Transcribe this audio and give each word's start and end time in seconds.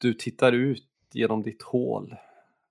Du 0.00 0.14
tittar 0.14 0.52
ut 0.52 0.88
genom 1.12 1.42
ditt 1.42 1.62
hål 1.62 2.16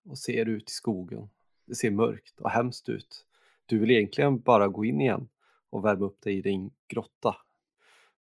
och 0.05 0.17
ser 0.17 0.45
ut 0.45 0.69
i 0.69 0.73
skogen. 0.73 1.29
Det 1.65 1.75
ser 1.75 1.91
mörkt 1.91 2.39
och 2.39 2.49
hemskt 2.49 2.89
ut. 2.89 3.25
Du 3.65 3.79
vill 3.79 3.91
egentligen 3.91 4.39
bara 4.39 4.67
gå 4.67 4.85
in 4.85 5.01
igen 5.01 5.29
och 5.69 5.85
värma 5.85 6.05
upp 6.05 6.21
dig 6.21 6.37
i 6.37 6.41
din 6.41 6.71
grotta. 6.87 7.35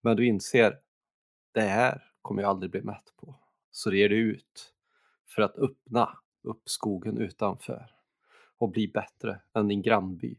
Men 0.01 0.17
du 0.17 0.25
inser, 0.25 0.79
det 1.51 1.61
här 1.61 2.11
kommer 2.21 2.41
jag 2.41 2.49
aldrig 2.49 2.71
bli 2.71 2.81
mätt 2.81 3.13
på. 3.17 3.35
Så 3.71 3.89
det 3.89 3.97
ger 3.97 4.09
dig 4.09 4.17
ut 4.17 4.73
för 5.27 5.41
att 5.41 5.57
öppna 5.57 6.17
upp 6.41 6.69
skogen 6.69 7.17
utanför 7.17 7.91
och 8.57 8.69
bli 8.69 8.87
bättre 8.87 9.41
än 9.53 9.67
din 9.67 9.81
grannby 9.81 10.37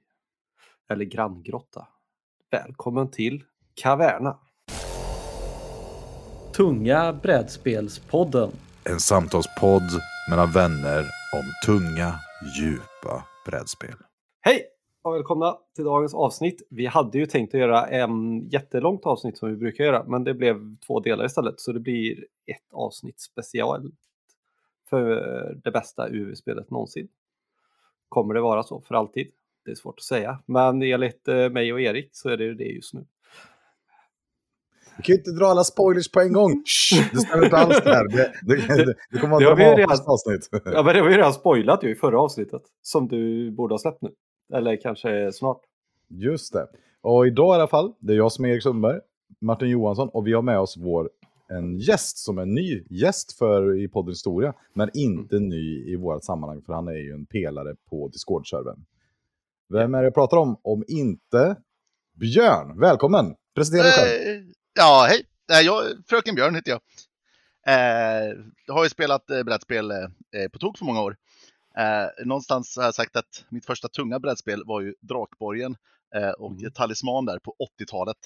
eller 0.88 1.04
granngrotta. 1.04 1.88
Välkommen 2.50 3.10
till 3.10 3.44
Kaverna! 3.74 4.38
Tunga 6.56 7.12
brädspelspodden. 7.12 8.50
En 8.84 9.00
samtalspodd 9.00 9.82
mellan 10.30 10.52
vänner 10.52 11.00
om 11.32 11.44
tunga, 11.66 12.14
djupa 12.58 13.24
brädspel. 13.46 13.94
Hej 14.40 14.62
och 15.02 15.14
välkomna 15.14 15.56
till 15.74 15.84
dagens 15.84 16.14
avsnitt. 16.14 16.66
Vi 16.70 16.86
hade 16.86 17.18
ju 17.18 17.26
tänkt 17.26 17.54
att 17.54 17.60
göra 17.60 17.86
en 17.86 18.40
jättelångt 18.48 19.06
avsnitt 19.06 19.38
som 19.38 19.50
vi 19.50 19.56
brukar 19.56 19.84
göra, 19.84 20.04
men 20.04 20.24
det 20.24 20.34
blev 20.34 20.76
två 20.86 21.00
delar 21.00 21.24
istället, 21.24 21.60
så 21.60 21.72
det 21.72 21.80
blir 21.80 22.26
ett 22.46 22.72
avsnitt 22.72 23.20
speciellt 23.20 23.94
för 24.90 25.04
det 25.64 25.70
bästa 25.70 26.08
UV-spelet 26.08 26.70
någonsin. 26.70 27.08
Kommer 28.08 28.34
det 28.34 28.40
vara 28.40 28.62
så 28.62 28.80
för 28.80 28.94
alltid? 28.94 29.30
Det 29.64 29.70
är 29.70 29.74
svårt 29.74 29.98
att 29.98 30.04
säga, 30.04 30.42
men 30.46 30.82
enligt 30.82 31.28
eh, 31.28 31.50
mig 31.50 31.72
och 31.72 31.80
Erik 31.80 32.08
så 32.12 32.28
är 32.28 32.36
det 32.36 32.54
det 32.54 32.64
just 32.64 32.94
nu. 32.94 33.06
Du 34.96 35.02
kan 35.02 35.12
ju 35.12 35.18
inte 35.18 35.30
dra 35.30 35.46
alla 35.46 35.64
spoilers 35.64 36.10
på 36.10 36.20
en 36.20 36.32
gång. 36.32 36.62
Shh, 36.66 37.08
det 37.12 37.18
stämmer 37.20 37.44
inte 37.44 37.56
alls 37.56 37.80
där. 37.84 38.08
Det, 38.08 38.32
det, 38.42 38.56
det, 38.84 38.94
det 39.10 39.18
kommer 39.18 39.38
Det 39.40 39.44
har 39.44 39.52
att 39.52 39.58
vara 39.58 39.76
vi 39.76 39.82
ett 39.82 39.88
redan- 39.90 40.06
avsnitt. 40.06 40.48
Ja, 40.64 40.82
men 40.82 40.94
det 40.94 41.00
har 41.00 41.08
vi 41.08 41.16
redan 41.18 41.32
spoilat 41.32 41.84
ju 41.84 41.90
i 41.90 41.94
förra 41.94 42.20
avsnittet, 42.20 42.62
som 42.82 43.08
du 43.08 43.50
borde 43.50 43.74
ha 43.74 43.78
släppt 43.78 44.02
nu. 44.02 44.10
Eller 44.54 44.76
kanske 44.80 45.32
snart. 45.32 45.60
Just 46.08 46.52
det. 46.52 46.66
Och 47.00 47.26
idag 47.26 47.54
i 47.54 47.54
alla 47.54 47.68
fall, 47.68 47.92
det 47.98 48.12
är 48.12 48.16
jag 48.16 48.32
som 48.32 48.44
är 48.44 48.48
Erik 48.48 48.62
Sundberg, 48.62 49.00
Martin 49.40 49.68
Johansson 49.68 50.08
och 50.08 50.26
vi 50.26 50.32
har 50.32 50.42
med 50.42 50.58
oss 50.60 50.76
vår 50.76 51.10
en 51.48 51.78
gäst 51.78 52.18
som 52.18 52.38
är 52.38 52.46
ny 52.46 52.84
gäst 52.90 53.32
för 53.38 53.78
i 53.84 53.88
poddens 53.88 54.16
historia, 54.18 54.52
men 54.74 54.90
inte 54.94 55.38
ny 55.38 55.92
i 55.92 55.96
vårt 55.96 56.24
sammanhang 56.24 56.62
för 56.66 56.72
han 56.72 56.88
är 56.88 56.92
ju 56.92 57.12
en 57.12 57.26
pelare 57.26 57.74
på 57.90 58.08
Discord-servern. 58.08 58.84
Vem 59.68 59.94
är 59.94 59.98
det 59.98 60.04
jag 60.04 60.14
pratar 60.14 60.36
om? 60.36 60.56
Om 60.62 60.84
inte 60.88 61.56
Björn. 62.20 62.80
Välkommen! 62.80 63.34
Presentera 63.54 63.82
dig 63.82 63.92
själv. 63.92 64.44
Ja, 64.76 65.06
hej. 65.08 65.26
Jag, 65.64 66.04
Fröken 66.08 66.34
Björn 66.34 66.54
heter 66.54 66.70
jag. 66.70 66.80
Eh, 67.66 68.36
jag 68.66 68.74
har 68.74 68.84
ju 68.84 68.90
spelat 68.90 69.30
eh, 69.30 69.42
brädspel 69.42 69.90
eh, 69.90 70.48
på 70.52 70.58
tok 70.58 70.78
för 70.78 70.84
många 70.84 71.02
år. 71.02 71.16
Eh, 71.76 72.24
någonstans 72.26 72.76
har 72.76 72.84
jag 72.84 72.94
sagt 72.94 73.16
att 73.16 73.44
mitt 73.48 73.66
första 73.66 73.88
tunga 73.88 74.18
brädspel 74.18 74.62
var 74.66 74.80
ju 74.80 74.94
Drakborgen 75.00 75.76
eh, 76.14 76.30
och 76.30 76.50
Mm. 76.52 76.72
Talisman 76.72 77.24
där 77.24 77.38
på 77.38 77.56
80-talet. 77.80 78.16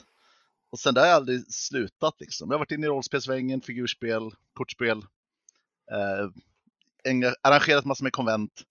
Och 0.70 0.78
sen 0.78 0.94
där 0.94 1.00
har 1.00 1.08
jag 1.08 1.16
aldrig 1.16 1.52
slutat 1.52 2.14
liksom. 2.20 2.50
Jag 2.50 2.54
har 2.54 2.58
varit 2.58 2.72
inne 2.72 2.86
i 2.86 2.90
rollspelsvängen, 2.90 3.60
figurspel, 3.60 4.30
kortspel. 4.52 4.98
Eh, 5.92 6.28
arrangerat 7.42 7.84
massor 7.84 8.04
med 8.04 8.12
konvent. 8.12 8.62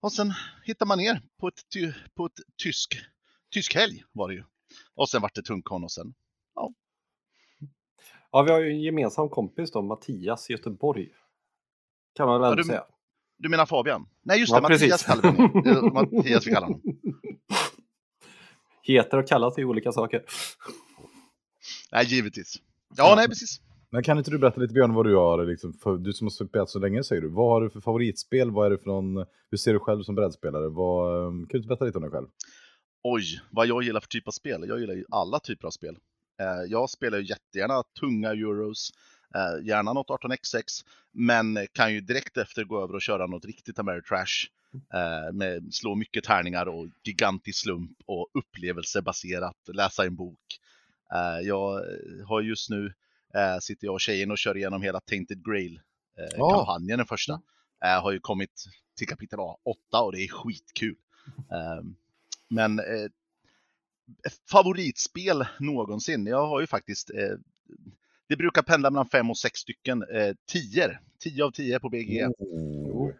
Och 0.00 0.12
sen 0.12 0.34
hittar 0.64 0.86
man 0.86 0.98
ner 0.98 1.22
på 1.40 1.48
ett, 1.48 1.60
ty, 1.72 1.92
på 2.14 2.26
ett 2.26 2.40
tysk, 2.56 3.00
tysk 3.50 3.74
helg 3.74 4.04
var 4.12 4.28
det 4.28 4.34
ju. 4.34 4.44
Och 4.94 5.08
sen 5.08 5.22
vart 5.22 5.34
det 5.34 5.42
Tungkon 5.42 5.84
och 5.84 5.92
sen 5.92 6.14
Ja, 8.32 8.42
vi 8.42 8.50
har 8.52 8.60
ju 8.60 8.70
en 8.70 8.80
gemensam 8.80 9.28
kompis 9.28 9.70
då, 9.70 9.82
Mattias 9.82 10.50
i 10.50 10.52
Göteborg. 10.52 11.08
Kan 12.16 12.26
man 12.28 12.40
väl 12.40 12.50
Ja, 12.50 12.54
du- 12.56 12.64
säga. 12.64 12.84
Du 13.38 13.48
menar 13.48 13.66
Fabian? 13.66 14.06
Nej 14.24 14.40
just 14.40 14.50
Ja, 14.52 14.56
det, 14.56 14.62
Mattias 14.62 14.80
precis. 14.80 15.06
kallar 15.06 15.22
vi 15.64 15.70
är 15.70 15.92
Mattias 15.92 16.46
vi 16.46 16.50
kallar 16.52 16.66
honom. 16.66 16.82
Heter 18.82 19.18
och 19.18 19.28
kallas 19.28 19.54
till 19.54 19.64
olika 19.64 19.92
saker. 19.92 20.24
Nej, 21.92 22.04
givetvis. 22.06 22.54
Ja, 22.96 23.14
nej 23.16 23.28
precis. 23.28 23.60
Men 23.90 24.02
kan 24.02 24.18
inte 24.18 24.30
du 24.30 24.38
berätta 24.38 24.60
lite 24.60 24.74
Björn 24.74 24.94
vad 24.94 25.06
du 25.06 25.16
har, 25.16 25.46
liksom, 25.46 25.72
för, 25.72 25.96
du 25.96 26.12
som 26.12 26.26
har 26.26 26.30
spelat 26.30 26.70
så 26.70 26.78
länge 26.78 27.04
säger 27.04 27.22
du. 27.22 27.28
Vad 27.28 27.48
har 27.50 27.60
du 27.60 27.70
för 27.70 27.80
favoritspel? 27.80 28.50
Vad 28.50 28.66
är 28.66 28.70
det 28.70 28.78
för 28.78 28.86
någon, 28.86 29.16
hur 29.50 29.58
ser 29.58 29.72
du 29.72 29.78
själv 29.78 30.02
som 30.02 30.14
brädspelare? 30.14 30.68
Vad, 30.68 31.26
um, 31.26 31.40
kan 31.40 31.48
du 31.52 31.56
inte 31.58 31.68
berätta 31.68 31.84
lite 31.84 31.98
om 31.98 32.02
dig 32.02 32.10
själv? 32.10 32.26
Oj, 33.04 33.22
vad 33.50 33.66
jag 33.66 33.82
gillar 33.82 34.00
för 34.00 34.08
typ 34.08 34.28
av 34.28 34.32
spel. 34.32 34.64
Jag 34.68 34.80
gillar 34.80 34.94
ju 34.94 35.04
alla 35.10 35.38
typer 35.40 35.66
av 35.66 35.70
spel. 35.70 35.96
Eh, 36.42 36.62
Jag 36.68 36.90
spelar 36.90 37.18
ju 37.18 37.24
jättegärna 37.24 37.82
tunga 38.00 38.30
euros, 38.30 38.90
eh, 39.34 39.66
gärna 39.66 39.92
något 39.92 40.08
18xx, 40.10 40.84
men 41.12 41.66
kan 41.72 41.94
ju 41.94 42.00
direkt 42.00 42.36
efter 42.36 42.64
gå 42.64 42.82
över 42.82 42.94
och 42.94 43.02
köra 43.02 43.26
något 43.26 43.44
riktigt 43.44 43.78
Ameritrash. 43.78 44.46
eh, 44.94 45.32
Med 45.32 45.74
slå 45.74 45.94
mycket 45.94 46.24
tärningar 46.24 46.66
och 46.66 46.86
gigantisk 47.04 47.60
slump 47.62 47.98
och 48.06 48.28
upplevelsebaserat, 48.34 49.56
läsa 49.74 50.04
en 50.04 50.16
bok. 50.16 50.38
Jag 51.42 51.84
har 52.26 52.40
just 52.40 52.70
nu, 52.70 52.92
sitter 53.60 53.86
jag 53.86 53.94
och 53.94 54.00
tjejen 54.00 54.30
och 54.30 54.38
kör 54.38 54.56
igenom 54.56 54.82
hela 54.82 55.00
Tainted 55.00 55.44
Grail-kampanjen, 55.44 56.98
den 56.98 57.06
första. 57.06 57.40
Eh, 57.84 58.02
Har 58.02 58.12
ju 58.12 58.20
kommit 58.20 58.64
till 58.96 59.08
kapitel 59.08 59.38
8 59.38 60.02
och 60.02 60.12
det 60.12 60.18
är 60.24 60.28
skitkul. 60.28 60.96
Ehm, 61.52 61.94
Men 62.48 62.80
favoritspel 64.50 65.46
någonsin? 65.58 66.26
Jag 66.26 66.46
har 66.46 66.60
ju 66.60 66.66
faktiskt, 66.66 67.10
eh, 67.10 67.36
det 68.28 68.36
brukar 68.36 68.62
pendla 68.62 68.90
mellan 68.90 69.08
fem 69.08 69.30
och 69.30 69.38
sex 69.38 69.60
stycken 69.60 70.02
eh, 70.02 70.34
tior. 70.52 71.00
10 71.22 71.44
av 71.44 71.50
10 71.50 71.80
på 71.80 71.88
BG. 71.88 72.26
Oh. 72.38 73.10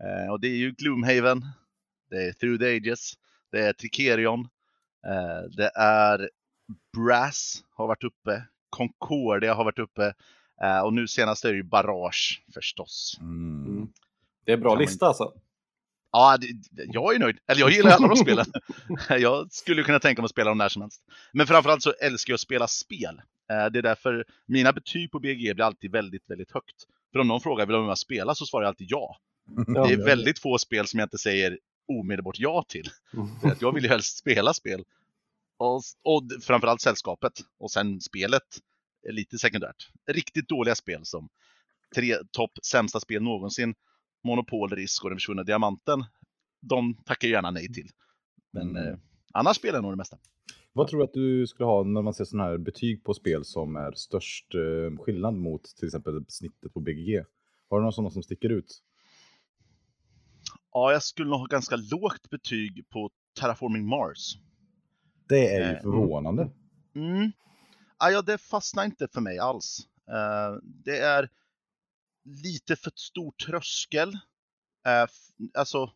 Eh, 0.00 0.32
och 0.32 0.40
det 0.40 0.48
är 0.48 0.56
ju 0.56 0.70
Gloomhaven, 0.72 1.46
det 2.10 2.16
är 2.16 2.32
Through 2.32 2.58
the 2.58 2.76
Ages, 2.76 3.12
det 3.52 3.60
är 3.60 3.72
Tricerion, 3.72 4.40
eh, 5.06 5.50
det 5.56 5.70
är 5.74 6.30
Brass 6.96 7.64
har 7.70 7.86
varit 7.86 8.04
uppe, 8.04 8.42
Concordia 8.70 9.54
har 9.54 9.64
varit 9.64 9.78
uppe 9.78 10.14
eh, 10.62 10.80
och 10.80 10.92
nu 10.92 11.08
senast 11.08 11.44
är 11.44 11.50
det 11.50 11.56
ju 11.56 11.62
Barrage 11.62 12.42
förstås. 12.54 13.18
Mm. 13.20 13.66
Mm. 13.66 13.88
Det 14.44 14.52
är 14.52 14.56
bra 14.56 14.70
Kan 14.70 14.76
man 14.76 14.84
lista 14.84 15.06
alltså. 15.06 15.32
Ja, 16.12 16.38
jag 16.70 17.14
är 17.14 17.18
nöjd. 17.18 17.38
Eller 17.46 17.60
jag 17.60 17.70
gillar 17.70 17.90
alla 17.90 18.08
de 18.08 18.16
spelen. 18.16 18.46
jag 19.08 19.52
skulle 19.52 19.82
kunna 19.82 19.98
tänka 19.98 20.22
mig 20.22 20.24
att 20.26 20.30
spela 20.30 20.50
dem 20.50 20.58
när 20.58 20.68
som 20.68 20.82
helst. 20.82 21.02
Men 21.32 21.46
framförallt 21.46 21.82
så 21.82 21.92
älskar 21.92 22.32
jag 22.32 22.36
att 22.36 22.40
spela 22.40 22.68
spel. 22.68 23.20
Eh, 23.50 23.66
Det 23.72 23.78
är 23.78 23.82
därför 23.82 24.24
mina 24.46 24.72
betyg 24.72 25.10
på 25.10 25.20
BG 25.20 25.54
blir 25.54 25.64
alltid 25.64 25.92
väldigt, 25.92 26.30
väldigt 26.30 26.50
högt. 26.50 26.76
För 27.12 27.18
om 27.18 27.28
någon 27.28 27.40
frågar 27.40 27.66
vill 27.66 27.74
jag 27.76 27.98
spela 27.98 28.34
så 28.34 28.46
svarar 28.46 28.64
jag 28.64 28.68
alltid 28.68 28.86
ja. 28.90 29.16
Ja, 29.66 29.86
Det 29.86 29.92
är 29.92 30.04
väldigt 30.04 30.38
få 30.38 30.58
spel 30.58 30.86
som 30.86 30.98
jag 30.98 31.06
inte 31.06 31.18
säger 31.18 31.58
omedelbart 31.88 32.38
ja 32.38 32.64
till. 32.68 32.88
För 33.42 33.48
att 33.48 33.62
jag 33.62 33.74
vill 33.74 33.84
ju 33.84 33.88
helst 33.90 34.18
spela 34.18 34.54
spel. 34.54 34.84
Och, 35.58 35.82
och 36.02 36.22
framförallt 36.42 36.80
sällskapet. 36.80 37.32
Och 37.58 37.70
sen 37.70 38.00
spelet 38.00 38.42
är 39.08 39.12
lite 39.12 39.38
sekundärt. 39.38 39.88
Riktigt 40.10 40.48
dåliga 40.48 40.74
spel 40.74 41.00
som 41.04 41.28
tre 41.94 42.16
topp 42.32 42.50
sämsta 42.66 43.00
spel 43.00 43.22
någonsin. 43.22 43.74
Monopol, 44.24 44.70
Risk 44.70 45.04
och 45.04 45.10
Den 45.10 45.16
försvunna 45.16 45.42
diamanten. 45.42 46.04
De 46.60 46.94
tackar 46.94 47.28
jag 47.28 47.32
gärna 47.32 47.50
nej 47.50 47.72
till. 47.72 47.90
Men 48.52 48.70
Mm. 48.76 48.88
eh, 48.88 48.98
annars 49.32 49.56
spelar 49.56 49.74
jag 49.74 49.82
nog 49.82 49.92
det 49.92 49.96
mesta. 49.96 50.18
Vad 50.72 50.88
tror 50.88 50.98
du 51.00 51.04
att 51.04 51.12
du 51.12 51.46
skulle 51.46 51.66
ha 51.66 51.82
när 51.84 52.02
man 52.02 52.14
ser 52.14 52.24
sådana 52.24 52.48
här 52.50 52.58
betyg 52.58 53.04
på 53.04 53.14
spel 53.14 53.44
som 53.44 53.76
är 53.76 53.92
störst 53.92 54.54
eh, 54.54 54.98
skillnad 55.02 55.34
mot 55.34 55.64
till 55.64 55.86
exempel 55.86 56.24
snittet 56.28 56.72
på 56.72 56.80
BGG? 56.80 57.24
Har 57.70 57.78
du 57.78 57.82
någon 57.82 57.92
sådana 57.92 58.10
som 58.10 58.22
sticker 58.22 58.48
ut? 58.48 58.82
Ja, 60.72 60.92
jag 60.92 61.02
skulle 61.02 61.30
nog 61.30 61.38
ha 61.38 61.46
ganska 61.46 61.76
lågt 61.76 62.30
betyg 62.30 62.88
på 62.88 63.10
Terraforming 63.40 63.86
Mars. 63.86 64.36
Det 65.28 65.54
är 65.54 65.70
ju 65.70 65.76
Eh, 65.76 65.82
förvånande. 65.82 66.50
Mm. 66.94 67.32
Ah, 67.96 68.10
ja, 68.10 68.22
det 68.22 68.38
fastnar 68.38 68.84
inte 68.84 69.08
för 69.12 69.20
mig 69.20 69.38
alls. 69.38 69.78
Eh, 70.08 70.56
det 70.64 70.98
är 70.98 71.28
lite 72.24 72.76
för 72.76 72.92
stor 72.94 73.32
tröskel. 73.46 74.08
Eh, 74.86 75.06
alltså, 75.54 75.92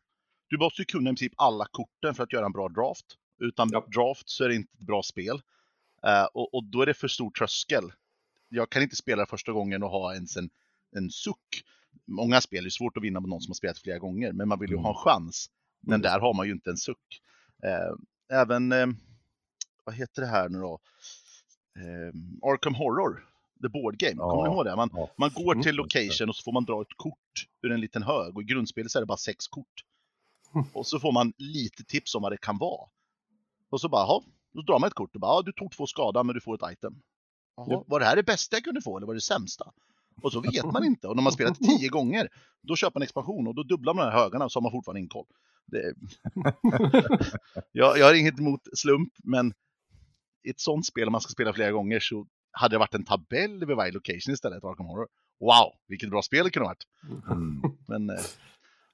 du 0.48 0.58
måste 0.58 0.82
ju 0.82 0.86
kunna 0.86 1.10
i 1.10 1.12
princip 1.12 1.32
alla 1.36 1.66
korten 1.70 2.14
för 2.14 2.22
att 2.22 2.32
göra 2.32 2.46
en 2.46 2.52
bra 2.52 2.68
draft. 2.68 3.06
Utan 3.40 3.68
Ja. 3.72 3.86
draft 3.94 4.28
så 4.28 4.44
är 4.44 4.48
det 4.48 4.54
inte 4.54 4.74
ett 4.78 4.86
bra 4.86 5.02
spel. 5.02 5.42
Eh, 6.06 6.24
och, 6.24 6.54
och 6.54 6.64
då 6.64 6.82
är 6.82 6.86
det 6.86 6.94
för 6.94 7.08
stor 7.08 7.30
tröskel. 7.30 7.92
Jag 8.48 8.70
kan 8.70 8.82
inte 8.82 8.96
spela 8.96 9.26
första 9.26 9.52
gången 9.52 9.82
och 9.82 9.90
ha 9.90 10.14
ens 10.14 10.36
en, 10.36 10.50
en 10.96 11.10
suck. 11.10 11.64
Många 12.06 12.40
spel 12.40 12.66
är 12.66 12.70
svårt 12.70 12.96
att 12.96 13.02
vinna 13.02 13.20
med 13.20 13.28
någon 13.28 13.40
som 13.40 13.50
har 13.50 13.54
spelat 13.54 13.78
flera 13.78 13.98
gånger, 13.98 14.32
men 14.32 14.48
man 14.48 14.58
vill 14.58 14.70
ju 14.70 14.74
Mm. 14.76 14.84
ha 14.84 14.90
en 14.90 15.04
chans. 15.04 15.50
Men 15.80 15.92
Mm. 15.94 16.02
där 16.02 16.20
har 16.20 16.34
man 16.34 16.46
ju 16.46 16.52
inte 16.52 16.70
en 16.70 16.76
suck. 16.76 17.20
Eh, 17.64 18.38
även, 18.40 18.68
vad 19.84 19.94
heter 19.94 20.22
det 20.22 20.28
här 20.28 20.48
nu 20.48 20.58
då? 20.58 20.80
Arkham 22.42 22.74
Horror, 22.74 23.28
the 23.62 23.68
board 23.68 23.98
game. 23.98 24.14
Ja. 24.16 24.30
Kommer 24.30 24.48
ni 24.48 24.54
ihåg 24.54 24.64
det? 24.64 24.76
Man, 24.76 24.90
Ja. 24.92 25.10
man 25.18 25.30
går 25.34 25.52
Mm. 25.52 25.62
till 25.62 25.74
location 25.74 26.28
och 26.28 26.36
så 26.36 26.42
får 26.42 26.52
man 26.52 26.64
dra 26.64 26.82
ett 26.82 26.96
kort 26.96 27.46
ur 27.62 27.72
en 27.72 27.80
liten 27.80 28.02
hög 28.02 28.36
och 28.36 28.42
i 28.42 28.44
grundspelet 28.44 28.90
så 28.92 28.98
är 28.98 29.02
det 29.02 29.06
bara 29.06 29.18
sex 29.18 29.46
kort. 29.48 29.84
Mm. 30.54 30.66
Och 30.72 30.86
så 30.86 31.00
får 31.00 31.12
man 31.12 31.32
lite 31.38 31.84
tips 31.84 32.14
om 32.14 32.22
vad 32.22 32.32
det 32.32 32.36
kan 32.38 32.58
vara. 32.58 32.88
Och 33.70 33.80
så 33.80 33.88
bara, 33.88 34.02
jaha, 34.06 34.22
då 34.54 34.62
drar 34.62 34.78
man 34.78 34.86
ett 34.88 34.94
kort 34.94 35.14
och 35.14 35.20
bara, 35.20 35.32
ja, 35.36 35.42
du 35.42 35.52
tog 35.52 35.72
två 35.72 35.86
skada 35.86 36.22
men 36.22 36.34
du 36.34 36.40
får 36.40 36.54
ett 36.54 36.72
item. 36.72 36.94
Jaha, 37.56 37.66
Ja. 37.70 37.84
var 37.86 38.00
det 38.00 38.06
här 38.06 38.16
det 38.16 38.22
bästa 38.22 38.56
jag 38.56 38.64
kunde 38.64 38.82
få 38.82 38.96
eller 38.96 39.06
var 39.06 39.14
det 39.14 39.20
sämsta? 39.20 39.72
Och 40.22 40.32
så 40.32 40.40
vet 40.40 40.64
man 40.64 40.84
inte. 40.84 41.08
Och 41.08 41.16
när 41.16 41.22
man 41.22 41.32
spelat 41.32 41.58
tio 41.58 41.88
gånger, 41.98 42.28
då 42.62 42.76
köper 42.76 42.98
man 43.00 43.02
expansion 43.02 43.46
och 43.46 43.54
då 43.54 43.62
dubblar 43.62 43.94
man 43.94 44.06
de 44.06 44.12
här 44.12 44.18
högarna 44.18 44.44
och 44.44 44.52
så 44.52 44.56
har 44.58 44.62
man 44.62 44.72
fortfarande 44.72 45.00
inkoll. 45.00 45.26
Det... 45.66 45.94
jag, 47.72 47.98
jag 47.98 48.06
har 48.06 48.14
inget 48.14 48.38
emot 48.38 48.60
slump, 48.74 49.12
men 49.24 49.54
i 50.44 50.50
ett 50.50 50.60
sånt 50.60 50.86
spel, 50.86 51.06
om 51.08 51.12
man 51.12 51.20
ska 51.20 51.30
spela 51.30 51.52
flera 51.52 51.70
gånger, 51.70 52.00
så 52.00 52.26
hade 52.52 52.74
det 52.74 52.78
varit 52.78 52.94
en 52.94 53.04
tabell 53.04 53.66
vid 53.66 53.76
varje 53.76 53.92
location 53.92 54.34
istället, 54.34 54.64
Arkham 54.64 54.86
Horror. 54.86 55.08
Wow, 55.40 55.72
vilket 55.88 56.10
bra 56.10 56.22
spel 56.22 56.44
det 56.44 56.50
kunde 56.50 56.68
ha 56.68 56.74
varit. 56.74 56.84
Mm. 57.30 57.62
Men 57.86 58.10
eh, 58.10 58.22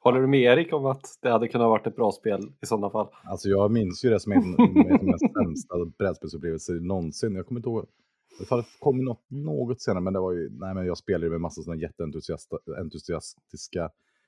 Håller 0.00 0.20
du 0.20 0.26
med 0.26 0.40
Erik 0.40 0.72
om 0.72 0.87
att 0.87 1.19
det 1.22 1.31
hade 1.31 1.49
kunnat 1.49 1.69
varit 1.69 1.87
ett 1.87 1.96
bra 1.96 2.12
spel 2.12 2.52
i 2.62 2.66
sådana 2.66 2.90
fall? 2.90 3.08
Alltså 3.25 3.49
jag 3.49 3.70
minns 3.70 4.05
ju 4.05 4.10
det 4.10 4.20
som 4.20 4.32
en 4.32 4.43
en 4.43 4.93
av 4.93 5.05
mina 5.05 5.19
sämsta 5.44 5.75
brädspelsupplevelser 5.99 6.75
någonsin. 6.75 7.34
Jag 7.34 7.46
kommer 7.46 7.58
inte 7.58 7.69
ihåg. 7.69 7.87
Det 8.38 8.64
kom 8.78 9.05
något 9.05 9.25
något 9.28 9.82
senare, 9.82 10.00
men 10.00 10.12
det 10.12 10.20
var 10.20 10.32
ju, 10.32 10.50
nej 10.50 10.75
men 10.75 10.87
jag 10.87 10.99
spelade 10.99 11.26
ju 11.26 11.31
med 11.31 11.40
massa 11.40 11.62
sådana 11.62 11.82
jätteentusiastiska, 11.82 13.81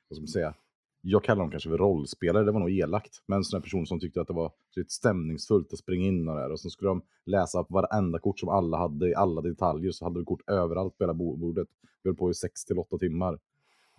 vad 0.09 0.17
ska 0.17 0.21
man 0.21 0.29
säga, 0.29 0.55
jag 1.01 1.25
kallar 1.25 1.41
dem 1.43 1.51
kanske 1.51 1.69
för 1.71 1.79
rollspelare, 1.79 2.45
det 2.45 2.53
var 2.53 2.61
nog 2.61 2.71
elakt. 2.71 3.23
Men 3.27 3.45
sådana 3.45 3.63
personer 3.63 3.85
som 3.85 4.01
tyckte 4.01 4.21
att 4.21 4.27
det 4.27 4.33
var 4.35 4.53
lite 4.77 4.93
stämningsfullt 4.93 5.73
att 5.73 5.79
springa 5.79 6.07
in 6.07 6.29
och 6.29 6.37
där. 6.37 6.53
Och 6.53 6.61
så 6.61 6.71
skulle 6.71 6.89
de 6.91 7.03
läsa 7.25 7.61
upp 7.61 7.71
varenda 7.71 8.19
kort 8.19 8.39
som 8.41 8.49
alla 8.49 8.77
hade 8.79 9.09
i 9.09 9.15
alla 9.15 9.41
detaljer. 9.41 9.93
Så 9.93 10.05
hade 10.05 10.19
de 10.21 10.25
kort 10.25 10.49
överallt 10.51 10.99
på 10.99 11.05
hela 11.05 11.15
bordet. 11.15 11.69
Vi 12.03 12.09
höll 12.11 12.17
på 12.17 12.31
i 12.31 12.35
6 12.35 12.65
till 12.65 12.79
8 12.79 12.99
timmar. 12.99 13.39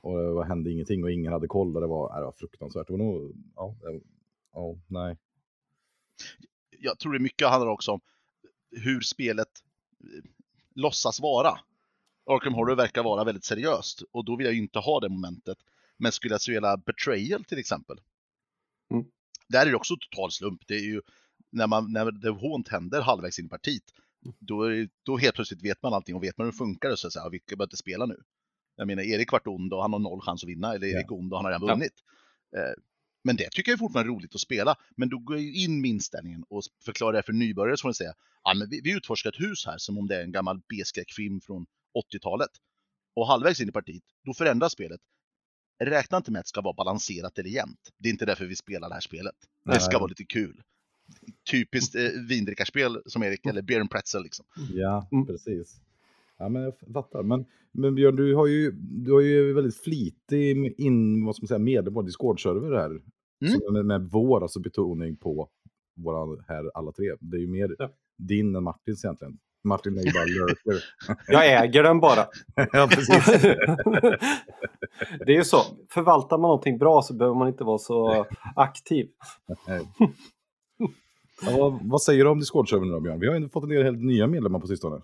Och 0.01 0.18
det 0.18 0.31
var- 0.31 0.44
hände 0.45 0.71
ingenting 0.71 1.03
och 1.03 1.12
ingen 1.12 1.33
hade 1.33 1.48
koll. 1.48 1.75
Och 1.75 1.81
det 1.81 1.88
var, 1.88 2.19
det 2.19 2.25
var 2.25 2.31
fruktansvärt. 2.31 2.88
Det 2.88 2.94
var 2.94 2.98
nog, 2.98 3.36
ja, 3.56 3.75
det, 3.81 4.01
ja 4.53 4.75
nej. 4.88 5.18
jag 6.80 7.00
tror 7.00 7.13
det 7.13 7.19
mycket 7.19 7.48
handlar 7.50 7.71
också 7.71 7.92
om 7.92 8.00
hur 8.71 9.01
spelet 9.01 9.48
eh, 10.03 10.30
låtsas 10.75 11.21
vara. 11.21 11.59
Arkham 12.25 12.53
Horror 12.53 12.75
verkar 12.75 13.03
vara 13.03 13.24
väldigt 13.24 13.44
seriöst 13.45 14.03
och 14.12 14.25
då 14.25 14.36
vill 14.36 14.45
jag 14.45 14.53
ju 14.53 14.62
inte 14.62 14.80
ha 14.80 15.00
det 15.00 15.09
momentet. 15.09 15.57
Men 16.01 16.12
skulle 16.12 16.33
jag 16.33 16.42
spela 16.42 16.77
Betrayal 16.77 17.44
till 17.44 17.57
exempel. 17.59 17.98
Mm. 18.94 19.06
Där 19.50 19.65
är 19.65 19.69
det 19.69 19.75
också 19.75 19.95
total 19.98 20.31
slump. 20.31 20.62
Det 20.68 20.75
är 20.75 20.83
ju 20.83 21.01
när, 21.51 21.68
man, 21.68 21.92
när 21.94 22.12
The 22.21 22.48
Haunt 22.48 22.68
händer 22.68 23.01
halvvägs 23.01 23.39
in 23.39 23.45
i 23.45 23.50
partiet. 23.50 23.83
Då, 24.39 24.63
är, 24.63 24.69
det- 24.71 24.89
då 25.03 25.18
helt 25.18 25.36
plötsligt 25.36 25.63
vet 25.63 25.83
man 25.83 25.94
allting 25.94 26.15
och 26.15 26.24
vet 26.24 26.38
man 26.38 26.48
hur 26.48 26.51
det 26.51 26.57
funkar 26.57 26.89
det 26.89 26.98
så 26.98 27.12
säga. 27.12 27.30
Vilka 27.30 27.56
behöver 27.56 27.68
inte 27.68 27.77
spela 27.77 28.06
nu. 28.06 28.24
Jag 28.75 28.88
menar, 28.88 29.03
Erik 29.03 29.31
vart 29.31 29.48
ond 29.48 29.74
och 29.74 29.81
han 29.81 29.94
har 29.94 30.00
noll 30.00 30.21
chans 30.21 30.44
att 30.44 30.50
vinna. 30.50 30.74
Eller 30.75 30.88
Erik 30.88 31.06
är 31.06 31.13
ond 31.13 31.33
och 31.33 31.38
han 31.39 31.45
har 31.45 31.51
redan 31.51 31.68
Ja. 31.68 31.74
vunnit. 31.75 31.94
Eh, 32.57 32.74
men 33.24 33.36
det 33.36 33.50
tycker 33.51 33.71
jag 33.71 33.75
är 33.75 33.80
fortfarande 33.80 34.12
roligt 34.12 34.36
att 34.36 34.42
spela. 34.42 34.75
Men 34.98 35.09
då 35.09 35.18
går 35.18 35.36
jag 35.36 35.44
ju 35.44 35.53
in 35.63 35.81
med 35.81 35.89
inställningen 35.89 36.44
och 36.50 36.62
förklarar 36.86 37.13
det 37.13 37.24
för 37.24 37.33
nybörjare 37.33 37.77
så 37.77 37.81
får 37.81 37.88
man 37.89 37.94
säga, 37.94 38.13
ja 38.44 38.53
men 38.53 38.69
vi, 38.69 38.81
vi 38.81 38.92
utforskar 38.98 39.30
ett 39.30 39.39
hus 39.39 39.65
här 39.65 39.77
som 39.77 39.98
om 39.98 40.07
det 40.07 40.15
är 40.15 40.24
en 40.24 40.31
gammal 40.31 40.62
B-skräckfilm 40.69 41.42
från 41.42 41.65
80-talet. 42.13 42.50
Och 43.15 43.27
halvvägs 43.27 43.59
in 43.62 43.69
i 43.69 43.71
partiet, 43.71 44.03
då 44.25 44.33
förändras 44.33 44.71
spelet. 44.74 45.01
Räkna 45.81 46.18
inte 46.18 46.31
med 46.31 46.39
att 46.39 46.45
det 46.45 46.50
ska 46.50 46.62
vara 46.62 46.74
balanserat 46.74 47.39
eller 47.39 47.50
jämnt. 47.50 47.80
Det 47.98 48.10
är 48.10 48.12
inte 48.12 48.25
därför 48.25 48.45
vi 48.45 48.56
spelar 48.56 48.88
det 48.89 48.94
här 48.94 49.01
spelet. 49.01 49.36
Det 49.66 49.80
ska 49.80 49.92
Nej. 49.92 50.00
vara 50.00 50.07
lite 50.10 50.24
kul. 50.25 50.62
Typiskt 51.51 51.95
eh, 51.95 52.01
vindrickarspel 52.30 53.01
som 53.06 53.24
Erik, 53.24 53.45
eller 53.45 53.62
Beer 53.62 53.80
and 53.80 53.89
Pretzel 53.92 54.24
liksom. 54.24 54.45
Ja, 54.74 55.07
Mm. 55.12 55.25
precis. 55.28 55.81
Ja, 56.38 56.50
men 56.50 56.62
jag 56.62 56.74
fattar. 56.94 57.24
Men, 57.24 57.45
men 57.72 57.95
Björn, 57.95 58.16
du 58.16 58.36
har 58.36 58.48
ju, 58.48 58.72
du 58.81 59.12
har 59.12 59.22
ju 59.22 59.54
väldigt 59.54 59.78
flitig 59.78 60.74
in, 60.80 61.25
vad 61.25 61.36
ska 61.36 61.44
man 61.44 61.48
säga, 61.48 61.60
medlem 61.60 61.94
på 61.94 62.01
Discord-server 62.01 62.75
här. 62.77 62.89
Mm. 62.89 63.74
Med, 63.74 63.86
med 63.86 64.01
vår 64.12 64.44
alltså 64.44 64.60
betoning 64.60 65.16
på 65.16 65.50
våra 65.95 66.44
här 66.48 66.72
alla 66.74 66.92
tre. 66.92 67.16
Det 67.19 67.38
är 67.38 67.42
ju 67.42 67.48
mer 67.48 67.75
Ja. 67.80 67.94
din 68.18 68.56
än 68.56 68.63
Martins 68.63 69.06
egentligen. 69.06 69.38
Martin 69.63 69.98
är 69.98 70.04
ju 70.04 70.12
bara 70.12 70.25
lurker. 70.25 70.84
Jag 71.28 71.63
äger 71.63 71.84
den 71.84 72.00
bara. 72.00 72.28
ja, 72.56 72.88
precis. 72.92 73.25
det 75.25 75.31
är 75.31 75.38
ju 75.38 75.44
så. 75.44 75.62
Förvaltar 75.90 76.38
man 76.38 76.48
någonting 76.48 76.78
bra 76.78 77.02
så 77.02 77.13
behöver 77.13 77.36
man 77.36 77.48
inte 77.48 77.63
vara 77.63 77.78
så 77.78 78.25
aktiv. 78.56 79.08
Ja, 81.42 81.80
vad, 81.81 82.02
säger 82.02 82.24
du 82.24 82.30
om 82.30 82.40
Discord-servern 82.40 82.88
nu 82.88 82.94
då, 82.94 83.00
Björn? 83.00 83.19
Vi 83.19 83.28
har 83.28 83.40
ju 83.40 83.50
fått 83.50 83.63
en 83.63 83.69
del 83.69 83.84
helt 83.84 84.02
nya 84.02 84.28
medlemmar 84.28 84.60
på 84.60 84.68
sistone. 84.68 85.02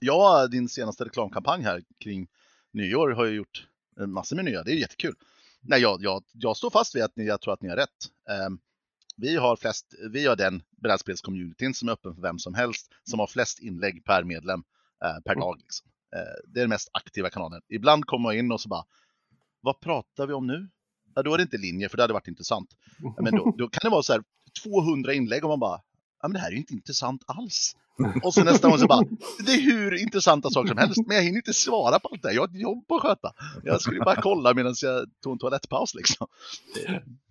Ja, 0.00 0.46
din 0.46 0.68
senaste 0.68 1.04
reklamkampanj 1.04 1.62
här 1.62 1.82
kring 2.04 2.26
nyår 2.72 3.10
har 3.10 3.24
ju 3.24 3.36
gjort 3.36 3.66
massor 4.06 4.36
med 4.36 4.44
nya. 4.44 4.62
Det 4.62 4.70
är 4.70 4.76
jättekul. 4.76 5.14
Nej, 5.60 5.80
jag, 5.80 6.02
jag, 6.02 6.22
jag 6.32 6.56
står 6.56 6.70
fast 6.70 6.96
vid 6.96 7.02
att 7.02 7.16
ni, 7.16 7.24
jag 7.24 7.40
tror 7.40 7.54
att 7.54 7.62
ni 7.62 7.68
har 7.68 7.76
rätt. 7.76 7.88
Ehm, 8.30 8.58
vi 9.16 9.36
har 9.36 9.56
flest, 9.56 9.94
vi 10.10 10.26
har 10.26 10.36
den 10.36 10.62
brädspelscommunityn 10.82 11.74
som 11.74 11.88
är 11.88 11.92
öppen 11.92 12.14
för 12.14 12.22
vem 12.22 12.38
som 12.38 12.54
helst, 12.54 12.92
som 13.04 13.18
har 13.18 13.26
flest 13.26 13.58
inlägg 13.58 14.04
per 14.04 14.24
medlem 14.24 14.64
eh, 15.04 15.20
per 15.24 15.34
dag. 15.34 15.58
Liksom. 15.58 15.90
Eh, 16.16 16.52
det 16.52 16.60
är 16.60 16.62
den 16.62 16.68
mest 16.68 16.88
aktiva 16.92 17.30
kanalen. 17.30 17.62
Ibland 17.68 18.06
kommer 18.06 18.22
man 18.22 18.36
in 18.36 18.52
och 18.52 18.60
så 18.60 18.68
bara, 18.68 18.84
vad 19.60 19.80
pratar 19.80 20.26
vi 20.26 20.32
om 20.32 20.46
nu? 20.46 20.68
Ja, 21.14 21.22
då 21.22 21.34
är 21.34 21.38
det 21.38 21.42
inte 21.42 21.58
linje, 21.58 21.88
för 21.88 21.96
det 21.96 22.02
hade 22.02 22.12
varit 22.12 22.28
intressant. 22.28 22.70
Men 23.20 23.36
då, 23.36 23.54
då 23.58 23.68
kan 23.68 23.80
det 23.82 23.90
vara 23.90 24.02
så 24.02 24.12
här 24.12 24.22
200 24.62 25.12
inlägg 25.12 25.44
och 25.44 25.50
man 25.50 25.60
bara, 25.60 25.80
ja 26.22 26.28
men 26.28 26.32
det 26.32 26.38
här 26.38 26.48
är 26.48 26.52
ju 26.52 26.58
inte 26.58 26.74
intressant 26.74 27.22
alls. 27.26 27.76
Och 28.22 28.34
så 28.34 28.44
nästa 28.44 28.68
gång 28.68 28.78
så 28.78 28.86
bara, 28.86 29.04
det 29.46 29.52
är 29.52 29.60
hur 29.60 30.02
intressanta 30.02 30.50
saker 30.50 30.68
som 30.68 30.78
helst, 30.78 31.06
men 31.06 31.16
jag 31.16 31.24
hinner 31.24 31.36
inte 31.36 31.52
svara 31.52 31.98
på 31.98 32.08
allt 32.08 32.22
det 32.22 32.28
här. 32.28 32.34
Jag 32.34 32.42
har 32.42 32.48
ett 32.48 32.60
jobb 32.60 32.92
att 32.92 33.02
sköta. 33.02 33.32
Jag 33.64 33.80
skulle 33.80 34.00
bara 34.00 34.20
kolla 34.22 34.54
medan 34.54 34.74
jag 34.82 35.06
tog 35.22 35.32
en 35.32 35.38
toalettpaus 35.38 35.94
liksom. 35.94 36.26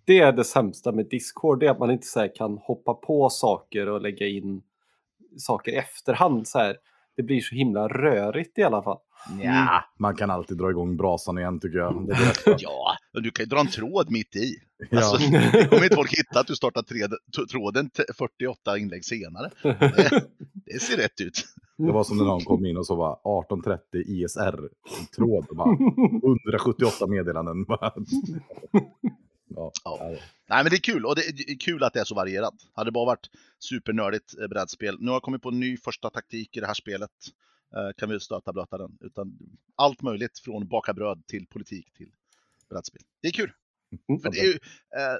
Det 0.04 0.18
är 0.18 0.32
det 0.32 0.44
sämsta 0.44 0.92
med 0.92 1.06
Discord, 1.08 1.60
det 1.60 1.66
är 1.66 1.70
att 1.70 1.78
man 1.78 1.90
inte 1.90 2.06
så 2.06 2.28
kan 2.28 2.58
hoppa 2.58 2.94
på 2.94 3.30
saker 3.30 3.88
och 3.88 4.00
lägga 4.00 4.26
in 4.26 4.62
saker 5.38 5.72
i 5.72 5.76
efterhand. 5.76 6.48
Så 6.48 6.58
här. 6.58 6.76
Det 7.16 7.22
blir 7.22 7.40
så 7.40 7.54
himla 7.54 7.88
rörigt 7.88 8.58
i 8.58 8.62
alla 8.62 8.82
fall. 8.82 8.98
Ja, 9.42 9.84
man 9.98 10.16
kan 10.16 10.30
alltid 10.30 10.56
dra 10.58 10.70
igång 10.70 10.96
brasan 10.96 11.38
igen 11.38 11.60
tycker 11.60 11.78
jag. 11.78 12.08
Ja, 12.58 12.96
du 13.12 13.30
kan 13.30 13.44
ju 13.44 13.48
dra 13.48 13.60
en 13.60 13.66
tråd 13.66 14.10
mitt 14.10 14.36
i. 14.36 14.54
ja. 14.90 14.98
Alltså, 14.98 15.30
det 15.30 15.66
kommer 15.70 15.84
inte 15.84 15.96
folk 15.96 16.18
hitta 16.18 16.40
att 16.40 16.46
du 16.46 16.56
startar 16.56 16.82
tre, 16.82 16.98
tråden 17.50 17.90
t- 17.90 18.02
48 18.18 18.78
inlägg 18.78 19.04
senare. 19.04 19.50
Det, 19.62 20.24
det 20.66 20.78
ser 20.82 20.96
rätt 20.96 21.20
ut. 21.20 21.44
Det 21.78 21.92
var 21.92 22.04
som 22.04 22.16
när 22.16 22.24
någon 22.24 22.40
kom 22.44 22.66
in 22.66 22.76
och 22.76 22.86
så 22.86 22.94
var 22.96 23.12
1830 23.12 24.02
ISR-tråd. 24.06 25.46
och 25.50 25.56
bara 25.56 25.72
178 25.72 27.06
meddelanden. 27.06 27.66
Ja, 29.56 29.72
Ja. 29.84 29.98
Nej, 30.48 30.64
men 30.64 30.70
det 30.70 30.76
är 30.76 30.80
kul 30.80 31.06
och 31.06 31.16
det 31.16 31.22
är 31.22 31.58
kul 31.60 31.82
att 31.84 31.92
det 31.92 32.00
är 32.00 32.04
så 32.04 32.14
varierat. 32.14 32.54
Hade 32.74 32.88
det 32.88 32.92
bara 32.92 33.04
varit 33.06 33.26
supernördigt 33.58 34.38
eh, 34.42 34.48
brädspel. 34.48 34.96
Nu 35.00 35.06
har 35.06 35.14
jag 35.14 35.22
kommit 35.22 35.42
på 35.42 35.48
en 35.48 35.60
ny 35.60 35.76
första 35.76 36.10
taktik 36.10 36.56
i 36.56 36.60
det 36.60 36.66
här 36.66 36.74
spelet. 36.74 37.10
Eh, 37.76 37.90
kan 37.96 38.08
vi 38.10 38.20
stöta 38.20 38.52
blöta 38.52 38.78
den. 38.78 38.98
Utan 39.00 39.38
allt 39.74 40.02
möjligt 40.02 40.38
från 40.38 40.68
baka 40.68 40.94
bröd 40.94 41.26
till 41.26 41.46
politik 41.46 41.92
till 41.92 42.12
brädspel. 42.68 43.02
Det 43.20 43.28
är 43.28 43.32
kul. 43.32 43.52
Mm. 44.08 44.20
Det 44.22 44.38
är, 44.40 44.52
eh, 44.96 45.18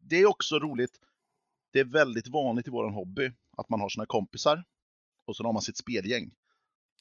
det 0.00 0.16
är 0.16 0.26
också 0.26 0.58
roligt. 0.58 1.00
Det 1.72 1.80
är 1.80 1.84
väldigt 1.84 2.28
vanligt 2.28 2.66
i 2.66 2.70
våran 2.70 2.92
hobby 2.94 3.32
att 3.56 3.68
man 3.68 3.80
har 3.80 3.88
sina 3.88 4.06
kompisar 4.06 4.64
och 5.24 5.36
så 5.36 5.44
har 5.44 5.52
man 5.52 5.62
sitt 5.62 5.76
spelgäng. 5.76 6.26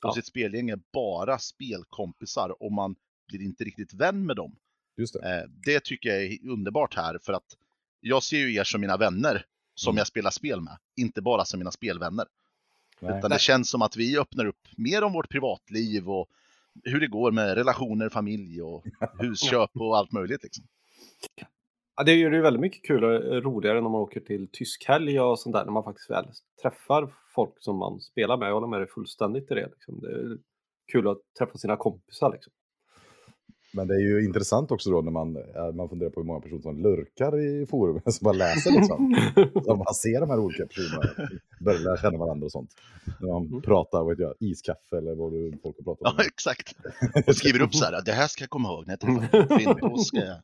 Och 0.03 0.09
Ja. 0.09 0.13
sitt 0.13 0.25
spelgäng 0.25 0.69
är 0.69 0.79
bara 0.93 1.39
spelkompisar 1.39 2.63
och 2.63 2.71
man 2.71 2.95
blir 3.27 3.41
inte 3.41 3.63
riktigt 3.63 3.93
vän 3.93 4.25
med 4.25 4.35
dem. 4.35 4.55
Just 4.97 5.13
det. 5.13 5.37
Eh, 5.41 5.49
det 5.49 5.83
tycker 5.83 6.09
jag 6.09 6.23
är 6.23 6.49
underbart 6.49 6.95
här 6.95 7.19
för 7.21 7.33
att 7.33 7.57
jag 7.99 8.23
ser 8.23 8.37
ju 8.37 8.53
er 8.55 8.63
som 8.63 8.81
mina 8.81 8.97
vänner 8.97 9.45
som 9.75 9.91
Mm. 9.91 9.97
jag 9.97 10.07
spelar 10.07 10.31
spel 10.31 10.61
med, 10.61 10.77
inte 10.95 11.21
bara 11.21 11.45
som 11.45 11.59
mina 11.59 11.71
spelvänner. 11.71 12.25
Nej. 13.01 13.17
Utan 13.17 13.31
det 13.31 13.39
känns 13.39 13.69
som 13.69 13.81
att 13.81 13.97
vi 13.97 14.19
öppnar 14.19 14.45
upp 14.45 14.67
mer 14.77 15.03
om 15.03 15.13
vårt 15.13 15.29
privatliv 15.29 16.09
och 16.09 16.27
hur 16.83 16.99
det 16.99 17.07
går 17.07 17.31
med 17.31 17.55
relationer, 17.55 18.09
familj 18.09 18.61
och 18.61 18.85
husköp 19.19 19.69
och 19.73 19.97
allt 19.97 20.11
möjligt. 20.11 20.43
Liksom. 20.43 20.65
Ja, 21.97 22.03
det 22.03 22.13
gör 22.13 22.29
det 22.29 22.35
ju 22.35 22.41
väldigt 22.41 22.61
mycket 22.61 22.85
kul 22.87 23.03
och 23.03 23.43
roligare 23.43 23.81
när 23.81 23.89
man 23.89 24.01
åker 24.01 24.19
till 24.19 24.47
tysk 24.51 24.85
helg 24.87 25.19
och 25.19 25.39
sånt 25.39 25.55
där. 25.55 25.65
När 25.65 25.71
man 25.71 25.83
faktiskt 25.83 26.09
väl 26.09 26.25
träffar 26.61 27.13
folk 27.35 27.53
som 27.57 27.77
man 27.77 27.99
spelar 27.99 28.37
med. 28.37 28.49
Jag 28.49 28.53
håller 28.53 28.67
med 28.67 28.79
dig 28.79 28.87
fullständigt 28.87 29.51
i 29.51 29.55
det. 29.55 29.67
Liksom. 29.67 29.99
Det 29.99 30.07
är 30.07 30.37
kul 30.91 31.07
att 31.07 31.21
träffa 31.39 31.57
sina 31.57 31.77
kompisar. 31.77 32.31
Liksom. 32.33 32.53
Men 33.75 33.87
det 33.87 33.93
är 33.95 33.99
ju 33.99 34.25
intressant 34.25 34.71
också 34.71 34.89
då 34.91 35.01
när 35.01 35.11
man, 35.11 35.35
eh, 35.37 35.71
man 35.73 35.89
funderar 35.89 36.09
på 36.09 36.19
hur 36.19 36.27
många 36.27 36.39
personer 36.39 36.61
som 36.61 36.81
lurkar 36.83 37.39
i 37.39 37.65
forumet, 37.65 38.03
som 38.13 38.25
bara 38.25 38.33
läser 38.33 38.71
liksom. 38.71 39.15
Så 39.65 39.75
man 39.75 39.93
ser 39.93 40.19
de 40.19 40.29
här 40.29 40.39
olika 40.39 40.65
personerna, 40.65 41.29
börjar 41.59 41.79
lära 41.79 41.97
känna 41.97 42.17
varandra 42.17 42.45
och 42.45 42.51
sånt. 42.51 42.69
När 43.19 43.27
man 43.33 43.45
Mm. 43.47 43.61
pratar, 43.61 44.03
vad 44.03 44.19
jag, 44.19 44.33
iskaffe 44.39 44.97
eller 44.97 45.15
vad 45.15 45.31
du 45.31 45.51
folk 45.63 45.75
har 45.77 45.83
pratat 45.83 46.01
Ja, 46.03 46.11
om. 46.11 46.25
exakt. 46.27 46.75
Och 47.27 47.35
skriver 47.35 47.61
upp 47.61 47.75
så 47.75 47.85
här, 47.85 48.01
det 48.05 48.11
här 48.11 48.27
ska 48.27 48.41
jag 48.43 48.49
komma 48.49 48.69
ihåg 48.69 48.87
när 48.87 48.93
jag 48.93 48.99
träffar 48.99 49.39
en 49.39 49.47
kvinna. 49.57 49.73
Då 49.89 49.97
ska 49.97 50.17
jag... 50.17 50.37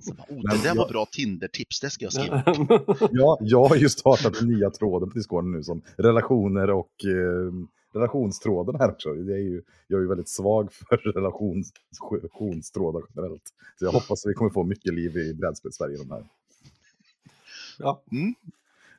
Så 0.00 0.14
bara, 0.14 0.26
oh, 0.28 0.42
det 0.62 0.68
där 0.68 0.74
var 0.76 0.88
bra 0.88 1.06
Tinder-tips, 1.12 1.80
det 1.80 1.90
ska 1.90 2.04
jag 2.04 2.12
skriva. 2.12 2.42
Ja, 3.10 3.38
jag 3.40 3.64
har 3.64 3.76
ju 3.76 3.88
startat 3.88 4.34
den 4.40 4.48
nya 4.48 4.70
tråden 4.70 5.10
på 5.10 5.14
Discord 5.18 5.44
nu 5.44 5.62
som 5.62 5.82
relationer 5.96 6.70
och 6.70 6.92
eh, 7.04 7.52
relationstråden 7.96 8.80
här 8.80 8.90
också. 8.90 9.14
Det 9.14 9.34
är 9.34 9.38
ju, 9.38 9.62
jag 9.86 9.98
är 9.98 10.02
ju 10.02 10.08
väldigt 10.08 10.28
svag 10.28 10.72
för 10.72 10.96
relations, 11.14 11.72
relationstrådar 12.12 13.02
generellt. 13.14 13.42
Så 13.78 13.84
jag 13.84 13.92
hoppas 13.92 14.26
att 14.26 14.30
vi 14.30 14.34
kommer 14.34 14.50
få 14.50 14.64
mycket 14.64 14.94
liv 14.94 15.16
i. 15.16 15.32
De 15.32 16.10
här. 16.10 16.24
ja. 17.78 18.02
Mm. 18.12 18.34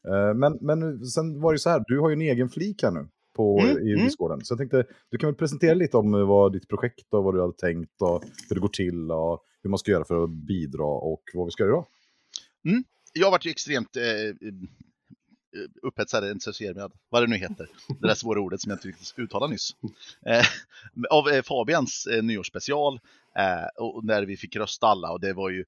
Eh, 0.03 0.33
Men, 0.33 0.57
men 0.61 1.05
sen 1.05 1.41
var 1.41 1.51
det 1.51 1.55
ju 1.55 1.59
så 1.59 1.69
här, 1.69 1.83
du 1.87 1.99
har 1.99 2.09
ju 2.09 2.13
en 2.13 2.21
egen 2.21 2.49
flik 2.49 2.83
här 2.83 2.91
nu 2.91 3.07
på, 3.35 3.59
Mm, 3.59 3.87
i 3.87 3.93
mm. 3.93 4.05
Discorden. 4.05 4.45
Så 4.45 4.51
jag 4.51 4.57
tänkte, 4.59 4.85
du 5.09 5.17
kan 5.17 5.27
väl 5.27 5.35
presentera 5.35 5.73
lite 5.73 5.97
om 5.97 6.13
eh, 6.13 6.27
vad 6.27 6.53
ditt 6.53 6.67
projekt 6.67 7.13
och 7.13 7.23
vad 7.23 7.33
du 7.33 7.41
hade 7.41 7.53
tänkt 7.53 8.01
och 8.01 8.23
hur 8.49 8.55
det 8.55 8.61
går 8.61 8.67
till 8.67 9.11
och 9.11 9.43
hur 9.63 9.69
man 9.69 9.79
ska 9.79 9.91
göra 9.91 10.05
för 10.05 10.23
att 10.23 10.29
bidra 10.29 10.85
och 10.85 11.21
vad 11.33 11.45
vi 11.45 11.51
ska 11.51 11.63
göra 11.63 11.71
idag. 11.71 11.85
Jag 13.13 13.31
varit 13.31 13.45
ju 13.45 13.49
extremt 13.51 13.95
eh, 13.95 14.47
upphetsad, 15.81 16.23
entusiasmerad, 16.23 16.91
vad 17.09 17.23
det 17.23 17.27
nu 17.27 17.35
heter. 17.37 17.67
Det 18.01 18.07
där 18.07 18.15
svåra 18.15 18.39
ordet 18.41 18.61
som 18.61 18.69
jag 18.69 18.75
inte 18.77 18.87
riktigt 18.87 19.13
uttalade 19.17 19.51
nyss. 19.51 19.69
Eh, 20.25 20.45
av 21.09 21.29
eh, 21.29 21.41
Fabians 21.41 22.07
eh, 22.07 22.23
nyårsspecial. 22.23 22.99
Eh, 23.37 23.83
och 23.83 24.05
när 24.05 24.25
vi 24.25 24.37
fick 24.37 24.55
rösta 24.55 24.87
alla 24.87 25.11
och 25.11 25.19
det 25.19 25.33
var 25.33 25.49
ju 25.49 25.65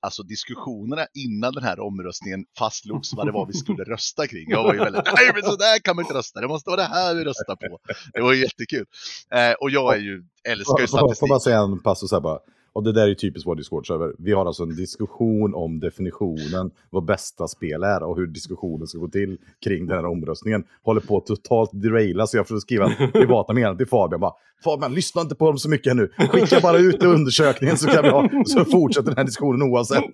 alltså 0.00 0.22
diskussionerna 0.22 1.06
innan 1.14 1.52
den 1.54 1.62
här 1.64 1.80
omröstningen 1.80 2.44
fastslogs 2.58 3.12
vad 3.14 3.26
det 3.26 3.32
var 3.32 3.46
vi 3.46 3.52
skulle 3.52 3.84
rösta 3.84 4.26
kring. 4.26 4.50
Jag 4.50 4.62
var 4.62 4.72
ju 4.74 4.78
väldigt, 4.78 5.04
nej 5.16 5.30
men 5.34 5.42
så 5.42 5.56
där 5.56 5.78
kan 5.78 5.96
man 5.96 6.04
inte 6.04 6.14
rösta, 6.18 6.40
det 6.40 6.48
måste 6.48 6.70
vara 6.70 6.80
det 6.80 6.88
här 6.88 7.14
vi 7.14 7.24
röstar 7.24 7.56
på. 7.56 7.78
Det 8.12 8.20
var 8.20 8.32
ju 8.32 8.42
jättekul. 8.42 8.86
Eh, 9.30 9.52
och 9.52 9.70
jag 9.70 9.94
är 9.94 9.98
ju, 10.00 10.24
älskar 10.44 10.80
ju 10.80 10.86
Får- 10.86 10.98
får- 10.98 11.06
statistik. 11.06 11.28
man 11.28 11.40
säga 11.40 11.58
en 11.58 11.78
passus 11.82 12.12
här 12.12 12.20
bara? 12.20 12.38
Och 12.78 12.84
det 12.84 12.92
där 12.92 13.08
är 13.08 13.14
typiskt 13.14 13.46
vår 13.46 13.56
Discord-server. 13.56 14.14
Vi 14.18 14.32
har 14.32 14.46
alltså 14.46 14.62
en 14.62 14.76
diskussion 14.76 15.54
om 15.54 15.80
definitionen, 15.80 16.70
vad 16.90 17.04
bästa 17.04 17.48
spel 17.48 17.82
är 17.82 18.02
och 18.02 18.16
hur 18.16 18.26
diskussionen 18.26 18.86
ska 18.86 18.98
gå 18.98 19.08
till 19.08 19.38
kring 19.64 19.86
den 19.86 19.96
här 19.96 20.06
omröstningen. 20.06 20.64
Håller 20.82 21.00
på 21.00 21.16
att 21.16 21.26
totalt 21.26 21.70
deraila 21.72 22.26
så 22.26 22.36
jag 22.36 22.48
får 22.48 22.56
skriva 22.56 22.88
privata 23.12 23.52
meddelanden 23.52 23.78
till 23.78 23.90
Fabian. 23.90 24.20
Bara, 24.20 24.32
Fabian, 24.64 24.94
lyssna 24.94 25.22
inte 25.22 25.34
på 25.34 25.46
dem 25.46 25.58
så 25.58 25.70
mycket 25.70 25.96
nu. 25.96 26.08
Skicka 26.08 26.60
bara 26.62 26.78
ut 26.78 27.02
undersökningen 27.02 27.76
så 27.76 27.88
kan 27.88 28.02
vi 28.02 28.10
ha, 28.10 28.30
så 28.46 28.64
fortsätter 28.64 29.08
den 29.08 29.16
här 29.16 29.24
diskussionen 29.24 29.62
oavsett. 29.62 30.10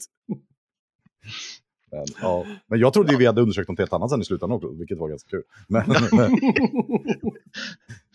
Men, 1.95 2.05
ja. 2.21 2.47
men 2.67 2.79
jag 2.79 2.93
trodde 2.93 3.13
ju 3.13 3.19
vi 3.19 3.27
hade 3.27 3.41
undersökt 3.41 3.69
något 3.69 3.79
helt 3.79 3.93
annat 3.93 4.11
sen 4.11 4.21
i 4.21 4.25
slutändan 4.25 4.57
också, 4.57 4.73
vilket 4.73 4.99
var 4.99 5.09
ganska 5.09 5.31
kul. 5.31 5.43
Men, 5.69 5.85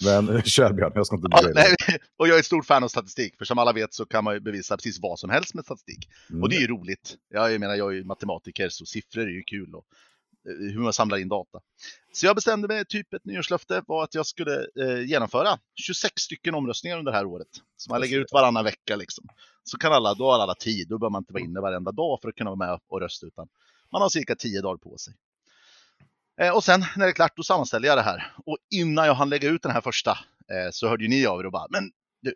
men, 0.06 0.26
men 0.26 0.42
kör 0.42 0.74
Björn, 0.74 0.92
jag 0.96 1.06
ska 1.06 1.16
inte 1.16 1.28
Ja, 1.32 1.52
nej, 1.56 1.76
och 2.18 2.28
jag 2.28 2.36
är 2.36 2.40
ett 2.40 2.46
stort 2.46 2.66
fan 2.66 2.84
av 2.84 2.88
statistik, 2.88 3.38
för 3.38 3.46
som 3.46 3.58
alla 3.58 3.74
vet 3.74 3.94
så 3.94 4.06
kan 4.06 4.24
man 4.24 4.34
ju 4.34 4.40
bevisa 4.40 4.78
precis 4.78 5.00
vad 5.02 5.20
som 5.20 5.30
helst 5.30 5.54
med 5.54 5.66
statistik. 5.66 6.10
Mm. 6.30 6.44
Och 6.44 6.50
det 6.50 6.56
är 6.56 6.62
ju 6.62 6.68
roligt. 6.68 7.16
Jag 7.34 7.60
menar, 7.60 7.76
jag 7.76 7.92
är 7.92 7.96
ju 7.96 8.04
matematiker 8.04 8.70
så 8.70 8.86
siffror 8.86 9.22
är 9.22 9.32
ju 9.32 9.44
kul 9.44 9.76
och 9.76 9.86
eh, 9.86 9.86
hur 10.50 10.80
man 10.80 10.94
samlar 10.94 11.18
in 11.18 11.30
data. 11.30 11.60
Så 12.14 12.26
jag 12.26 12.36
bestämde 12.36 12.68
mig, 12.68 12.86
typ 12.86 13.14
ett 13.14 13.26
nyårslöfte 13.26 13.84
var 13.88 14.04
att 14.04 14.16
jag 14.16 14.26
skulle 14.26 14.68
eh, 14.80 15.02
genomföra 15.06 15.60
26 15.76 16.22
stycken 16.22 16.56
omröstningar 16.56 16.98
under 16.98 17.12
det 17.12 17.18
här 17.18 17.26
året. 17.26 17.48
Så 17.78 17.92
man 17.92 18.02
lägger 18.02 18.20
ut 18.20 18.32
varannan 18.32 18.64
vecka 18.64 18.96
liksom. 18.96 19.28
Så 19.64 19.78
kan 19.78 19.94
alla, 19.94 20.14
då 20.14 20.32
har 20.32 20.40
alla 20.40 20.56
tid, 20.56 20.88
då 20.88 20.98
behöver 20.98 21.12
man 21.12 21.22
inte 21.22 21.34
vara 21.34 21.44
inne 21.44 21.60
varenda 21.60 21.92
dag 21.92 22.20
för 22.22 22.30
att 22.30 22.36
kunna 22.36 22.50
vara 22.50 22.70
med 22.70 22.80
och 22.88 23.02
rösta 23.02 23.28
utan 23.28 23.48
man 23.92 24.02
har 24.02 24.10
cirka 24.10 24.36
10 24.36 24.62
dagar 24.62 24.78
på 24.78 24.98
sig. 24.98 25.14
Eh, 26.42 26.56
och 26.56 26.64
sen 26.64 26.80
när 26.96 27.06
det 27.06 27.12
är 27.12 27.16
klart, 27.16 27.38
då 27.38 27.44
sammanställer 27.44 27.88
jag 27.88 27.98
det 27.98 28.02
här. 28.02 28.34
Och 28.46 28.58
innan 28.70 29.06
jag 29.06 29.14
hann 29.14 29.30
lägga 29.30 29.50
ut 29.50 29.64
den 29.64 29.72
här 29.72 29.82
första 29.82 30.12
eh, 30.52 30.72
så 30.72 30.88
hörde 30.88 31.04
ju 31.04 31.10
ni 31.10 31.26
av 31.26 31.40
er 31.40 31.46
och 31.46 31.52
bara, 31.52 31.68
men 31.70 31.92
du, 32.22 32.34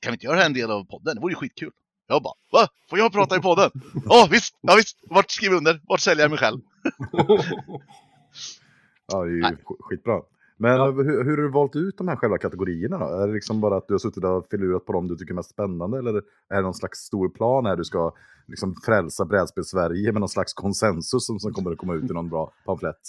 kan 0.00 0.10
vi 0.10 0.14
inte 0.14 0.26
göra 0.26 0.44
en 0.44 0.52
del 0.52 0.70
av 0.70 0.84
podden? 0.84 1.14
Det 1.14 1.20
vore 1.20 1.32
ju 1.32 1.36
skitkul. 1.36 1.72
Jag 2.06 2.22
bara, 2.22 2.34
va? 2.52 2.68
Får 2.90 2.98
jag 2.98 3.12
prata 3.12 3.36
i 3.36 3.40
podden? 3.40 3.70
Ja 4.04 4.28
visst, 4.30 4.54
ja 4.60 4.74
visst, 4.76 4.96
vart 5.10 5.30
skriver 5.30 5.56
under? 5.56 5.80
Vart 5.88 6.00
säljer 6.00 6.24
jag 6.24 6.30
mig 6.30 6.38
själv? 6.38 6.60
Ja, 9.12 9.24
det 9.24 9.30
är 9.30 9.34
ju 9.34 9.40
Nej. 9.40 9.52
sk- 9.52 9.76
skitbra. 9.80 10.20
Men 10.56 10.70
Ja. 10.76 10.90
hur, 10.90 11.24
hur 11.24 11.36
har 11.36 11.42
du 11.42 11.50
valt 11.50 11.76
ut 11.76 11.98
de 11.98 12.08
här 12.08 12.16
själva 12.16 12.38
kategorierna 12.38 12.98
då? 12.98 13.04
Är 13.04 13.26
det 13.26 13.32
liksom 13.32 13.60
bara 13.60 13.76
att 13.76 13.88
du 13.88 13.94
har 13.94 13.98
suttit 13.98 14.24
och 14.24 14.46
filurat 14.50 14.84
på 14.86 14.92
dem 14.92 15.08
du 15.08 15.16
tycker 15.16 15.32
är 15.32 15.36
mest 15.36 15.50
spännande? 15.50 15.98
Eller 15.98 16.16
är 16.48 16.56
det 16.56 16.62
någon 16.62 16.74
slags 16.74 16.98
stor 16.98 17.28
plan 17.28 17.66
här 17.66 17.76
du 17.76 17.84
ska 17.84 18.12
liksom 18.46 18.74
frälsa 18.84 19.24
brädspel-Sverige 19.24 20.12
med 20.12 20.20
någon 20.20 20.28
slags 20.28 20.52
konsensus 20.54 21.26
som, 21.26 21.38
som 21.38 21.52
kommer 21.52 21.72
att 21.72 21.78
komma 21.78 21.94
ut 21.94 22.10
i 22.10 22.14
någon 22.14 22.28
bra 22.28 22.52
pamflett? 22.66 23.00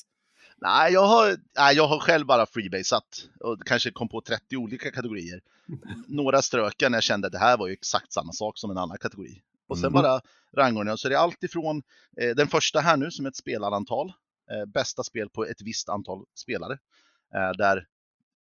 Nej, 0.62 0.94
jag 0.94 1.06
har, 1.08 1.38
nej, 1.58 1.76
jag 1.76 1.88
har 1.88 2.00
själv 2.00 2.26
bara 2.26 2.46
freebasat 2.46 3.30
och 3.40 3.64
kanske 3.66 3.92
kom 3.92 4.10
på 4.10 4.22
30 4.22 4.58
olika 4.58 4.92
kategorier. 4.92 5.42
Några 6.08 6.42
strök 6.42 6.76
jag 6.82 6.92
när 6.92 6.98
jag 6.98 7.04
kände 7.04 7.28
att 7.28 7.32
det 7.34 7.40
här 7.40 7.58
var 7.58 7.68
ju 7.68 7.74
exakt 7.74 8.14
samma 8.14 8.32
sak 8.34 8.58
som 8.58 8.72
en 8.72 8.78
annan 8.78 8.98
kategori. 8.98 9.42
Och 9.68 9.78
sen 9.78 9.90
Mm. 9.90 10.02
bara 10.02 10.22
rangordnade 10.58 10.98
Så 10.98 11.10
det 11.10 11.16
är 11.16 11.20
allt 11.20 11.44
ifrån 11.44 11.84
eh, 12.22 12.36
den 12.36 12.48
första 12.48 12.80
här 12.80 12.98
nu 12.98 13.12
som 13.12 13.26
är 13.26 13.30
ett 13.30 13.36
spelarantal. 13.36 14.14
Eh, 14.52 14.66
bästa 14.66 15.04
spel 15.04 15.30
på 15.30 15.46
ett 15.46 15.62
visst 15.62 15.90
antal 15.90 16.26
spelare. 16.36 16.74
Eh, 17.36 17.52
där 17.58 17.88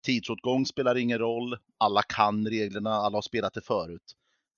tidsåtgång 0.05 0.67
spelar 0.67 0.97
ingen 0.97 1.19
roll. 1.19 1.59
Alla 1.79 2.03
kan 2.03 2.47
reglerna, 2.49 2.91
alla 2.91 3.17
har 3.17 3.23
spelat 3.23 3.55
det 3.55 3.61
förut. 3.61 4.13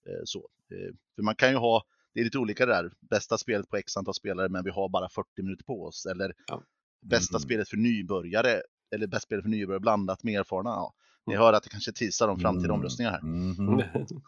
Eh, 0.09 0.23
så. 0.25 0.39
Eh, 0.39 0.95
för 1.15 1.23
man 1.23 1.35
kan 1.37 1.51
ju 1.51 1.57
ha, 1.57 1.85
det 2.15 2.21
är 2.21 2.25
lite 2.25 2.39
olika 2.39 2.67
det 2.67 2.73
där. 2.73 2.93
Bästa 3.01 3.39
spelet 3.39 3.69
på 3.69 3.77
x 3.77 3.97
antal 3.97 4.15
spelare 4.15 4.49
men 4.49 4.65
vi 4.65 4.71
har 4.71 4.89
bara 4.89 5.09
40 5.09 5.43
minuter 5.43 5.65
på 5.65 5.85
oss. 5.87 6.07
Eller 6.07 6.35
Ja. 6.47 6.63
Bästa 7.05 7.37
Mm. 7.37 7.43
spelet 7.43 7.69
för 7.69 7.77
nybörjare. 7.77 8.63
Eller 8.95 9.07
bästa 9.07 9.27
spelet 9.27 9.43
för 9.43 9.51
nybörjare 9.51 9.81
blandat 9.81 10.23
med 10.23 10.41
erfarna. 10.41 10.71
Ja. 10.71 10.95
Ni 11.27 11.33
Mm. 11.35 11.43
hör 11.45 11.53
att 11.53 11.63
det 11.63 11.69
kanske 11.69 11.93
teasar 11.93 12.29
om 12.29 12.41
framtida 12.41 12.65
Mm. 12.65 12.77
omröstningar 12.77 13.11
här. 13.13 13.21
Mhm. 13.23 13.83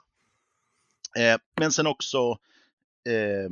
Eh, 1.19 1.39
men 1.61 1.73
sen 1.73 1.87
också 1.87 2.19
eh, 3.09 3.51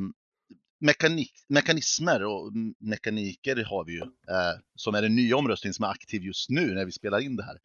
mekanik, 0.79 1.33
mekanismer 1.49 2.25
och 2.25 2.53
mekaniker 2.79 3.65
har 3.65 3.85
vi 3.85 3.93
ju. 3.93 4.01
Eh, 4.01 4.61
som 4.75 4.95
är 4.95 5.03
den 5.03 5.17
nya 5.17 5.37
omröstningen 5.37 5.75
som 5.75 5.85
är 5.85 5.89
aktiv 5.89 6.23
just 6.23 6.51
nu 6.51 6.75
när 6.75 6.85
vi 6.85 6.93
spelar 6.93 7.21
in 7.21 7.37
det 7.37 7.45
här. 7.45 7.59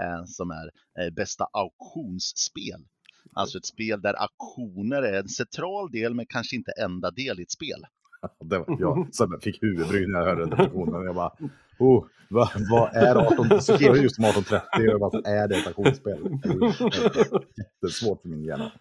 Eh, 0.00 0.24
som 0.24 0.50
är 0.50 0.70
eh, 1.00 1.10
bästa 1.10 1.46
auktionsspel. 1.52 2.84
Alltså 3.32 3.58
ett 3.58 3.66
spel 3.66 4.00
där 4.02 4.14
auktioner 4.22 5.02
är 5.02 5.20
en 5.20 5.28
central 5.28 5.90
del 5.90 6.14
men 6.14 6.26
kanske 6.26 6.56
inte 6.56 6.72
enda 6.72 7.10
del 7.10 7.40
i 7.40 7.42
ett 7.42 7.50
spel. 7.50 7.86
Det 8.44 8.58
var, 8.58 8.76
jag 8.80 9.08
så 9.14 9.38
fick 9.42 9.62
huvudbry 9.62 10.06
när 10.06 10.18
jag 10.18 10.26
hörde 10.26 10.40
den 10.40 10.50
definitionen. 10.50 11.04
Jag 11.04 11.14
bara, 11.14 11.32
oh, 11.78 12.04
vad, 12.30 12.48
vad 12.70 12.96
är 12.96 13.16
18... 13.16 13.48
Så 13.48 13.76
skrev 13.76 13.96
jag 13.96 14.02
just 14.02 14.18
om 14.18 14.24
1830 14.24 14.94
och 14.94 15.00
bara, 15.00 15.30
är 15.30 15.48
det 15.48 15.56
ett 15.56 15.66
auktionsspel? 15.66 16.22
Det 16.42 16.48
är 16.48 17.82
Jättesvårt 17.82 18.22
för 18.22 18.28
min 18.28 18.44
hjärna. 18.44 18.72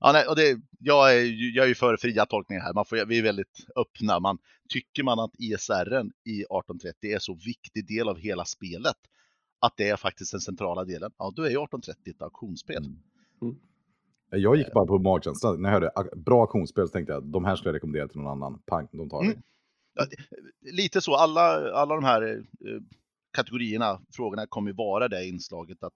Ja, 0.00 0.12
nej, 0.12 0.26
och 0.26 0.36
det, 0.36 0.60
jag, 0.78 1.14
är, 1.16 1.20
ju- 1.20 1.50
jag 1.50 1.64
är 1.64 1.68
ju 1.68 1.74
för 1.74 1.96
fria 1.96 2.26
tolkningar 2.26 2.62
här. 2.62 2.74
Man 2.74 2.84
får, 2.84 3.06
vi 3.06 3.18
är 3.18 3.22
väldigt 3.22 3.66
öppna. 3.76 4.20
Man, 4.20 4.38
tycker 4.68 5.02
man 5.02 5.18
att 5.18 5.30
ISR 5.38 5.92
i 6.24 6.40
1830 6.40 7.10
är 7.14 7.18
så 7.18 7.34
viktig 7.34 7.86
del 7.86 8.08
av 8.08 8.18
hela 8.18 8.44
spelet 8.44 8.96
att 9.60 9.76
det 9.76 9.88
är 9.88 9.96
faktiskt 9.96 10.32
den 10.32 10.40
centrala 10.40 10.84
delen, 10.84 11.10
ja 11.18 11.32
då 11.36 11.42
är 11.42 11.46
ju 11.46 11.62
1830 11.62 12.10
ett 12.16 12.22
auktionsspel. 12.22 12.84
Mm. 13.42 13.56
Jag 14.36 14.56
gick 14.56 14.72
bara 14.72 14.86
på 14.86 14.98
magkänslan. 14.98 15.62
När 15.62 15.68
jag 15.68 15.74
hörde 15.74 15.88
ak- 15.96 16.16
bra 16.16 16.40
auktionsspel 16.40 16.86
så 16.88 16.92
tänkte 16.92 17.12
jag 17.12 17.24
de 17.24 17.44
här 17.44 17.56
skulle 17.56 17.68
jag 17.68 17.74
rekommendera 17.74 18.08
till 18.08 18.20
någon 18.20 18.42
annan. 18.42 18.62
Pang, 18.66 18.88
de 18.92 19.08
tar 19.10 19.22
det. 19.22 19.30
Mm. 19.30 19.42
Lite 20.60 21.00
så, 21.00 21.14
alla, 21.14 21.72
alla 21.72 21.94
de 21.94 22.04
här 22.04 22.22
eh, 22.22 22.80
kategorierna, 23.36 24.00
frågorna 24.12 24.46
kommer 24.46 24.70
ju 24.70 24.76
vara 24.76 25.08
det 25.08 25.26
inslaget 25.28 25.82
att 25.82 25.92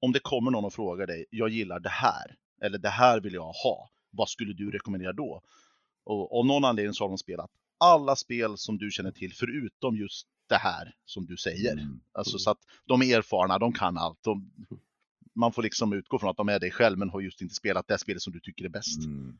om 0.00 0.12
det 0.12 0.20
kommer 0.20 0.50
någon 0.50 0.64
och 0.64 0.72
frågar 0.72 1.06
dig, 1.06 1.26
jag 1.30 1.48
gillar 1.48 1.80
det 1.80 1.88
här, 1.88 2.36
eller 2.62 2.78
det 2.78 2.88
här 2.88 3.20
vill 3.20 3.34
jag 3.34 3.52
ha, 3.52 3.90
vad 4.10 4.28
skulle 4.28 4.52
du 4.52 4.70
rekommendera 4.70 5.12
då? 5.12 5.42
Och 6.04 6.38
av 6.38 6.46
någon 6.46 6.64
anledning 6.64 6.94
så 6.94 7.04
har 7.04 7.08
de 7.08 7.18
spelat 7.18 7.50
alla 7.78 8.16
spel 8.16 8.56
som 8.56 8.78
du 8.78 8.90
känner 8.90 9.12
till, 9.12 9.32
förutom 9.34 9.96
just 9.96 10.26
det 10.48 10.56
här 10.56 10.94
som 11.04 11.26
du 11.26 11.36
säger. 11.36 11.72
Mm. 11.72 12.00
Alltså 12.12 12.38
så 12.38 12.50
att 12.50 12.58
de 12.84 13.02
är 13.02 13.18
erfarna, 13.18 13.58
de 13.58 13.72
kan 13.72 13.98
allt. 13.98 14.18
De, 14.22 14.50
man 15.40 15.52
får 15.52 15.62
liksom 15.62 15.92
utgå 15.92 16.18
från 16.18 16.30
att 16.30 16.36
de 16.36 16.48
är 16.48 16.58
dig 16.58 16.70
själv, 16.70 16.98
men 16.98 17.10
har 17.10 17.20
just 17.20 17.42
inte 17.42 17.54
spelat 17.54 17.88
det 17.88 17.98
spelet 17.98 18.22
som 18.22 18.32
du 18.32 18.40
tycker 18.40 18.64
är 18.64 18.68
bäst. 18.68 19.04
Mm. 19.04 19.38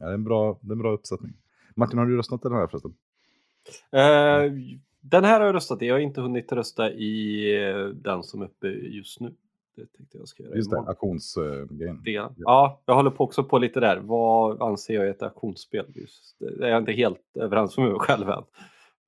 Ja, 0.00 0.06
det, 0.06 0.12
är 0.12 0.14
en 0.14 0.24
bra, 0.24 0.58
det 0.60 0.68
är 0.68 0.72
en 0.72 0.78
bra 0.78 0.92
uppsättning. 0.92 1.32
Martin, 1.74 1.98
har 1.98 2.06
du 2.06 2.16
röstat 2.16 2.44
i 2.44 2.48
den 2.48 2.58
här 2.58 2.66
förresten? 2.66 2.94
Eh, 3.90 4.52
den 5.00 5.24
här 5.24 5.40
har 5.40 5.46
jag 5.46 5.54
röstat 5.54 5.82
i. 5.82 5.86
Jag 5.86 5.94
har 5.94 6.00
inte 6.00 6.20
hunnit 6.20 6.52
rösta 6.52 6.92
i 6.92 7.44
eh, 7.64 7.86
den 7.86 8.22
som 8.22 8.42
är 8.42 8.46
uppe 8.46 8.68
just 8.68 9.20
nu. 9.20 9.34
Det 9.76 9.86
tänkte 9.86 10.18
jag 10.18 10.28
ska 10.28 10.42
göra 10.42 10.56
Just 10.56 10.70
det, 10.70 10.78
auktionsgrejen. 10.78 12.02
Det. 12.04 12.28
Ja, 12.36 12.82
jag 12.86 12.94
håller 12.94 13.10
på 13.10 13.24
också 13.24 13.44
på 13.44 13.58
lite 13.58 13.80
där. 13.80 13.96
Vad 13.96 14.62
anser 14.62 14.94
jag 14.94 15.06
är 15.06 15.10
ett 15.10 15.22
auktionsspel? 15.22 15.86
Just, 15.94 16.36
det 16.38 16.66
är 16.66 16.70
jag 16.70 16.82
inte 16.82 16.92
helt 16.92 17.36
överens 17.36 17.76
med 17.76 17.90
mig 17.90 17.98
själv 17.98 18.28
än. 18.28 18.44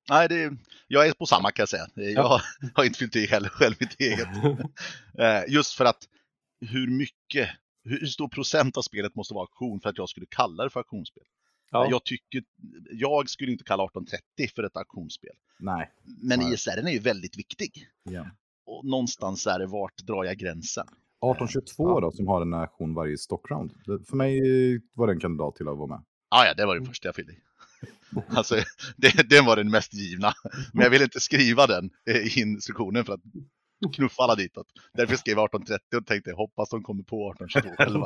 Nej, 0.09 0.27
det, 0.29 0.57
jag 0.87 1.07
är 1.07 1.13
på 1.13 1.25
samma 1.25 1.51
kan 1.51 1.61
jag 1.61 1.69
säga. 1.69 1.87
Jag 1.95 2.41
har 2.73 2.83
inte 2.85 2.99
fyllt 2.99 3.15
i 3.15 3.25
heller 3.25 3.49
själv 3.49 3.75
mitt 3.79 3.99
eget. 3.99 4.27
Eh, 5.19 5.43
Just 5.47 5.73
för 5.73 5.85
att 5.85 6.03
hur 6.61 6.87
mycket, 6.87 7.49
hur 7.83 8.05
stor 8.05 8.27
procent 8.27 8.77
av 8.77 8.81
spelet 8.81 9.15
måste 9.15 9.33
vara 9.33 9.43
auktion 9.43 9.79
för 9.79 9.89
att 9.89 9.97
jag 9.97 10.09
skulle 10.09 10.25
kalla 10.29 10.63
det 10.63 10.69
för 10.69 10.79
auktionsspel. 10.79 11.23
Ja. 11.71 11.87
Jag, 11.89 12.03
tycker, 12.03 12.43
jag 12.91 13.29
skulle 13.29 13.51
inte 13.51 13.63
kalla 13.63 13.83
1830 13.83 14.55
för 14.55 14.63
ett 14.63 14.77
auktionsspel. 14.77 15.33
Nej. 15.59 15.91
Men 16.21 16.39
Nej. 16.39 16.53
ISR 16.53 16.69
är 16.69 16.89
ju 16.91 16.99
väldigt 16.99 17.37
viktig. 17.37 17.87
Ja. 18.03 18.25
Och 18.65 18.85
någonstans 18.85 19.47
är 19.47 19.59
det 19.59 19.65
vart 19.67 19.97
drar 19.97 20.23
jag 20.23 20.37
gränsen? 20.37 20.87
1822 20.87 21.99
då, 21.99 22.11
som 22.11 22.27
har 22.27 22.41
en 22.41 22.53
auktion 22.53 22.93
varje 22.93 23.17
stockround. 23.17 23.71
För 23.85 24.15
mig 24.15 24.41
var 24.93 25.07
det 25.07 25.13
en 25.13 25.19
kandidat 25.19 25.55
till 25.55 25.67
att 25.67 25.77
vara 25.77 25.87
med. 25.87 26.03
Ah, 26.29 26.45
ja, 26.45 26.53
det 26.53 26.65
var 26.65 26.79
det 26.79 26.85
första 26.85 27.07
jag 27.07 27.15
fyllde 27.15 27.33
i. 27.33 27.37
Alltså, 28.29 28.55
det, 28.97 29.29
den 29.29 29.45
var 29.45 29.55
den 29.55 29.69
mest 29.71 29.93
givna. 29.93 30.33
Men 30.73 30.83
jag 30.83 30.89
ville 30.89 31.03
inte 31.03 31.19
skriva 31.19 31.67
den 31.67 31.89
eh, 32.09 32.15
i 32.15 32.41
instruktionen 32.41 33.05
för 33.05 33.13
att 33.13 33.21
knuffa 33.95 34.23
alla 34.23 34.35
ditåt. 34.35 34.67
Därför 34.93 35.15
skrev 35.15 35.37
jag 35.37 35.45
1830 35.45 35.97
och 35.97 36.05
tänkte 36.05 36.31
hoppas 36.31 36.69
de 36.69 36.83
kommer 36.83 37.03
på 37.03 37.33
1822 37.33 37.75
själva. 37.77 38.05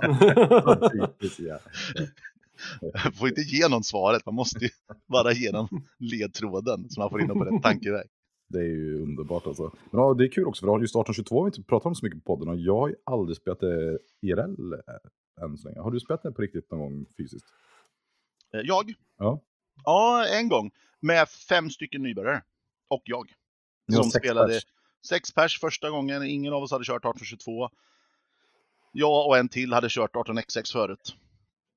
Jag 2.81 3.15
får 3.15 3.27
inte 3.27 3.41
ge 3.41 3.67
någon 3.67 3.83
svaret, 3.83 4.25
man 4.25 4.35
måste 4.35 4.65
ju 4.65 4.69
bara 5.07 5.31
ge 5.33 5.51
någon 5.51 5.67
ledtråden 5.99 6.89
så 6.89 6.99
man 6.99 7.09
får 7.09 7.21
in 7.21 7.27
dem 7.27 7.39
på 7.39 7.45
rätt 7.45 7.63
tankeväg. 7.63 8.07
Det 8.49 8.59
är 8.59 8.63
ju 8.63 9.01
underbart 9.01 9.47
alltså. 9.47 9.63
Men 9.91 10.01
ja, 10.01 10.13
det 10.13 10.23
är 10.25 10.31
kul 10.31 10.45
också, 10.45 10.65
för 10.65 10.79
just 10.79 10.95
1822 10.95 11.35
har 11.37 11.43
vi 11.43 11.47
inte 11.47 11.63
pratat 11.63 11.85
om 11.85 11.95
så 11.95 12.05
mycket 12.05 12.23
på 12.23 12.35
podden 12.37 12.49
och 12.53 12.59
jag 12.59 12.77
har 12.79 12.87
ju 12.87 12.95
aldrig 13.03 13.37
spelat 13.37 13.59
det 13.59 13.99
IRL 14.21 14.73
eh, 14.73 15.43
än 15.43 15.57
så 15.57 15.67
länge. 15.67 15.81
Har 15.81 15.91
du 15.91 15.99
spelat 15.99 16.23
det 16.23 16.31
på 16.31 16.41
riktigt 16.41 16.71
någon 16.71 16.79
gång 16.79 17.05
fysiskt? 17.17 17.45
Eh, 18.53 18.61
Jag? 18.63 18.93
Ja. 19.17 19.41
Ja, 19.85 20.27
en 20.27 20.49
gång. 20.49 20.71
Med 20.99 21.29
fem 21.29 21.69
stycken 21.69 22.03
nybörjare. 22.03 22.41
Och 22.87 23.01
jag. 23.05 23.33
Som 23.93 24.03
sex 24.03 24.25
spelade 24.25 24.53
pers. 24.53 24.63
sex 25.07 25.31
pers 25.31 25.59
första 25.59 25.89
gången. 25.89 26.23
Ingen 26.23 26.53
av 26.53 26.63
oss 26.63 26.71
hade 26.71 26.85
kört 26.85 27.05
1822. 27.05 27.69
Jag 28.91 29.27
och 29.27 29.37
en 29.37 29.49
till 29.49 29.73
hade 29.73 29.87
kört 29.89 30.15
18x6 30.15 30.71
förut. 30.71 31.15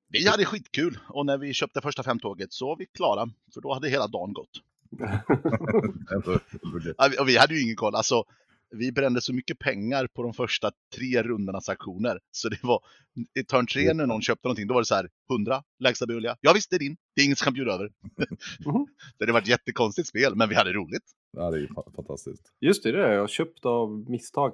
Vi 0.09 0.27
hade 0.27 0.45
skitkul 0.45 0.99
och 1.09 1.25
när 1.25 1.37
vi 1.37 1.53
köpte 1.53 1.81
första 1.81 2.03
femtåget 2.03 2.53
så 2.53 2.67
var 2.67 2.77
vi 2.77 2.85
klara. 2.85 3.29
För 3.53 3.61
då 3.61 3.73
hade 3.73 3.89
hela 3.89 4.07
dagen 4.07 4.33
gått. 4.33 4.61
Och 7.19 7.29
vi 7.29 7.37
hade 7.37 7.55
ju 7.55 7.61
ingen 7.61 7.75
koll. 7.75 7.95
Alltså, 7.95 8.23
vi 8.75 8.91
brände 8.91 9.21
så 9.21 9.33
mycket 9.33 9.59
pengar 9.59 10.07
på 10.07 10.23
de 10.23 10.33
första 10.33 10.71
tre 10.95 11.23
rundornas 11.23 11.69
aktioner. 11.69 12.19
Så 12.31 12.49
det 12.49 12.63
var 12.63 12.79
i 13.39 13.43
turn 13.43 13.67
tre 13.67 13.93
när 13.93 14.05
någon 14.05 14.21
köpte 14.21 14.47
någonting, 14.47 14.67
då 14.67 14.73
var 14.73 14.81
det 14.81 14.85
så 14.85 14.95
här 14.95 15.09
100 15.31 15.63
lägsta 15.79 16.05
börja. 16.07 16.37
Ja 16.41 16.53
visst, 16.53 16.69
det 16.69 16.75
är 16.75 16.79
din. 16.79 16.97
Det 17.15 17.21
är 17.21 17.25
ingen 17.25 17.35
som 17.35 17.45
kan 17.45 17.53
bjuda 17.53 17.73
över. 17.73 17.91
Mhm. 18.65 18.87
det 19.17 19.31
varit 19.31 19.43
ett 19.43 19.49
jättekonstigt 19.49 20.07
spel, 20.07 20.35
men 20.35 20.49
vi 20.49 20.55
hade 20.55 20.73
roligt. 20.73 21.03
Ja, 21.31 21.51
det 21.51 21.57
är 21.57 21.61
ju 21.61 21.67
fa- 21.67 21.95
fantastiskt. 21.95 22.51
Just 22.61 22.83
det, 22.83 22.91
det 22.91 23.05
är 23.07 23.11
jag 23.13 23.21
har 23.21 23.27
köpt 23.27 23.65
av 23.65 24.09
misstag. 24.09 24.53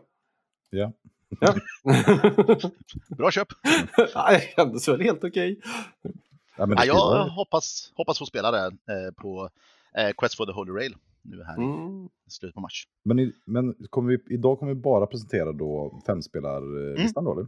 Ja. 0.69 0.93
Ja. 1.39 1.55
Bra 3.17 3.31
köp! 3.31 3.47
ja, 4.13 4.31
det 4.31 4.53
kändes 4.55 4.87
väl 4.87 5.01
helt 5.01 5.23
okej. 5.23 5.59
Ja, 6.57 6.67
Ja, 6.77 6.85
jag 6.85 7.27
hoppas, 7.29 7.91
hoppas 7.95 8.19
få 8.19 8.25
spela 8.25 8.51
det 8.51 8.65
eh, 8.65 9.13
på 9.21 9.49
eh, 9.97 10.11
Quest 10.17 10.35
for 10.35 10.45
the 10.45 10.51
Holy 10.51 10.71
Rail 10.71 10.95
nu 11.23 11.43
här 11.43 11.57
Mm. 11.57 12.05
i 12.05 12.29
slutet 12.29 12.55
på 12.55 12.61
mars. 12.61 12.87
Men, 13.03 13.19
i, 13.19 13.33
men 13.45 13.73
kommer 13.89 14.09
vi, 14.09 14.33
idag 14.33 14.59
kommer 14.59 14.73
vi 14.73 14.81
bara 14.81 15.07
presentera 15.07 15.51
då 15.51 16.01
femspelarlistan 16.05 17.23
då 17.23 17.31
eller? 17.33 17.47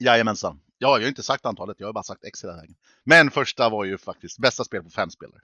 Jajamensan. 0.00 0.60
Ja, 0.78 0.96
jag 0.98 1.04
har 1.04 1.08
inte 1.08 1.22
sagt 1.22 1.46
antalet, 1.46 1.80
jag 1.80 1.86
har 1.88 1.92
bara 1.92 2.02
sagt 2.02 2.24
X 2.24 2.44
hela 2.44 2.56
vägen. 2.56 2.74
Men 3.04 3.30
första 3.30 3.68
var 3.70 3.84
ju 3.84 3.98
faktiskt 3.98 4.38
bästa 4.38 4.64
spel 4.64 4.82
på 4.82 4.90
fem 4.90 5.10
spelare. 5.10 5.40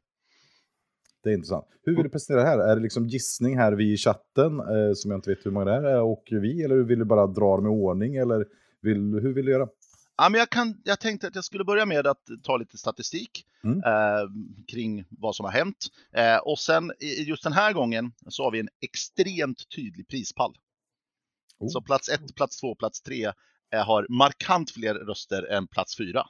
Det 1.22 1.30
är 1.30 1.34
intressant. 1.34 1.66
Hur 1.82 1.94
vill 1.94 2.02
du 2.02 2.08
presentera 2.10 2.40
det 2.42 2.48
här? 2.48 2.58
Är 2.58 2.76
det 2.76 2.82
liksom 2.82 3.06
gissning 3.06 3.56
här 3.58 3.72
vi 3.72 3.92
i 3.92 3.96
chatten, 3.96 4.60
eh, 4.60 4.92
som 4.94 5.10
jag 5.10 5.18
inte 5.18 5.30
vet 5.30 5.46
hur 5.46 5.50
många 5.50 5.64
det 5.64 5.90
är, 5.90 6.02
och 6.02 6.22
vi? 6.30 6.62
Eller 6.64 6.76
vill 6.76 6.98
du 6.98 7.04
bara 7.04 7.26
dra 7.26 7.56
dem 7.56 7.66
i 7.66 7.68
ordning? 7.68 8.16
Eller 8.16 8.46
vill, 8.80 8.98
hur 8.98 9.32
vill 9.32 9.44
du 9.46 9.52
göra? 9.52 9.68
Ja, 10.18 10.28
men 10.28 10.38
jag, 10.38 10.50
kan, 10.50 10.80
jag 10.84 11.00
tänkte 11.00 11.28
att 11.28 11.34
jag 11.34 11.44
skulle 11.44 11.64
börja 11.64 11.86
med 11.86 12.06
att 12.06 12.28
ta 12.42 12.56
lite 12.56 12.78
statistik 12.78 13.44
Mm. 13.64 13.78
eh, 13.84 14.30
kring 14.68 15.04
vad 15.10 15.36
som 15.36 15.44
har 15.44 15.52
hänt. 15.52 15.86
Eh, 16.12 16.36
och 16.36 16.58
sen 16.58 16.92
just 17.00 17.42
den 17.42 17.52
här 17.52 17.72
gången 17.72 18.12
så 18.28 18.44
har 18.44 18.50
vi 18.50 18.60
en 18.60 18.68
extremt 18.80 19.68
tydlig 19.68 20.08
prispall. 20.08 20.58
Oh. 21.58 21.68
Så 21.68 21.82
plats 21.82 22.08
1, 22.08 22.34
plats 22.34 22.60
2, 22.60 22.74
plats 22.74 23.02
3 23.02 23.32
eh, 23.72 23.86
har 23.86 24.06
markant 24.08 24.70
fler 24.70 24.94
röster 24.94 25.42
än 25.42 25.66
plats 25.66 25.96
4. 25.96 26.26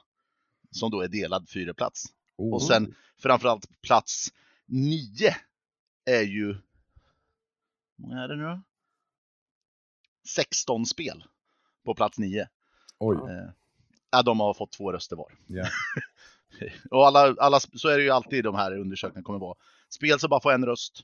Som 0.71 0.91
då 0.91 1.01
är 1.01 1.07
delad 1.07 1.49
fyra 1.49 1.73
plats. 1.73 2.05
Oh. 2.37 2.53
Och 2.53 2.63
sen 2.63 2.95
framförallt 3.17 3.81
plats 3.81 4.33
9 4.65 5.35
är 6.05 6.21
ju... 6.21 6.45
Hur 6.47 6.61
många 7.97 8.23
är 8.23 8.27
det 8.27 8.35
nu 8.35 8.43
då? 8.43 8.61
16 10.27 10.85
spel 10.85 11.23
på 11.85 11.95
plats 11.95 12.17
9. 12.19 12.47
Oj, 12.99 13.17
Eh, 13.17 13.49
ja, 14.11 14.21
de 14.23 14.39
har 14.39 14.53
fått 14.53 14.71
två 14.71 14.91
röster 14.91 15.15
var. 15.15 15.31
ja. 15.47 15.65
Och 16.91 17.07
alla, 17.07 17.35
alla, 17.39 17.59
så 17.59 17.87
är 17.89 17.97
det 17.97 18.03
ju 18.03 18.09
alltid 18.09 18.39
i 18.39 18.41
de 18.41 18.55
här 18.55 18.77
undersökningarna 18.79 19.23
kommer 19.23 19.39
vara. 19.39 19.57
Spel 19.89 20.19
som 20.19 20.29
bara 20.29 20.41
får 20.41 20.51
en 20.51 20.65
röst, 20.65 21.01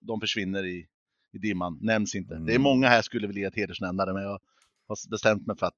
de 0.00 0.20
försvinner 0.20 0.64
i, 0.66 0.86
i 1.32 1.38
dimman, 1.38 1.78
nämns 1.80 2.14
inte. 2.14 2.34
Det 2.34 2.40
är 2.52 2.56
Mm. 2.56 2.62
många 2.62 2.88
här 2.88 3.02
skulle 3.02 3.26
vilja 3.26 3.48
ett 3.48 3.56
hedersnämnare, 3.56 4.12
men 4.12 4.22
jag 4.22 4.38
har 4.88 5.10
bestämt 5.10 5.46
mig 5.46 5.56
för 5.56 5.66
att 5.66 5.74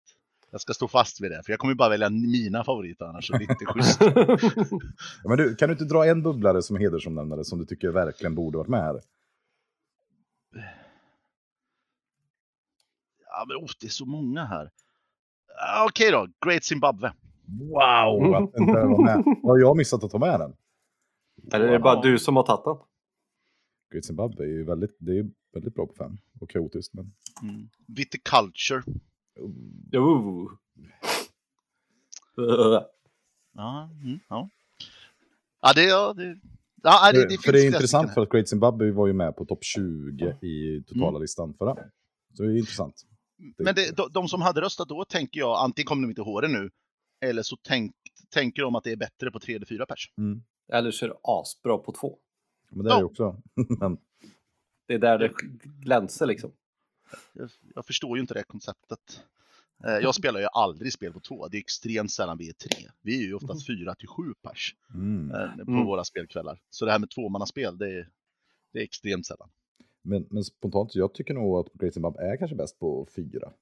jag 0.50 0.60
ska 0.60 0.74
stå 0.74 0.88
fast 0.88 1.20
vid 1.20 1.30
det. 1.30 1.42
För 1.44 1.52
jag 1.52 1.60
kommer 1.60 1.74
bara 1.74 1.88
välja 1.88 2.10
mina 2.10 2.64
favoriter 2.64 3.04
annars, 3.04 3.26
så 3.26 3.32
det 3.32 3.44
är 3.44 3.50
inte 3.50 3.64
schysst. 3.66 4.00
Ja, 5.22 5.28
Men 5.28 5.38
du, 5.38 5.56
kan 5.56 5.68
du 5.68 5.72
inte 5.72 5.84
dra 5.84 6.06
en 6.06 6.22
bubblare 6.22 6.62
som 6.62 6.76
hedersomnämnare 6.76 7.44
som 7.44 7.58
du 7.58 7.64
tycker 7.66 7.88
verkligen 7.88 8.34
borde 8.34 8.58
varit 8.58 8.68
med 8.68 8.80
här? 8.82 9.00
Ja, 13.26 13.44
men 13.48 13.56
oh, 13.56 13.70
det 13.80 13.86
är 13.86 13.90
så 13.90 14.06
många 14.06 14.44
här. 14.44 14.70
Ja, 15.56 15.86
Okej 15.88 16.10
då, 16.10 16.28
Great 16.46 16.64
Zimbabwe. 16.64 17.12
Wow! 17.60 18.34
Att 18.34 18.42
inte 18.60 18.72
var 18.72 19.04
med. 19.04 19.24
Har 19.42 19.58
jag 19.58 19.76
missat 19.76 20.04
att 20.04 20.10
ta 20.10 20.18
med 20.18 20.40
den? 20.40 20.56
Eller 21.52 21.66
är 21.66 21.72
det 21.72 21.78
bara 21.78 22.00
du 22.00 22.18
som 22.18 22.36
har 22.36 22.42
tagit 22.42 22.64
den? 22.64 22.76
Great 23.92 24.04
Zimbabwe 24.04 24.44
är 24.44 24.48
ju 24.48 24.64
väldigt, 24.64 24.96
det 24.98 25.18
är 25.18 25.30
väldigt 25.54 25.74
bra 25.74 25.86
på 25.86 25.94
fem. 25.94 26.18
Och 26.40 26.50
kaotiskt, 26.50 26.94
men... 26.94 27.12
Mm. 27.42 27.68
Viticulture. 27.86 28.82
Jo. 29.92 30.50
Ja, 33.56 33.90
mm, 34.02 34.18
ja. 34.28 34.48
Ja, 35.62 35.72
det, 35.74 35.84
ja, 35.84 36.12
det, 36.16 36.38
ja, 36.82 37.12
det, 37.12 37.28
det 37.28 37.38
för, 37.42 37.52
det 37.52 37.60
är 37.62 37.66
intressant 37.66 38.14
för 38.14 38.22
att 38.22 38.28
Great 38.30 38.48
Zimbabwe 38.48 38.90
var 38.92 39.06
ju 39.06 39.12
med 39.12 39.36
på 39.36 39.44
topp 39.44 39.64
20 39.64 40.36
i 40.40 40.84
totala 40.86 41.08
Mm. 41.08 41.22
listan 41.22 41.54
förra. 41.58 41.76
Så 42.34 42.42
det 42.42 42.48
är 42.48 42.58
intressant. 42.58 43.06
Men 43.58 43.74
det, 43.74 43.96
de, 43.96 44.08
de 44.12 44.28
som 44.28 44.42
hade 44.42 44.60
röstat 44.60 44.88
då 44.88 45.04
tänker 45.04 45.40
jag, 45.40 45.58
antingen 45.64 45.86
kommer 45.86 46.02
de 46.02 46.08
inte 46.10 46.20
ihåg 46.22 46.42
det 46.42 46.48
nu, 46.48 46.70
eller 47.20 47.42
så 47.42 47.56
tänk, 47.62 47.92
tänker 48.30 48.62
de 48.62 48.74
att 48.74 48.84
det 48.84 48.92
är 48.92 48.96
bättre 48.96 49.30
på 49.30 49.40
3 49.40 49.54
eller 49.54 49.66
4 49.66 49.86
pers. 49.86 50.10
Mm. 50.18 50.42
Eller 50.72 50.90
så 50.90 51.04
är 51.04 51.08
det 51.08 51.16
asbra 51.22 51.78
på 51.78 51.92
två. 51.92 52.18
Men 52.70 52.84
det 52.84 52.90
är 52.90 52.94
Ja. 52.94 52.98
ju 52.98 53.04
också... 53.04 53.42
men, 53.80 53.98
Det 54.86 54.94
är 54.94 54.98
där 54.98 55.18
det 55.18 55.30
glänser 55.82 56.26
liksom. 56.26 56.52
Jag, 57.32 57.50
jag 57.74 57.86
förstår 57.86 58.16
ju 58.16 58.20
inte 58.20 58.34
det 58.34 58.42
konceptet. 58.44 59.22
Eh, 59.84 59.92
Jag 59.92 60.14
spelar 60.14 60.40
ju 60.40 60.46
aldrig 60.52 60.92
spel 60.92 61.12
på 61.12 61.20
två. 61.20 61.48
Det 61.48 61.56
är 61.56 61.58
extremt 61.58 62.12
sällan 62.12 62.38
vi 62.38 62.48
är 62.48 62.52
tre. 62.52 62.90
Vi 63.02 63.18
är 63.18 63.22
ju 63.26 63.34
oftast 63.34 63.66
fyra 63.66 63.94
till 63.94 64.08
sju 64.08 64.34
pers 64.42 64.74
mm. 64.94 65.30
eh, 65.30 65.64
på 65.64 65.70
Mm. 65.70 65.84
våra 65.86 66.04
spelkvällar. 66.04 66.60
Så 66.70 66.84
det 66.84 66.92
här 66.92 66.98
med 66.98 67.10
tvåmannaspel, 67.10 67.78
det 67.78 67.86
är, 67.98 68.08
det 68.72 68.78
är 68.78 68.82
extremt 68.84 69.26
sällan. 69.26 69.50
Men, 70.04 70.26
men 70.30 70.44
spontant, 70.44 70.94
jag 70.94 71.14
tycker 71.14 71.34
nog 71.34 71.58
att 71.58 71.72
Great 71.72 71.94
Zimbabwe 71.94 72.22
är 72.22 72.36
kanske 72.36 72.56
bäst 72.56 72.78
på 72.78 73.06
fyra. 73.16 73.52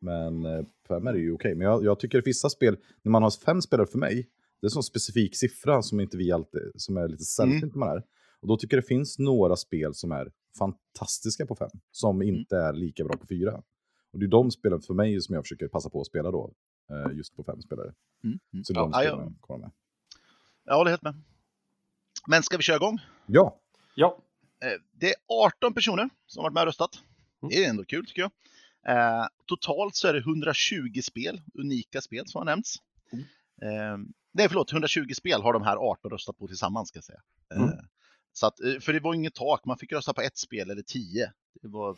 Men 0.00 0.44
eh, 0.44 0.64
fem 0.88 1.06
är 1.06 1.12
det 1.12 1.18
ju 1.18 1.32
okej. 1.32 1.54
Men 1.54 1.66
jag, 1.66 1.84
jag 1.84 1.98
tycker 2.00 2.22
vissa 2.22 2.48
spel, 2.50 2.76
när 3.02 3.10
man 3.12 3.22
har 3.22 3.30
fem 3.30 3.62
spelare 3.62 3.86
för 3.86 3.98
mig, 3.98 4.14
det 4.60 4.64
är 4.64 4.66
en 4.66 4.70
sån 4.70 4.82
specifik 4.82 5.36
siffra 5.36 5.82
som 5.82 6.00
inte 6.00 6.16
vi 6.16 6.32
alltid, 6.32 6.62
som 6.74 6.96
är 6.96 7.08
lite 7.08 7.24
sällsynt 7.24 7.62
Mm. 7.74 7.78
man 7.80 7.88
är. 7.88 8.02
Och 8.40 8.48
då 8.48 8.56
tycker 8.56 8.76
jag 8.76 8.84
det 8.84 8.88
finns 8.88 9.18
några 9.18 9.56
spel 9.56 9.94
som 9.94 10.12
är 10.12 10.32
fantastiska 10.58 11.46
på 11.46 11.54
fem, 11.56 11.70
som 11.90 12.16
Mm. 12.22 12.34
inte 12.34 12.56
är 12.56 12.72
lika 12.72 13.04
bra 13.04 13.16
på 13.16 13.26
fyra. 13.26 13.62
Och 14.12 14.18
det 14.18 14.26
är 14.26 14.28
de 14.28 14.50
spelen 14.50 14.80
för 14.80 14.94
mig 14.94 15.20
som 15.20 15.34
jag 15.34 15.44
försöker 15.44 15.68
passa 15.68 15.90
på 15.90 16.00
att 16.00 16.06
spela 16.06 16.30
då, 16.30 16.52
eh, 16.90 17.16
just 17.16 17.36
på 17.36 17.44
fem 17.44 17.62
spelare. 17.62 17.94
Mm. 18.24 18.38
Mm. 18.52 18.64
Så 18.64 18.72
Ja, 18.72 18.80
de 18.80 18.90
ja, 18.92 18.98
spelen 19.00 19.36
kommer 19.40 19.60
med. 19.60 19.70
jag 20.64 20.76
håller 20.76 20.90
helt 20.90 21.02
med. 21.02 21.14
Men 22.26 22.42
ska 22.42 22.56
vi 22.56 22.62
köra 22.62 22.76
igång? 22.76 22.98
Ja, 23.26 23.60
Ja. 23.94 24.18
Eh, 24.66 24.80
Det 24.92 25.08
är 25.08 25.14
18 25.28 25.74
personer 25.74 26.08
som 26.26 26.42
varit 26.42 26.52
med 26.54 26.60
och 26.60 26.66
röstat. 26.66 26.90
Det 27.50 27.64
är 27.64 27.70
ändå 27.70 27.84
kul 27.84 28.06
tycker 28.06 28.22
jag. 28.22 28.30
Eh, 28.96 29.26
totalt 29.46 29.94
så 29.96 30.08
är 30.08 30.12
det 30.12 30.18
120 30.20 31.00
spel, 31.02 31.40
unika 31.54 32.00
spel 32.00 32.26
som 32.28 32.38
har 32.38 32.44
nämnts. 32.44 32.76
Mm. 33.12 33.24
Eh, 33.62 33.98
nej, 34.32 34.48
förlåt, 34.48 34.72
120 34.72 35.12
spel 35.16 35.42
har 35.42 35.52
de 35.52 35.62
här 35.62 35.76
18 35.76 36.10
röstat 36.10 36.38
på 36.38 36.46
tillsammans 36.46 36.88
ska 36.88 36.96
jag 36.96 37.04
säga. 37.04 37.20
Eh, 37.54 37.62
Mm. 37.62 37.70
så 38.32 38.46
att, 38.46 38.56
för 38.80 38.92
det 38.92 39.00
var 39.00 39.14
inget 39.14 39.34
tak, 39.34 39.64
man 39.64 39.78
fick 39.78 39.92
rösta 39.92 40.12
på 40.14 40.20
ett 40.20 40.36
spel 40.38 40.70
eller 40.70 40.82
tio. 40.82 41.32
Det 41.62 41.68
var, 41.68 41.96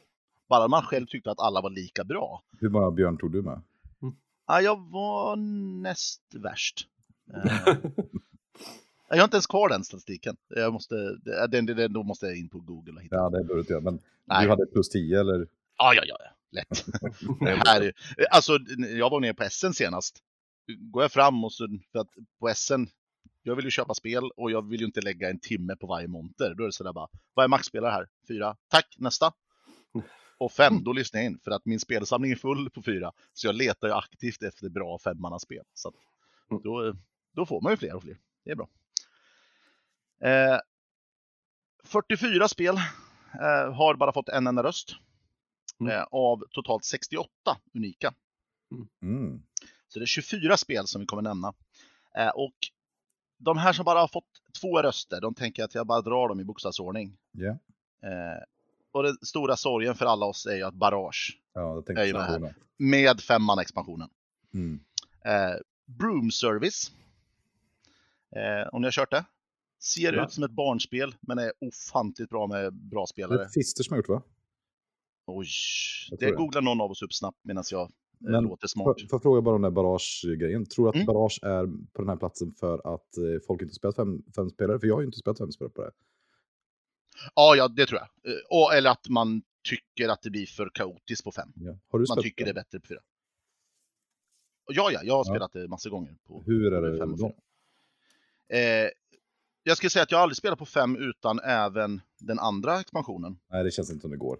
bara 0.48 0.68
man 0.68 0.82
själv 0.82 1.06
tyckte 1.06 1.30
att 1.30 1.40
alla 1.40 1.60
var 1.60 1.70
lika 1.70 2.04
bra. 2.04 2.42
hur 2.60 2.68
många 2.68 2.90
björn 2.90 3.18
tog 3.18 3.32
du 3.32 3.42
med? 3.42 3.62
Ja, 4.46 4.60
jag 4.60 4.90
var 4.90 5.36
näst 5.82 6.22
värst. 6.34 6.86
Jag 9.08 9.16
har 9.16 9.24
inte 9.24 9.36
ens 9.36 9.46
kvar 9.46 9.68
den 9.68 9.84
statistiken. 9.84 10.36
Jag 10.48 10.72
måste, 10.72 10.94
den, 11.48 11.66
den, 11.66 11.76
den, 11.76 11.92
då 11.92 12.02
måste 12.02 12.26
jag 12.26 12.36
in 12.36 12.48
på 12.48 12.58
Google 12.60 12.92
och 12.92 13.02
hitta. 13.02 13.16
Ja, 13.16 13.30
det 13.30 13.38
borde 13.44 13.54
du 13.54 13.60
inte 13.60 13.72
göra. 13.72 13.82
Men 13.82 13.98
Nej. 14.24 14.44
du 14.44 14.50
hade 14.50 14.66
plus 14.66 14.88
10 14.88 15.20
eller? 15.20 15.46
Ja, 15.78 15.94
ja, 15.94 16.02
ja, 16.06 16.16
ja. 16.20 16.30
lätt. 16.50 16.86
Här, 17.66 17.82
är- 17.82 17.92
alltså, 18.30 18.58
jag 18.96 19.10
var 19.10 19.20
nere 19.20 19.34
på 19.34 19.44
SN 19.50 19.72
senast. 19.72 20.18
Går 20.78 21.02
jag 21.02 21.12
fram 21.12 21.44
och 21.44 21.52
så, 21.52 21.68
för 21.92 21.98
att 21.98 22.08
på 22.40 22.52
SN, 22.54 22.84
jag 23.42 23.56
vill 23.56 23.64
ju 23.64 23.70
köpa 23.70 23.94
spel 23.94 24.30
och 24.36 24.50
jag 24.50 24.68
vill 24.70 24.80
ju 24.80 24.86
inte 24.86 25.00
lägga 25.00 25.30
en 25.30 25.38
timme 25.38 25.76
på 25.76 25.86
varje 25.86 26.08
monter. 26.08 26.54
Då 26.54 26.62
är 26.62 26.66
det 26.66 26.72
sådär 26.72 26.92
bara, 26.92 27.08
vad 27.34 27.44
är 27.44 27.48
maxspelare 27.48 27.90
här? 27.90 28.08
Fyra. 28.28 28.56
Tack, 28.68 28.94
nästa. 28.98 29.32
Och 30.38 30.52
fem, 30.52 30.84
då 30.84 30.92
lyssnar 30.92 31.20
jag 31.20 31.26
in 31.26 31.38
för 31.44 31.50
att 31.50 31.64
min 31.66 31.80
spelsamling 31.80 32.32
är 32.32 32.36
full 32.36 32.70
på 32.70 32.82
fyra. 32.82 33.12
Så 33.32 33.46
jag 33.46 33.54
letar 33.54 33.88
ju 33.88 33.94
aktivt 33.94 34.42
efter 34.42 34.68
bra 34.68 34.98
femmannaspel. 34.98 35.64
Så 35.74 35.88
att 35.88 35.94
då, 36.62 36.94
då 37.34 37.46
får 37.46 37.60
man 37.60 37.72
ju 37.72 37.76
fler 37.76 37.94
och 37.94 38.02
fler. 38.02 38.16
Det 38.44 38.50
är 38.50 38.54
bra. 38.56 38.68
Eh, 40.20 40.58
44 41.84 42.48
spel 42.48 42.76
eh, 43.34 43.72
har 43.74 43.94
bara 43.94 44.12
fått 44.12 44.28
en 44.28 44.46
enda 44.46 44.62
röst. 44.62 44.94
Mm. 45.80 45.92
Eh, 45.92 46.02
av 46.10 46.44
totalt 46.50 46.84
68 46.84 47.30
unika. 47.74 48.14
Mm. 49.02 49.42
Så 49.88 49.98
det 49.98 50.04
är 50.04 50.06
24 50.06 50.56
spel 50.56 50.86
som 50.86 51.00
vi 51.00 51.06
kommer 51.06 51.22
nämna. 51.22 51.54
Eh, 52.16 52.28
och 52.28 52.54
de 53.38 53.58
här 53.58 53.72
som 53.72 53.84
bara 53.84 54.00
har 54.00 54.08
fått 54.08 54.42
två 54.60 54.82
röster, 54.82 55.20
de 55.20 55.34
tänker 55.34 55.64
att 55.64 55.74
jag 55.74 55.86
bara 55.86 56.00
drar 56.00 56.28
dem 56.28 56.40
i 56.40 56.44
bokstavsordning. 56.44 57.16
Eh, 58.02 58.42
och 58.92 59.02
den 59.02 59.16
stora 59.22 59.56
sorgen 59.56 59.94
för 59.94 60.06
alla 60.06 60.26
oss 60.26 60.46
är 60.46 60.56
ju 60.56 60.62
att 60.62 60.74
Barrage 60.74 61.40
Ja, 61.54 61.82
är 61.86 61.92
med 61.94 62.06
expansionen. 62.06 62.54
med 62.76 63.20
femman 63.20 63.58
expansionen. 63.58 64.10
Mm. 64.54 64.80
Eh, 65.24 65.56
Broom 65.84 66.30
Service. 66.30 66.92
Eh, 68.36 68.68
om 68.72 68.82
ni 68.82 68.86
har 68.86 68.92
kört 68.92 69.10
det? 69.10 69.24
Ser 69.80 70.12
Ja. 70.12 70.24
ut 70.24 70.32
som 70.32 70.44
ett 70.44 70.50
barnspel, 70.50 71.14
men 71.20 71.38
är 71.38 71.52
ofantligt 71.60 72.30
bra 72.30 72.46
med 72.46 72.74
bra 72.74 73.02
Det 73.02 73.06
spelare. 73.08 73.44
är 73.44 73.48
Fister 73.48 73.82
som 73.84 73.92
har 73.92 73.98
gjort 73.98 74.08
va? 74.08 74.22
Oj, 75.26 75.46
det 76.10 76.26
det. 76.26 76.32
googlar 76.32 76.62
någon 76.62 76.80
av 76.80 76.90
oss 76.90 77.02
upp 77.02 77.12
snabbt 77.12 77.38
medan 77.42 77.64
jag 77.70 77.82
eh, 77.82 77.88
Men 78.18 78.44
låter 78.44 78.66
smart. 78.68 78.84
Får 79.00 79.08
jag 79.10 79.22
fråga 79.22 79.40
bara 79.40 79.54
om 79.54 79.62
den 79.62 79.72
där 79.74 79.82
Barrage-grejen. 79.82 80.66
Tror 80.66 80.84
du 80.84 80.88
att 80.88 80.94
Mm. 80.94 81.06
Barrage 81.06 81.38
är 81.42 81.66
på 81.92 82.02
den 82.02 82.08
här 82.08 82.16
platsen 82.16 82.52
för 82.52 82.94
att 82.94 83.16
eh, 83.16 83.46
folk 83.46 83.62
inte 83.62 83.74
spelat 83.74 83.96
fem, 83.96 84.22
fem 84.36 84.50
spelare? 84.50 84.80
För 84.80 84.86
jag 84.86 84.94
har 84.94 85.00
ju 85.00 85.06
inte 85.06 85.18
spelat 85.18 85.38
fem 85.38 85.52
spelare 85.52 85.72
på 85.72 85.82
det. 85.82 85.90
Ja, 87.34 87.56
ja, 87.56 87.68
det 87.68 87.86
tror 87.86 88.00
jag. 88.00 88.32
Eh, 88.32 88.38
Och, 88.50 88.74
eller 88.74 88.90
att 88.90 89.08
man 89.08 89.42
tycker 89.68 90.08
att 90.08 90.22
det 90.22 90.30
blir 90.30 90.46
för 90.46 90.70
kaotiskt 90.74 91.24
på 91.24 91.32
fem. 91.32 91.52
Ja. 91.56 91.78
Har 91.88 91.98
du 91.98 92.04
Man 92.08 92.22
tycker 92.22 92.44
det 92.44 92.52
det? 92.52 92.60
är 92.60 92.62
bättre 92.64 92.80
på 92.80 92.86
fyra. 92.86 93.00
Ja, 94.70 94.90
ja, 94.92 95.00
jag 95.04 95.14
har 95.14 95.20
Ja. 95.26 95.32
spelat 95.34 95.52
det 95.52 95.68
massor 95.68 95.90
gånger. 95.90 96.16
På, 96.26 96.42
Hur 96.46 96.72
är 96.72 96.82
det 96.82 96.98
fem 96.98 97.12
och 97.12 97.18
fyra. 97.18 97.32
Eh, 98.58 98.90
jag 99.62 99.76
skulle 99.76 99.90
säga 99.90 100.02
att 100.02 100.10
jag 100.10 100.20
aldrig 100.20 100.36
spelat 100.36 100.58
på 100.58 100.66
fem 100.66 100.96
utan 100.96 101.40
även 101.40 102.00
den 102.18 102.38
andra 102.38 102.80
expansionen. 102.80 103.38
Nej, 103.50 103.64
det 103.64 103.70
känns 103.70 103.90
inte 103.90 104.02
som 104.02 104.10
det 104.10 104.16
går. 104.16 104.38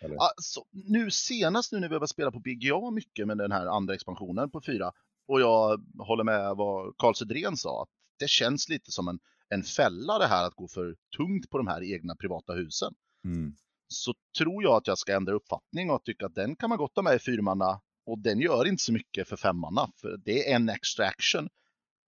Eller? 0.00 0.16
Alltså, 0.16 0.64
nu 0.70 1.10
senast 1.10 1.72
nu 1.72 1.80
när 1.80 1.88
vi 1.88 1.94
har 1.94 2.06
spela 2.06 2.30
på 2.30 2.40
BGA 2.40 2.90
mycket 2.90 3.26
med 3.26 3.38
den 3.38 3.52
här 3.52 3.66
andra 3.66 3.94
expansionen 3.94 4.50
på 4.50 4.60
fyra 4.60 4.92
och 5.28 5.40
jag 5.40 5.84
håller 5.98 6.24
med 6.24 6.56
vad 6.56 6.96
Karl 6.98 7.14
Sedrén 7.14 7.56
sa, 7.56 7.82
att 7.82 7.88
det 8.18 8.28
känns 8.28 8.68
lite 8.68 8.92
som 8.92 9.08
en, 9.08 9.18
en 9.48 9.62
fälla 9.62 10.18
det 10.18 10.26
här 10.26 10.46
att 10.46 10.54
gå 10.54 10.68
för 10.68 10.96
tungt 11.16 11.50
på 11.50 11.58
de 11.58 11.66
här 11.66 11.82
egna 11.82 12.16
privata 12.16 12.52
husen. 12.52 12.94
Mm. 13.24 13.56
Så 13.88 14.14
tror 14.38 14.62
jag 14.62 14.76
att 14.76 14.86
jag 14.86 14.98
ska 14.98 15.16
ändra 15.16 15.34
uppfattning 15.34 15.90
och 15.90 16.04
tycka 16.04 16.26
att 16.26 16.34
den 16.34 16.56
kan 16.56 16.68
man 16.68 16.78
gott 16.78 16.96
ha 16.96 17.02
med 17.02 17.14
i 17.14 17.18
fyrmanna 17.18 17.80
och 18.06 18.18
den 18.18 18.40
gör 18.40 18.68
inte 18.68 18.82
så 18.82 18.92
mycket 18.92 19.28
för 19.28 19.36
femmanna, 19.36 19.90
för 19.96 20.16
det 20.16 20.50
är 20.50 20.56
en 20.56 20.68
extra 20.68 21.06
action. 21.06 21.48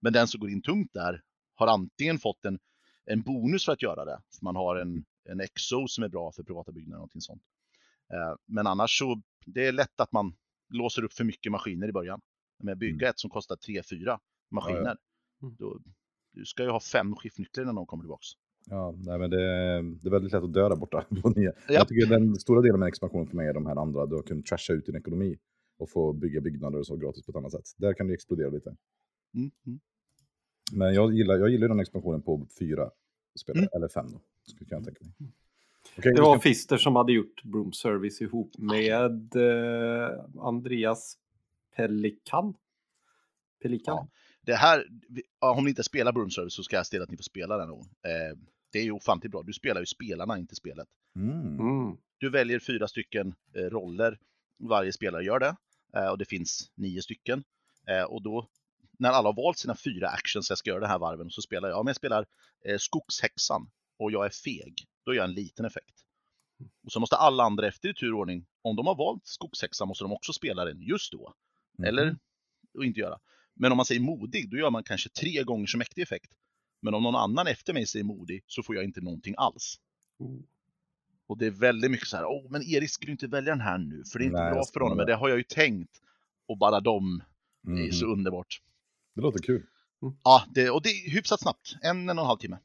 Men 0.01 0.13
den 0.13 0.29
som 0.29 0.41
går 0.41 0.51
in 0.51 0.63
tungt 0.63 0.93
där 0.93 1.23
har 1.59 1.67
antingen 1.67 2.19
fått 2.19 2.45
en, 2.45 2.59
en 3.05 3.23
bonus 3.23 3.65
för 3.65 3.73
att 3.73 3.83
göra 3.83 4.05
det, 4.05 4.21
för 4.39 4.45
man 4.45 4.57
har 4.57 4.77
en, 4.77 5.05
en 5.25 5.41
XO 5.57 5.87
som 5.89 6.05
är 6.05 6.09
bra 6.09 6.33
för 6.33 6.43
privata 6.43 6.73
byggnader 6.73 6.97
och 6.97 7.01
någonting 7.01 7.21
sånt. 7.21 7.43
Eh, 8.13 8.37
Men 8.47 8.67
annars 8.67 8.99
så, 8.99 9.23
det 9.47 9.67
är 9.67 9.73
lätt 9.73 10.01
att 10.01 10.13
man 10.13 10.35
låser 10.75 11.05
upp 11.05 11.13
för 11.13 11.25
mycket 11.25 11.53
maskiner 11.53 11.89
i 11.89 11.93
början. 11.93 12.21
Att 12.71 12.79
bygga 12.79 13.09
ett 13.09 13.19
som 13.19 13.31
kostar 13.31 13.57
3-4 13.57 14.19
maskiner. 14.51 14.97
Mm. 15.43 15.57
Då, 15.59 15.81
du 16.33 16.45
ska 16.45 16.63
ju 16.63 16.71
ha 16.71 16.81
fem 16.81 17.17
skiftnycklar 17.17 17.65
när 17.65 17.73
någon 17.73 17.87
kommer 17.87 18.03
tillbaks. 18.03 18.27
Ja, 18.71 18.95
nej, 18.97 19.19
men 19.19 19.31
det, 19.31 19.37
det 20.03 20.09
är 20.09 20.11
väldigt 20.11 20.33
lätt 20.33 20.43
att 20.43 20.53
dö 20.53 20.69
där 20.69 20.77
borta. 20.77 21.05
Ja. 21.37 21.53
Jag 21.69 21.89
tycker 21.89 22.07
den 22.07 22.35
stora 22.37 22.61
delen 22.61 22.81
med 22.81 22.87
expansionen 22.87 23.27
för 23.27 23.37
mig 23.37 23.49
är 23.49 23.55
de 23.55 23.67
här 23.67 23.77
andra. 23.77 24.07
Du 24.07 24.15
har 24.15 24.23
kunnat 24.23 24.47
trasha 24.47 24.73
ut 24.73 24.87
din 24.87 24.97
ekonomi 24.97 25.39
och 25.79 25.91
få 25.91 26.13
bygga 26.13 26.41
byggnader 26.41 26.79
och 26.79 26.87
så 26.87 26.97
gratis 26.97 27.27
på 27.27 27.31
ett 27.31 27.37
annat 27.37 27.53
sätt. 27.53 27.65
Där 27.77 27.95
kan 27.95 28.07
det 28.07 28.15
explodera 28.15 28.51
lite. 28.51 28.77
Mm, 29.35 29.51
mm. 29.67 29.81
Men 30.73 30.95
jag 30.95 31.15
gillar, 31.15 31.35
jag 31.39 31.51
gillar 31.51 31.69
den 31.69 31.81
expansionen 31.81 32.23
på 32.23 32.47
fyra 32.59 32.91
spelare, 33.39 33.59
Mm. 33.63 33.71
eller 33.75 33.89
fem 33.89 34.07
då. 34.13 34.21
Skulle 34.47 34.67
jag 34.71 34.85
tänka 34.85 35.05
mig. 35.05 35.13
Okej, 35.19 36.13
Det 36.13 36.21
vi 36.21 36.21
var 36.21 36.37
ska- 36.39 36.49
Fister 36.49 36.77
som 36.77 36.97
hade 36.97 37.13
gjort 37.13 37.43
Broom 37.45 37.73
Service 37.73 38.21
ihop 38.21 38.59
med 38.59 39.37
eh, 39.37 40.25
Andreas 40.41 41.19
Pelikan. 41.77 42.55
Pelikan? 43.63 43.97
Ja. 43.97 44.09
Det 44.43 44.55
här, 44.55 44.85
om 45.39 45.65
ni 45.65 45.71
inte 45.71 45.83
spelar 45.83 46.13
Broom 46.13 46.31
Service 46.31 46.55
så 46.55 46.63
ska 46.63 46.77
jag 46.77 46.87
se 46.87 46.91
till 46.91 47.03
att 47.03 47.11
ni 47.11 47.17
får 47.17 47.23
spela 47.23 47.57
den. 47.59 47.71
Eh, 47.71 47.77
det 48.73 48.79
är 48.79 48.83
ju 48.85 48.91
ofantligt 48.93 49.31
bra. 49.33 49.43
Du 49.43 49.53
spelar 49.53 49.81
ju 49.81 49.87
spelarna, 49.87 50.39
inte 50.39 50.55
spelet. 50.55 50.89
Mm. 51.17 51.59
Mm. 51.61 51.97
Du 52.19 52.31
väljer 52.31 52.59
fyra 52.59 52.89
stycken 52.89 53.35
eh, 53.55 53.61
roller. 53.63 54.19
Varje 54.59 54.93
spelare 54.93 55.25
gör 55.25 55.39
det. 55.39 55.57
Eh, 55.97 56.09
och 56.11 56.19
det 56.19 56.25
finns 56.25 56.71
nio 56.75 57.03
stycken. 57.03 57.45
Eh, 57.89 58.03
och 58.05 58.23
då, 58.23 58.49
när 58.99 59.11
alla 59.11 59.29
har 59.29 59.35
valt 59.45 59.59
sina 59.59 59.77
fyra 59.77 60.09
actions, 60.09 60.49
jag 60.51 60.59
ska 60.59 60.71
göra 60.71 60.81
den 60.81 60.91
här 60.91 60.99
varven, 60.99 61.27
och 61.27 61.33
så 61.33 61.43
spelar 61.43 61.69
jag. 61.69 61.81
Om 61.81 61.87
jag 61.87 61.97
spelar 61.97 62.27
eh, 62.65 62.79
skogshäxan 62.79 63.71
och 63.99 64.13
jag 64.13 64.27
är 64.27 64.31
feg, 64.31 64.87
då 65.05 65.15
gör 65.15 65.23
jag 65.23 65.29
en 65.29 65.35
liten 65.35 65.65
effekt. 65.65 65.95
Och 66.85 66.93
så 66.93 67.01
måste 67.01 67.17
alla 67.17 67.45
andra 67.45 67.69
efter 67.69 67.89
i 67.89 67.95
turordning, 67.95 68.47
om 68.63 68.77
de 68.77 68.87
har 68.87 68.95
valt 68.95 69.27
skogshäxan 69.27 69.89
måste 69.89 70.05
de 70.05 70.13
också 70.13 70.33
spela 70.33 70.65
den 70.65 70.81
just 70.83 71.13
då. 71.13 71.35
Mhm. 71.79 71.89
Eller 71.89 72.17
och 72.75 72.85
inte 72.85 73.01
göra. 73.01 73.19
Men 73.55 73.73
om 73.73 73.77
man 73.77 73.87
säger 73.87 74.01
modig, 74.01 74.51
då 74.51 74.57
gör 74.57 74.71
man 74.71 74.83
kanske 74.85 75.09
tre 75.09 75.43
gånger 75.43 75.67
så 75.67 75.79
mäktig 75.79 76.03
effekt. 76.03 76.33
Men 76.83 76.95
om 76.95 77.03
någon 77.03 77.17
annan 77.17 77.47
efter 77.47 77.73
mig 77.75 77.87
säger 77.87 78.05
modig 78.05 78.45
så 78.47 78.63
får 78.63 78.75
jag 78.77 78.85
inte 78.85 79.01
någonting 79.01 79.35
alls. 79.39 79.81
Oh. 80.19 80.41
Och 81.27 81.39
det 81.39 81.47
är 81.47 81.51
väldigt 81.51 81.91
mycket 81.91 82.09
så 82.09 82.17
här, 82.17 82.25
åh 82.27 82.47
men 82.51 82.63
Erik 82.63 82.91
skulle 82.91 83.13
inte 83.13 83.27
välja 83.27 83.53
den 83.53 83.61
här 83.61 83.79
nu, 83.79 84.05
för 84.13 84.19
det 84.19 84.25
är 84.25 84.27
inte 84.27 84.41
Nej, 84.43 84.53
bra 84.53 84.65
för 84.73 84.81
honom, 84.81 84.97
men 84.97 85.07
det 85.07 85.15
har 85.15 85.29
jag 85.29 85.39
ju 85.39 85.45
tänkt. 85.45 86.01
Och 86.47 86.59
bara 86.59 86.81
de, 86.81 87.23
det 87.63 87.71
är 87.71 87.75
Mhm. 87.75 87.93
så 87.93 88.07
underbart. 88.07 88.63
Det 89.19 89.23
låter 89.23 89.39
kul. 89.43 89.67
Ja, 90.25 90.45
det, 90.55 90.71
och 90.71 90.83
det 90.83 90.89
är 90.89 91.11
hyfsat 91.11 91.41
snabbt, 91.41 91.75
en, 91.83 92.09
en 92.11 92.19
och 92.19 92.23
en 92.23 92.27
halv 92.27 92.39
timme. 92.39 92.59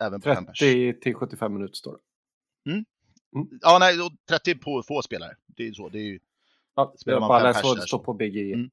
Även 0.00 0.20
på 0.20 0.34
fem 0.34 0.46
pers. 0.46 0.58
30 0.58 1.00
till 1.00 1.14
75 1.14 1.54
minuter 1.54 1.74
står 1.74 1.92
det. 1.92 2.84
Ja, 3.60 3.76
nej, 3.80 4.00
och 4.00 4.12
30 4.28 4.54
på 4.54 4.82
få 4.82 5.02
spelare. 5.02 5.36
Det 5.46 5.66
är 5.68 5.72
så, 5.72 5.88
det 5.88 5.98
är 5.98 6.02
ju... 6.02 6.18
Ja, 6.74 6.94
Spelar 6.98 7.20
man 7.20 7.28
bara 7.28 7.42
läser 7.42 7.62
vad 7.62 7.76
det 7.76 7.82
står 7.82 7.98
på 7.98 8.14
BGI. 8.14 8.52
Mm. 8.52 8.70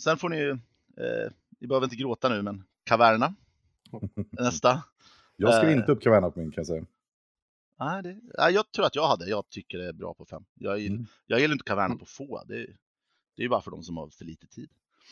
Sen 0.00 0.16
får 0.16 0.28
ni 0.28 0.36
ju, 0.36 0.50
eh, 0.50 1.32
ni 1.60 1.66
behöver 1.66 1.84
inte 1.86 1.96
gråta 1.96 2.28
nu, 2.28 2.42
men 2.42 2.64
Caverna. 2.84 3.34
Nästa. 4.30 4.82
Jag 5.36 5.54
skrev 5.54 5.70
Eh. 5.70 5.76
inte 5.76 5.92
upp 5.92 6.02
Caverna 6.02 6.30
på 6.30 6.38
min 6.40 6.50
kan 6.50 6.60
jag 6.62 6.66
säga. 6.66 6.86
Nej, 7.78 8.02
det, 8.02 8.20
nej, 8.38 8.54
jag 8.54 8.72
tror 8.72 8.84
att 8.86 8.94
jag 8.94 9.06
hade. 9.08 9.28
Jag 9.28 9.48
tycker 9.50 9.78
det 9.78 9.86
är 9.88 9.92
bra 9.92 10.14
på 10.14 10.24
fem. 10.24 10.44
Jag, 10.54 10.78
gill- 10.78 10.92
Mm. 10.92 11.06
jag 11.26 11.40
gillar 11.40 11.52
inte 11.52 11.64
Caverna 11.64 11.96
på 11.96 12.04
få. 12.06 12.44
Det, 12.44 12.54
det 13.36 13.42
är 13.42 13.42
ju 13.42 13.48
bara 13.48 13.60
för 13.60 13.70
de 13.70 13.82
som 13.82 13.96
har 13.96 14.08
för 14.08 14.24
lite 14.24 14.46
tid. 14.46 14.70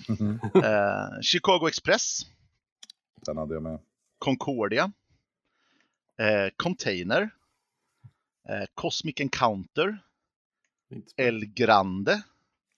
Mhm. 0.08 0.40
Eh, 0.64 1.20
Chicago 1.22 1.68
Express, 1.68 2.20
Den 3.26 3.36
hade 3.36 3.54
jag 3.54 3.62
med. 3.62 3.78
Concordia, 4.18 4.92
eh, 6.18 6.52
Container, 6.56 7.30
eh, 8.48 8.64
Cosmic 8.74 9.20
Encounter, 9.20 9.98
El 11.16 11.44
Grande. 11.46 12.22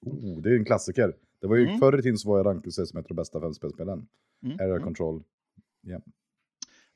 Oh, 0.07 0.43
det 0.43 0.51
är 0.51 0.57
en 0.57 0.65
klassiker. 0.65 1.17
Det 1.41 1.47
var 1.47 1.57
ju 1.57 1.67
Mm. 1.67 1.79
förr 1.79 1.99
i 1.99 2.03
tiden 2.03 2.19
så 2.19 2.29
var 2.29 2.37
jag 2.39 2.47
rankad 2.47 2.73
som 2.75 2.83
ett 2.83 2.97
av 2.97 3.09
de 3.09 3.15
bästa 3.15 3.41
femspelspelen. 3.41 4.09
Mm. 4.43 4.57
Area 4.61 4.71
Mm. 4.71 4.83
Control. 4.85 5.23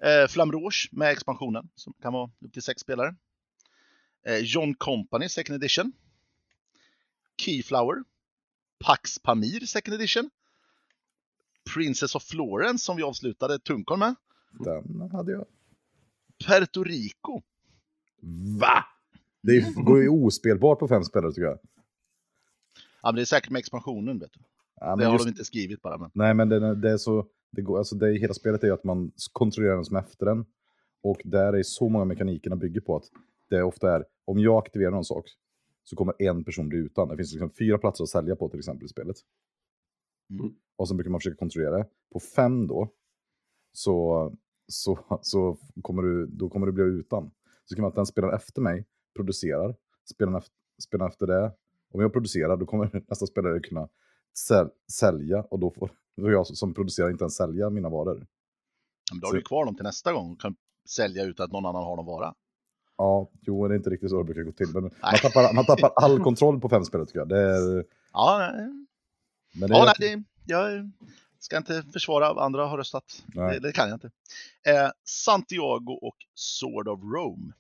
Eh, 0.03 0.29
Flamrouge 0.29 0.89
med 0.93 1.11
expansionen 1.11 1.69
som 1.75 1.93
kan 2.03 2.13
vara 2.13 2.31
upp 2.41 2.53
till 2.53 2.63
sex 2.63 2.81
spelare. 2.81 3.15
Eh, 4.27 4.39
John 4.39 4.75
Company 4.75 5.29
Second 5.29 5.57
Edition. 5.57 5.93
Keyflower. 7.37 8.05
Pax 8.87 9.19
Pamir 9.19 9.67
Second 9.67 9.95
Edition. 9.95 10.31
Princess 11.75 12.15
of 12.15 12.23
Florence 12.23 12.85
som 12.85 12.97
vi 12.97 13.03
avslutade 13.03 13.59
Tunkholm 13.59 14.01
med. 14.01 14.15
Den 14.53 15.11
hade 15.13 15.33
jag. 15.33 15.47
Puerto 16.47 16.85
Rico. 16.85 17.43
Va? 18.61 18.85
Det 19.43 19.75
går 19.75 20.03
ju 20.03 20.09
ospelbart 20.09 20.79
på 20.79 20.89
fem 20.89 21.05
spelare 21.05 21.33
tycker 21.33 21.43
jag. 21.43 21.59
Ja, 23.03 23.09
men 23.09 23.15
det 23.15 23.21
är 23.21 23.25
säkert 23.25 23.51
med 23.51 23.59
expansionen, 23.61 24.19
vet 24.19 24.33
du. 24.33 24.41
Ja, 24.81 24.97
det 24.97 25.05
har 25.05 25.13
just, 25.13 25.25
de 25.25 25.29
inte 25.29 25.45
skrivit 25.45 25.83
bara. 25.83 25.99
Men... 25.99 26.11
Nej, 26.15 26.35
men 26.35 26.49
det, 26.49 26.75
det 26.75 26.91
är 26.91 26.97
så... 26.97 27.27
Det 27.53 27.63
går, 27.63 27.79
alltså 27.79 27.97
det, 27.97 28.19
hela 28.19 28.35
spelet 28.35 28.63
är 28.63 28.67
ju 28.67 28.75
att 28.75 28.85
man 28.85 29.13
kontrollerar 29.33 29.75
den 29.75 29.85
som 29.85 29.97
efter 29.97 30.27
den. 30.27 30.45
Och 31.03 31.21
där 31.25 31.53
är 31.53 31.63
så 31.63 31.89
många 31.89 32.05
mekanikerna 32.05 32.57
bygger 32.57 32.81
på 32.81 32.97
att 32.97 33.05
det 33.51 33.63
ofta 33.63 33.97
är, 33.97 34.05
om 34.25 34.39
jag 34.39 34.59
aktiverar 34.59 34.91
någon 34.91 35.05
sak 35.05 35.27
så 35.85 35.97
kommer 35.97 36.23
en 36.23 36.45
person 36.45 36.69
bli 36.69 36.79
utan. 36.79 37.09
Det 37.09 37.17
finns 37.17 37.33
liksom 37.33 37.51
fyra 37.51 37.79
platser 37.79 38.05
att 38.05 38.11
sälja 38.11 38.37
på 38.37 38.49
till 38.49 38.59
exempel 38.59 38.87
i 38.87 38.89
spelet. 38.89 39.17
Mm. 40.31 40.55
Och 40.77 40.89
så 40.89 40.95
brukar 40.95 41.11
man 41.11 41.21
försöka 41.21 41.37
kontrollera 41.37 41.79
det. 41.79 41.87
På 42.13 42.21
fem 42.21 42.67
då, 42.67 42.93
så, 43.73 44.33
så, 44.69 45.19
så 45.23 45.59
kommer, 45.83 46.03
du, 46.03 46.27
då 46.27 46.49
kommer 46.49 46.67
du 46.67 46.73
bli 46.73 46.85
utan. 46.85 47.31
Så 47.65 47.75
kan 47.75 47.83
man 47.83 47.89
att 47.89 47.95
den 47.95 48.07
spelaren 48.07 48.35
efter 48.35 48.63
mig 48.63 48.87
producerar, 49.17 49.77
spelaren 50.11 50.39
efter, 50.39 50.53
spelaren 50.83 51.11
efter 51.11 51.27
det, 51.27 51.53
om 51.93 52.01
jag 52.01 52.13
producerar 52.13 52.57
då 52.57 52.67
kommer 52.67 53.03
nästa 53.09 53.27
spelare 53.27 53.61
kunna 53.61 53.89
säl, 54.39 54.69
sälja 54.93 55.43
och 55.43 55.59
då 55.59 55.71
får 55.71 55.91
då 56.17 56.31
jag 56.31 56.47
som 56.47 56.75
producerar 56.75 57.11
inte 57.11 57.25
ens 57.25 57.35
sälja 57.37 57.71
mina 57.71 57.89
varor. 57.89 58.27
Men 59.13 59.21
då 59.21 59.27
har 59.27 59.33
du 59.33 59.39
ju 59.39 59.45
kvar 59.45 59.65
dem 59.65 59.75
till 59.77 59.85
nästa 59.85 60.13
gång 60.13 60.33
och 60.33 60.41
kan 60.41 60.57
sälja 60.89 61.25
utan 61.25 61.45
att 61.45 61.53
någon 61.53 61.67
annan 61.67 61.85
har 61.85 61.97
någon 61.97 62.07
vara. 62.07 62.35
Ja, 62.97 63.29
jo, 63.41 63.69
det 63.69 63.75
är 63.75 63.77
inte 63.77 63.91
riktigt 63.91 64.11
så 64.11 64.19
det 64.19 64.25
brukar 64.25 64.43
gå 64.43 64.53
till. 64.53 64.69
Men 64.75 64.83
man 64.83 64.91
tappar, 65.23 65.55
man 65.55 65.67
tappar 65.67 65.93
all 65.97 66.23
kontroll 66.23 66.61
på 66.61 66.69
fem 66.69 66.85
spelare 66.85 67.07
tycker 67.07 67.19
jag. 67.19 67.29
Det 67.29 67.41
är, 67.41 67.85
Ja, 68.13 68.51
nej, 68.57 68.87
men 69.55 69.69
det 69.71 69.75
är, 69.77 69.79
ja, 69.79 69.85
nej 69.85 70.17
det, 70.17 70.25
jag 70.53 70.91
ska 71.39 71.57
inte 71.57 71.83
försvara 71.93 72.35
vad 72.35 72.45
andra 72.45 72.67
har 72.67 72.79
röstat. 72.79 73.23
Det, 73.27 73.59
det 73.59 73.73
kan 73.73 73.89
jag 73.89 73.97
inte. 73.97 74.11
Eh, 74.63 74.91
Santiago 75.05 75.99
och 76.03 76.17
Sword 76.35 76.89
of 76.89 77.01
Rome. 77.03 77.53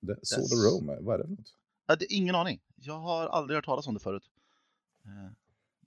det, 0.00 0.16
Sword 0.22 0.40
Yes. 0.42 0.52
of 0.52 0.72
Rome, 0.72 0.96
vad 1.00 1.14
är 1.14 1.18
det 1.18 1.24
för 1.24 1.30
något? 1.30 1.54
Ja, 1.86 1.96
det, 1.96 2.12
ingen 2.12 2.34
aning. 2.34 2.60
Jag 2.76 2.98
har 2.98 3.26
aldrig 3.26 3.56
hört 3.56 3.64
talas 3.64 3.86
om 3.86 3.94
det 3.94 4.00
förut. 4.00 4.24
Eh, 5.04 5.32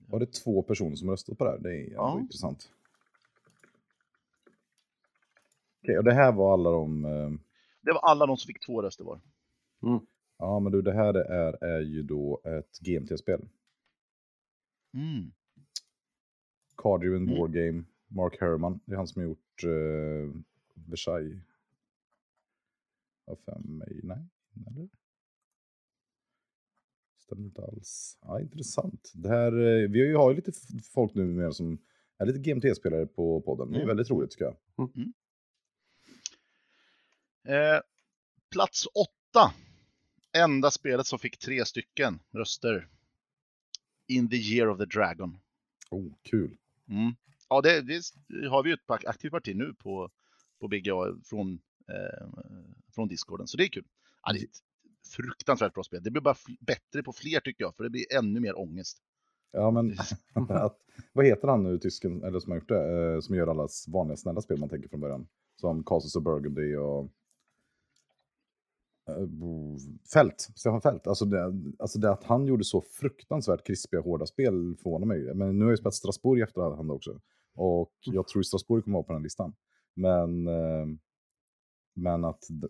Var 0.08 0.20
det 0.20 0.26
två 0.32 0.62
personer 0.62 0.96
som 0.96 1.10
röstat 1.10 1.38
på 1.38 1.44
det 1.44 1.50
här? 1.50 1.58
Det 1.58 1.76
är 1.76 1.92
Ja. 1.92 2.18
intressant. 2.20 2.68
Okej, 5.82 5.98
och 5.98 6.04
det 6.04 6.12
här 6.14 6.32
var 6.32 6.52
alla 6.52 6.70
de... 6.70 7.04
Eh, 7.04 7.30
det 7.86 7.92
var 7.92 8.00
alla 8.00 8.26
de 8.26 8.36
som 8.36 8.46
fick 8.48 8.66
två 8.66 8.82
röster 8.82 9.04
var. 9.04 9.20
Ja, 10.38 10.60
men 10.60 10.72
du, 10.72 10.82
det 10.82 10.92
här 10.92 11.14
är, 11.14 11.64
är 11.64 11.80
ju 11.80 12.02
då 12.02 12.40
ett 12.44 12.78
GMT-spel. 12.80 13.48
Mm. 14.94 15.32
Card-driven 16.76 17.22
Mm. 17.28 17.38
Wargame, 17.40 17.84
Mark 18.08 18.40
Herman. 18.40 18.80
Det 18.84 18.92
är 18.92 18.96
han 18.96 19.06
som 19.06 19.22
har 19.22 19.28
gjort 19.28 19.64
uh, 19.64 20.34
Versailles. 20.74 21.42
Vad 23.24 23.38
för 23.38 23.58
mig? 23.58 24.00
Nej, 24.02 24.18
eller? 24.66 24.88
Stämmer 27.18 27.44
inte 27.44 27.62
alls. 27.62 28.18
Ja, 28.22 28.40
intressant. 28.40 29.12
Det 29.14 29.28
här, 29.28 29.52
eh, 29.52 29.90
vi 29.90 30.12
har 30.14 30.30
ju 30.30 30.36
lite 30.36 30.52
folk 30.94 31.14
nu 31.14 31.24
med 31.24 31.54
som 31.54 31.78
är 32.18 32.26
lite 32.26 32.38
GMT-spelare 32.38 33.06
på 33.06 33.40
podden. 33.40 33.70
Det 33.70 33.76
är 33.76 33.82
Mm. 33.82 33.88
väldigt 33.88 34.10
roligt 34.10 34.30
tycker 34.30 34.44
jag. 34.44 34.56
Eh, 37.46 37.80
plats 38.50 38.86
åtta. 38.86 39.52
Enda 40.32 40.70
spelet 40.70 41.06
som 41.06 41.18
fick 41.18 41.38
tre 41.38 41.64
stycken 41.64 42.18
röster. 42.32 42.88
In 44.08 44.30
the 44.30 44.36
year 44.36 44.68
of 44.68 44.78
the 44.78 44.84
dragon. 44.84 45.38
Oh, 45.90 46.12
kul. 46.22 46.56
Mm. 46.88 47.14
Ja, 47.48 47.60
det, 47.60 47.80
det 47.80 48.48
har 48.48 48.62
vi 48.62 48.70
ju 48.70 48.74
ett 48.74 48.90
aktivt 49.06 49.30
parti 49.30 49.56
nu 49.56 49.74
på, 49.74 50.10
på 50.60 50.68
BGA 50.68 50.94
från, 51.24 51.60
eh, 51.88 52.28
från 52.94 53.08
Discorden, 53.08 53.46
så 53.46 53.56
det 53.56 53.64
är 53.64 53.68
kul. 53.68 53.84
Ja, 54.22 54.32
det 54.32 54.38
är 54.38 54.44
ett 54.44 54.62
fruktansvärt 55.14 55.74
bra 55.74 55.84
spel. 55.84 56.02
Det 56.02 56.10
blir 56.10 56.22
bara 56.22 56.36
bättre 56.60 57.02
på 57.02 57.12
fler 57.12 57.40
tycker 57.40 57.64
jag, 57.64 57.76
för 57.76 57.84
det 57.84 57.90
blir 57.90 58.16
ännu 58.18 58.40
mer 58.40 58.58
ångest. 58.58 58.98
Ja, 59.52 59.70
men 59.70 59.96
att, 60.48 60.78
vad 61.12 61.26
heter 61.26 61.48
han 61.48 61.62
nu, 61.62 61.78
tysken, 61.78 62.22
eller 62.22 62.40
som 62.40 62.50
har 62.52 62.58
gjort 62.58 62.68
det, 62.68 63.12
eh, 63.14 63.20
som 63.20 63.34
gör 63.34 63.46
alla 63.46 63.68
vanliga 63.88 64.16
snälla 64.16 64.40
spel 64.40 64.58
man 64.58 64.68
tänker 64.68 64.88
från 64.88 65.00
början? 65.00 65.28
Som 65.60 65.84
Castles 65.84 66.16
of 66.16 66.24
Burgundy 66.24 66.76
och... 66.76 67.10
eh, 69.08 69.28
Fält, 70.12 70.40
Stefan 70.40 70.80
Fält. 70.80 71.06
Alltså 71.06 71.24
det, 71.24 71.52
alltså 71.78 71.98
det 71.98 72.10
att 72.10 72.24
han 72.24 72.46
gjorde 72.46 72.64
så 72.64 72.80
fruktansvärt 72.80 73.66
krispiga, 73.66 74.00
hårda 74.00 74.26
spel 74.26 74.76
förvånar 74.82 75.06
mig. 75.06 75.34
Men 75.34 75.58
nu 75.58 75.64
har 75.64 75.72
jag 75.72 75.78
spelat 75.78 75.94
Strasbourg 75.94 76.40
i 76.40 76.42
efterhand 76.42 76.90
också. 76.90 77.20
Och 77.54 77.92
jag 78.00 78.28
tror 78.28 78.42
Strasbourg 78.42 78.84
kommer 78.84 78.98
vara 78.98 79.06
på 79.06 79.12
den 79.12 79.22
listan. 79.22 79.54
Men, 79.94 80.46
eh, 80.48 80.86
men 81.94 82.24
att 82.24 82.46
det, 82.48 82.68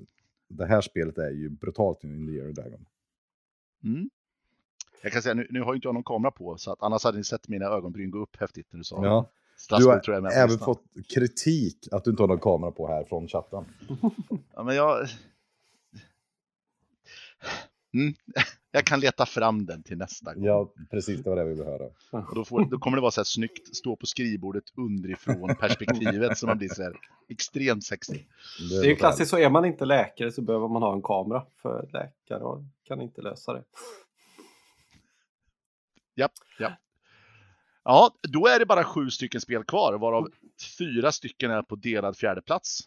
det 0.49 0.66
här 0.66 0.81
spelet 0.81 1.18
är 1.18 1.31
ju 1.31 1.51
brutalt 1.51 2.05
in 2.05 2.27
the 2.27 2.33
year 2.33 2.53
Dragon. 2.53 2.87
Mm. 3.85 4.11
Jag 5.03 5.12
kan 5.12 5.22
säga, 5.22 5.35
nu, 5.35 5.46
nu 5.51 5.61
har 5.61 5.72
ju 5.72 5.77
inte 5.77 5.88
jag 5.88 5.94
någon 5.94 6.05
kamera 6.05 6.31
på, 6.31 6.57
så 6.59 6.72
att 6.72 6.83
annars 6.83 7.05
hade 7.05 7.18
ni 7.18 7.25
sett 7.25 7.49
mina 7.49 7.66
ögonbryn 7.66 8.11
gå 8.11 8.18
upp 8.18 8.37
häftigt 8.37 8.66
när 8.72 8.79
du 8.79 8.85
sa 8.85 9.05
Ja. 9.05 9.31
Du 9.57 9.61
Strasbourg 9.62 9.94
har 9.94 10.01
tror 10.01 10.14
jag 10.14 10.18
är 10.18 10.22
med 10.22 10.31
på 10.33 10.38
även 10.38 10.51
listan. 10.51 10.64
fått 10.64 10.85
kritik 11.14 11.88
att 11.92 12.05
du 12.05 12.11
inte 12.11 12.22
har 12.22 12.29
någon 12.29 12.40
kamera 12.40 12.70
på 12.70 12.88
här 12.88 13.05
från 13.05 13.29
chatten. 13.29 13.64
Ja, 14.55 14.62
men 14.62 14.77
jag... 14.77 15.07
Mm. 17.94 18.14
Jag 18.70 18.85
kan 18.85 19.01
leta 19.01 19.27
fram 19.27 19.66
den 19.66 19.83
till 19.83 19.99
nästa 19.99 20.35
gång. 20.35 20.44
Ja, 20.44 20.72
precis. 20.90 21.22
Det 21.22 21.31
var 21.31 21.37
det 21.37 21.44
vi 21.44 21.64
höra. 21.64 21.85
Och 22.11 22.35
då, 22.35 22.44
får, 22.44 22.64
då 22.64 22.79
kommer 22.79 22.96
det 22.96 23.01
vara 23.01 23.11
så 23.11 23.20
här 23.20 23.25
snyggt, 23.25 23.77
stå 23.77 23.96
på 23.96 24.07
skrivbordet 24.07 24.64
underifrån 24.77 25.57
perspektivet 25.61 26.38
så 26.38 26.46
man 26.46 26.59
blir 26.59 26.68
så 26.68 26.83
här 26.83 26.96
extremt 27.29 27.85
sexig. 27.85 28.29
Det 28.70 28.77
är 28.77 28.85
ju 28.85 28.96
klassiskt, 28.96 29.31
så 29.31 29.38
är 29.38 29.51
man 29.51 29.64
inte 29.64 29.85
läkare 29.85 30.33
så 30.33 30.42
behöver 30.42 30.68
man 30.68 30.83
ha 30.83 30.92
en 30.92 31.03
kamera. 31.03 31.46
För 31.62 31.88
läkare 31.92 32.44
och 32.44 32.62
kan 32.85 33.01
inte 33.01 33.22
lösa 33.22 33.53
det. 33.53 33.64
Japp, 36.14 36.33
japp. 36.61 36.72
Ja, 37.85 38.11
då 38.22 38.46
är 38.46 38.59
det 38.59 38.66
bara 38.66 38.85
sju 38.85 39.11
stycken 39.11 39.40
spel 39.40 39.64
kvar, 39.64 39.99
varav 39.99 40.29
fyra 40.79 41.12
stycken 41.12 41.51
är 41.51 41.62
på 41.62 41.77
delad 41.77 42.16
fjärde 42.16 42.42
plats. 42.42 42.81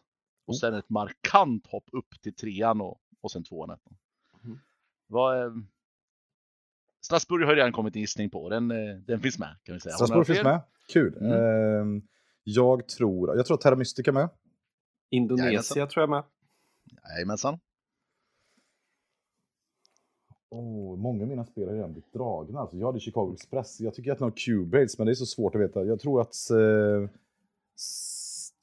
Och 0.47 0.57
sen 0.57 0.73
ett 0.73 0.89
markant 0.89 1.67
hopp 1.67 1.89
upp 1.91 2.21
till 2.21 2.35
trean 2.35 2.81
och, 2.81 3.01
och 3.21 3.31
sen 3.31 3.43
tvåan. 3.43 3.77
Vad, 5.09 5.43
eh, 5.43 5.51
Strasbourg 7.01 7.45
har 7.45 7.51
ju 7.51 7.57
redan 7.57 7.71
kommit 7.71 7.95
en 7.95 8.01
gissning 8.01 8.29
på, 8.29 8.49
den, 8.49 8.71
eh, 8.71 8.95
den 8.95 9.19
finns 9.19 9.39
med 9.39 9.55
kan 9.63 9.75
vi 9.75 9.79
säga. 9.79 9.93
Har 9.93 9.97
Strasbourg 9.97 10.27
finns 10.27 10.43
med. 10.43 10.61
Kul. 10.89 11.17
Mm. 11.17 11.31
Ehm, 11.31 12.01
jag 12.43 12.87
tror, 12.87 13.37
jag 13.37 13.45
tror 13.45 13.55
att 13.55 13.61
Terra 13.61 13.75
Mystica 13.75 14.11
är 14.11 14.13
med. 14.13 14.29
Indonesia 15.09 15.45
Jajamensan. 15.45 15.87
tror 15.87 16.01
jag 16.01 16.09
med. 16.09 16.23
Jajamensan. 17.15 17.59
Oh, 20.49 20.97
många 20.97 21.23
av 21.23 21.29
mina 21.29 21.45
spel 21.45 21.67
har 21.67 21.75
redan 21.75 21.91
blivit 21.91 22.13
dragna. 22.13 22.59
Alltså, 22.59 22.77
jag 22.77 22.85
hade 22.85 22.99
Chicago 22.99 23.33
Express. 23.33 23.79
Jag 23.79 23.93
tycker 23.93 24.11
att 24.11 24.19
någon 24.19 24.31
Cubase, 24.31 24.95
men 24.97 25.05
det 25.05 25.13
är 25.13 25.15
så 25.15 25.25
svårt 25.25 25.55
att 25.55 25.61
veta. 25.61 25.83
Jag 25.83 25.99
tror 25.99 26.21
att 26.21 26.35
eh, 26.49 27.09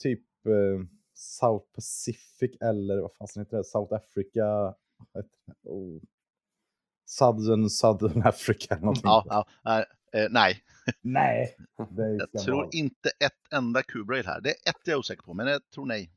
typ 0.03 0.47
eh, 0.47 0.87
South 1.15 1.67
Pacific 1.75 2.57
eller 2.61 3.01
vad 3.01 3.13
fan 3.13 3.29
heter 3.37 3.57
det? 3.57 3.65
South 3.65 3.95
Africa. 3.95 4.75
Oh. 5.65 6.01
Southern, 7.07 7.71
Southern 7.71 8.23
Africa. 8.27 8.67
eller 8.75 8.81
någonting. 8.81 9.03
Ja, 9.05 9.25
ja, 9.29 9.47
nej, 9.65 9.85
eh, 10.13 10.27
nej, 10.31 10.63
Nej. 11.03 11.57
Jag 12.33 12.43
tror 12.45 12.57
vara- 12.57 12.69
inte 12.73 13.09
ett 13.09 13.53
enda 13.53 13.83
Q-braid 13.83 14.27
här. 14.27 14.41
Det 14.41 14.49
är 14.49 14.71
ett 14.71 14.81
jag 14.85 14.95
är 14.95 14.99
osäker 14.99 15.23
på, 15.23 15.35
men 15.35 15.47
jag 15.47 15.71
tror 15.75 15.87
nej. 15.87 16.11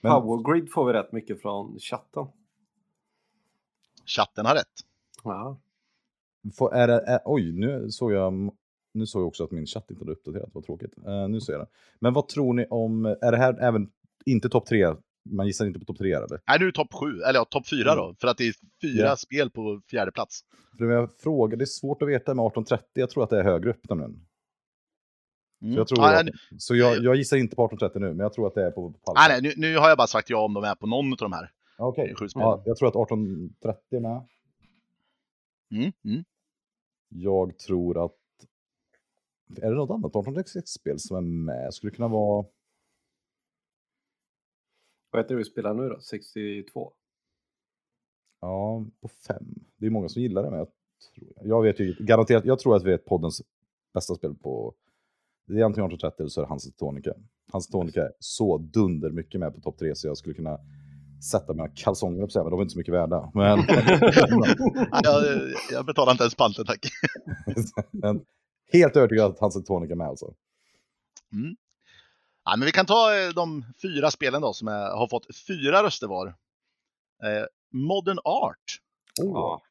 Men- 0.00 0.12
Powergrid 0.12 0.72
får 0.72 0.86
vi 0.86 0.92
rätt 0.92 1.12
mycket 1.12 1.42
från 1.42 1.78
chatten. 1.78 2.26
Chatten 4.06 4.46
har 4.46 4.54
rätt. 4.54 4.66
Ja. 5.24 5.60
Får, 6.58 6.74
är 6.74 6.88
det, 6.88 7.00
är, 7.06 7.20
oj, 7.24 7.52
nu 7.52 7.90
såg 7.90 8.12
jag 8.12 8.32
nu 8.94 9.06
såg 9.06 9.22
jag 9.22 9.28
också 9.28 9.44
att 9.44 9.50
min 9.50 9.66
chatt 9.66 9.90
inte 9.90 10.02
hade 10.02 10.12
uppdaterat, 10.12 10.50
vad 10.52 10.64
tråkigt. 10.64 10.98
Eh, 11.06 11.28
nu 11.28 11.40
ser 11.40 11.52
jag 11.52 11.62
det. 11.62 11.68
Men 11.98 12.12
vad 12.12 12.28
tror 12.28 12.54
ni 12.54 12.66
om, 12.70 13.04
är 13.06 13.30
det 13.32 13.36
här 13.38 13.58
även, 13.62 13.90
inte 14.26 14.48
topp 14.48 14.66
tre, 14.66 14.94
man 15.24 15.46
gissar 15.46 15.66
inte 15.66 15.78
på 15.78 15.84
topp 15.84 15.98
tre 15.98 16.12
eller? 16.12 16.40
Nej, 16.48 16.58
nu 16.60 16.66
är 16.66 16.72
topp 16.72 16.94
sju, 16.94 17.20
eller 17.20 17.38
ja, 17.38 17.44
topp 17.44 17.68
fyra 17.68 17.94
då, 17.94 18.14
för 18.20 18.28
att 18.28 18.38
det 18.38 18.44
är 18.48 18.54
fyra 18.82 19.06
Ja. 19.06 19.16
spel 19.16 19.50
på 19.50 19.80
fjärde 19.90 20.12
plats. 20.12 20.40
För 20.78 20.84
jag 20.84 21.10
frågar, 21.18 21.56
det 21.56 21.64
är 21.64 21.66
svårt 21.66 22.02
att 22.02 22.08
veta 22.08 22.34
med 22.34 22.46
1830, 22.46 22.86
jag 22.94 23.10
tror 23.10 23.24
att 23.24 23.30
det 23.30 23.38
är 23.38 23.44
högre 23.44 23.70
upp 23.70 23.88
nämligen. 23.88 24.26
Mm. 25.62 25.74
Så, 25.74 25.80
jag, 25.80 25.88
tror 25.88 26.04
att, 26.04 26.24
nej, 26.24 26.34
så 26.58 26.76
jag, 26.76 27.04
jag 27.04 27.16
gissar 27.16 27.36
inte 27.36 27.56
på 27.56 27.64
1830 27.64 28.00
nu, 28.00 28.08
men 28.08 28.18
jag 28.24 28.32
tror 28.32 28.46
att 28.46 28.54
det 28.54 28.62
är 28.66 28.70
på 28.70 28.92
pallen. 28.92 29.16
nej, 29.28 29.42
nej, 29.42 29.54
nu, 29.56 29.68
nu 29.68 29.78
har 29.78 29.88
jag 29.88 29.98
bara 29.98 30.06
sagt 30.06 30.30
ja 30.30 30.44
om 30.44 30.54
de 30.54 30.64
är 30.64 30.74
på 30.74 30.86
någon 30.86 31.12
av 31.12 31.16
de 31.18 31.32
här. 31.32 31.50
Okej, 31.78 32.14
spelen. 32.16 32.30
ja, 32.34 32.62
jag 32.66 32.76
tror 32.76 32.88
att 32.88 33.10
1830 33.10 33.96
är 33.96 34.00
med. 34.00 34.26
Mm. 35.70 35.92
Mm. 36.04 36.24
Jag 37.08 37.58
tror 37.58 38.04
att, 38.04 38.16
är 39.62 39.70
det 39.70 39.76
något 39.76 39.90
annat 39.90 40.12
1836-spel 40.12 40.98
som 40.98 41.16
är 41.16 41.20
med? 41.20 41.74
Skulle 41.74 41.90
det 41.90 41.96
kunna 41.96 42.08
vara, 42.08 42.46
Vad 45.12 45.22
heter 45.22 45.34
det 45.34 45.38
vi 45.38 45.44
spelar 45.44 45.74
nu 45.74 45.88
då? 45.88 46.00
62? 46.00 46.92
Ja, 48.40 48.84
på 49.00 49.08
fem. 49.08 49.44
Det 49.76 49.86
är 49.86 49.90
många 49.90 50.08
som 50.08 50.22
gillar 50.22 50.42
det, 50.42 50.50
men 50.50 50.58
jag, 50.58 50.68
tror, 51.14 51.48
jag 51.48 51.62
vet 51.62 51.80
ju 51.80 51.96
garanterat, 52.00 52.44
jag 52.44 52.58
tror 52.58 52.76
att 52.76 52.84
vi 52.84 52.92
är 52.92 52.98
poddens 52.98 53.42
bästa 53.94 54.14
spel 54.14 54.34
på, 54.34 54.74
det 55.46 55.60
är 55.60 55.64
antingen 55.64 55.86
1830 55.86 56.16
eller 56.22 56.28
så 56.28 56.40
är 56.40 56.44
det 56.44 56.48
Hans 56.48 56.76
Tonica. 56.76 57.14
Hans 57.52 57.68
Tonica 57.68 58.02
är 58.02 58.12
så 58.18 58.58
dunder 58.58 59.10
mycket 59.10 59.40
med 59.40 59.54
på 59.54 59.60
topp 59.60 59.78
tre 59.78 59.94
så 59.94 60.06
jag 60.06 60.16
skulle 60.18 60.34
kunna 60.34 60.58
sätta 61.30 61.52
mina 61.52 61.68
kalsonger 61.68 62.22
upp 62.22 62.34
men 62.34 62.50
de 62.50 62.58
är 62.58 62.62
inte 62.62 62.72
så 62.72 62.78
mycket 62.78 62.94
värda. 62.94 63.30
Men, 63.34 63.58
Jag, 65.02 65.24
jag 65.72 65.86
betalar 65.86 66.12
inte 66.12 66.24
ens 66.24 66.34
panten, 66.34 66.64
tack. 66.64 66.86
men 67.90 68.24
helt 68.72 68.96
övertygad 68.96 69.30
att 69.30 69.38
Hans 69.38 69.64
Tonica 69.64 69.92
är 69.92 69.96
med 69.96 70.06
alltså. 70.06 70.34
Mm. 71.32 71.56
Ja, 72.44 72.56
men 72.56 72.66
vi 72.66 72.72
kan 72.72 72.86
ta 72.86 73.14
eh, 73.18 73.28
de 73.28 73.64
fyra 73.82 74.10
spelen 74.10 74.42
då 74.42 74.52
som 74.52 74.68
är, 74.68 74.90
har 74.96 75.08
fått 75.08 75.36
fyra 75.46 75.82
röster 75.82 76.06
var. 76.06 76.26
Eh, 76.26 77.44
Modern 77.72 78.18
Art, 78.24 78.78
Oh, 79.22 79.32
Ja. 79.34 79.62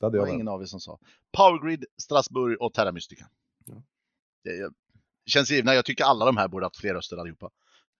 Det 0.00 0.06
hade 0.06 0.16
det 0.16 0.20
var 0.20 0.26
ingen 0.34 0.48
av 0.48 0.62
er 0.62 0.66
som 0.66 0.80
sa. 0.80 0.98
Powergrid, 1.36 1.84
Strasbourg 2.02 2.56
och 2.60 2.74
Terra 2.74 2.92
Mystica. 2.92 3.28
Ja. 3.66 3.82
Det 4.44 4.50
jag- 4.56 4.74
känns 5.26 5.50
givna, 5.50 5.74
jag 5.74 5.84
tycker 5.84 6.04
alla 6.04 6.24
de 6.24 6.36
här 6.36 6.48
borde 6.48 6.66
haft 6.66 6.76
fler 6.76 6.94
röster 6.94 7.16
allihopa. 7.16 7.50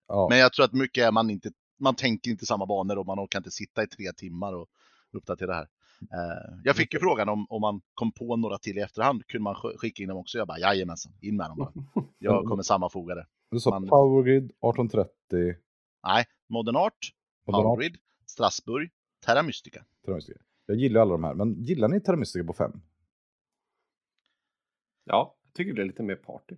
Ja. 0.08 0.26
Men 0.30 0.38
jag 0.38 0.52
tror 0.52 0.64
att 0.64 0.72
mycket 0.72 1.04
är 1.04 1.12
man 1.12 1.30
inte, 1.30 1.50
man 1.80 1.94
tänker 1.94 2.30
inte 2.30 2.46
samma 2.46 2.66
banor 2.66 2.98
och 2.98 3.06
man 3.06 3.20
orkar 3.20 3.38
inte 3.38 3.50
sitta 3.50 3.82
i 3.82 3.86
tre 3.86 4.12
timmar 4.12 4.52
och 4.54 4.68
uppdatera 5.12 5.46
det 5.50 5.54
här. 5.54 5.68
Eh, 6.00 6.58
jag 6.64 6.76
fick 6.76 6.94
ju 6.94 7.00
frågan 7.00 7.28
om, 7.28 7.46
om 7.50 7.60
man 7.60 7.80
kom 7.94 8.12
på 8.12 8.36
några 8.36 8.58
till 8.58 8.78
i 8.78 8.80
efterhand, 8.80 9.26
kunde 9.26 9.42
man 9.42 9.54
sk- 9.54 9.76
skicka 9.78 10.02
in 10.02 10.08
dem 10.08 10.18
också? 10.18 10.38
Jag 10.38 10.46
bara 10.48 10.58
jajamensan, 10.58 11.12
in 11.22 11.36
med 11.36 11.50
dem 11.50 11.58
bara. 11.58 11.72
Jag 12.18 12.44
kommer 12.44 12.62
sammanfoga 12.62 13.14
det. 13.14 13.26
Du 13.50 13.61
sa 13.61 13.70
man- 13.70 13.88
Powergrid, 13.88 14.44
1830, 14.44 15.56
Nej, 16.06 16.24
Modern 16.48 16.76
Art, 16.76 16.92
Modern 17.46 17.61
Art, 17.61 17.64
Powergrid, 17.64 17.96
Strasbourg, 18.26 18.90
Terra 19.26 19.42
Mystica. 19.42 19.84
Terra 20.04 20.14
Mystica. 20.14 20.40
Jag 20.66 20.76
gillar 20.76 21.00
alla 21.00 21.12
de 21.12 21.24
här, 21.24 21.34
men 21.34 21.62
gillar 21.62 21.88
ni 21.88 22.00
Terra 22.00 22.16
Mystica 22.16 22.44
på 22.46 22.52
fem? 22.52 22.72
ja, 25.04 25.37
jag 25.44 25.54
tycker 25.54 25.72
det 25.74 25.82
är 25.82 25.87
lite 25.87 26.02
mer 26.02 26.16
party. 26.16 26.56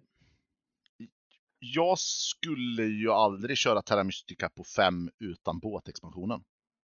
Jag 1.58 1.98
skulle 1.98 2.82
ju 2.82 3.10
aldrig 3.10 3.56
köra 3.56 3.82
Terra 3.82 4.04
Mystica 4.04 4.48
på 4.48 4.64
fem 4.64 5.10
utan 5.18 5.58
båtexpansionen. 5.58 6.42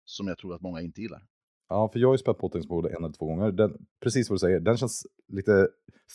Som 0.05 0.27
jag 0.27 0.37
tror 0.37 0.55
att 0.55 0.61
många 0.61 0.81
inte 0.81 1.01
gillar. 1.01 1.25
Ja, 1.69 1.89
för 1.93 1.99
jag 1.99 2.07
har 2.07 2.13
ju 2.13 2.17
spelat 2.17 2.37
Pottingsmode 2.37 2.89
en 2.89 3.03
eller 3.03 3.13
två 3.13 3.25
gånger. 3.25 3.51
Den, 3.51 3.85
precis 4.03 4.29
vad 4.29 4.35
du 4.35 4.39
säger, 4.39 4.59
den 4.59 4.77
känns 4.77 5.07
lite 5.27 5.69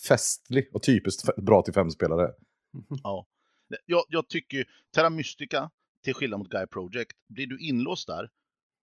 festlig 0.07 0.69
och 0.73 0.83
typiskt 0.83 1.35
bra 1.35 1.61
till 1.61 1.73
fem 1.73 1.89
spelare. 1.91 2.33
Ja. 3.03 3.25
Jag, 3.85 4.03
jag 4.09 4.27
tycker 4.27 4.65
Terra 4.95 5.09
Mystica, 5.09 5.69
till 6.03 6.13
skillnad 6.13 6.39
mot 6.39 6.49
Guy 6.49 6.65
Project, 6.67 7.17
blir 7.27 7.47
du 7.47 7.59
inlåst 7.59 8.07
där, 8.07 8.29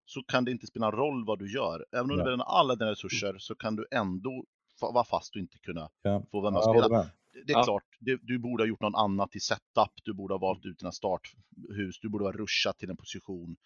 så 0.05 0.23
kan 0.23 0.45
det 0.45 0.51
inte 0.51 0.67
spela 0.67 0.91
roll 0.91 1.25
vad 1.27 1.39
du 1.39 1.53
gör. 1.53 1.87
Även 1.93 2.03
om 2.05 2.09
du 2.09 2.17
Nej. 2.17 2.25
bränner 2.25 2.45
alla 2.45 2.75
dina 2.75 2.91
resurser 2.91 3.39
så 3.39 3.55
kan 3.55 3.77
du 3.77 3.87
ändå 3.91 4.45
vara 4.81 5.05
fast 5.05 5.35
och 5.35 5.41
inte 5.41 5.59
kunna 5.59 5.91
Ja. 6.03 6.23
få 6.31 6.41
vara 6.41 6.51
med 6.51 6.59
Ja, 6.63 6.71
och 6.71 6.77
spela. 6.85 6.99
med. 6.99 7.11
Det 7.47 7.53
är 7.53 7.57
Ja. 7.57 7.65
klart, 7.65 7.85
det, 8.01 8.19
du 8.23 8.39
borde 8.39 8.63
ha 8.63 8.69
gjort 8.69 8.81
något 8.81 8.95
annat 8.99 9.37
i 9.37 9.41
setup, 9.41 9.93
du 10.05 10.13
borde 10.15 10.35
ha 10.35 10.39
valt 10.39 10.65
ut 10.67 10.79
dina 10.79 10.93
starthus, 10.93 11.99
du 12.01 12.09
borde 12.09 12.25
ha 12.25 12.33
rushat 12.33 12.79
till 12.79 12.91
en 12.91 12.97
position. 12.97 13.57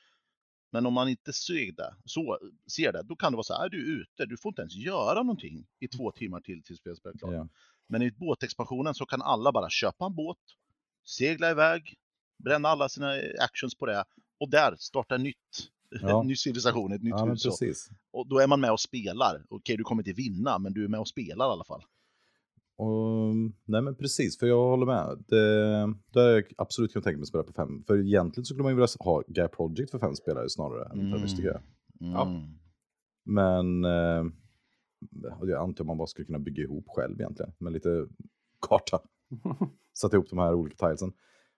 Men 0.72 0.86
om 0.86 0.94
man 0.94 1.08
inte 1.08 1.32
ser 1.32 1.72
det, 1.72 1.94
så, 2.04 2.38
ser 2.66 2.92
det, 2.92 3.02
då 3.02 3.16
kan 3.16 3.32
det 3.32 3.36
vara 3.36 3.42
så 3.44 3.54
här, 3.54 3.64
är 3.64 3.68
du 3.68 4.00
ute, 4.02 4.26
du 4.26 4.36
får 4.36 4.50
inte 4.50 4.62
ens 4.62 4.74
göra 4.76 5.22
någonting 5.22 5.66
i 5.78 5.88
två 5.88 6.10
timmar 6.12 6.40
till 6.40 6.62
tills 6.62 6.78
spelet 6.78 7.06
är 7.06 7.18
klart. 7.18 7.32
Ja. 7.34 7.48
Men 7.86 8.02
i 8.02 8.10
båtexpansionen 8.10 8.94
så 8.94 9.06
kan 9.06 9.22
alla 9.22 9.52
bara 9.52 9.70
köpa 9.70 10.06
en 10.06 10.14
båt, 10.14 10.38
segla 11.04 11.50
iväg, 11.50 11.94
bränna 12.44 12.68
alla 12.68 12.88
sina 12.88 13.12
actions 13.40 13.74
på 13.74 13.86
det 13.86 14.04
och 14.40 14.50
där 14.50 14.76
starta 14.78 15.16
nytt. 15.16 15.36
Ja. 16.02 16.20
En 16.20 16.26
ny 16.26 16.36
civilisation, 16.36 16.92
ett 16.92 17.02
nytt 17.02 17.14
ja, 17.16 17.24
hus. 17.24 17.42
precis. 17.42 17.88
Och 18.12 18.28
då 18.28 18.38
är 18.38 18.46
man 18.46 18.60
med 18.60 18.72
och 18.72 18.80
spelar. 18.80 19.44
Okej, 19.48 19.76
du 19.76 19.84
kommer 19.84 20.02
inte 20.02 20.22
vinna, 20.22 20.58
men 20.58 20.72
du 20.72 20.84
är 20.84 20.88
med 20.88 21.00
och 21.00 21.08
spelar 21.08 21.48
i 21.48 21.52
alla 21.52 21.64
fall. 21.64 21.82
Och, 22.76 23.34
nej 23.64 23.82
men 23.82 23.94
precis, 23.94 24.38
för 24.38 24.46
jag 24.46 24.68
håller 24.68 24.86
med. 24.86 25.24
Det, 25.28 25.94
det 26.12 26.20
hade 26.20 26.32
jag 26.32 26.44
absolut 26.58 26.92
kunnat 26.92 27.04
tänka 27.04 27.16
mig 27.18 27.22
att 27.22 27.28
spela 27.28 27.44
på 27.44 27.52
fem. 27.52 27.84
För 27.86 27.98
egentligen 28.00 28.44
så 28.44 28.54
skulle 28.54 28.62
man 28.62 28.72
ju 28.72 28.76
vilja 28.76 28.88
ha 28.98 29.22
Guy 29.28 29.48
Project 29.48 29.90
för 29.90 29.98
fem 29.98 30.14
spelare 30.14 30.50
snarare 30.50 30.84
än 30.84 31.00
Mm. 31.00 31.12
Terroristica. 31.12 31.62
Ja. 31.98 32.26
Mm. 32.26 32.58
Men 33.24 33.84
eh, 33.84 34.32
jag 35.42 35.62
antar 35.62 35.84
man 35.84 35.98
bara 35.98 36.06
skulle 36.06 36.26
kunna 36.26 36.38
bygga 36.38 36.62
ihop 36.62 36.84
själv 36.88 37.20
egentligen. 37.20 37.52
Med 37.58 37.72
lite 37.72 38.06
karta. 38.68 39.00
Sätta 40.00 40.16
ihop 40.16 40.30
de 40.30 40.38
här 40.38 40.54
olika 40.54 40.86
tilesen. 40.86 41.12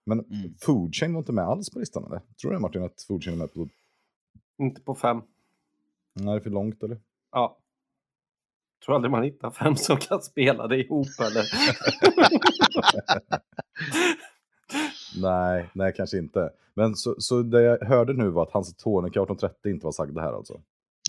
Men 0.05 0.21
Mm. 0.21 0.55
Food 0.61 0.95
Chain 0.95 1.13
var 1.13 1.19
inte 1.19 1.33
med 1.33 1.45
alls 1.45 1.71
på 1.71 1.79
listan 1.79 2.05
eller? 2.05 2.21
Tror 2.41 2.53
du 2.53 2.59
Martin 2.59 2.83
att 2.83 3.03
Food 3.03 3.25
Chain 3.25 3.37
är 3.37 3.39
med 3.39 3.53
på... 3.55 3.69
Inte 4.59 4.81
på 4.81 4.95
fem. 4.95 5.23
Nej, 6.13 6.25
det 6.25 6.33
är 6.33 6.41
för 6.41 6.51
långt 6.51 6.83
eller? 6.83 7.01
Ja. 7.33 7.59
Tror 8.85 8.95
aldrig 8.95 9.11
man 9.11 9.23
hittar 9.23 9.51
fem 9.51 9.77
som 9.77 9.97
kan 9.97 10.23
spela 10.23 10.67
det 10.67 10.77
ihop 10.77 11.07
eller? 11.21 11.45
Nej, 15.23 15.71
nej 15.75 15.93
kanske 15.97 16.19
inte. 16.19 16.51
Men 16.75 16.95
så, 16.97 17.15
så 17.19 17.43
det 17.43 17.63
jag 17.63 17.79
hörde 17.85 18.13
nu 18.13 18.29
var 18.29 18.43
att 18.43 18.51
Hans 18.51 18.77
Tonica 18.77 19.21
1830 19.21 19.71
inte 19.71 19.85
var 19.87 19.93
sagda 19.93 20.21
här 20.21 20.33
alltså. 20.33 20.61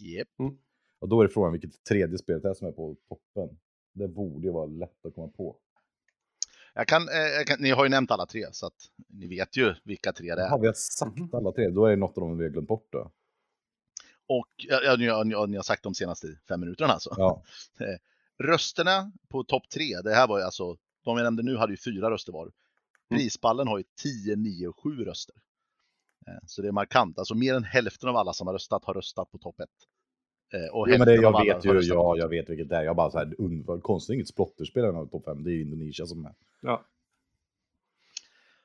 Japp. 0.01 0.53
Och 0.99 1.09
då 1.09 1.21
är 1.21 1.27
det 1.27 1.33
frågan 1.33 1.51
vilket 1.51 1.83
tredje 1.83 2.17
spelet 2.17 2.43
det 2.43 2.49
är 2.49 2.53
som 2.53 2.67
är 2.67 2.71
på 2.71 2.95
toppen. 3.09 3.57
Det 3.93 4.07
borde 4.07 4.47
ju 4.47 4.53
vara 4.53 4.65
lätt 4.65 5.05
att 5.05 5.15
komma 5.15 5.27
på. 5.27 5.55
Jag 6.73 6.87
kan, 6.87 7.09
eh, 7.09 7.15
jag 7.15 7.47
kan, 7.47 7.57
ni 7.59 7.71
har 7.71 7.83
ju 7.83 7.89
nämnt 7.89 8.11
alla 8.11 8.25
tre, 8.25 8.45
så 8.51 8.65
att 8.65 8.89
ni 9.07 9.27
vet 9.27 9.57
ju 9.57 9.75
vilka 9.83 10.13
tre 10.13 10.35
det 10.35 10.41
är. 10.41 10.49
Har 10.49 10.59
vi 10.59 10.73
sagt 10.73 11.17
mhm. 11.17 11.29
alla 11.33 11.51
tre? 11.51 11.69
Då 11.69 11.85
är 11.85 11.89
det 11.89 11.95
något 11.95 12.17
av 12.17 12.21
dem 12.21 12.37
vi 12.37 12.43
har 12.43 12.51
glömt 12.51 12.67
bort 12.67 12.87
då. 12.91 13.11
Och 14.27 14.47
ja, 14.57 14.95
ni, 14.95 15.07
har, 15.07 15.47
ni 15.47 15.55
har 15.55 15.63
sagt 15.63 15.83
de 15.83 15.95
senaste 15.95 16.27
fem 16.47 16.59
minuterna 16.59 16.93
alltså. 16.93 17.13
Ja. 17.17 17.43
Eh, 17.79 17.97
rösterna 18.45 19.11
på 19.29 19.43
topp 19.43 19.69
tre, 19.69 20.01
det 20.03 20.13
här 20.13 20.27
var 20.27 20.37
ju 20.37 20.43
alltså, 20.43 20.77
de 21.03 21.17
jag 21.17 21.23
nämnde 21.23 21.43
nu 21.43 21.57
hade 21.57 21.73
ju 21.73 21.77
fyra 21.77 22.09
röster 22.09 22.31
var. 22.31 22.43
Mm. 22.43 22.53
Prispallen 23.09 23.67
har 23.67 23.77
ju 23.77 23.83
10, 24.01 24.35
9, 24.35 24.67
och 24.67 24.79
7 24.83 25.05
röster. 25.05 25.35
Eh, 26.27 26.33
så 26.47 26.61
det 26.61 26.67
är 26.67 26.71
markant, 26.71 27.19
alltså 27.19 27.35
mer 27.35 27.53
än 27.53 27.63
hälften 27.63 28.09
av 28.09 28.15
alla 28.15 28.33
som 28.33 28.47
har 28.47 28.53
röstat 28.53 28.85
har 28.85 28.93
röstat 28.93 29.31
på 29.31 29.37
topp 29.37 29.59
ett. 29.59 29.69
Och 30.71 30.89
jo, 30.89 30.95
men 30.97 31.07
det, 31.07 31.15
jag 31.15 31.45
vet 31.45 31.65
ju, 31.65 31.79
ja, 31.81 32.17
jag 32.17 32.29
vet 32.29 32.49
vilket 32.49 32.69
det 32.69 32.75
är. 32.75 32.83
Jag 32.83 32.95
bara 32.95 33.11
så 33.11 33.17
här, 33.17 33.25
und- 33.41 33.65
vad 33.65 33.83
konstigt 33.83 34.13
inget 34.13 34.27
splotterspel 34.27 34.83
är 34.83 35.05
topp 35.05 35.25
5. 35.25 35.43
Det 35.43 35.49
är 35.51 35.53
ju 35.53 35.61
Indonesia 35.61 36.05
som 36.05 36.25
är. 36.25 36.33
Ja. 36.61 36.85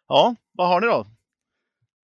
Ja, 0.09 0.37
vad 0.53 0.69
har 0.69 0.81
ni 0.81 0.87
då? 0.87 1.07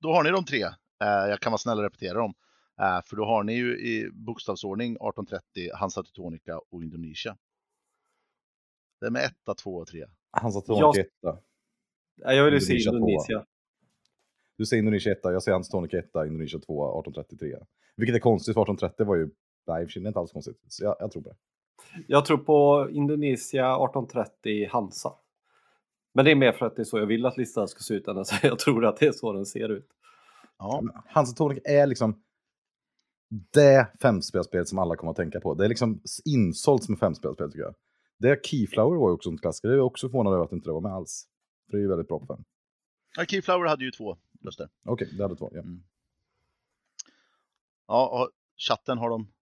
Då 0.01 0.13
har 0.13 0.25
ni 0.25 0.31
de 0.31 0.45
tre. 0.45 0.63
Eh, 0.63 1.29
jag 1.29 1.41
kan 1.41 1.53
vara 1.53 1.59
snäll 1.59 1.79
och 1.79 1.85
repetera 1.85 2.19
dem. 2.19 2.35
Eh, 2.81 3.01
för 3.07 3.17
då 3.17 3.25
har 3.25 3.43
ni 3.45 3.55
ju 3.55 3.79
i 3.79 4.11
bokstavsordning 4.13 4.91
1830, 4.93 5.71
Hansa 5.75 6.03
Teutonica 6.03 6.59
och 6.71 6.83
Indonesia. 6.83 7.37
Det 9.01 9.07
är 9.07 9.11
med 9.11 9.25
etta, 9.25 9.55
två 9.55 9.77
och 9.77 9.87
tre. 9.87 10.05
Hans 10.31 10.55
Jag- 10.55 10.65
Tonica 10.67 11.01
etta. 11.01 11.39
Jag 12.17 12.45
vill 12.45 12.55
ju 12.55 12.61
se 12.61 12.73
Indonesia. 12.73 12.97
Indonesia. 12.99 13.47
Du 14.57 14.67
säger 14.67 14.79
Indonesia 14.79 15.13
etta, 15.13 15.33
jag 15.33 15.43
säger 15.43 15.55
Hans 15.55 15.69
Tonica 15.69 15.99
etta, 15.99 16.27
Indonesia 16.27 16.59
tvåa, 16.61 17.01
1833. 17.01 17.57
Vilket 17.97 18.15
är 18.17 18.21
konstigt, 18.21 18.55
för 18.55 18.61
1830 18.63 19.07
var 19.07 19.17
ju... 19.17 19.31
Nej, 19.67 19.87
det 19.95 20.01
är 20.01 20.07
inte 20.07 20.19
alls 20.19 20.33
konstigt. 20.33 20.59
Så 20.69 20.85
jag, 20.85 20.97
jag 20.99 21.13
tror 21.13 21.23
på 21.23 21.29
det. 21.29 21.37
Jag 22.07 22.25
tror 22.25 22.39
på 22.39 22.89
Indonesia 22.91 23.65
1830 23.65 24.69
Hansa. 24.71 25.13
Men 26.15 26.25
det 26.25 26.31
är 26.31 26.35
mer 26.35 26.53
för 26.53 26.67
att 26.67 26.77
det 26.77 26.83
är 26.83 26.85
så 26.85 26.99
jag 26.99 27.07
vill 27.07 27.27
att 27.27 27.37
listan 27.37 27.69
ska 27.69 27.81
se 27.81 27.95
ut 27.95 28.09
än 28.09 28.19
att 28.19 28.29
jag 28.43 28.59
tror 28.59 28.87
att 28.87 28.97
det 28.97 29.07
är 29.07 29.13
så 29.13 29.33
den 29.33 29.47
ser 29.47 29.69
ut. 29.69 29.89
Ja, 30.59 30.83
Hans 31.07 31.35
Tonic 31.35 31.59
är 31.65 31.87
liksom 31.87 32.23
det 33.53 33.93
femspelsspelet 34.03 34.69
som 34.69 34.79
alla 34.79 34.97
kommer 34.97 35.11
att 35.11 35.17
tänka 35.17 35.41
på. 35.41 35.55
Det 35.55 35.65
är 35.65 35.69
liksom 35.69 36.01
insålt 36.25 36.85
som 36.85 36.97
femspelspel 36.97 37.51
tycker 37.51 37.65
jag. 37.65 37.75
Det 38.19 38.47
Keyflower 38.47 38.99
var 38.99 39.09
ju 39.09 39.15
också 39.15 39.31
en 39.31 39.39
klassiker. 39.39 39.69
Det 39.69 39.75
är 39.75 39.79
jag 39.79 39.87
också 39.87 40.09
förvånad 40.09 40.35
över 40.35 40.45
att 40.45 40.53
inte 40.53 40.69
det 40.69 40.73
var 40.73 40.81
med 40.81 40.93
alls. 40.93 41.29
För 41.67 41.73
det 41.73 41.79
är 41.79 41.83
ju 41.83 41.89
väldigt 41.89 42.09
bra 42.09 42.19
på 42.19 42.27
fem. 42.27 42.45
Ja, 43.17 43.25
Keyflower 43.25 43.69
hade 43.69 43.85
ju 43.85 43.91
två 43.91 44.17
röster. 44.45 44.69
Okej, 44.85 45.09
det 45.17 45.23
hade 45.23 45.37
två. 45.37 45.51
Ja. 45.55 45.63
Ja, 47.87 48.23
och 48.23 48.31
chatten 48.57 48.99
har 48.99 49.11
de. 49.11 49.34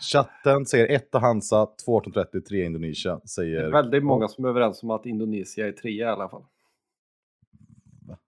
Chatten 0.00 0.66
säger 0.66 0.88
etta 0.88 1.18
Hansa, 1.18 1.66
2 1.66 1.98
1830, 1.98 2.40
3 2.48 2.64
Indonesia. 2.64 3.14
Det 3.14 3.22
är 3.24 3.26
Säger... 3.26 3.70
väldigt 3.70 4.04
många 4.04 4.28
som 4.28 4.44
är 4.44 4.48
överens 4.48 4.82
om 4.82 4.90
att 4.90 5.06
Indonesia 5.06 5.66
är 5.66 5.72
trea 5.72 6.08
i 6.08 6.10
alla 6.10 6.28
fall. 6.28 6.44
Va? 8.00 8.18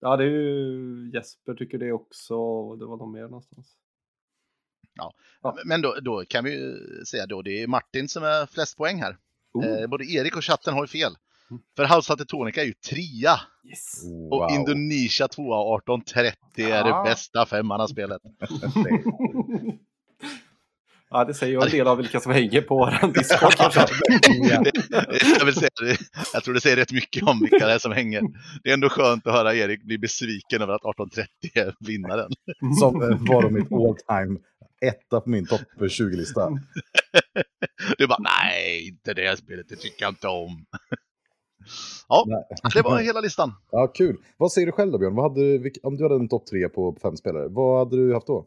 Ja, 0.00 0.16
det 0.16 0.24
är 0.24 0.28
ju 0.28 1.10
Jesper 1.14 1.54
tycker 1.54 1.78
det 1.78 1.92
också. 1.92 2.34
och 2.36 2.78
Det 2.78 2.86
var 2.86 2.96
någon 2.96 3.12
mer 3.12 3.22
någonstans. 3.22 3.76
Ja. 4.94 5.12
Men 5.64 5.82
då, 5.82 5.94
då 6.02 6.24
kan 6.28 6.44
vi 6.44 6.50
ju 6.50 6.76
säga 7.04 7.26
då, 7.26 7.42
det 7.42 7.62
är 7.62 7.66
Martin 7.66 8.08
som 8.08 8.22
är 8.22 8.46
flest 8.46 8.76
poäng 8.76 8.96
här. 8.96 9.16
Oh, 9.52 9.66
Eh, 9.66 9.86
både 9.86 10.04
Erik 10.04 10.36
och 10.36 10.44
chatten 10.44 10.74
har 10.74 10.82
ju 10.82 10.88
fel. 10.88 11.12
Mm. 11.50 11.62
För 11.76 11.96
House 11.96 12.12
of 12.12 12.16
Teutonica 12.16 12.62
är 12.62 12.66
ju 12.66 12.72
trea 12.72 13.40
yes. 13.68 14.04
och 14.30 14.38
Wow. 14.38 14.50
Indonesia 14.50 15.28
tvåa 15.28 15.78
1830 15.78 16.36
är 16.56 16.68
Ja. 16.68 16.84
det 17.04 17.10
bästa 17.10 17.46
femmanna-spelet. 17.46 18.22
Ja, 21.10 21.24
det 21.24 21.34
säger 21.34 21.52
ju 21.52 21.66
en 21.66 21.70
del 21.70 21.86
av 21.86 21.96
vilka 21.96 22.20
som 22.20 22.32
hänger 22.32 22.60
på 22.60 22.76
vår 22.76 23.12
Discord 23.12 23.54
jag, 25.38 25.44
vill 25.44 25.54
säga, 25.54 25.70
jag 26.32 26.44
tror 26.44 26.54
det 26.54 26.60
säger 26.60 26.76
rätt 26.76 26.92
mycket 26.92 27.22
om 27.22 27.40
vilka 27.40 27.66
det 27.66 27.72
är 27.72 27.78
som 27.78 27.92
hänger. 27.92 28.22
Det 28.62 28.70
är 28.70 28.74
ändå 28.74 28.88
skönt 28.88 29.26
att 29.26 29.32
höra 29.32 29.54
Erik 29.54 29.82
bli 29.82 29.98
besviken 29.98 30.62
över 30.62 30.72
att 30.74 30.80
1830 30.80 31.28
är 31.54 31.74
vinnaren. 31.86 32.30
Som 32.80 33.02
eh, 33.02 33.08
var 33.08 33.42
då 33.42 33.50
mitt 33.50 33.72
all 33.72 34.24
time 34.26 34.38
etta 34.80 35.20
på 35.20 35.30
min 35.30 35.46
topp 35.46 35.60
20-lista. 35.78 36.50
Du 37.98 38.06
bara, 38.06 38.18
nej, 38.18 38.88
inte 38.88 39.14
det 39.14 39.28
här 39.28 39.36
spelet, 39.36 39.68
det 39.68 39.76
tycker 39.76 40.04
jag 40.04 40.10
inte 40.10 40.28
om. 40.28 40.64
Ja, 42.08 42.24
Nej. 42.26 42.72
det 42.74 42.82
var 42.82 42.98
hela 42.98 43.20
listan. 43.20 43.54
Ja, 43.70 43.86
kul. 43.86 44.16
Vad 44.36 44.52
säger 44.52 44.66
du 44.66 44.72
själv 44.72 44.92
då 44.92 44.98
Björn? 44.98 45.14
Vad 45.14 45.30
hade, 45.30 45.70
om 45.82 45.96
du 45.96 46.04
hade 46.04 46.14
en 46.14 46.28
topp 46.28 46.46
tre 46.46 46.68
på 46.68 46.96
fem 47.02 47.16
spelare, 47.16 47.48
vad 47.48 47.78
hade 47.78 47.96
du 47.96 48.14
haft 48.14 48.26
då? 48.26 48.46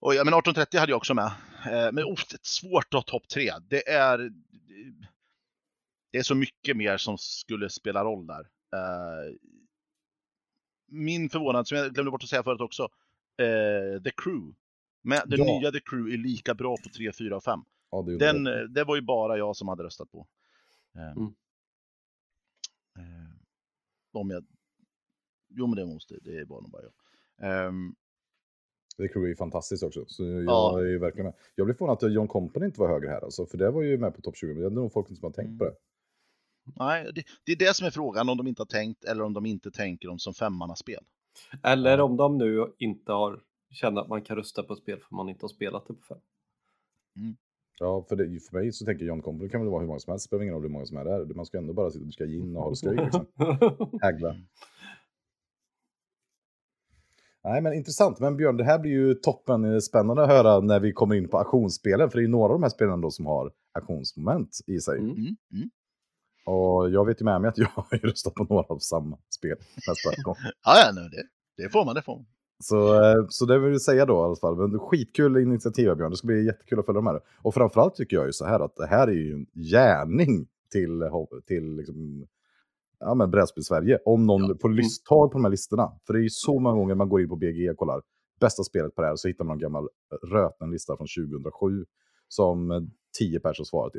Och 0.00 0.14
ja, 0.14 0.24
men 0.24 0.34
1830 0.34 0.80
hade 0.80 0.92
jag 0.92 0.96
också 0.96 1.14
med. 1.14 1.26
Eh, 1.66 1.92
Men 1.92 2.04
oh, 2.04 2.20
det 2.30 2.34
är 2.36 2.40
svårt 2.42 2.84
att 2.84 2.92
ha 2.94 3.02
topp 3.02 3.28
tre. 3.28 3.52
Det 3.68 3.88
är, 3.88 4.32
det 6.12 6.18
är 6.18 6.22
så 6.22 6.34
mycket 6.34 6.76
mer 6.76 6.96
som 6.96 7.18
skulle 7.18 7.70
spela 7.70 8.04
roll 8.04 8.26
där. 8.26 8.40
Eh, 8.74 9.34
Min 10.92 11.30
förvånad, 11.30 11.68
som 11.68 11.78
jag 11.78 11.94
glömde 11.94 12.10
bort 12.10 12.22
att 12.22 12.28
säga 12.28 12.42
förut 12.42 12.60
också, 12.60 12.82
eh, 13.36 14.02
The 14.02 14.10
Crew. 14.16 14.54
Men 15.02 15.20
den 15.28 15.38
Ja. 15.38 15.44
nya 15.60 15.72
The 15.72 15.80
Crew 15.80 16.14
är 16.14 16.18
lika 16.18 16.54
bra 16.54 16.76
på 16.76 16.88
3, 16.96 17.12
4 17.12 17.36
och 17.36 17.44
5. 17.44 17.60
Ja, 17.90 18.02
det, 18.02 18.18
Den, 18.18 18.46
eh, 18.46 18.60
det 18.60 18.84
var 18.84 18.96
ju 18.96 19.02
bara 19.02 19.38
jag 19.38 19.56
som 19.56 19.68
hade 19.68 19.82
röstat 19.82 20.10
på. 20.10 20.26
Eh, 20.94 21.10
Mm. 21.12 21.34
eh, 22.98 23.30
Om 24.12 24.30
jag... 24.30 24.44
Jo 25.48 25.66
men 25.66 25.76
det 25.76 25.86
måste, 25.86 26.18
det 26.22 26.44
var 26.44 26.60
nog 26.60 26.70
bara 26.70 26.82
jag. 26.82 26.92
Ehm, 27.66 27.94
The 29.00 29.08
Crew 29.08 29.30
är 29.30 29.34
fantastiskt 29.36 29.82
också. 29.82 30.04
Så 30.06 30.24
jag 30.24 30.44
Ja. 30.44 30.78
är 30.80 30.84
ju 30.84 30.98
verkligen 30.98 31.24
med. 31.24 31.34
Jag 31.54 31.66
blev 31.66 31.74
förvånad 31.74 32.04
att 32.04 32.12
John 32.12 32.28
Company 32.28 32.66
inte 32.66 32.80
var 32.80 32.88
högre 32.88 33.08
här 33.08 33.20
alltså, 33.24 33.46
för 33.46 33.58
det 33.58 33.70
var 33.70 33.82
ju 33.82 33.98
med 33.98 34.14
på 34.14 34.20
topp 34.20 34.36
20, 34.36 34.46
men 34.46 34.60
det 34.62 34.66
är 34.66 34.70
nog 34.70 34.92
folk 34.92 35.06
som 35.08 35.18
har 35.22 35.30
tänkt 35.30 35.58
på 35.58 35.64
det. 35.64 35.74
Nej, 36.78 37.10
det, 37.14 37.22
det 37.44 37.52
är 37.52 37.56
det 37.56 37.76
som 37.76 37.86
är 37.86 37.90
frågan, 37.90 38.28
om 38.28 38.36
de 38.36 38.46
inte 38.46 38.62
har 38.62 38.66
tänkt 38.66 39.04
eller 39.04 39.22
om 39.24 39.32
de 39.32 39.46
inte 39.46 39.70
tänker 39.70 40.08
dem 40.08 40.18
som 40.18 40.34
femmannaspel. 40.34 41.04
Eller 41.62 42.00
om 42.00 42.16
de 42.16 42.38
nu 42.38 42.66
inte 42.78 43.12
har 43.12 43.40
känner 43.70 44.00
att 44.00 44.08
man 44.08 44.22
kan 44.22 44.36
rösta 44.36 44.62
på 44.62 44.72
ett 44.72 44.78
spel 44.78 44.98
för 45.08 45.16
man 45.16 45.28
inte 45.28 45.44
har 45.44 45.48
spelat 45.48 45.86
det 45.86 45.94
på 45.94 46.02
fem. 46.02 46.18
Ja, 47.78 48.04
för, 48.08 48.16
det, 48.16 48.40
för 48.40 48.56
mig 48.58 48.72
så 48.72 48.84
tänker 48.84 49.04
John 49.04 49.22
Company 49.22 49.48
kan 49.50 49.60
väl 49.60 49.70
vara 49.70 49.80
hur 49.80 49.86
många 49.86 49.98
som 50.00 50.10
helst, 50.10 50.24
det 50.24 50.28
spelar 50.28 50.42
ingen 50.42 50.54
roll 50.54 50.62
hur 50.62 50.68
många 50.68 50.86
som 50.86 50.96
är 50.96 51.04
där. 51.04 51.34
Man 51.34 51.46
ska 51.46 51.58
ändå 51.58 51.72
bara 51.72 51.90
sitta 51.90 52.00
och 52.02 52.06
dricka 52.06 52.26
gin 52.26 52.56
och 52.56 52.62
ha 52.62 52.70
det 52.70 52.76
skoj 52.76 52.96
liksom. 52.96 53.26
Nej, 57.44 57.60
men 57.60 57.72
intressant. 57.72 58.20
Men 58.20 58.36
Björn, 58.36 58.56
det 58.56 58.64
här 58.64 58.78
blir 58.78 58.90
ju 58.90 59.14
toppen 59.14 59.82
spännande 59.82 60.22
att 60.22 60.28
höra 60.28 60.60
när 60.60 60.80
vi 60.80 60.92
kommer 60.92 61.14
in 61.14 61.28
på 61.28 61.38
auktionsspelen. 61.38 62.10
För 62.10 62.18
det 62.18 62.20
är 62.20 62.26
ju 62.26 62.28
några 62.28 62.52
av 62.52 62.60
de 62.60 62.62
här 62.62 62.70
spelen 62.70 63.00
då 63.00 63.10
som 63.10 63.26
har 63.26 63.52
auktionsmoment 63.74 64.58
i 64.66 64.80
sig. 64.80 64.98
Mm. 64.98 65.10
Mm, 65.10 65.36
mm. 65.52 65.70
Och 66.46 66.90
jag 66.90 67.06
vet 67.06 67.20
ju 67.20 67.24
med 67.24 67.40
mig 67.40 67.48
att 67.48 67.58
jag 67.58 67.68
har 67.74 67.98
röstat 67.98 68.34
på 68.34 68.44
några 68.44 68.64
av 68.64 68.78
samma 68.78 69.18
spel 69.30 69.56
nästa 69.88 70.22
gång. 70.22 70.36
Ja, 70.64 70.74
ja, 70.86 70.92
nej, 70.94 71.10
det, 71.10 71.62
det 71.62 71.68
får 71.68 71.84
man, 71.84 71.94
det 71.94 72.02
får 72.02 72.16
man. 72.16 72.26
Så, 72.62 72.94
eh, 72.94 73.26
så 73.28 73.46
det 73.46 73.58
vill 73.58 73.72
jag 73.72 73.82
säga 73.82 74.06
då 74.06 74.14
i 74.14 74.24
alla 74.24 74.36
fall. 74.36 74.56
Men 74.56 74.78
skitkul 74.78 75.36
initiativ 75.36 75.96
Björn, 75.96 76.10
det 76.10 76.16
ska 76.16 76.26
bli 76.26 76.46
jättekul 76.46 76.78
att 76.78 76.86
följa 76.86 76.98
de 76.98 77.06
här. 77.06 77.20
Och 77.42 77.54
framförallt 77.54 77.94
tycker 77.94 78.16
jag 78.16 78.26
ju 78.26 78.32
så 78.32 78.44
här 78.44 78.60
att 78.60 78.76
det 78.76 78.86
här 78.86 79.08
är 79.08 79.12
ju 79.12 79.32
en 79.32 79.46
gärning 79.62 80.46
till, 80.72 81.02
till 81.46 81.76
liksom, 81.76 82.26
ja, 83.00 83.14
men 83.14 83.30
brädspel 83.30 83.64
Sverige. 83.64 83.98
Om 84.04 84.26
någon 84.26 84.48
Ja. 84.48 84.54
får 84.60 84.68
lys- 84.68 85.02
tag 85.08 85.32
på 85.32 85.38
de 85.38 85.44
här 85.44 85.50
listorna. 85.50 85.92
För 86.06 86.12
det 86.12 86.18
är 86.18 86.22
ju 86.22 86.30
så 86.30 86.58
många 86.58 86.74
gånger 86.76 86.94
man 86.94 87.08
går 87.08 87.20
in 87.20 87.28
på 87.28 87.36
BG 87.36 87.70
och 87.70 87.76
kollar 87.76 88.02
bästa 88.40 88.62
spelet 88.64 88.94
på 88.94 89.02
det 89.02 89.08
här 89.08 89.16
så 89.16 89.28
hittar 89.28 89.44
man 89.44 89.54
en 89.56 89.60
gammal 89.60 89.88
röten 90.32 90.70
lista 90.70 90.96
från 90.96 91.06
2007 91.06 91.84
som 92.28 92.70
eh, 92.70 92.80
10 93.18 93.40
personer 93.40 93.64
svarat 93.64 93.96
i. 93.96 93.98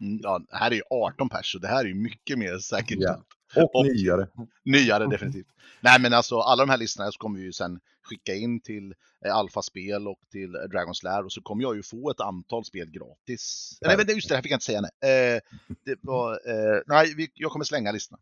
Mm, 0.00 0.20
Ja, 0.22 0.38
det 0.50 0.56
här 0.56 0.70
är 0.70 0.74
ju 0.74 0.82
18 0.90 1.28
pers, 1.28 1.52
så 1.52 1.58
det 1.58 1.68
här 1.68 1.84
är 1.84 1.88
ju 1.88 1.94
mycket 1.94 2.38
mer 2.38 2.58
säkert. 2.58 2.98
Ja. 3.00 3.16
Och, 3.56 3.74
Och- 3.74 3.86
nyare. 3.86 4.28
Nyare 4.64 5.06
definitivt. 5.06 5.46
Nej 5.80 6.00
men 6.00 6.12
alltså 6.12 6.38
alla 6.38 6.62
de 6.66 6.70
här 6.70 6.78
listorna 6.78 7.10
så 7.12 7.18
kommer 7.18 7.38
vi 7.38 7.44
ju 7.44 7.52
sen 7.52 7.80
skicka 8.08 8.34
in 8.34 8.60
till 8.60 8.94
eh, 9.24 9.34
Alfa-spel 9.34 10.08
och 10.08 10.20
till 10.30 10.54
eh, 10.54 10.60
Dragons 10.60 11.02
Lair 11.02 11.24
och 11.24 11.32
så 11.32 11.42
kommer 11.42 11.62
jag 11.62 11.76
ju 11.76 11.82
få 11.82 12.10
ett 12.10 12.20
antal 12.20 12.64
spel 12.64 12.90
gratis. 12.90 13.78
Nej 13.80 13.96
men 13.96 14.14
just 14.14 14.28
det, 14.28 14.34
här 14.34 14.42
fick 14.42 14.52
jag 14.52 14.56
inte 14.56 14.64
säga. 14.64 14.80
Nej, 14.80 15.36
eh, 15.36 15.40
det 15.84 15.98
var, 16.00 16.32
eh, 16.32 16.82
nej 16.86 17.14
vi, 17.16 17.28
jag 17.34 17.50
kommer 17.50 17.64
slänga 17.64 17.92
listorna. 17.92 18.18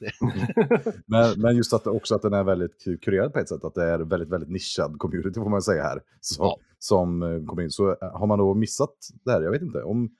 Men, 1.06 1.40
men 1.40 1.56
just 1.56 1.72
att, 1.72 1.86
också 1.86 2.14
att 2.14 2.22
den 2.22 2.32
är 2.32 2.44
väldigt 2.44 2.84
kurerad 3.02 3.32
på 3.32 3.38
ett 3.38 3.48
sätt. 3.48 3.64
Att 3.64 3.74
det 3.74 3.84
är 3.84 3.98
väldigt, 3.98 4.28
väldigt 4.28 4.50
nischad 4.50 4.98
community 4.98 5.40
får 5.40 5.50
man 5.50 5.62
säga 5.62 5.82
här. 5.82 6.00
Så, 6.20 6.42
Ja. 6.42 6.58
Som 6.78 7.20
kommer 7.46 7.62
in. 7.62 7.70
Så 7.70 7.96
har 8.00 8.26
man 8.26 8.38
då 8.38 8.54
missat 8.54 8.94
det 9.24 9.30
här, 9.30 9.42
jag 9.42 9.50
vet 9.50 9.62
inte, 9.62 9.82
om 9.82 10.10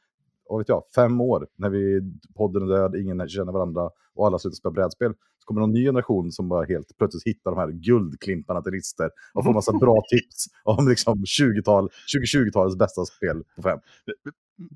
vad 0.48 0.58
vet 0.58 0.68
jag, 0.68 0.84
fem 0.94 1.20
år 1.20 1.48
när 1.56 1.68
vi, 1.68 2.00
podden 2.34 2.62
är 2.62 2.66
död, 2.66 2.96
ingen 2.96 3.28
känner 3.28 3.52
varandra 3.52 3.90
och 4.14 4.26
alla 4.26 4.38
slutar 4.38 4.54
spela 4.56 4.72
brädspel. 4.72 5.12
Så 5.38 5.46
kommer 5.46 5.60
någon 5.60 5.72
ny 5.72 5.84
generation 5.84 6.32
som 6.32 6.48
bara 6.48 6.64
helt 6.64 6.98
plötsligt 6.98 7.26
hittar 7.26 7.50
de 7.50 7.60
här 7.60 7.70
guldklimparna 7.70 8.62
till 8.62 8.72
listor 8.72 9.10
och 9.34 9.44
får 9.44 9.52
massa 9.52 9.72
bra 9.72 10.02
tips 10.10 10.46
om 10.64 10.88
liksom 10.88 11.24
20-tal, 11.24 11.88
2020-talets 12.16 12.76
bästa 12.76 13.04
spel 13.04 13.42
på 13.56 13.62
fem. 13.62 13.78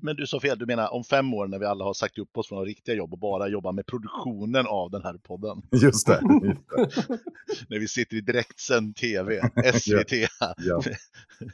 Men 0.01 0.15
du 0.15 0.27
Sofia, 0.27 0.55
du 0.55 0.65
menar 0.65 0.93
om 0.93 1.03
fem 1.03 1.33
år 1.33 1.47
när 1.47 1.59
vi 1.59 1.65
alla 1.65 1.83
har 1.85 1.93
sagt 1.93 2.17
upp 2.17 2.37
oss 2.37 2.47
från 2.47 2.65
riktiga 2.65 2.95
jobb 2.95 3.13
och 3.13 3.19
bara 3.19 3.47
jobbar 3.47 3.71
med 3.71 3.85
produktionen 3.85 4.67
av 4.67 4.91
den 4.91 5.03
här 5.03 5.13
podden. 5.13 5.61
Just 5.71 6.07
det. 6.07 6.19
Just 6.43 6.97
det. 7.07 7.17
När 7.69 7.79
vi 7.79 7.87
sitter 7.87 8.17
i 8.17 8.21
direktsänd 8.21 8.95
TV, 8.95 9.41
SVT, 9.73 10.11
Ja. 10.57 10.81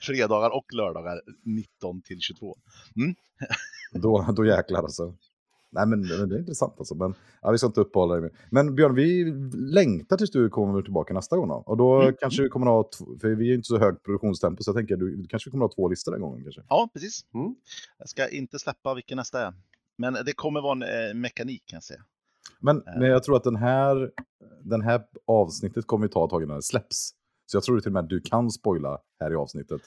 fredagar 0.02 0.50
och 0.50 0.74
lördagar 0.74 1.22
19 1.44 2.02
till 2.02 2.20
22. 2.20 2.58
Då, 3.92 4.34
då 4.36 4.46
jäklar 4.46 4.80
alltså. 4.84 5.14
Nej 5.76 5.88
men, 5.88 6.00
men 6.20 6.30
det 6.30 6.36
är 6.36 6.40
intressant 6.40 6.74
alltså. 6.78 6.96
Men 6.96 7.14
ja, 7.42 7.52
vi 7.52 7.58
ska 7.58 7.68
inte 7.68 7.82
uppehålla 7.82 8.14
dig 8.14 8.22
med. 8.22 8.32
Men 8.50 8.76
Björn, 8.76 8.96
vi 8.96 9.24
längtar 9.74 10.18
tills 10.18 10.32
du 10.32 10.50
kommer 10.50 10.82
tillbaka 10.82 11.14
nästa 11.14 11.38
gång 11.38 11.48
då. 11.48 11.56
Och 11.66 11.78
då 11.78 12.02
Mm. 12.02 12.16
kanske 12.20 12.44
vi 12.44 12.50
kommer 12.50 12.66
att 12.80 12.96
ha, 13.00 13.06
för 13.22 13.28
vi 13.36 13.50
är 13.52 13.56
inte 13.56 13.68
så 13.68 13.78
hög 13.80 14.04
produktionstempo, 14.04 14.64
så 14.64 14.70
jag 14.70 14.76
tänker 14.76 14.96
du, 14.98 15.16
du 15.16 15.28
kanske 15.28 15.48
vi 15.50 15.52
kommer 15.52 15.66
att 15.66 15.72
ha 15.72 15.76
två 15.76 15.88
listor 15.90 16.12
den 16.12 16.22
gången 16.22 16.44
kanske. 16.44 16.62
Ja, 16.70 16.90
precis. 16.94 17.26
Mm. 17.34 17.56
Jag 17.98 18.10
ska 18.10 18.30
inte 18.30 18.60
släppa 18.60 18.94
vilken 18.94 19.16
nästa 19.18 19.48
är. 19.48 19.54
Men 19.98 20.14
det 20.14 20.34
kommer 20.36 20.62
vara 20.62 20.72
en 20.72 20.82
eh, 21.10 21.14
mekanik 21.16 21.64
kan 21.66 21.78
jag 21.78 21.84
säga. 21.84 22.02
Men, 22.60 22.78
Eh. 22.78 22.84
men 23.00 23.10
jag 23.10 23.24
tror 23.24 23.36
att 23.38 23.44
den 23.44 23.56
här, 23.56 24.12
den 24.64 24.82
här 24.82 25.02
avsnittet 25.28 25.88
kommer 25.88 26.08
vi 26.08 26.14
ta 26.14 26.24
ett 26.24 26.30
tag 26.30 26.44
innan 26.44 26.56
det 26.56 26.62
släpps. 26.62 27.14
Så 27.46 27.58
jag 27.58 27.64
tror 27.64 27.80
till 27.80 27.90
och 27.90 27.94
med 27.94 28.04
att 28.04 28.10
du 28.10 28.20
kan 28.22 28.52
spoila 28.52 28.98
här 29.20 29.32
i 29.32 29.36
avsnittet. 29.36 29.82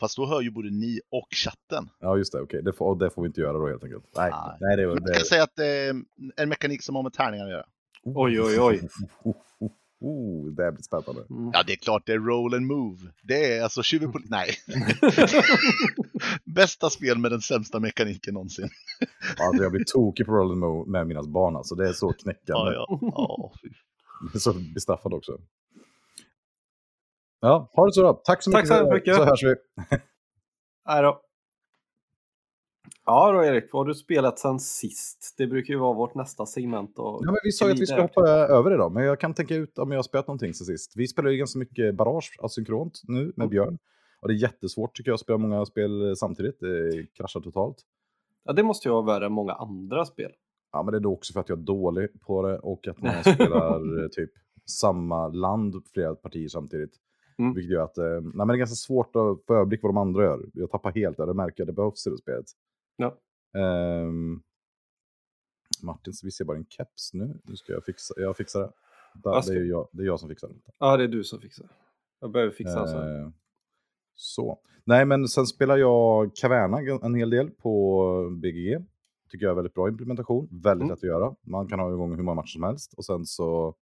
Fast 0.00 0.16
då 0.16 0.26
hör 0.26 0.40
ju 0.40 0.50
både 0.50 0.70
ni 0.70 1.00
och 1.10 1.28
chatten. 1.34 1.88
Ja, 2.00 2.16
just 2.16 2.32
det. 2.32 2.40
Okej, 2.40 2.62
det, 2.62 2.72
får, 2.72 2.96
det 2.96 3.10
får 3.10 3.22
vi 3.22 3.26
inte 3.26 3.40
göra 3.40 3.58
då 3.58 3.68
helt 3.68 3.84
enkelt. 3.84 4.04
Nej, 4.16 4.30
Nej. 4.30 4.56
nej 4.60 4.76
det, 4.76 4.82
det, 4.82 5.00
jag 5.04 5.14
kan 5.14 5.24
säga 5.24 5.42
att 5.42 5.56
det 5.56 5.66
är 5.66 6.02
en 6.36 6.48
mekanik 6.48 6.82
som 6.82 6.94
har 6.94 7.02
med 7.02 7.12
tärningar 7.12 7.44
att 7.44 7.50
göra. 7.50 7.66
Oj, 8.04 8.40
oj, 8.40 8.60
oj. 8.60 8.88
Oh, 9.24 9.36
oh, 9.60 9.70
oh, 10.00 10.46
det 10.46 10.72
blir 10.72 10.82
spännande. 10.82 11.26
Mm. 11.30 11.50
Ja, 11.54 11.62
det 11.66 11.72
är 11.72 11.76
klart 11.76 12.02
det 12.06 12.12
är 12.12 12.18
roll 12.18 12.54
and 12.54 12.66
move. 12.66 12.98
Det 13.22 13.56
är 13.56 13.62
alltså 13.62 13.82
tjuvpol... 13.82 14.22
Nej. 14.24 14.50
Bästa 16.44 16.90
spel 16.90 17.18
med 17.18 17.30
den 17.30 17.40
sämsta 17.40 17.80
mekaniken 17.80 18.34
någonsin. 18.34 18.68
Alltså, 19.38 19.62
jag 19.62 19.72
blir 19.72 19.84
tokig 19.84 20.26
på 20.26 20.32
Roll 20.32 20.50
and 20.50 20.60
Mo 20.60 20.84
med 20.86 21.06
mina 21.06 21.22
barn. 21.22 21.56
Alltså. 21.56 21.74
Det 21.74 21.88
är 21.88 21.92
så 21.92 22.12
knäckande. 22.12 22.72
Ja, 22.72 22.98
ja. 23.00 23.52
är 24.34 24.38
så 24.38 24.54
bestraffad 24.74 25.14
också. 25.14 25.38
Ja, 27.40 27.70
ha 27.72 27.86
det 27.86 27.92
så 27.92 28.02
då. 28.02 28.12
Tack 28.24 28.42
så 28.42 28.50
Tack 28.52 28.62
mycket. 28.64 28.78
så 28.78 28.84
för- 28.84 28.94
mycket. 28.94 29.16
Så 29.16 29.24
hörs 29.24 29.42
vi. 29.44 29.54
Nej 30.88 31.02
då. 31.02 31.20
Ja 33.06 33.32
då 33.32 33.44
Erik, 33.44 33.68
vad 33.72 33.80
har 33.80 33.88
du 33.88 33.94
spelat 33.94 34.38
sen 34.38 34.60
sist? 34.60 35.34
Det 35.38 35.46
brukar 35.46 35.74
ju 35.74 35.80
vara 35.80 35.92
vårt 35.92 36.14
nästa 36.14 36.46
segment. 36.46 36.98
Och 36.98 37.20
Ja, 37.22 37.26
men 37.30 37.36
vi 37.44 37.52
sa 37.52 37.66
ju 37.66 37.72
att 37.72 37.80
vi 37.80 37.86
skulle 37.86 38.02
hoppa 38.02 38.28
över 38.30 38.74
idag, 38.74 38.92
men 38.92 39.04
jag 39.04 39.20
kan 39.20 39.34
tänka 39.34 39.54
ut 39.54 39.78
om 39.78 39.90
jag 39.90 39.98
har 39.98 40.02
spelat 40.02 40.26
någonting 40.26 40.54
sen 40.54 40.66
sist. 40.66 40.92
Vi 40.96 41.08
spelar 41.08 41.30
ju 41.30 41.36
ganska 41.38 41.58
mycket 41.58 41.94
Barrage 41.94 42.36
asynkront 42.42 43.00
nu 43.08 43.24
med 43.24 43.32
Mm. 43.36 43.48
Björn. 43.48 43.78
Och 44.20 44.28
det 44.28 44.34
är 44.34 44.36
jättesvårt 44.36 44.96
tycker 44.96 45.10
jag 45.10 45.14
att 45.14 45.20
spela 45.20 45.38
många 45.38 45.66
spel 45.66 46.16
samtidigt. 46.16 46.60
Det 46.60 47.06
kraschar 47.14 47.40
totalt. 47.40 47.76
Ja, 48.44 48.52
det 48.52 48.62
måste 48.62 48.88
ju 48.88 48.92
vara 48.92 49.02
värre 49.06 49.26
än 49.26 49.32
många 49.32 49.52
andra 49.52 50.04
spel. 50.04 50.32
Ja, 50.72 50.82
men 50.82 50.92
det 50.92 50.98
är 50.98 51.00
då 51.00 51.12
också 51.12 51.32
för 51.32 51.40
att 51.40 51.48
jag 51.48 51.58
är 51.58 51.62
dålig 51.62 52.20
på 52.20 52.42
det 52.42 52.58
och 52.58 52.88
att 52.88 52.98
man 53.02 53.22
spelar 53.24 53.98
eh, 54.04 54.08
typ 54.08 54.30
samma 54.70 55.28
land 55.28 55.74
flera 55.94 56.14
partier 56.14 56.48
samtidigt. 56.48 56.92
Mm. 57.38 57.54
Vilket 57.54 57.72
gör 57.72 57.84
att 57.84 57.98
eh, 57.98 58.04
nej, 58.04 58.32
men 58.34 58.48
det 58.48 58.54
är 58.54 58.58
ganska 58.58 58.74
svårt 58.74 59.16
att 59.16 59.44
få 59.46 59.54
överblick 59.54 59.82
vad 59.82 59.88
de 59.90 59.96
andra 59.96 60.24
gör. 60.24 60.46
Jag 60.54 60.70
tappar 60.70 60.92
helt 60.92 61.16
där, 61.16 61.26
det 61.26 61.34
märker 61.34 61.54
jag, 61.60 61.66
det 61.68 61.72
behövs 61.72 62.06
i 62.06 62.10
det 62.10 62.18
spelet. 62.18 62.46
Ja. 62.96 63.16
Ehm, 63.60 64.42
Martin, 65.82 66.12
vi 66.22 66.30
ser 66.30 66.44
bara 66.44 66.56
en 66.56 66.66
keps 66.68 67.14
nu. 67.14 67.40
Nu 67.44 67.56
ska 67.56 67.72
jag 67.72 67.84
fixa, 67.84 68.14
jag 68.16 68.36
fixar 68.36 68.60
det. 68.60 68.72
Där, 69.14 69.40
ska- 69.40 69.52
det, 69.54 69.60
är 69.60 69.64
jag, 69.64 69.88
det 69.92 70.02
är 70.02 70.06
jag 70.06 70.20
som 70.20 70.28
fixar 70.28 70.48
det. 70.48 70.54
Ja, 70.78 70.96
det 70.96 71.04
är 71.04 71.08
du 71.08 71.24
som 71.24 71.40
fixar. 71.40 71.66
Jag 72.20 72.30
behöver 72.32 72.52
fixa 72.52 72.80
alltså. 72.80 72.96
Eh, 72.96 73.28
så. 74.14 74.58
Nej, 74.84 75.04
men 75.06 75.28
sen 75.28 75.46
spelar 75.46 75.76
jag 75.76 76.30
Caverna 76.36 76.78
en 77.02 77.14
hel 77.14 77.30
del 77.30 77.50
på 77.50 78.38
BGG. 78.42 78.84
Tycker 79.30 79.46
jag 79.46 79.50
är 79.50 79.56
väldigt 79.56 79.74
bra 79.74 79.88
implementation. 79.88 80.48
Väldigt 80.50 80.82
Mm. 80.82 80.88
lätt 80.88 80.98
att 80.98 81.02
göra. 81.02 81.34
Man 81.42 81.68
kan 81.68 81.78
ha 81.80 81.92
igång 81.92 82.16
hur 82.16 82.22
många 82.22 82.34
matcher 82.34 82.46
som 82.46 82.62
helst. 82.62 82.94
Och 82.94 83.04
sen 83.04 83.26
så... 83.26 83.74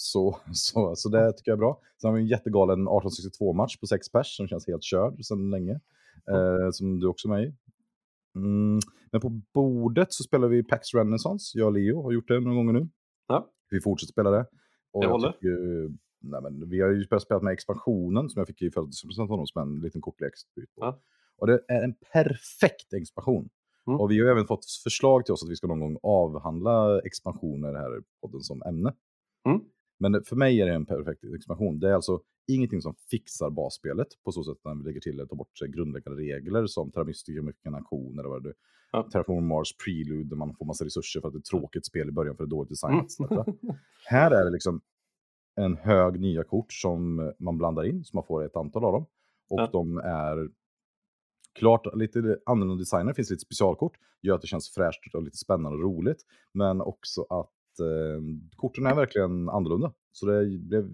Så, 0.00 0.38
så, 0.52 0.96
så 0.96 1.08
det 1.08 1.32
tycker 1.32 1.50
jag 1.50 1.56
är 1.56 1.60
bra. 1.60 1.80
Sen 2.00 2.08
har 2.10 2.16
vi 2.16 2.22
en 2.22 2.28
jättegalen 2.28 2.88
1862-match 2.88 3.76
på 3.76 3.86
sex 3.86 4.12
pers 4.12 4.36
som 4.36 4.48
känns 4.48 4.66
helt 4.66 4.82
körd 4.82 5.24
sedan 5.24 5.50
länge. 5.50 5.80
Eh, 6.30 6.70
som 6.72 7.00
du 7.00 7.06
också 7.06 7.28
är 7.28 7.30
med 7.30 7.44
i. 7.44 7.54
Mm. 8.34 8.80
Men 9.12 9.20
på 9.20 9.28
bordet 9.54 10.12
så 10.12 10.22
spelar 10.22 10.48
vi 10.48 10.62
Pax 10.62 10.94
Renaissance. 10.94 11.58
Jag 11.58 11.66
och 11.66 11.72
Leo 11.72 12.02
har 12.02 12.12
gjort 12.12 12.28
det 12.28 12.40
några 12.40 12.56
gånger 12.56 12.72
nu. 12.72 12.88
Ja. 13.28 13.50
Vi 13.70 13.80
fortsätter 13.80 14.12
spela 14.12 14.30
det. 14.30 14.46
Och 14.92 15.04
jag 15.04 15.10
håller. 15.10 15.32
tycker, 15.32 15.90
nej 16.20 16.42
men, 16.42 16.70
vi 16.70 16.80
har 16.80 16.88
ju 16.88 17.06
börjat 17.06 17.22
spela 17.22 17.40
med 17.40 17.52
expansionen 17.52 18.28
som 18.28 18.40
jag 18.40 18.46
fick 18.46 18.62
i 18.62 18.70
födelsedagspresent 18.70 19.24
av 19.24 19.28
honom 19.28 19.46
som 19.46 19.62
en 19.62 19.80
liten 19.80 20.00
kortlek. 20.00 20.32
Ja. 20.74 21.00
Och 21.38 21.46
det 21.46 21.60
är 21.68 21.82
en 21.84 21.94
perfekt 22.12 22.92
expansion. 22.92 23.48
Mm. 23.86 24.00
Och 24.00 24.10
vi 24.10 24.20
har 24.20 24.30
även 24.30 24.46
fått 24.46 24.64
förslag 24.84 25.24
till 25.24 25.34
oss 25.34 25.42
att 25.42 25.50
vi 25.50 25.56
ska 25.56 25.66
någon 25.66 25.80
gång 25.80 25.98
avhandla 26.02 27.00
expansioner 27.00 27.74
här 27.74 27.98
i 27.98 28.02
podden 28.20 28.40
som 28.40 28.62
ämne. 28.62 28.94
Mm. 30.00 30.12
Men 30.12 30.24
för 30.24 30.36
mig 30.36 30.60
är 30.60 30.66
det 30.66 30.72
en 30.74 30.86
perfekt 30.86 31.24
expansion. 31.24 31.80
Det 31.80 31.88
är 31.88 31.92
alltså 31.94 32.20
ingenting 32.46 32.82
som 32.82 32.94
fixar 33.10 33.50
basspelet 33.50 34.08
på 34.24 34.32
så 34.32 34.44
sätt 34.44 34.56
att 34.66 34.78
vi 34.78 34.84
lägger 34.84 35.00
till 35.00 35.12
eller 35.14 35.26
tar 35.26 35.36
bort 35.36 35.58
grundläggande 35.68 36.22
regler 36.22 36.66
som 36.66 36.90
Terramystica, 36.92 37.42
mycket 37.42 37.74
aktioner 37.74 38.24
och 38.26 38.30
vad 38.30 38.42
det 38.42 38.48
är. 38.48 38.54
Ja. 38.92 39.08
Terraform 39.12 39.46
Mars 39.46 39.76
Prelude 39.84 40.28
där 40.28 40.36
man 40.36 40.54
får 40.56 40.64
massa 40.64 40.84
resurser 40.84 41.20
för 41.20 41.28
att 41.28 41.34
det 41.34 41.36
är 41.36 41.40
ett 41.40 41.44
tråkigt 41.44 41.86
spel 41.86 42.08
i 42.08 42.12
början 42.12 42.36
för 42.36 42.44
det 42.44 42.48
är 42.48 42.50
dåligt 42.50 42.82
Mm. 42.84 43.04
designat. 43.04 43.48
etc. 43.48 43.76
Här 44.06 44.30
är 44.30 44.44
det 44.44 44.50
liksom 44.50 44.80
en 45.56 45.76
hög 45.76 46.20
nya 46.20 46.44
kort 46.44 46.72
som 46.72 47.32
man 47.38 47.58
blandar 47.58 47.84
in, 47.84 48.04
så 48.04 48.16
man 48.16 48.24
får 48.26 48.44
ett 48.44 48.56
antal 48.56 48.84
av 48.84 48.92
dem. 48.92 49.06
Och 49.48 49.60
Ja. 49.60 49.68
de 49.72 49.98
är 49.98 50.48
klart 51.58 51.96
lite 51.96 52.38
annorlunda 52.46 52.80
designer, 52.80 53.12
finns 53.12 53.30
lite 53.30 53.40
specialkort, 53.40 53.96
gör 54.22 54.34
att 54.34 54.40
det 54.40 54.46
känns 54.46 54.70
fräscht 54.70 55.14
och 55.14 55.22
lite 55.22 55.36
spännande 55.36 55.78
och 55.78 55.84
roligt. 55.84 56.22
Men 56.52 56.80
också 56.80 57.22
att 57.30 57.50
eh, 57.80 58.22
korten 58.56 58.86
är 58.86 58.94
verkligen 58.94 59.48
annorlunda. 59.48 59.92
Så 60.12 60.26
det 60.26 60.58
blev 60.58 60.90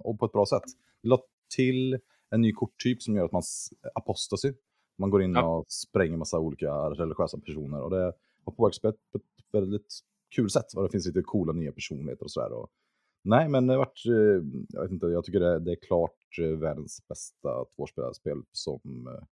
och 0.00 0.18
på 0.18 0.26
ett 0.26 0.32
bra 0.32 0.46
sätt. 0.46 0.62
Vi 1.02 1.08
la 1.08 1.22
till 1.56 1.98
en 2.30 2.40
ny 2.40 2.52
korttyp 2.52 3.02
som 3.02 3.16
gör 3.16 3.24
att 3.24 3.32
man 3.32 3.42
apostasy. 3.94 4.52
Man 4.98 5.10
går 5.10 5.22
in 5.22 5.32
Ja. 5.32 5.56
och 5.56 5.64
spränger 5.68 6.16
massa 6.16 6.38
olika 6.38 6.70
religiösa 6.74 7.38
personer. 7.38 7.80
Och 7.82 7.90
det 7.90 8.12
har 8.44 8.52
påverkat 8.52 8.76
spelet 8.76 8.96
på 9.12 9.18
ett 9.18 9.24
väldigt 9.52 10.00
kul 10.36 10.50
sätt. 10.50 10.72
Och 10.76 10.82
det 10.82 10.88
finns 10.88 11.06
lite 11.06 11.22
coola 11.22 11.52
nya 11.52 11.72
personligheter 11.72 12.24
och 12.24 12.30
sådär. 12.30 12.52
Och, 12.52 12.68
nej, 13.24 13.48
men 13.48 13.66
det 13.66 13.72
har 13.72 13.78
varit, 13.78 14.06
eh, 14.06 14.62
jag 14.68 14.82
vet 14.82 14.90
inte, 14.90 15.06
jag 15.06 15.24
tycker 15.24 15.40
det, 15.40 15.58
det 15.58 15.72
är 15.72 15.76
klart 15.86 16.18
eh, 16.40 16.58
världens 16.58 17.08
bästa 17.08 17.64
tvåspelarspel 17.76 18.42
som 18.52 19.06
eh, 19.06 19.24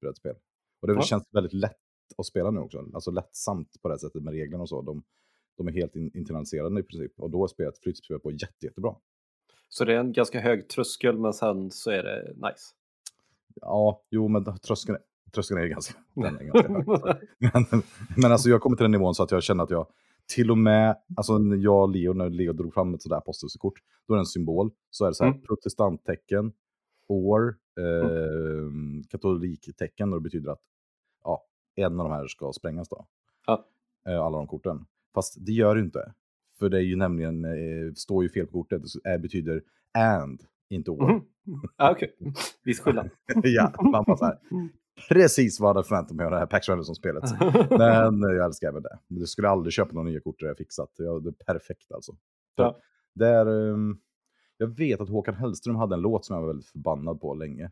brädspel. 0.00 0.36
Och 0.80 0.88
det 0.88 0.94
Ja. 0.94 1.02
känns 1.02 1.24
väldigt 1.30 1.52
lätt 1.52 1.76
att 2.18 2.26
spela 2.26 2.50
nu 2.50 2.60
också. 2.60 2.84
Alltså 2.94 3.10
lättsamt 3.10 3.82
på 3.82 3.88
det 3.88 3.98
sättet 3.98 4.22
med 4.22 4.32
reglerna 4.34 4.62
och 4.62 4.68
så. 4.68 4.82
De, 4.82 5.02
de 5.56 5.68
är 5.68 5.72
helt 5.72 5.96
in, 5.96 6.10
internaliserade 6.14 6.80
i 6.80 6.82
princip. 6.82 7.20
Och 7.20 7.30
då 7.30 7.44
är 7.44 7.48
spelet 7.48 7.78
flytspelet 7.78 8.22
på 8.22 8.30
jätte, 8.30 8.66
jättebra. 8.66 8.94
Så 9.68 9.84
det 9.84 9.94
är 9.94 9.98
en 9.98 10.12
ganska 10.12 10.40
hög 10.40 10.68
tröskel 10.68 11.18
men 11.18 11.32
sen 11.32 11.70
så 11.70 11.90
är 11.90 12.02
det 12.02 12.32
nice. 12.34 12.74
Ja, 13.60 14.02
jo, 14.10 14.28
men 14.28 14.58
tröskeln, 14.58 14.98
tröskeln 15.34 15.60
är 15.60 15.66
ganska, 15.66 15.94
den 16.14 16.38
är 16.38 16.44
ganska 16.44 16.72
hög. 16.72 17.18
Men, 17.38 17.82
men 18.16 18.32
alltså 18.32 18.48
jag 18.48 18.60
kommer 18.60 18.76
till 18.76 18.84
den 18.84 18.90
nivån 18.90 19.14
så 19.14 19.22
att 19.22 19.30
jag 19.30 19.42
känner 19.42 19.64
att 19.64 19.70
jag 19.70 19.86
till 20.34 20.50
och 20.50 20.58
med, 20.58 20.96
alltså 21.16 21.38
när 21.38 21.56
jag 21.56 21.82
och 21.82 21.88
Leo, 21.88 22.12
när 22.12 22.30
Leo 22.30 22.52
drog 22.52 22.74
fram 22.74 22.94
ett 22.94 23.02
sådär 23.02 23.16
apostelskort, 23.16 23.74
då 24.08 24.14
är 24.14 24.18
det 24.18 24.20
en 24.20 24.26
symbol. 24.26 24.70
Så 24.90 25.04
är 25.04 25.08
det 25.08 25.14
så 25.14 25.24
här, 25.24 25.30
Mm. 25.30 25.42
protestanttecken, 25.42 26.52
år, 27.08 27.56
eh, 27.80 28.70
katoliktecken, 29.10 30.12
och 30.12 30.18
det 30.18 30.22
betyder 30.22 30.50
att 30.50 30.62
ja, 31.24 31.44
en 31.74 32.00
av 32.00 32.08
de 32.08 32.12
här 32.12 32.26
ska 32.26 32.52
sprängas 32.52 32.88
då. 32.88 33.06
Ja. 33.46 33.66
Eh, 34.08 34.20
alla 34.20 34.36
de 34.38 34.46
korten. 34.46 34.86
Fast 35.14 35.46
det 35.46 35.52
gör 35.52 35.74
det 35.74 35.80
inte. 35.80 36.12
För 36.58 36.68
det 36.68 36.76
är 36.78 36.82
ju 36.82 36.96
nämligen, 36.96 37.44
eh, 37.44 37.92
står 37.94 38.22
ju 38.22 38.28
fel 38.28 38.46
på 38.46 38.52
kortet, 38.62 38.82
det 39.04 39.10
är- 39.10 39.18
betyder 39.18 39.62
and, 39.98 40.42
inte. 40.70 40.90
Mhm. 40.90 41.22
Ja, 41.76 41.90
Okej, 41.92 42.14
viss 42.64 42.80
skillnad. 42.80 43.10
ja, 43.42 43.72
man 43.92 44.04
bara 44.06 44.16
så 44.16 44.24
här, 44.24 44.38
precis 45.08 45.60
vad 45.60 45.68
jag 45.70 45.74
hade 45.74 45.88
förväntat 45.88 46.16
mig 46.16 46.24
av 46.26 46.30
det 46.32 46.38
här 46.38 46.46
Pax 46.46 46.68
Anderson-spelet. 46.68 47.24
Men 47.70 48.24
eh, 48.24 48.30
jag 48.30 48.44
älskar 48.44 48.68
även 48.68 48.82
det. 48.82 48.98
Men 49.08 49.18
Du 49.20 49.26
skulle 49.26 49.48
aldrig 49.48 49.72
köpa 49.72 49.92
några 49.92 50.08
nya 50.08 50.20
kort 50.20 50.40
där 50.40 50.46
är 50.48 50.54
fixat. 50.54 50.90
Ja, 50.96 51.18
det 51.18 51.28
är 51.28 51.44
perfekt 51.52 51.92
alltså. 51.92 52.12
Ja. 52.56 52.78
Det 53.14 53.26
är, 53.28 53.70
ehm, 53.72 53.98
jag 54.56 54.66
vet 54.76 55.00
att 55.00 55.08
Håkan 55.08 55.34
Hellström 55.34 55.76
hade 55.76 55.94
en 55.94 56.00
låt 56.00 56.24
som 56.24 56.34
jag 56.34 56.40
var 56.40 56.48
väldigt 56.48 56.66
förbannad 56.68 57.20
på 57.20 57.34
länge. 57.34 57.70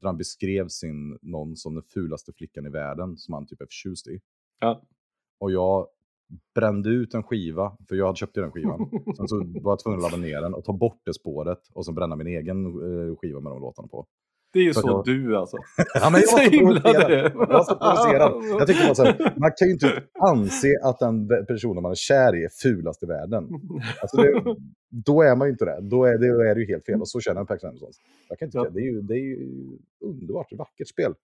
Där 0.00 0.08
han 0.08 0.16
beskrev 0.16 0.68
sin 0.68 1.18
någon 1.22 1.56
som 1.56 1.74
den 1.74 1.82
fulaste 1.82 2.32
flickan 2.32 2.66
i 2.66 2.70
världen 2.70 3.16
som 3.16 3.34
han 3.34 3.46
typ 3.46 3.60
är 3.60 3.66
förtjust 3.66 4.06
i. 4.08 4.20
Ja. 4.60 4.82
Och 5.38 5.52
jag 5.52 5.86
brände 6.54 6.90
ut 6.90 7.14
en 7.14 7.22
skiva, 7.22 7.76
för 7.88 7.96
jag 7.96 8.06
hade 8.06 8.16
köpt 8.16 8.34
den 8.34 8.50
skivan. 8.52 8.90
Sen 9.16 9.28
så 9.28 9.36
var 9.62 9.72
jag 9.72 9.78
tvungen 9.78 9.98
att 10.04 10.12
ladda 10.12 10.22
ner 10.22 10.40
den 10.42 10.54
och 10.54 10.64
ta 10.64 10.72
bort 10.72 11.00
det 11.04 11.14
spåret 11.14 11.58
och 11.74 11.84
sen 11.86 11.94
bränna 11.94 12.16
min 12.16 12.26
egen 12.26 12.66
eh, 12.66 13.16
skiva 13.16 13.40
med 13.40 13.52
de 13.52 13.60
låtarna 13.60 13.88
på. 13.88 14.06
Det 14.52 14.58
är 14.58 14.62
ju 14.62 14.70
att 14.70 14.76
så 14.76 14.88
jag- 14.88 15.04
du 15.04 15.36
alltså. 15.36 15.56
Ja, 15.94 16.10
men 16.10 16.20
jag 16.20 16.28
Så 16.30 16.36
var 16.36 16.44
så 16.44 16.50
provocerad. 16.60 17.32
Jag 17.34 17.46
var 17.46 17.64
så 17.64 17.74
provocerad. 17.76 18.32
Jag 18.58 18.66
tyckte 18.66 18.84
bara 18.86 18.94
så 18.94 19.04
här, 19.04 19.34
man 19.36 19.50
kan 19.58 19.68
ju 19.68 19.72
inte 19.74 20.02
anse 20.20 20.68
att 20.84 20.98
den 20.98 21.28
personen 21.46 21.82
man 21.82 21.90
är 21.90 21.94
kär 22.08 22.36
i 22.36 22.44
är 22.44 22.48
fulast 22.62 23.02
i 23.02 23.06
världen. 23.06 23.48
Alltså 24.02 24.16
det, 24.22 24.56
då 25.06 25.22
är 25.22 25.36
man 25.36 25.46
ju 25.48 25.52
inte 25.52 25.64
det. 25.64 25.78
Då 25.80 26.04
är 26.04 26.18
det, 26.18 26.28
då 26.28 26.40
är 26.42 26.54
det 26.54 26.60
ju 26.60 26.66
helt 26.66 26.84
fel. 26.86 27.00
Och 27.00 27.08
så 27.08 27.20
känner 27.20 27.40
jag 27.40 27.48
Pax 27.48 27.64
Anderson. 27.64 27.90
Jag 28.28 28.38
kan 28.38 28.46
inte 28.46 28.58
Ja. 28.58 28.64
tycka, 28.64 28.74
det, 28.74 28.80
är 28.80 28.90
ju, 28.92 29.00
det 29.02 29.14
är 29.14 29.24
ju 29.24 29.38
underbart, 30.04 30.52
vackert 30.52 30.88
spel. 30.88 31.14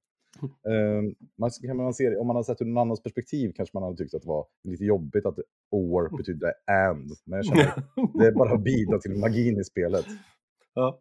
Um, 0.63 1.15
man, 1.37 1.51
kan 1.51 1.77
man 1.77 1.95
se, 1.95 2.11
det- 2.11 2.17
om 2.19 2.27
man 2.27 2.37
har 2.37 2.43
sett 2.43 2.61
ur 2.61 2.67
någon 2.67 2.79
annans 2.79 3.03
perspektiv 3.03 3.53
kanske 3.57 3.77
man 3.77 3.83
hade 3.83 3.97
tyckt 3.97 4.15
att 4.15 4.23
det 4.23 4.29
var 4.29 4.47
lite 4.65 4.85
jobbigt 4.85 5.27
att 5.27 5.39
or 5.71 6.17
betydde 6.17 6.55
and. 6.67 7.11
Men 7.25 7.37
jag 7.37 7.45
känner 7.47 7.83
det 8.19 8.27
är 8.27 8.33
bara 8.33 8.57
bidrar 8.59 8.99
till 8.99 9.19
magin 9.19 9.61
i 9.61 9.65
spelet. 9.65 10.07
Ja. 10.75 11.01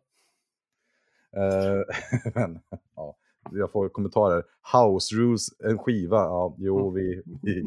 Eh, 1.36 1.82
men, 2.36 2.60
ja, 2.96 3.16
jag 3.52 3.72
får 3.72 3.90
kommentarer. 3.90 4.44
House 4.74 5.16
rules, 5.16 5.60
en 5.60 5.78
skiva. 5.78 6.18
Ja, 6.18 6.56
jo, 6.58 6.90
vi, 6.90 7.22
vi, 7.44 7.66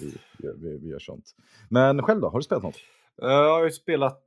vi, 0.00 0.12
vi, 0.56 0.78
vi, 0.78 0.88
gör 0.88 0.98
sånt. 0.98 1.34
Men 1.68 2.02
själv 2.02 2.20
då, 2.20 2.28
har 2.28 2.38
du 2.38 2.42
spelat 2.42 2.62
något? 2.62 2.76
Jag 3.16 3.54
har 3.58 3.64
ju 3.64 3.70
spelat 3.70 4.22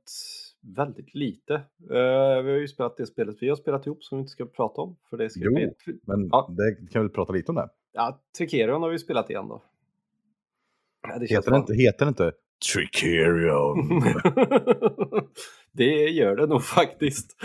väldigt 0.76 1.14
lite. 1.14 1.54
Eh, 1.54 2.42
Vi 2.44 2.50
har 2.50 2.58
ju 2.58 2.68
spelat 2.68 2.96
det 2.96 3.06
spelet 3.06 3.36
vi 3.40 3.48
har 3.48 3.56
spelat 3.56 3.86
ihop 3.86 4.04
som 4.04 4.18
vi 4.18 4.20
inte 4.20 4.32
ska 4.32 4.46
prata 4.46 4.80
om. 4.80 4.96
För 5.10 5.16
det 5.16 5.30
ska 5.30 5.40
Jo. 5.44 5.54
bli... 5.54 5.70
Men 6.02 6.28
Ja. 6.32 6.50
det 6.56 6.92
kan 6.92 7.02
vi 7.02 7.08
prata 7.08 7.32
lite 7.32 7.50
om 7.52 7.56
det. 7.56 7.68
Ja, 7.92 8.20
Tricerion 8.38 8.82
har 8.82 8.90
vi 8.90 8.98
spelat 8.98 9.30
igen 9.30 9.48
då. 9.48 9.62
Ja, 11.08 11.18
det 11.18 11.26
Heter 11.30 11.50
det 11.50 11.56
inte, 11.56 11.74
heter 11.74 12.04
det 12.04 12.08
inte 12.08 12.32
Tricerion? 12.72 13.76
det 15.72 16.08
gör 16.10 16.36
det 16.36 16.46
nog 16.46 16.62
faktiskt. 16.62 17.36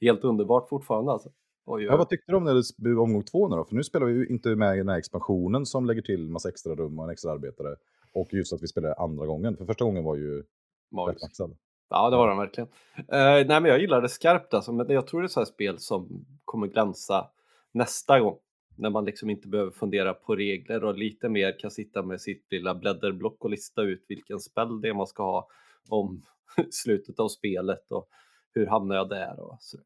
Helt 0.00 0.24
underbart 0.24 0.68
fortfarande 0.68 1.12
alltså. 1.12 1.28
Oj, 1.66 1.84
ja, 1.84 1.96
vad 1.96 2.08
tyckte 2.08 2.32
du 2.32 2.36
om 2.36 2.62
det 2.78 2.94
omgång 2.96 3.22
två 3.22 3.48
nu 3.48 3.56
då? 3.56 3.64
För 3.64 3.74
nu 3.74 3.84
spelar 3.84 4.06
vi 4.06 4.12
ju 4.12 4.26
inte 4.26 4.56
med 4.56 4.74
i 4.74 4.78
den 4.78 4.88
här 4.88 4.98
expansionen 4.98 5.66
som 5.66 5.86
lägger 5.86 6.02
till 6.02 6.28
massa 6.28 6.48
extra 6.48 6.74
rum 6.74 6.98
och 6.98 7.04
en 7.04 7.10
extra 7.10 7.32
arbetare. 7.32 7.76
Och 8.14 8.28
just 8.32 8.52
att 8.52 8.62
vi 8.62 8.66
spelar 8.66 8.94
andra 9.02 9.26
gången. 9.26 9.56
För 9.56 9.64
första 9.64 9.84
gången 9.84 10.04
var 10.04 10.16
ju 10.16 10.36
rätt 10.38 11.22
maxad. 11.22 11.56
Ja, 11.90 12.10
det 12.10 12.16
var 12.16 12.28
den 12.28 12.38
verkligen. 12.38 12.68
Eh, 12.96 13.46
nej, 13.46 13.46
men 13.46 13.64
jag 13.64 13.80
gillar 13.80 14.02
det 14.02 14.08
skarpt 14.08 14.54
alltså, 14.54 14.72
men 14.72 14.90
jag 14.90 15.06
tror 15.06 15.20
det 15.20 15.26
är 15.26 15.28
så 15.28 15.40
här 15.40 15.44
spel 15.44 15.78
som 15.78 16.26
kommer 16.44 16.66
glänsa 16.66 17.30
nästa 17.72 18.20
gång. 18.20 18.38
När 18.76 18.90
man 18.90 19.04
liksom 19.04 19.30
inte 19.30 19.48
behöver 19.48 19.70
fundera 19.70 20.14
på 20.14 20.36
regler 20.36 20.84
och 20.84 20.98
lite 20.98 21.28
mer 21.28 21.58
kan 21.58 21.70
sitta 21.70 22.02
med 22.02 22.20
sitt 22.20 22.46
lilla 22.50 22.74
blädderblock 22.74 23.44
och 23.44 23.50
lista 23.50 23.82
ut 23.82 24.04
vilken 24.08 24.40
spel 24.40 24.80
det 24.80 24.88
är 24.88 24.94
man 24.94 25.06
ska 25.06 25.22
ha 25.22 25.48
om 25.88 26.22
slutet 26.70 27.20
av 27.20 27.28
spelet 27.28 27.92
och 27.92 28.08
hur 28.54 28.66
hamnar 28.66 28.96
jag 28.96 29.08
där 29.08 29.40
och 29.40 29.56
så. 29.60 29.78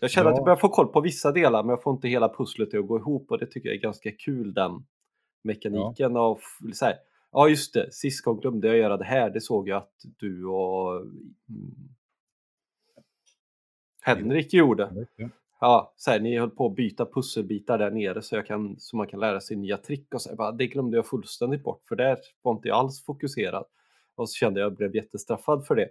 Jag 0.00 0.10
känner 0.10 0.30
att 0.30 0.34
Ja. 0.34 0.38
jag 0.38 0.44
börjar 0.44 0.56
få 0.56 0.68
koll 0.68 0.86
på 0.88 1.00
vissa 1.00 1.32
delar 1.32 1.62
men 1.62 1.70
jag 1.70 1.82
får 1.82 1.92
inte 1.94 2.08
hela 2.08 2.28
pusslet 2.28 2.74
att 2.74 2.86
gå 2.86 2.98
ihop 2.98 3.30
och 3.30 3.38
det 3.38 3.46
tycker 3.46 3.68
jag 3.68 3.76
är 3.76 3.80
ganska 3.80 4.10
kul 4.12 4.54
den 4.54 4.86
mekaniken 5.44 6.16
av 6.16 6.40
så 6.72 6.84
här, 6.84 6.94
ja 7.34 7.48
just 7.48 7.74
det, 7.74 7.94
sist 7.94 8.24
gång 8.24 8.40
glömde 8.40 8.68
jag 8.68 8.76
göra 8.76 8.96
det 8.96 9.04
här, 9.04 9.30
det 9.30 9.40
såg 9.40 9.68
jag 9.68 9.76
att 9.76 9.92
du 10.16 10.46
och 10.46 11.00
mm, 11.00 11.14
Henrik 14.00 14.52
gjorde. 14.52 15.06
Ja. 15.16 15.28
Ja, 15.60 15.94
så 15.96 16.10
här, 16.10 16.20
ni 16.20 16.38
höll 16.38 16.50
på 16.50 16.66
att 16.66 16.74
byta 16.74 17.06
pusselbitar 17.06 17.78
där 17.78 17.90
nere 17.90 18.22
så, 18.22 18.36
jag 18.36 18.46
kan, 18.46 18.76
så 18.78 18.96
man 18.96 19.06
kan 19.06 19.20
lära 19.20 19.40
sig 19.40 19.56
nya 19.56 19.76
trick 19.76 20.14
och 20.14 20.22
så 20.22 20.36
bara, 20.36 20.52
det 20.52 20.66
glömde 20.66 20.96
jag 20.96 21.06
fullständigt 21.06 21.62
bort 21.64 21.82
för 21.88 21.96
där 21.96 22.18
var 22.42 22.52
inte 22.52 22.68
jag 22.68 22.76
alls 22.76 23.04
fokuserad. 23.04 23.64
Och 24.14 24.30
så 24.30 24.34
kände 24.34 24.60
jag 24.60 24.66
att 24.66 24.70
jag 24.70 24.76
blev 24.76 24.96
jättestraffad 24.96 25.66
för 25.66 25.74
det. 25.74 25.88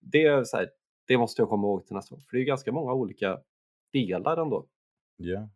Det, 0.00 0.48
så 0.48 0.56
här, 0.56 0.70
det 1.06 1.18
måste 1.18 1.42
jag 1.42 1.48
komma 1.48 1.66
ihåg 1.66 1.86
till 1.86 1.96
nästa 1.96 2.14
gång, 2.14 2.24
för 2.30 2.36
det 2.36 2.42
är 2.42 2.44
ganska 2.44 2.72
många 2.72 2.92
olika 2.92 3.40
delar 3.92 4.36
ändå. 4.36 4.66
Ja. 5.16 5.48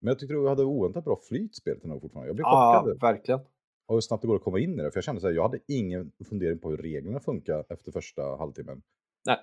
Men 0.00 0.08
jag 0.08 0.18
tyckte 0.18 0.34
du 0.34 0.48
hade 0.48 0.64
oväntat 0.64 1.04
bra 1.04 1.20
flyt 1.28 1.56
spelet 1.56 1.84
ändå 1.84 2.00
fortfarande. 2.00 2.28
Jag 2.28 2.36
blev 2.36 2.44
Ja, 2.44 2.80
chockad. 2.84 3.00
verkligen. 3.00 3.40
Och 3.86 3.96
hur 3.96 4.00
snabbt 4.00 4.22
det 4.22 4.28
går 4.28 4.36
att 4.36 4.42
komma 4.42 4.58
in 4.58 4.80
i 4.80 4.82
det. 4.82 4.90
För 4.90 4.96
jag 4.96 5.04
kände 5.04 5.20
så 5.20 5.26
här, 5.26 5.34
jag 5.34 5.42
hade 5.42 5.58
ingen 5.68 6.12
fundering 6.28 6.58
på 6.58 6.70
hur 6.70 6.76
reglerna 6.76 7.20
funkar 7.20 7.64
efter 7.68 7.92
första 7.92 8.22
halvtimmen. 8.22 8.82
Nej. 9.26 9.38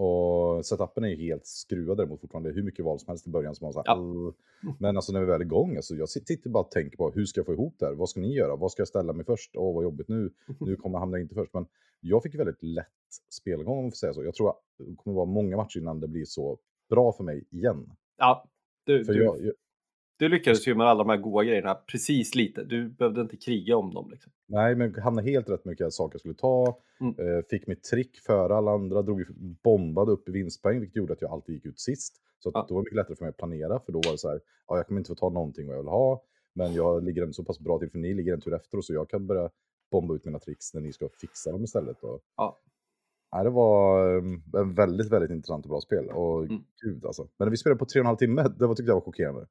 Och 0.00 0.66
setupen 0.66 1.04
är 1.04 1.08
ju 1.08 1.16
helt 1.16 1.46
skruvad 1.46 1.96
däremot 1.96 2.20
fortfarande. 2.20 2.50
Hur 2.50 2.62
mycket 2.62 2.84
val 2.84 2.98
som 2.98 3.08
helst 3.08 3.26
i 3.26 3.30
början 3.30 3.54
som 3.54 3.64
man 3.64 3.72
så 3.72 3.78
här, 3.78 3.84
Ja. 3.86 4.34
Men 4.78 4.96
alltså 4.96 5.12
när 5.12 5.20
vi 5.20 5.26
väl 5.26 5.40
är 5.40 5.44
igång, 5.44 5.76
alltså, 5.76 5.94
jag 5.94 6.08
sitter 6.08 6.50
bara 6.50 6.64
och 6.64 6.70
tänker 6.70 6.96
på 6.96 7.10
hur 7.10 7.24
ska 7.24 7.38
jag 7.38 7.46
få 7.46 7.52
ihop 7.52 7.74
det 7.78 7.86
här? 7.86 7.94
Vad 7.94 8.08
ska 8.08 8.20
ni 8.20 8.34
göra? 8.34 8.56
Vad 8.56 8.72
ska 8.72 8.80
jag 8.80 8.88
ställa 8.88 9.12
mig 9.12 9.24
först? 9.24 9.56
Åh, 9.56 9.74
vad 9.74 9.84
jobbigt 9.84 10.08
nu. 10.08 10.30
Nu 10.60 10.76
kommer 10.76 10.94
jag 10.94 11.00
hamna 11.00 11.18
inte 11.18 11.34
först. 11.34 11.54
Men 11.54 11.66
jag 12.00 12.22
fick 12.22 12.34
väldigt 12.34 12.62
lätt 12.62 12.86
spelgång 13.30 13.78
om 13.78 13.84
man 13.84 13.90
får 13.90 13.96
säga 13.96 14.14
så. 14.14 14.24
Jag 14.24 14.34
tror 14.34 14.50
att 14.50 14.62
det 14.78 14.96
kommer 14.96 15.16
vara 15.16 15.26
många 15.26 15.56
matcher 15.56 15.78
innan 15.78 16.00
det 16.00 16.08
blir 16.08 16.24
så 16.24 16.58
bra 16.90 17.12
för 17.12 17.24
mig 17.24 17.44
igen. 17.50 17.90
Ja, 18.16 18.48
du, 18.84 19.04
För 19.04 19.12
du, 19.12 19.24
jag, 19.24 19.44
jag, 19.44 19.54
du 20.18 20.28
lyckades 20.28 20.68
ju 20.68 20.74
med 20.74 20.86
alla 20.86 21.04
de 21.04 21.10
här 21.10 21.16
goda 21.16 21.44
grejerna 21.44 21.74
precis 21.74 22.34
lite. 22.34 22.64
Du 22.64 22.88
behövde 22.88 23.20
inte 23.20 23.36
kriga 23.36 23.76
om 23.76 23.94
dem. 23.94 24.10
Liksom. 24.10 24.32
Nej, 24.46 24.74
men 24.74 24.94
hamnade 24.94 25.30
helt 25.30 25.48
rätt 25.48 25.60
vilka 25.64 25.90
saker 25.90 26.14
jag 26.14 26.20
skulle 26.20 26.34
ta. 26.34 26.78
Mm. 27.00 27.14
Eh, 27.18 27.42
fick 27.50 27.66
mitt 27.66 27.82
trick 27.84 28.18
före 28.26 28.54
alla 28.56 28.70
andra, 28.70 29.02
drog, 29.02 29.24
bombade 29.64 30.12
upp 30.12 30.28
i 30.28 30.32
vinstpoäng, 30.32 30.80
vilket 30.80 30.96
gjorde 30.96 31.12
att 31.12 31.22
jag 31.22 31.30
alltid 31.30 31.54
gick 31.54 31.64
ut 31.66 31.80
sist. 31.80 32.16
Så 32.38 32.50
Ja. 32.54 32.66
då 32.68 32.74
var 32.74 32.82
det 32.82 32.84
mycket 32.84 32.96
lättare 32.96 33.16
för 33.16 33.24
mig 33.24 33.30
att 33.30 33.36
planera, 33.36 33.80
för 33.80 33.92
då 33.92 34.00
var 34.04 34.12
det 34.12 34.18
så 34.18 34.28
här, 34.28 34.40
ja, 34.68 34.76
jag 34.76 34.86
kommer 34.86 35.00
inte 35.00 35.08
få 35.08 35.14
ta 35.14 35.28
någonting 35.28 35.66
vad 35.66 35.76
jag 35.76 35.82
vill 35.82 35.88
ha, 35.90 36.22
men 36.54 36.74
jag 36.74 37.04
ligger 37.04 37.22
ändå 37.22 37.32
så 37.32 37.44
pass 37.44 37.60
bra 37.60 37.78
till, 37.78 37.90
för 37.90 37.98
ni 37.98 38.14
ligger 38.14 38.32
en 38.34 38.40
tur 38.40 38.54
efter, 38.54 38.80
så 38.80 38.94
jag 38.94 39.10
kan 39.10 39.26
börja 39.26 39.50
bomba 39.90 40.14
ut 40.14 40.24
mina 40.24 40.38
tricks 40.38 40.74
när 40.74 40.80
ni 40.80 40.92
ska 40.92 41.08
fixa 41.20 41.52
dem 41.52 41.64
istället. 41.64 42.02
Och, 42.02 42.20
Ja. 42.36 42.58
Nej, 43.34 43.44
det 43.44 43.50
var 43.50 44.16
um, 44.16 44.42
en 44.56 44.74
väldigt, 44.74 45.10
väldigt 45.12 45.30
intressant 45.30 45.64
och 45.64 45.70
bra 45.70 45.80
spel. 45.80 46.08
Och 46.08 46.44
Mm. 46.44 46.62
gud 46.84 47.04
alltså. 47.06 47.22
Men 47.22 47.46
när 47.46 47.50
vi 47.50 47.56
spelade 47.56 47.78
på 47.78 47.84
tre 47.86 48.00
och 48.00 48.02
en 48.02 48.06
halv 48.06 48.16
timme, 48.16 48.42
det 48.58 48.66
var, 48.66 48.74
tyckte 48.74 48.90
jag 48.90 48.94
var 48.94 49.00
chockerande. 49.02 49.46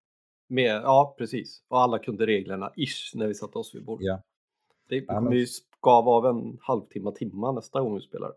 Med, 0.47 0.81
ja, 0.83 1.15
precis. 1.17 1.63
Och 1.67 1.81
alla 1.81 1.99
kunde 1.99 2.25
reglerna 2.25 2.71
ish 2.75 3.15
när 3.15 3.27
vi 3.27 3.33
satte 3.33 3.57
oss 3.57 3.75
vid 3.75 3.85
bordet. 3.85 4.05
Ja. 4.05 4.21
Det 4.89 5.05
kommer 5.05 5.33
ju 5.33 5.45
skava 5.47 6.11
av 6.11 6.25
en 6.25 6.57
halvtimme, 6.61 7.11
timma 7.11 7.51
nästa 7.51 7.81
gång 7.81 7.95
vi 7.95 8.01
spelar. 8.01 8.33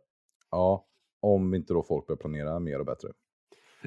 Ja, 0.51 0.87
om 1.21 1.55
inte 1.55 1.73
då 1.75 1.83
folk 1.83 2.07
börjar 2.07 2.17
planera 2.17 2.59
mer 2.59 2.79
och 2.79 2.87
bättre. 2.87 3.09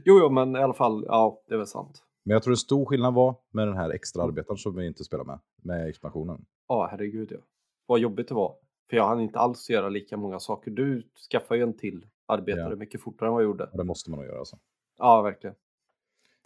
Jo, 0.06 0.20
jo, 0.20 0.30
men 0.30 0.56
i 0.56 0.60
alla 0.60 0.74
fall, 0.74 1.06
ja, 1.08 1.42
det 1.48 1.54
är 1.54 1.58
väl 1.58 1.68
sant. 1.68 2.04
Men 2.24 2.34
jag 2.34 2.44
tror 2.44 2.52
en 2.52 2.58
stor 2.58 2.86
skillnad 2.86 3.14
var 3.14 3.36
med 3.52 3.68
den 3.68 3.78
här 3.78 3.90
extra 3.90 4.24
arbetaren 4.24 4.58
som 4.58 4.76
vi 4.76 4.88
inte 4.88 5.04
spelar 5.04 5.24
med, 5.24 5.40
med 5.64 5.88
expansionen. 5.90 6.46
Ja, 6.68 6.88
herregud 6.92 7.32
ja. 7.32 7.38
Vad 7.86 8.00
jobbigt 8.00 8.28
det 8.28 8.34
var. 8.34 8.56
För 8.90 8.98
jag 8.98 9.08
hann 9.08 9.22
inte 9.22 9.40
alls 9.40 9.70
göra 9.70 9.90
lika 9.90 10.18
många 10.18 10.40
saker. 10.40 10.72
Du 10.72 11.10
skaffade 11.32 11.58
ju 11.58 11.64
en 11.64 11.78
till 11.78 12.06
arbetare 12.26 12.70
Ja. 12.70 12.76
mycket 12.76 13.02
fortare 13.02 13.28
än 13.28 13.34
vad 13.34 13.44
jag 13.44 13.48
gjorde. 13.48 13.64
Och 13.64 13.78
det 13.78 13.84
måste 13.84 14.10
man 14.12 14.20
nog 14.20 14.28
göra 14.28 14.40
alltså. 14.40 14.58
Ja, 14.98 15.22
verkligen. 15.22 15.56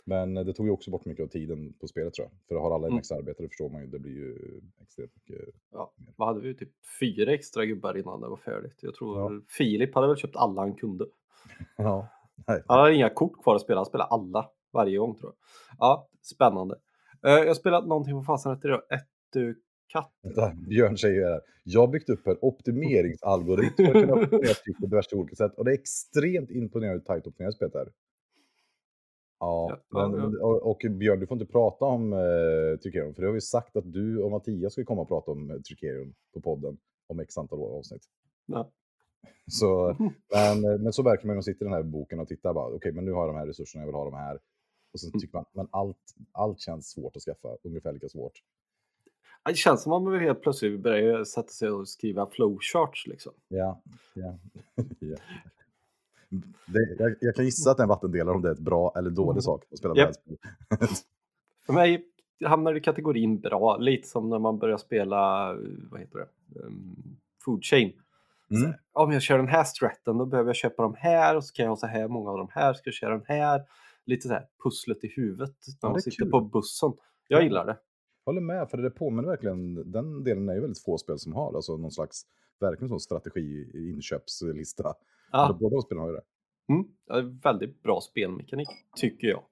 Men 0.08 0.34
det 0.34 0.53
tog 0.53 0.66
ju 0.66 0.72
också 0.72 0.91
bort 0.91 1.05
mycket 1.05 1.24
av 1.24 1.28
tiden 1.28 1.74
på 1.74 1.88
spelet 1.88 2.14
tror 2.14 2.28
jag. 2.32 2.47
För 2.47 2.55
har 2.55 2.76
alla 2.76 2.88
en 2.88 2.91
Mm. 2.91 2.99
extra 2.99 3.18
arbetare 3.18 3.47
förstår 3.47 3.70
man 3.70 3.82
ju, 3.82 3.88
det 3.88 3.99
blir 3.99 4.12
ju 4.12 4.62
extremt 4.82 5.12
mycket. 5.16 5.45
Ja. 5.72 5.93
Vad 6.16 6.28
hade 6.28 6.39
vi? 6.41 6.55
Typ 6.55 6.70
fyra 6.99 7.34
extra 7.34 7.66
gubbar 7.66 7.97
innan 7.97 8.22
det 8.22 8.28
var 8.30 8.38
färdigt. 8.38 8.78
Jag 8.82 8.95
tror 8.95 9.20
Ja. 9.34 9.41
Filip 9.58 9.95
hade 9.95 10.08
väl 10.08 10.18
köpt 10.18 10.36
alla 10.36 10.62
han 10.62 10.76
kunde. 10.76 11.05
Ja. 11.78 12.08
Nej. 12.47 12.64
Han 12.68 12.80
hade 12.80 12.95
inga 12.95 13.10
kort 13.10 13.43
kvar 13.43 13.55
att 13.55 13.62
spela, 13.62 13.80
han 13.80 13.86
spelade 13.86 14.10
alla 14.10 14.49
varje 14.74 14.97
gång 14.97 15.16
tror 15.16 15.32
jag. 15.32 15.76
Ja, 15.80 16.08
spännande. 16.22 16.76
Eh, 17.26 17.32
jag 17.32 17.47
har 17.47 17.53
spelat 17.53 17.88
någonting 17.88 18.14
på 18.14 18.24
fasen 18.24 18.55
heter 18.55 18.70
det 18.70 18.82
Etukat. 18.95 20.12
Vänta, 20.24 20.51
Björn 20.70 20.97
säger 20.97 21.24
här. 21.30 21.41
Jag 21.64 21.80
har 21.82 21.88
byggt 21.88 22.10
upp 22.10 22.28
en 22.28 22.38
optimeringsalgoritm 22.41 23.76
för 23.76 23.84
att 23.84 23.91
kunna 23.93 24.14
optimera 24.24 24.53
tryck 24.53 24.78
på 24.80 24.86
diverse 24.86 25.16
olika 25.16 25.36
sätt. 25.36 25.53
Och 25.58 25.66
det 25.66 25.72
är 25.72 25.76
extremt 25.76 26.51
imponerande 26.51 26.99
hur 26.99 27.05
tajt 27.05 27.28
optimerat 27.28 27.55
spelet 27.55 27.76
är. 27.76 27.88
Ja, 29.39 29.77
men. 29.89 30.41
Och, 30.41 30.69
och 30.71 30.81
Björn, 30.91 31.19
du 31.19 31.27
får 31.27 31.35
inte 31.41 31.51
prata 31.51 31.85
om 31.85 32.13
eh, 32.13 32.79
Tricerion, 32.83 33.13
för 33.13 33.21
det 33.21 33.27
har 33.27 33.33
vi 33.33 33.41
sagt 33.41 33.75
att 33.75 33.93
du 33.93 34.23
och 34.23 34.31
Mattias 34.31 34.73
ska 34.73 34.85
komma 34.85 35.01
och 35.01 35.07
prata 35.07 35.31
om 35.31 35.51
eh, 35.51 35.57
Tricerion 35.57 36.13
på 36.33 36.41
podden 36.41 36.77
om 37.07 37.19
x 37.19 37.38
antal 37.38 37.59
år 37.59 37.77
avsnitt. 37.77 38.03
Ja. 38.45 38.71
Så, 39.51 39.95
men, 40.33 40.65
eh, 40.73 40.79
men 40.79 40.93
så 40.93 41.03
verkar 41.03 41.27
man 41.27 41.35
ju 41.35 41.41
sitta 41.41 41.65
i 41.65 41.67
den 41.67 41.73
här 41.73 41.83
boken 41.83 42.19
och 42.19 42.27
tittar 42.27 42.53
bara, 42.53 42.75
okej, 42.75 42.91
men 42.91 43.05
nu 43.05 43.11
har 43.11 43.25
jag 43.25 43.29
de 43.35 43.39
här 43.39 43.47
resurserna, 43.47 43.81
jag 43.81 43.88
vill 43.88 43.95
ha 43.95 44.05
de 44.05 44.13
här. 44.13 44.35
Och 44.93 45.03
Mm. 45.03 45.11
så 45.11 45.19
tycker 45.19 45.38
man, 45.38 45.45
men 45.53 45.67
allt, 45.71 45.97
allt 46.31 46.59
känns 46.59 46.89
svårt 46.89 47.15
att 47.15 47.21
skaffa, 47.21 47.57
ungefär 47.63 47.93
lika 47.93 48.09
svårt. 48.09 48.33
Det 49.45 49.55
känns 49.55 49.83
som 49.83 49.93
att 49.93 50.03
man 50.03 50.19
helt 50.19 50.41
plötsligt 50.41 50.79
börjar 50.79 51.23
sätta 51.23 51.47
sig 51.47 51.69
och 51.69 51.89
skriva 51.89 52.29
flowcharts 52.29 53.07
liksom. 53.07 53.33
Ja, 53.47 53.81
ja. 54.15 54.39
ja. 54.99 55.17
Det, 56.65 56.95
jag, 56.99 57.15
jag 57.21 57.36
kan 57.36 57.45
gissa 57.45 57.71
att 57.71 57.80
en 57.80 57.88
vattendelare 57.88 58.36
om 58.36 58.41
det 58.41 58.47
är 58.49 58.53
ett 58.53 58.59
bra 58.59 58.93
eller 58.95 59.09
dålig 59.09 59.43
sak 59.43 59.63
att 59.71 59.78
spela 59.78 59.93
Mm. 59.93 60.05
Japp. 60.05 60.15
brädspel. 60.80 60.97
För 61.65 61.73
mig 61.73 62.05
hamnar 62.45 62.73
det 62.73 62.78
i 62.80 62.82
kategorin 62.82 63.39
bra, 63.39 63.78
lite 63.78 64.07
som 64.07 64.30
när 64.30 64.39
man 64.39 64.59
börjar 64.59 64.78
spela, 64.78 65.51
eh, 65.53 65.57
vad 65.91 65.99
heter 65.99 66.17
det, 66.19 66.59
um, 66.59 67.17
Food 67.45 67.63
Chain. 67.63 67.93
Mm. 68.51 68.63
Så, 68.63 68.78
Om 69.03 69.11
jag 69.11 69.21
kör 69.21 69.38
den 69.38 69.47
här 69.47 69.63
stratten 69.63 70.17
då 70.17 70.25
behöver 70.25 70.49
jag 70.49 70.55
köpa 70.55 70.84
de 70.84 70.95
här 70.97 71.36
och 71.36 71.43
så 71.45 71.53
kan 71.53 71.63
jag 71.63 71.71
ha 71.71 71.78
så 71.78 71.88
här 71.88 72.07
många 72.07 72.30
av 72.32 72.38
de 72.38 72.47
här, 72.51 72.73
ska 72.73 72.82
jag 72.88 72.93
köra 72.93 73.11
den 73.17 73.25
här. 73.28 73.61
Lite 74.05 74.28
så 74.28 74.34
här 74.34 74.45
pusslet 74.63 75.03
i 75.03 75.07
huvudet 75.15 75.55
när 75.67 75.75
Ja, 75.82 75.89
man 75.89 76.01
sitter 76.01 76.17
kul. 76.23 76.32
på 76.32 76.41
bussen. 76.41 76.91
Jag 77.28 77.39
Ja. 77.39 77.43
gillar 77.43 77.65
det. 77.65 77.78
håller 78.25 78.41
med, 78.41 78.69
för 78.69 78.78
det 78.78 78.89
påminner 78.89 79.30
verkligen, 79.30 79.91
den 79.91 80.23
delen 80.23 80.49
är 80.49 80.53
ju 80.53 80.61
väldigt 80.61 80.84
få 80.84 80.97
spel 80.97 81.19
som 81.19 81.34
har, 81.34 81.55
alltså 81.55 81.78
någon 81.78 81.91
slags, 81.91 82.21
verkligen 82.59 82.89
sån 82.89 82.99
strategi 82.99 83.71
inköpslista. 83.91 84.93
Ja. 85.32 85.57
Båda 85.59 85.75
de 85.75 85.82
spelen 85.82 86.01
har 86.01 86.09
ju 86.09 86.15
det. 86.15 86.23
Mm. 86.73 86.86
Är 87.09 87.41
väldigt 87.43 87.84
bra 87.84 88.01
spelmekanik, 88.01 88.67
tycker 88.95 89.28
jag. 89.28 89.43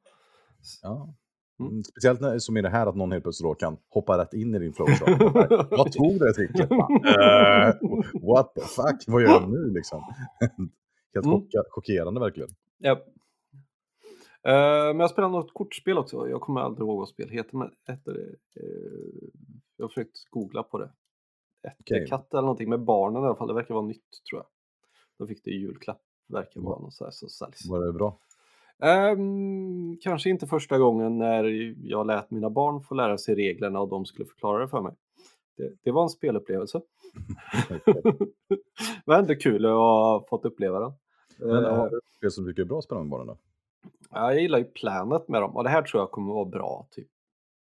Ja. 0.81 1.13
Mm. 1.59 1.71
Mm, 1.71 1.83
Speciellt 1.83 2.21
när, 2.21 2.39
som 2.39 2.57
i 2.57 2.61
det 2.61 2.69
här 2.69 2.87
att 2.87 2.95
någon 2.95 3.11
helt 3.11 3.23
plötsligt 3.23 3.45
då 3.49 3.53
kan 3.55 3.77
hoppa 3.89 4.17
rätt 4.17 4.33
in 4.33 4.55
i 4.55 4.59
din 4.59 4.73
flowchart. 4.73 5.09
Vad 5.71 5.91
tog 5.91 6.19
det 6.19 6.33
tricket? 6.33 6.71
uh, 6.71 8.27
what 8.27 8.55
the 8.55 8.61
fuck, 8.61 9.03
vad 9.07 9.21
gör 9.21 9.29
jag 9.29 9.49
nu 9.49 9.69
liksom? 9.73 10.01
helt 11.13 11.25
Mm. 11.25 11.41
chockerande 11.69 12.19
verkligen. 12.19 12.49
Ja. 12.77 12.91
Eh, 14.43 14.87
men 14.93 14.99
jag 14.99 15.09
spelar 15.09 15.29
något 15.29 15.53
kortspel 15.53 15.97
också. 15.97 16.29
Jag 16.29 16.41
kommer 16.41 16.61
aldrig 16.61 16.87
ihåg 16.87 16.97
vad 16.99 17.09
spel 17.09 17.29
heter. 17.29 17.57
Men 17.57 17.71
heter 17.87 18.13
det, 18.13 18.61
eh, 18.61 19.29
jag 19.77 19.83
har 19.83 19.87
försökt 19.89 20.29
googla 20.29 20.63
på 20.63 20.77
det. 20.77 20.91
Ätterkatt 21.67 22.33
eller 22.33 22.41
någonting 22.41 22.69
med 22.69 22.83
barnen 22.83 23.23
i 23.23 23.25
alla 23.25 23.35
fall. 23.35 23.47
Det 23.47 23.53
verkar 23.53 23.73
vara 23.73 23.85
nytt 23.85 24.23
tror 24.29 24.41
jag. 24.41 24.45
De 25.17 25.27
fick 25.27 25.43
det 25.43 25.51
i 25.51 25.57
julklapp. 25.59 26.01
Verkar 26.27 26.61
vara 26.61 26.79
något 26.79 26.93
så 26.93 27.03
här 27.03 27.11
som 27.11 27.29
säljs. 27.29 27.65
Var 27.69 27.85
det 27.85 27.93
bra? 27.93 28.19
Ehm, 28.79 29.97
kanske 30.01 30.29
inte 30.29 30.47
första 30.47 30.77
gången 30.77 31.17
när 31.17 31.43
jag 31.89 32.07
lät 32.07 32.31
mina 32.31 32.49
barn 32.49 32.81
få 32.81 32.95
lära 32.95 33.17
sig 33.17 33.35
reglerna 33.35 33.79
och 33.79 33.89
de 33.89 34.05
skulle 34.05 34.25
förklara 34.25 34.59
det 34.61 34.67
för 34.67 34.81
mig. 34.81 34.93
Det, 35.57 35.71
det 35.83 35.91
var 35.91 36.03
en 36.03 36.09
spelupplevelse. 36.09 36.81
Men 39.05 39.29
är 39.29 39.39
kul 39.39 39.65
att 39.65 39.71
ha 39.71 40.25
fått 40.29 40.45
uppleva 40.45 40.79
den. 40.79 40.91
Men 41.39 41.65
Eh, 41.65 41.75
har 41.77 41.89
du 41.89 41.97
ett 41.97 42.03
spel 42.17 42.31
som 42.31 42.43
du 42.43 42.51
tycker 42.51 42.61
är 42.61 42.65
bra 42.65 42.77
att 42.77 42.83
spela 42.83 43.01
med 43.01 43.09
barnen 43.09 43.27
då? 43.27 43.37
Ja, 44.11 44.33
jag 44.33 44.41
gillar 44.41 44.57
ju 44.57 44.63
Planet 44.65 45.27
med 45.27 45.41
dem 45.41 45.55
och 45.55 45.63
det 45.63 45.69
här 45.69 45.81
tror 45.81 46.01
jag 46.01 46.11
kommer 46.11 46.33
vara 46.33 46.45
bra 46.45 46.87
typ 46.91 47.07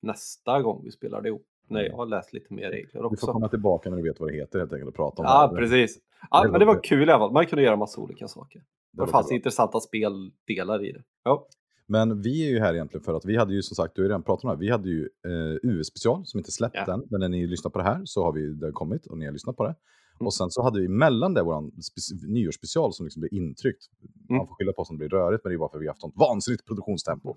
nästa 0.02 0.62
gång 0.62 0.80
vi 0.84 0.90
spelar 0.90 1.22
det 1.22 1.28
ihop. 1.28 1.46
När 1.68 1.82
jag 1.82 1.96
har 1.96 2.06
läst 2.06 2.32
lite 2.32 2.54
mer 2.54 2.70
regler 2.70 2.86
Du 2.92 2.98
får 2.98 3.04
också. 3.04 3.32
komma 3.32 3.48
tillbaka 3.48 3.90
när 3.90 3.96
du 3.96 4.02
vet 4.02 4.20
vad 4.20 4.28
det 4.28 4.34
heter 4.34 4.58
helt 4.58 4.72
enkelt 4.72 4.88
och 4.88 4.94
prata 4.94 5.22
om 5.22 5.26
Ja, 5.28 5.46
det. 5.48 5.56
precis. 5.56 5.98
Ja, 6.30 6.42
Det 6.42 6.50
men 6.50 6.60
det 6.60 6.66
var 6.66 6.80
kul 6.84 7.08
i 7.08 7.12
alla 7.12 7.18
fall. 7.18 7.32
Man 7.32 7.46
kunde 7.46 7.62
göra 7.64 7.76
massa 7.76 8.00
olika 8.00 8.28
saker. 8.28 8.58
Det 8.92 9.04
Det 9.04 9.10
fanns 9.10 9.28
bra. 9.28 9.36
intressanta 9.36 9.80
speldelar 9.80 10.84
i 10.84 10.92
det. 10.92 11.02
Ja. 11.24 11.46
Men 11.88 12.22
vi 12.22 12.46
är 12.46 12.50
ju 12.50 12.58
här 12.60 12.74
egentligen 12.74 13.04
för 13.04 13.14
att 13.14 13.24
vi 13.24 13.36
hade 13.36 13.54
ju 13.54 13.62
som 13.62 13.74
sagt, 13.74 13.94
du 13.94 14.00
har 14.02 14.04
ju 14.04 14.08
redan 14.08 14.22
pratat 14.22 14.44
om 14.44 14.48
det 14.50 14.54
här, 14.54 14.60
vi 14.60 14.70
hade 14.70 14.88
ju 14.88 15.08
eh, 15.26 15.70
US-special 15.70 16.22
som 16.26 16.38
inte 16.38 16.50
släppt 16.52 16.74
Ja. 16.86 16.94
än, 16.94 17.02
men 17.10 17.20
när 17.20 17.28
ni 17.28 17.46
lyssnar 17.46 17.70
på 17.70 17.78
det 17.78 17.84
här 17.84 18.00
så 18.04 18.24
har 18.24 18.32
vi 18.32 18.46
det 18.54 18.66
har 18.66 18.72
kommit 18.72 19.06
och 19.06 19.18
ni 19.18 19.24
har 19.24 19.32
lyssnat 19.32 19.56
på 19.56 19.64
det. 19.64 19.74
Mm. 20.20 20.26
Och 20.26 20.34
sen 20.34 20.50
så 20.50 20.62
hade 20.62 20.80
vi 20.80 20.88
mellan 20.88 21.34
det 21.34 21.40
speci- 21.42 22.26
nyårsspecial 22.28 22.92
som 22.92 23.06
liksom 23.06 23.20
blev 23.20 23.32
intryckt. 23.34 23.82
Man 24.28 24.36
Mm. 24.36 24.46
får 24.46 24.54
skylla 24.54 24.72
på 24.72 24.82
oss 24.82 24.90
om 24.90 24.96
det 24.98 25.08
blir 25.08 25.18
rörigt, 25.18 25.44
men 25.44 25.50
det 25.50 25.54
är 25.56 25.58
bara 25.58 25.68
för 25.70 25.78
att 25.78 25.82
vi 25.82 25.86
har 25.86 25.90
haft 25.92 26.00
sånt 26.00 26.14
vansinnigt 26.16 26.66
produktionstempo. 26.66 27.28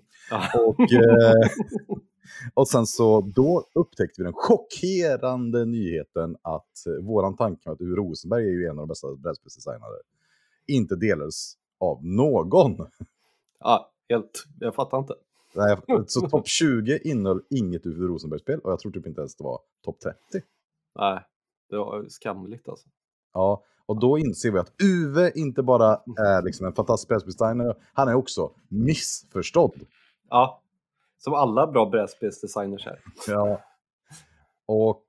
Och, 0.66 0.80
eh, 0.92 1.50
och 2.54 2.68
sen 2.68 2.86
så 2.86 3.20
då 3.20 3.64
upptäckte 3.74 4.14
vi 4.22 4.24
den 4.24 4.32
chockerande 4.36 5.64
nyheten 5.64 6.36
att 6.42 6.86
eh, 6.86 7.04
våran 7.04 7.36
tanke 7.36 7.68
om 7.68 7.72
att 7.74 7.80
Uwe 7.80 7.96
Rosenberg 7.96 8.44
är 8.44 8.50
ju 8.50 8.64
en 8.64 8.70
av 8.70 8.76
de 8.76 8.88
bästa 8.88 9.14
brädspelsdesignare 9.16 9.94
inte 10.66 10.96
delades 10.96 11.52
av 11.80 12.04
någon. 12.06 12.86
ja, 13.60 13.90
helt. 14.08 14.44
Jag 14.60 14.74
fattar 14.74 14.98
inte. 14.98 15.14
Nej, 15.54 15.76
så 16.06 16.20
topp 16.28 16.48
20 16.48 16.98
innehöll 16.98 17.42
inget 17.50 17.86
Uwe 17.86 18.06
Rosenberg-spel 18.06 18.60
och 18.60 18.72
jag 18.72 18.78
tror 18.80 18.92
typ 18.92 19.06
inte 19.06 19.20
ens 19.20 19.36
det 19.36 19.44
var 19.44 19.60
topp 19.84 20.00
30. 20.00 20.46
Nej, 20.98 21.20
det 21.70 21.78
var 21.78 22.04
skamligt 22.08 22.68
alltså. 22.68 22.88
Ja, 23.32 23.64
och 23.86 24.00
då 24.00 24.18
inser 24.18 24.50
vi 24.50 24.58
att 24.58 24.72
Uwe 24.82 25.32
inte 25.34 25.62
bara 25.62 25.92
är 26.18 26.42
liksom 26.42 26.66
en 26.66 26.72
fantastisk 26.72 27.08
brädspelsdesigner, 27.08 27.74
han 27.92 28.08
är 28.08 28.14
också 28.14 28.50
missförstådd. 28.68 29.80
Ja, 30.28 30.62
som 31.18 31.34
alla 31.34 31.66
bra 31.66 31.86
brädspelsdesigners 31.86 32.86
är. 32.86 33.00
Ja. 33.26 33.60
Och 34.66 35.04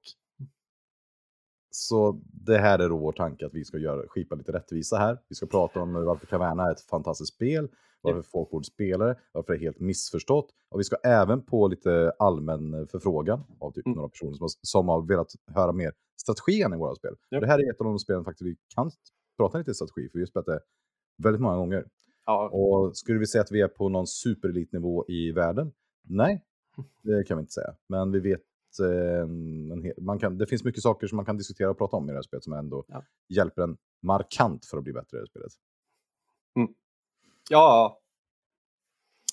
så 1.72 2.22
det 2.24 2.58
här 2.58 2.80
är 2.80 2.90
då 2.90 2.98
vår 2.98 3.12
tanke 3.12 3.46
att 3.46 3.54
vi 3.54 3.66
ska 3.66 3.78
göra, 3.78 4.08
skipa 4.08 4.36
lite 4.36 4.52
rättvisa 4.52 4.98
här. 4.98 5.18
Vi 5.28 5.36
ska 5.36 5.46
prata 5.46 5.82
om 5.82 5.94
varför 5.94 6.28
Caverna 6.28 6.68
är 6.68 6.72
ett 6.72 6.82
fantastiskt 6.82 7.34
spel, 7.34 7.70
varför 8.02 8.22
folk 8.22 8.50
borde 8.52 8.66
spela 8.66 9.06
det, 9.06 9.16
varför 9.32 9.54
det 9.54 9.60
är 9.60 9.62
helt 9.62 9.80
missförstått. 9.80 10.50
Och 10.70 10.80
vi 10.80 10.84
ska 10.84 10.96
även 10.96 11.42
på 11.42 11.68
lite 11.68 12.12
allmän 12.20 12.88
förfrågan 12.88 13.44
av 13.60 13.72
typ 13.72 13.86
Mm. 13.86 13.96
några 13.96 14.10
personer 14.10 14.34
som 14.34 14.44
har, 14.44 14.50
som 14.62 14.88
har 14.88 15.02
velat 15.02 15.32
höra 15.48 15.72
mer 15.72 15.94
strategin 16.22 16.74
i 16.74 16.78
våra 16.78 16.96
spel. 16.96 17.14
Och 17.36 17.42
det 17.42 17.48
här 17.48 17.60
är 17.60 17.72
ett 17.72 17.80
av 17.82 17.86
de 17.86 18.00
spelen 18.00 18.24
faktiskt 18.24 18.48
vi 18.48 18.56
kan 18.76 18.92
prata 19.38 19.58
lite 19.58 19.74
strategi, 19.74 20.10
för 20.10 20.14
vi 20.20 20.22
har 20.22 20.28
spelat 20.28 20.46
det 20.46 20.60
väldigt 21.24 21.42
många 21.42 21.56
gånger. 21.58 21.86
Ja, 22.26 22.50
Och 22.50 22.98
skulle 22.98 23.20
vi 23.20 23.28
säga 23.28 23.42
att 23.42 23.52
vi 23.52 23.62
är 23.62 23.68
på 23.68 23.90
någon 23.90 24.08
superelitnivå 24.08 25.06
i 25.08 25.32
världen? 25.32 25.72
Nej, 26.04 26.44
det 27.04 27.24
kan 27.24 27.38
vi 27.38 27.42
inte 27.42 27.54
säga. 27.54 27.76
Men 27.90 28.12
vi 28.12 28.20
vet, 28.20 28.42
eh, 28.82 29.22
en 29.22 29.94
man 30.06 30.20
kan, 30.20 30.38
det 30.38 30.48
finns 30.48 30.64
mycket 30.64 30.84
saker 30.84 31.08
som 31.08 31.16
man 31.16 31.26
kan 31.26 31.38
diskutera 31.38 31.70
och 31.70 31.78
prata 31.78 31.98
om 31.98 32.06
i 32.10 32.12
det 32.12 32.18
här 32.18 32.22
spelet 32.22 32.44
som 32.44 32.54
ändå 32.54 32.86
Ja. 32.88 33.04
hjälper 33.30 33.62
en 33.62 33.78
markant 34.02 34.66
för 34.66 34.78
att 34.78 34.84
bli 34.84 34.94
bättre 34.94 35.18
i 35.18 35.20
det 35.20 35.22
här 35.22 35.26
spelet. 35.26 35.52
Ja, 37.52 37.98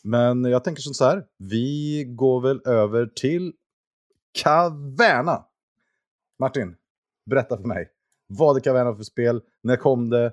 Men 0.05 0.45
jag 0.45 0.65
tänker 0.65 0.83
som 0.83 0.95
så 0.95 1.05
här, 1.05 1.25
vi 1.39 2.05
går 2.09 2.41
väl 2.41 2.61
över 2.67 3.07
till 3.07 3.53
Caverna. 4.43 5.45
Martin, 6.39 6.77
berätta 7.31 7.57
för 7.57 7.65
mig. 7.65 7.91
Vad 8.27 8.57
är 8.57 8.61
Caverna 8.61 8.95
för 8.97 9.03
spel? 9.03 9.43
När 9.63 9.77
kom 9.77 10.11
det? 10.11 10.33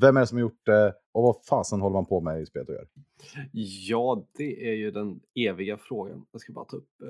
Vem 0.00 0.16
är 0.16 0.20
det 0.20 0.26
som 0.26 0.36
har 0.38 0.42
gjort 0.42 0.66
det? 0.66 0.94
Och 1.12 1.22
vad 1.22 1.44
fasen 1.48 1.80
håller 1.80 1.94
man 1.94 2.06
på 2.06 2.20
med 2.20 2.42
i 2.42 2.46
spelet 2.46 2.68
och 2.68 2.74
gör? 2.74 2.86
Ja, 3.88 4.26
det 4.34 4.68
är 4.70 4.74
ju 4.74 4.90
den 4.90 5.20
eviga 5.34 5.76
frågan. 5.76 6.26
Jag 6.32 6.40
ska 6.40 6.52
bara 6.52 6.64
ta 6.64 6.76
upp. 6.76 7.02
eh, 7.02 7.08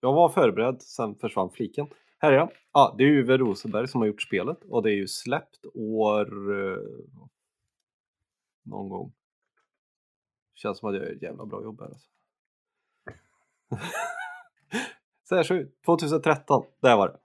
Jag 0.00 0.12
var 0.12 0.28
förberedd, 0.28 0.82
sen 0.82 1.14
försvann 1.14 1.50
fliken. 1.50 1.86
Här 2.18 2.32
är 2.32 2.36
jag. 2.36 2.50
Ja, 2.72 2.94
det 2.98 3.04
är 3.04 3.08
Uwe 3.08 3.36
Rosenberg 3.36 3.88
som 3.88 4.00
har 4.00 4.08
gjort 4.08 4.22
spelet 4.22 4.58
och 4.68 4.82
det 4.82 4.90
är 4.90 4.96
ju 4.96 5.08
släppt 5.08 5.66
år... 5.74 6.26
Någon 8.62 8.88
gång. 8.88 9.12
Känns 10.54 10.78
som 10.78 10.88
att 10.88 10.94
jag 10.94 11.04
gör 11.04 11.12
ett 11.12 11.22
jävla 11.22 11.46
bra 11.46 11.62
jobb 11.62 11.80
här 11.80 11.86
alltså. 11.88 12.08
Det 15.30 15.54
ut. 15.54 15.82
2013, 15.84 16.64
där 16.80 16.96
var 16.96 17.08
det. 17.08 17.18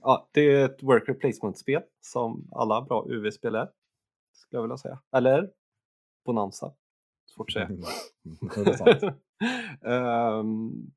Ja, 0.00 0.28
det 0.32 0.40
är 0.40 0.64
ett 0.64 0.82
work 0.82 1.08
replacement-spel 1.08 1.82
som 2.00 2.48
alla 2.52 2.82
bra 2.82 3.06
UV-spel 3.08 3.54
är. 3.54 3.70
Skulle 4.32 4.58
jag 4.58 4.62
vilja 4.62 4.76
säga. 4.76 4.98
Eller 5.12 5.50
Bonanza. 6.24 6.72
Svårt 7.26 7.48
att 7.48 7.52
säga. 7.52 7.68
det 8.64 8.70
är 8.70 8.76
sant. 8.76 9.02
Ehm, 9.84 10.92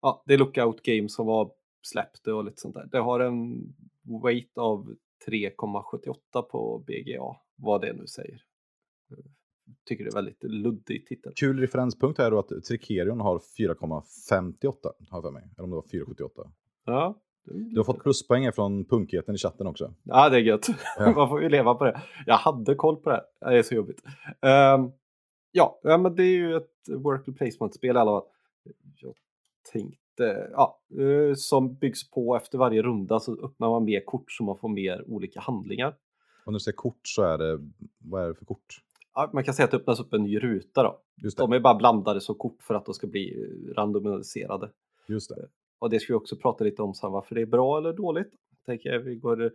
ja, 0.00 0.22
det 0.26 0.34
är 0.34 0.38
Lookout 0.38 0.82
Game 0.82 1.08
som 1.08 1.26
var 1.26 1.52
släppt 1.82 2.26
och 2.26 2.44
lite 2.44 2.60
sånt 2.60 2.74
där. 2.74 2.88
Det 2.92 2.98
har 2.98 3.20
en 3.20 3.74
weight 4.24 4.58
av 4.58 4.94
3,78 5.26 6.42
på 6.42 6.78
BGA, 6.86 7.36
vad 7.56 7.80
det 7.80 7.92
nu 7.92 8.06
säger. 8.06 8.44
Tycker 9.84 10.04
det 10.04 10.10
är 10.10 10.14
väldigt 10.14 10.42
luddig 10.42 11.06
titel. 11.06 11.32
Kul 11.36 11.60
referenspunkt 11.60 12.18
här 12.18 12.26
är 12.26 12.30
då 12.30 12.38
att 12.38 12.64
Trikerion 12.68 13.20
har 13.20 13.38
4,58 13.38 14.74
har 14.82 15.18
jag 15.18 15.22
för 15.22 15.30
mig. 15.30 15.42
Eller 15.56 15.64
om 15.64 15.70
det 15.70 15.76
var 15.76 15.82
4,78. 15.82 16.50
Ja, 16.84 17.22
Du 17.44 17.76
har 17.78 17.84
fått 17.84 18.02
pluspoäng 18.02 18.52
från 18.52 18.84
punkigheten 18.84 19.34
i 19.34 19.38
chatten 19.38 19.66
också. 19.66 19.94
Ja, 20.02 20.28
det 20.28 20.36
är 20.36 20.40
gött. 20.40 20.66
Ja. 20.98 21.12
Man 21.16 21.28
får 21.28 21.42
ju 21.42 21.48
leva 21.48 21.74
på 21.74 21.84
det. 21.84 22.02
Jag 22.26 22.36
hade 22.36 22.74
koll 22.74 22.96
på 22.96 23.10
det. 23.10 23.24
här. 23.40 23.52
Det 23.52 23.58
är 23.58 23.62
så 23.62 23.74
jobbigt. 23.74 24.02
Ehm, 24.40 24.90
ja, 25.52 25.80
men 25.84 26.14
det 26.16 26.22
är 26.22 26.36
ju 26.36 26.56
ett 26.56 26.88
work 26.88 27.38
placement-spel 27.38 27.96
i 27.96 27.98
alla 27.98 28.10
fall. 28.20 28.28
Jag 28.96 29.14
tänkte, 29.72 30.50
ja, 30.52 30.80
eh, 30.98 31.34
som 31.34 31.74
byggs 31.74 32.10
på 32.10 32.36
efter 32.36 32.58
varje 32.58 32.82
runda 32.82 33.20
så 33.20 33.44
öppnar 33.44 33.70
man 33.70 33.84
mer 33.84 34.04
kort 34.04 34.32
så 34.32 34.44
man 34.44 34.58
får 34.58 34.68
mer 34.68 35.04
olika 35.10 35.40
handlingar. 35.40 35.96
Och 36.46 36.52
när 36.52 36.58
du 36.58 36.60
säger 36.60 36.76
kort 36.76 37.00
så 37.02 37.22
är 37.22 37.38
det, 37.38 37.58
vad 37.98 38.24
är 38.24 38.28
det 38.28 38.34
för 38.34 38.44
kort? 38.44 38.80
Ja, 39.14 39.30
man 39.32 39.44
kan 39.44 39.54
säga 39.54 39.64
att 39.64 39.70
det 39.70 39.76
öppnas 39.76 40.00
upp 40.00 40.12
en 40.12 40.22
ny 40.22 40.38
ruta 40.38 40.82
då. 40.82 41.00
Det. 41.16 41.36
De 41.36 41.52
är 41.52 41.60
bara 41.60 41.74
blandade 41.74 42.20
som 42.20 42.34
kort 42.34 42.62
för 42.62 42.74
att 42.74 42.84
de 42.84 42.94
ska 42.94 43.06
bli 43.06 43.46
randomiserade. 43.76 44.70
Just 45.08 45.28
det. 45.28 45.48
Och 45.78 45.90
det 45.90 46.00
ska 46.00 46.12
vi 46.12 46.16
också 46.16 46.36
prata 46.36 46.64
lite 46.64 46.82
om 46.82 46.94
sen, 46.94 47.12
varför 47.12 47.34
det 47.34 47.40
är 47.40 47.46
bra 47.46 47.78
eller 47.78 47.92
dåligt. 47.92 48.30
Tänker 48.66 48.92
jag. 48.92 49.00
Vi 49.00 49.16
går, 49.16 49.52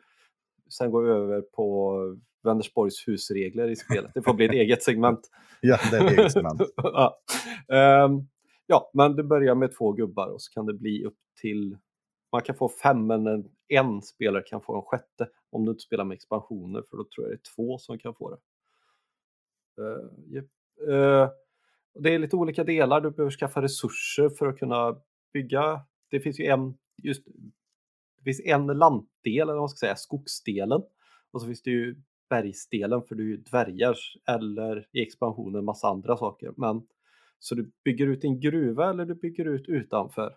sen 0.70 0.92
går 0.92 1.04
vi 1.04 1.10
över 1.10 1.42
på 1.42 1.98
Vänersborgs 2.44 3.08
husregler 3.08 3.68
i 3.68 3.76
spelet. 3.76 4.12
Det 4.14 4.22
får 4.22 4.34
bli 4.34 4.46
ett 4.46 4.52
eget 4.64 4.84
segment. 4.84 5.20
Ja, 5.62 5.78
det 5.92 5.98
är 5.98 6.04
det 6.04 6.10
eget 6.10 6.32
segment. 6.32 6.62
ja. 6.76 7.20
Ehm, 7.68 8.28
ja, 8.68 8.92
men 8.94 9.16
du 9.16 9.24
börjar 9.24 9.56
med 9.56 9.78
två 9.78 9.92
gubbar 9.92 10.28
och 10.28 10.42
så 10.42 10.54
kan 10.54 10.66
det 10.66 10.74
bli 10.74 11.06
upp 11.06 11.18
till... 11.42 11.78
Man 12.32 12.42
kan 12.42 12.56
få 12.56 12.70
fem, 12.70 13.08
men 13.08 13.28
en, 13.28 13.50
en 13.68 14.02
spelare 14.02 14.44
kan 14.44 14.62
få 14.62 14.76
en 14.76 14.82
sjätte 14.82 15.28
om 15.50 15.66
du 15.66 15.72
inte 15.72 15.84
spelar 15.84 16.04
med 16.04 16.16
expansioner, 16.16 16.84
för 16.90 16.98
då 16.98 17.04
tror 17.04 17.28
jag 17.28 17.32
det 17.32 17.36
är 17.36 17.56
två 17.56 17.78
som 17.78 18.00
kan 18.00 18.14
få 18.14 18.30
det. 18.30 18.38
Yep. 20.30 20.46
uh, 20.88 21.30
det 22.00 22.14
är 22.14 22.20
lite 22.20 22.36
olika 22.36 22.64
delar. 22.64 23.02
Du 23.02 23.12
behöver 23.12 23.32
skaffa 23.32 23.62
resurser 23.62 24.30
för 24.30 24.48
att 24.48 24.60
kunna 24.60 25.02
bygga. 25.34 25.82
Det 26.10 26.20
finns 26.20 26.40
ju 26.40 26.46
en, 26.46 26.78
just, 27.04 27.26
det 28.18 28.24
finns 28.24 28.42
en 28.46 28.68
lantdel, 28.68 29.42
eller 29.42 29.54
vad 29.54 29.62
man 29.62 29.70
ska 29.70 29.78
säga, 29.78 29.96
skogsdelen. 29.96 30.82
Och 31.32 31.42
så 31.42 31.48
finns 31.48 31.62
det 31.62 31.72
ju 31.72 31.96
bergsdelen 32.30 33.02
för 33.04 33.16
du 33.16 33.24
är 33.24 33.28
ju 33.28 33.38
dvärgar 33.38 33.98
eller 34.28 34.88
i 34.92 35.02
expansionen 35.02 35.66
massa 35.66 35.88
andra 35.88 36.18
saker. 36.18 36.54
Men 36.58 36.88
så 37.40 37.56
du 37.56 37.72
bygger 37.84 38.08
ut 38.08 38.24
en 38.24 38.40
gruva 38.40 38.90
eller 38.90 39.06
du 39.06 39.16
bygger 39.16 39.46
ut 39.46 39.70
utanför. 39.70 40.36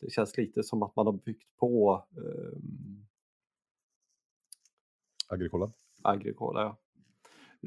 Det 0.00 0.10
känns 0.10 0.36
lite 0.36 0.62
som 0.62 0.82
att 0.82 0.96
man 0.96 1.06
har 1.06 1.12
byggt 1.12 1.56
på 1.56 2.04
um... 2.16 3.06
Agricola. 5.28 5.70
Agricola, 6.02 6.60
ja. 6.60 6.78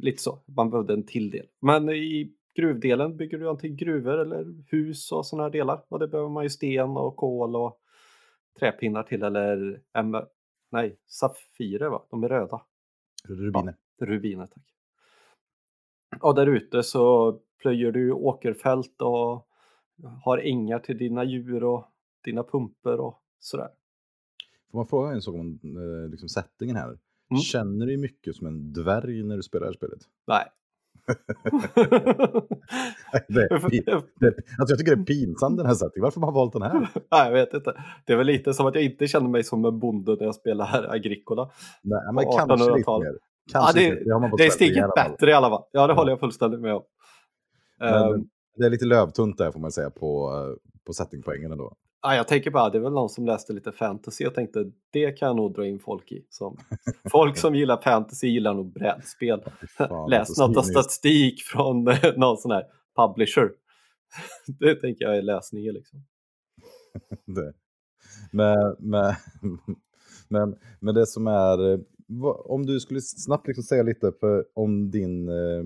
Lite 0.01 0.21
så, 0.21 0.39
man 0.45 0.69
behövde 0.69 0.93
en 0.93 1.05
till 1.05 1.29
del. 1.29 1.45
Men 1.59 1.89
i 1.89 2.33
gruvdelen 2.55 3.17
bygger 3.17 3.37
du 3.37 3.49
antingen 3.49 3.77
gruvor 3.77 4.17
eller 4.17 4.63
hus 4.67 5.11
och 5.11 5.25
sådana 5.25 5.43
här 5.43 5.51
delar. 5.51 5.85
Och 5.87 5.99
det 5.99 6.07
behöver 6.07 6.29
man 6.29 6.43
ju 6.43 6.49
sten 6.49 6.89
och 6.89 7.15
kol 7.15 7.55
och 7.55 7.79
träpinnar 8.59 9.03
till 9.03 9.23
eller 9.23 9.81
nej, 10.71 10.99
safirer 11.07 11.89
va? 11.89 12.05
De 12.09 12.23
är 12.23 12.29
röda. 12.29 12.61
Rubiner. 13.23 13.75
Ja, 13.97 14.05
rubiner, 14.05 14.47
tack. 14.47 14.63
Och 16.21 16.35
där 16.35 16.47
ute 16.47 16.83
så 16.83 17.33
plöjer 17.61 17.91
du 17.91 18.11
åkerfält 18.11 19.01
och 19.01 19.47
har 20.23 20.37
ängar 20.37 20.79
till 20.79 20.97
dina 20.97 21.23
djur 21.23 21.63
och 21.63 21.85
dina 22.23 22.43
pumper 22.43 22.99
och 22.99 23.23
sådär. 23.39 23.69
Får 24.71 24.77
man 24.77 24.87
fråga 24.87 25.11
en 25.11 25.21
sak 25.21 25.35
om 25.35 25.59
eh, 25.63 26.09
liksom 26.09 26.29
settingen 26.29 26.75
här? 26.75 26.97
Mm. 27.32 27.41
Känner 27.41 27.86
du 27.86 27.97
mycket 27.97 28.36
som 28.36 28.47
en 28.47 28.73
dvärg 28.73 29.23
när 29.23 29.36
du 29.36 29.43
spelar 29.43 29.65
det 29.65 29.69
här 29.69 29.73
spelet? 29.73 29.99
Nej. 30.28 30.45
det 33.28 33.41
är, 33.41 34.19
det, 34.19 34.36
alltså 34.59 34.73
jag 34.73 34.80
tycker 34.80 34.95
det 34.95 35.01
är 35.01 35.05
pinsamt 35.05 35.57
den 35.57 35.65
här 35.65 35.73
settingen. 35.73 36.03
Varför 36.03 36.19
har 36.19 36.28
man 36.28 36.34
valt 36.34 36.53
den 36.53 36.61
här? 36.61 36.73
Nej, 37.11 37.25
jag 37.25 37.32
vet 37.32 37.53
inte. 37.53 37.84
Det 38.05 38.13
är 38.13 38.17
väl 38.17 38.28
lite 38.28 38.53
som 38.53 38.65
att 38.65 38.75
jag 38.75 38.84
inte 38.84 39.07
känner 39.07 39.30
mig 39.30 39.43
som 39.43 39.65
en 39.65 39.80
bonde 39.80 40.15
när 40.15 40.23
jag 40.23 40.36
spelar 40.36 40.89
Agricola. 40.95 41.49
Nej, 41.82 42.01
men 42.13 42.25
kanske 42.38 42.78
lite 42.78 42.91
mer. 42.91 43.17
Kanske 43.51 43.82
ja, 43.82 43.89
det, 43.89 44.03
det, 44.03 44.32
det 44.38 44.45
är 44.45 44.49
steget 44.49 44.95
bättre 44.95 45.32
i 45.32 45.34
alla 45.34 45.49
fall. 45.49 45.63
Ja, 45.71 45.88
det 45.88 45.93
håller 45.93 46.11
jag 46.11 46.19
fullständigt 46.19 46.61
med 46.61 46.75
om. 46.75 46.84
Men, 47.80 48.13
um, 48.13 48.30
det 48.57 48.65
är 48.65 48.69
lite 48.69 48.86
lövtunt 48.86 49.38
där 49.38 49.51
får 49.51 49.59
man 49.59 49.71
säga 49.71 49.89
på, 49.89 50.32
på 50.86 50.93
settingpoängen 50.93 51.51
ändå. 51.51 51.73
Ja, 52.01 52.15
jag 52.15 52.27
tänker 52.27 52.51
bara, 52.51 52.69
det 52.69 52.77
är 52.77 52.81
väl 52.81 52.93
någon 52.93 53.09
som 53.09 53.25
läste 53.25 53.53
lite 53.53 53.71
fantasy 53.71 54.25
och 54.25 54.33
tänkte 54.33 54.71
det 54.91 55.11
kan 55.11 55.27
jag 55.27 55.35
nog 55.35 55.53
dra 55.53 55.67
in 55.67 55.79
folk 55.79 56.11
i. 56.11 56.25
Som, 56.29 56.57
folk 57.11 57.37
som 57.37 57.55
gillar 57.55 57.81
fantasy 57.81 58.27
gillar 58.27 58.53
nog 58.53 58.73
brädspel. 58.73 59.43
Läs 60.09 60.37
något 60.37 60.57
av 60.57 60.61
statistik 60.61 61.41
från 61.41 61.83
någon 62.15 62.37
sån 62.37 62.51
här 62.51 62.63
publisher. 62.95 63.51
det 64.59 64.75
tänker 64.75 65.05
jag 65.05 65.17
är 65.17 65.21
läsningen 65.21 65.73
liksom. 65.73 66.05
det. 67.25 67.53
Men, 68.31 68.75
men, 68.79 69.15
men, 70.27 70.55
men 70.79 70.95
det 70.95 71.07
som 71.07 71.27
är, 71.27 71.79
om 72.51 72.65
du 72.65 72.79
skulle 72.79 73.01
snabbt 73.01 73.47
liksom 73.47 73.63
säga 73.63 73.83
lite 73.83 74.11
för, 74.19 74.45
om 74.53 74.91
din 74.91 75.29
eh, 75.29 75.63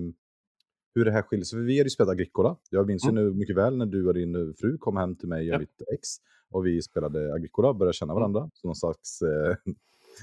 hur 0.94 1.04
det 1.04 1.12
här 1.12 1.22
skiljer 1.22 1.44
sig. 1.44 1.58
För 1.58 1.64
vi 1.64 1.78
hade 1.78 1.86
ju 1.86 1.90
spelat 1.90 2.12
Agricola. 2.12 2.56
Jag 2.70 2.86
minns 2.86 3.04
mm. 3.04 3.16
ju 3.16 3.24
nu 3.24 3.34
mycket 3.34 3.56
väl 3.56 3.76
när 3.76 3.86
du 3.86 4.06
och 4.06 4.14
din 4.14 4.54
fru 4.54 4.78
kom 4.78 4.96
hem 4.96 5.16
till 5.16 5.28
mig 5.28 5.48
och 5.48 5.54
ja. 5.54 5.58
mitt 5.58 5.82
ex. 5.94 6.08
Och 6.50 6.66
vi 6.66 6.82
spelade 6.82 7.34
Agricola 7.34 7.68
och 7.68 7.76
började 7.76 7.94
känna 7.94 8.12
mm. 8.12 8.20
varandra. 8.20 8.50
Som 8.54 8.68
någon 8.68 8.76
slags 8.76 9.22
eh, 9.22 9.56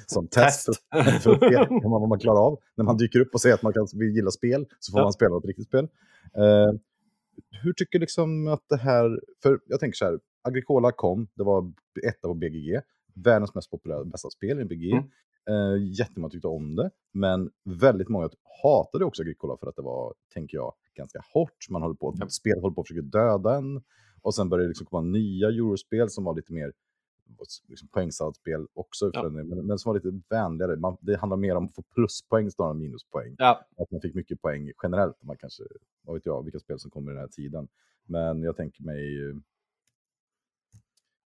som 0.08 0.28
test, 0.28 0.66
test. 0.66 1.24
för 1.24 1.32
att 1.32 1.40
se 1.40 1.68
vad 1.84 2.10
man 2.10 2.20
klarar 2.20 2.40
av. 2.40 2.60
När 2.76 2.86
man 2.86 2.98
dyker 2.98 3.20
upp 3.20 3.34
och 3.34 3.42
säger 3.42 3.56
att 3.56 3.64
man 3.64 3.74
kan, 3.74 3.88
vill 3.94 4.16
gilla 4.16 4.32
spel 4.32 4.66
så 4.80 4.92
får 4.92 5.00
ja. 5.00 5.06
man 5.06 5.14
spela 5.14 5.38
ett 5.38 5.46
riktigt 5.46 5.68
spel. 5.68 5.88
Eh, 6.34 6.74
hur 7.62 7.74
tycker 7.74 8.00
du 8.00 8.04
liksom 8.04 8.48
att 8.48 8.64
det 8.70 8.78
här, 8.78 9.20
för 9.44 9.60
jag 9.66 9.80
tänker 9.80 9.96
så 9.96 10.06
här, 10.06 10.20
Agricola 10.42 10.92
kom, 10.92 11.28
det 11.36 11.44
var 11.44 11.72
etta 12.08 12.28
på 12.28 12.34
BGG, 12.34 12.82
världens 13.14 13.56
mest 13.56 13.72
populära, 13.72 14.06
bästa 14.06 14.30
spel 14.30 14.60
i 14.60 14.66
BGG. 14.66 14.92
Mm. 14.92 15.04
Eh, 15.50 15.84
jättemånga 16.00 16.30
tyckte 16.30 16.48
om 16.48 16.76
det, 16.76 16.92
men 17.12 17.52
väldigt 17.64 18.10
många 18.10 18.30
hatade 18.64 19.06
också 19.06 19.22
Agricola 19.22 19.58
för 19.58 19.68
att 19.68 19.76
det 19.76 19.82
var, 19.82 20.14
tänker 20.34 20.58
jag, 20.58 20.74
ganska 20.96 21.24
hårt. 21.34 21.70
Man 21.70 21.82
håller 21.82 21.96
på, 21.96 22.16
ja. 22.20 22.30
spelet 22.30 22.62
håller 22.62 22.76
på 22.76 22.82
att 22.82 22.88
försöka 22.88 23.08
döda 23.08 23.56
en. 23.56 23.82
Och 24.22 24.36
sen 24.36 24.50
började 24.50 24.66
det 24.66 24.70
liksom 24.70 24.86
komma 24.86 25.02
nya 25.02 25.48
eurospel 25.48 26.10
som 26.10 26.24
var 26.24 26.36
lite 26.36 26.54
mer 26.54 26.74
liksom 27.68 27.88
poängsatt 27.88 28.36
spel 28.36 28.68
också, 28.74 29.12
ja. 29.14 29.30
men, 29.30 29.48
men, 29.48 29.80
som 29.80 29.90
var 29.90 30.00
lite 30.00 30.22
vänligare. 30.30 30.76
Man, 30.76 30.98
det 31.02 31.18
handlar 31.18 31.38
mer 31.38 31.56
om 31.56 31.66
att 31.66 31.76
få 31.76 31.82
pluspoäng 31.82 32.52
snarare 32.52 32.72
än 32.72 32.80
minuspoäng. 32.80 33.36
Ja. 33.38 33.66
Att 33.78 33.92
man 33.92 34.02
fick 34.02 34.16
mycket 34.16 34.42
poäng 34.42 34.72
generellt. 34.84 35.24
Man 35.24 35.38
kanske, 35.38 35.64
vad 36.02 36.14
vet 36.14 36.26
jag, 36.26 36.44
vilka 36.44 36.60
spel 36.60 36.80
som 36.80 36.92
kommer 36.92 37.12
i 37.12 37.14
den 37.14 37.22
här 37.22 37.28
tiden. 37.28 37.68
Men 38.06 38.44
jag 38.44 38.58
tänker 38.58 38.84
mig 38.84 39.34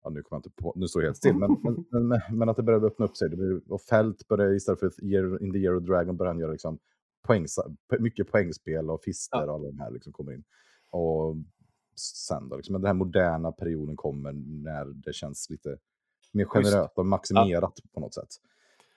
ja, 0.03 0.09
nu 0.09 0.23
kommer 0.23 0.37
jag 0.37 0.39
inte 0.39 0.61
på, 0.61 0.73
nu 0.75 0.87
står 0.87 0.99
det 0.99 1.07
helt 1.07 1.17
still, 1.17 1.35
men, 1.35 1.57
men, 1.63 2.07
men, 2.07 2.21
men, 2.37 2.49
att 2.49 2.55
det 2.55 2.63
började 2.63 2.87
öppna 2.87 3.05
upp 3.05 3.17
sig. 3.17 3.29
Det 3.29 3.35
blir, 3.35 3.71
och 3.71 3.81
Fält 3.81 4.27
började 4.27 4.55
istället 4.55 4.79
för 4.79 5.03
year, 5.03 5.43
In 5.43 5.51
the 5.51 5.59
Year 5.59 5.75
of 5.75 5.83
Dragon 5.83 6.17
började 6.17 6.33
han 6.33 6.39
göra 6.39 6.51
liksom 6.51 6.79
poäng, 7.27 7.45
mycket 7.99 8.31
poängspel 8.31 8.89
och 8.89 9.03
fister 9.03 9.37
ja. 9.37 9.45
och 9.45 9.53
alla 9.53 9.67
de 9.67 9.79
här 9.79 9.91
liksom 9.91 10.13
kommer 10.13 10.33
in. 10.33 10.43
Och 10.89 11.35
sen 11.95 12.49
då, 12.49 12.55
liksom, 12.55 12.73
den 12.73 12.85
här 12.85 12.93
moderna 12.93 13.51
perioden 13.51 13.95
kommer 13.95 14.31
när 14.63 14.85
det 14.85 15.13
känns 15.13 15.49
lite 15.49 15.77
mer 16.31 16.45
generöst 16.45 16.93
och 16.95 17.05
maximerat 17.05 17.73
ja. 17.83 17.89
på 17.93 17.99
något 17.99 18.13
sätt. 18.13 18.29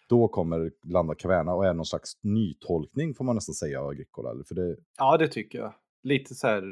Då 0.08 0.28
kommer 0.28 0.72
landa 0.84 1.14
Caverna 1.14 1.54
och 1.54 1.66
är 1.66 1.74
någon 1.74 1.86
slags 1.86 2.12
nytolkning 2.22 3.14
får 3.14 3.24
man 3.24 3.34
nästan 3.34 3.54
säga 3.54 3.80
av 3.80 3.88
Agricola. 3.88 4.44
För 4.48 4.54
det... 4.54 4.76
Ja, 4.98 5.16
det 5.16 5.28
tycker 5.28 5.58
jag. 5.58 5.74
Lite 6.02 6.34
så 6.34 6.46
här 6.46 6.62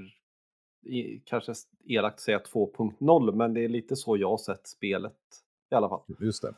kanske 1.25 1.53
elakt 1.85 2.21
säga 2.21 2.39
2.0, 2.39 3.35
men 3.35 3.55
det 3.55 3.65
är 3.65 3.69
lite 3.69 3.97
så 3.97 4.17
jag 4.17 4.31
har 4.31 4.39
sett 4.39 4.67
spelet 4.67 5.17
i 5.71 5.75
alla 5.75 5.89
fall. 5.89 6.01
Just 6.21 6.43
det. 6.43 6.55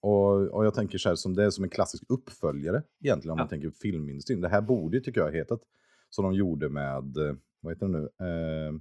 Och, 0.00 0.48
och 0.48 0.66
jag 0.66 0.74
tänker 0.74 0.98
så 0.98 1.08
här, 1.08 1.16
som 1.16 1.34
det 1.34 1.44
är 1.44 1.50
som 1.50 1.64
en 1.64 1.70
klassisk 1.70 2.04
uppföljare 2.08 2.82
egentligen 3.00 3.32
om 3.32 3.38
ja. 3.38 3.42
man 3.42 3.48
tänker 3.48 3.70
filmindustrin. 3.70 4.40
Det 4.40 4.48
här 4.48 4.60
borde 4.60 4.96
ju, 4.96 5.02
tycker 5.02 5.20
jag, 5.20 5.32
hetat 5.32 5.60
som 6.10 6.24
de 6.24 6.34
gjorde 6.34 6.68
med, 6.68 7.16
eh, 7.16 7.34
vad 7.60 7.72
heter 7.72 7.86
det 7.86 7.92
nu, 7.92 8.04
eh, 8.04 8.72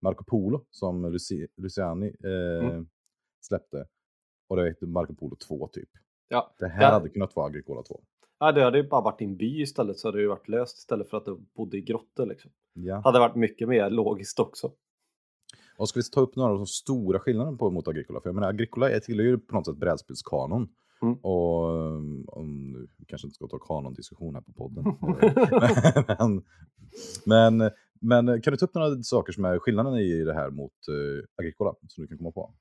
Marco 0.00 0.24
Polo 0.24 0.64
som 0.70 1.12
Luci, 1.12 1.46
Luciani 1.56 2.06
eh, 2.24 2.68
mm. 2.68 2.86
släppte. 3.40 3.86
Och 4.48 4.56
det 4.56 4.68
heter 4.68 4.86
Marco 4.86 5.14
Polo 5.14 5.36
2 5.36 5.68
typ. 5.68 5.88
Ja. 6.28 6.54
Det 6.58 6.68
här 6.68 6.82
ja. 6.82 6.90
hade 6.90 7.08
kunnat 7.08 7.36
vara 7.36 7.46
Agricola 7.46 7.82
2. 7.82 8.04
Ja, 8.38 8.52
det 8.52 8.62
hade 8.62 8.78
ju 8.78 8.88
bara 8.88 9.00
varit 9.00 9.20
i 9.20 9.24
en 9.24 9.36
by 9.36 9.62
istället 9.62 9.98
så 9.98 10.08
hade 10.08 10.18
det 10.18 10.22
ju 10.22 10.28
varit 10.28 10.48
löst 10.48 10.78
istället 10.78 11.10
för 11.10 11.16
att 11.16 11.24
du 11.24 11.36
bodde 11.56 11.76
i 11.76 11.80
grottor 11.80 12.26
liksom. 12.26 12.50
Ja. 12.74 13.00
Hade 13.04 13.18
varit 13.18 13.36
mycket 13.36 13.68
mer 13.68 13.90
logiskt 13.90 14.40
också. 14.40 14.72
Och 15.76 15.88
ska 15.88 16.00
vi 16.00 16.04
ta 16.04 16.20
upp 16.20 16.36
några 16.36 16.52
av 16.52 16.56
de 16.56 16.66
stora 16.66 17.20
skillnaderna 17.20 17.56
på 17.56 17.70
mot 17.70 17.88
Agricola? 17.88 18.20
För 18.20 18.28
jag 18.28 18.34
menar, 18.34 18.48
Agricola 18.48 19.00
tillhör 19.00 19.26
ju 19.26 19.38
på 19.38 19.54
något 19.54 19.66
sätt 19.66 19.76
brädspelskanon. 19.76 20.68
Mm. 21.02 21.14
Och 21.14 21.64
om, 22.38 22.76
vi 22.98 23.04
kanske 23.04 23.26
inte 23.26 23.34
ska 23.34 23.46
ta 23.46 23.58
kanondiskussion 23.58 24.34
här 24.34 24.42
på 24.42 24.52
podden. 24.52 24.84
men, 27.24 27.62
men, 28.00 28.26
men, 28.26 28.42
kan 28.42 28.50
du 28.50 28.56
ta 28.56 28.66
upp 28.66 28.74
några 28.74 29.02
saker 29.02 29.32
som 29.32 29.44
är 29.44 29.58
skillnaden 29.58 29.94
i 29.94 30.24
det 30.24 30.34
här 30.34 30.50
mot 30.50 30.72
uh, 30.90 31.24
Agricola 31.36 31.74
som 31.88 32.02
du 32.02 32.08
kan 32.08 32.18
komma 32.18 32.30
på? 32.30 32.54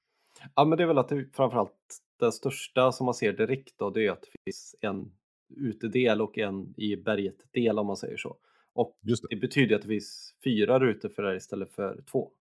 Ja, 0.56 0.66
men 0.66 0.78
det 0.78 0.84
är 0.84 0.88
väl 0.88 0.98
att 0.98 1.10
det 1.10 1.36
framförallt 1.36 1.72
det 2.20 2.32
största 2.32 2.92
som 2.92 3.06
man 3.06 3.14
ser 3.14 3.34
direkt 3.34 3.80
då, 3.80 3.90
det 3.90 4.08
är 4.08 4.12
att 4.12 4.22
det 4.22 4.28
finns 4.46 4.76
en 4.82 5.12
utedel 5.56 6.22
och 6.22 6.38
en 6.38 6.74
i 6.78 6.96
berget-del 6.96 7.80
om 7.80 7.88
man 7.88 7.98
säger 7.98 8.18
så. 8.18 8.38
Och 8.74 8.98
det. 9.02 9.16
det. 9.30 9.36
betyder 9.36 9.76
att 9.76 9.82
det 9.82 9.88
finns 9.88 10.36
fyra 10.44 10.80
rutor 10.80 11.10
för 11.10 11.24
det 11.24 11.30
här 11.30 11.36
istället 11.36 11.72
för 11.72 12.02
två. 12.12 12.32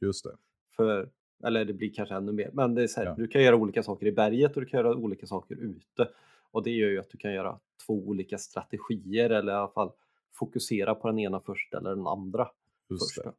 Just 0.00 0.24
det. 0.24 0.36
För, 0.76 1.10
eller 1.44 1.64
det 1.64 1.72
blir 1.72 1.92
kanske 1.92 2.14
ännu 2.14 2.32
mer, 2.32 2.50
men 2.52 2.74
det 2.74 2.82
är 2.82 2.86
så 2.86 3.00
här, 3.00 3.06
ja. 3.06 3.14
du 3.14 3.28
kan 3.28 3.42
göra 3.42 3.56
olika 3.56 3.82
saker 3.82 4.06
i 4.06 4.12
berget 4.12 4.56
och 4.56 4.60
du 4.60 4.66
kan 4.66 4.78
göra 4.78 4.96
olika 4.96 5.26
saker 5.26 5.56
ute. 5.56 6.08
Och 6.50 6.62
det 6.62 6.70
gör 6.70 6.88
ju 6.88 6.98
att 6.98 7.10
du 7.10 7.18
kan 7.18 7.32
göra 7.32 7.58
två 7.86 7.94
olika 7.94 8.38
strategier 8.38 9.30
eller 9.30 9.52
i 9.52 9.56
alla 9.56 9.68
fall 9.68 9.92
fokusera 10.34 10.94
på 10.94 11.08
den 11.08 11.18
ena 11.18 11.40
först 11.40 11.74
eller 11.74 11.90
den 11.90 12.06
andra 12.06 12.48
Just 12.90 13.14
först. 13.14 13.24
Det. 13.24 13.32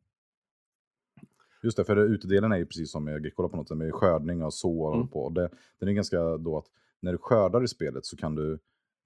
Just 1.63 1.77
det, 1.77 1.85
för 1.85 1.97
utedelen 1.97 2.51
är 2.51 2.57
ju 2.57 2.65
precis 2.65 2.91
som 2.91 3.09
i 3.09 3.13
Agricola 3.13 3.49
på 3.49 3.57
något 3.57 3.67
sätt 3.67 3.77
med 3.77 3.93
skördning 3.93 4.43
och 4.43 4.53
så 4.53 4.81
och 4.81 4.95
mm. 4.95 5.07
på. 5.07 5.29
Det, 5.29 5.49
den 5.79 5.89
är 5.89 5.93
ganska 5.93 6.37
då 6.37 6.57
att 6.57 6.65
när 6.99 7.11
du 7.11 7.17
skördar 7.17 7.63
i 7.63 7.67
spelet 7.67 8.05
så 8.05 8.17
kan 8.17 8.35
du 8.35 8.59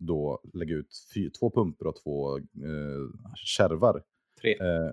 då 0.07 0.41
lägga 0.53 0.75
ut 0.75 0.87
fy, 1.13 1.29
två 1.29 1.49
pumper 1.51 1.87
och 1.87 1.95
två 2.03 2.37
eh, 2.37 2.43
kärvar. 3.35 4.03
Tre. 4.41 4.51
Eh, 4.61 4.91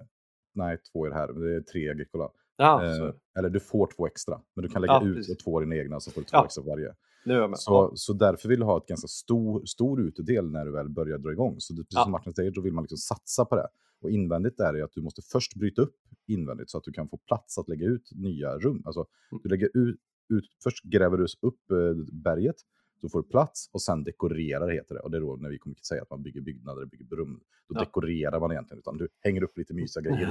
nej, 0.54 0.78
två 0.92 1.06
i 1.06 1.08
det 1.10 1.14
här, 1.16 1.28
men 1.32 1.42
det 1.42 1.56
är 1.56 1.60
tre 1.60 1.88
Agricola. 1.90 2.30
Ja, 2.56 2.84
Eh, 2.84 3.12
eller 3.38 3.48
du 3.50 3.60
får 3.60 3.86
två 3.96 4.06
extra, 4.06 4.40
men 4.54 4.62
du 4.62 4.68
kan 4.68 4.82
lägga 4.82 4.92
Ja, 4.94 5.06
ut 5.06 5.16
precis. 5.16 5.38
två 5.44 5.60
dina 5.60 5.76
egna 5.76 6.00
så 6.00 6.10
får 6.10 6.20
du 6.20 6.24
två 6.24 6.36
Ja. 6.36 6.44
extra 6.44 6.64
varje. 6.64 6.94
är. 7.24 7.54
Så, 7.54 7.92
så 7.94 8.12
därför 8.12 8.48
vill 8.48 8.58
du 8.60 8.64
ha 8.66 8.78
ett 8.78 8.86
ganska 8.86 9.08
stor, 9.08 9.64
stor 9.64 10.00
utedel 10.00 10.50
när 10.50 10.64
du 10.64 10.72
väl 10.72 10.88
börjar 10.88 11.18
dra 11.18 11.32
igång. 11.32 11.54
Så 11.58 11.72
det, 11.72 11.82
precis 11.82 11.94
Ja. 11.96 12.02
som 12.02 12.12
Martin 12.12 12.32
säger, 12.34 12.50
då 12.50 12.60
vill 12.60 12.72
man 12.72 12.84
liksom 12.84 12.98
satsa 12.98 13.44
på 13.44 13.56
det. 13.56 13.68
Och 14.00 14.10
invändigt 14.10 14.60
är 14.60 14.82
att 14.82 14.92
du 14.92 15.02
måste 15.02 15.22
först 15.22 15.54
bryta 15.54 15.82
upp 15.82 15.94
invändigt 16.26 16.70
så 16.70 16.78
att 16.78 16.84
du 16.84 16.92
kan 16.92 17.08
få 17.08 17.16
plats 17.16 17.58
att 17.58 17.68
lägga 17.68 17.86
ut 17.86 18.10
nya 18.14 18.58
rum. 18.58 18.82
Alltså, 18.84 19.06
Mm. 19.32 19.40
du 19.42 19.48
lägger 19.48 19.70
ut, 19.74 19.96
ut, 20.28 20.44
först 20.62 20.84
gräver 20.84 21.16
du 21.16 21.26
upp 21.42 21.70
eh, 21.70 21.94
berget, 22.12 22.56
då 23.00 23.08
får 23.08 23.22
du 23.22 23.28
plats 23.28 23.70
och 23.72 23.82
sen 23.82 24.04
dekorerar 24.04 24.68
heter 24.68 24.94
det. 24.94 25.00
Och 25.00 25.10
det 25.10 25.16
är 25.16 25.20
då 25.20 25.36
när 25.36 25.50
vi 25.50 25.58
kommer 25.58 25.76
att 25.76 25.84
säga 25.86 26.02
att 26.02 26.10
man 26.10 26.22
bygger 26.22 26.40
byggnader, 26.40 26.84
bygger 26.86 27.16
rum. 27.16 27.40
Då 27.68 27.74
Ja. 27.74 27.80
dekorerar 27.80 28.40
man 28.40 28.52
egentligen, 28.52 28.78
utan 28.78 28.96
du 28.98 29.08
hänger 29.20 29.42
upp 29.42 29.58
lite 29.58 29.74
mysiga 29.74 30.02
grejer 30.02 30.28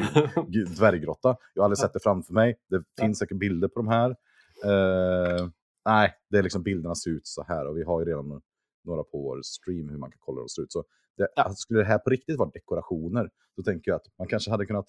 i 0.55 0.63
dvärggrotta. 0.77 1.37
Jag 1.53 1.61
har 1.61 1.65
aldrig 1.65 1.77
sett 1.77 1.93
det 1.93 1.99
framför 2.03 2.33
mig. 2.33 2.57
Det 2.69 2.83
finns 2.99 3.19
säkert 3.19 3.37
bilder 3.37 3.67
på 3.67 3.79
de 3.79 3.87
här. 3.87 4.09
Eh, 4.65 5.49
nej, 5.85 6.13
det 6.29 6.37
är 6.37 6.43
liksom 6.43 6.63
bilderna 6.63 6.95
ser 6.95 7.11
ut 7.11 7.27
så 7.27 7.43
här 7.47 7.67
och 7.67 7.77
vi 7.77 7.83
har 7.83 7.99
ju 7.99 8.05
redan 8.05 8.41
några 8.83 9.03
på 9.03 9.21
vår 9.21 9.41
stream 9.43 9.89
hur 9.89 9.97
man 9.97 10.11
kan 10.11 10.19
kolla 10.19 10.35
hur 10.35 10.43
de 10.43 10.49
ser 10.49 10.61
ut. 10.61 10.71
Så 10.71 10.83
det, 11.17 11.27
Ja. 11.35 11.43
alltså, 11.43 11.55
skulle 11.61 11.79
det 11.79 11.85
här 11.85 11.97
på 11.99 12.09
riktigt 12.09 12.37
vara 12.37 12.49
dekorationer, 12.53 13.29
då 13.57 13.63
tänker 13.63 13.91
jag 13.91 13.95
att 13.95 14.05
man 14.17 14.27
kanske 14.27 14.51
hade 14.51 14.65
kunnat 14.65 14.85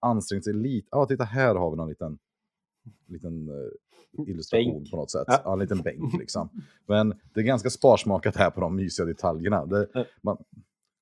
ansträngt 0.00 0.44
sig 0.44 0.52
lite. 0.54 0.88
Ja, 0.90 1.06
titta 1.06 1.24
här 1.24 1.54
har 1.54 1.70
vi 1.70 1.76
någon 1.76 1.88
liten, 1.88 2.18
liten 3.06 3.48
eh, 3.48 4.26
illustration 4.26 4.74
Bänk. 4.74 4.90
på 4.90 4.96
något 4.96 5.10
sätt. 5.10 5.24
Ja. 5.26 5.42
Ja. 5.44 5.52
en 5.52 5.58
liten 5.58 5.82
bänk 5.82 6.14
liksom. 6.18 6.48
Men 6.86 7.08
det 7.34 7.40
är 7.40 7.44
ganska 7.44 7.70
sparsmakat 7.70 8.36
här 8.36 8.50
på 8.50 8.60
de 8.60 8.76
mysiga 8.76 9.06
detaljerna. 9.06 9.66
Det, 9.66 10.06
man, 10.22 10.36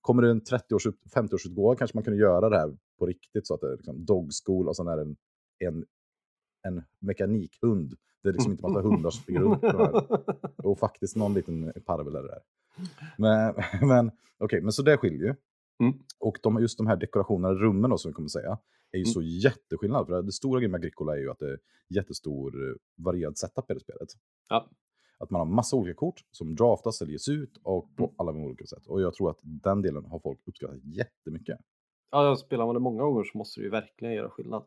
kommer 0.01 0.23
det 0.23 0.31
en 0.31 0.43
30-års, 0.43 0.87
50-årsutgåva 0.87 1.77
kanske 1.77 1.97
man 1.97 2.05
kunde 2.05 2.21
göra 2.21 2.49
det 2.49 2.59
här 2.59 2.77
på 2.99 3.07
riktigt 3.07 3.47
så 3.47 3.55
att 3.55 3.61
det 3.61 3.67
är 3.67 3.77
liksom 3.77 4.05
dog 4.05 4.31
school 4.45 4.69
och 4.69 4.77
sen 4.77 4.89
är 4.89 4.97
det 4.97 5.03
en, 5.03 5.17
en, 5.59 5.85
en 6.69 6.83
mekanikhund. 7.01 7.95
Det 8.23 8.29
är 8.29 8.33
liksom 8.33 8.53
inte 8.53 8.63
massa 8.63 8.81
hundar 8.81 9.11
som 9.11 9.23
springer 9.23 9.41
runt. 9.41 9.65
Och 10.57 10.79
faktiskt 10.79 11.17
någon 11.17 11.35
liten 11.35 11.73
parvel 11.87 12.15
är 12.15 12.23
det 12.23 12.29
där. 12.29 12.43
Men, 13.19 13.55
men 13.89 14.11
okej, 14.39 14.61
men 14.63 14.73
så 14.73 14.83
det 14.83 14.97
skiljer 14.97 15.27
ju. 15.27 15.35
Mm. 15.83 15.99
Och 16.19 16.39
de, 16.43 16.61
just 16.61 16.79
de 16.79 16.87
här 16.87 16.97
dekorationerna, 16.97 17.55
rummen 17.55 17.91
då, 17.91 17.99
som 17.99 18.11
vi 18.11 18.15
kommer 18.15 18.29
säga, 18.29 18.59
är 18.93 18.99
ju 18.99 19.03
Mm. 19.05 19.13
så 19.13 19.23
jätteskillnad. 19.23 20.07
För 20.07 20.23
det 20.23 20.33
stora 20.33 20.61
grejen 20.61 20.71
med 20.71 20.79
Agricola 20.79 21.13
är 21.17 21.21
ju 21.21 21.31
att 21.31 21.39
det 21.39 21.51
är 21.51 21.59
jättestor 21.89 22.69
eh, 22.71 22.75
varierad 23.05 23.39
setup 23.39 23.71
i 23.71 23.75
det 23.75 23.81
spelet. 23.81 24.09
Ja. 24.49 24.71
Att 25.19 25.31
man 25.31 25.39
har 25.39 25.47
massa 25.55 25.77
olika 25.77 25.97
kort 25.97 26.21
som 26.31 26.55
draftas 26.57 27.03
eller 27.03 27.13
ges 27.13 27.29
ut 27.29 27.57
och 27.63 27.97
på 27.97 28.05
Mm. 28.05 28.15
alla 28.19 28.33
olika 28.33 28.67
sätt. 28.67 28.87
Och 28.87 29.01
jag 29.01 29.15
tror 29.15 29.31
att 29.31 29.39
den 29.43 29.83
delen 29.83 30.05
har 30.05 30.19
folk 30.19 30.41
uppskattat 30.47 30.79
jättemycket. 30.85 31.59
Ja, 32.11 32.37
spelar 32.37 32.67
man 32.67 32.75
det 32.75 32.81
många 32.81 33.03
gånger 33.03 33.25
så 33.25 33.39
måste 33.39 33.61
det 33.61 33.65
ju 33.65 33.71
verkligen 33.71 34.15
göra 34.15 34.31
skillnad. 34.31 34.65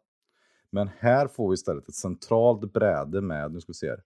Men 0.69 0.87
här 0.87 1.27
får 1.27 1.49
vi 1.49 1.53
istället 1.53 1.89
ett 1.89 1.95
centralt 1.95 2.73
bräde 2.73 3.21
med, 3.21 3.51
nu 3.51 3.59
ska 3.61 3.69
vi 3.69 3.73
se 3.73 3.89
här. 3.89 4.03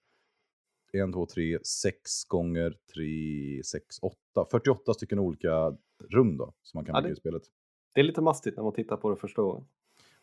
1, 1.08 1.14
2, 1.14 1.26
3, 1.26 1.60
6 1.64 2.24
gånger 2.28 2.78
3, 2.94 3.64
6, 3.66 3.96
8. 4.02 4.46
48 4.52 4.94
stycken 4.94 5.20
olika 5.20 5.78
rum 6.10 6.38
då, 6.38 6.54
som 6.62 6.78
man 6.78 6.86
kan 6.86 6.96
Ja, 6.96 7.02
bygga 7.02 7.14
i 7.14 7.16
spelet. 7.16 7.44
Det 7.94 8.00
är 8.02 8.04
lite 8.04 8.22
mastigt 8.22 8.56
när 8.58 8.64
man 8.64 8.74
tittar 8.74 8.98
på 8.98 9.10
det 9.10 9.16
första 9.16 9.42
gången. 9.42 9.68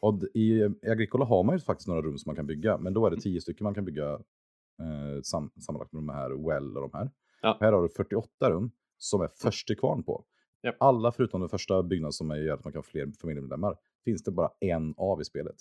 Och 0.03 0.20
i 0.34 0.53
i 0.82 0.90
Agricola 0.90 1.24
har 1.24 1.42
man 1.44 1.55
ju 1.57 1.61
faktiskt 1.61 1.88
några 1.88 2.03
rum 2.03 2.18
som 2.18 2.28
man 2.30 2.36
kan 2.36 2.46
bygga, 2.46 2.78
men 2.78 2.94
då 2.94 3.07
är 3.07 3.11
det 3.11 3.20
10 3.20 3.40
stycken 3.40 3.64
man 3.64 3.74
kan 3.74 3.84
bygga 3.84 4.12
eh, 4.12 5.20
sam, 5.22 5.50
sammanlagt 5.61 5.92
med 5.92 5.98
de 6.03 6.09
här 6.09 6.30
Well 6.48 6.76
och 6.76 6.90
de 6.90 6.98
här. 6.98 7.11
Ja. 7.42 7.57
Här 7.61 7.72
har 7.72 7.82
du 7.82 7.88
48 7.88 8.50
rum 8.50 8.70
som 8.98 9.20
är 9.20 9.28
först 9.42 9.66
till 9.66 9.78
kvarn 9.78 10.03
på. 10.03 10.24
Japp. 10.62 10.76
Alla 10.80 11.12
förutom 11.12 11.40
den 11.40 11.48
första 11.50 11.82
byggnaden 11.82 12.12
som 12.12 12.30
är- 12.30 12.36
gör 12.36 12.55
att 12.55 12.64
man 12.64 12.72
kan 12.72 12.78
ha 12.78 12.82
fler 12.84 13.12
familjemedlemmar 13.20 13.76
finns 14.05 14.22
det 14.22 14.30
bara 14.30 14.50
en 14.61 14.94
av 14.96 15.20
i 15.20 15.24
spelet. 15.24 15.57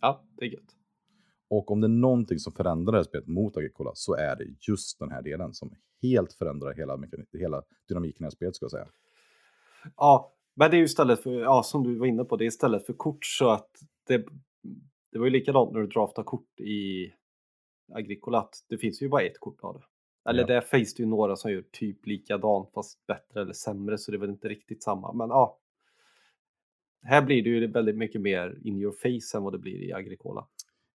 Ja, 0.00 0.24
det 0.36 0.44
är 0.44 0.48
gött. 0.50 0.76
Och 1.48 1.70
om 1.70 1.80
det 1.80 1.86
är 1.86 1.88
någonting 1.88 2.38
som 2.38 2.52
förändrar 2.52 2.92
det 2.92 2.98
här 2.98 3.04
spelet 3.04 3.26
mot 3.26 3.56
Agricola 3.56 3.90
så 3.94 4.14
är 4.14 4.36
det 4.36 4.44
just 4.68 4.98
den 4.98 5.10
här 5.10 5.22
delen 5.22 5.54
som 5.54 5.74
helt 6.02 6.32
förändrar 6.32 6.74
hela, 6.74 6.98
hela 7.32 7.62
dynamiken 7.88 8.26
i 8.26 8.30
spelet 8.30 8.56
ska 8.56 8.64
jag 8.64 8.70
säga. 8.70 8.88
Ja, 9.96 10.34
men 10.54 10.70
det 10.70 10.76
är 10.76 10.78
ju 10.78 10.84
istället 10.84 11.22
för, 11.22 11.40
ja 11.40 11.62
som 11.62 11.82
du 11.82 11.94
var 11.98 12.06
inne 12.06 12.24
på, 12.24 12.36
det 12.36 12.44
är 12.44 12.46
istället 12.46 12.86
för 12.86 12.92
kort 12.92 13.24
så 13.24 13.50
att 13.50 13.70
det, 14.06 14.26
det 15.12 15.18
var 15.18 15.26
ju 15.26 15.30
likadant 15.30 15.72
när 15.72 15.80
du 15.80 15.86
draftar 15.86 16.22
kort 16.22 16.60
i 16.60 17.12
Agricola, 17.92 18.38
att 18.38 18.54
det 18.68 18.78
finns 18.78 19.02
ju 19.02 19.08
bara 19.08 19.22
ett 19.22 19.40
kort 19.40 19.60
av 19.60 19.74
det. 19.74 19.84
Eller 20.30 20.40
Ja. 20.40 20.46
där 20.46 20.60
finns 20.60 20.94
det 20.94 21.02
ju 21.02 21.08
några 21.08 21.36
som 21.36 21.50
gör 21.52 21.64
typ 21.70 22.06
likadant 22.06 22.70
fast 22.74 23.06
bättre 23.06 23.40
eller 23.40 23.52
sämre 23.52 23.98
så 23.98 24.10
det 24.10 24.16
är 24.16 24.20
väl 24.20 24.30
inte 24.30 24.48
riktigt 24.48 24.82
samma. 24.82 25.12
Men 25.12 25.28
ja, 25.28 25.58
här 27.02 27.22
blir 27.22 27.42
det 27.42 27.50
ju 27.50 27.66
väldigt 27.66 27.96
mycket 27.96 28.20
mer 28.20 28.58
in 28.64 28.78
your 28.80 28.92
face 28.92 29.38
än 29.38 29.42
vad 29.42 29.52
det 29.52 29.58
blir 29.58 29.82
i 29.82 29.92
Agricola. 29.92 30.46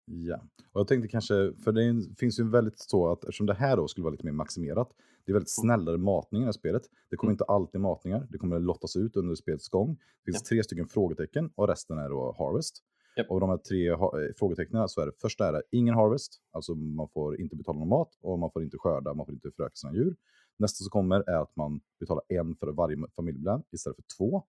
Ja, 0.06 0.41
och 0.72 0.80
jag 0.80 0.88
tänkte 0.88 1.08
kanske, 1.08 1.54
för 1.64 1.72
det 1.72 2.16
finns 2.20 2.39
ju 2.39 2.41
en 2.41 2.51
väldigt 2.51 2.80
så 2.80 3.12
att 3.12 3.24
eftersom 3.24 3.45
det 3.45 3.54
här 3.54 3.78
då 3.78 3.88
skulle 3.88 4.04
vara 4.04 4.12
lite 4.12 4.26
mer 4.26 4.32
maximerat, 4.34 4.89
det 5.26 5.32
är 5.32 5.34
väldigt 5.34 5.55
snällare 5.55 5.97
matning 5.97 6.41
i 6.41 6.43
det 6.43 6.47
här 6.47 6.51
spelet. 6.51 6.84
Det 7.09 7.15
kommer 7.15 7.30
Mm. 7.30 7.34
inte 7.34 7.43
alltid 7.43 7.82
matningar, 7.82 8.28
det 8.30 8.38
kommer 8.38 8.59
lottas 8.59 8.95
ut 8.95 9.15
under 9.15 9.36
spelets 9.36 9.69
gång. 9.69 9.97
Det 10.26 10.32
finns 10.32 10.43
tre 10.43 10.63
stycken 10.63 10.88
frågetecken 10.88 11.51
och 11.55 11.67
resten 11.67 11.97
är 11.97 12.09
då 12.09 12.36
harvest. 12.38 12.84
Japp. 13.15 13.32
Och 13.32 13.39
de 13.39 13.49
här 13.49 13.57
tre 13.57 13.89
eh, 13.89 13.99
frågetecknen 14.38 14.89
så 14.89 15.01
är 15.01 15.05
det 15.05 15.11
första 15.21 15.47
är 15.47 15.53
det 15.53 15.61
ingen 15.71 15.95
harvest, 15.95 16.41
alltså 16.51 16.76
man 16.76 17.09
får 17.09 17.39
inte 17.41 17.55
betala 17.55 17.80
någon 17.80 17.89
mat 17.89 18.17
och 18.21 18.39
man 18.39 18.51
får 18.51 18.63
inte 18.63 18.78
skörda, 18.78 19.13
man 19.13 19.26
får 19.26 19.34
inte 19.34 19.51
föröka 19.51 19.76
sina 19.76 19.93
djur. 19.93 20.15
Nästa 20.57 20.84
som 20.84 20.89
kommer 20.89 21.30
är 21.30 21.41
att 21.41 21.55
man 21.55 21.82
betalar 21.99 22.24
en 22.28 22.55
för 22.55 22.67
varje 22.67 22.97
familjemedlem 23.15 23.61
istället 23.71 23.95
för 23.95 24.03
två. 24.17 24.43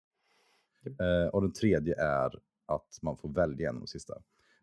Japp. 0.85 1.01
Eh, 1.01 1.27
och 1.33 1.41
den 1.41 1.53
tredje 1.53 2.01
är 2.01 2.39
att 2.65 2.99
man 3.01 3.17
får 3.17 3.29
välja 3.29 3.69
en 3.69 3.75
av 3.75 3.81
de 3.81 3.87
sista. 3.87 4.13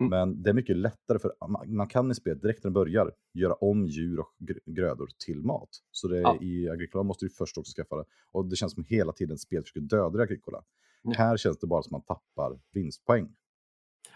Mm. 0.01 0.11
Men 0.11 0.43
det 0.43 0.51
är 0.51 0.55
mycket 0.55 0.77
lättare 0.77 1.19
för 1.19 1.33
man, 1.67 1.89
kan 1.89 2.11
i 2.11 2.15
spelet 2.15 2.43
direkt 2.43 2.65
när 2.65 2.71
det 2.71 2.75
börjar 2.75 3.13
göra 3.35 3.55
om 3.55 3.87
djur 3.87 4.21
och 4.21 4.35
gr- 4.39 4.61
grödor 4.67 5.09
till 5.27 5.43
mat. 5.43 5.69
Så 5.91 6.09
det, 6.09 6.21
Ja. 6.21 6.39
i 6.41 6.69
Agricola 6.69 7.03
måste 7.03 7.25
du 7.25 7.31
först 7.31 7.59
också 7.59 7.73
skaffa 7.77 7.97
det. 7.97 8.05
Och 8.33 8.47
det 8.47 8.57
känns 8.57 8.73
som 8.75 8.85
hela 8.85 9.13
tiden 9.13 9.39
spelet 9.39 9.65
försöker 9.65 9.81
döda 9.81 10.23
Agricola. 10.23 10.65
Mm. 11.05 11.17
Här 11.17 11.37
känns 11.37 11.59
det 11.59 11.67
bara 11.67 11.83
som 11.83 11.95
att 11.97 12.09
man 12.09 12.17
tappar 12.17 12.61
vinstpoäng. 12.73 13.29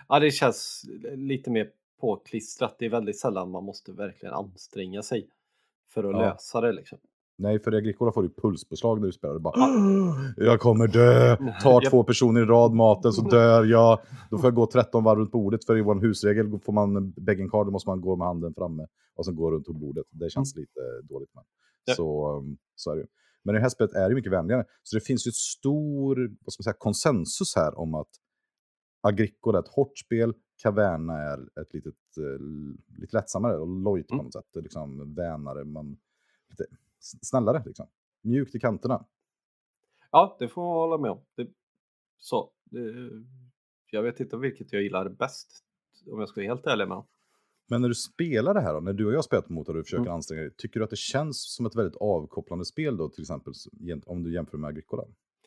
Ja, 0.08 0.18
det 0.20 0.30
känns 0.30 0.84
lite 1.14 1.50
mer 1.50 1.70
påklistrat. 2.00 2.76
Det 2.78 2.86
är 2.86 2.90
väldigt 2.90 3.18
sällan 3.20 3.50
man 3.50 3.64
måste 3.64 3.92
verkligen 3.92 4.34
anstränga 4.34 5.02
sig 5.02 5.28
för 5.88 6.04
att 6.04 6.12
Ja. 6.12 6.20
lösa 6.20 6.60
det 6.60 6.72
liksom. 6.72 6.98
Nej, 7.38 7.58
för 7.58 7.72
Agricola 7.72 8.12
får 8.12 8.22
du 8.22 8.28
pulspåslag 8.30 9.00
när 9.00 9.06
du 9.06 9.12
spelar. 9.12 9.34
Du 9.34 9.40
bara 9.40 9.54
“Jag 10.46 10.60
kommer 10.60 10.86
dö!” 10.88 11.36
Tar 11.62 11.80
två 11.90 12.04
personer 12.04 12.40
i 12.42 12.44
rad 12.44 12.72
maten 12.72 13.12
så 13.12 13.22
dör 13.22 13.64
jag. 13.64 13.98
Då 14.30 14.38
får 14.38 14.46
jag 14.46 14.54
gå 14.54 14.66
13 14.66 15.04
varv 15.04 15.18
runt 15.18 15.32
bordet 15.32 15.64
för 15.64 15.78
i 15.78 15.82
vår 15.82 16.00
husregel 16.00 16.60
får 16.64 16.72
man 16.72 17.10
begging 17.10 17.50
card, 17.50 17.66
då 17.66 17.70
måste 17.70 17.88
man 17.88 18.00
gå 18.00 18.16
med 18.16 18.26
handen 18.26 18.54
framme 18.54 18.86
och 19.14 19.24
sen 19.24 19.36
gå 19.36 19.50
runt 19.50 19.66
bordet. 19.68 20.06
Det 20.10 20.30
känns 20.30 20.56
lite 20.56 20.80
dåligt. 21.02 21.30
Men. 21.34 21.44
Japp. 21.86 21.96
Så, 21.96 22.36
um, 22.38 22.56
så 22.74 22.90
är 22.90 22.94
det 22.96 23.00
ju. 23.00 23.06
Men 23.44 23.54
det 23.54 23.60
här 23.60 23.68
spelet 23.68 23.94
är 23.94 24.08
det 24.08 24.14
mycket 24.14 24.32
vänligare. 24.32 24.64
Så 24.82 24.96
det 24.96 25.00
finns 25.00 25.26
ju 25.26 25.28
ett 25.28 25.34
stor 25.34 26.16
vad 26.44 26.52
ska 26.52 26.60
man 26.60 26.64
säga, 26.64 26.74
konsensus 26.78 27.56
här 27.56 27.78
om 27.78 27.94
att 27.94 28.08
Agricola 29.00 29.58
är 29.58 29.62
ett 29.62 29.68
hårt 29.68 29.98
spel, 29.98 30.34
Caverna 30.62 31.18
är 31.18 31.60
ett 31.60 31.74
litet, 31.74 31.94
eh, 32.18 33.00
lite 33.00 33.16
lättsammare 33.16 33.58
och 33.58 33.66
lojt 33.68 34.08
på 34.08 34.14
Mm. 34.14 34.24
något 34.24 34.32
sätt. 34.32 34.62
Liksom 34.62 35.14
vänare, 35.14 35.64
man, 35.64 35.96
lite 36.50 36.64
snällare 37.02 37.62
liksom. 37.66 37.86
Mjukt 38.22 38.54
i 38.54 38.60
kanterna. 38.60 39.06
Ja, 40.10 40.36
det 40.38 40.48
får 40.48 40.62
man 40.62 40.70
hålla 40.70 40.98
med 40.98 41.10
om. 41.10 41.20
Det, 41.36 41.48
så, 42.18 42.50
det, 42.64 43.10
jag 43.90 44.02
vet 44.02 44.20
inte 44.20 44.36
vilket 44.36 44.72
jag 44.72 44.82
gillar 44.82 45.08
bäst 45.08 45.64
om 46.10 46.18
jag 46.20 46.28
ska 46.28 46.40
vara 46.40 46.48
helt 46.48 46.66
ärlig 46.66 46.88
med. 46.88 47.04
Men 47.68 47.80
när 47.80 47.88
du 47.88 47.94
spelar 47.94 48.54
det 48.54 48.60
här 48.60 48.74
då, 48.74 48.80
när 48.80 48.92
du 48.92 49.06
och 49.06 49.12
jag 49.12 49.24
spelat 49.24 49.48
mot 49.48 49.68
och 49.68 49.74
du 49.74 49.84
försöker 49.84 50.02
Mm. 50.02 50.14
anstränga 50.14 50.42
dig, 50.42 50.54
tycker 50.56 50.80
du 50.80 50.84
att 50.84 50.90
det 50.90 50.98
känns 50.98 51.54
som 51.54 51.66
ett 51.66 51.76
väldigt 51.76 51.96
avkopplande 51.96 52.64
spel 52.64 52.96
då, 52.96 53.08
till 53.08 53.22
exempel 53.22 53.52
om 54.06 54.22
du 54.22 54.34
jämför 54.34 54.58
med 54.58 54.68
Agricola? 54.68 55.02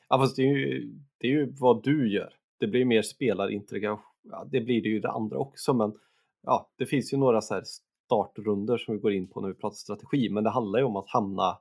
Ja, 0.09 0.17
fast 0.17 0.35
det 0.35 0.41
är, 0.41 0.57
ju, 0.57 0.93
det 1.17 1.27
är 1.27 1.31
ju 1.31 1.53
vad 1.59 1.83
du 1.83 2.13
gör. 2.13 2.33
Det 2.59 2.67
blir 2.67 2.85
mer 2.85 3.01
spelarintegration. 3.01 4.03
Ja, 4.21 4.47
det 4.51 4.61
blir 4.61 4.81
det 4.81 4.89
ju 4.89 4.99
det 4.99 5.11
andra 5.11 5.37
också, 5.37 5.73
men 5.73 5.93
ja, 6.41 6.71
det 6.77 6.85
finns 6.85 7.13
ju 7.13 7.17
några 7.17 7.41
så 7.41 7.53
här 7.53 7.63
startrunder 8.05 8.77
som 8.77 8.93
vi 8.93 8.99
går 8.99 9.11
in 9.11 9.27
på 9.27 9.41
när 9.41 9.47
vi 9.47 9.53
pratar 9.53 9.75
strategi, 9.75 10.29
men 10.29 10.43
det 10.43 10.49
handlar 10.49 10.79
ju 10.79 10.85
om 10.85 10.95
att 10.95 11.09
hamna 11.09 11.59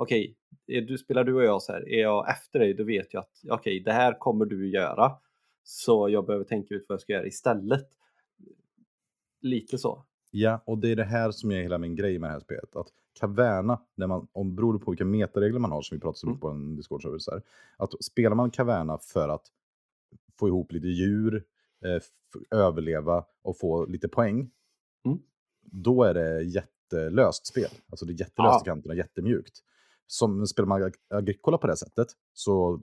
Okej, 0.00 0.36
är 0.66 0.80
du 0.80 0.98
spelar 0.98 1.24
du 1.24 1.34
och 1.34 1.44
jag 1.44 1.62
så 1.62 1.72
här, 1.72 1.88
är 1.88 2.00
jag 2.00 2.30
efter 2.30 2.58
dig, 2.58 2.74
då 2.74 2.84
vet 2.84 3.14
jag 3.14 3.20
att 3.20 3.40
okej, 3.50 3.80
det 3.80 3.92
här 3.92 4.18
kommer 4.18 4.44
du 4.44 4.70
göra, 4.70 5.12
så 5.62 6.08
jag 6.08 6.26
behöver 6.26 6.44
tänka 6.44 6.74
ut 6.74 6.84
vad 6.88 6.94
jag 6.94 7.00
ska 7.00 7.12
göra 7.12 7.26
istället. 7.26 7.88
Lite 9.40 9.78
så. 9.78 10.04
Ja, 10.30 10.62
och 10.66 10.78
det 10.78 10.88
är 10.88 10.96
det 10.96 11.04
här 11.04 11.30
som 11.30 11.50
är 11.50 11.62
hela 11.62 11.78
min 11.78 11.96
grej 11.96 12.18
med 12.18 12.30
det 12.30 12.32
här 12.32 12.40
spelet. 12.40 12.76
Att 12.76 12.88
Caverna, 13.20 13.80
när 13.94 14.06
man, 14.06 14.28
om 14.32 14.54
beroende 14.54 14.84
på 14.84 14.90
vilka 14.90 15.04
metaregler 15.04 15.58
man 15.58 15.72
har, 15.72 15.82
som 15.82 15.96
vi 15.96 16.00
pratade 16.00 16.18
så 16.18 16.26
mycket 16.26 16.40
på 16.40 16.48
en 16.48 17.20
så 17.20 17.30
här, 17.30 17.42
att 17.76 18.04
spelar 18.04 18.36
man 18.36 18.50
Caverna 18.50 18.98
för 18.98 19.28
att 19.28 19.46
få 20.38 20.48
ihop 20.48 20.72
lite 20.72 20.88
djur, 20.88 21.44
eh, 21.84 22.58
överleva 22.58 23.24
och 23.42 23.58
få 23.58 23.86
lite 23.86 24.08
poäng, 24.08 24.50
Mm. 25.04 25.18
Då 25.72 26.02
är 26.04 26.14
det 26.14 26.42
jättelöst 26.42 27.46
spel. 27.46 27.70
Alltså 27.90 28.06
det 28.06 28.12
är 28.12 28.20
jättelöst 28.20 28.36
Ja. 28.38 28.62
i 28.62 28.64
kanterna, 28.64 28.94
jättemjukt. 28.94 29.58
Som 30.06 30.46
spelar 30.46 30.66
man 30.66 30.82
Ag- 30.82 30.94
Agricola 31.14 31.58
på 31.58 31.66
det 31.66 31.76
sättet, 31.76 32.08
så 32.32 32.82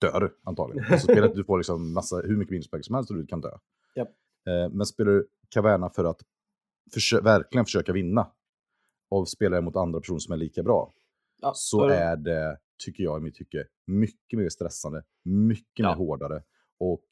dör 0.00 0.20
du 0.20 0.38
antagligen. 0.44 0.84
Alltså 0.92 1.12
spelet, 1.12 1.34
du 1.34 1.44
får 1.44 1.58
liksom 1.58 1.92
massa, 1.92 2.16
hur 2.16 2.36
mycket 2.36 2.50
minuspoäng 2.50 2.82
som 2.82 2.94
helst 2.94 3.10
och 3.10 3.16
du 3.16 3.26
kan 3.26 3.40
dö. 3.40 3.50
Japp. 3.94 4.08
Eh, 4.48 4.68
men 4.72 4.86
spelar 4.86 5.12
du 5.12 5.28
Caverna 5.48 5.90
för 5.90 6.04
att 6.04 6.20
försö 6.94 7.20
verkligen 7.20 7.64
försöka 7.64 7.92
vinna 7.92 8.30
och 9.10 9.28
spelar 9.28 9.60
mot 9.60 9.76
andra 9.76 10.00
personer 10.00 10.18
som 10.18 10.32
är 10.32 10.36
lika 10.36 10.62
bra, 10.62 10.92
Ja, 11.42 11.52
så 11.54 11.80
då- 11.80 11.88
är 11.94 12.16
det, 12.16 12.58
tycker 12.84 13.04
jag 13.04 13.18
i 13.20 13.22
mitt 13.24 13.34
tycke, 13.34 13.66
mycket 13.86 14.38
mer 14.38 14.48
stressande, 14.48 15.02
mycket 15.24 15.66
Ja. 15.78 15.88
mer 15.88 15.96
hårdare 15.96 16.42
och 16.80 17.04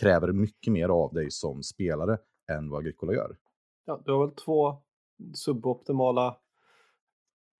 kräver 0.00 0.32
mycket 0.32 0.72
mer 0.72 0.88
av 0.88 1.14
dig 1.14 1.30
som 1.30 1.62
spelare 1.62 2.18
än 2.52 2.70
vad 2.70 2.78
Agricola 2.80 3.12
gör. 3.12 3.36
Ja, 3.90 4.02
du 4.04 4.12
har 4.12 4.26
väl 4.26 4.34
två 4.34 4.76
suboptimala 5.34 6.26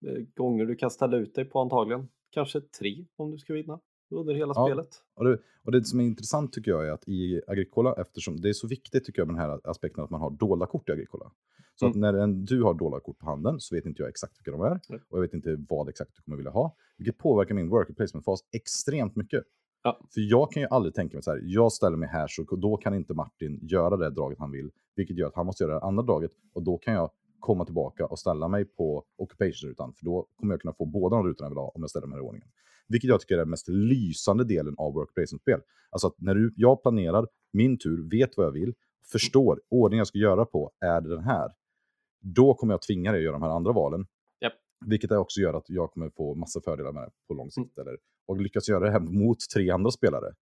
eh, 0.06 0.22
gånger 0.34 0.66
du 0.66 0.76
kan 0.76 0.90
ställa 0.90 1.16
ut 1.16 1.34
dig 1.34 1.44
på 1.44 1.60
antagligen. 1.60 2.08
Kanske 2.30 2.60
tre 2.60 3.06
om 3.16 3.30
du 3.30 3.38
ska 3.38 3.52
vinna 3.52 3.80
under 4.10 4.34
hela 4.34 4.52
Ja. 4.56 4.66
spelet. 4.66 4.88
Och 5.14 5.24
det, 5.24 5.38
och 5.64 5.72
det 5.72 5.84
som 5.84 6.00
är 6.00 6.04
intressant 6.04 6.52
tycker 6.52 6.70
jag 6.70 6.88
är 6.88 6.92
att 6.92 7.08
i 7.08 7.42
Agricola, 7.46 7.94
eftersom 7.98 8.40
det 8.40 8.48
är 8.48 8.52
så 8.52 8.68
viktigt 8.68 9.04
tycker 9.04 9.20
jag 9.20 9.26
med 9.28 9.36
den 9.36 9.50
här 9.50 9.60
aspekten 9.64 10.04
att 10.04 10.10
man 10.10 10.20
har 10.20 10.30
dolda 10.30 10.66
kort 10.66 10.88
i 10.88 10.92
Agricola. 10.92 11.32
Så 11.74 11.86
att 11.86 11.94
när 11.94 12.14
en, 12.14 12.44
du 12.44 12.62
har 12.62 12.74
dolda 12.74 13.00
kort 13.00 13.18
på 13.18 13.26
handen 13.26 13.60
så 13.60 13.74
vet 13.74 13.86
inte 13.86 14.02
jag 14.02 14.08
exakt 14.08 14.38
vilka 14.38 14.50
de 14.50 14.60
är 14.60 14.80
Nej. 14.88 15.00
och 15.08 15.18
jag 15.18 15.22
vet 15.22 15.34
inte 15.34 15.56
vad 15.68 15.88
exakt 15.88 16.16
du 16.16 16.22
kommer 16.22 16.36
vilja 16.36 16.52
ha. 16.52 16.76
Vilket 16.96 17.18
påverkar 17.18 17.54
min 17.54 17.68
worker 17.68 17.94
placement-fas 17.94 18.40
extremt 18.52 19.16
mycket. 19.16 19.44
Ja. 19.82 20.00
För 20.14 20.20
jag 20.20 20.52
kan 20.52 20.62
ju 20.62 20.68
aldrig 20.70 20.94
tänka 20.94 21.16
mig 21.16 21.22
så 21.22 21.30
här, 21.30 21.40
jag 21.44 21.72
ställer 21.72 21.96
mig 21.96 22.08
här 22.08 22.26
så 22.28 22.42
då 22.42 22.76
kan 22.76 22.94
inte 22.94 23.14
Martin 23.14 23.58
göra 23.62 23.96
det 23.96 24.10
draget 24.10 24.38
han 24.38 24.50
vill. 24.50 24.70
Vilket 24.96 25.18
gör 25.18 25.26
att 25.26 25.34
han 25.34 25.46
måste 25.46 25.64
göra 25.64 25.74
det 25.74 25.86
andra 25.86 26.02
draget 26.02 26.30
och 26.54 26.62
då 26.62 26.78
kan 26.78 26.94
jag 26.94 27.10
komma 27.40 27.64
tillbaka 27.64 28.06
och 28.06 28.18
ställa 28.18 28.48
mig 28.48 28.64
på 28.64 29.04
occupation-rutan. 29.16 29.92
För 29.92 30.04
då 30.04 30.26
kommer 30.36 30.54
jag 30.54 30.60
kunna 30.60 30.74
få 30.74 30.84
båda 30.84 31.16
de 31.16 31.26
rutorna 31.26 31.46
jag 31.46 31.50
vill 31.50 31.58
ha 31.58 31.68
om 31.74 31.80
jag 31.80 31.90
ställer 31.90 32.06
mig 32.06 32.18
i 32.18 32.20
ordningen. 32.20 32.48
Vilket 32.88 33.08
jag 33.08 33.20
tycker 33.20 33.34
är 33.34 33.38
den 33.38 33.50
mest 33.50 33.68
lysande 33.68 34.44
delen 34.44 34.74
av 34.78 34.92
workplacement-spel. 34.92 35.60
Alltså 35.90 36.06
att 36.06 36.14
när 36.18 36.34
du, 36.34 36.54
jag 36.56 36.82
planerar 36.82 37.26
min 37.52 37.78
tur, 37.78 38.10
vet 38.10 38.36
vad 38.36 38.46
jag 38.46 38.52
vill, 38.52 38.74
förstår 39.12 39.60
ordningen 39.68 39.98
jag 39.98 40.06
ska 40.06 40.18
göra 40.18 40.44
på, 40.44 40.70
är 40.80 41.00
det 41.00 41.08
den 41.08 41.24
här? 41.24 41.52
Då 42.20 42.54
kommer 42.54 42.74
jag 42.74 42.82
tvinga 42.82 43.12
dig 43.12 43.18
att 43.18 43.24
göra 43.24 43.32
de 43.32 43.42
här 43.42 43.50
andra 43.50 43.72
valen. 43.72 44.06
Vilket 44.86 45.10
också 45.10 45.40
gör 45.40 45.54
att 45.54 45.64
jag 45.68 45.90
kommer 45.92 46.10
få 46.10 46.34
massa 46.34 46.60
fördelar 46.60 46.92
med 46.92 47.02
det 47.02 47.10
på 47.28 47.34
lång 47.34 47.50
sikt. 47.50 47.78
Eller, 47.78 47.96
och 48.28 48.40
lyckas 48.40 48.68
göra 48.68 48.84
det 48.84 48.90
här 48.90 49.00
mot 49.00 49.38
tre 49.54 49.70
andra 49.70 49.90
spelare. 49.90 50.34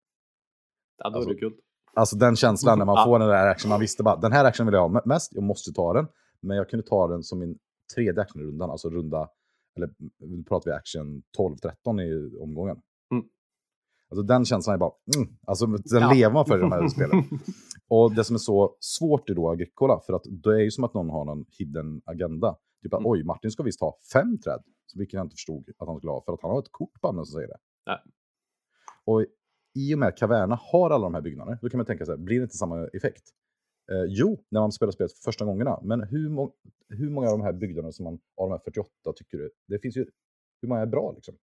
Ja, 0.98 1.10
då 1.10 1.16
Alltså, 1.16 1.30
är 1.30 1.34
det 1.34 1.40
guld. 1.40 1.56
Alltså 1.94 2.16
den 2.18 2.36
känslan 2.36 2.78
när 2.80 2.86
man 2.86 3.06
får 3.06 3.20
den 3.20 3.28
där 3.28 3.48
action, 3.48 3.70
man 3.70 3.80
visste 3.80 4.04
bara 4.04 4.16
den 4.16 4.32
här 4.32 4.46
action 4.46 4.66
vill 4.66 4.74
jag 4.74 4.90
ha 4.90 5.02
mest, 5.06 5.32
jag 5.34 5.44
måste 5.44 5.72
ta 5.72 5.94
den. 5.94 6.08
Men 6.42 6.58
jag 6.58 6.70
kunde 6.70 6.86
ta 6.86 7.08
den 7.08 7.24
som 7.24 7.40
min 7.40 7.58
tredje 7.96 8.22
action 8.22 8.42
i 8.42 8.46
rundan, 8.46 8.70
alltså 8.70 8.90
runda, 8.90 9.30
eller 9.78 9.90
nu 10.20 10.44
pratar 10.44 10.72
vi 10.72 10.76
action 10.76 11.24
12-13 11.86 12.02
i 12.02 12.38
omgången. 12.38 12.78
Mm. 13.12 13.26
Alltså 14.10 14.24
den 14.24 14.46
känslan 14.46 14.74
är 14.74 14.78
bara, 14.78 14.92
mm, 15.16 15.30
alltså 15.48 15.66
den 15.66 16.02
Ja. 16.02 16.14
lever 16.14 16.34
man 16.34 16.46
för 16.46 16.58
i 16.58 16.62
de 16.62 16.72
här 16.72 16.88
spelen. 16.96 17.24
Och 17.90 18.16
det 18.16 18.24
som 18.24 18.34
är 18.34 18.38
så 18.40 18.76
svårt 18.80 19.30
är 19.30 19.34
då 19.36 19.50
Agricola, 19.50 20.00
för 20.06 20.14
att 20.14 20.24
det 20.44 20.50
är 20.50 20.60
ju 20.60 20.72
som 20.72 20.84
att 20.84 20.94
någon 20.94 21.10
har 21.10 21.26
någon 21.26 21.46
hidden 21.60 22.02
agenda. 22.06 22.56
Typ 22.84 22.94
att 22.94 23.00
Mm. 23.00 23.12
oj, 23.12 23.24
Martin 23.24 23.52
ska 23.52 23.64
visst 23.64 23.82
ha 23.82 23.98
fem 24.14 24.38
träd, 24.40 24.64
så 24.86 25.00
vilket 25.00 25.14
jag 25.14 25.26
inte 25.26 25.34
förstod 25.36 25.70
att 25.78 25.88
han 25.88 25.98
skulle 25.98 26.12
ha, 26.12 26.22
för 26.26 26.34
att 26.34 26.42
han 26.42 26.52
har 26.52 26.60
ett 26.60 26.72
kort 26.72 27.02
på 27.02 27.08
handen 27.08 27.26
som 27.26 27.34
säger 27.34 27.48
det. 27.48 27.58
Nej. 27.86 28.00
Och 29.06 29.26
i 29.74 29.94
och 29.96 30.00
med 30.00 30.10
att 30.10 30.18
Caverna 30.18 30.56
har 30.62 30.90
alla 30.92 31.04
de 31.06 31.14
här 31.14 31.22
byggnaderna, 31.22 31.58
då 31.62 31.70
kan 31.70 31.78
man 31.78 31.86
tänka 31.86 32.06
sig, 32.06 32.18
blir 32.18 32.38
det 32.40 32.44
inte 32.44 32.58
samma 32.58 32.88
effekt? 32.88 33.24
Eh, 33.92 34.04
jo, 34.08 34.44
när 34.50 34.60
man 34.62 34.72
spelar 34.72 34.92
spelet 34.92 35.12
för 35.14 35.22
första 35.24 35.46
gångerna, 35.46 35.80
men 35.84 36.04
hur, 36.04 36.30
må 36.30 36.54
hur 36.90 37.10
många 37.10 37.28
av 37.32 37.38
de 37.38 37.44
här 37.44 37.54
byggnaderna 37.54 37.92
som 37.92 38.04
man, 38.04 38.14
av 38.38 38.50
de 38.50 38.52
här 38.52 38.60
48 38.64 39.14
tycker 39.16 39.38
du, 39.38 39.52
det 39.68 39.80
finns 39.80 39.98
ju, 39.98 40.06
hur 40.62 40.68
många 40.70 40.82
är 40.82 40.86
bra 40.86 41.12
liksom? 41.16 41.36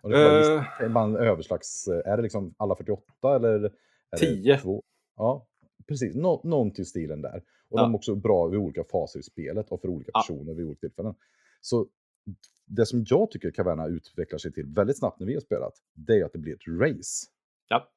Och 0.00 0.10
det 0.10 0.18
är 0.18 0.30
Eh. 0.32 0.38
list- 0.58 0.80
är 0.80 0.88
bara 0.88 1.04
en 1.04 1.16
överslags, 1.16 1.88
eh, 1.88 2.12
är 2.12 2.16
det 2.16 2.22
liksom 2.22 2.54
alla 2.56 2.74
48 2.76 3.36
eller? 3.36 3.48
Är 3.64 3.70
det 4.10 4.16
10. 4.18 4.58
två? 4.58 4.82
Ja, 5.16 5.46
precis, 5.88 6.14
Nå 6.14 6.40
någon 6.44 6.70
till 6.70 6.86
stilen 6.86 7.22
där. 7.22 7.42
Och 7.68 7.78
Ja. 7.78 7.82
de 7.82 7.92
är 7.92 7.96
också 7.96 8.14
bra 8.14 8.46
vid 8.46 8.58
olika 8.60 8.84
faser 8.84 9.20
i 9.20 9.22
spelet 9.22 9.68
och 9.70 9.80
för 9.80 9.88
olika 9.88 10.10
Ja. 10.14 10.20
personer 10.22 10.54
vid 10.54 10.66
olika 10.66 10.80
tillfällen. 10.80 11.14
Så 11.60 11.86
det 12.66 12.86
som 12.86 13.04
jag 13.08 13.30
tycker 13.30 13.50
Caverna 13.50 13.86
utvecklar 13.86 14.38
sig 14.38 14.52
till 14.52 14.66
väldigt 14.66 14.98
snabbt 14.98 15.20
när 15.20 15.26
vi 15.26 15.34
har 15.34 15.40
spelat, 15.40 15.74
det 15.94 16.20
är 16.20 16.24
att 16.24 16.32
det 16.32 16.38
blir 16.38 16.54
ett 16.54 16.68
race. 16.80 17.26
Ja. 17.68 17.88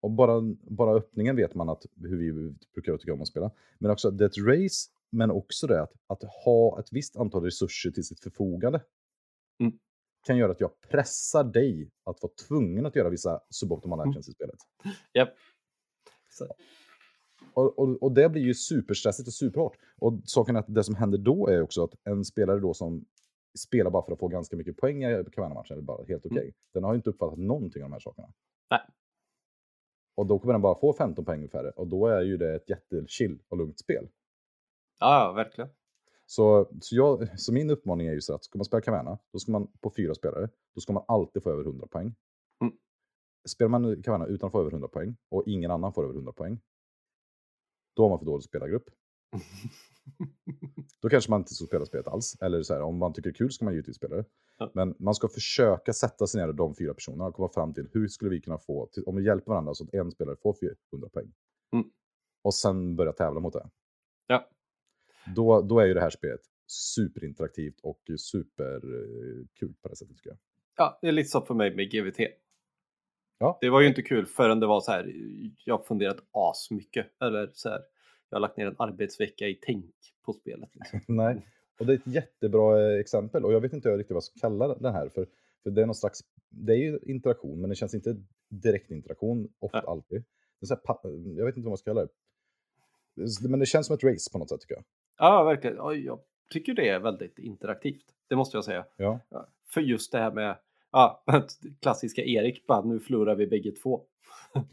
Och 0.00 0.10
bara, 0.10 0.40
bara 0.62 0.94
öppningen 0.94 1.36
vet 1.36 1.54
man 1.54 1.68
att, 1.68 1.86
hur 1.96 2.16
vi 2.16 2.54
brukar 2.74 2.96
tycka 2.96 3.12
om 3.12 3.20
att 3.22 3.28
spela. 3.28 3.50
Men 3.78 3.90
också 3.90 4.08
att 4.08 4.18
det 4.18 4.24
är 4.24 4.28
ett 4.28 4.38
race, 4.62 4.90
men 5.10 5.30
också 5.30 5.66
det 5.66 5.82
att, 5.82 5.92
att 6.06 6.22
ha 6.44 6.80
ett 6.80 6.92
visst 6.92 7.16
antal 7.16 7.42
resurser 7.44 7.90
till 7.90 8.04
sitt 8.04 8.20
förfogande. 8.20 8.82
Mm. 9.60 9.78
Kan 10.26 10.36
göra 10.36 10.52
att 10.52 10.60
jag 10.60 10.80
pressar 10.80 11.44
dig 11.44 11.90
att 12.04 12.22
vara 12.22 12.32
tvungen 12.48 12.86
att 12.86 12.96
göra 12.96 13.08
vissa 13.08 13.40
suboptimala 13.50 14.02
Mm. 14.02 14.10
actions 14.10 14.28
i 14.28 14.32
spelet. 14.32 14.58
Japp. 15.12 15.28
Så- 16.30 16.54
Och, 17.54 17.78
och, 17.78 18.02
och 18.02 18.12
det 18.12 18.28
blir 18.28 18.42
ju 18.42 18.54
superstressigt 18.54 19.28
och 19.28 19.34
superhårt. 19.34 19.76
Och 19.98 20.20
saken 20.24 20.56
är 20.56 20.60
att 20.60 20.74
det 20.74 20.84
som 20.84 20.94
händer 20.94 21.18
då 21.18 21.48
är 21.48 21.62
också 21.62 21.84
att 21.84 21.94
en 22.04 22.24
spelare 22.24 22.60
då 22.60 22.74
som 22.74 23.04
spelar 23.58 23.90
bara 23.90 24.02
för 24.02 24.12
att 24.12 24.18
få 24.18 24.28
ganska 24.28 24.56
mycket 24.56 24.76
poäng 24.76 25.04
i 25.04 25.24
Caverna-matchen 25.32 25.78
är 25.78 25.82
bara 25.82 26.04
helt 26.04 26.26
okej. 26.26 26.42
Mm. 26.42 26.54
Den 26.74 26.84
har 26.84 26.92
ju 26.92 26.96
inte 26.96 27.10
uppfattat 27.10 27.38
någonting 27.38 27.82
av 27.82 27.88
de 27.88 27.92
här 27.92 28.00
sakerna. 28.00 28.28
Nej. 28.70 28.80
Och 30.16 30.26
då 30.26 30.38
kommer 30.38 30.54
den 30.54 30.62
bara 30.62 30.74
få 30.74 30.92
15 30.92 31.24
poäng 31.24 31.38
ungefär. 31.38 31.78
Och 31.78 31.86
då 31.86 32.06
är 32.06 32.22
ju 32.22 32.36
det 32.36 32.54
ett 32.54 32.70
jättechill 32.70 33.38
och 33.48 33.56
lugnt 33.56 33.78
spel. 33.78 34.08
Ja, 35.00 35.32
verkligen. 35.36 35.70
Så, 36.26 36.70
så, 36.80 36.96
jag, 36.96 37.40
så 37.40 37.52
min 37.52 37.70
uppmaning 37.70 38.06
är 38.06 38.12
ju 38.12 38.20
så 38.20 38.34
att 38.34 38.44
ska 38.44 38.58
man 38.58 38.64
spela 38.64 38.80
Caverna, 38.80 39.18
då 39.32 39.38
ska 39.38 39.52
man 39.52 39.66
på 39.80 39.90
fyra 39.96 40.14
spelare, 40.14 40.48
då 40.74 40.80
ska 40.80 40.92
man 40.92 41.04
alltid 41.08 41.42
få 41.42 41.50
över 41.50 41.62
100 41.62 41.86
poäng. 41.86 42.14
Mm. 42.60 42.74
Spelar 43.48 43.68
man 43.68 44.02
Caverna 44.02 44.26
utan 44.26 44.46
att 44.46 44.52
få 44.52 44.60
över 44.60 44.70
100 44.70 44.88
poäng 44.88 45.16
och 45.30 45.42
ingen 45.46 45.70
annan 45.70 45.92
får 45.92 46.04
över 46.04 46.14
100 46.14 46.32
poäng, 46.32 46.60
då 47.94 48.02
har 48.02 48.10
man 48.10 48.18
för 48.18 48.26
dålig 48.26 48.44
spelargrupp. 48.44 48.90
Då 51.02 51.08
kanske 51.08 51.30
man 51.30 51.40
inte 51.40 51.54
ska 51.54 51.66
spela 51.66 51.86
spelet 51.86 52.08
alls. 52.08 52.36
Eller 52.40 52.62
så 52.62 52.74
här, 52.74 52.82
om 52.82 52.98
man 52.98 53.12
tycker 53.12 53.30
det 53.30 53.34
är 53.34 53.38
kul 53.38 53.52
ska 53.52 53.64
man 53.64 53.74
givetvis 53.74 53.96
spela 53.96 54.16
det. 54.16 54.24
Ja. 54.58 54.70
Men 54.74 54.94
man 54.98 55.14
ska 55.14 55.28
försöka 55.28 55.92
sätta 55.92 56.26
sig 56.26 56.40
ner 56.40 56.52
de 56.52 56.74
fyra 56.74 56.94
personerna 56.94 57.26
och 57.26 57.34
komma 57.34 57.48
fram 57.48 57.74
till 57.74 57.88
hur 57.92 58.08
skulle 58.08 58.30
vi 58.30 58.40
kunna 58.40 58.58
få, 58.58 58.86
till, 58.92 59.04
om 59.04 59.16
vi 59.16 59.24
hjälper 59.24 59.50
varandra 59.50 59.74
så 59.74 59.84
att 59.84 59.94
en 59.94 60.10
spelare 60.10 60.36
får 60.42 60.54
400 60.60 61.08
poäng. 61.12 61.32
Mm. 61.72 61.86
Och 62.42 62.54
sen 62.54 62.96
börja 62.96 63.12
tävla 63.12 63.40
mot 63.40 63.52
det. 63.52 63.70
Ja. 64.26 64.50
Då, 65.34 65.62
då 65.62 65.78
är 65.78 65.86
ju 65.86 65.94
det 65.94 66.00
här 66.00 66.10
spelet 66.10 66.40
superinteraktivt 66.66 67.80
och 67.82 68.02
superkul 68.18 69.74
på 69.82 69.88
det 69.88 69.96
sättet 69.96 70.16
tycker 70.16 70.30
jag. 70.30 70.38
Ja, 70.76 70.98
det 71.02 71.08
är 71.08 71.12
lite 71.12 71.28
så 71.28 71.40
för 71.40 71.54
mig 71.54 71.76
med 71.76 71.90
GVT. 71.90 72.18
Ja. 73.38 73.58
Det 73.60 73.70
var 73.70 73.80
ju 73.80 73.88
inte 73.88 74.02
kul 74.02 74.26
förrän 74.26 74.60
det 74.60 74.66
var 74.66 74.80
så 74.80 74.90
här, 74.92 75.12
jag 75.64 75.76
har 75.78 75.84
funderat 75.84 76.16
asmycket. 76.32 77.06
Eller 77.22 77.50
så 77.52 77.68
här, 77.68 77.80
jag 78.30 78.36
har 78.36 78.40
lagt 78.40 78.56
ner 78.56 78.66
en 78.66 78.76
arbetsvecka 78.78 79.46
i 79.48 79.58
tänk 79.62 79.94
på 80.24 80.32
spelet. 80.32 80.70
Liksom. 80.74 81.00
Nej, 81.16 81.46
och 81.78 81.86
det 81.86 81.92
är 81.92 81.96
ett 81.96 82.06
jättebra 82.06 82.92
eh, 82.92 83.00
exempel 83.00 83.44
och 83.44 83.52
jag 83.52 83.60
vet 83.60 83.72
inte 83.72 83.88
riktigt 83.96 84.10
vad 84.10 84.16
jag 84.16 84.22
ska 84.22 84.40
kalla 84.40 84.74
den 84.74 84.94
här 84.94 85.08
för, 85.08 85.26
för 85.62 85.70
det 85.70 85.82
är 85.82 85.86
någon 85.86 85.94
slags, 85.94 86.20
det 86.50 86.72
är 86.72 86.76
ju 86.76 86.98
interaktion 87.02 87.60
men 87.60 87.70
det 87.70 87.76
känns 87.76 87.94
inte 87.94 88.16
direkt 88.48 88.90
interaktion 88.90 89.48
ofta 89.58 89.82
Ja. 89.84 89.90
alltid. 89.90 90.24
Det 90.60 90.70
är 90.70 90.76
här, 91.02 91.38
jag 91.38 91.44
vet 91.46 91.56
inte 91.56 91.64
vad 91.66 91.70
man 91.70 91.78
ska 91.78 91.90
kalla 91.90 92.00
det. 92.00 92.08
Det- 93.42 93.48
Men 93.48 93.60
det 93.60 93.66
känns 93.66 93.86
som 93.86 93.94
ett 93.94 94.04
race 94.04 94.30
på 94.32 94.38
något 94.38 94.48
sätt 94.48 94.60
tycker 94.60 94.74
jag. 94.74 94.84
Ja, 95.18 95.44
verkligen. 95.44 95.76
Jag 96.04 96.20
tycker 96.50 96.74
det 96.74 96.88
är 96.88 96.98
väldigt 96.98 97.38
interaktivt. 97.38 98.04
Det 98.28 98.36
måste 98.36 98.56
jag 98.56 98.64
säga. 98.64 98.86
Ja, 98.96 99.20
För 99.66 99.80
just 99.80 100.12
det 100.12 100.18
här 100.18 100.32
med 100.32 100.56
ja, 100.94 101.24
klassiska 101.82 102.22
Erik, 102.22 102.66
bara 102.66 102.84
nu 102.84 103.00
förlorar 103.00 103.34
vi 103.36 103.46
bägge 103.46 103.70
två. 103.72 104.00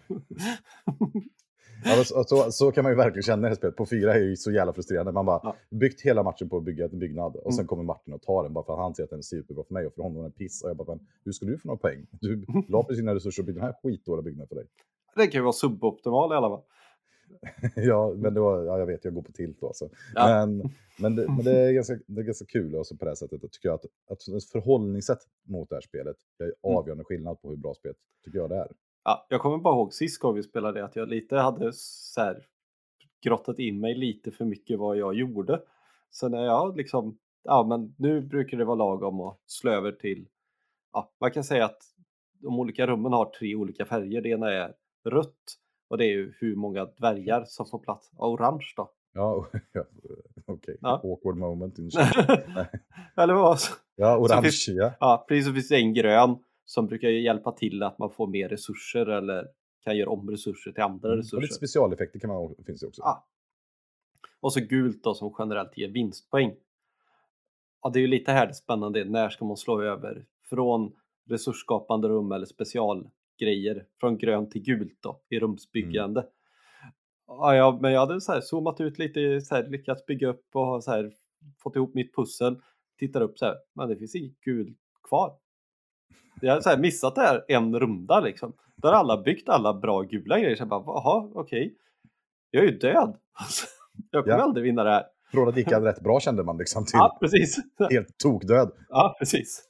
ja 1.86 2.04
så, 2.04 2.24
så, 2.24 2.52
så 2.52 2.72
kan 2.72 2.84
man 2.84 2.92
ju 2.92 2.96
verkligen 2.98 3.24
känna 3.24 3.48
i 3.48 3.50
det 3.50 3.56
spelet. 3.56 3.76
På 3.76 3.86
fyra 3.86 4.14
är 4.14 4.20
ju 4.20 4.36
så 4.36 4.52
jävla 4.52 4.74
frustrerande. 4.74 5.12
Man 5.12 5.26
bara 5.26 5.40
Ja. 5.44 5.56
byggt 5.70 6.02
hela 6.02 6.24
matchen 6.24 6.50
på 6.50 6.58
att 6.58 6.64
bygga 6.64 6.86
en 6.86 7.00
byggnad 7.00 7.36
och 7.36 7.54
sen 7.54 7.60
Mm. 7.62 7.68
kommer 7.68 7.84
Martin 7.84 8.14
och 8.14 8.22
tar 8.22 8.44
den 8.44 8.54
bara 8.54 8.66
för 8.66 8.74
att 8.74 8.80
han 8.80 8.96
ser 8.96 9.04
att 9.04 9.10
den 9.10 9.20
är 9.20 9.24
superbra 9.24 9.64
för 9.64 9.74
mig 9.74 9.86
och 9.88 9.94
för 9.94 10.02
honom 10.04 10.18
är 10.18 10.22
den 10.24 10.32
piss. 10.32 10.64
Och 10.64 10.70
jag 10.70 10.78
bara, 10.78 11.00
hur 11.26 11.32
ska 11.32 11.46
du 11.46 11.58
få 11.58 11.68
några 11.68 11.78
poäng? 11.80 12.08
Du 12.12 12.46
la 12.68 12.84
precis 12.84 12.98
dina 13.00 13.16
resurser 13.16 13.42
och 13.42 13.46
byggde 13.46 13.62
den 13.62 13.66
här 13.68 13.76
skitdåliga 13.84 14.24
byggnaden 14.24 14.48
för 14.48 14.56
dig. 14.56 14.66
Det 15.16 15.28
kan 15.28 15.40
ju 15.40 15.44
vara 15.44 15.54
suboptimal 15.54 16.32
i 16.34 16.36
alla 16.36 16.50
fall. 16.50 16.62
ja, 17.76 18.14
men 18.18 18.34
det 18.34 18.40
var, 18.40 18.64
ja, 18.64 18.80
jag 18.80 18.86
vet, 18.86 19.06
jag 19.06 19.14
går 19.14 19.22
på 19.22 19.32
tilt 19.32 19.58
då. 19.60 19.68
Alltså. 19.68 19.90
Ja. 20.16 20.46
Men, 20.46 20.72
men, 21.00 21.16
det, 21.16 21.28
men 21.28 21.44
det, 21.46 21.52
är 21.52 21.72
ganska, 21.74 22.00
det 22.08 22.22
är 22.22 22.26
ganska 22.26 22.46
kul 22.46 22.76
också 22.76 22.98
på 22.98 23.06
det 23.06 23.12
här 23.12 23.16
sättet. 23.16 23.42
Jag 23.42 23.52
tycker 23.52 23.70
att, 23.70 23.86
att 24.10 24.28
ett 24.28 24.50
förhållningssätt 24.52 25.20
mot 25.44 25.70
det 25.70 25.76
här 25.76 25.82
spelet 25.82 26.18
är 26.40 26.44
Mm. 26.44 26.78
avgörande 26.78 27.04
skillnad 27.04 27.42
på 27.42 27.50
hur 27.50 27.58
bra 27.58 27.74
spelet 27.74 27.98
tycker 28.26 28.40
jag 28.40 28.50
det 28.50 28.56
är. 28.56 28.68
Ja, 29.04 29.26
jag 29.30 29.42
kommer 29.42 29.58
bara 29.58 29.76
ihåg 29.76 29.94
sist 29.94 30.20
gång 30.20 30.36
vi 30.36 30.44
spelade 30.44 30.86
att 30.86 30.96
jag 30.96 31.10
lite 31.10 31.36
hade 31.38 31.72
så 31.74 32.22
här, 32.22 32.46
grottat 33.24 33.60
in 33.60 33.80
mig 33.80 33.96
lite 33.96 34.32
för 34.32 34.46
mycket 34.46 34.80
vad 34.80 34.98
jag 34.98 35.14
gjorde. 35.16 35.62
Så 36.10 36.30
när 36.30 36.44
jag 36.46 36.78
liksom, 36.78 37.18
ja 37.44 37.64
men 37.64 37.96
nu 37.98 38.22
brukar 38.22 38.58
det 38.58 38.66
vara 38.66 38.76
lagom 38.76 39.22
att 39.22 39.40
slå 39.46 39.72
över 39.72 39.92
till, 39.92 40.28
ja 40.94 41.12
man 41.22 41.32
kan 41.32 41.44
säga 41.44 41.66
att 41.66 41.84
de 42.34 42.60
olika 42.60 42.88
rummen 42.88 43.14
har 43.14 43.26
tre 43.26 43.56
olika 43.56 43.86
färger. 43.86 44.22
Det 44.22 44.30
ena 44.30 44.52
är 44.52 44.74
rött 45.04 45.58
och 45.92 45.98
det 45.98 46.06
är 46.06 46.10
ju 46.10 46.34
hur 46.40 46.56
många 46.56 46.86
dvärgar 46.86 47.44
som 47.46 47.66
får 47.66 47.80
plats. 47.80 48.12
Orange 48.18 48.66
då. 48.76 48.92
Ja, 49.14 49.48
okej. 50.46 50.78
Ja. 50.82 51.02
Awkward 51.04 51.38
moment. 51.38 51.78
Eller 53.18 53.34
vad? 53.44 53.58
ja, 53.96 54.18
orange. 54.18 54.42
finns- 54.42 54.68
ja. 54.68 54.92
Ja, 55.00 55.26
precis 55.28 55.46
så 55.48 55.54
finns 55.54 55.68
det 55.68 55.76
en 55.76 55.94
grön 55.94 56.36
som 56.66 56.88
brukar 56.88 57.10
hjälpa 57.10 57.52
till 57.52 57.84
att 57.84 57.98
man 57.98 58.10
får 58.12 58.28
mer 58.28 58.50
resurser 58.50 59.06
eller 59.06 59.48
kan 59.84 59.98
göra 59.98 60.10
om 60.10 60.30
resurser 60.30 60.72
till 60.72 60.84
andra 60.84 61.08
Mm. 61.08 61.20
Och 61.20 61.24
resurser. 61.24 61.42
lite 61.42 61.54
specialeffekter 61.54 62.20
kan 62.20 62.30
man, 62.30 62.56
finns 62.66 62.80
det 62.82 62.88
också. 62.88 63.02
Ja. 63.02 63.28
Och 64.40 64.54
så 64.54 64.60
gult 64.60 65.04
då 65.04 65.14
som 65.14 65.36
generellt 65.40 65.78
ger 65.78 65.90
vinstpoäng. 65.90 66.54
Ja, 67.82 67.90
det 67.90 68.00
är 68.00 68.02
ju 68.02 68.08
lite 68.08 68.32
här 68.32 68.48
det 68.48 68.54
spännande 68.54 69.02
är, 69.02 69.06
när 69.06 69.30
ska 69.30 69.46
man 69.46 69.58
slå 69.58 69.82
över 69.82 70.26
från 70.50 70.92
resursskapande 71.30 72.08
rum 72.08 72.32
eller 72.32 72.46
specialgrejer 73.46 73.86
från 74.00 74.18
grönt 74.18 74.52
till 74.52 74.62
gult 74.62 74.98
då 75.02 75.20
i 75.30 75.40
rumsbyggande. 75.40 76.26
Ja, 77.28 77.56
ja, 77.56 77.78
men 77.82 77.92
jag 77.92 78.00
hade 78.00 78.22
så 78.22 78.32
här 78.32 78.42
zoomat 78.42 78.82
ut 78.82 79.00
lite, 79.00 79.42
så 79.42 79.56
här, 79.56 79.68
lyckats 79.68 80.06
bygga 80.06 80.28
upp 80.28 80.46
och 80.56 80.84
så 80.84 80.92
här, 80.92 81.12
fått 81.64 81.76
ihop 81.76 81.94
mitt 81.94 82.16
pussel. 82.16 82.62
Tittar 83.00 83.22
upp 83.22 83.38
så 83.40 83.46
här, 83.46 83.56
men 83.74 83.90
det 83.90 83.96
finns 83.96 84.16
inget 84.16 84.42
gult 84.42 84.78
kvar. 85.10 85.34
Jag 86.42 86.54
har 86.54 86.62
så 86.62 86.70
här 86.70 86.78
missat 86.78 87.16
det 87.16 87.22
här 87.22 87.46
en 87.48 87.80
runda 87.80 88.20
liksom. 88.20 88.54
Då 88.76 88.88
har 88.88 88.96
alla 88.96 89.22
byggt 89.22 89.50
alla 89.50 89.74
bra 89.74 90.02
gula 90.02 90.40
grejer. 90.40 90.56
Så 90.56 90.62
jag 90.62 90.68
bara, 90.70 90.84
jaha, 90.86 91.30
okej. 91.34 91.76
Jag 92.52 92.64
är 92.64 92.68
ju 92.72 92.78
död. 92.78 93.18
Jag 94.12 94.24
kommer 94.24 94.38
Ja. 94.38 94.44
aldrig 94.44 94.64
vinna 94.64 94.84
det 94.84 94.90
här. 94.90 95.04
Från 95.32 95.48
att 95.48 95.54
det 95.56 95.62
gick 95.62 95.72
rätt 95.72 96.02
bra 96.02 96.20
kände 96.20 96.44
man 96.44 96.58
liksom 96.58 96.86
till 96.86 96.92
Ja, 96.98 97.18
precis. 97.22 97.58
helt 97.90 98.18
tokdöd. 98.18 98.72
Ja, 98.90 99.16
precis. 99.20 99.64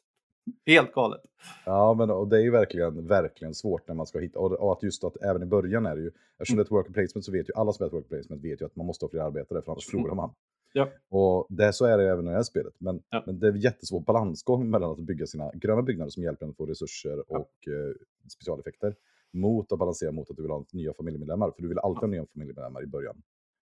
Helt 0.65 0.93
galet. 0.93 1.21
Ja, 1.65 1.93
men 1.93 2.09
och 2.11 2.27
det 2.27 2.37
är 2.37 2.41
ju 2.41 2.51
verkligen, 2.51 3.07
verkligen 3.07 3.53
svårt 3.53 3.87
när 3.87 3.95
man 3.95 4.05
ska 4.07 4.19
hitta, 4.19 4.39
och, 4.39 4.71
att 4.71 4.83
just 4.83 5.03
att 5.03 5.17
även 5.21 5.43
i 5.43 5.45
början 5.45 5.85
är 5.85 5.95
det 5.95 6.01
ju, 6.01 6.11
eftersom 6.37 6.57
det 6.57 6.61
är 6.61 6.65
ett 6.65 6.71
worker 6.71 6.93
placement 6.93 7.25
så 7.25 7.31
vet 7.31 7.49
ju 7.49 7.53
alla 7.55 7.73
som 7.73 7.83
är 7.83 7.87
ett 7.87 7.93
worker 7.93 8.09
placement 8.09 8.43
vet 8.43 8.61
ju 8.61 8.65
att 8.65 8.75
man 8.75 8.85
måste 8.85 9.05
ha 9.05 9.09
fler 9.09 9.21
arbetare 9.21 9.61
för 9.61 9.71
annars 9.71 9.89
förlorar 9.89 10.15
man. 10.15 10.33
Ja. 10.73 10.89
Och 11.09 11.47
det, 11.49 11.73
så 11.73 11.85
är 11.85 11.97
det 11.97 12.09
även 12.09 12.25
i 12.27 12.29
det 12.29 12.35
här 12.35 12.43
spelet. 12.43 12.73
Men, 12.77 13.03
Ja. 13.09 13.23
men 13.25 13.39
det 13.39 13.47
är 13.47 13.51
en 13.51 13.59
jättesvår 13.59 13.99
balansgång 13.99 14.69
mellan 14.69 14.91
att 14.91 14.99
bygga 14.99 15.25
sina 15.27 15.51
gröna 15.53 15.81
byggnader 15.81 16.09
som 16.09 16.23
hjälper 16.23 16.45
en 16.45 16.49
att 16.49 16.57
få 16.57 16.65
resurser 16.65 17.23
Ja. 17.27 17.37
och 17.37 17.67
eh, 17.67 17.95
specialeffekter 18.29 18.95
mot 19.33 19.71
att 19.71 19.79
balansera 19.79 20.11
mot 20.11 20.29
att 20.29 20.35
du 20.35 20.41
vill 20.41 20.51
ha 20.51 20.65
nya 20.71 20.93
familjemedlemmar. 20.93 21.51
För 21.51 21.61
du 21.61 21.67
vill 21.67 21.79
alltid 21.79 21.99
ha 21.99 22.07
nya 22.07 22.25
familjemedlemmar 22.25 22.83
i 22.83 22.87
början. 22.87 23.21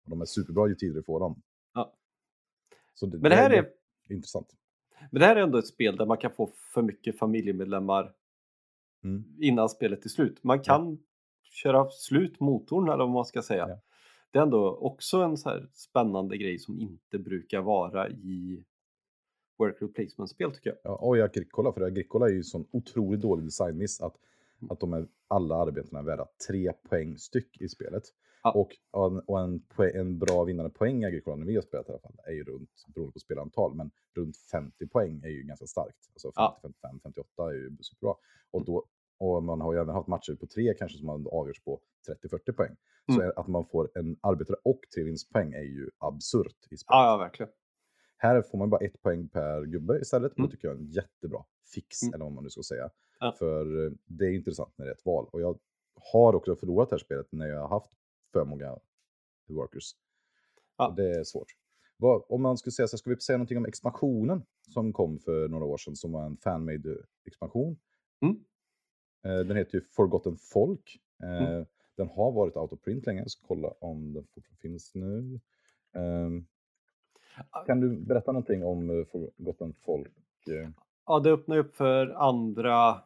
Och 0.04 0.10
de 0.10 0.20
är 0.20 0.24
superbra 0.24 0.68
ju 0.68 0.74
tidigare 0.74 0.98
du 0.98 1.02
får 1.02 1.20
dem. 1.20 1.42
Ja. 1.74 1.92
Så 2.94 3.06
det, 3.06 3.18
Men 3.18 3.30
det 3.30 3.36
här 3.36 3.50
är, 3.50 3.68
intressant. 4.08 4.48
Men 5.10 5.20
det 5.20 5.26
här 5.26 5.36
är 5.36 5.40
ändå 5.40 5.58
ett 5.58 5.66
spel 5.66 5.96
där 5.96 6.06
man 6.06 6.16
kan 6.18 6.30
få 6.30 6.50
för 6.74 6.82
mycket 6.82 7.18
familjemedlemmar 7.18 8.12
Mm. 9.04 9.24
innan 9.40 9.68
spelet 9.68 10.04
är 10.04 10.08
slut. 10.08 10.44
Man 10.44 10.60
kan 10.60 10.98
köra 11.42 11.90
slut 11.90 12.40
motorn 12.40 12.88
eller 12.88 12.98
vad 12.98 13.10
man 13.10 13.24
ska 13.24 13.42
säga. 13.42 13.68
Ja. 13.68 13.80
Det 14.30 14.38
är 14.38 14.42
ändå 14.42 14.76
också 14.76 15.16
en 15.22 15.36
så 15.36 15.48
här 15.48 15.68
spännande 15.72 16.36
grej 16.36 16.58
som 16.58 16.78
inte 16.80 17.18
brukar 17.18 17.60
vara 17.60 18.08
i 18.08 18.64
worker 19.58 19.86
placement-spel 19.86 20.52
tycker 20.54 20.70
jag. 20.70 20.78
Ja, 20.84 20.96
och 20.96 21.16
i 21.16 21.22
Agricola, 21.22 21.72
för 21.72 21.80
Agricola 21.80 22.26
är 22.26 22.32
ju 22.32 22.42
sån 22.42 22.66
otroligt 22.70 23.20
dålig 23.20 23.44
designmiss 23.44 24.00
att, 24.00 24.16
Mm. 24.60 24.70
att 24.70 24.80
de 24.80 24.92
är, 24.92 25.06
alla 25.28 25.56
arbetena 25.56 25.98
är 25.98 26.02
värda 26.04 26.26
tre 26.48 26.72
poäng 26.72 27.18
styck 27.18 27.60
i 27.60 27.68
spelet. 27.68 28.02
Ja. 28.42 28.52
Och, 28.52 28.76
och, 28.90 29.40
en, 29.40 29.52
en, 29.52 29.60
poäng, 29.60 29.90
en 29.94 30.18
bra 30.18 30.44
vinnande 30.44 30.70
poäng 30.70 31.02
i 31.02 31.06
Agricola, 31.06 31.36
när 31.36 31.46
vi 31.46 31.54
har 31.54 31.62
spelat 31.62 31.88
i 31.88 31.90
alla 31.90 31.98
fall, 32.00 32.16
är 32.26 32.32
ju 32.32 32.44
runt, 32.44 32.70
beroende 32.94 33.12
på 33.12 33.18
spelantal, 33.18 33.74
men 33.74 33.90
runt 34.16 34.36
50 34.36 34.86
poäng 34.86 35.20
är 35.24 35.28
ju 35.28 35.42
ganska 35.42 35.66
starkt. 35.66 35.98
Alltså 36.14 36.28
50, 36.28 36.32
Ja. 36.36 36.58
55, 36.62 37.00
58 37.02 37.48
är 37.48 37.52
ju 37.52 37.76
superbra. 37.80 38.14
Och, 38.50 38.64
då, 38.64 38.86
och 39.18 39.42
man 39.42 39.60
har 39.60 39.72
ju 39.72 39.78
även 39.80 39.94
haft 39.94 40.08
matcher 40.08 40.34
på 40.34 40.46
tre 40.46 40.74
kanske 40.74 40.98
som 40.98 41.06
man 41.06 41.26
avgörs 41.32 41.60
på 41.64 41.80
30-40 42.22 42.52
poäng. 42.52 42.76
Så 43.06 43.20
Mm. 43.20 43.32
att 43.36 43.48
man 43.48 43.66
får 43.66 43.90
en 43.98 44.16
arbetare 44.20 44.56
och 44.64 44.80
tre 44.94 45.04
vinstpoäng 45.04 45.52
är 45.52 45.62
ju 45.62 45.90
absurt 45.98 46.56
i 46.70 46.76
spelet. 46.76 46.86
Ja, 46.88 47.06
ja 47.10 47.16
verkligen. 47.16 47.52
Här 48.16 48.42
får 48.42 48.58
man 48.58 48.70
bara 48.70 48.84
ett 48.86 49.02
poäng 49.02 49.28
per 49.28 49.64
gubbe 49.64 49.98
istället. 50.00 50.32
Och 50.32 50.38
Mm. 50.38 50.48
det 50.48 50.56
tycker 50.56 50.68
jag 50.68 50.76
är 50.76 50.80
en 50.80 50.86
jättebra 50.90 51.44
fix, 51.74 52.02
Mm. 52.02 52.14
eller 52.14 52.24
vad 52.24 52.32
man 52.34 52.44
nu 52.44 52.50
ska 52.50 52.62
säga. 52.62 52.90
Ja. 53.20 53.34
För 53.38 53.86
eh, 53.86 53.92
det 54.04 54.24
är 54.24 54.30
intressant 54.34 54.72
när 54.76 54.84
det 54.86 54.90
är 54.90 54.94
ett 54.94 55.06
val. 55.06 55.28
Och 55.32 55.40
jag 55.40 55.58
har 56.12 56.34
också 56.34 56.56
förlorat 56.56 56.90
det 56.90 56.94
här 56.94 56.98
spelet 56.98 57.26
när 57.30 57.46
jag 57.46 57.60
har 57.60 57.68
haft 57.68 57.92
för 58.32 58.44
många 58.44 58.78
workers. 59.48 59.90
Ja. 60.76 60.94
Det 60.96 61.10
är 61.10 61.24
svårt. 61.24 61.48
Vad, 61.96 62.22
om 62.28 62.42
man 62.42 62.58
skulle 62.58 62.72
säga 62.72 62.86
så 62.88 62.98
ska 62.98 63.10
vi 63.10 63.20
säga 63.20 63.36
någonting 63.36 63.58
om 63.58 63.66
expansionen 63.66 64.42
som 64.74 64.92
kom 64.92 65.18
för 65.18 65.48
några 65.48 65.64
år 65.64 65.76
sedan 65.76 65.96
som 65.96 66.12
var 66.12 66.24
en 66.26 66.36
fanmade 66.36 66.96
expansion. 67.24 67.76
Mm. 68.22 68.44
Eh, 69.24 69.46
Den 69.46 69.56
heter 69.56 69.74
ju 69.78 69.84
Forgotten 69.84 70.36
Folk. 70.36 71.00
Eh, 71.22 71.48
Mm. 71.52 71.66
Den 71.96 72.08
har 72.08 72.32
varit 72.32 72.56
out 72.56 72.72
of 72.72 72.80
print 72.80 73.06
länge, 73.06 73.20
jag 73.20 73.30
ska 73.30 73.46
kolla 73.46 73.68
om 73.80 74.12
den 74.12 74.26
fortfarande 74.34 74.60
finns 74.60 74.94
nu. 74.94 75.40
Ehm, 75.94 76.46
Kan 77.66 77.80
du 77.80 77.96
berätta 77.96 78.32
någonting 78.32 78.64
om 78.64 78.90
eh, 78.90 79.04
Forgotten 79.06 79.74
Folk? 79.84 80.12
Ja, 81.06 81.20
det 81.20 81.30
öppnar 81.32 81.56
upp 81.56 81.74
för 81.76 82.06
andra, 82.06 83.02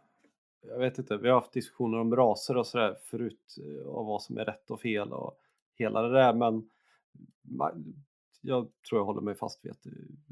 jag 0.69 0.79
vet 0.79 0.99
inte, 0.99 1.17
vi 1.17 1.29
har 1.29 1.35
haft 1.35 1.53
diskussioner 1.53 1.99
om 1.99 2.17
raser 2.17 2.57
och 2.57 2.67
sådär 2.67 2.97
förut 3.03 3.57
eh, 3.59 3.87
och 3.87 4.07
vad 4.07 4.23
som 4.23 4.39
är 4.39 4.45
rätt 4.45 4.71
och 4.71 4.81
fel 4.81 5.13
och 5.13 5.39
hela 5.79 6.03
det 6.03 6.13
där 6.13 6.35
men 6.35 6.71
jag 8.43 8.69
tror 8.89 9.01
jag 9.01 9.05
håller 9.05 9.21
mig 9.21 9.35
fast 9.35 9.65
vid 9.65 9.73
att, 9.73 9.87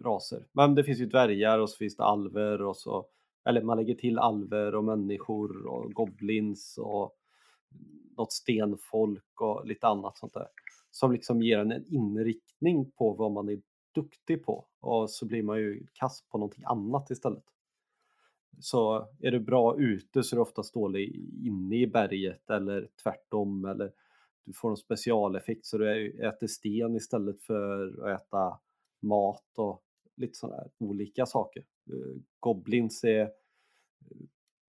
raser. 0.05 0.47
Men 0.53 0.75
det 0.75 0.85
finns 0.85 0.99
ju 0.99 1.07
dvärgar 1.07 1.59
och 1.59 1.71
så 1.71 1.77
finns 1.77 1.97
det 1.97 2.05
alver 2.05 2.63
och 2.63 2.77
så, 2.77 3.07
eller 3.45 3.63
man 3.63 3.77
lägger 3.77 3.95
till 3.95 4.19
alver 4.19 4.75
och 4.75 4.85
människor 4.85 5.67
och 5.67 5.93
goblins 5.93 6.79
och 6.79 7.17
något 8.17 8.33
stenfolk 8.33 9.41
och 9.41 9.67
lite 9.67 9.87
annat 9.87 10.19
sånt 10.19 10.35
där. 10.35 10.47
Som 10.91 11.13
liksom 11.13 11.43
ger 11.43 11.59
en 11.59 11.73
en 11.73 11.85
inriktning 11.87 12.91
på 12.91 13.13
vad 13.13 13.33
man 13.33 13.49
är 13.49 13.63
duktig 13.95 14.45
på 14.45 14.67
och 14.81 15.11
så 15.11 15.27
blir 15.27 15.43
man 15.43 15.59
ju 15.59 15.87
kass 15.93 16.25
på 16.29 16.39
någonting 16.39 16.65
annat 16.67 17.11
istället. 17.11 17.45
Så 18.61 19.09
är 19.21 19.31
du 19.31 19.41
bra 19.41 19.79
ute 19.79 20.23
så 20.23 20.35
är 20.35 20.37
du 20.37 20.43
oftast 20.43 20.75
dålig 20.75 21.17
inne 21.47 21.77
i 21.77 21.87
berget 21.87 22.51
eller 22.51 22.89
tvärtom 23.03 23.65
eller 23.65 23.93
du 24.45 24.53
får 24.53 24.71
en 24.71 24.77
specialeffekt 24.77 25.67
så 25.67 25.79
du 25.79 26.11
äter 26.29 26.47
sten 26.47 26.97
istället 26.97 27.43
för 27.43 27.87
att 27.87 28.21
äta 28.21 28.59
mat 29.03 29.59
och 29.59 29.83
lite 30.17 30.39
sådana 30.39 30.57
här 30.57 30.71
olika 30.79 31.27
saker. 31.27 31.65
Eh, 31.91 32.21
goblins 32.41 33.05
är 33.05 33.21
eh, 33.21 33.29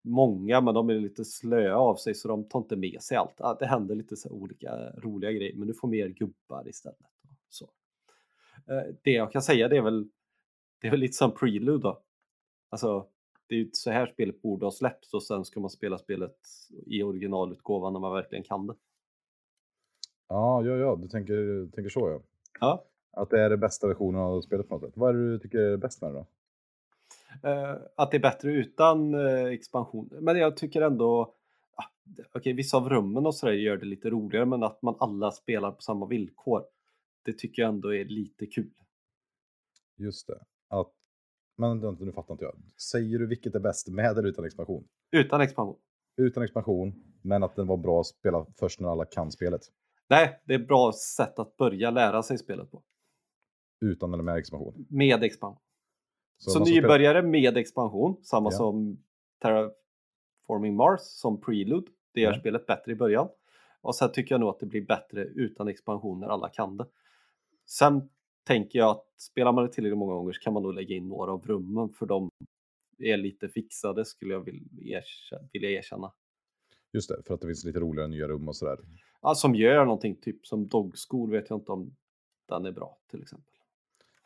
många 0.04 0.62
men 0.62 0.74
de 0.74 0.90
är 0.90 1.00
lite 1.00 1.26
slöa 1.26 1.76
av 1.76 1.96
sig 1.96 2.16
så 2.16 2.28
de 2.28 2.50
tar 2.50 2.60
inte 2.60 2.76
med 2.76 3.02
sig 3.02 3.18
allt. 3.18 3.60
Det 3.60 3.66
händer 3.66 3.96
lite 3.96 4.16
så 4.16 4.30
olika 4.30 4.92
roliga 4.98 5.32
grejer 5.32 5.56
men 5.56 5.68
du 5.68 5.74
får 5.74 5.88
mer 5.88 6.08
gubbar 6.08 6.68
istället. 6.68 7.12
Så. 7.50 7.70
Eh, 8.68 8.94
det 9.04 9.12
jag 9.12 9.32
kan 9.32 9.42
säga 9.42 9.68
det 9.68 9.78
är 9.78 9.82
väl 9.82 10.10
det 10.82 10.88
är 10.88 10.92
väl 10.92 11.00
lite 11.00 11.14
som 11.14 11.34
Prelude 11.34 11.84
då. 11.84 12.04
Alltså 12.70 13.08
det 13.48 13.56
är 13.56 13.60
ju 13.60 13.70
så 13.74 13.92
här 13.92 14.08
spelet 14.08 14.42
borde 14.42 14.66
ha 14.66 14.72
släppts 14.72 15.14
och 15.14 15.24
sen 15.24 15.46
ska 15.46 15.60
man 15.60 15.70
spela 15.70 15.98
spelet 15.98 16.38
i 16.86 17.04
originalutgåvan 17.04 17.94
när 17.94 18.00
man 18.00 18.14
verkligen 18.14 18.44
kan 18.44 18.68
det. 18.68 18.76
Ja, 20.28 20.66
ja, 20.66 20.76
ja, 20.76 20.96
du 21.02 21.08
tänker, 21.08 21.72
tänker 21.72 21.90
så 21.90 22.10
ja. 22.10 22.22
Ja. 22.60 22.86
Att 23.12 23.30
det 23.30 23.42
är 23.42 23.50
den 23.50 23.60
bästa 23.60 23.88
versionen 23.88 24.22
av 24.22 24.42
spelet 24.42 24.70
på 24.70 24.76
något 24.76 24.84
sätt. 24.84 24.98
Vad 24.98 25.10
är 25.10 25.14
det 25.20 25.32
du 25.32 25.40
tycker 25.40 25.58
är 25.60 25.78
bäst 25.78 26.02
med 26.02 26.12
det 26.14 26.16
då? 26.16 26.26
Eh, 27.50 27.76
att 27.96 28.12
det 28.12 28.18
är 28.18 28.22
bättre 28.22 28.52
utan 28.52 29.14
eh, 29.14 29.46
expansion. 29.46 30.10
Men 30.12 30.38
jag 30.38 30.58
tycker 30.58 30.82
ändå, 30.82 31.34
det- 32.04 32.24
okej 32.34 32.54
vissa 32.54 32.78
av 32.78 32.90
rummen 32.90 33.26
och 33.26 33.36
sådär 33.36 33.54
gör 33.54 33.78
det 33.78 33.86
lite 33.86 34.10
roligare 34.10 34.46
men 34.46 34.64
att 34.64 34.82
man 34.82 34.96
alla 35.00 35.32
spelar 35.32 35.72
på 35.72 35.82
samma 35.82 36.06
villkor. 36.06 36.66
Det 37.24 37.34
tycker 37.34 37.62
jag 37.62 37.70
ändå 37.70 37.94
är 37.96 38.06
lite 38.06 38.46
kul. 38.46 38.72
Just 39.96 40.28
det. 40.28 40.40
Att, 40.68 40.92
men 41.56 41.80
nu 42.00 42.12
fattar 42.12 42.34
inte 42.34 42.46
jag. 42.46 42.56
Säger 42.92 43.20
du 43.20 43.28
vilket 43.28 43.56
är 43.56 43.60
bäst 43.60 43.88
med 43.90 44.18
eller 44.18 44.28
utan 44.28 44.46
expansion? 44.46 44.88
Utan 45.12 45.42
expansion. 45.42 45.78
Utan 46.18 46.44
expansion, 46.44 46.94
men 47.22 47.44
att 47.44 47.56
den 47.56 47.68
var 47.68 47.78
bra 47.78 48.00
att 48.00 48.08
spela 48.08 48.46
först 48.60 48.80
när 48.80 48.90
alla 48.90 49.06
kan 49.06 49.32
spelet. 49.32 49.62
Nej, 50.10 50.42
det 50.46 50.54
är 50.54 50.60
ett 50.60 50.68
bra 50.68 50.92
sätt 50.94 51.40
att 51.40 51.58
börja 51.58 51.92
lära 51.92 52.24
sig 52.24 52.38
spelet 52.38 52.72
på. 52.72 52.84
Utan 53.82 54.14
eller 54.14 54.24
med 54.24 54.36
expansion. 54.38 54.86
Med 54.90 55.24
expansion. 55.24 55.62
Så, 56.38 56.50
man 56.50 56.54
som 56.54 56.66
spelar- 56.66 56.82
nybörjare 56.82 57.22
med 57.22 57.58
expansion, 57.58 58.24
samma 58.24 58.50
Ja. 58.52 58.58
som 58.58 59.04
Terraforming 59.42 60.76
Mars, 60.76 61.00
som 61.02 61.42
Prelude. 61.42 61.88
Det 62.14 62.22
gör 62.22 62.34
Ja. 62.34 62.40
spelet 62.40 62.66
bättre 62.66 62.92
i 62.92 62.96
början. 62.96 63.28
Och 63.82 63.96
sen 63.96 64.12
tycker 64.12 64.34
jag 64.36 64.40
nog 64.40 64.50
att 64.50 64.60
det 64.60 64.66
blir 64.66 64.86
bättre 64.86 65.24
utan 65.24 65.68
expansion 65.68 66.20
när 66.20 66.28
alla 66.28 66.50
kan 66.50 66.78
det. 66.78 66.86
Sen 67.66 68.10
tänker 68.46 68.80
jag 68.80 68.90
att 68.90 69.06
spelar 69.18 69.52
man 69.52 69.64
det 69.66 69.72
tillräckligt 69.74 69.98
många 69.98 70.14
gånger 70.14 70.34
så 70.34 70.40
kan 70.42 70.54
man 70.54 70.64
nog 70.64 70.74
lägga 70.74 70.96
in 70.96 71.08
några 71.08 71.32
av 71.32 71.48
rummen 71.48 71.90
för 71.90 72.06
de 72.06 72.30
är 73.00 73.18
lite 73.18 73.50
fixade 73.50 74.06
skulle 74.06 74.34
jag 74.34 74.46
vilja 75.52 75.70
erkänna. 75.70 76.14
Just 76.94 77.10
det, 77.10 77.24
för 77.28 77.34
att 77.34 77.42
det 77.42 77.48
finns 77.48 77.64
lite 77.66 77.80
roligare 77.80 78.08
nya 78.08 78.28
rum 78.28 78.48
och 78.48 78.56
sådär. 78.56 78.80
Ja, 79.22 79.36
som 79.36 79.56
gör 79.56 79.86
någonting, 79.86 80.16
typ 80.16 80.48
som 80.48 80.68
Dog 80.68 80.94
School 81.10 81.32
vet 81.32 81.50
jag 81.50 81.60
inte 81.60 81.72
om 81.72 81.96
den 82.48 82.66
är 82.66 82.72
bra 82.72 82.98
till 83.12 83.22
exempel. 83.22 83.54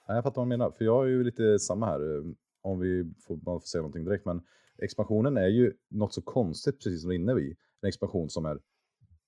Nej, 0.07 0.15
jag 0.17 0.23
fattar 0.23 0.41
vad 0.41 0.47
du 0.47 0.49
menar. 0.49 0.71
För 0.71 0.85
jag 0.85 1.05
är 1.05 1.09
ju 1.09 1.23
lite 1.23 1.59
samma 1.59 1.85
här. 1.85 2.17
eh, 2.17 2.23
Om 2.61 2.79
vi 2.79 3.13
får, 3.27 3.35
man 3.35 3.59
får 3.59 3.67
säga 3.67 3.81
någonting 3.81 4.05
direkt. 4.05 4.25
Men 4.25 4.41
expansionen 4.77 5.37
är 5.37 5.47
ju 5.47 5.73
något 5.87 6.13
så 6.13 6.21
konstigt, 6.21 6.77
precis 6.83 7.01
som 7.01 7.09
du 7.09 7.15
är 7.15 7.19
inne 7.19 7.33
vid. 7.33 7.57
En 7.81 7.87
expansion 7.87 8.29
som 8.29 8.45
är 8.45 8.59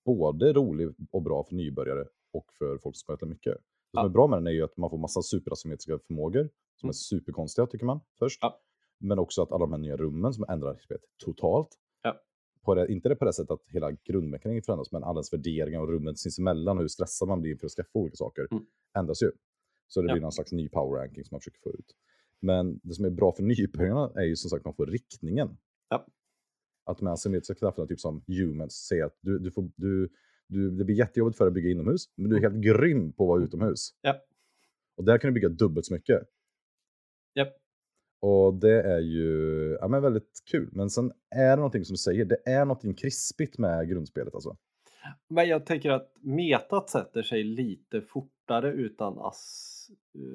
både 0.05 0.53
rolig 0.53 0.89
och 1.11 1.21
bra 1.21 1.43
för 1.43 1.55
nybörjare 1.55 2.05
och 2.31 2.53
för 2.53 2.77
folk 2.77 2.95
som 2.95 3.17
spelar 3.17 3.29
mycket. 3.29 3.57
Det 3.91 3.97
som 3.97 4.03
Ja. 4.03 4.05
är 4.05 4.09
bra 4.09 4.27
med 4.27 4.37
den 4.37 4.47
är 4.47 4.51
ju 4.51 4.63
att 4.63 4.77
man 4.77 4.89
får 4.89 4.97
massa 4.97 5.21
superasymmetriska 5.21 5.99
förmågor 6.07 6.49
som 6.75 6.87
Mm. 6.87 6.89
är 6.89 6.93
superkonstiga 6.93 7.67
tycker 7.67 7.85
man 7.85 7.99
först. 8.19 8.39
Ja. 8.41 8.59
Men 8.99 9.19
också 9.19 9.41
att 9.41 9.51
alla 9.51 9.59
de 9.65 9.71
här 9.71 9.79
nya 9.79 9.97
rummen 9.97 10.33
som 10.33 10.45
ändrar 10.49 10.77
spelet 10.77 11.01
totalt. 11.25 11.77
Ja. 12.03 12.21
På 12.61 12.75
det, 12.75 12.91
inte 12.91 13.09
det 13.09 13.15
på 13.15 13.25
det 13.25 13.33
sättet 13.33 13.51
att 13.51 13.63
hela 13.67 13.91
grundmekaniken 13.91 14.63
förändras, 14.63 14.91
men 14.91 15.03
allens 15.03 15.33
värderingar 15.33 15.79
och 15.81 15.87
rummen 15.89 16.15
sinsemellan 16.15 16.77
och 16.77 16.83
hur 16.83 16.87
stressad 16.87 17.27
man 17.27 17.41
blir 17.41 17.55
för 17.55 17.65
att 17.65 17.71
skaffa 17.71 17.89
olika 17.99 18.15
saker 18.15 18.47
Mm. 18.51 18.65
ändras 18.97 19.23
ju. 19.23 19.31
Så 19.87 20.01
det 20.01 20.13
blir 20.13 20.21
någon 20.21 20.31
slags 20.31 20.51
ny 20.51 20.69
power 20.69 20.99
ranking 20.99 21.23
som 21.25 21.35
man 21.35 21.41
försöker 21.41 21.59
få 21.59 21.69
ut. 21.73 21.95
Men 22.39 22.79
det 22.83 22.93
som 22.93 23.05
är 23.05 23.09
bra 23.09 23.31
för 23.31 23.43
nybörjarna 23.43 24.11
är 24.15 24.23
ju 24.23 24.35
som 24.35 24.49
sagt 24.49 24.59
att 24.61 24.65
man 24.65 24.73
får 24.73 24.85
riktningen. 24.85 25.57
Att 26.83 26.97
de 26.97 27.05
här 27.07 27.13
asymmetriska 27.13 27.55
krafterna, 27.55 27.87
typ 27.87 27.99
som 27.99 28.23
humans, 28.27 28.73
säger 28.87 29.05
att 29.05 29.17
du, 29.21 29.39
du 29.39 29.51
får, 29.51 29.71
du, 29.75 30.09
du, 30.51 30.71
det 30.71 30.83
blir 30.85 30.95
jättejobbigt 30.95 31.37
för 31.37 31.45
dig 31.45 31.49
att 31.49 31.53
bygga 31.53 31.69
inomhus, 31.69 32.05
men 32.15 32.29
du 32.29 32.37
är 32.37 32.41
helt 32.41 32.63
grym 32.63 33.13
på 33.13 33.23
att 33.23 33.27
vara 33.27 33.43
utomhus. 33.43 33.89
Ja. 34.01 34.15
Och 34.97 35.03
där 35.03 35.17
kan 35.17 35.27
du 35.27 35.33
bygga 35.33 35.49
dubbelt 35.49 35.85
så 35.85 35.93
mycket. 35.93 36.21
Japp. 37.35 37.53
Och 38.21 38.53
det 38.53 38.81
är 38.81 38.99
ju 38.99 39.77
ja, 39.81 39.87
men 39.87 40.01
väldigt 40.01 40.43
kul. 40.51 40.69
Men 40.71 40.89
sen 40.89 41.11
är 41.35 41.49
det 41.49 41.55
någonting 41.55 41.85
som 41.85 41.97
säger, 41.97 42.25
det 42.25 42.37
är 42.45 42.65
någonting 42.65 42.93
krispigt 42.93 43.57
med 43.57 43.89
grundspelet 43.89 44.35
alltså. 44.35 44.57
Men 45.27 45.47
jag 45.47 45.65
tänker 45.65 45.91
att 45.91 46.11
metat 46.21 46.89
sätter 46.89 47.23
sig 47.23 47.43
lite 47.43 48.01
fortare 48.01 48.71
utan 48.71 49.19
as, 49.19 49.87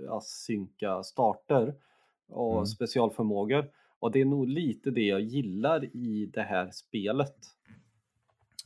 asynka 0.09 1.03
starter 1.03 1.75
och 2.29 2.53
Mm. 2.55 2.67
specialförmågor. 2.67 3.71
Och 3.99 4.13
det 4.13 4.21
är 4.21 4.25
nog 4.25 4.49
lite 4.49 4.91
det 4.91 5.01
jag 5.07 5.21
gillar 5.21 5.85
i 5.97 6.31
det 6.35 6.43
här 6.43 6.71
spelet. 6.71 7.37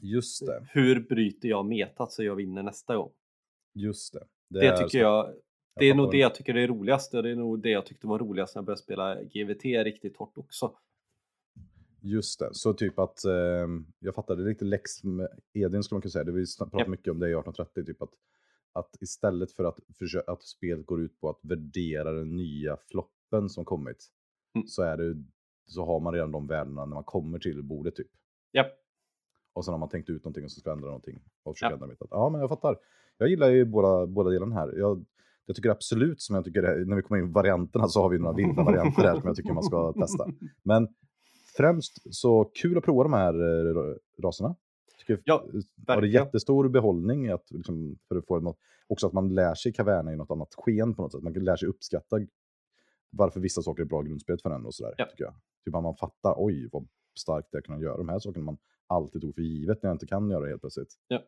Just 0.03 0.47
det, 0.47 0.67
Hur 0.71 1.01
bryter 1.01 1.49
jag 1.49 1.67
metat 1.67 2.13
så 2.13 2.23
jag 2.23 2.35
vinner 2.37 2.63
nästa 2.63 2.97
gång? 2.97 3.13
just 3.75 4.13
det. 4.13 4.27
Det, 4.51 4.67
är 4.67 4.77
tycker 4.77 4.89
så- 4.89 4.99
jag, 4.99 5.35
det 5.77 5.85
är 5.85 5.91
fattar 5.93 6.03
nog 6.03 6.11
det 6.11 6.19
jag 6.19 6.35
tycker 6.35 6.55
är 6.55 6.69
roligast 6.69 7.15
och 7.15 7.23
det 7.23 7.31
är 7.31 7.37
nog 7.37 7.63
det 7.63 7.71
jag 7.71 7.87
tyckte 7.87 8.07
var 8.07 8.19
roligast 8.19 8.55
när 8.55 8.61
jag 8.61 8.67
började 8.67 8.83
spela 8.83 9.23
GVT 9.23 9.65
riktigt 9.65 10.17
hårt 10.17 10.39
också. 10.39 10.77
Just 12.03 12.39
det, 12.41 12.49
så 12.53 12.73
typ 12.75 12.99
att 12.99 13.25
eh, 13.25 13.33
jag 13.99 14.15
fattar, 14.15 14.37
det 14.37 14.43
är 14.43 14.49
lite 14.49 14.65
lex 14.65 15.05
med 15.05 15.29
Edvin 15.53 15.83
skulle 15.83 15.97
man 15.97 16.03
kunna 16.03 16.11
säga. 16.11 16.25
Det 16.25 16.33
vi 16.33 16.45
pratar 16.59 16.79
Japp. 16.79 16.89
mycket 16.89 17.11
om 17.11 17.19
det 17.19 17.27
i 17.27 17.33
1830, 17.33 17.85
typ 17.85 18.03
att, 18.03 18.11
att 18.73 18.97
istället 19.03 19.53
för 19.53 19.65
att, 19.65 19.79
att 20.27 20.43
spelet 20.43 20.87
går 20.87 21.01
ut 21.03 21.21
på 21.21 21.29
att 21.31 21.39
värdera 21.43 22.13
den 22.13 22.37
nya 22.37 22.77
floppen 22.91 23.49
som 23.49 23.65
kommit, 23.65 24.07
Mm. 24.55 24.67
så, 24.67 24.83
är 24.83 24.97
det, 24.97 25.25
så 25.67 25.85
har 25.85 26.01
man 26.01 26.15
redan 26.15 26.33
de 26.33 26.47
värdena 26.47 26.85
när 26.87 26.95
man 26.95 27.05
kommer 27.05 27.39
till 27.39 27.63
bordet 27.63 27.97
typ. 27.97 28.11
Japp. 28.53 28.73
Och 29.53 29.65
sen 29.65 29.73
har 29.73 29.79
man 29.79 29.89
tänkt 29.89 30.11
ut 30.11 30.25
någonting 30.25 30.45
och 30.45 30.51
så 30.51 30.61
ska 30.61 30.73
ändra 30.73 30.87
någonting. 30.87 31.23
Och 31.43 31.55
försöka 31.55 31.71
Ja. 31.71 31.75
ändra 31.75 31.87
mitt. 31.87 31.99
Ja, 32.11 32.29
men 32.29 32.41
jag 32.41 32.49
fattar. 32.51 32.77
Jag 33.19 33.29
gillar 33.29 33.49
ju 33.51 33.65
båda, 33.65 34.07
båda 34.07 34.31
delarna 34.31 34.55
här. 34.55 34.73
Jag, 34.79 35.05
jag 35.47 35.57
tycker 35.57 35.71
absolut, 35.71 36.21
som 36.21 36.37
jag 36.37 36.45
tycker, 36.45 36.63
det- 36.63 36.85
när 36.85 36.97
vi 36.97 37.03
kommer 37.03 37.21
in 37.23 37.29
i 37.29 37.33
varianterna 37.33 37.89
så 37.89 38.03
har 38.03 38.09
vi 38.11 38.19
några 38.19 38.37
vilda 38.37 38.63
varianter 38.63 39.03
här 39.03 39.15
som 39.15 39.23
jag 39.27 39.37
tycker 39.37 39.53
man 39.53 39.63
ska 39.63 39.93
testa. 40.01 40.27
Men 40.63 40.89
främst 41.57 42.15
så 42.15 42.45
kul 42.45 42.79
att 42.79 42.85
prova 42.85 43.03
de 43.03 43.13
här 43.13 43.35
eh, 43.35 43.95
raserna. 44.23 44.55
Tycker, 44.99 45.23
Ja, 45.25 45.35
har 45.35 45.53
det 45.53 45.63
verkligen. 45.87 46.13
jättestor 46.25 46.69
behållning 46.69 47.29
att, 47.29 47.51
liksom, 47.51 47.99
för 48.09 48.17
att 48.17 48.27
få 48.27 48.41
något, 48.41 48.59
också 48.87 49.07
att 49.07 49.13
man 49.13 49.35
lär 49.35 49.55
sig 49.55 49.73
kaverna 49.73 50.13
i 50.13 50.17
något 50.17 50.31
annat 50.31 50.55
sken 50.57 50.95
på 50.95 51.03
något 51.03 51.13
sätt. 51.13 51.23
Man 51.23 51.33
lär 51.33 51.57
sig 51.57 51.69
uppskatta 51.69 52.17
varför 53.11 53.41
vissa 53.41 53.63
saker 53.63 53.83
är 53.83 53.87
bra 53.87 54.03
i 54.03 54.07
grundspelet 54.09 54.43
för 54.43 54.51
en 54.51 54.67
och 54.67 54.75
sådär. 54.75 54.95
Ja. 54.99 55.07
Tycker 55.07 55.25
jag. 55.25 55.35
Typ 55.65 55.75
att 55.75 55.83
man 55.83 55.97
fattar, 55.97 56.35
oj 56.37 56.69
vad 56.73 56.89
starkt 57.19 57.49
det 57.53 57.57
är 57.57 57.59
att 57.59 57.65
kunna 57.67 57.81
göra 57.81 57.97
de 57.97 58.09
här 58.09 58.19
sakerna 58.19 58.45
man 58.45 58.59
alltid 58.91 59.21
tog 59.23 59.35
för 59.35 59.43
givet 59.43 59.83
när 59.83 59.91
jag 59.91 59.95
inte 59.95 60.07
kan 60.07 60.31
göra 60.31 60.43
det 60.45 60.49
helt 60.49 60.61
plötsligt. 60.63 60.95
Ja. 61.09 61.23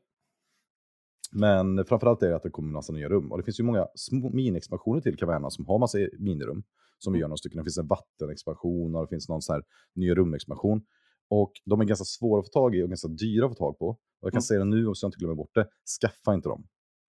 Men 1.32 1.84
framförallt 1.84 2.22
är 2.22 2.28
det 2.30 2.36
att 2.36 2.42
det 2.42 2.50
kommer 2.50 2.72
massa 2.72 2.92
nya 2.92 3.08
rum. 3.08 3.32
Och 3.32 3.38
det 3.38 3.44
finns 3.44 3.60
ju 3.60 3.64
många 3.64 3.86
mini-expansioner 4.32 5.00
till 5.00 5.16
Caverna 5.16 5.50
som 5.50 5.66
har 5.66 5.78
massa 5.78 5.98
minirum. 6.18 6.62
Som 6.98 7.12
vi 7.12 7.16
Mm. 7.16 7.20
gör 7.20 7.28
några 7.28 7.36
stycken. 7.36 7.58
Det 7.58 7.64
finns 7.64 7.78
en 7.78 7.86
vattenexpansion 7.86 8.94
och 8.96 9.02
det 9.02 9.08
finns 9.08 9.28
någon 9.28 9.42
så 9.42 9.52
här 9.52 9.62
ny 9.94 10.14
rumexpansion. 10.14 10.82
Och 11.30 11.52
de 11.64 11.80
är 11.80 11.84
ganska 11.84 12.04
svåra 12.04 12.40
att 12.40 12.46
få 12.46 12.50
tag 12.50 12.74
i 12.76 12.82
och 12.82 12.88
ganska 12.88 13.08
dyra 13.08 13.46
att 13.46 13.50
få 13.50 13.54
tag 13.54 13.78
på. 13.78 13.88
Och 13.88 13.98
jag 14.20 14.32
kan 14.32 14.36
Mm. 14.38 14.42
säga 14.42 14.58
det 14.58 14.64
nu 14.64 14.94
så 14.94 15.04
jag 15.04 15.08
inte 15.08 15.18
glömmer 15.18 15.34
bort 15.34 15.54
det. 15.54 15.68
Skaffa 16.00 16.34
inte 16.34 16.48
dem. 16.48 16.66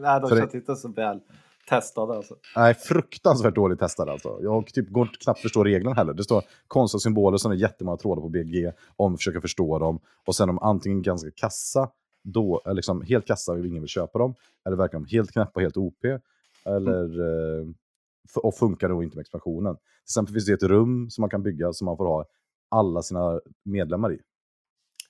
Nej, 0.00 0.20
de 0.20 0.30
känns 0.30 0.54
inte 0.54 0.76
så 0.76 0.88
väl 0.92 1.20
testade 1.68 2.14
alltså. 2.16 2.34
Nej, 2.56 2.74
fruktansvärt 2.74 3.54
dåligt 3.54 3.78
testade 3.78 4.12
alltså. 4.12 4.38
Jag 4.42 4.66
typ 4.66 4.88
går 4.88 5.08
knappt 5.20 5.40
förstå 5.40 5.64
reglerna 5.64 5.94
heller. 5.94 6.12
Det 6.14 6.24
står 6.24 6.42
konstiga 6.68 6.98
symboler 7.00 7.38
som 7.38 7.52
är 7.52 7.56
jättemånga 7.56 7.96
trådar 7.96 8.22
på 8.22 8.28
BG 8.28 8.72
om 8.96 9.12
vi 9.12 9.16
försöker 9.16 9.40
förstå 9.40 9.78
dem. 9.78 10.00
Och 10.26 10.34
sen 10.36 10.48
om 10.50 10.58
antingen 10.58 11.02
ganska 11.02 11.30
kassa, 11.30 11.90
då, 12.22 12.60
liksom 12.66 13.02
helt 13.02 13.26
kassa 13.26 13.52
och 13.52 13.66
ingen 13.66 13.82
vill 13.82 13.88
köpa 13.88 14.18
dem. 14.18 14.34
Eller 14.66 14.76
verkar 14.76 14.98
de 14.98 15.04
helt 15.06 15.32
knäppa 15.32 15.50
och 15.54 15.60
helt 15.62 15.76
OP. 15.76 16.04
Eller, 16.64 17.20
eh, 17.20 17.66
f- 18.24 18.36
och 18.36 18.54
funkar 18.54 18.88
då 18.88 19.02
inte 19.02 19.16
med 19.16 19.20
expansionen. 19.22 19.76
Till 19.76 19.82
exempel 20.04 20.32
finns 20.34 20.46
det 20.46 20.52
ett 20.52 20.62
rum 20.62 21.10
som 21.10 21.22
man 21.22 21.30
kan 21.30 21.42
bygga 21.42 21.72
som 21.72 21.84
man 21.84 21.96
får 21.96 22.04
ha 22.06 22.24
alla 22.70 23.02
sina 23.02 23.40
medlemmar 23.64 24.12
i. 24.12 24.18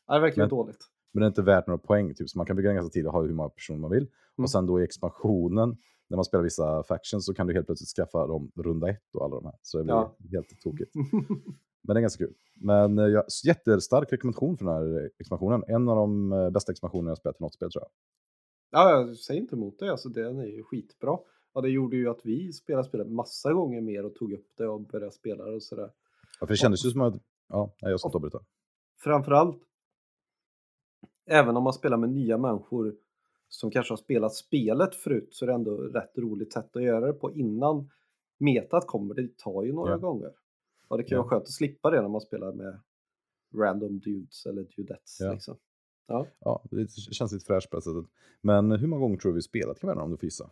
Ja, 0.07 0.15
det 0.15 0.21
verkar 0.21 0.43
Men- 0.43 0.49
dåligt. 0.49 0.79
Men 1.13 1.21
det 1.21 1.27
är 1.27 1.29
inte 1.29 1.43
värt 1.43 1.67
några 1.67 1.79
poäng. 1.79 2.15
Typ. 2.15 2.31
Så 2.31 2.39
man 2.39 2.47
kan 2.47 2.57
bygga 2.57 2.69
den 2.69 2.77
ganska 2.77 2.93
tidigt 2.93 3.07
och 3.07 3.13
ha 3.13 3.23
hur 3.23 3.33
många 3.33 3.49
personer 3.49 3.79
man 3.81 3.91
vill. 3.91 4.03
Mm. 4.03 4.45
Och 4.45 4.51
sen 4.51 4.67
då 4.67 4.81
i 4.81 4.85
expansionen, 4.85 5.77
när 6.09 6.17
man 6.17 6.25
spelar 6.25 6.45
vissa 6.45 6.83
factions, 6.83 7.27
så 7.27 7.35
kan 7.35 7.47
du 7.47 7.55
helt 7.55 7.67
plötsligt 7.67 7.89
skaffa 7.89 8.27
dem 8.27 8.53
runda 8.55 8.89
ett 8.91 9.15
och 9.15 9.25
alla 9.25 9.35
de 9.37 9.45
här. 9.45 9.55
Så 9.63 9.79
det 9.79 9.85
blir 9.85 9.95
Ja. 9.95 10.17
helt 10.33 10.61
tokigt. 10.61 10.93
Men 11.87 11.95
det 11.95 12.01
är 12.01 12.01
ganska 12.01 12.25
kul. 12.25 12.35
Men 12.55 12.99
eh, 12.99 13.05
jag, 13.07 13.25
jättestark 13.45 14.13
rekommendation 14.13 14.57
för 14.57 14.65
den 14.65 14.75
här 14.75 15.11
expansionen. 15.19 15.63
En 15.69 15.89
av 15.89 15.97
de 15.97 16.33
eh, 16.33 16.51
bästa 16.51 16.73
expansionerna 16.73 17.11
jag 17.11 17.19
spelat 17.19 17.41
i 17.41 17.43
något 17.43 17.55
spel 17.55 17.71
tror 17.71 17.83
jag. 17.85 17.91
Ja, 18.71 18.91
jag 18.91 19.17
säger 19.17 19.41
inte 19.41 19.57
emot 19.57 19.79
det. 19.79 19.91
Alltså, 19.91 20.09
den 20.09 20.39
är 20.39 20.45
ju 20.47 20.63
skitbra. 20.63 21.19
Ja, 21.55 21.61
det 21.61 21.69
gjorde 21.69 21.97
ju 21.97 22.09
att 22.09 22.21
vi 22.27 22.53
spelade 22.53 22.85
spelet 22.89 23.09
massa 23.09 23.53
gånger 23.53 23.81
mer 23.81 24.05
och 24.05 24.15
tog 24.15 24.33
upp 24.33 24.47
det 24.57 24.67
och 24.69 24.81
började 24.81 25.13
spela 25.13 25.45
det 25.45 25.55
och 25.55 25.63
sådär. 25.63 25.91
Ja, 26.41 26.47
för 26.47 26.53
det 26.55 26.57
kändes 26.57 26.87
ju 26.87 26.91
som 26.91 27.01
att... 27.01 27.15
Ja, 27.49 27.75
nej, 27.83 27.91
jag 27.91 28.01
ska 28.01 28.07
Och- 28.07 28.11
inte 28.11 28.17
avbryta. 28.17 28.41
Framförallt, 29.01 29.63
även 31.27 31.57
om 31.57 31.63
man 31.65 31.73
spelar 31.73 31.97
med 31.97 32.11
nya 32.11 32.39
människor 32.39 32.95
som 33.61 33.71
kanske 33.71 33.93
har 33.93 33.97
spelat 33.97 34.35
spelet 34.35 34.95
förut 34.95 35.29
så 35.35 35.45
är 35.45 35.47
det 35.47 35.53
ändå 35.55 35.77
rätt 35.77 36.19
roligt 36.19 36.53
sätt 36.53 36.77
att 36.77 36.83
göra 36.83 37.07
det 37.07 37.13
på 37.13 37.33
innan 37.35 37.91
metat 38.39 38.87
kommer. 38.87 39.15
Det 39.15 39.37
tar 39.39 39.63
ju 39.63 39.73
några 39.73 39.91
Ja. 39.91 39.97
gånger. 39.97 40.33
Och 40.89 40.97
det 40.99 41.05
kan 41.05 41.11
ju 41.11 41.17
Ja. 41.17 41.23
vara 41.23 41.31
skönt 41.31 41.43
att 41.43 41.51
slippa 41.53 41.91
det 41.91 42.03
när 42.03 42.09
man 42.09 42.21
spelar 42.21 42.53
med 42.53 42.81
random 43.55 43.99
dudes 43.99 44.47
eller 44.47 44.63
dudettes. 44.77 45.17
Ja. 45.21 45.33
Liksom. 45.33 45.57
Ja. 46.07 46.27
Ja, 46.39 46.63
det 46.71 46.91
känns 46.91 47.33
lite 47.33 47.45
fräscht 47.47 47.71
på 47.71 47.77
det 47.77 47.83
sättet. 47.83 48.05
Men 48.41 48.73
hur 48.73 48.87
många 48.87 49.01
gånger 49.01 49.17
tror 49.17 49.33
du 49.33 49.37
vi 49.37 49.43
spelat 49.43 49.81
Caverna 49.81 50.03
om 50.03 50.11
du 50.11 50.17
får 50.17 50.25
gissa? 50.25 50.51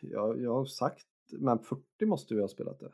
Jag, 0.00 0.40
jag 0.42 0.54
har 0.54 0.64
sagt, 0.64 1.06
men 1.30 1.58
40 1.58 2.06
måste 2.06 2.34
vi 2.34 2.40
ha 2.40 2.48
spelat 2.48 2.80
det. 2.80 2.92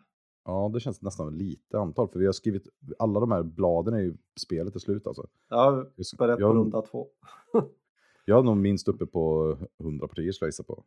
Ja, 0.48 0.70
det 0.74 0.80
känns 0.80 1.02
nästan 1.02 1.38
lite 1.38 1.78
antal. 1.78 2.08
För 2.08 2.18
vi 2.18 2.26
har 2.26 2.32
skrivit, 2.32 2.68
alla 2.98 3.20
de 3.20 3.30
här 3.30 3.42
bladen 3.42 3.94
är 3.94 4.00
ju 4.00 4.16
spelet 4.40 4.72
till 4.72 4.80
slut 4.80 5.06
alltså. 5.06 5.26
Ja, 5.48 5.86
börjat 6.18 6.40
på 6.40 6.54
runda 6.54 6.82
två. 6.82 7.08
Jag 8.24 8.38
är 8.38 8.42
nog 8.42 8.56
minst 8.56 8.88
uppe 8.88 9.06
på 9.06 9.56
100 9.80 10.08
partier 10.08 10.32
skulle 10.32 10.46
jag 10.46 10.48
gissa 10.48 10.62
på. 10.62 10.84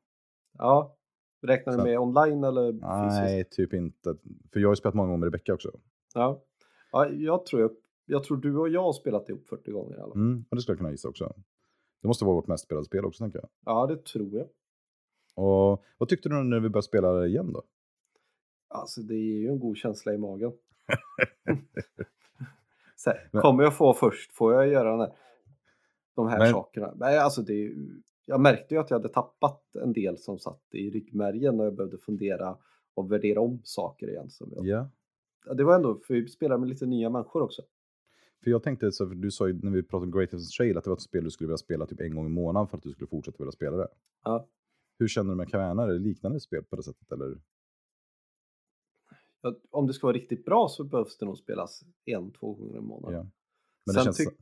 Ja, 0.58 0.98
räknar 1.42 1.78
du 1.78 1.84
med 1.84 2.00
online 2.00 2.44
eller 2.44 2.72
fysiskt? 2.72 3.22
Nej, 3.22 3.44
typ 3.52 3.74
inte. 3.74 4.16
För 4.54 4.60
jag 4.60 4.68
har 4.68 4.72
ju 4.72 4.76
spelat 4.76 4.96
många 4.96 5.08
gånger 5.08 5.20
med 5.20 5.28
Rebecca 5.28 5.54
också. 5.54 5.72
Ja. 6.14 6.44
ja 6.92 7.10
jag, 7.10 7.46
tror 7.46 7.62
jag, 7.62 7.72
jag 8.06 8.24
tror 8.24 8.38
du 8.38 8.58
och 8.58 8.70
jag 8.70 8.84
har 8.84 8.94
spelat 8.94 9.30
ihop 9.30 9.48
40 9.48 9.72
gånger 9.72 9.98
i 9.98 10.02
alla 10.02 10.14
fall. 10.14 10.22
Mm, 10.22 10.46
och 10.50 10.56
det 10.56 10.62
skulle 10.62 10.74
jag 10.74 10.80
kunna 10.80 10.92
gissa 10.92 11.10
också. 11.10 11.34
Det 12.02 12.08
måste 12.08 12.26
vara 12.26 12.36
vårt 12.36 12.48
mest 12.48 12.64
spelade 12.64 12.86
spel 12.86 13.06
också, 13.06 13.24
tänker 13.24 13.40
jag. 13.40 13.50
Ja, 13.66 13.88
det 13.88 14.06
tror 14.06 14.38
jag. 14.38 14.48
Och 15.36 15.84
vad 15.98 16.10
tyckte 16.10 16.30
du 16.30 16.36
när 16.36 16.60
vi 16.60 16.70
började 16.70 16.88
spela 16.88 17.26
igen 17.26 17.54
då? 17.54 17.64
Alltså 18.72 19.02
det 19.02 19.14
är 19.16 19.40
ju 19.40 19.48
en 19.48 19.60
god 19.60 19.78
känsla 19.78 20.14
i 20.14 20.18
magen. 20.18 20.52
Så 22.96 23.10
här, 23.10 23.42
kommer 23.42 23.64
jag 23.64 23.78
få 23.78 23.94
först? 23.94 24.34
Får 24.34 24.54
jag 24.54 24.68
göra 24.68 24.98
här, 24.98 25.14
de 26.16 26.28
här 26.28 26.40
Men- 26.40 26.52
sakerna? 26.52 26.94
Nej, 26.96 27.18
alltså 27.18 27.42
det 27.42 27.54
är, 27.54 27.74
jag 28.26 28.42
märkte 28.42 28.74
ju 28.76 28.82
att 28.82 28.90
jag 28.90 28.98
hade 28.98 29.10
tappat 29.10 29.76
en 29.84 29.94
del 29.94 30.18
som 30.18 30.40
satt 30.40 30.62
i 30.72 30.90
ryggmärgen 30.90 31.60
och 31.60 31.66
jag 31.66 31.76
behövde 31.76 31.98
fundera 31.98 32.58
och 32.94 33.12
värdera 33.12 33.42
om 33.42 33.62
saker 33.64 34.10
igen. 34.10 34.30
Som 34.30 34.52
jag, 34.56 34.66
Ja. 34.66 34.90
Det 35.56 35.64
var 35.64 35.76
ändå, 35.76 36.00
för 36.08 36.14
vi 36.14 36.28
spelar 36.28 36.58
med 36.58 36.70
lite 36.70 36.86
nya 36.86 37.10
människor 37.10 37.42
också. 37.42 37.62
För 38.44 38.52
jag 38.52 38.64
tänkte, 38.64 38.92
så, 38.92 39.06
du 39.06 39.32
sa 39.32 39.48
ju 39.48 39.60
när 39.64 39.72
vi 39.72 39.84
pratade 39.84 40.06
om 40.06 40.12
Greatest 40.12 40.58
Trail 40.58 40.78
att 40.78 40.84
det 40.84 40.90
var 40.90 40.98
ett 40.98 41.02
spel 41.02 41.24
du 41.24 41.32
skulle 41.32 41.48
vilja 41.48 41.58
spela 41.58 41.86
typ 41.86 42.02
en 42.02 42.16
gång 42.16 42.26
i 42.26 42.30
månaden 42.30 42.68
för 42.68 42.78
att 42.78 42.84
du 42.84 42.92
skulle 42.92 43.08
fortsätta 43.08 43.38
vilja 43.40 43.52
spela 43.52 43.78
det. 43.78 43.88
Ja. 44.24 44.48
Hur 45.00 45.08
känner 45.08 45.30
du 45.30 45.36
med 45.36 45.50
Caverna? 45.50 45.84
Är 45.84 45.88
det 45.88 46.00
liknande 46.00 46.40
spel 46.40 46.64
på 46.64 46.76
det 46.76 46.84
sättet? 46.84 47.12
Eller? 47.12 47.38
Om 49.70 49.88
det 49.88 49.94
ska 49.94 50.08
vara 50.08 50.16
riktigt 50.16 50.46
bra 50.46 50.68
så 50.70 50.84
behövs 50.84 51.18
det 51.18 51.26
nog 51.26 51.38
spelas 51.38 51.84
en, 52.06 52.32
två 52.32 52.54
gånger 52.54 52.78
i 52.78 52.82
månaden. 52.82 53.16
Ja. 53.16 53.28
Men 53.86 53.96
det 53.96 54.04
Sen 54.04 54.04
känns... 54.04 54.38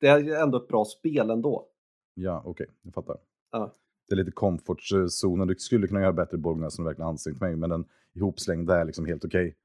Det 0.00 0.06
är 0.08 0.42
ändå 0.42 0.58
ett 0.58 0.68
bra 0.68 0.84
spel 0.84 1.30
ändå. 1.30 1.68
Ja, 2.14 2.42
okej, 2.44 2.66
jag 2.82 2.94
fattar. 2.94 3.18
Ja. 3.50 3.74
Det 4.08 4.14
är 4.14 4.16
lite 4.16 4.30
comfortzonen. 4.30 5.48
Du 5.48 5.54
skulle 5.54 5.86
kunna 5.86 6.00
göra 6.00 6.12
bättre 6.12 6.36
Bollnäs 6.38 6.74
som 6.74 6.84
verkligen 6.84 7.08
ansträngt 7.08 7.40
mig, 7.40 7.56
men 7.56 7.70
den 7.70 7.84
ihopslängda 8.12 8.80
är 8.80 8.84
liksom 8.84 9.06
helt 9.06 9.24
okej. 9.24 9.56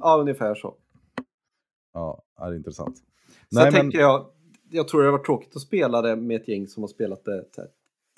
Ja, 0.00 0.16
ungefär 0.20 0.54
så. 0.54 0.76
Ja, 1.92 2.22
det 2.36 2.42
är 2.42 2.54
intressant. 2.54 2.96
Sen 2.96 3.04
Nej, 3.50 3.64
men- 3.64 3.72
tänker 3.72 3.98
jag, 3.98 4.26
jag 4.70 4.88
tror 4.88 5.02
det 5.02 5.10
varit 5.10 5.26
tråkigt 5.26 5.56
att 5.56 5.62
spela 5.62 6.02
det 6.02 6.16
med 6.16 6.40
ett 6.40 6.48
gäng 6.48 6.66
som 6.66 6.82
har 6.82 6.88
spelat 6.88 7.24
det 7.24 7.44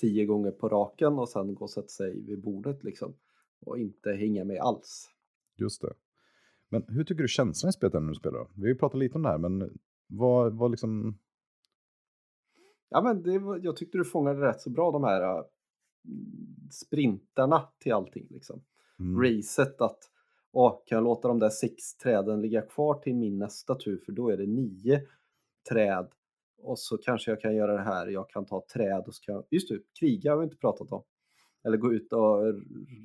tio 0.00 0.26
gånger 0.26 0.50
på 0.50 0.68
raken 0.68 1.18
och 1.18 1.28
sen 1.28 1.54
gå 1.54 1.64
och 1.64 1.70
sätta 1.70 1.88
sig 1.88 2.20
vid 2.20 2.40
bordet 2.40 2.84
liksom. 2.84 3.14
och 3.60 3.78
inte 3.78 4.12
hänga 4.12 4.44
med 4.44 4.60
alls. 4.60 5.10
Just 5.58 5.82
det. 5.82 5.92
Men 6.68 6.84
hur 6.88 7.04
tycker 7.04 7.22
du 7.22 7.28
känslan 7.28 7.68
i 7.70 7.72
spelet 7.72 7.94
är 7.94 8.00
när 8.00 8.08
du 8.08 8.14
spelar? 8.14 8.48
Vi 8.54 8.60
har 8.62 8.68
ju 8.68 8.74
pratat 8.78 8.98
lite 8.98 9.14
om 9.14 9.22
det 9.22 9.28
här, 9.28 9.38
men 9.38 9.78
vad, 10.06 10.52
vad 10.58 10.70
liksom... 10.70 11.18
Ja, 12.88 13.02
men 13.02 13.22
det, 13.22 13.38
var- 13.38 13.60
jag 13.62 13.76
tyckte 13.76 13.98
du 13.98 14.04
fångade 14.04 14.46
rätt 14.46 14.60
så 14.60 14.70
bra 14.70 14.90
de 14.90 15.04
här 15.04 15.22
äh, 15.22 15.44
sprintarna 16.70 17.68
till 17.78 17.92
allting. 17.92 18.26
Liksom. 18.30 18.62
Mm, 18.98 19.22
Racet 19.22 19.80
att 19.80 19.98
åh, 20.52 20.82
kan 20.86 20.96
jag 20.96 21.04
låta 21.04 21.28
de 21.28 21.38
där 21.38 21.50
sex 21.50 21.96
träden 21.96 22.40
ligga 22.40 22.62
kvar 22.62 22.94
till 22.94 23.14
min 23.14 23.38
nästa 23.38 23.74
tur 23.74 23.98
för 24.06 24.12
då 24.12 24.28
är 24.30 24.36
det 24.36 24.46
nio 24.46 25.02
träd 25.68 26.08
och 26.62 26.78
så 26.78 26.98
kanske 26.98 27.30
jag 27.30 27.40
kan 27.40 27.56
göra 27.56 27.72
det 27.72 27.82
här. 27.82 28.06
Jag 28.06 28.30
kan 28.30 28.46
ta 28.46 28.64
träd 28.74 29.04
och 29.06 29.14
så 29.14 29.24
kan 29.24 29.34
jag, 29.34 29.44
just 29.50 29.68
det, 29.68 29.78
kriga 30.00 30.30
har 30.32 30.38
vi 30.38 30.44
inte 30.44 30.56
pratat 30.56 30.92
om. 30.92 31.02
Eller 31.64 31.76
gå 31.76 31.92
ut 31.92 32.12
och 32.12 32.42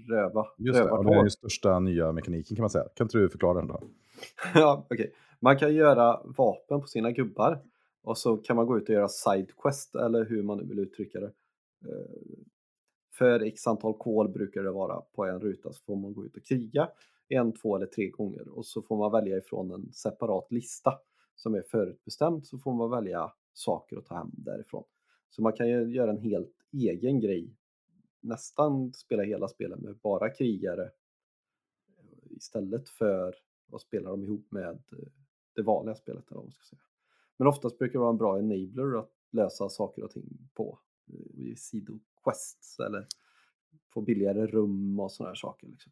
röva. 0.10 0.48
Just 0.58 0.80
det, 0.80 0.92
och 0.92 1.06
det 1.06 1.12
är 1.12 1.16
den 1.22 1.32
största 1.32 1.80
nya 1.80 2.12
mekaniken 2.12 2.56
kan 2.56 2.64
man 2.64 2.70
säga. 2.70 2.86
Kan 2.96 3.06
inte 3.06 3.18
du 3.18 3.30
förklara 3.30 3.54
den 3.58 3.68
då? 3.68 3.82
ja, 4.54 4.88
okej. 4.90 5.14
Man 5.40 5.58
kan 5.58 5.76
göra 5.76 6.22
vapen 6.26 6.82
på 6.82 6.88
sina 6.88 7.12
gubbar 7.12 7.60
och 8.04 8.18
så 8.18 8.38
kan 8.38 8.56
man 8.56 8.66
gå 8.66 8.78
ut 8.78 8.90
och 8.90 8.96
göra 8.96 9.08
sidequest 9.08 9.96
eller 9.96 10.26
hur 10.26 10.44
man 10.44 10.58
nu 10.58 10.64
vill 10.64 10.80
uttrycka 10.80 11.20
det. 11.20 11.32
Eh, 11.86 12.36
För 13.14 13.40
x 13.40 13.68
antal 13.68 13.94
kol 13.98 14.30
brukar 14.30 14.64
det 14.64 14.72
vara 14.72 15.02
på 15.02 15.26
en 15.26 15.40
ruta 15.40 15.74
så 15.74 15.84
får 15.84 15.96
man 15.96 16.14
gå 16.14 16.26
ut 16.26 16.38
och 16.38 16.44
kriga 16.44 16.90
en, 17.30 17.54
två 17.54 17.76
eller 17.76 17.86
tre 17.86 18.10
gånger 18.10 18.50
och 18.50 18.66
så 18.66 18.82
får 18.82 18.98
man 18.98 19.12
välja 19.12 19.38
ifrån 19.38 19.72
en 19.72 19.94
separat 19.94 20.52
lista 20.52 20.94
som 21.36 21.56
är 21.56 21.62
förutbestämd 21.62 22.46
så 22.46 22.58
får 22.58 22.74
man 22.74 22.90
välja 22.92 23.32
saker 23.54 23.98
att 23.98 24.06
ta 24.06 24.16
hem 24.16 24.32
därifrån. 24.34 24.84
Så 25.30 25.42
man 25.42 25.54
kan 25.54 25.70
ju 25.70 25.94
göra 25.96 26.12
en 26.12 26.22
helt 26.22 26.54
egen 26.72 27.20
grej, 27.20 27.56
nästan 28.24 28.94
spela 28.94 29.24
hela 29.24 29.48
spelet 29.48 29.80
med 29.80 29.98
bara 29.98 30.30
krigare 30.30 30.92
istället 32.30 32.90
för 32.90 33.36
att 33.74 33.82
spela 33.82 34.10
dem 34.10 34.24
ihop 34.24 34.52
med 34.52 34.70
eh, 34.70 35.08
det 35.56 35.62
vanliga 35.62 35.96
spelet. 35.96 36.24
Eller 36.32 36.36
vad 36.36 36.46
man 36.46 36.52
ska 36.52 36.64
säga. 36.64 36.82
Men 37.38 37.48
oftast 37.48 37.78
brukar 37.78 37.94
det 37.94 38.00
vara 38.00 38.10
en 38.10 38.18
bra 38.18 38.40
enabler 38.40 39.00
att 39.00 39.12
lösa 39.32 39.70
saker 39.70 40.04
och 40.04 40.12
ting 40.12 40.50
på 40.54 40.80
eh, 41.08 41.56
sidoquests 41.56 42.80
eller 42.80 43.08
få 43.94 44.02
billigare 44.02 44.46
rum 44.48 45.00
och 45.00 45.12
sådana 45.12 45.30
här 45.30 45.36
saker. 45.36 45.68
Liksom. 45.68 45.92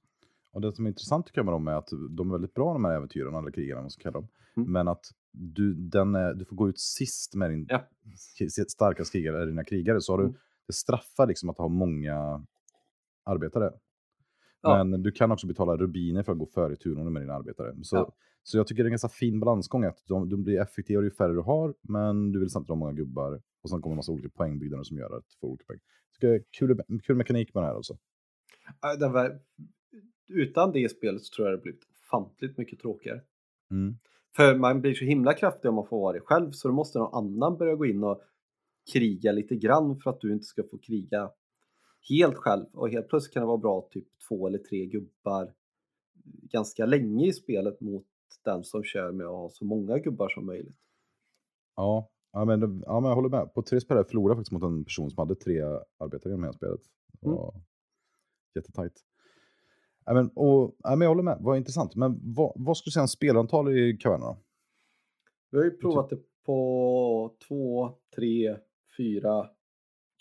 Och 0.51 0.61
det 0.61 0.73
som 0.75 0.85
är 0.85 0.89
intressant 0.89 1.25
tycker 1.25 1.39
jag 1.39 1.45
med 1.45 1.53
dem 1.53 1.67
är 1.67 1.75
att 1.75 1.89
de 2.09 2.29
är 2.29 2.31
väldigt 2.31 2.53
bra 2.53 2.73
de 2.73 2.85
här 2.85 2.95
äventyren, 2.95 3.35
eller 3.35 3.51
krigarna, 3.51 3.75
vad 3.75 3.83
man 3.83 3.91
ska 3.91 4.11
dem. 4.11 4.27
Mm. 4.57 4.71
Men 4.71 4.87
att 4.87 5.05
du, 5.31 5.73
den 5.73 6.13
du 6.37 6.45
får 6.45 6.55
gå 6.55 6.69
ut 6.69 6.79
sist 6.79 7.35
med 7.35 7.49
din 7.49 7.67
Ja. 7.69 7.87
starkaste 8.67 9.11
krigare, 9.17 9.37
eller 9.37 9.47
dina 9.47 9.63
krigare, 9.63 10.01
så 10.01 10.13
har 10.13 10.17
du, 10.17 10.23
Mm. 10.23 10.35
Det 10.71 10.75
straffar 10.75 11.27
liksom 11.27 11.49
att 11.49 11.57
ha 11.57 11.67
många 11.67 12.45
arbetare. 13.25 13.71
Ja. 14.61 14.83
Men 14.83 15.03
du 15.03 15.11
kan 15.11 15.31
också 15.31 15.47
betala 15.47 15.77
rubiner 15.77 16.23
för 16.23 16.31
att 16.31 16.37
gå 16.37 16.45
före 16.45 16.73
i 16.73 16.77
turordning 16.77 17.13
med 17.13 17.21
dina 17.21 17.33
arbetare. 17.33 17.75
Så, 17.83 17.95
Ja. 17.95 18.13
så 18.43 18.57
jag 18.57 18.67
tycker 18.67 18.83
det 18.83 18.87
är 18.87 18.89
en 18.89 18.91
ganska 18.91 19.09
fin 19.09 19.39
balansgång, 19.39 19.83
att 19.83 20.03
de, 20.07 20.29
de 20.29 20.43
blir 20.43 20.59
effektivare 20.61 21.05
ju 21.05 21.11
färre 21.11 21.33
du 21.33 21.41
har, 21.41 21.73
men 21.81 22.31
du 22.31 22.39
vill 22.39 22.49
samtidigt 22.49 22.69
ha 22.69 22.75
många 22.75 22.93
gubbar. 22.93 23.41
Och 23.61 23.69
sen 23.69 23.81
kommer 23.81 23.93
en 23.93 23.97
massa 23.97 24.11
olika 24.11 24.29
poängbyggnader 24.29 24.83
som 24.83 24.97
gör 24.97 25.17
att 25.17 25.25
du 25.29 25.37
får 25.39 25.47
olika 25.47 25.63
poäng. 25.67 25.79
Tycker 26.13 26.43
kul, 26.59 26.81
kul 27.03 27.15
mekanik 27.15 27.53
med 27.53 27.63
det 27.63 27.67
här 27.67 27.75
alltså. 27.75 27.97
Ja, 28.81 29.09
var, 29.09 29.39
utan 30.27 30.71
det 30.71 30.89
spelet 30.89 31.21
så 31.21 31.35
tror 31.35 31.47
jag 31.47 31.57
det 31.59 31.61
blivit 31.61 31.83
ofantligt 31.91 32.57
mycket 32.57 32.79
tråkigare. 32.79 33.21
Mm. 33.71 33.95
För 34.35 34.55
man 34.55 34.81
blir 34.81 34.93
så 34.93 35.05
himla 35.05 35.33
kraftig 35.33 35.69
om 35.69 35.75
man 35.75 35.85
får 35.87 36.01
vara 36.01 36.13
det 36.13 36.19
själv 36.19 36.51
så 36.51 36.67
då 36.67 36.73
måste 36.73 36.99
någon 36.99 37.25
annan 37.25 37.57
börja 37.57 37.75
gå 37.75 37.85
in 37.85 38.03
och 38.03 38.21
kriga 38.93 39.31
lite 39.31 39.55
grann 39.55 39.99
för 39.99 40.09
att 40.09 40.21
du 40.21 40.33
inte 40.33 40.45
ska 40.45 40.63
få 40.63 40.77
kriga 40.77 41.31
helt 42.09 42.35
själv. 42.35 42.65
Och 42.73 42.89
helt 42.89 43.07
plötsligt 43.07 43.33
kan 43.33 43.41
det 43.41 43.47
vara 43.47 43.57
bra 43.57 43.87
typ 43.91 44.07
två 44.29 44.47
eller 44.47 44.57
tre 44.59 44.85
gubbar 44.85 45.53
ganska 46.51 46.85
länge 46.85 47.27
i 47.27 47.33
spelet 47.33 47.81
mot 47.81 48.05
den 48.45 48.63
som 48.63 48.83
kör 48.83 49.11
med 49.11 49.25
att 49.27 49.31
ha 49.31 49.49
så 49.49 49.65
många 49.65 49.97
gubbar 49.99 50.29
som 50.29 50.45
möjligt. 50.45 50.77
Ja, 51.75 52.09
ja, 52.31 52.45
men, 52.45 52.59
det- 52.59 52.83
ja, 52.85 52.99
men 52.99 53.09
jag 53.09 53.15
håller 53.15 53.29
med. 53.29 53.53
På 53.53 53.61
tre 53.61 53.81
spelare 53.81 54.05
förlorade 54.05 54.29
jag 54.31 54.37
faktiskt 54.37 54.51
mot 54.51 54.63
en 54.63 54.83
person 54.83 55.09
som 55.09 55.17
hade 55.17 55.35
tre 55.35 55.61
arbetare 55.97 56.31
genom 56.31 56.43
hela 56.43 56.53
spelet. 56.53 56.81
Det 57.21 57.27
Mm. 57.27 57.37
jättetajt. 58.55 58.93
Ja, 60.05 60.13
men, 60.13 60.29
och, 60.35 60.75
ja, 60.83 60.89
men 60.89 61.01
jag 61.01 61.09
håller 61.09 61.23
med, 61.23 61.37
vad 61.41 61.57
intressant. 61.57 61.95
Men 61.95 62.19
vad, 62.33 62.51
vad 62.55 62.77
skulle 62.77 62.89
du 62.89 62.91
säga 62.91 63.01
om 63.01 63.07
spelantal 63.07 63.77
i 63.77 63.97
kavernerna? 63.97 64.31
då? 64.31 64.37
Vi 65.51 65.57
har 65.57 65.65
ju 65.65 65.71
provat 65.71 66.09
det 66.09 66.19
på 66.45 67.35
två, 67.47 67.89
tre, 68.15 68.57
fyra, 68.97 69.49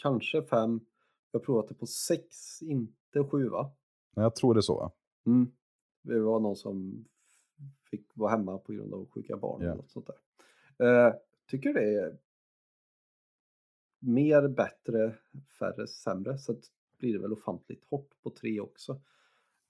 kanske 0.03 0.43
fem. 0.43 0.79
Vi 1.33 1.39
har 1.39 1.45
provat 1.45 1.69
det 1.69 1.75
på 1.75 1.87
sex, 1.87 2.63
inte 2.63 3.25
sju 3.31 3.49
va? 3.49 3.73
Nej, 4.17 4.23
Jag 4.25 4.35
tror 4.35 4.55
det 4.55 4.59
är 4.59 4.63
så 4.63 4.75
va? 4.77 4.93
Mm. 5.27 5.53
Det 6.03 6.21
var 6.21 6.41
någon 6.41 6.57
som 6.57 7.05
fick 7.91 8.07
vara 8.15 8.31
hemma 8.31 8.59
på 8.59 8.73
grund 8.73 8.95
av 8.95 9.09
sjuka 9.11 9.37
barn 9.37 9.61
Ja. 9.63 9.67
eller 9.67 9.77
något 9.77 9.91
sånt 9.91 10.07
där. 10.07 11.07
Eh, 11.09 11.15
tycker 11.47 11.75
det 11.75 11.95
är 11.95 12.19
mer 13.99 14.49
bättre, 14.49 15.15
färre, 15.59 15.87
sämre. 15.87 16.39
Så 16.39 16.57
blir 16.99 17.13
det 17.13 17.19
väl 17.19 17.33
ofantligt 17.33 17.85
hårt 17.85 18.11
på 18.23 18.31
tre 18.31 18.61
också. 18.61 18.93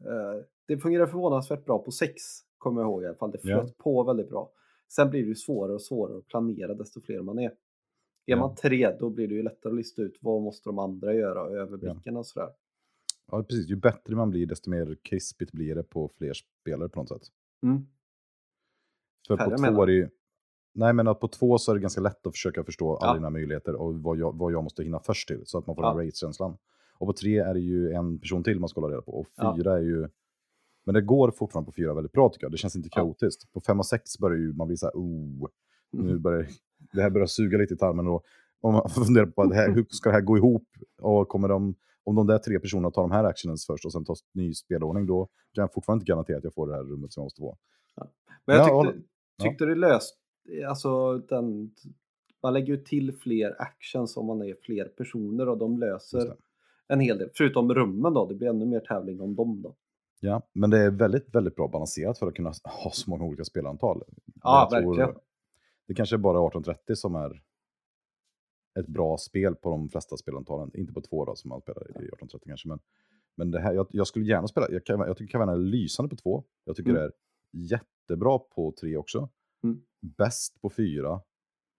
Eh, 0.00 0.44
det 0.66 0.78
fungerar 0.78 1.06
förvånansvärt 1.06 1.64
bra 1.64 1.78
på 1.78 1.90
sex, 1.90 2.22
kommer 2.58 2.80
jag 2.80 2.88
ihåg 2.90 3.02
i 3.02 3.06
alla 3.06 3.14
fall. 3.16 3.30
Det 3.30 3.38
flöt 3.38 3.78
på 3.78 4.04
väldigt 4.04 4.28
bra. 4.28 4.52
Sen 4.88 5.10
blir 5.10 5.26
det 5.26 5.34
svårare 5.34 5.74
och 5.74 5.82
svårare 5.82 6.18
att 6.18 6.26
planera 6.26 6.74
desto 6.74 7.00
fler 7.00 7.22
man 7.22 7.38
är. 7.38 7.54
Är 8.30 8.36
Ja. 8.36 8.40
man 8.40 8.54
tre, 8.54 8.96
då 9.00 9.10
blir 9.10 9.28
det 9.28 9.34
ju 9.34 9.42
lättare 9.42 9.70
att 9.72 9.76
lista 9.76 10.02
ut 10.02 10.18
vad 10.20 10.42
måste 10.42 10.68
de 10.68 10.78
andra 10.78 11.14
göra 11.14 11.42
och 11.42 11.56
överblicken 11.56 12.16
och 12.16 12.26
sådär. 12.26 12.48
Ja, 13.30 13.42
precis. 13.42 13.68
Ju 13.70 13.76
bättre 13.76 14.16
man 14.16 14.30
blir, 14.30 14.46
desto 14.46 14.70
mer 14.70 14.96
krispigt 15.02 15.52
blir 15.52 15.74
det 15.74 15.82
på 15.82 16.08
fler 16.18 16.32
spelare 16.60 16.88
på 16.88 17.00
något 17.00 17.08
sätt. 17.08 17.22
Mm. 17.62 17.86
För 19.26 19.36
Färre 19.36 19.50
på 19.50 19.56
två 19.56 19.62
menar 19.62 19.82
är 19.82 19.86
det 19.86 19.92
ju... 19.92 20.08
Nej, 20.74 20.92
men 20.92 21.08
att 21.08 21.20
på 21.20 21.28
två 21.28 21.58
så 21.58 21.70
är 21.70 21.74
det 21.74 21.80
ganska 21.80 22.00
lätt 22.00 22.26
att 22.26 22.32
försöka 22.32 22.64
förstå 22.64 22.96
alla 22.96 23.10
Ja. 23.10 23.14
dina 23.14 23.30
möjligheter 23.30 23.74
och 23.74 23.94
vad 24.02 24.18
jag, 24.18 24.38
vad 24.38 24.52
jag 24.52 24.64
måste 24.64 24.82
hinna 24.82 25.00
först 25.00 25.28
till, 25.28 25.42
så 25.46 25.58
att 25.58 25.66
man 25.66 25.76
får 25.76 25.84
Ja. 25.84 25.94
den 25.94 26.06
race-känslan. 26.06 26.56
Och 26.98 27.06
på 27.06 27.12
tre 27.12 27.38
är 27.38 27.54
det 27.54 27.60
ju 27.60 27.92
en 27.92 28.18
person 28.18 28.44
till 28.44 28.60
man 28.60 28.68
ska 28.68 28.80
hålla 28.80 28.92
reda 28.94 29.02
på, 29.02 29.12
och 29.12 29.26
Ja. 29.36 29.56
fyra 29.56 29.76
är 29.76 29.82
ju... 29.82 30.08
Men 30.84 30.94
det 30.94 31.00
går 31.00 31.30
fortfarande 31.30 31.66
på 31.66 31.72
fyra 31.72 31.94
väldigt 31.94 32.12
bra 32.12 32.28
tycker 32.28 32.44
jag, 32.44 32.52
det 32.52 32.56
känns 32.58 32.76
inte 32.76 32.88
Ja. 32.92 32.94
kaotiskt. 33.02 33.52
På 33.52 33.60
fem 33.60 33.78
och 33.78 33.86
sex 33.86 34.18
börjar 34.18 34.38
ju 34.38 34.52
man 34.52 34.66
bli 34.66 34.76
så 34.76 34.86
här, 34.86 34.92
oh, 34.94 35.48
nu 35.90 36.18
börjar 36.18 36.46
det 36.92 37.02
här 37.02 37.10
börjar 37.10 37.26
suga 37.26 37.58
lite 37.58 37.74
i 37.74 37.76
tarmen. 37.76 38.06
Och, 38.06 38.24
om 38.60 38.72
man 38.72 38.88
funderar 39.06 39.26
på 39.26 39.44
det 39.44 39.54
här, 39.54 39.70
hur 39.70 39.86
ska 39.88 40.08
det 40.08 40.14
här 40.14 40.22
gå 40.22 40.36
ihop? 40.36 40.68
Och 41.02 41.28
kommer 41.28 41.48
de, 41.48 41.74
om 42.04 42.14
de 42.14 42.26
där 42.26 42.38
tre 42.38 42.58
personerna 42.60 42.90
tar 42.90 43.02
de 43.02 43.10
här 43.10 43.24
actions 43.24 43.66
först 43.66 43.84
och 43.84 43.92
sen 43.92 44.04
tar 44.04 44.16
ny 44.34 44.54
spelordning, 44.54 45.06
då 45.06 45.28
kan 45.54 45.62
jag 45.62 45.72
fortfarande 45.72 46.02
inte 46.02 46.10
garantera 46.12 46.38
att 46.38 46.44
jag 46.44 46.54
får 46.54 46.66
det 46.66 46.74
här 46.74 46.82
rummet 46.82 47.12
som 47.12 47.20
jag 47.20 47.24
måste 47.24 47.40
få. 47.40 47.56
Men 48.46 48.56
jag 48.56 48.68
Ja, 48.68 48.84
tyckte, 48.84 49.02
ja. 49.36 49.44
tyckte 49.44 49.64
det 49.66 49.74
löst, 49.74 50.16
alltså 50.68 51.18
den, 51.18 51.70
man 52.42 52.52
lägger 52.52 52.66
ju 52.66 52.76
till 52.76 53.12
fler 53.12 53.56
actions 53.62 54.16
om 54.16 54.26
man 54.26 54.42
är 54.42 54.56
fler 54.62 54.84
personer 54.84 55.48
och 55.48 55.58
de 55.58 55.78
löser 55.78 56.36
en 56.88 57.00
hel 57.00 57.18
del. 57.18 57.30
Förutom 57.34 57.74
rummen 57.74 58.14
då, 58.14 58.26
det 58.26 58.34
blir 58.34 58.48
ännu 58.48 58.66
mer 58.66 58.80
tävling 58.80 59.20
om 59.20 59.34
dem 59.34 59.62
då. 59.62 59.74
Ja, 60.20 60.42
men 60.52 60.70
det 60.70 60.78
är 60.78 60.90
väldigt, 60.90 61.34
väldigt 61.34 61.56
bra 61.56 61.68
balanserat 61.68 62.18
för 62.18 62.26
att 62.26 62.34
kunna 62.34 62.52
ha 62.64 62.90
så 62.90 63.10
många 63.10 63.24
olika 63.24 63.44
spelantal. 63.44 64.02
Ja, 64.42 64.68
verkligen. 64.72 65.14
Det 65.90 65.94
kanske 65.94 66.16
är 66.16 66.18
bara 66.18 66.38
1830 66.48 66.96
som 66.96 67.14
är 67.14 67.42
ett 68.80 68.86
bra 68.86 69.16
spel 69.18 69.54
på 69.54 69.70
de 69.70 69.88
flesta 69.88 70.16
spelantalen. 70.16 70.70
Inte 70.74 70.92
på 70.92 71.00
två 71.00 71.24
då, 71.24 71.36
som 71.36 71.48
man 71.48 71.60
spelar 71.60 71.80
i 71.82 71.90
1830 71.90 72.48
kanske. 72.48 72.68
Men, 72.68 72.78
men 73.36 73.50
det 73.50 73.60
här, 73.60 73.72
jag, 73.72 73.86
jag 73.90 74.06
skulle 74.06 74.24
gärna 74.24 74.48
spela, 74.48 74.66
jag, 74.70 74.82
jag 74.86 75.16
tycker 75.16 75.32
Caverna 75.32 75.52
är 75.52 75.56
lysande 75.56 76.08
på 76.10 76.16
två. 76.16 76.44
Jag 76.64 76.76
tycker 76.76 76.90
Mm. 76.90 77.02
det 77.02 77.06
är 77.08 77.12
jättebra 77.52 78.38
på 78.38 78.72
tre 78.80 78.96
också. 78.96 79.28
Mm. 79.64 79.82
Bäst 80.00 80.60
på 80.60 80.70
fyra. 80.70 81.20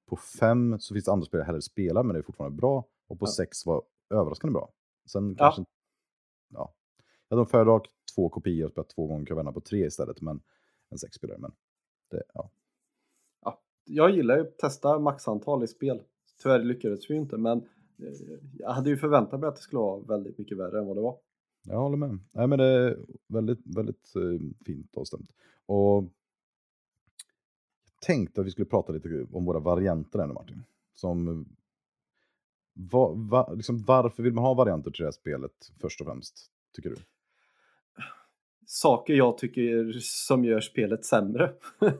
På 0.10 0.16
fem 0.16 0.80
så 0.80 0.94
finns 0.94 1.06
det 1.06 1.12
andra 1.12 1.26
spel 1.26 1.38
jag 1.38 1.46
hellre 1.46 1.62
spelar, 1.62 2.04
men 2.04 2.14
det 2.14 2.20
är 2.20 2.24
fortfarande 2.24 2.58
bra. 2.58 2.88
Och 3.08 3.20
på 3.20 3.26
Ja. 3.26 3.32
sex 3.32 3.66
var 3.66 3.84
överraskande 4.10 4.54
bra. 4.54 4.74
Sen 5.12 5.30
Ja. 5.30 5.36
kanske... 5.46 5.66
Ja. 6.54 6.74
Jag 7.28 7.38
hade 7.38 7.50
föredragit 7.50 7.92
två 8.16 8.30
kopior 8.30 8.66
och 8.66 8.72
spelat 8.72 8.90
två 8.90 9.08
gånger 9.08 9.26
Caverna 9.26 9.52
på 9.52 9.62
tre 9.62 9.86
istället, 9.86 10.22
men 10.22 10.42
en 10.90 10.98
sexspelare. 10.98 11.38
Men 11.38 11.52
det, 12.10 12.24
ja. 12.34 12.52
Jag 13.86 14.12
gillar 14.12 14.36
ju 14.38 14.42
att 14.42 14.58
testa 14.58 15.00
maxantal 15.00 15.64
i 15.64 15.68
spel. 15.68 16.02
Tyvärr 16.44 16.64
lyckades 16.64 17.10
vi 17.10 17.16
inte, 17.16 17.38
men 17.38 17.58
eh, 17.58 18.38
jag 18.54 18.72
hade 18.72 18.90
ju 18.90 18.98
förväntat 18.98 19.40
mig 19.40 19.48
att 19.48 19.56
det 19.56 19.62
skulle 19.62 19.80
vara 19.80 20.02
väldigt 20.02 20.38
mycket 20.38 20.58
värre 20.58 20.80
än 20.80 20.88
vad 20.88 20.98
det 20.98 21.02
var. 21.02 21.18
Jag 21.64 21.80
håller 21.80 21.98
med. 21.98 22.20
Nej, 22.32 22.48
men 22.48 22.60
det 22.60 22.66
är 22.66 22.98
väldigt, 23.28 23.76
väldigt 23.76 24.16
eh, 24.16 24.66
fint 24.66 24.98
avstämt. 24.98 25.30
Och 25.66 26.04
tänkte 28.00 28.42
att 28.42 28.48
vi 28.48 28.52
skulle 28.52 28.66
prata 28.66 28.94
lite 28.94 29.28
om 29.32 29.46
våra 29.46 29.60
varianter 29.60 30.20
här 30.20 30.28
nu, 30.28 30.34
Martin. 30.34 30.64
Som, 30.94 31.46
va, 32.74 33.14
va, 33.14 33.54
liksom, 33.54 33.84
varför 33.88 34.24
vill 34.24 34.34
man 34.34 34.44
ha 34.44 34.54
varianter 34.54 34.92
till 34.92 35.02
det 35.02 35.08
här 35.08 35.12
spelet 35.12 35.72
först 35.82 36.02
och 36.02 36.08
främst, 36.08 36.52
tycker 36.74 36.90
du? 36.90 36.96
saker 38.72 39.14
jag 39.14 39.38
tycker 39.38 39.92
som 40.02 40.46
gör 40.46 40.62
spelet 40.62 41.06
sämre 41.06 41.54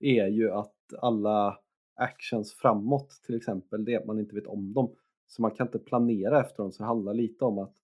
är 0.00 0.26
ju 0.26 0.50
att 0.50 0.72
alla 0.98 1.58
actions 1.94 2.54
framåt 2.54 3.10
till 3.26 3.34
exempel, 3.34 3.84
det 3.84 3.94
är 3.94 4.00
att 4.00 4.06
man 4.06 4.18
inte 4.18 4.34
vet 4.34 4.46
om 4.46 4.72
dem. 4.72 4.94
Så 5.26 5.42
man 5.42 5.50
kan 5.50 5.66
inte 5.66 5.78
planera 5.78 6.40
efter 6.40 6.62
dem, 6.62 6.72
så 6.72 6.82
det 6.82 6.86
handlar 6.86 7.14
lite 7.14 7.44
om 7.44 7.58
att 7.58 7.74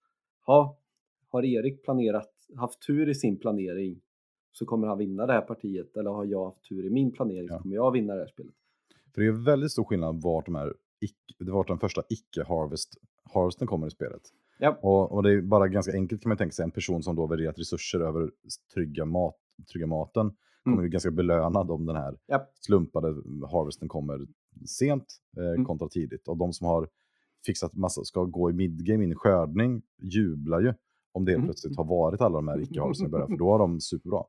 ha, 0.47 0.79
har 1.29 1.45
Erik 1.45 1.85
planerat 1.85 2.33
haft 2.57 2.87
tur 2.87 3.09
i 3.09 3.15
sin 3.15 3.39
planering 3.39 4.01
så 4.53 4.67
kommer 4.67 4.87
han 4.87 4.99
vinna 4.99 5.27
det 5.27 5.33
här 5.33 5.41
partiet. 5.41 5.97
Eller 5.97 6.11
har 6.11 6.25
jag 6.25 6.45
haft 6.45 6.69
tur 6.69 6.87
i 6.87 6.91
min 6.91 7.13
planering 7.13 7.47
Ja. 7.51 7.57
så 7.57 7.63
kommer 7.63 7.75
jag 7.75 7.91
vinna 7.93 8.15
det 8.15 8.21
här 8.21 8.27
spelet. 8.27 8.55
För 9.15 9.21
det 9.21 9.27
är 9.27 9.45
väldigt 9.45 9.73
stor 9.73 9.85
skillnad 9.85 10.23
vart, 10.23 10.47
de 10.47 10.55
här 10.55 10.75
vart 11.39 11.69
den 11.69 11.79
första 11.79 12.03
icke-harvest 12.09 12.97
harvesten 13.35 13.67
kommer 13.67 13.87
i 13.87 13.91
spelet. 13.91 14.23
Ja. 14.59 14.79
Och, 14.83 15.13
och 15.13 15.23
det 15.23 15.33
är 15.33 15.41
bara 15.41 15.69
ganska 15.69 15.93
enkelt 15.93 16.23
kan 16.23 16.29
man 16.29 16.39
tänka 16.39 16.53
sig, 16.53 16.63
en 16.63 16.71
person 16.71 17.03
som 17.03 17.17
då 17.17 17.27
värderat 17.27 17.59
resurser 17.59 18.01
över 18.01 18.31
trygga, 18.75 19.05
mat, 19.05 19.37
trygga 19.73 19.87
maten 19.87 20.33
kommer 20.65 20.77
Mm. 20.77 20.85
ju 20.85 20.91
ganska 20.91 21.11
belönad 21.11 21.71
om 21.71 21.87
den 21.87 21.97
här 21.97 22.19
Ja. 22.27 22.47
slumpade 22.61 23.09
harvesten 23.53 23.89
kommer 23.89 24.27
sent 24.67 25.05
eh, 25.37 25.45
Mm. 25.45 25.65
kontra 25.65 25.89
tidigt. 25.89 26.29
Och 26.29 26.37
de 26.37 26.53
som 26.53 26.67
har 26.67 26.89
fixat 27.47 27.75
massa, 27.75 28.05
ska 28.05 28.25
gå 28.25 28.51
i 28.51 28.53
midgame 28.53 29.05
in 29.05 29.13
i 29.13 29.15
skördning, 29.15 29.83
jublar 30.03 30.61
ju 30.61 30.75
om 31.13 31.25
det 31.25 31.33
Mm. 31.33 31.45
plötsligt 31.47 31.77
har 31.77 31.85
varit 31.85 32.21
alla 32.21 32.35
de 32.37 32.49
här 32.49 32.61
icke-harvesten 32.61 33.07
i 33.07 33.11
början, 33.11 33.29
för 33.29 33.37
då 33.37 33.51
har 33.51 33.59
de 33.59 33.81
superbra. 33.81 34.25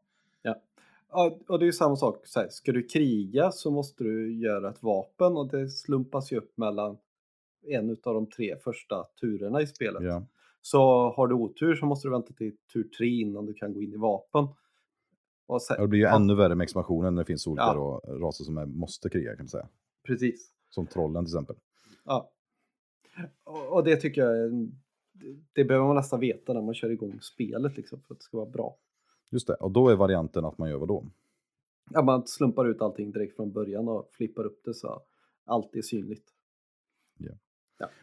Ja, 1.16 1.38
och 1.48 1.60
det 1.60 1.64
är 1.64 1.68
ju 1.68 1.74
samma 1.74 1.96
sak. 1.96 2.28
Så 2.28 2.40
här, 2.40 2.48
ska 2.50 2.72
du 2.72 2.84
kriga 2.84 3.52
så 3.52 3.72
måste 3.72 4.04
du 4.04 4.34
göra 4.36 4.70
ett 4.70 4.84
vapen 4.84 5.38
och 5.38 5.48
det 5.52 5.70
slumpas 5.70 6.32
ju 6.32 6.38
upp 6.38 6.58
mellan 6.58 6.98
en 7.68 7.90
av 7.90 8.14
de 8.14 8.26
tre 8.26 8.56
första 8.64 9.04
turerna 9.22 9.62
i 9.62 9.68
spelet. 9.68 10.04
Ja. 10.04 10.24
Så 10.62 10.80
har 11.16 11.28
du 11.28 11.36
otur 11.36 11.76
så 11.76 11.86
måste 11.86 12.08
du 12.08 12.12
vänta 12.12 12.34
till 12.34 12.56
tur 12.74 12.84
tre 12.84 13.08
innan 13.08 13.46
du 13.46 13.54
kan 13.54 13.74
gå 13.74 13.82
in 13.82 13.94
i 13.94 13.98
vapen. 13.98 14.48
Och 15.46 15.62
sen, 15.62 15.82
det 15.82 15.88
blir 15.88 16.00
ju 16.00 16.06
ja, 16.06 16.16
ännu 16.16 16.36
värre 16.36 16.56
med 16.56 16.64
expansionen 16.64 17.16
när 17.16 17.22
det 17.22 17.26
finns 17.26 17.48
olika 17.48 17.64
Ja. 17.64 17.74
då, 17.74 18.14
raser 18.14 18.44
som 18.44 18.58
är, 18.58 18.66
måste 18.66 19.10
kriga 19.10 19.36
kan 19.36 19.44
man 19.44 19.50
säga. 19.50 19.68
Precis. 20.04 20.52
Som 20.70 20.88
trollen 20.88 21.26
till 21.26 21.34
exempel. 21.34 21.56
Ja. 22.06 22.32
Och, 23.44 23.74
och 23.74 23.84
det 23.84 23.96
tycker 23.96 24.22
jag 24.22 24.52
det, 25.12 25.36
det 25.54 25.66
behöver 25.66 25.88
man 25.88 25.96
nästan 25.96 26.20
veta 26.20 26.54
när 26.54 26.62
man 26.62 26.74
kör 26.74 26.90
igång 26.90 27.22
spelet 27.22 27.78
liksom, 27.78 28.02
för 28.02 28.14
att 28.14 28.20
det 28.20 28.24
ska 28.24 28.38
vara 28.38 28.50
bra. 28.50 28.78
Just 29.30 29.48
det, 29.48 29.54
och 29.54 29.72
då 29.72 29.90
är 29.90 29.96
varianten 29.96 30.46
att 30.46 30.58
man 30.58 30.70
gör 30.70 30.78
vad 30.78 30.88
då? 30.88 31.06
Ja, 31.92 32.02
man 32.02 32.28
slumpar 32.28 32.66
ut 32.66 32.82
allting 32.82 33.12
direkt 33.12 33.36
från 33.36 33.52
början 33.52 33.88
och 33.88 34.10
flippar 34.12 34.44
upp 34.46 34.62
det 34.64 34.74
så 34.74 35.02
allt 35.46 35.76
är 35.76 35.82
synligt. 35.82 36.30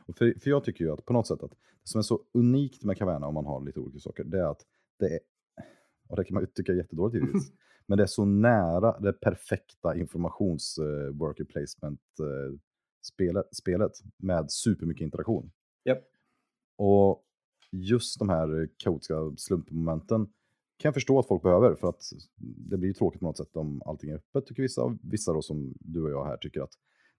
Och 0.07 0.17
För, 0.17 0.41
för 0.41 0.51
jag 0.51 0.65
tycker 0.65 0.85
ju 0.85 0.93
att 0.93 1.05
på 1.05 1.13
något 1.13 1.27
sätt 1.27 1.43
att 1.43 1.51
det 1.51 1.89
som 1.89 1.99
är 1.99 2.03
så 2.03 2.21
unikt 2.33 2.85
med 2.85 2.97
Caverna 2.99 3.27
om 3.27 3.35
man 3.35 3.47
har 3.47 3.61
lite 3.61 3.81
olika 3.81 3.99
saker, 3.99 4.25
det 4.25 4.39
är 4.39 4.45
att 4.45 4.67
det 4.99 5.07
är, 5.07 5.21
och 6.11 6.17
det 6.17 6.25
kan 6.25 6.35
man 6.35 6.43
ju 6.43 6.47
tycka 6.47 6.73
är 6.73 6.77
jättedåligt 6.77 7.15
givetvis, 7.23 7.53
men 7.87 7.99
det 7.99 8.05
är 8.05 8.07
så 8.07 8.25
nära 8.25 9.01
det 9.01 9.13
perfekta 9.13 9.97
informations 9.97 10.79
worker 11.13 11.45
placement 11.45 12.01
eh, 12.21 12.59
spelet, 13.03 13.57
spelet 13.57 13.93
med 14.17 14.51
supermycket 14.51 15.05
interaktion. 15.05 15.51
Japp. 15.85 16.05
Och 16.77 17.25
just 17.71 18.19
de 18.19 18.29
här 18.29 18.69
kaotiska 18.77 19.15
slumpmomenten 19.37 20.27
kan 20.77 20.89
jag 20.89 20.95
förstå 20.95 21.19
att 21.19 21.29
folk 21.29 21.43
behöver 21.43 21.75
för 21.75 21.89
att 21.89 22.03
det 22.69 22.77
blir 22.77 22.89
ju 22.89 22.95
tråkigt 22.95 23.21
på 23.21 23.27
något 23.27 23.37
sätt 23.37 23.57
om 23.57 23.83
allting 23.87 24.11
är 24.11 24.15
öppet 24.17 24.47
tycker 24.47 24.63
vissa. 24.63 24.83
Och 24.83 24.93
vissa 25.03 25.33
då 25.33 25.43
som 25.43 25.75
du 25.81 26.03
och 26.03 26.11
jag 26.11 26.25
här 26.25 26.37
tycker 26.37 26.61
att 26.61 26.73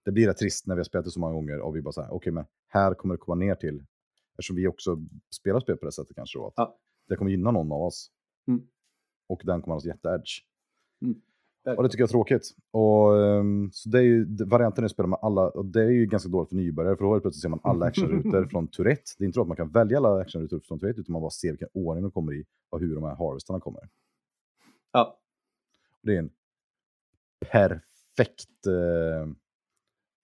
det 0.04 0.12
blir 0.12 0.26
rätt 0.26 0.36
trist 0.36 0.66
när 0.66 0.74
vi 0.74 0.78
har 0.78 0.84
spelat 0.84 1.04
det 1.04 1.10
så 1.10 1.20
många 1.20 1.34
gånger 1.34 1.60
och 1.60 1.76
vi 1.76 1.82
bara 1.82 1.92
så 1.92 2.02
här, 2.02 2.12
okej 2.12 2.32
men 2.32 2.44
här 2.68 2.94
kommer 2.94 3.14
det 3.14 3.18
komma 3.18 3.34
ner 3.34 3.54
till, 3.54 3.84
eftersom 4.32 4.56
vi 4.56 4.66
också 4.66 4.98
spelar 5.30 5.60
spel 5.60 5.76
på 5.76 5.86
det 5.86 5.92
sättet 5.92 6.16
kanske 6.16 6.38
då, 6.38 6.46
att 6.46 6.52
Ja. 6.56 6.78
det 7.08 7.16
kommer 7.16 7.30
gynna 7.30 7.50
någon 7.50 7.72
av 7.72 7.82
oss. 7.82 8.10
Mm. 8.48 8.66
Och 9.32 9.42
den 9.44 9.62
kommer 9.62 9.74
ha 9.74 9.86
jätte-edge. 9.86 10.42
Och 11.76 11.82
det 11.82 11.88
tycker 11.88 12.02
jag 12.02 12.08
är 12.08 12.12
tråkigt. 12.12 12.50
Och, 12.70 13.24
ehm, 13.24 13.70
så 13.72 13.88
det 13.88 13.98
är 13.98 14.02
ju, 14.02 14.44
varianten 14.44 14.84
är 14.84 14.86
att 14.86 14.92
spela 14.92 15.06
med 15.06 15.18
alla, 15.22 15.48
och 15.48 15.66
det 15.66 15.82
är 15.82 15.90
ju 15.90 16.06
ganska 16.06 16.28
dåligt 16.28 16.48
för 16.48 16.56
nybörjare, 16.56 16.96
för 16.96 17.04
då 17.04 17.20
plötsligt 17.20 17.42
ser 17.42 17.48
man 17.48 17.60
alla 17.62 17.86
actionrutor 17.86 18.46
från 18.50 18.64
1. 18.64 18.74
Det 18.78 18.86
är 18.86 19.26
inte 19.26 19.34
så 19.34 19.40
att 19.40 19.48
man 19.48 19.56
kan 19.56 19.68
välja 19.70 19.98
alla 19.98 20.20
actionrutor 20.20 20.60
från 20.60 20.78
1, 20.78 20.98
utan 20.98 21.12
man 21.12 21.22
bara 21.22 21.30
ser 21.30 21.50
vilken 21.50 21.68
ordning 21.74 22.02
de 22.02 22.10
kommer 22.10 22.32
i 22.32 22.44
och 22.70 22.80
hur 22.80 22.94
de 22.94 23.04
här 23.04 23.14
harvestarna 23.14 23.60
kommer. 23.60 23.88
Ja, 24.92 25.18
Det 26.02 26.14
är 26.14 26.18
en 26.18 26.30
perfekt, 27.50 28.66
eh, 28.66 29.32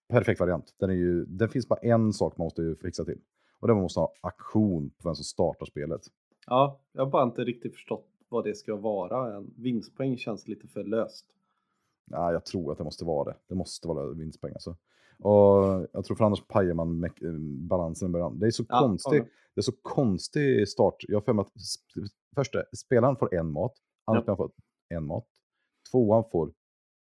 perfekt 0.08 0.40
variant. 0.40 0.74
Den, 0.78 0.90
är 0.90 0.94
ju, 0.94 1.24
den 1.24 1.48
finns 1.48 1.68
bara 1.68 1.80
en 1.80 2.12
sak 2.12 2.36
man 2.36 2.44
måste 2.44 2.62
ju 2.62 2.76
fixa 2.76 3.04
till. 3.04 3.20
Och 3.60 3.68
det 3.68 3.70
är 3.70 3.72
att 3.72 3.76
man 3.76 3.82
måste 3.82 4.00
ha 4.00 4.12
aktion 4.20 4.90
på 4.90 5.08
vem 5.08 5.14
som 5.14 5.24
startar 5.24 5.66
spelet. 5.66 6.00
ja, 6.46 6.80
jag 6.92 7.04
har 7.04 7.10
bara 7.10 7.22
inte 7.22 7.44
riktigt 7.44 7.74
förstått 7.74 8.06
vad 8.28 8.44
det 8.44 8.54
ska 8.54 8.76
vara. 8.76 9.36
En 9.36 9.54
vinstpoäng 9.56 10.16
känns 10.16 10.48
lite 10.48 10.68
för 10.68 10.84
löst. 10.84 11.26
Ja, 12.10 12.32
jag 12.32 12.44
tror 12.44 12.72
att 12.72 12.78
det 12.78 12.84
måste 12.84 13.04
vara 13.04 13.24
det. 13.30 13.36
Det 13.48 13.54
måste 13.54 13.88
vara 13.88 14.06
vinstpoäng 14.06 14.52
alltså. 14.52 14.76
Och 15.22 15.86
jag 15.92 16.04
tror 16.04 16.16
för 16.16 16.24
annars 16.24 16.46
pajar 16.46 16.74
man 16.74 17.04
eh, 17.04 17.10
balansen 17.68 18.08
i 18.08 18.12
början. 18.12 18.38
Det 18.38 18.46
är 18.46 18.50
så 18.50 18.64
Ja, 18.68 18.80
konstigt. 18.80 19.22
ja. 19.26 19.30
Det 19.54 19.60
är 19.60 19.62
så 19.62 19.72
konstig 19.82 20.68
start. 20.68 20.94
Jag 21.08 21.16
har 21.16 21.20
för 21.22 21.32
mig 21.32 21.42
att 21.42 21.52
första, 22.34 22.62
spelaren 22.76 23.16
får 23.16 23.34
en 23.34 23.52
mat, 23.52 23.72
andra 24.04 24.24
Ja. 24.26 24.36
får 24.36 24.50
en 24.88 25.06
mat, 25.06 25.26
tvåan 25.90 26.24
får 26.32 26.52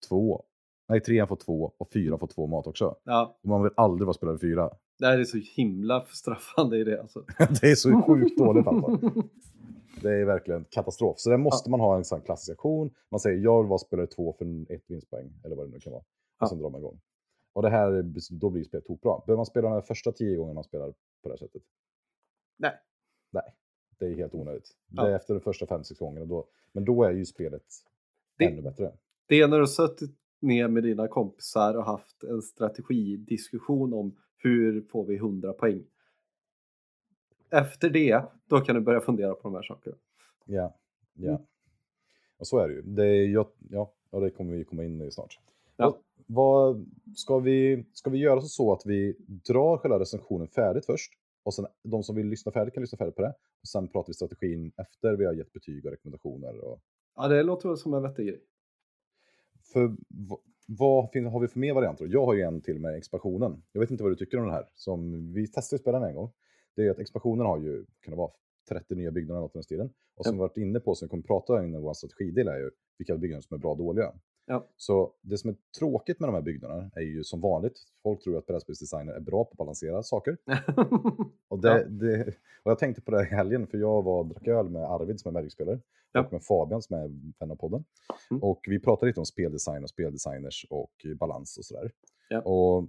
två, 0.08 0.44
nej 0.88 1.00
trean 1.00 1.28
får 1.28 1.36
två 1.36 1.72
och 1.78 1.92
fyran 1.92 2.18
får 2.18 2.26
två 2.26 2.46
mat 2.46 2.66
också. 2.66 2.96
Ja, 3.04 3.38
Och 3.42 3.48
man 3.48 3.62
vill 3.62 3.72
aldrig 3.76 4.06
vara 4.06 4.14
spelare 4.14 4.38
fyra. 4.38 4.70
det 4.98 5.06
här 5.06 5.18
är 5.18 5.24
så 5.24 5.38
himla 5.56 6.04
straffande 6.06 6.78
i 6.78 6.84
det 6.84 7.00
alltså. 7.00 7.24
det 7.38 7.70
är 7.70 7.74
så 7.74 8.02
sjukt 8.02 8.38
dåligt 8.38 8.66
alltså. 8.66 8.98
Det 10.02 10.12
är 10.20 10.24
verkligen 10.24 10.64
katastrof. 10.70 11.18
Så 11.18 11.30
där 11.30 11.36
måste 11.36 11.70
man 11.70 11.80
ha 11.80 11.96
en 11.96 12.04
sån 12.04 12.20
klassisk 12.20 12.50
aktion. 12.52 12.94
Man 13.10 13.20
säger 13.20 13.38
jag 13.38 13.62
vill 13.62 13.68
vara 13.68 13.78
spelare 13.78 14.06
två 14.06 14.32
för 14.32 14.72
ett 14.72 14.82
vinstpoäng, 14.86 15.32
eller 15.44 15.56
vad 15.56 15.66
det 15.66 15.70
nu 15.70 15.80
kan 15.80 15.92
vara. 15.92 16.04
Ja. 16.38 16.44
Och 16.44 16.48
sen 16.48 16.58
drar 16.58 16.70
man 16.70 16.80
igång. 16.80 17.00
Och 17.52 17.62
det 17.62 17.70
här, 17.70 18.04
då 18.30 18.50
blir 18.50 18.64
spelet 18.64 18.86
tokbra. 18.86 19.22
Behöver 19.26 19.36
man 19.36 19.46
spela 19.46 19.68
de 19.68 19.74
här 19.74 19.80
första 19.80 20.12
tio 20.12 20.36
gångerna 20.36 20.54
man 20.54 20.64
spelar 20.64 20.86
på 20.90 21.28
det 21.28 21.30
här 21.30 21.36
sättet? 21.36 21.62
Nej. 22.56 22.72
Nej, 23.30 23.54
det 23.98 24.06
är 24.06 24.14
helt 24.16 24.34
onödigt. 24.34 24.70
Ja. 24.90 25.02
Det 25.04 25.10
är 25.12 25.16
efter 25.16 25.34
de 25.34 25.40
första 25.40 25.66
fem, 25.66 25.84
sex 25.84 25.98
gångerna. 25.98 26.26
Då, 26.26 26.48
men 26.72 26.84
då 26.84 27.04
är 27.04 27.10
ju 27.12 27.24
spelet 27.26 27.62
Det- 28.38 28.44
ännu 28.44 28.62
bättre. 28.62 28.92
Det 29.26 29.40
är 29.40 29.48
när 29.48 29.56
du 29.56 29.62
har 29.62 29.66
suttit 29.66 30.16
ner 30.40 30.68
med 30.68 30.82
dina 30.82 31.08
kompisar 31.08 31.74
och 31.76 31.84
haft 31.84 32.24
en 32.24 32.42
strategidiskussion 32.42 33.92
om 33.94 34.16
hur 34.36 34.82
får 34.82 35.04
vi 35.04 35.16
100 35.16 35.52
poäng. 35.52 35.84
Efter 37.52 37.90
det, 37.90 38.22
då 38.46 38.60
kan 38.60 38.74
du 38.74 38.80
börja 38.80 39.00
fundera 39.00 39.34
på 39.34 39.40
de 39.42 39.54
här 39.54 39.62
sakerna. 39.62 39.96
Ja, 40.44 40.76
ja. 41.14 41.28
Mm. 41.30 41.42
Och 42.38 42.46
så 42.46 42.58
är 42.58 42.68
det 42.68 42.74
ju. 42.74 42.82
Det, 42.82 43.06
är, 43.06 43.26
ja, 43.28 43.50
ja, 44.10 44.20
det 44.20 44.30
kommer 44.30 44.52
vi 44.56 44.64
komma 44.64 44.84
in 44.84 45.02
i 45.02 45.10
snart. 45.10 45.38
Ja. 45.76 45.84
Vad, 45.84 45.96
vad, 46.26 46.86
ska, 47.16 47.38
vi, 47.38 47.86
ska 47.92 48.10
vi 48.10 48.18
göra 48.18 48.40
så 48.40 48.72
att 48.72 48.82
vi 48.86 49.16
drar 49.28 49.76
själva 49.78 49.98
recensionen 49.98 50.48
färdigt 50.48 50.86
först? 50.86 51.12
Och 51.44 51.54
sen 51.54 51.66
de 51.82 52.02
som 52.02 52.16
vill 52.16 52.26
lyssna 52.26 52.52
färdigt 52.52 52.74
kan 52.74 52.80
lyssna 52.80 52.98
färdigt 52.98 53.16
på 53.16 53.22
det. 53.22 53.34
Och 53.62 53.68
sen 53.68 53.88
pratar 53.88 54.06
vi 54.08 54.14
strategin 54.14 54.72
efter 54.76 55.16
vi 55.16 55.24
har 55.24 55.32
gett 55.32 55.52
betyg 55.52 55.84
och 55.84 55.90
rekommendationer. 55.90 56.58
Och, 56.64 56.80
Ja, 57.16 57.28
det 57.28 57.42
låter 57.42 57.68
väl 57.68 57.78
som 57.78 57.94
en 57.94 58.02
vettig 58.02 58.26
grej. 58.26 58.40
för 59.72 59.96
vad 60.66 61.10
fin- 61.12 61.26
har 61.26 61.40
vi 61.40 61.48
för 61.48 61.58
mer 61.58 61.74
varianter? 61.74 62.06
Jag 62.10 62.26
har 62.26 62.34
ju 62.34 62.40
en 62.40 62.60
till 62.60 62.78
med 62.78 62.94
expansionen. 62.96 63.62
Jag 63.72 63.80
vet 63.80 63.90
inte 63.90 64.02
vad 64.02 64.12
du 64.12 64.16
tycker 64.16 64.38
om 64.38 64.44
den 64.44 64.52
här. 64.54 64.68
Som 64.74 65.32
vi 65.32 65.48
testade 65.48 65.80
spela 65.82 65.98
den 66.00 66.08
en 66.08 66.14
gång. 66.14 66.32
Det 66.76 66.86
är 66.86 66.90
att 66.90 66.98
expansionen 66.98 67.46
har 67.46 67.58
ju, 67.58 67.84
kan 68.00 68.10
det 68.10 68.16
vara, 68.16 68.30
30 68.68 68.94
nya 68.94 69.10
byggnader 69.10 69.34
eller 69.38 69.42
något 69.42 69.54
i 69.54 69.58
den 69.58 69.62
stilen. 69.62 69.90
Och 70.16 70.24
som 70.24 70.34
Ja. 70.34 70.36
vi 70.36 70.48
varit 70.48 70.56
inne 70.56 70.80
på, 70.80 70.94
som 70.94 71.06
vi 71.06 71.10
kommer 71.10 71.22
prata 71.22 71.64
in 71.64 71.74
i 71.74 71.78
vår 71.78 71.94
strategidel, 71.94 72.48
är 72.48 72.56
ju 72.58 72.70
vilka 72.98 73.16
byggnader 73.16 73.42
som 73.42 73.54
är 73.54 73.58
bra 73.58 73.70
och 73.70 73.76
dåliga. 73.78 74.12
Ja. 74.46 74.68
Så 74.76 75.12
det 75.20 75.38
som 75.38 75.50
är 75.50 75.56
tråkigt 75.78 76.20
med 76.20 76.28
de 76.28 76.34
här 76.34 76.42
byggnaderna 76.42 76.90
är 76.94 77.00
ju 77.00 77.24
som 77.24 77.40
vanligt, 77.40 77.78
folk 78.02 78.22
tror 78.24 78.38
att 78.38 78.46
brädspelsdesigner 78.46 79.12
är 79.12 79.20
bra 79.20 79.44
på 79.44 79.50
att 79.50 79.56
balansera 79.58 80.02
saker. 80.02 80.36
Och, 81.48 81.58
det, 81.60 81.68
Ja. 81.68 81.84
det, 81.84 82.26
och 82.62 82.70
jag 82.70 82.78
tänkte 82.78 83.02
på 83.02 83.10
det 83.10 83.16
här 83.18 83.24
i 83.24 83.28
helgen, 83.36 83.66
för 83.66 83.78
jag 83.78 84.02
var 84.02 84.24
drack 84.24 84.48
öl 84.48 84.68
med 84.68 84.82
Arvid 84.82 85.20
som 85.20 85.28
är 85.36 85.40
Magic-spelare. 85.40 85.80
Ja. 86.12 86.24
Och 86.26 86.32
med 86.32 86.42
Fabian 86.42 86.82
som 86.82 86.96
är 86.96 87.08
vän 87.40 87.50
av 87.50 87.56
podden. 87.56 87.84
Mm. 88.30 88.42
Och 88.42 88.60
vi 88.68 88.80
pratade 88.80 89.06
lite 89.06 89.20
om 89.20 89.26
speldesign 89.26 89.82
och 89.82 89.90
speldesigners 89.90 90.66
och 90.70 91.06
balans 91.16 91.58
och 91.58 91.64
sådär. 91.64 91.90
Ja. 92.28 92.40
Och 92.40 92.88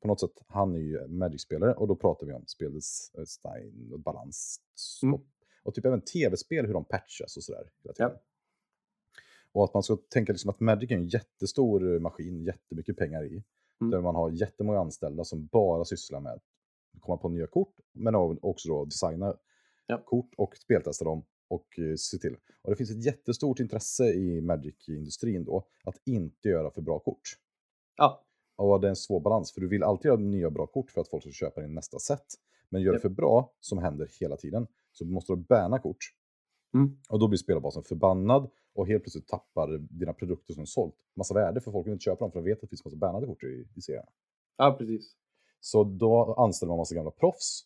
på 0.00 0.08
något 0.08 0.20
sätt, 0.20 0.42
han 0.46 0.74
är 0.74 0.78
ju 0.78 1.08
Magic-spelare 1.08 1.74
och 1.74 1.88
då 1.88 1.96
pratar 1.96 2.26
vi 2.26 2.32
om 2.32 2.44
speldesign 2.46 3.92
och 3.92 4.00
balans. 4.00 4.60
Mm. 5.02 5.14
Och, 5.14 5.26
och 5.62 5.74
typ 5.74 5.84
även 5.84 6.00
tv-spel, 6.00 6.66
hur 6.66 6.74
de 6.74 6.84
patchas 6.84 7.36
och 7.36 7.44
sådär. 7.44 7.70
Ja. 7.96 8.20
Och 9.52 9.64
att 9.64 9.74
man 9.74 9.82
ska 9.82 9.96
tänka 9.96 10.32
liksom 10.32 10.50
att 10.50 10.60
Magic 10.60 10.90
är 10.90 10.94
en 10.94 11.08
jättestor 11.08 11.98
maskin, 11.98 12.44
jättemycket 12.44 12.96
pengar 12.96 13.24
i. 13.24 13.42
Mm. 13.80 13.90
Där 13.90 14.00
man 14.00 14.14
har 14.14 14.30
jättemånga 14.30 14.78
anställda 14.80 15.24
som 15.24 15.46
bara 15.46 15.84
sysslar 15.84 16.20
med 16.20 16.32
att 16.32 16.42
komma 17.00 17.16
på 17.16 17.28
nya 17.28 17.46
kort, 17.46 17.74
men 17.92 18.14
också 18.42 18.68
då 18.68 18.84
designa 18.84 19.36
Ja. 19.86 20.02
kort 20.06 20.34
och 20.36 20.56
speltesta 20.56 21.04
dem 21.04 21.24
och 21.48 21.78
eh, 21.78 21.94
se 21.96 22.18
till. 22.18 22.36
Och 22.62 22.70
det 22.70 22.76
finns 22.76 22.90
ett 22.90 23.04
jättestort 23.04 23.60
intresse 23.60 24.04
i 24.12 24.40
Magic-industrin 24.40 25.44
då 25.44 25.66
att 25.84 25.96
inte 26.06 26.48
göra 26.48 26.70
för 26.70 26.82
bra 26.82 26.98
kort. 26.98 27.22
ja, 27.96 28.24
Och 28.60 28.80
det 28.80 28.86
är 28.86 28.88
en 28.88 28.96
svår 28.96 29.20
balans, 29.20 29.52
för 29.52 29.60
du 29.60 29.68
vill 29.68 29.82
alltid 29.82 30.04
göra 30.08 30.20
nya 30.20 30.50
bra 30.50 30.66
kort 30.66 30.90
för 30.90 31.00
att 31.00 31.08
folk 31.08 31.22
ska 31.22 31.32
köpa 31.32 31.60
din 31.60 31.74
nästa 31.74 31.98
set. 31.98 32.24
Men 32.68 32.82
gör 32.82 32.92
det 32.92 32.98
för 33.00 33.08
bra, 33.08 33.52
som 33.60 33.78
händer 33.78 34.08
hela 34.20 34.36
tiden, 34.36 34.66
så 34.92 35.04
måste 35.04 35.32
du 35.32 35.36
banna 35.36 35.78
kort. 35.78 35.98
Mm. 36.74 36.96
Och 37.08 37.18
då 37.18 37.28
blir 37.28 37.38
spelarbasen 37.38 37.82
förbannad 37.82 38.50
och 38.74 38.86
helt 38.86 39.02
plötsligt 39.02 39.28
tappar 39.28 39.78
dina 39.78 40.12
produkter 40.12 40.54
som 40.54 40.66
sålt 40.66 40.94
massa 41.16 41.34
värde 41.34 41.60
för 41.60 41.72
folk 41.72 41.86
vill 41.86 41.92
inte 41.92 42.02
köpa 42.02 42.24
dem 42.24 42.32
för 42.32 42.38
de 42.38 42.44
vet 42.44 42.56
att 42.56 42.60
det 42.60 42.66
finns 42.66 42.84
massa 42.84 42.96
bannade 42.96 43.26
kort 43.26 43.42
i, 43.42 43.68
i 43.76 43.80
serien. 43.80 44.06
ja, 44.56 44.76
precis. 44.78 45.16
Så 45.60 45.84
då 45.84 46.34
anställer 46.34 46.68
man 46.70 46.78
massa 46.78 46.94
gamla 46.94 47.10
proffs 47.10 47.64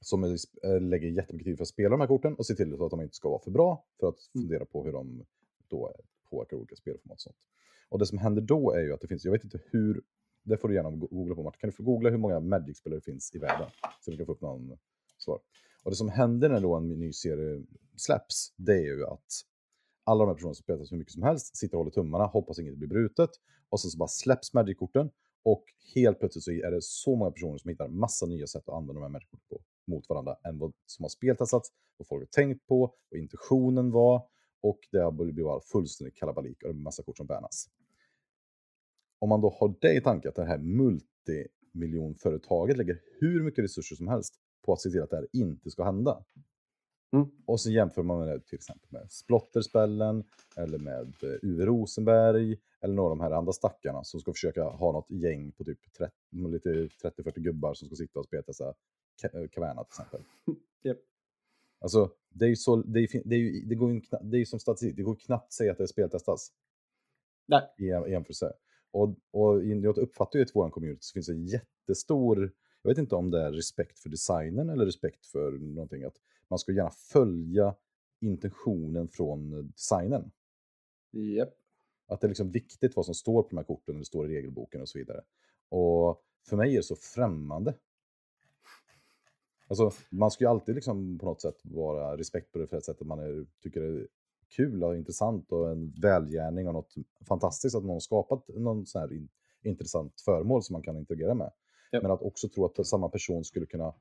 som 0.00 0.24
är, 0.24 0.36
eh, 0.64 0.80
lägger 0.80 1.08
jättemycket 1.08 1.46
tid 1.46 1.56
för 1.56 1.62
att 1.62 1.68
spela 1.68 1.88
de 1.88 2.00
här 2.00 2.08
korten 2.08 2.34
och 2.34 2.46
ser 2.46 2.54
till 2.54 2.82
att 2.82 2.90
de 2.90 3.00
inte 3.00 3.14
ska 3.14 3.28
vara 3.28 3.42
för 3.42 3.50
bra 3.50 3.84
för 4.00 4.08
att 4.08 4.14
Mm. 4.34 4.42
fundera 4.42 4.64
på 4.64 4.84
hur 4.84 4.92
de 4.92 5.24
då 5.68 5.92
påverkar 6.30 6.56
olika 6.56 6.76
spelformat 6.76 7.14
och 7.16 7.20
sånt. 7.20 7.36
Och 7.88 7.98
det 7.98 8.06
som 8.06 8.18
händer 8.18 8.42
då 8.42 8.72
är 8.72 8.80
ju 8.80 8.92
att 8.94 9.00
det 9.00 9.08
finns, 9.08 9.24
jag 9.24 9.32
vet 9.32 9.44
inte 9.44 9.60
hur, 9.70 10.02
det 10.44 10.56
får 10.56 10.68
du 10.68 10.74
gärna 10.74 10.90
googla 10.90 11.34
på 11.34 11.42
Martin, 11.42 11.60
kan 11.60 11.70
du 11.70 11.76
få 11.76 11.82
googla 11.82 12.10
hur 12.10 12.18
många 12.18 12.40
Magic-spelare 12.40 12.98
det 12.98 13.04
finns 13.04 13.34
i 13.34 13.38
världen? 13.38 13.68
Så 14.00 14.10
du 14.10 14.16
kan 14.16 14.26
få 14.26 14.32
upp 14.32 14.40
någon 14.40 14.78
svar. 15.18 15.40
Och 15.84 15.90
det 15.90 15.96
som 15.96 16.08
händer 16.08 16.48
när 16.48 16.60
då 16.60 16.74
en 16.74 16.88
ny 16.88 17.12
serie 17.12 17.64
släpps, 17.96 18.54
det 18.56 18.72
är 18.72 18.96
ju 18.96 19.06
att 19.06 19.42
alla 20.04 20.24
de 20.24 20.28
här 20.28 20.34
personerna 20.34 20.54
som 20.54 20.62
spelar 20.62 20.90
hur 20.90 20.98
mycket 20.98 21.12
som 21.12 21.22
helst 21.22 21.56
sitter 21.56 21.76
och 21.76 21.78
håller 21.78 21.90
tummarna, 21.90 22.26
hoppas 22.26 22.58
inget 22.58 22.76
blir 22.76 22.88
brutet. 22.88 23.30
Och 23.68 23.80
sen 23.80 23.90
så 23.90 23.98
bara 23.98 24.08
släpps 24.08 24.54
Magic-korten 24.54 25.10
och 25.44 25.64
helt 25.94 26.18
plötsligt 26.18 26.44
så 26.44 26.50
är 26.50 26.70
det 26.70 26.82
så 26.82 27.16
många 27.16 27.30
personer 27.30 27.58
som 27.58 27.68
hittar 27.68 27.88
massa 27.88 28.26
nya 28.26 28.46
sätt 28.46 28.68
att 28.68 28.74
använda 28.74 29.00
de 29.00 29.02
här 29.02 29.10
Magic-korten 29.10 29.46
på 29.48 29.62
mot 29.86 30.08
varandra 30.08 30.36
än 30.44 30.58
vad 30.58 30.72
som 30.86 31.04
har 31.04 31.08
speltestats, 31.08 31.72
vad 31.96 32.08
folk 32.08 32.22
har 32.22 32.42
tänkt 32.42 32.66
på, 32.66 32.94
vad 33.10 33.20
intentionen 33.20 33.90
var 33.90 34.28
och 34.68 34.78
det 34.92 35.12
blivit 35.12 35.44
bara 35.44 35.60
fullständigt 35.60 36.16
kalabalik 36.16 36.62
och 36.62 36.68
det 36.68 36.74
är 36.78 36.82
massa 36.82 37.02
kort 37.02 37.16
som 37.16 37.26
bannas. 37.26 37.68
Om 39.18 39.28
man 39.28 39.40
då 39.40 39.50
har 39.50 39.74
det 39.80 39.94
i 39.94 40.00
tanke 40.00 40.28
att 40.28 40.34
det 40.34 40.44
här 40.44 40.58
multimiljonföretaget 40.58 42.76
lägger 42.76 43.00
hur 43.20 43.42
mycket 43.42 43.64
resurser 43.64 43.96
som 43.96 44.08
helst 44.08 44.34
på 44.64 44.72
att 44.72 44.80
se 44.80 44.90
till 44.90 45.02
att 45.02 45.10
det 45.10 45.16
här 45.16 45.28
inte 45.32 45.70
ska 45.70 45.84
hända. 45.84 46.24
Mm. 47.12 47.30
Och 47.46 47.60
så 47.60 47.70
jämför 47.70 48.02
man 48.02 48.18
med 48.18 48.28
det 48.28 48.40
till 48.40 48.54
exempel 48.54 48.88
med 48.90 49.10
Splotterspellen 49.10 50.24
eller 50.56 50.78
med 50.78 51.14
eh, 51.22 51.38
Uwe 51.42 51.66
Rosenberg 51.66 52.58
eller 52.80 52.94
några 52.94 53.10
av 53.10 53.18
de 53.18 53.22
här 53.22 53.30
andra 53.30 53.52
stackarna 53.52 54.04
som 54.04 54.20
ska 54.20 54.32
försöka 54.32 54.64
ha 54.64 54.92
något 54.92 55.10
gäng 55.10 55.52
på 55.52 55.64
typ 55.64 55.78
30 55.98 56.14
lite 56.48 56.68
30-40 56.68 57.40
gubbar 57.40 57.74
som 57.74 57.88
ska 57.88 57.96
sitta 57.96 58.18
och 58.18 58.26
spela 58.26 58.42
dessa 58.46 58.74
Caverna 59.50 59.84
till 59.84 59.92
exempel. 59.92 60.20
Japp. 60.82 60.98
Alltså, 61.86 62.10
det 62.28 62.44
är 62.44 62.48
ju 62.48 62.56
så, 62.56 62.76
det 62.76 63.00
är, 63.00 63.22
det 63.24 63.34
är 63.34 63.38
ju, 63.38 63.64
det 63.64 63.74
går 63.74 63.92
ju 63.92 64.00
det 64.22 64.38
är 64.38 64.44
som 64.44 64.60
statistik, 64.60 64.96
det 64.96 65.02
går 65.02 65.14
knappt 65.14 65.52
säga 65.52 65.72
att 65.72 65.78
det 65.78 65.88
speltestas 65.88 66.52
Nej. 67.48 67.62
i 67.78 67.82
jäm- 67.82 68.06
i 68.06 68.10
jämförelse. 68.10 68.52
Och, 68.90 69.16
och 69.30 69.64
jag 69.64 69.98
uppfattar 69.98 70.38
ju 70.38 70.42
att 70.42 70.48
i 70.48 70.52
vår 70.54 70.70
community 70.70 70.98
så 71.02 71.12
finns 71.12 71.26
det 71.26 71.32
en 71.32 71.46
jättestor, 71.46 72.52
jag 72.82 72.90
vet 72.90 72.98
inte 72.98 73.14
om 73.14 73.30
det 73.30 73.42
är 73.42 73.52
respekt 73.52 73.98
för 73.98 74.08
designen 74.08 74.70
eller 74.70 74.84
respekt 74.84 75.26
för 75.26 75.52
någonting, 75.52 76.04
att 76.04 76.16
man 76.48 76.58
ska 76.58 76.72
gärna 76.72 76.90
följa 76.90 77.74
intentionen 78.20 79.08
från 79.08 79.70
designen. 79.70 80.30
Japp. 81.12 81.54
Att 82.08 82.20
det 82.20 82.26
är 82.26 82.28
liksom 82.28 82.50
viktigt 82.50 82.96
vad 82.96 83.04
som 83.04 83.14
står 83.14 83.42
på 83.42 83.48
de 83.48 83.56
här 83.56 83.64
korten, 83.64 83.94
och 83.94 83.98
det 83.98 84.04
står 84.04 84.30
i 84.30 84.36
regelboken 84.36 84.80
och 84.80 84.88
så 84.88 84.98
vidare. 84.98 85.20
Och 85.68 86.22
för 86.48 86.56
mig 86.56 86.72
är 86.72 86.76
det 86.76 86.82
så 86.82 86.96
främmande. 86.96 87.74
Alltså, 89.68 89.90
man 90.10 90.30
ska 90.30 90.44
ju 90.44 90.50
alltid 90.50 90.74
liksom 90.74 91.18
på 91.18 91.26
något 91.26 91.40
sätt 91.40 91.60
vara 91.64 92.16
respekt 92.16 92.52
på 92.52 92.58
det 92.58 92.66
för 92.66 92.76
ett 92.76 92.84
sätt 92.84 93.00
att 93.00 93.06
man 93.06 93.18
är, 93.18 93.46
tycker 93.62 93.80
det 93.80 93.86
är 93.86 94.08
kul 94.56 94.84
och 94.84 94.96
intressant 94.96 95.52
och 95.52 95.70
en 95.70 95.94
välgärning 96.00 96.68
och 96.68 96.74
något 96.74 96.94
fantastiskt 97.28 97.76
att 97.76 97.82
någon 97.82 97.92
har 97.92 98.00
skapat 98.00 98.48
någon 98.48 98.86
sån 98.86 99.00
här 99.00 99.12
in, 99.12 99.28
intressant 99.62 100.20
föremål 100.20 100.62
som 100.62 100.72
man 100.72 100.82
kan 100.82 100.96
interagera 100.96 101.34
med. 101.34 101.52
Ja. 101.90 102.02
Men 102.02 102.10
att 102.10 102.22
också 102.22 102.48
tro 102.48 102.64
att 102.64 102.86
samma 102.86 103.08
person 103.08 103.44
skulle 103.44 103.66
kunna 103.66 103.94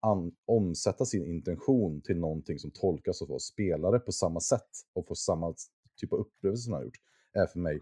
an, 0.00 0.34
omsätta 0.44 1.04
sin 1.04 1.26
intention 1.26 2.00
till 2.00 2.18
någonting 2.18 2.58
som 2.58 2.70
tolkas 2.70 3.22
av 3.22 3.32
oss 3.32 3.44
spelare 3.44 3.98
på 3.98 4.12
samma 4.12 4.40
sätt 4.40 4.70
och 4.92 5.06
få 5.06 5.14
samma 5.14 5.54
typ 5.96 6.12
av 6.12 6.18
upplevelse 6.18 6.62
som 6.62 6.72
han 6.72 6.80
har 6.80 6.84
gjort, 6.84 7.00
är 7.32 7.46
för 7.46 7.58
mig 7.58 7.80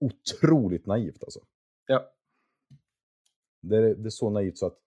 otroligt 0.00 0.86
naivt 0.86 1.24
alltså. 1.24 1.40
Ja. 1.86 2.12
Det 3.60 3.76
är, 3.76 3.94
det 3.94 4.08
är 4.08 4.10
så 4.10 4.30
naivt 4.30 4.58
så 4.58 4.66
att 4.66 4.78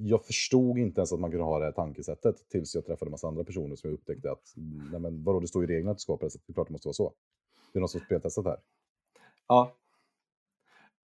jag 0.00 0.24
förstod 0.24 0.78
inte 0.78 1.00
ens 1.00 1.12
att 1.12 1.20
man 1.20 1.30
kunde 1.30 1.44
ha 1.44 1.58
det 1.58 1.64
här 1.64 1.72
tankesättet 1.72 2.48
tills 2.48 2.74
jag 2.74 2.86
träffade 2.86 3.08
en 3.08 3.10
massa 3.10 3.28
andra 3.28 3.44
personer 3.44 3.76
som 3.76 3.90
jag 3.90 3.94
upptäckte 3.94 4.30
att, 4.30 4.52
nej 4.90 5.00
men 5.00 5.24
vadå, 5.24 5.40
det 5.40 5.48
står 5.48 5.64
i 5.64 5.66
reglerna 5.66 5.90
att 5.90 5.96
det 5.96 6.00
ska 6.00 6.12
vara 6.12 6.18
på 6.18 6.24
det 6.26 6.30
sättet, 6.30 6.46
det 6.46 6.50
är 6.50 6.54
klart 6.54 6.68
det 6.68 6.72
måste 6.72 6.88
vara 6.88 6.94
så. 6.94 7.12
Det 7.72 7.78
är 7.78 7.80
någon 7.80 7.88
som 7.88 8.00
har 8.00 8.04
speltestat 8.04 8.44
här. 8.44 8.58
Ja. 9.48 9.76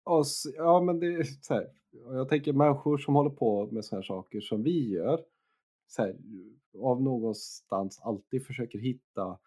Och, 0.05 0.27
så, 0.27 0.51
ja, 0.57 0.81
men 0.81 1.01
det 1.01 1.07
är 1.07 1.25
så 1.25 1.55
här. 1.55 1.71
Jag 1.91 2.29
tänker 2.29 2.53
människor 2.53 2.99
som 2.99 3.15
håller 3.15 3.31
på 3.31 3.67
med 3.67 3.85
sådana 3.85 4.01
här 4.01 4.07
saker 4.07 4.41
som 4.41 4.63
vi 4.63 4.91
gör. 4.91 5.21
Så 5.87 6.03
här, 6.03 6.17
av 6.79 7.03
någonstans 7.03 8.01
alltid 8.03 8.47
försöker 8.47 8.79
hitta 8.79 9.39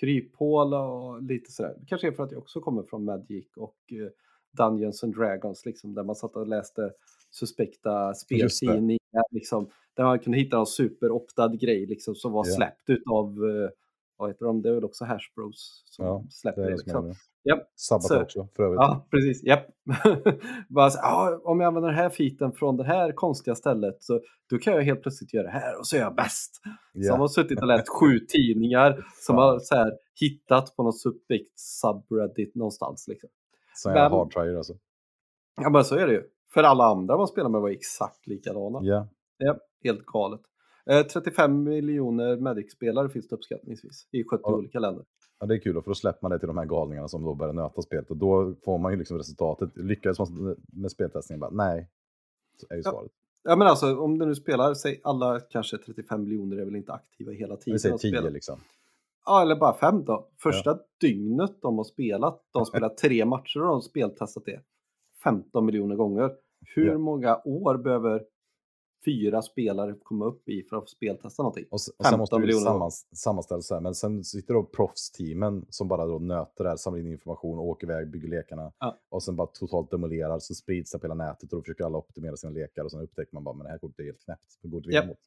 kryphål 0.00 0.74
och 0.74 1.22
lite 1.22 1.52
sådär. 1.52 1.76
Det 1.80 1.86
kanske 1.86 2.06
är 2.06 2.12
för 2.12 2.22
att 2.22 2.32
jag 2.32 2.42
också 2.42 2.60
kommer 2.60 2.82
från 2.82 3.04
Magic 3.04 3.56
och 3.56 3.76
eh, 3.92 4.10
Dungeons 4.52 5.04
and 5.04 5.14
Dragons 5.14 5.66
liksom, 5.66 5.94
där 5.94 6.04
man 6.04 6.16
satt 6.16 6.36
och 6.36 6.46
läste 6.46 6.92
suspekta 7.30 8.14
speltidningar 8.14 9.24
liksom, 9.34 9.70
där 9.94 10.04
man 10.04 10.18
kunde 10.18 10.38
hitta 10.38 10.58
en 10.58 10.66
superoptad 10.66 11.60
grej 11.60 11.86
liksom, 11.86 12.14
som 12.14 12.32
var 12.32 12.44
Ja. 12.46 12.54
släppt 12.54 12.90
utav, 12.90 13.26
eh, 13.26 13.70
vad 14.16 14.30
heter 14.30 14.44
de, 14.46 14.62
det 14.62 14.68
är 14.68 14.74
väl 14.74 14.84
också 14.84 15.04
Hashbros 15.04 15.82
som 15.86 16.06
Ja, 16.06 16.24
släpper 16.30 16.60
Det 16.62 16.66
är 16.66 16.70
det. 16.70 16.76
det 16.76 16.78
som 16.78 16.86
Liksom. 16.86 17.10
är. 17.10 17.16
Japp. 17.44 17.68
Sabbat 17.76 18.02
Så- 18.02 18.22
också, 18.22 18.48
för 18.56 18.62
övrigt. 18.62 18.78
Ja, 18.78 19.06
precis. 19.10 19.42
Japp. 19.44 19.66
Bara 20.68 20.90
så, 20.90 20.98
ja, 21.02 21.40
om 21.44 21.60
jag 21.60 21.68
använder 21.68 21.88
den 21.90 21.98
här 21.98 22.10
fiten 22.10 22.52
från 22.52 22.76
det 22.76 22.84
här 22.84 23.12
konstiga 23.12 23.54
stället 23.54 24.02
så 24.02 24.20
då 24.50 24.58
kan 24.58 24.72
jag 24.74 24.82
helt 24.82 25.02
plötsligt 25.02 25.34
göra 25.34 25.44
det 25.44 25.50
här 25.52 25.78
och 25.78 25.86
så 25.86 25.96
är 25.96 26.00
jag 26.00 26.14
bäst. 26.14 26.60
Ja. 26.92 27.10
Som 27.12 27.20
har 27.20 27.28
suttit 27.28 27.60
och 27.60 27.66
läst 27.66 27.88
sju 28.00 28.18
tidningar 28.18 29.04
som 29.26 29.36
har 29.36 29.58
så 29.58 29.74
här, 29.74 29.92
hittat 30.20 30.76
på 30.76 30.82
något 30.82 31.00
suspekt 31.00 31.58
subreddit 31.58 32.54
någonstans. 32.54 33.08
Liksom. 33.08 33.30
Sån 33.74 33.92
jävla 33.92 34.08
Men- 34.08 34.18
hardtryer 34.18 34.56
alltså. 34.56 34.74
Ja, 35.60 35.70
men 35.70 35.84
så 35.84 35.94
är 35.96 36.06
det 36.06 36.12
ju. 36.12 36.22
För 36.56 36.62
alla 36.62 36.84
andra 36.84 37.16
man 37.16 37.28
spelar 37.28 37.48
med 37.50 37.60
var 37.60 37.70
exakt 37.70 38.26
likadana. 38.26 38.78
Ja. 38.82 39.08
Ja, 39.38 39.56
helt 39.84 40.06
galet. 40.06 40.40
Eh, 40.90 41.06
35 41.06 41.62
miljoner 41.62 42.36
Magic-spelare 42.36 43.08
finns 43.08 43.28
det 43.28 43.36
uppskattningsvis 43.36 44.08
i 44.12 44.24
70 44.24 44.40
Ja. 44.44 44.54
olika 44.56 44.78
länder. 44.78 45.04
ja, 45.40 45.46
det 45.46 45.54
är 45.54 45.58
kul, 45.58 45.82
för 45.82 45.90
då 45.90 45.94
släpper 45.94 46.18
man 46.22 46.30
det 46.30 46.38
till 46.38 46.48
de 46.48 46.58
här 46.58 46.64
galningarna 46.64 47.08
som 47.08 47.24
då 47.24 47.34
börjar 47.34 47.52
nöta 47.52 47.82
spelet 47.82 48.10
och 48.10 48.16
då 48.16 48.54
får 48.64 48.78
man 48.78 48.92
ju 48.92 48.98
liksom 48.98 49.16
resultatet. 49.18 49.70
Lyckades 49.76 50.18
man 50.18 50.56
med 50.72 50.90
speltestningen? 50.90 51.40
Bara, 51.40 51.50
nej, 51.50 51.88
så 52.60 52.66
är 52.70 52.74
ju 52.76 52.82
Ja. 52.84 52.90
svaret. 52.90 53.10
Ja 53.44 53.56
men 53.56 53.66
alltså 53.66 53.96
om 53.96 54.18
du 54.18 54.26
nu 54.26 54.34
spelar, 54.34 54.74
säg 54.74 55.00
alla 55.04 55.40
kanske 55.40 55.78
35 55.78 56.22
miljoner 56.22 56.56
är 56.56 56.64
väl 56.64 56.76
inte 56.76 56.92
aktiva 56.92 57.32
hela 57.32 57.56
tiden. 57.56 57.72
Vi 57.74 57.78
säger 57.78 57.94
och 57.94 58.00
spelar. 58.00 58.20
10 58.22 58.30
liksom. 58.30 58.60
Ja, 59.26 59.42
eller 59.42 59.56
bara 59.56 59.74
fem 59.74 60.04
då. 60.04 60.28
Första 60.42 60.78
dygnet 61.00 61.62
de 61.62 61.76
har 61.76 61.84
spelat, 61.84 62.42
de 62.52 62.58
har 62.58 62.64
spelat 62.66 62.96
tre 62.96 63.24
matcher 63.24 63.60
och 63.60 63.66
de 63.66 63.74
har 63.74 63.80
speltestat 63.80 64.44
det 64.44 64.60
15 65.24 65.66
miljoner 65.66 65.96
gånger. 65.96 66.30
Hur 66.74 66.86
Ja. 66.86 66.98
många 66.98 67.40
år 67.44 67.76
behöver 67.76 68.24
fyra 69.04 69.42
spelare 69.42 69.94
komma 70.02 70.24
upp 70.26 70.48
i 70.48 70.62
för 70.62 70.76
att 70.76 70.88
speltesta 70.88 71.42
någonting? 71.42 71.64
Och, 71.70 71.76
s- 71.76 71.88
och 71.88 72.04
sen 72.04 72.10
15 72.10 72.18
måste 72.20 72.38
miljoner 72.38 72.64
sammans, 72.64 73.06
sammanställas 73.12 73.66
så 73.66 73.74
här. 73.74 73.80
Men 73.80 73.94
sen 73.94 74.24
sitter 74.24 74.54
då 74.54 74.62
proffsteamen 74.64 75.66
som 75.70 75.88
bara 75.88 76.06
då 76.06 76.18
nöter 76.18 76.64
det 76.64 76.70
här, 76.70 76.76
samlar 76.76 77.00
in 77.00 77.06
information, 77.06 77.58
åker 77.58 77.86
iväg, 77.86 78.10
bygger 78.10 78.28
lekarna. 78.28 78.72
Ja. 78.78 78.98
Och 79.08 79.22
sen 79.22 79.36
bara 79.36 79.46
totalt 79.46 79.90
demolerar, 79.90 80.38
så 80.38 80.54
sprids 80.54 80.90
det 80.92 80.98
på 80.98 81.04
hela 81.06 81.14
nätet 81.14 81.52
och 81.52 81.58
då 81.58 81.62
försöker 81.62 81.84
alla 81.84 81.98
optimera 81.98 82.36
sina 82.36 82.52
lekar 82.52 82.84
och 82.84 82.90
sen 82.90 83.00
upptäcker 83.00 83.34
man 83.34 83.44
bara, 83.44 83.54
men 83.54 83.64
det 83.64 83.70
här 83.70 83.78
kortet 83.78 84.00
är 84.00 84.04
helt 84.04 84.24
knäppt. 84.24 84.58
Det 84.62 84.68
går 84.68 84.78
inte 84.78 84.90
Japp. 84.90 85.06
mot. 85.06 85.18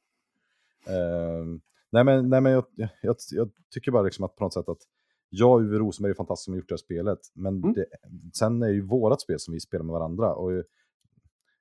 Ehm, 0.87 1.61
nej 1.89 2.03
men, 2.03 2.29
nej, 2.29 2.41
men 2.41 2.51
jag, 2.51 2.65
jag, 3.01 3.15
jag, 3.31 3.49
tycker 3.69 3.91
bara 3.91 4.03
liksom 4.03 4.25
att 4.25 4.35
på 4.35 4.43
något 4.43 4.53
sätt 4.53 4.69
att 4.69 4.81
jag 5.29 5.61
Uwe 5.61 5.77
Rosenberg 5.77 6.11
är 6.11 6.15
fantastisk 6.15 6.45
som 6.45 6.53
har 6.53 6.57
gjort 6.57 6.69
det 6.69 6.73
här 6.73 6.77
spelet. 6.77 7.19
Men 7.33 7.57
Mm. 7.57 7.73
det, 7.73 7.85
sen 8.33 8.63
är 8.63 8.67
det 8.67 8.73
ju 8.73 8.81
vårat 8.81 9.21
spel 9.21 9.39
som 9.39 9.53
vi 9.53 9.59
spelar 9.59 9.83
med 9.85 9.93
varandra. 9.93 10.33
Och 10.35 10.51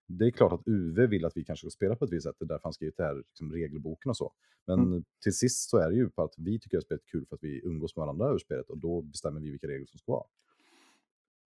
det 0.08 0.26
är 0.26 0.30
klart 0.30 0.52
att 0.52 0.68
Uwe 0.68 1.06
vill 1.06 1.24
att 1.24 1.36
vi 1.36 1.44
kanske 1.44 1.70
ska 1.70 1.76
spela 1.76 1.96
på 1.96 2.04
ett 2.04 2.12
visst 2.12 2.26
sätt. 2.26 2.36
Det 2.38 2.44
är 2.44 2.48
därför 2.48 2.64
han 2.64 2.72
skrivit 2.72 2.96
det 2.96 3.02
här 3.04 3.14
liksom, 3.14 3.52
regelboken 3.52 4.10
och 4.10 4.16
så. 4.16 4.32
Men 4.66 4.78
Mm. 4.80 5.04
till 5.22 5.32
sist 5.32 5.70
så 5.70 5.78
är 5.78 5.88
det 5.90 5.96
ju 5.96 6.10
på 6.10 6.22
att 6.22 6.34
vi 6.36 6.60
tycker 6.60 6.78
att 6.78 6.84
spelet 6.84 7.02
är 7.02 7.06
kul 7.10 7.26
för 7.26 7.36
att 7.36 7.42
vi 7.44 7.60
umgås 7.64 7.96
med 7.96 8.00
varandra 8.02 8.26
över 8.26 8.38
spelet 8.38 8.70
och 8.70 8.78
då 8.78 9.02
bestämmer 9.02 9.40
vi 9.40 9.50
vilka 9.50 9.66
regler 9.66 9.86
som 9.86 9.98
ska 9.98 10.12
vara. 10.12 10.24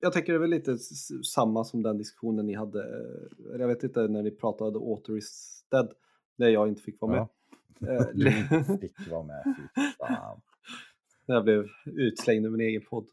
Jag 0.01 0.13
tänker 0.13 0.33
det 0.33 0.37
är 0.37 0.41
väl 0.41 0.51
lite 0.51 0.79
samma 1.25 1.65
som 1.65 1.83
den 1.83 1.99
diskussionen 1.99 2.47
ni 2.47 2.55
hade, 2.55 2.83
eller 3.49 3.59
jag 3.61 3.69
vet 3.69 3.85
inte 3.85 4.09
när 4.09 4.23
ni 4.23 4.31
pratade 4.31 4.79
Author 4.79 5.19
is 5.19 5.61
dead, 5.71 5.93
där 6.37 6.49
jag 6.49 6.69
inte 6.69 6.83
fick 6.83 7.01
vara 7.01 7.13
med. 7.13 7.21
Eh, 7.99 8.07
Du 8.15 8.79
fick 8.81 9.11
vara 9.11 9.23
med, 9.23 9.43
fy 9.75 9.81
fan. 9.99 10.41
När 11.27 11.35
jag 11.35 11.45
blev 11.45 11.67
utslängd 11.85 12.47
ur 12.47 12.51
min 12.51 12.61
egen 12.61 12.83
podd. 12.91 13.07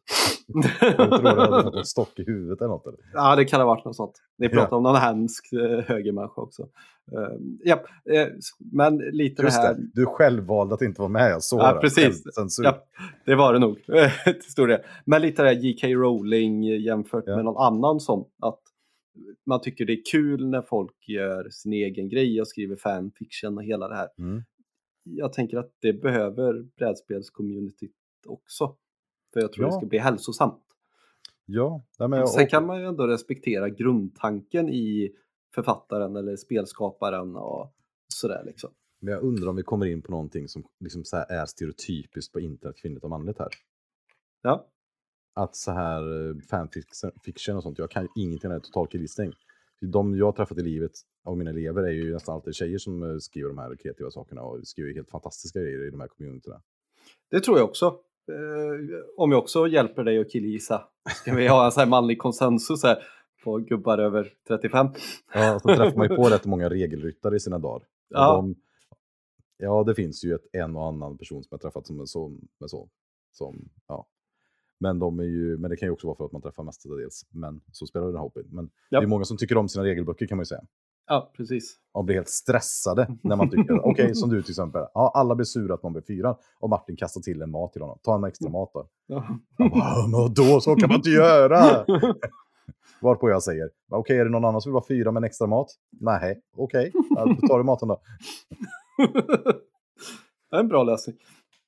Jag 0.81 0.95
tror 0.95 1.21
du 1.21 1.27
hade 1.41 1.63
fått 1.63 1.75
en 1.75 1.85
stock 1.85 2.19
i 2.19 2.23
huvudet 2.23 2.61
eller 2.61 2.69
något. 2.69 2.87
Eller? 2.87 2.99
Ja, 3.13 3.35
det 3.35 3.45
kan 3.45 3.59
ha 3.61 3.67
varit 3.67 3.85
något 3.85 3.95
sånt. 3.95 4.21
Ni 4.37 4.45
Ja. 4.45 4.51
pratade 4.51 4.75
om 4.75 4.83
någon 4.83 4.95
hemsk 4.95 5.53
eh, 5.53 5.79
högermänniska 5.79 6.41
också. 6.41 6.63
Uh, 7.11 7.37
ja, 7.63 7.83
eh, 8.11 8.27
men 8.71 8.97
lite 8.97 9.41
Just 9.43 9.61
det 9.61 9.67
här. 9.67 9.73
det, 9.75 9.89
du 9.93 10.05
själv 10.05 10.43
valde 10.43 10.75
att 10.75 10.81
inte 10.81 11.01
vara 11.01 11.09
med. 11.09 11.31
Jag 11.31 11.43
såg 11.43 11.59
Ja, 11.59 11.73
det. 11.73 11.79
precis. 11.79 12.23
Ja, 12.63 12.85
det 13.25 13.35
var 13.35 13.53
det 13.53 13.59
nog 13.59 13.85
till 14.25 14.51
stor 14.51 14.67
del. 14.67 14.79
Men 15.05 15.21
lite 15.21 15.41
det 15.43 15.47
här 15.49 15.55
J.K. 15.55 15.87
Rowling 15.87 16.63
jämfört 16.63 17.23
Ja. 17.27 17.35
med 17.35 17.45
någon 17.45 17.57
annan 17.73 17.99
som 17.99 18.25
att 18.41 18.59
man 19.45 19.61
tycker 19.61 19.85
det 19.85 19.93
är 19.93 20.01
kul 20.11 20.47
när 20.49 20.61
folk 20.61 21.07
gör 21.07 21.49
sin 21.49 21.73
egen 21.73 22.09
grej 22.09 22.41
och 22.41 22.47
skriver 22.47 22.75
fanfiction 22.75 23.57
och 23.57 23.63
hela 23.63 23.87
det 23.87 23.95
här. 23.95 24.07
Mm. 24.19 24.43
Jag 25.03 25.33
tänker 25.33 25.57
att 25.57 25.71
det 25.81 25.93
behöver 25.93 26.65
brädspelscommunityt 26.77 27.91
också. 28.25 28.75
För 29.33 29.39
jag 29.41 29.53
tror 29.53 29.65
Ja. 29.65 29.69
det 29.71 29.77
ska 29.77 29.85
bli 29.85 29.97
hälsosamt. 29.99 30.63
Ja, 31.45 31.83
men, 31.99 32.27
Sen 32.27 32.43
och- 32.43 32.49
kan 32.49 32.65
man 32.65 32.79
ju 32.79 32.85
ändå 32.85 33.07
respektera 33.07 33.69
grundtanken 33.69 34.69
i 34.69 35.11
författaren 35.55 36.15
eller 36.15 36.35
spelskaparen 36.35 37.35
och 37.35 37.73
sådär 38.07 38.43
liksom. 38.45 38.69
Men 39.01 39.13
jag 39.13 39.23
undrar 39.23 39.47
om 39.49 39.55
vi 39.55 39.63
kommer 39.63 39.85
in 39.85 40.01
på 40.01 40.11
någonting 40.11 40.47
som 40.47 40.63
liksom 40.79 41.03
är 41.29 41.45
stereotypiskt 41.45 42.33
på 42.33 42.39
internet, 42.39 42.77
kvinnligt 42.81 43.03
och 43.03 43.09
manligt 43.09 43.39
här. 43.39 43.47
Ja, 44.41 44.67
Att 45.33 45.55
så 45.55 45.71
här 45.71 46.29
eh, 46.29 46.35
fanfiction 46.49 47.55
och 47.57 47.63
sånt, 47.63 47.77
jag 47.79 47.91
kan 47.91 48.03
ju 48.03 48.09
ingenting, 48.23 48.51
är 48.51 48.59
total 48.59 48.87
killgissning. 48.87 49.33
De 49.81 50.15
jag 50.17 50.25
har 50.25 50.31
träffat 50.31 50.57
i 50.57 50.61
livet 50.61 50.91
av 51.23 51.37
mina 51.37 51.49
elever 51.51 51.83
är 51.83 51.91
ju 51.91 52.13
nästan 52.13 52.35
alltid 52.35 52.55
tjejer 52.55 52.77
som 52.77 53.03
eh, 53.03 53.17
skriver 53.17 53.49
de 53.49 53.57
här 53.57 53.75
kreativa 53.75 54.11
sakerna 54.11 54.41
och 54.41 54.67
skriver 54.67 54.93
helt 54.93 55.09
fantastiska 55.09 55.59
grejer 55.59 55.87
i 55.87 55.89
de 55.91 55.99
här 55.99 56.07
communityna. 56.07 56.61
det 57.29 57.39
tror 57.39 57.57
jag 57.57 57.69
också. 57.69 57.99
Eh, 58.29 58.99
om 59.17 59.31
jag 59.31 59.39
också 59.39 59.67
hjälper 59.67 60.03
dig 60.03 60.19
att 60.19 60.31
killgissa, 60.31 60.83
ska 61.21 61.35
vi 61.35 61.47
ha 61.47 61.65
en 61.65 61.71
sån 61.71 61.81
här 61.81 61.87
manlig 61.89 62.17
konsensus 62.19 62.83
här 62.83 62.97
på 63.43 63.57
gubbar 63.57 63.97
över 63.97 64.33
35? 64.47 64.87
Ja, 65.33 65.59
så 65.59 65.67
träffar 65.75 65.97
man 65.97 66.09
ju 66.09 66.15
på 66.15 66.23
rätt 66.23 66.45
många 66.45 66.69
regelryttare 66.69 67.35
i 67.35 67.39
sina 67.39 67.59
dagar. 67.59 67.87
Ja. 68.09 68.35
De, 68.35 68.55
ja, 69.57 69.83
det 69.83 69.95
finns 69.95 70.23
ju 70.23 70.35
ett, 70.35 70.45
en 70.51 70.75
och 70.75 70.87
annan 70.87 71.17
person 71.17 71.43
som 71.43 71.47
jag 71.51 71.61
träffat 71.61 71.87
som 71.87 71.99
är 71.99 72.05
så, 72.05 72.29
med 72.59 72.69
så. 72.69 72.89
Som, 73.31 73.69
ja. 73.87 74.07
Men, 74.79 74.99
de 74.99 75.19
är 75.19 75.23
ju, 75.23 75.57
men 75.57 75.69
det 75.71 75.77
kan 75.77 75.87
ju 75.87 75.91
också 75.91 76.07
vara 76.07 76.17
för 76.17 76.25
att 76.25 76.31
man 76.31 76.41
träffar 76.41 76.63
mestadels 76.63 77.25
män 77.29 77.61
som 77.71 77.87
spelar 77.87 78.05
den 78.05 78.15
här 78.15 78.21
hobbyn. 78.21 78.47
Men 78.51 78.69
Ja. 78.89 78.99
det 78.99 79.05
är 79.05 79.07
många 79.07 79.25
som 79.25 79.37
tycker 79.37 79.57
om 79.57 79.69
sina 79.69 79.83
regelböcker 79.85 80.27
kan 80.27 80.37
man 80.37 80.41
ju 80.41 80.45
säga. 80.45 80.61
Ja, 81.11 81.31
precis. 81.37 81.75
Och 81.91 82.05
blir 82.05 82.15
helt 82.15 82.29
stressade 82.29 83.07
när 83.23 83.35
man 83.35 83.49
tycker, 83.49 83.79
okej 83.85 84.15
som 84.15 84.29
du 84.29 84.41
till 84.41 84.51
exempel, 84.51 84.85
ja, 84.93 85.11
alla 85.15 85.35
blir 85.35 85.45
sura 85.45 85.73
att 85.73 85.83
någon 85.83 85.93
blir 85.93 86.03
fyra 86.03 86.35
och 86.59 86.69
Martin 86.69 86.95
kastar 86.95 87.21
till 87.21 87.41
en 87.41 87.51
mat 87.51 87.73
till 87.73 87.81
honom. 87.81 87.99
Ta 88.03 88.15
en 88.15 88.23
extra 88.23 88.49
mat 88.49 88.69
då. 88.73 88.87
Ja. 89.07 89.27
Bara, 90.11 90.27
då 90.27 90.61
så 90.61 90.75
kan 90.75 90.89
man 90.89 90.95
inte 90.95 91.09
göra! 91.23 91.85
Varpå 93.01 93.29
jag 93.29 93.43
säger, 93.43 93.69
okej 93.91 94.19
är 94.19 94.25
det 94.25 94.31
någon 94.31 94.45
annan 94.45 94.61
som 94.61 94.69
vill 94.69 94.73
vara 94.73 94.85
fyra 94.87 95.11
med 95.11 95.19
en 95.19 95.23
extra 95.23 95.47
mat? 95.47 95.67
Nej, 95.99 96.41
okej, 96.57 96.91
ja, 97.09 97.25
då 97.25 97.47
tar 97.47 97.57
du 97.57 97.63
maten 97.63 97.87
då. 97.87 98.01
det 100.51 100.55
är 100.55 100.59
en 100.59 100.67
bra 100.67 100.83
lösning. 100.83 101.15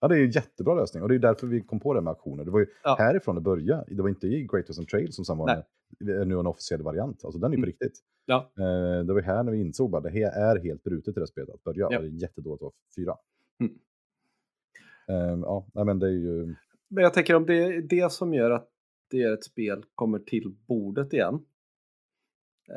Ja, 0.02 0.07
det 0.07 0.18
är 0.18 0.23
en 0.23 0.32
jättebra 0.32 0.76
lösning 0.76 1.03
och 1.03 1.10
det 1.10 1.15
är 1.15 1.19
därför 1.19 1.48
vi 1.48 1.61
kom 1.61 1.80
på 1.80 1.94
det 1.94 2.02
med 2.02 2.11
auktioner. 2.11 2.45
Det 2.45 2.52
var 2.52 2.60
ju 2.60 2.65
Ja. 2.84 2.95
härifrån 2.99 3.36
det 3.36 3.41
började. 3.41 3.86
Det 3.95 4.02
var 4.02 4.10
inte 4.10 4.28
i 4.28 4.48
Great 4.52 4.69
Western 4.69 4.86
Trail 4.86 5.14
som 5.14 5.26
sen 5.26 5.38
var 5.38 5.49
en, 5.49 6.28
nu 6.28 6.40
en 6.40 6.48
officiell 6.48 6.82
variant. 6.82 7.26
Alltså 7.26 7.40
den 7.40 7.52
är 7.53 7.57
ju 7.57 7.61
på 7.64 7.65
Mm. 7.65 7.68
riktigt. 7.68 7.99
Ja. 8.26 8.52
Eh, 8.57 9.06
det 9.06 9.14
var 9.14 9.22
här 9.22 9.44
när 9.44 9.52
vi 9.52 9.57
insåg 9.61 9.95
att 9.95 10.03
det 10.03 10.10
här 10.10 10.56
är 10.56 10.64
helt 10.64 10.84
brutet 10.84 11.18
i 11.18 11.19
det 11.19 11.28
spelet 11.28 11.49
att 11.49 11.64
börja. 11.64 11.88
Ja. 11.91 11.99
Det 12.02 12.07
är 12.07 12.10
jättedåligt 12.22 12.61
att 12.61 12.65
vara 12.65 12.73
fyra. 12.95 13.15
Mm. 13.60 13.73
Eh, 15.07 15.40
ja, 15.41 15.68
nej, 15.73 15.86
men 15.86 15.99
det 15.99 16.06
är 16.07 16.11
ju... 16.11 16.56
Men 16.88 17.03
jag 17.03 17.14
tänker 17.14 17.36
om 17.36 17.45
det 17.45 17.53
är 17.64 17.82
det 17.82 18.11
som 18.11 18.34
gör 18.34 18.52
att 18.52 18.69
det 19.10 19.22
är 19.23 19.34
ett 19.34 19.44
spel 19.44 19.84
kommer 19.95 20.19
till 20.19 20.56
bordet 20.68 21.14
igen. 21.14 21.45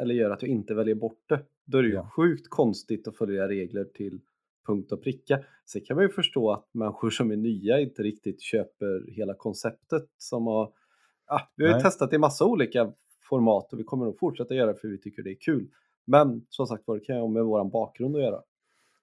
Eller 0.00 0.14
gör 0.14 0.30
att 0.30 0.42
jag 0.42 0.50
inte 0.50 0.74
väljer 0.74 0.94
bort 0.94 1.22
det. 1.28 1.40
Då 1.64 1.78
är 1.78 1.82
det 1.82 1.88
ju 1.88 1.94
Ja. 1.94 2.10
sjukt 2.16 2.46
konstigt 2.50 3.08
att 3.08 3.16
följa 3.16 3.48
regler 3.48 3.84
till 3.84 4.20
punkt 4.66 4.92
och 4.92 5.02
pricka. 5.02 5.44
Sen 5.66 5.82
kan 5.84 5.96
man 5.96 6.04
ju 6.04 6.08
förstå 6.08 6.52
att 6.52 6.68
människor 6.74 7.10
som 7.10 7.30
är 7.30 7.36
nya 7.36 7.80
inte 7.80 8.02
riktigt 8.02 8.40
köper 8.42 9.10
hela 9.10 9.34
konceptet 9.34 10.08
som 10.18 10.46
har... 10.46 10.72
Ja, 11.26 11.40
vi 11.56 11.64
har 11.64 11.68
ju 11.68 11.74
Nej. 11.74 11.82
testat 11.82 12.12
i 12.12 12.18
massa 12.18 12.44
olika 12.44 12.92
format 13.28 13.72
och 13.72 13.78
vi 13.78 13.84
kommer 13.84 14.04
nog 14.04 14.18
fortsätta 14.18 14.54
göra 14.54 14.72
det 14.72 14.78
för 14.78 14.88
vi 14.88 14.98
tycker 14.98 15.22
det 15.22 15.30
är 15.30 15.40
kul. 15.40 15.68
Men 16.06 16.46
som 16.48 16.66
sagt 16.66 16.82
var, 16.86 16.94
det 16.98 17.04
kan 17.04 17.16
ju 17.16 17.20
ha 17.20 17.28
med 17.28 17.44
våran 17.44 17.70
bakgrund 17.70 18.16
att 18.16 18.22
göra. 18.22 18.42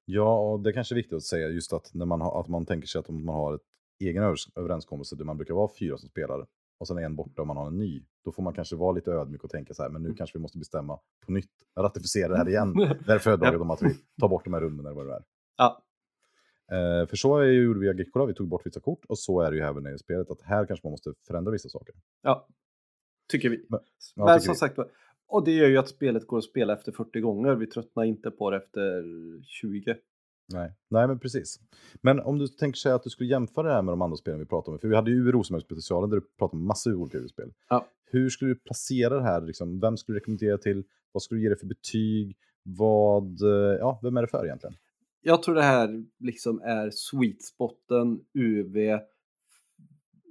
Ja, 0.05 0.39
och 0.51 0.59
det 0.59 0.69
är 0.69 0.73
kanske 0.73 0.93
är 0.93 0.97
viktigt 0.97 1.13
att 1.13 1.23
säga 1.23 1.49
just 1.49 1.73
att 1.73 1.93
när 1.93 2.05
man, 2.05 2.21
har, 2.21 2.39
att 2.39 2.47
man 2.47 2.65
tänker 2.65 2.87
sig 2.87 2.99
att 2.99 3.09
om 3.09 3.25
man 3.25 3.35
har 3.35 3.55
ett 3.55 3.61
egen 3.99 4.23
överenskommelse 4.55 5.15
där 5.15 5.25
man 5.25 5.37
brukar 5.37 5.53
vara 5.53 5.69
fyra 5.79 5.97
som 5.97 6.09
spelar 6.09 6.47
och 6.77 6.87
sen 6.87 6.97
är 6.97 7.01
en 7.01 7.15
borta 7.15 7.41
och 7.41 7.47
man 7.47 7.57
har 7.57 7.67
en 7.67 7.77
ny, 7.77 8.03
då 8.25 8.31
får 8.31 8.43
man 8.43 8.53
kanske 8.53 8.75
vara 8.75 8.91
lite 8.91 9.11
ödmjuk 9.11 9.43
och 9.43 9.49
tänka 9.49 9.73
så 9.73 9.83
här, 9.83 9.89
men 9.89 10.03
nu 10.03 10.13
kanske 10.13 10.37
vi 10.37 10.41
måste 10.41 10.57
bestämma 10.57 10.99
på 11.25 11.31
nytt, 11.31 11.51
ratificera 11.79 12.31
det 12.31 12.37
här 12.37 12.49
igen. 12.49 12.73
Det 12.73 13.19
Ja. 13.25 13.59
om 13.59 13.71
att 13.71 13.81
vi 13.81 13.95
tar 14.21 14.27
bort 14.29 14.43
de 14.43 14.53
här 14.53 14.61
rummen 14.61 14.85
eller 14.85 14.95
vad 14.95 15.07
det 15.07 15.13
är. 15.13 15.23
Ja, 15.61 15.83
Eh, 16.71 17.07
för 17.07 17.15
så 17.15 17.43
gjorde 17.43 17.79
vi 17.79 17.85
i 17.85 17.89
Agricola, 17.89 18.25
vi 18.25 18.33
tog 18.33 18.47
bort 18.47 18.65
vissa 18.65 18.79
kort 18.79 19.05
och 19.05 19.19
så 19.19 19.41
är 19.41 19.51
det 19.51 19.57
ju 19.57 19.63
även 19.63 19.95
i 19.95 19.97
spelet, 19.97 20.29
att 20.31 20.41
här 20.41 20.65
kanske 20.65 20.87
man 20.87 20.91
måste 20.91 21.13
förändra 21.27 21.51
vissa 21.51 21.69
saker. 21.69 21.95
ja. 22.21 22.47
Tycker 23.31 23.49
vi. 23.49 23.65
Men- 23.69 23.79
ja, 24.15 24.25
Men 24.25 24.41
som 24.41 24.51
vi. 24.51 24.57
sagt 24.57 24.77
och 25.27 25.45
det 25.45 25.51
gör 25.51 25.67
ju 25.67 25.77
att 25.77 25.89
spelet 25.89 26.27
går 26.27 26.37
att 26.37 26.43
spela 26.43 26.73
efter 26.73 26.91
40 26.91 27.19
gånger. 27.19 27.55
Vi 27.55 27.67
tröttnar 27.67 28.03
inte 28.03 28.31
på 28.31 28.49
det 28.49 28.57
efter 28.57 29.03
20. 29.43 29.95
Nej. 30.53 30.73
Nej, 30.89 31.07
men 31.07 31.19
precis. 31.19 31.59
Men 32.01 32.19
om 32.19 32.37
du 32.37 32.47
tänker 32.47 32.77
sig 32.77 32.91
att 32.91 33.03
du 33.03 33.09
skulle 33.09 33.29
jämföra 33.29 33.67
det 33.67 33.73
här 33.73 33.81
med 33.81 33.91
de 33.91 34.01
andra 34.01 34.17
spelen 34.17 34.39
vi 34.39 34.45
pratade 34.45 34.73
om, 34.75 34.79
för 34.79 34.87
vi 34.87 34.95
hade 34.95 35.11
ju 35.11 35.31
Rosenberg-specialen 35.31 36.09
där 36.09 36.17
du 36.17 36.21
pratade 36.37 36.59
om 36.59 36.67
massor 36.67 36.91
av 36.93 37.01
olika 37.01 37.27
spel. 37.27 37.53
Ja. 37.69 37.87
Hur 38.05 38.29
skulle 38.29 38.51
du 38.51 38.55
placera 38.59 39.15
det 39.15 39.23
här? 39.23 39.41
Liksom? 39.41 39.79
Vem 39.79 39.97
skulle 39.97 40.15
du 40.15 40.19
rekommendera 40.19 40.57
till? 40.57 40.83
Vad 41.11 41.23
skulle 41.23 41.39
du 41.39 41.43
ge 41.43 41.49
det 41.49 41.55
för 41.57 41.67
betyg? 41.67 42.37
Vad, 42.63 43.41
eh, 43.41 43.77
ja, 43.79 43.99
vem 44.03 44.17
är 44.17 44.21
det 44.21 44.27
för 44.27 44.45
egentligen? 44.45 44.75
Jag 45.23 45.43
tror 45.43 45.55
det 45.55 45.63
här 45.63 46.05
liksom 46.19 46.61
är 46.61 46.89
sweet 46.89 47.43
spoten, 47.43 48.25
UV, 48.33 48.99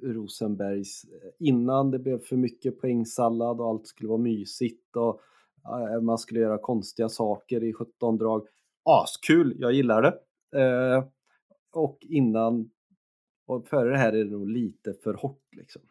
Rosenbergs, 0.02 1.04
eh, 1.04 1.30
innan 1.38 1.90
det 1.90 1.98
blev 1.98 2.18
för 2.18 2.36
mycket 2.36 2.80
poängsallad 2.80 3.60
och 3.60 3.66
allt 3.66 3.86
skulle 3.86 4.08
vara 4.08 4.18
mysigt 4.18 4.96
och 4.96 5.20
eh, 5.64 6.00
man 6.00 6.18
skulle 6.18 6.40
göra 6.40 6.58
konstiga 6.58 7.08
saker 7.08 7.64
i 7.64 7.72
17 7.72 8.18
drag. 8.18 8.46
Askul, 8.84 9.56
jag 9.58 9.72
gillar 9.72 10.02
det. 10.02 10.18
Eh, 10.60 11.04
och 11.72 11.98
innan, 12.00 12.70
och 13.46 13.68
före 13.68 13.90
det 13.90 13.98
här 13.98 14.12
är 14.12 14.24
det 14.24 14.30
nog 14.30 14.50
lite 14.50 14.94
för 14.94 15.14
hårt 15.14 15.54
liksom. 15.56 15.82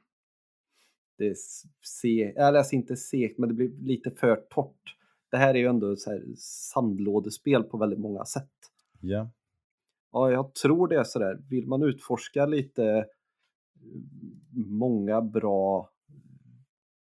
Det 1.18 1.28
är 1.28 1.36
se, 1.82 2.24
eller 2.24 2.58
alltså 2.58 2.76
inte 2.76 2.96
segt, 2.96 3.38
men 3.38 3.50
det 3.50 3.56
blir 3.56 3.70
lite 3.70 4.12
för 4.12 4.36
torrt. 4.36 4.96
Det 5.32 5.38
här 5.38 5.54
är 5.54 5.60
ju 5.60 5.66
ändå 5.66 5.96
så 5.96 6.12
här 6.12 6.24
sandlådespel 6.38 7.64
på 7.64 7.78
väldigt 7.78 8.00
många 8.00 8.26
sätt. 8.26 8.59
Ja. 9.00 9.32
Ja, 10.12 10.32
jag 10.32 10.56
tror 10.56 10.88
det 10.88 10.96
är 10.96 11.04
sådär. 11.04 11.40
Vill 11.50 11.68
man 11.68 11.84
utforska 11.84 12.46
lite 12.46 12.84
eh, 12.84 13.04
många 14.56 15.22
bra 15.22 15.90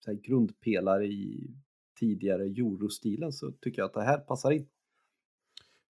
här, 0.05 0.13
grundpelare 0.13 1.05
i 1.05 1.53
tidigare 1.99 2.43
eurostilen 2.43 3.31
så 3.31 3.51
tycker 3.51 3.81
jag 3.81 3.85
att 3.85 3.93
det 3.93 4.03
här 4.03 4.17
passar 4.17 4.51
in. 4.51 4.67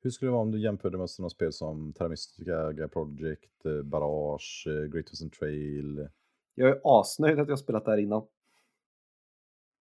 Hur 0.02 0.10
skulle 0.10 0.30
det 0.30 0.34
vara 0.34 0.42
om 0.42 0.52
du 0.52 0.62
jämförde 0.62 0.98
med 0.98 1.10
sådana 1.10 1.30
spel 1.30 1.54
som 1.54 1.94
Terra 1.94 2.10
Mystica, 2.10 2.88
Project, 2.94 3.66
eh, 3.66 3.82
Barrage, 3.84 4.66
eh, 4.68 4.90
Great 4.90 5.12
Western 5.12 5.30
Trail? 5.30 6.08
Jag 6.56 6.70
är 6.70 6.82
asnöjd 6.84 7.40
att 7.40 7.50
jag 7.50 7.60
spelat 7.60 7.86
det 7.86 7.92
här 7.92 7.98
innan. 7.98 8.28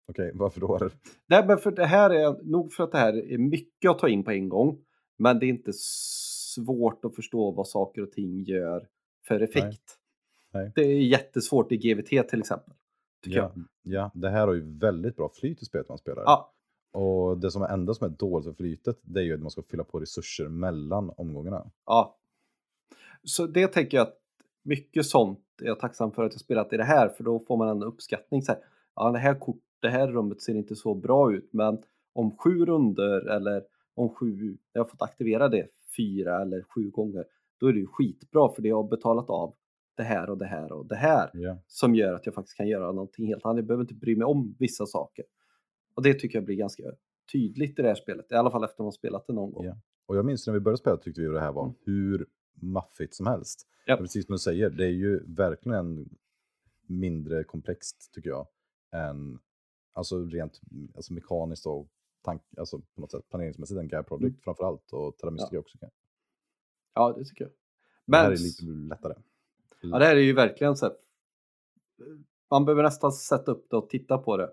Okej, 0.07 0.31
varför 0.35 0.61
då? 0.61 0.89
Nej, 1.27 1.47
men 1.47 1.57
för 1.57 1.71
det 1.71 1.85
här 1.85 2.09
är 2.09 2.43
nog 2.43 2.73
för 2.73 2.83
att 2.83 2.91
det 2.91 2.97
här 2.97 3.31
är 3.33 3.37
mycket 3.37 3.91
att 3.91 3.99
ta 3.99 4.09
in 4.09 4.23
på 4.23 4.31
en 4.31 4.49
gång. 4.49 4.85
Men 5.19 5.39
det 5.39 5.45
är 5.45 5.49
inte 5.49 5.71
svårt 5.73 7.05
att 7.05 7.15
förstå 7.15 7.51
vad 7.51 7.67
saker 7.67 8.01
och 8.01 8.11
ting 8.11 8.43
gör 8.43 8.87
för 9.27 9.39
effekt. 9.39 9.95
Nej. 10.51 10.71
Det 10.75 10.81
är 10.81 11.01
jättesvårt 11.01 11.71
i 11.71 11.77
GVT 11.77 12.29
till 12.29 12.39
exempel. 12.39 12.73
Tycker 13.23 13.37
Ja, 13.37 13.51
jag. 13.55 13.65
ja, 13.93 14.11
det 14.13 14.29
här 14.29 14.47
har 14.47 14.53
ju 14.53 14.77
väldigt 14.79 15.15
bra 15.15 15.29
flyt 15.33 15.61
i 15.61 15.65
spelet 15.65 15.89
man 15.89 15.97
spelar. 15.97 16.23
Ja, 16.23 16.53
Och 16.91 17.37
det 17.37 17.51
som 17.51 17.61
är 17.61 17.67
enda 17.67 17.93
som 17.93 18.05
är 18.05 18.11
dåligt 18.11 18.45
för 18.45 18.53
flytet, 18.53 18.99
det 19.01 19.19
är 19.19 19.23
ju 19.23 19.33
att 19.33 19.41
man 19.41 19.51
ska 19.51 19.61
fylla 19.61 19.83
på 19.83 19.99
resurser 19.99 20.47
mellan 20.47 21.11
omgångarna. 21.17 21.71
Ja. 21.85 22.17
Så 23.23 23.47
det 23.47 23.67
tänker 23.67 23.97
jag 23.97 24.07
att 24.07 24.17
mycket 24.63 25.05
sånt 25.05 25.39
är 25.61 25.65
jag 25.65 25.79
tacksam 25.79 26.11
för 26.11 26.23
att 26.23 26.33
jag 26.33 26.41
spelat 26.41 26.73
i 26.73 26.77
det 26.77 26.83
här 26.83 27.09
för 27.09 27.23
då 27.23 27.39
får 27.39 27.57
man 27.57 27.67
en 27.69 27.83
uppskattning. 27.83 28.41
Så 28.41 28.51
här, 28.51 28.61
ja, 28.95 29.11
det 29.11 29.19
här 29.19 29.39
kort, 29.39 29.61
det 29.79 29.89
här 29.89 30.07
rummet 30.07 30.41
ser 30.41 30.55
inte 30.55 30.75
så 30.75 30.93
bra 30.93 31.33
ut 31.33 31.49
men 31.53 31.83
om 32.13 32.37
sju 32.37 32.65
runder 32.65 33.29
eller 33.29 33.63
om 33.99 34.09
sju, 34.15 34.57
jag 34.73 34.81
har 34.83 34.89
fått 34.89 35.01
aktivera 35.01 35.49
det 35.49 35.67
fyra 35.97 36.41
eller 36.41 36.63
sju 36.63 36.89
gånger, 36.89 37.25
då 37.59 37.67
är 37.67 37.73
det 37.73 37.79
ju 37.79 37.87
skitbra 37.87 38.49
för 38.53 38.61
det 38.61 38.69
har 38.69 38.83
betalat 38.87 39.29
av 39.29 39.55
det 39.97 40.03
här 40.03 40.29
och 40.29 40.37
det 40.37 40.45
här 40.45 40.71
och 40.71 40.85
det 40.85 40.95
här 40.95 41.29
Ja. 41.33 41.57
som 41.67 41.95
gör 41.95 42.13
att 42.13 42.25
jag 42.25 42.35
faktiskt 42.35 42.57
kan 42.57 42.67
göra 42.67 42.91
någonting 42.91 43.27
helt 43.27 43.45
annat. 43.45 43.57
Jag 43.57 43.65
behöver 43.65 43.83
inte 43.83 43.93
bry 43.93 44.15
mig 44.15 44.25
om 44.25 44.55
vissa 44.59 44.85
saker. 44.85 45.25
Och 45.95 46.03
det 46.03 46.13
tycker 46.13 46.37
jag 46.37 46.45
blir 46.45 46.55
ganska 46.55 46.83
tydligt 47.31 47.79
i 47.79 47.81
det 47.81 47.87
här 47.87 47.95
spelet, 47.95 48.31
i 48.31 48.35
alla 48.35 48.51
fall 48.51 48.63
efter 48.63 48.75
att 48.75 48.85
man 48.85 48.91
spelat 48.91 49.27
det 49.27 49.33
någon 49.33 49.51
gång. 49.51 49.65
Ja. 49.65 49.77
Och 50.05 50.17
jag 50.17 50.25
minns 50.25 50.47
när 50.47 50.53
vi 50.53 50.59
började 50.59 50.77
spela 50.77 50.97
tyckte 50.97 51.21
vi 51.21 51.27
ju 51.27 51.33
det 51.33 51.39
här 51.39 51.51
var 51.51 51.63
Mm. 51.63 51.75
hur 51.85 52.25
maffigt 52.53 53.13
som 53.15 53.27
helst. 53.27 53.67
Ja. 53.85 53.97
Precis 53.97 54.25
som 54.25 54.33
du 54.33 54.39
säger, 54.39 54.69
det 54.69 54.85
är 54.85 54.89
ju 54.89 55.23
verkligen 55.27 56.09
mindre 56.87 57.43
komplext 57.43 58.11
tycker 58.13 58.29
jag. 58.29 58.47
Än, 58.91 59.39
alltså 59.93 60.25
rent 60.25 60.61
alltså 60.95 61.13
mekaniskt 61.13 61.65
och 61.65 61.87
tank, 62.29 62.41
alltså 62.57 62.79
på 62.79 63.01
något 63.01 63.11
sätt 63.11 63.29
planeringsmässigt 63.29 63.79
än 63.79 63.87
Gaia 63.87 64.03
Project 64.03 64.23
Mm. 64.23 64.39
framför 64.43 64.63
allt 64.63 64.93
och 64.93 65.17
Terra 65.17 65.31
Mystica 65.31 65.59
också. 65.59 65.77
kan- 65.77 65.89
Ja, 66.93 67.13
det 67.17 67.25
tycker 67.25 67.43
jag. 67.43 67.51
Det 68.05 68.17
här 68.17 68.23
Men 68.29 68.33
är 68.33 68.37
lite 68.37 68.63
lättare. 68.95 69.13
Ja, 69.81 69.99
det 69.99 70.05
här 70.05 70.15
är 70.15 70.19
ju 70.21 70.33
verkligen 70.33 70.75
så 70.77 70.85
här. 70.85 70.95
Man 72.51 72.65
behöver 72.65 72.83
nästan 72.83 73.11
sätta 73.11 73.51
upp 73.51 73.67
det 73.69 73.77
och 73.77 73.89
titta 73.89 74.17
på 74.17 74.37
det 74.37 74.43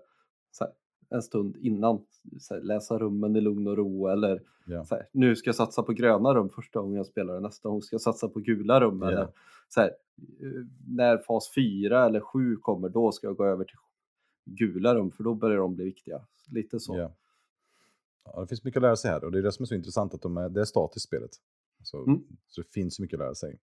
här, 0.59 0.69
en 1.09 1.21
stund 1.21 1.55
innan. 1.57 2.05
Här, 2.49 2.61
läsa 2.61 2.97
rummen 2.99 3.35
i 3.35 3.41
lugn 3.41 3.67
och 3.67 3.77
ro 3.77 4.07
eller 4.07 4.43
Ja. 4.65 4.85
så 4.85 5.01
nu 5.11 5.35
ska 5.35 5.47
jag 5.47 5.55
satsa 5.55 5.83
på 5.83 5.93
gröna 5.93 6.33
rum 6.33 6.49
första 6.49 6.79
gången 6.79 6.95
jag 6.97 7.05
spelar 7.05 7.33
det. 7.33 7.39
Nästa 7.39 7.69
gång 7.69 7.81
ska 7.81 7.93
jag 7.93 8.01
satsa 8.01 8.29
på 8.29 8.39
gula 8.39 8.81
rum. 8.81 8.99
Ja. 9.01 9.07
Eller, 9.11 9.27
så 9.69 9.89
när 10.87 11.17
fas 11.17 11.51
4 11.55 12.05
eller 12.05 12.19
7 12.19 12.55
kommer 12.55 12.89
då 12.89 13.11
ska 13.11 13.27
jag 13.27 13.37
gå 13.37 13.45
över 13.45 13.63
till 13.65 13.77
gula 14.45 14.95
rum 14.95 15.11
för 15.11 15.23
då 15.23 15.33
börjar 15.33 15.57
de 15.57 15.75
bli 15.75 15.85
viktiga. 15.85 16.21
Lite 16.51 16.79
så. 16.79 16.97
Ja. 16.97 17.11
Ja, 18.33 18.41
det 18.41 18.47
finns 18.47 18.63
mycket 18.63 18.77
att 18.77 18.81
lära 18.81 18.95
sig 18.95 19.11
här 19.11 19.23
och 19.23 19.31
det 19.31 19.37
är 19.37 19.43
det 19.43 19.51
som 19.51 19.63
är 19.63 19.67
så 19.67 19.75
intressant 19.75 20.13
att 20.13 20.21
de 20.21 20.37
är, 20.37 20.49
det 20.49 20.61
är 20.61 20.65
statiskt 20.65 21.05
spelet. 21.05 21.31
Så, 21.83 22.03
Mm. 22.03 22.23
så 22.47 22.61
det 22.61 22.67
finns 22.71 22.99
mycket 22.99 23.13
att 23.13 23.19
lära 23.25 23.35
sig. 23.35 23.59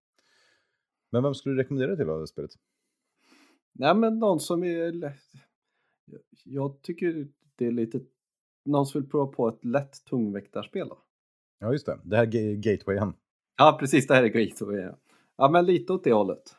Men 1.10 1.22
vem 1.22 1.34
skulle 1.34 1.54
du 1.54 1.62
rekommendera 1.62 1.96
till 1.96 2.08
av 2.10 2.20
det 2.20 2.26
spelet? 2.26 2.50
Nej 3.72 3.94
men 3.94 4.18
någon 4.18 4.40
som 4.40 4.64
är... 4.64 5.12
Jag 6.44 6.82
tycker 6.82 7.28
det 7.56 7.66
är 7.66 7.70
lite... 7.72 8.00
Någon 8.64 8.86
som 8.86 9.00
vill 9.00 9.10
prova 9.10 9.32
på 9.32 9.48
ett 9.48 9.64
lätt 9.64 10.04
tungväktarspel 10.04 10.88
då. 10.88 10.98
Ja, 11.58 11.72
just 11.72 11.86
det. 11.86 12.00
Det 12.04 12.16
här 12.16 12.34
är 12.36 12.54
Gatewayen. 12.54 13.14
Ja 13.56 13.76
precis, 13.80 14.06
det 14.06 14.14
här 14.14 14.22
är 14.22 14.28
Gateway. 14.28 14.90
Ja. 15.36 15.48
men 15.50 15.66
lite 15.66 15.92
åt 15.92 16.04
det 16.04 16.12
hållet. 16.12 16.56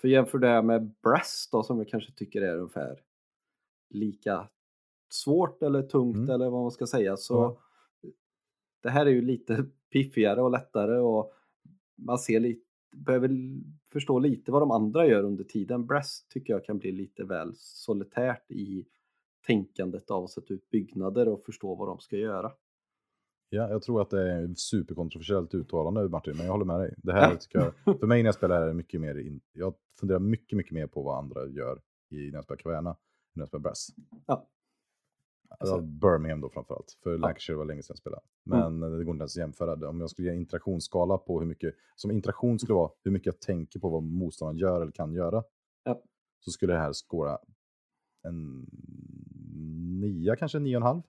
För 0.00 0.08
jämför 0.08 0.38
det 0.38 0.48
här 0.48 0.62
med 0.62 0.94
Brass 1.02 1.48
då 1.52 1.62
som 1.62 1.78
jag 1.78 1.88
kanske 1.88 2.12
tycker 2.12 2.42
är 2.42 2.56
ungefär 2.56 3.00
lika 3.90 4.48
svårt 5.14 5.62
eller 5.62 5.82
tungt 5.82 6.16
Mm. 6.16 6.30
eller 6.30 6.50
vad 6.50 6.62
man 6.62 6.70
ska 6.70 6.86
säga 6.86 7.16
så 7.16 7.34
Ja. 7.34 8.10
det 8.82 8.90
här 8.90 9.06
är 9.06 9.10
ju 9.10 9.22
lite 9.22 9.64
piffigare 9.92 10.42
och 10.42 10.50
lättare 10.50 10.98
och 10.98 11.32
man 11.96 12.18
ser 12.18 12.40
lite, 12.40 12.64
behöver 12.96 13.30
förstå 13.92 14.18
lite 14.18 14.52
vad 14.52 14.62
de 14.62 14.70
andra 14.70 15.06
gör 15.06 15.22
under 15.22 15.44
tiden. 15.44 15.86
Brass 15.86 16.26
tycker 16.28 16.52
jag 16.52 16.64
kan 16.64 16.78
bli 16.78 16.92
lite 16.92 17.24
väl 17.24 17.52
solitärt 17.56 18.50
i 18.50 18.86
tänkandet 19.46 20.10
av 20.10 20.24
att 20.24 20.30
sätta 20.30 20.54
ut 20.54 20.70
byggnader 20.70 21.28
och 21.28 21.42
förstå 21.44 21.74
vad 21.74 21.88
de 21.88 21.98
ska 21.98 22.16
göra. 22.16 22.52
Ja, 23.48 23.70
jag 23.70 23.82
tror 23.82 24.02
att 24.02 24.10
det 24.10 24.32
är 24.32 24.44
ett 24.50 24.58
superkontroversiellt 24.58 25.54
uttalande 25.54 26.08
Martin, 26.08 26.36
men 26.36 26.46
jag 26.46 26.52
håller 26.52 26.64
med 26.64 26.80
dig. 26.80 26.94
Det 26.96 27.12
här 27.12 27.36
tycker 27.36 27.58
jag, 27.58 27.74
för 28.00 28.06
mig 28.06 28.22
när 28.22 28.28
jag 28.28 28.34
spelar 28.34 28.62
är 28.62 28.66
det 28.66 28.74
mycket 28.74 29.00
mer, 29.00 29.18
in, 29.18 29.40
jag 29.52 29.74
funderar 30.00 30.18
mycket, 30.18 30.56
mycket 30.56 30.72
mer 30.72 30.86
på 30.86 31.02
vad 31.02 31.18
andra 31.18 31.46
gör 31.46 31.80
i, 32.10 32.16
när 32.30 32.34
jag 32.34 32.44
spelar 32.44 32.58
Caverna, 32.58 32.90
än 32.90 32.96
när 33.34 33.42
jag 33.42 33.48
spelar 33.48 33.62
Brass. 33.62 33.88
Ja. 34.26 34.48
Alltså, 35.60 35.80
Birmingham 35.80 36.40
då 36.40 36.50
framförallt, 36.50 36.98
för 37.02 37.18
Lancashire 37.18 37.56
var 37.56 37.64
länge 37.64 37.82
sedan 37.82 37.92
jag 37.94 37.98
spelade. 37.98 38.22
Mm. 38.52 38.78
Men 38.78 38.98
det 38.98 39.04
går 39.04 39.14
inte 39.14 39.22
ens 39.22 39.36
att 39.36 39.40
jämföra. 39.40 39.76
det. 39.76 39.86
Om 39.86 40.00
jag 40.00 40.10
skulle 40.10 40.28
ge 40.28 40.34
interaktionsskala 40.34 41.18
på 41.18 41.40
hur 41.40 41.46
mycket, 41.46 41.74
som 41.96 42.10
interaktion 42.10 42.58
skulle 42.58 42.74
vara 42.74 42.90
hur 43.04 43.10
mycket 43.10 43.26
jag 43.26 43.40
tänker 43.40 43.80
på 43.80 43.88
vad 43.88 44.02
motståndaren 44.02 44.58
gör 44.58 44.80
eller 44.82 44.92
kan 44.92 45.12
göra. 45.12 45.44
Ja. 45.84 46.02
Så 46.40 46.50
skulle 46.50 46.72
det 46.72 46.78
här 46.78 46.92
skåra 46.92 47.38
en 48.22 48.66
nia, 50.00 50.36
kanske 50.36 50.58
nio 50.58 50.76
och 50.76 50.80
en 50.80 50.86
halv. 50.86 51.02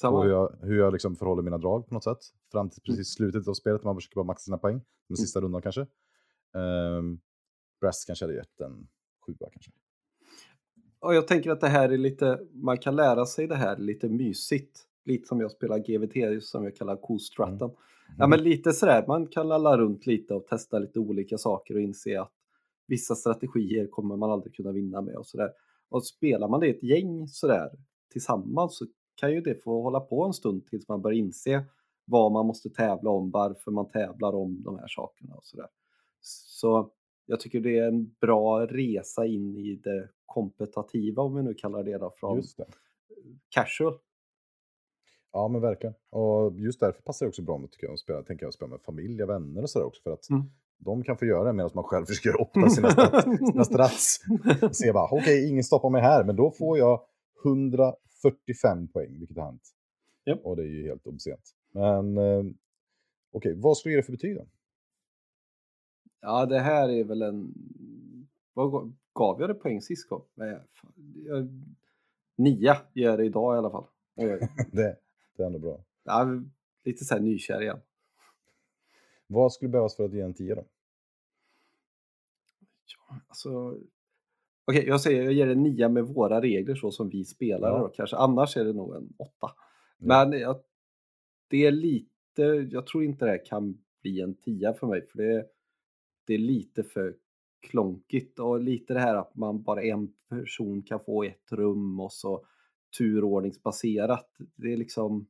Samma. 0.00 0.18
Och 0.18 0.24
hur 0.24 0.30
jag, 0.30 0.56
hur 0.62 0.78
jag 0.78 0.92
liksom 0.92 1.16
förhåller 1.16 1.42
mina 1.42 1.58
drag 1.58 1.86
på 1.88 1.94
något 1.94 2.04
sätt. 2.04 2.18
Fram 2.52 2.60
Mm. 2.60 2.70
till 2.70 2.82
precis 2.82 3.08
slutet 3.14 3.48
av 3.48 3.54
spelet, 3.54 3.84
man 3.84 3.94
försöker 3.94 4.14
bara 4.14 4.24
maxa 4.24 4.44
sina 4.44 4.58
poäng. 4.58 4.80
Den 5.08 5.16
sista 5.16 5.40
rundan 5.40 5.62
kanske. 5.62 5.86
Um, 6.52 7.20
Brass 7.80 8.04
kanske 8.06 8.24
hade 8.24 8.34
gett 8.36 8.60
en 8.60 8.88
sjua 9.26 9.48
kanske. 9.52 9.70
Och 11.00 11.14
jag 11.14 11.28
tänker 11.28 11.50
att 11.50 11.60
det 11.60 11.68
här 11.68 11.88
är 11.88 11.98
lite, 11.98 12.40
man 12.52 12.78
kan 12.78 12.96
lära 12.96 13.26
sig 13.26 13.46
det 13.46 13.54
här 13.54 13.76
lite 13.76 14.08
mysigt. 14.08 14.84
Lite 15.04 15.28
som 15.28 15.40
jag 15.40 15.50
spelar 15.50 15.78
GVT 15.78 16.44
som 16.44 16.64
jag 16.64 16.76
kallar 16.76 16.96
kostratten. 16.96 17.70
Ja 18.18 18.26
men 18.26 18.42
lite 18.42 18.72
sådär, 18.72 19.04
man 19.06 19.26
kan 19.26 19.48
lalla 19.48 19.78
runt 19.78 20.06
lite 20.06 20.34
och 20.34 20.46
testa 20.46 20.78
lite 20.78 20.98
olika 20.98 21.38
saker 21.38 21.74
och 21.74 21.80
inse 21.80 22.20
att 22.20 22.32
vissa 22.86 23.14
strategier 23.14 23.86
kommer 23.86 24.16
man 24.16 24.30
aldrig 24.30 24.54
kunna 24.54 24.72
vinna 24.72 25.00
med 25.00 25.16
och 25.16 25.26
sådär. 25.26 25.50
Och 25.88 26.06
spelar 26.06 26.48
man 26.48 26.60
det 26.60 26.66
i 26.66 26.70
ett 26.70 26.82
gäng 26.82 27.28
sådär 27.28 27.70
tillsammans 28.12 28.78
så 28.78 28.86
kan 29.14 29.32
ju 29.32 29.40
det 29.40 29.62
få 29.62 29.82
hålla 29.82 30.00
på 30.00 30.24
en 30.24 30.32
stund 30.32 30.66
tills 30.66 30.88
man 30.88 31.02
börjar 31.02 31.18
inse 31.18 31.64
vad 32.04 32.32
man 32.32 32.46
måste 32.46 32.70
tävla 32.70 33.10
om, 33.10 33.30
varför 33.30 33.70
man 33.70 33.88
tävlar 33.88 34.34
om 34.34 34.62
de 34.62 34.78
här 34.78 34.88
sakerna 34.88 35.34
och 35.34 35.44
sådär. 35.44 35.68
Så 36.20 36.90
jag 37.30 37.40
tycker 37.40 37.60
det 37.60 37.78
är 37.78 37.88
en 37.88 38.14
bra 38.20 38.66
resa 38.66 39.26
in 39.26 39.56
i 39.56 39.74
det 39.84 40.08
kompetativa 40.26 41.22
om 41.22 41.34
vi 41.34 41.42
nu 41.42 41.54
kallar 41.54 41.82
det 41.84 41.98
då 41.98 42.10
från 42.16 42.36
Just 42.36 42.56
det. 42.56 42.66
casual. 43.48 43.98
Ja 45.32 45.48
men 45.48 45.60
verkligen. 45.60 45.94
Och 46.10 46.58
just 46.58 46.80
därför 46.80 47.02
passar 47.02 47.26
det 47.26 47.28
också 47.28 47.42
bra 47.42 47.58
med, 47.58 47.70
tycker 47.70 47.86
jag, 47.86 47.92
att 47.92 47.98
spela, 48.00 48.22
tänker 48.22 48.46
jag, 48.46 48.54
spela 48.54 48.68
med 48.68 48.80
familj 48.80 49.22
och 49.22 49.28
vänner 49.28 49.62
och 49.62 49.70
sådär 49.70 49.86
också. 49.86 50.02
För 50.02 50.10
att 50.12 50.30
Mm. 50.30 50.42
de 50.78 51.02
kan 51.04 51.16
få 51.18 51.24
göra 51.24 51.44
det 51.44 51.52
medan 51.52 51.70
man 51.74 51.84
själv 51.84 52.04
försöker 52.08 52.40
opta 52.40 52.68
sina, 52.68 52.90
sina 53.52 53.64
strats. 53.64 54.18
Se 54.72 54.92
bara, 54.92 55.08
okej, 55.12 55.48
ingen 55.50 55.64
stoppar 55.64 55.90
mig 55.90 56.02
här, 56.02 56.24
men 56.24 56.36
då 56.36 56.50
får 56.50 56.78
jag 56.78 57.00
145 57.44 58.88
poäng, 58.88 59.18
vilket 59.18 59.36
har 59.36 59.44
hänt. 59.44 59.62
Japp. 60.26 60.40
Och 60.44 60.56
det 60.56 60.62
är 60.62 60.66
ju 60.66 60.82
helt 60.86 61.06
obscent. 61.06 61.54
Men 61.72 62.18
eh, 62.18 62.44
okej, 63.32 63.54
vad 63.56 63.76
skulle 63.76 63.90
du 63.90 63.96
ge 63.96 64.00
det 64.00 64.06
för 64.06 64.12
betyg 64.12 64.36
då? 64.36 64.46
Ja, 66.20 66.46
det 66.46 66.58
här 66.58 66.88
är 66.88 67.04
väl 67.04 67.22
en... 67.22 67.54
Vad 68.52 68.92
gav- 69.14 69.40
jag 69.40 69.50
det 69.50 69.54
poäng 69.54 69.82
sist? 69.82 70.08
Nej, 70.34 70.58
jag- 71.26 71.48
Nia 72.36 72.76
gör 72.92 73.10
jag 73.10 73.18
det 73.18 73.24
idag 73.24 73.54
i 73.54 73.58
alla 73.58 73.70
fall. 73.70 73.84
Det, 74.72 74.96
det 75.36 75.42
är 75.42 75.46
ändå 75.46 75.58
bra. 75.58 75.84
Ja, 76.04 76.26
lite 76.84 77.04
så 77.04 77.14
här 77.14 77.20
nykär 77.22 77.62
igen. 77.62 77.80
Vad 79.26 79.52
skulle 79.52 79.68
behövas 79.68 79.96
för 79.96 80.04
att 80.04 80.12
ge 80.12 80.20
en 80.20 80.34
10 80.34 80.54
då? 80.54 80.64
Ja, 83.08 83.20
Alltså, 83.28 83.78
Okej, 84.64 84.84
jag 84.86 85.00
säger 85.00 85.22
jag 85.22 85.32
ger 85.32 85.46
det 85.46 85.54
nia 85.54 85.88
med 85.88 86.04
våra 86.04 86.40
regler 86.40 86.74
så 86.74 86.90
som 86.90 87.08
vi 87.08 87.24
spelar 87.24 87.68
Ja. 87.68 87.78
då 87.78 87.88
kanske. 87.88 88.16
Annars 88.16 88.56
är 88.56 88.64
det 88.64 88.72
nog 88.72 88.96
en 88.96 89.12
åtta. 89.18 89.32
Ja. 89.40 89.50
Men 89.98 90.32
jag, 90.40 90.60
det 91.48 91.66
är 91.66 91.72
lite, 91.72 92.42
jag 92.70 92.86
tror 92.86 93.04
inte 93.04 93.24
det 93.24 93.30
här 93.30 93.44
kan 93.44 93.78
bli 94.02 94.20
en 94.20 94.34
tia 94.34 94.74
för 94.74 94.86
mig 94.86 95.06
för 95.06 95.18
det, 95.18 95.46
det 96.28 96.34
är 96.34 96.38
lite 96.38 96.82
för 96.84 97.16
klonkigt 97.60 98.38
och 98.38 98.60
lite 98.60 98.94
det 98.94 99.00
här 99.00 99.14
att 99.14 99.34
man 99.36 99.62
bara 99.62 99.82
en 99.82 100.12
person 100.28 100.82
kan 100.82 101.00
få 101.04 101.22
ett 101.24 101.52
rum 101.52 102.00
och 102.00 102.12
så 102.12 102.44
turordningsbaserat. 102.98 104.36
Det 104.56 104.72
är 104.72 104.76
liksom, 104.76 105.26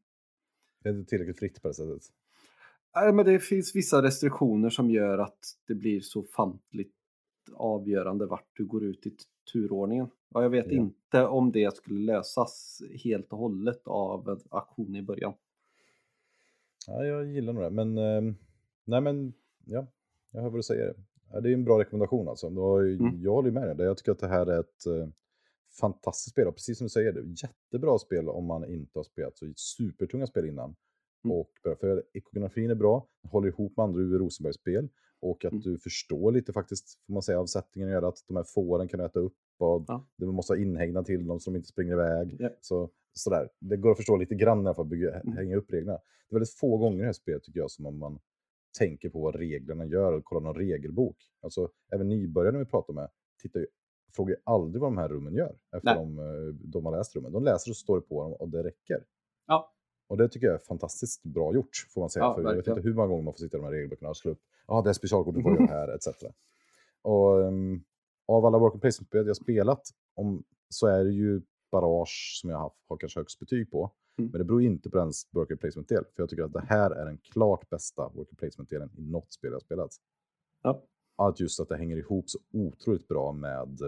Det 0.82 0.88
är 0.88 0.92
inte 0.94 1.08
tillräckligt 1.10 1.38
fritt 1.38 1.62
på 1.62 1.68
det 1.68 1.74
sättet. 1.74 2.02
nej 2.94 3.12
men 3.12 3.24
det 3.24 3.38
finns 3.38 3.76
vissa 3.76 4.02
restriktioner 4.02 4.70
som 4.70 4.90
gör 4.90 5.18
att 5.18 5.38
det 5.66 5.74
blir 5.74 6.00
så 6.00 6.22
fantligt 6.22 6.94
avgörande 7.52 8.26
vart 8.26 8.48
du 8.52 8.64
går 8.66 8.84
ut 8.84 9.06
i 9.06 9.16
turordningen. 9.52 10.08
Och 10.34 10.44
jag 10.44 10.50
vet 10.50 10.66
Ja. 10.66 10.72
inte 10.72 11.26
om 11.26 11.52
det 11.52 11.76
skulle 11.76 12.12
lösas 12.12 12.82
helt 13.04 13.32
och 13.32 13.38
hållet 13.38 13.82
av 13.84 14.28
en 14.28 14.40
aktion 14.50 14.96
i 14.96 15.02
början. 15.02 15.32
Ja, 16.86 17.04
jag 17.04 17.26
gillar 17.26 17.52
nog 17.52 17.62
det. 17.62 17.70
Men, 17.70 17.98
eh, 17.98 18.34
nej 18.84 19.00
men, 19.00 19.32
ja, 19.64 19.86
jag 20.30 20.42
hör 20.42 20.50
vad 20.50 20.58
du 20.58 20.62
säger. 20.62 20.94
Ja, 21.32 21.40
det 21.40 21.48
är 21.50 21.54
en 21.54 21.64
bra 21.64 21.78
rekommendation 21.78 22.28
alltså. 22.28 22.46
Mm. 22.46 23.22
Jag 23.22 23.32
håller 23.32 23.50
med 23.50 23.76
dig. 23.76 23.86
Jag 23.86 23.96
tycker 23.96 24.12
att 24.12 24.18
det 24.18 24.28
här 24.28 24.46
är 24.46 24.60
ett 24.60 24.86
eh, 24.86 25.08
fantastiskt 25.80 26.30
spel. 26.32 26.46
Och 26.48 26.54
precis 26.54 26.78
som 26.78 26.84
du 26.84 26.88
säger, 26.88 27.12
det 27.12 27.20
är 27.20 27.24
ett 27.32 27.42
jättebra 27.42 27.98
spel 27.98 28.28
om 28.28 28.44
man 28.46 28.64
inte 28.70 28.98
har 28.98 29.04
spelat 29.04 29.38
så 29.38 29.52
supertunga 29.56 30.26
spel 30.26 30.44
innan. 30.46 30.76
Mm. 31.24 31.36
Och 31.36 31.50
för 31.80 32.02
ikonografin 32.12 32.70
är 32.70 32.74
bra, 32.74 33.06
håller 33.30 33.48
ihop 33.48 33.76
med 33.76 33.84
andra 33.84 34.00
Uwe 34.00 34.18
Rosenberg-spel. 34.18 34.88
Och 35.20 35.44
att 35.44 35.52
Mm. 35.52 35.62
du 35.62 35.78
förstår 35.78 36.32
lite 36.32 36.52
faktiskt, 36.52 36.98
får 37.06 37.12
man 37.12 37.22
säga, 37.22 37.40
av 37.40 37.46
sättningen 37.46 37.90
gör 37.90 38.02
att 38.02 38.24
de 38.28 38.36
här 38.36 38.44
fåren 38.44 38.88
kan 38.88 39.00
äta 39.00 39.20
upp. 39.20 39.36
Och 39.58 39.84
Ja. 39.88 40.06
Du 40.16 40.26
måste 40.26 40.52
ha 40.52 40.58
inhägnad 40.58 41.06
till 41.06 41.26
dem 41.26 41.40
så 41.40 41.50
de 41.50 41.56
inte 41.56 41.68
springer 41.68 41.92
iväg. 41.92 42.36
Ja. 42.38 42.50
Så, 42.60 42.90
sådär. 43.12 43.48
Det 43.60 43.76
går 43.76 43.90
att 43.90 43.96
förstå 43.96 44.16
lite 44.16 44.34
grann 44.34 44.58
i 44.58 44.66
alla 44.66 44.74
fall, 44.74 44.86
bygga, 44.86 45.20
Mm. 45.20 45.36
hänga 45.36 45.56
upp 45.56 45.72
reglerna. 45.72 45.98
Det 46.28 46.32
är 46.32 46.34
väldigt 46.34 46.54
få 46.54 46.76
gånger 46.76 46.96
i 46.96 47.00
det 47.00 47.06
här 47.06 47.12
spelet 47.12 47.42
tycker 47.42 47.60
jag 47.60 47.70
som 47.70 47.86
om 47.86 47.98
man 47.98 48.18
tänker 48.78 49.08
på 49.08 49.20
vad 49.20 49.34
reglerna 49.36 49.86
gör 49.86 50.12
och 50.12 50.24
kollar 50.24 50.40
någon 50.40 50.54
regelbok. 50.54 51.16
Alltså 51.40 51.70
även 51.92 52.08
nybörjare 52.08 52.58
vi 52.58 52.64
pratar 52.64 52.94
med 52.94 53.08
tittar 53.42 53.60
ju, 53.60 53.66
frågar 54.16 54.30
ju 54.34 54.40
aldrig 54.44 54.80
vad 54.80 54.90
de 54.90 54.98
här 54.98 55.08
rummen 55.08 55.34
gör 55.34 55.56
efter 55.76 55.94
de, 55.94 56.18
eh, 56.18 56.54
de 56.54 56.86
har 56.86 56.96
läst 56.96 57.16
rummen. 57.16 57.32
De 57.32 57.44
läser 57.44 57.70
och 57.70 57.76
står 57.76 58.00
på 58.00 58.22
dem 58.22 58.32
och 58.32 58.48
det 58.48 58.62
räcker. 58.62 59.04
Ja. 59.46 59.72
Och 60.08 60.16
det 60.16 60.28
tycker 60.28 60.46
jag 60.46 60.54
är 60.54 60.58
fantastiskt 60.58 61.22
bra 61.22 61.54
gjort, 61.54 61.86
får 61.94 62.00
man 62.00 62.10
säga. 62.10 62.24
Ja, 62.24 62.34
För 62.34 62.42
jag 62.42 62.48
vet 62.48 62.56
verkligen. 62.56 62.78
inte 62.78 62.88
hur 62.88 62.94
många 62.94 63.08
gånger 63.08 63.22
man 63.22 63.34
får 63.34 63.38
sitta 63.38 63.56
i 63.56 63.60
de 63.60 63.64
här 63.64 63.72
regelböckerna 63.72 64.08
och 64.08 64.16
slå 64.16 64.30
upp. 64.30 64.40
Ja, 64.66 64.82
det 64.82 64.90
är 64.90 64.94
specialkortet 64.94 65.42
på 65.42 65.50
det 65.50 65.66
här, 65.68 65.94
etc. 65.94 66.08
Och 67.02 67.38
um, 67.38 67.84
av 68.26 68.46
alla 68.46 68.58
work 68.58 68.72
and 68.72 68.80
placement-spel 68.80 69.26
jag 69.26 69.36
spelat, 69.36 69.82
om, 70.14 70.44
så 70.68 70.86
är 70.86 71.04
det 71.04 71.12
ju 71.12 71.42
Barrage 71.70 72.38
som 72.40 72.50
jag 72.50 72.58
har, 72.58 72.72
har 72.88 72.96
kanske 72.96 73.20
högst 73.20 73.38
betyg 73.40 73.70
på. 73.70 73.92
Mm. 74.18 74.30
Men 74.30 74.38
det 74.38 74.44
beror 74.44 74.62
inte 74.62 74.90
på 74.90 74.96
den 74.98 75.12
work 75.32 75.50
and 75.50 75.60
placement-del. 75.60 76.04
För 76.04 76.22
jag 76.22 76.28
tycker 76.30 76.42
att 76.42 76.52
det 76.52 76.64
här 76.68 76.90
är 76.90 77.04
den 77.04 77.18
klart 77.18 77.70
bästa 77.70 78.08
work 78.08 78.28
and 78.30 78.38
placement-delen 78.38 78.90
i 78.98 79.00
något 79.02 79.32
spel 79.32 79.52
jag 79.52 79.62
spelat. 79.62 79.90
Ja. 80.62 80.84
Att 81.16 81.40
just 81.40 81.60
att 81.60 81.68
det 81.68 81.76
hänger 81.76 81.96
ihop 81.96 82.30
så 82.30 82.38
otroligt 82.52 83.08
bra 83.08 83.32
med 83.32 83.78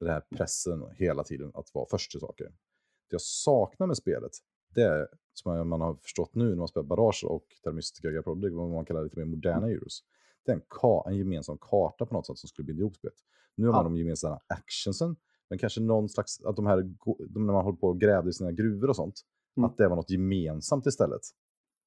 den 0.00 0.08
här 0.08 0.20
pressen 0.36 0.84
hela 0.94 1.24
tiden 1.24 1.50
att 1.54 1.74
vara 1.74 1.86
först 1.90 2.10
till 2.10 2.20
saker. 2.20 2.44
Det 2.44 3.14
jag 3.14 3.20
saknar 3.20 3.86
med 3.86 3.96
spelet, 3.96 4.32
det 4.74 4.82
är, 4.82 5.08
som 5.32 5.68
man 5.68 5.80
har 5.80 5.94
förstått 5.94 6.34
nu 6.34 6.48
när 6.48 6.56
man 6.56 6.68
spelar 6.68 6.86
Barrage 6.86 7.24
och 7.28 7.46
Termistica 7.64 8.10
Gaprodic, 8.10 8.52
vad 8.52 8.70
man 8.70 8.84
kallar 8.84 9.04
lite 9.04 9.18
mer 9.18 9.24
moderna 9.26 9.68
Euros. 9.70 10.04
Det 10.44 10.52
är 10.52 10.56
en, 10.56 10.62
ka- 10.62 11.08
en 11.08 11.16
gemensam 11.16 11.58
karta 11.60 12.06
på 12.06 12.14
något 12.14 12.26
sätt 12.26 12.38
som 12.38 12.48
skulle 12.48 12.66
binda 12.66 12.80
ihop 12.80 12.96
spelet. 12.96 13.16
Nu 13.54 13.66
har 13.66 13.72
man 13.72 13.84
Ja. 13.84 13.88
de 13.88 13.96
gemensamma 13.96 14.40
actionsen, 14.46 15.16
men 15.50 15.58
kanske 15.58 15.80
någon 15.80 16.08
slags, 16.08 16.40
att 16.44 16.56
de 16.56 16.66
här, 16.66 16.82
de, 17.28 17.46
när 17.46 17.52
man 17.52 17.64
håller 17.64 17.76
på 17.78 17.86
och 17.88 18.00
grävde 18.00 18.30
i 18.30 18.32
sina 18.32 18.52
gruvor 18.52 18.88
och 18.88 18.96
sånt, 18.96 19.20
Mm. 19.58 19.70
att 19.70 19.76
det 19.76 19.88
var 19.88 19.96
något 19.96 20.10
gemensamt 20.10 20.86
istället. 20.86 21.20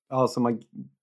Ja, 0.09 0.27
så 0.27 0.39
man 0.41 0.61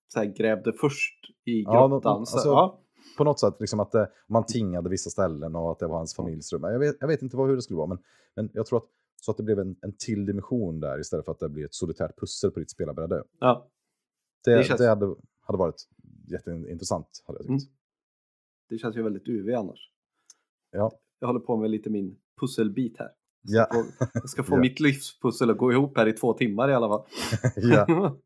så 0.09 0.19
här, 0.19 0.27
grävde 0.27 0.73
först 0.73 1.24
i 1.45 1.62
Ja, 1.62 1.89
grottan. 1.89 2.27
så, 2.27 2.36
alltså- 2.36 2.49
ja. 2.49 2.85
På 3.19 3.24
något 3.24 3.40
sätt, 3.40 3.55
liksom 3.61 3.81
att 3.81 3.93
det, 3.93 4.11
man 4.28 4.45
tingade 4.47 4.90
vissa 4.90 5.11
ställen 5.11 5.57
och 5.57 5.70
att 5.73 5.78
det 5.78 5.86
var 5.86 5.97
hans 5.97 6.15
familjs 6.16 6.53
rum. 6.53 6.62
Jag 6.62 6.78
vet, 6.78 6.97
jag 7.01 7.09
vet 7.09 7.23
inte 7.23 7.36
vad, 7.36 7.49
hur 7.49 7.57
det 7.57 7.62
skulle 7.62 7.77
vara, 7.77 7.86
men, 7.86 7.99
men 8.36 8.51
jag 8.53 8.66
tror 8.66 8.77
att 8.78 8.89
Så 9.20 9.31
att 9.31 9.36
det 9.36 9.43
blev 9.43 9.59
en, 9.59 9.77
en 9.81 9.97
till 9.97 10.27
dimension 10.27 10.81
där 10.81 11.01
istället 11.01 11.24
för 11.24 11.32
att 11.32 11.39
det 11.39 11.49
blir 11.49 11.65
ett 11.65 11.74
solitärt 11.74 12.19
pussel 12.20 12.51
på 12.51 12.59
ditt 12.61 12.70
spelarbräde. 12.70 13.23
Ja, 13.40 13.70
Det, 14.45 14.51
Det 14.51 14.57
det, 14.57 14.65
känns- 14.65 14.81
hade, 14.81 15.15
hade 15.40 15.59
varit 15.59 15.89
jätteintressant, 16.28 17.23
hade 17.27 17.39
jag 17.39 17.47
tyckt. 17.47 17.62
Mm. 17.70 17.74
det 18.69 18.78
känns 18.78 18.97
ju 18.97 19.03
väldigt 19.03 19.28
UV 19.28 19.55
annars. 19.55 19.90
Ja. 20.70 20.93
Jag 21.19 21.27
håller 21.28 21.40
på 21.40 21.57
med 21.57 21.70
lite 21.70 21.90
min 21.90 22.16
pusselbit 22.40 22.99
här. 22.99 23.09
Ja. 23.49 23.66
Jag 23.70 23.87
ska 23.87 24.07
få, 24.07 24.11
jag 24.15 24.31
ska 24.31 24.43
få 24.43 24.55
Ja. 24.57 24.61
mitt 24.61 24.81
livspussel 24.81 25.51
att 25.51 25.59
gå 25.59 25.73
ihop 25.73 25.97
här 25.97 26.07
i 26.07 26.12
två 26.12 26.33
timmar 26.33 26.69
i 26.70 26.75
alla 26.75 26.89
fall. 26.89 27.03
ja. 27.57 27.87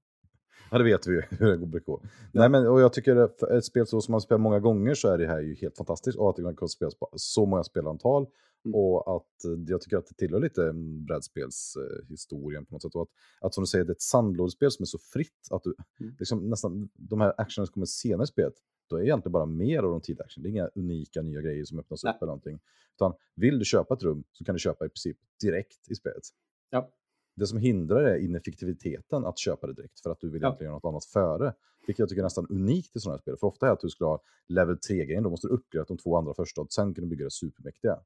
ja, 0.71 0.79
det 0.79 0.85
vet 0.85 1.07
vi 1.07 1.13
ju 1.13 1.23
hur 1.31 1.57
det 1.57 1.67
brukar 1.67 1.87
gå. 1.87 2.03
Nej, 2.33 2.49
men, 2.49 2.67
och 2.67 2.81
jag 2.81 2.93
tycker 2.93 3.17
att 3.17 3.43
ett 3.43 3.65
spel 3.65 3.87
så 3.87 4.01
som 4.01 4.13
man 4.13 4.21
spelar 4.21 4.39
många 4.39 4.61
gånger 4.61 4.95
så 4.95 5.09
är 5.09 5.19
det 5.19 5.27
här 5.27 5.41
ju 5.41 5.55
helt 5.55 5.77
fantastiskt. 5.77 6.19
Och 6.19 6.31
att 6.31 6.37
det 6.37 6.55
kan 6.57 6.69
spelas 6.69 6.95
på 6.95 7.09
så 7.17 7.47
många 7.47 7.65
spelantal. 7.65 8.27
Mm. 8.65 8.75
Och 8.75 9.17
att 9.17 9.45
eh, 9.45 9.51
jag 9.67 9.81
tycker 9.81 9.97
att 9.97 10.07
det 10.07 10.15
tillhör 10.15 10.41
lite 10.41 10.63
mm, 10.63 11.05
brädspelshistorien 11.05 12.65
på 12.67 12.75
något 12.75 12.83
sätt. 12.83 12.95
Och 12.95 13.03
att, 13.03 13.09
att 13.41 13.55
som 13.55 13.63
du 13.63 13.67
säger, 13.67 13.85
det 13.85 13.91
är 13.91 13.95
ett 13.95 14.03
sandlådespel 14.03 14.71
som 14.71 14.83
är 14.83 14.87
så 14.87 14.99
fritt 14.99 15.49
att 15.51 15.63
du 15.63 15.75
Mm. 16.01 16.15
liksom 16.19 16.51
nästan, 16.51 16.89
de 16.95 17.21
här 17.21 17.35
actionerna 17.41 17.67
som 17.67 17.73
kommer 17.73 17.87
senare 17.87 18.25
i 18.25 18.27
spelet, 18.27 18.55
då 18.89 18.97
är 18.97 19.01
det 19.01 19.07
egentligen 19.07 19.33
bara 19.33 19.47
mer 19.47 19.79
av 19.83 19.91
de 19.91 20.01
tidiga 20.01 20.25
action. 20.25 20.43
Det 20.43 20.49
är 20.49 20.51
inga 20.51 20.69
unika 20.75 21.23
nya 21.23 21.41
grejer 21.41 21.65
som 21.65 21.79
öppnas 21.79 22.05
Nej. 22.05 22.15
upp 22.15 22.23
eller 22.23 22.27
någonting. 22.31 22.61
Utan 22.95 23.15
vill 23.37 23.59
du 23.59 23.65
köpa 23.65 23.95
ett 23.95 24.03
rum 24.03 24.25
så 24.33 24.45
kan 24.45 24.55
du 24.55 24.59
köpa 24.59 24.87
i 24.87 24.89
princip 24.89 25.17
direkt 25.41 25.91
i 25.91 25.95
spelet. 25.95 26.23
Ja. 26.71 26.91
Det 27.37 27.47
som 27.47 27.59
hindrar 27.59 28.03
är 28.03 28.17
ineffektiviteten 28.17 29.25
att 29.25 29.39
köpa 29.39 29.67
det 29.67 29.73
direkt 29.73 30.01
för 30.01 30.11
att 30.11 30.21
du 30.21 30.31
vill 30.31 30.43
Ja. 30.43 30.49
egentligen 30.49 30.69
göra 30.71 30.77
något 30.77 30.85
annat 30.89 31.05
före. 31.05 31.55
Vilket 31.87 31.99
jag 31.99 32.09
tycker 32.09 32.21
är 32.23 32.25
nästan 32.25 32.47
unikt 32.51 32.97
i 32.97 33.01
sådana 33.01 33.17
här 33.17 33.21
spel. 33.23 33.37
För 33.37 33.47
ofta 33.47 33.67
är 33.67 33.71
att 33.71 33.81
du 33.81 33.89
skulle 33.91 34.09
ha 34.09 34.23
level 34.49 34.77
3-grejen, 34.77 35.23
då 35.23 35.31
måste 35.31 35.47
du 35.47 35.53
uppgradera 35.53 35.85
de 35.89 35.99
två 35.99 36.17
andra 36.17 36.35
första 36.35 36.61
och 36.61 36.73
sen 36.73 36.95
kan 36.95 37.05
du 37.05 37.11
bygga 37.11 37.25
det 37.25 37.31
supermäktiga. 37.31 38.01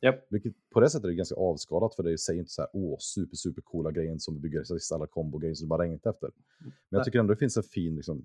Japp. 0.00 0.26
Vilket 0.30 0.54
på 0.70 0.80
det 0.80 0.90
sättet 0.90 1.04
är 1.04 1.08
det 1.08 1.14
ganska 1.14 1.34
avskalat 1.34 1.94
för 1.94 2.02
det 2.02 2.18
säger 2.18 2.40
inte 2.40 2.52
så 2.52 2.62
här 2.62 2.70
åh 2.72 2.96
super 2.98 3.36
super 3.36 3.62
coola 3.62 3.90
grejen 3.90 4.20
som 4.20 4.34
du 4.34 4.40
bygger 4.40 4.64
sista 4.64 4.94
alla 4.94 5.06
combo-grejer 5.06 5.54
som 5.54 5.64
du 5.64 5.68
bara 5.68 5.82
längtar 5.82 6.10
efter. 6.10 6.30
Men 6.62 6.72
jag 6.88 7.04
tycker 7.04 7.18
ändå 7.18 7.34
det 7.34 7.38
finns 7.38 7.56
en 7.56 7.62
fin 7.62 7.96
liksom, 7.96 8.24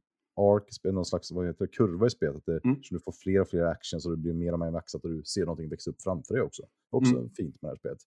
spelet, 0.72 0.95
någon 0.95 1.06
slags 1.06 1.31
vad 1.31 1.48
heter 1.48 1.65
det, 1.65 1.72
kurva 1.72 2.07
i 2.07 2.10
spelet. 2.10 2.35
Att 2.35 2.45
det, 2.45 2.61
Mm. 2.64 2.84
så 2.84 2.93
du 2.95 2.99
får 2.99 3.11
fler 3.11 3.41
och 3.41 3.48
fler 3.49 3.64
actions 3.64 4.06
och 4.06 4.11
det 4.11 4.18
blir 4.18 4.34
mer 4.34 4.53
och 4.53 4.60
mer 4.60 4.72
maxat 4.72 5.03
och 5.03 5.10
du 5.10 5.23
ser 5.23 5.41
någonting 5.45 5.69
växa 5.69 5.89
upp 5.89 6.02
framför 6.02 6.34
dig 6.34 6.43
också. 6.43 6.64
Också 6.89 7.15
Mm. 7.15 7.30
fint 7.30 7.61
med 7.61 7.69
det 7.69 7.73
här 7.73 7.76
spelet. 7.77 7.99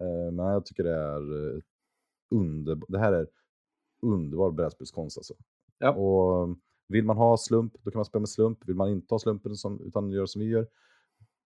Eh, 0.00 0.32
men 0.32 0.46
jag 0.46 0.66
tycker 0.66 0.84
det 0.84 0.94
är 0.94 1.32
uh, 1.32 1.62
under, 2.30 2.80
det 2.88 2.98
här 2.98 3.12
är 3.12 3.26
underbar 4.02 4.50
brädspelskonst 4.50 5.18
alltså. 5.18 5.34
Ja. 5.78 5.90
Och 5.94 6.56
vill 6.88 7.04
man 7.04 7.16
ha 7.16 7.36
slump, 7.36 7.72
då 7.82 7.90
kan 7.90 7.98
man 7.98 8.04
spela 8.04 8.20
med 8.20 8.28
slump. 8.28 8.58
Vill 8.68 8.76
man 8.76 8.88
inte 8.90 9.14
ha 9.14 9.18
slumpen 9.18 9.56
som, 9.56 9.80
utan 9.80 10.10
göra 10.10 10.26
som 10.26 10.40
vi 10.40 10.46
gör, 10.48 10.66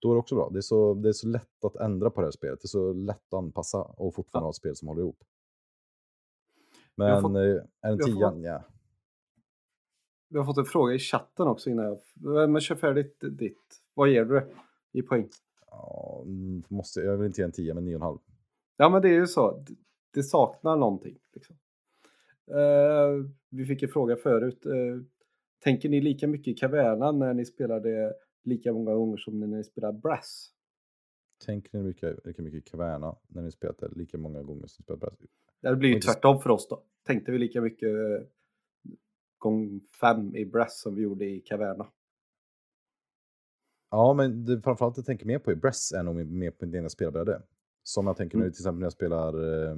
då 0.01 0.11
är 0.11 0.15
det 0.15 0.19
också 0.21 0.35
bra. 0.35 0.51
Det 0.51 0.59
är, 0.59 0.63
så, 0.63 0.95
det 0.95 1.09
är 1.09 1.13
så 1.13 1.29
lätt 1.29 1.65
att 1.65 1.77
ändra 1.77 2.11
på 2.11 2.21
det 2.21 2.27
här 2.27 2.31
spelet. 2.33 2.61
Det 2.61 2.67
är 2.67 2.69
så 2.69 2.93
lätt 2.93 3.17
att 3.35 3.39
anpassa 3.39 3.83
och 3.83 4.15
fortfarande 4.15 4.45
Ja. 4.45 4.47
ha 4.47 4.51
ett 4.51 4.57
spel 4.57 4.77
som 4.77 4.89
håller 4.89 5.01
ihop. 5.03 5.25
Men 6.95 7.23
fått- 7.23 7.37
eh, 7.37 7.41
är 7.43 7.49
en 7.51 7.67
jag 7.81 8.01
får- 8.01 8.07
tia? 8.07 8.51
Ja. 8.51 8.63
Vi 10.29 10.39
har 10.39 10.45
fått 10.45 10.59
en 10.59 10.65
fråga 10.65 10.95
i 10.95 10.99
chatten 10.99 11.47
också 11.47 11.71
innan 11.71 11.85
jag... 11.85 12.51
Men 12.51 12.61
kör 12.61 12.75
färdigt 12.77 13.17
ditt. 13.21 13.83
Vad 13.95 14.09
ger 14.09 14.25
du 14.25 14.35
det 14.35 14.47
i 14.93 15.03
poäng? 15.03 15.29
Ja, 15.71 16.23
mm, 16.27 16.63
måste, 16.69 17.01
jag 17.01 17.17
vill 17.17 17.27
inte 17.27 17.41
ge 17.41 17.45
en 17.45 17.53
tia, 17.53 17.75
men 17.75 17.85
nio 17.85 17.95
och 17.95 18.01
en 18.01 18.03
halv. 18.03 18.19
Ja 18.77 18.89
men 18.89 19.03
det 19.03 19.09
är 19.09 19.13
ju 19.15 19.27
så. 19.27 19.65
Det- 20.15 20.23
saknar 20.23 20.77
någonting. 20.77 21.19
Liksom. 21.35 21.57
Eh, 22.51 23.31
vi 23.51 23.65
fick 23.65 23.83
en 23.83 23.89
fråga 23.89 24.17
förut. 24.17 24.67
Eh, 24.67 24.73
tänker 25.65 25.89
ni 25.89 26.01
lika 26.01 26.27
mycket 26.27 26.49
i 26.49 26.55
Caverna 26.55 27.13
när 27.13 27.35
ni 27.35 27.45
spelar 27.45 27.81
det 27.81 28.15
lika 28.43 28.73
många 28.73 28.95
gånger 28.95 29.17
som 29.17 29.41
när 29.41 29.47
ni 29.47 29.65
spelar 29.65 29.93
Brass? 29.93 30.53
Tänker 31.47 31.79
ni 31.79 31.85
lika, 31.89 32.15
lika 32.25 32.43
mycket 32.43 32.65
Caverna 32.65 33.17
när 33.29 33.43
ni 33.43 33.51
spelat 33.51 33.79
det 33.79 33.89
lika 33.89 34.19
många 34.19 34.43
gånger 34.43 34.67
som 34.67 34.77
ni 34.81 34.85
spelat 34.85 35.01
brädspel? 35.01 35.29
Det 35.61 35.77
blir 35.77 35.89
ju 35.89 35.95
Inte- 35.95 36.07
tvärtom 36.07 36.41
för 36.41 36.51
oss 36.51 36.69
då. 36.69 36.83
Tänkte 37.07 37.33
vi 37.33 37.39
lika 37.39 37.61
mycket 37.61 37.91
gång 39.39 39.81
fem 40.01 40.37
i 40.37 40.45
Brass 40.47 40.81
som 40.81 40.95
vi 40.95 41.03
gjorde 41.03 41.25
i 41.25 41.41
Caverna. 41.41 41.91
Ja, 43.91 44.15
men 44.15 44.45
det, 44.45 44.61
framförallt 44.62 44.97
jag 44.97 45.07
tänker 45.07 45.27
mer 45.27 45.39
på 45.39 45.53
i 45.53 45.57
Bress 45.57 45.93
är 45.93 46.03
nog 46.03 46.27
mer 46.27 46.51
på 46.51 46.65
egna 46.67 46.89
spelbräde. 46.89 47.43
Som 47.83 48.07
jag 48.07 48.17
tänker 48.17 48.37
nu 48.39 48.45
Mm. 48.45 48.53
till 48.53 48.61
exempel 48.61 48.79
när 48.79 48.87
jag 48.87 48.93
spelar 48.93 49.29
eh, 49.71 49.77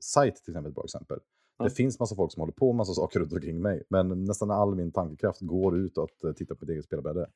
Sight 0.00 0.36
till 0.36 0.52
exempel, 0.52 0.70
ett 0.70 0.74
bra 0.74 0.84
exempel. 0.84 1.20
Ja. 1.58 1.64
Det 1.64 1.70
finns 1.70 2.00
massa 2.00 2.14
folk 2.16 2.32
som 2.32 2.40
håller 2.40 2.52
på 2.52 2.66
med 2.72 2.76
massa 2.76 2.92
saker 2.94 3.20
runt 3.20 3.32
omkring 3.32 3.62
mig, 3.62 3.82
men 3.88 4.24
nästan 4.24 4.50
all 4.50 4.74
min 4.74 4.92
tankekraft 4.92 5.40
går 5.40 5.78
ut 5.78 5.98
att 5.98 6.24
eh, 6.24 6.32
titta 6.32 6.54
på 6.54 6.64
mitt 6.64 6.70
eget 6.70 6.84
spelbräde. 6.84 7.30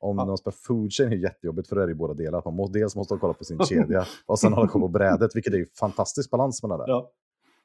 Om 0.00 0.18
Ja. 0.18 0.24
man 0.24 0.38
spelar 0.38 0.52
food 0.52 0.92
chain 0.92 1.12
är 1.12 1.16
jättejobbigt 1.16 1.68
för 1.68 1.76
det 1.76 1.82
är 1.82 1.90
i 1.90 1.94
båda 1.94 2.14
delar. 2.14 2.42
Man 2.44 2.54
måste, 2.54 2.78
dels 2.78 2.96
måste 2.96 3.16
kolla 3.20 3.34
på 3.34 3.44
sin 3.44 3.58
kedja 3.66 4.04
och 4.26 4.38
sen 4.38 4.52
hålla 4.52 4.68
koll 4.68 4.80
på 4.82 4.88
brädet, 4.88 5.36
vilket 5.36 5.54
är 5.54 5.66
fantastisk 5.78 6.30
balans 6.30 6.62
mellan 6.62 6.78
det. 6.78 6.84
Ja. 6.88 7.12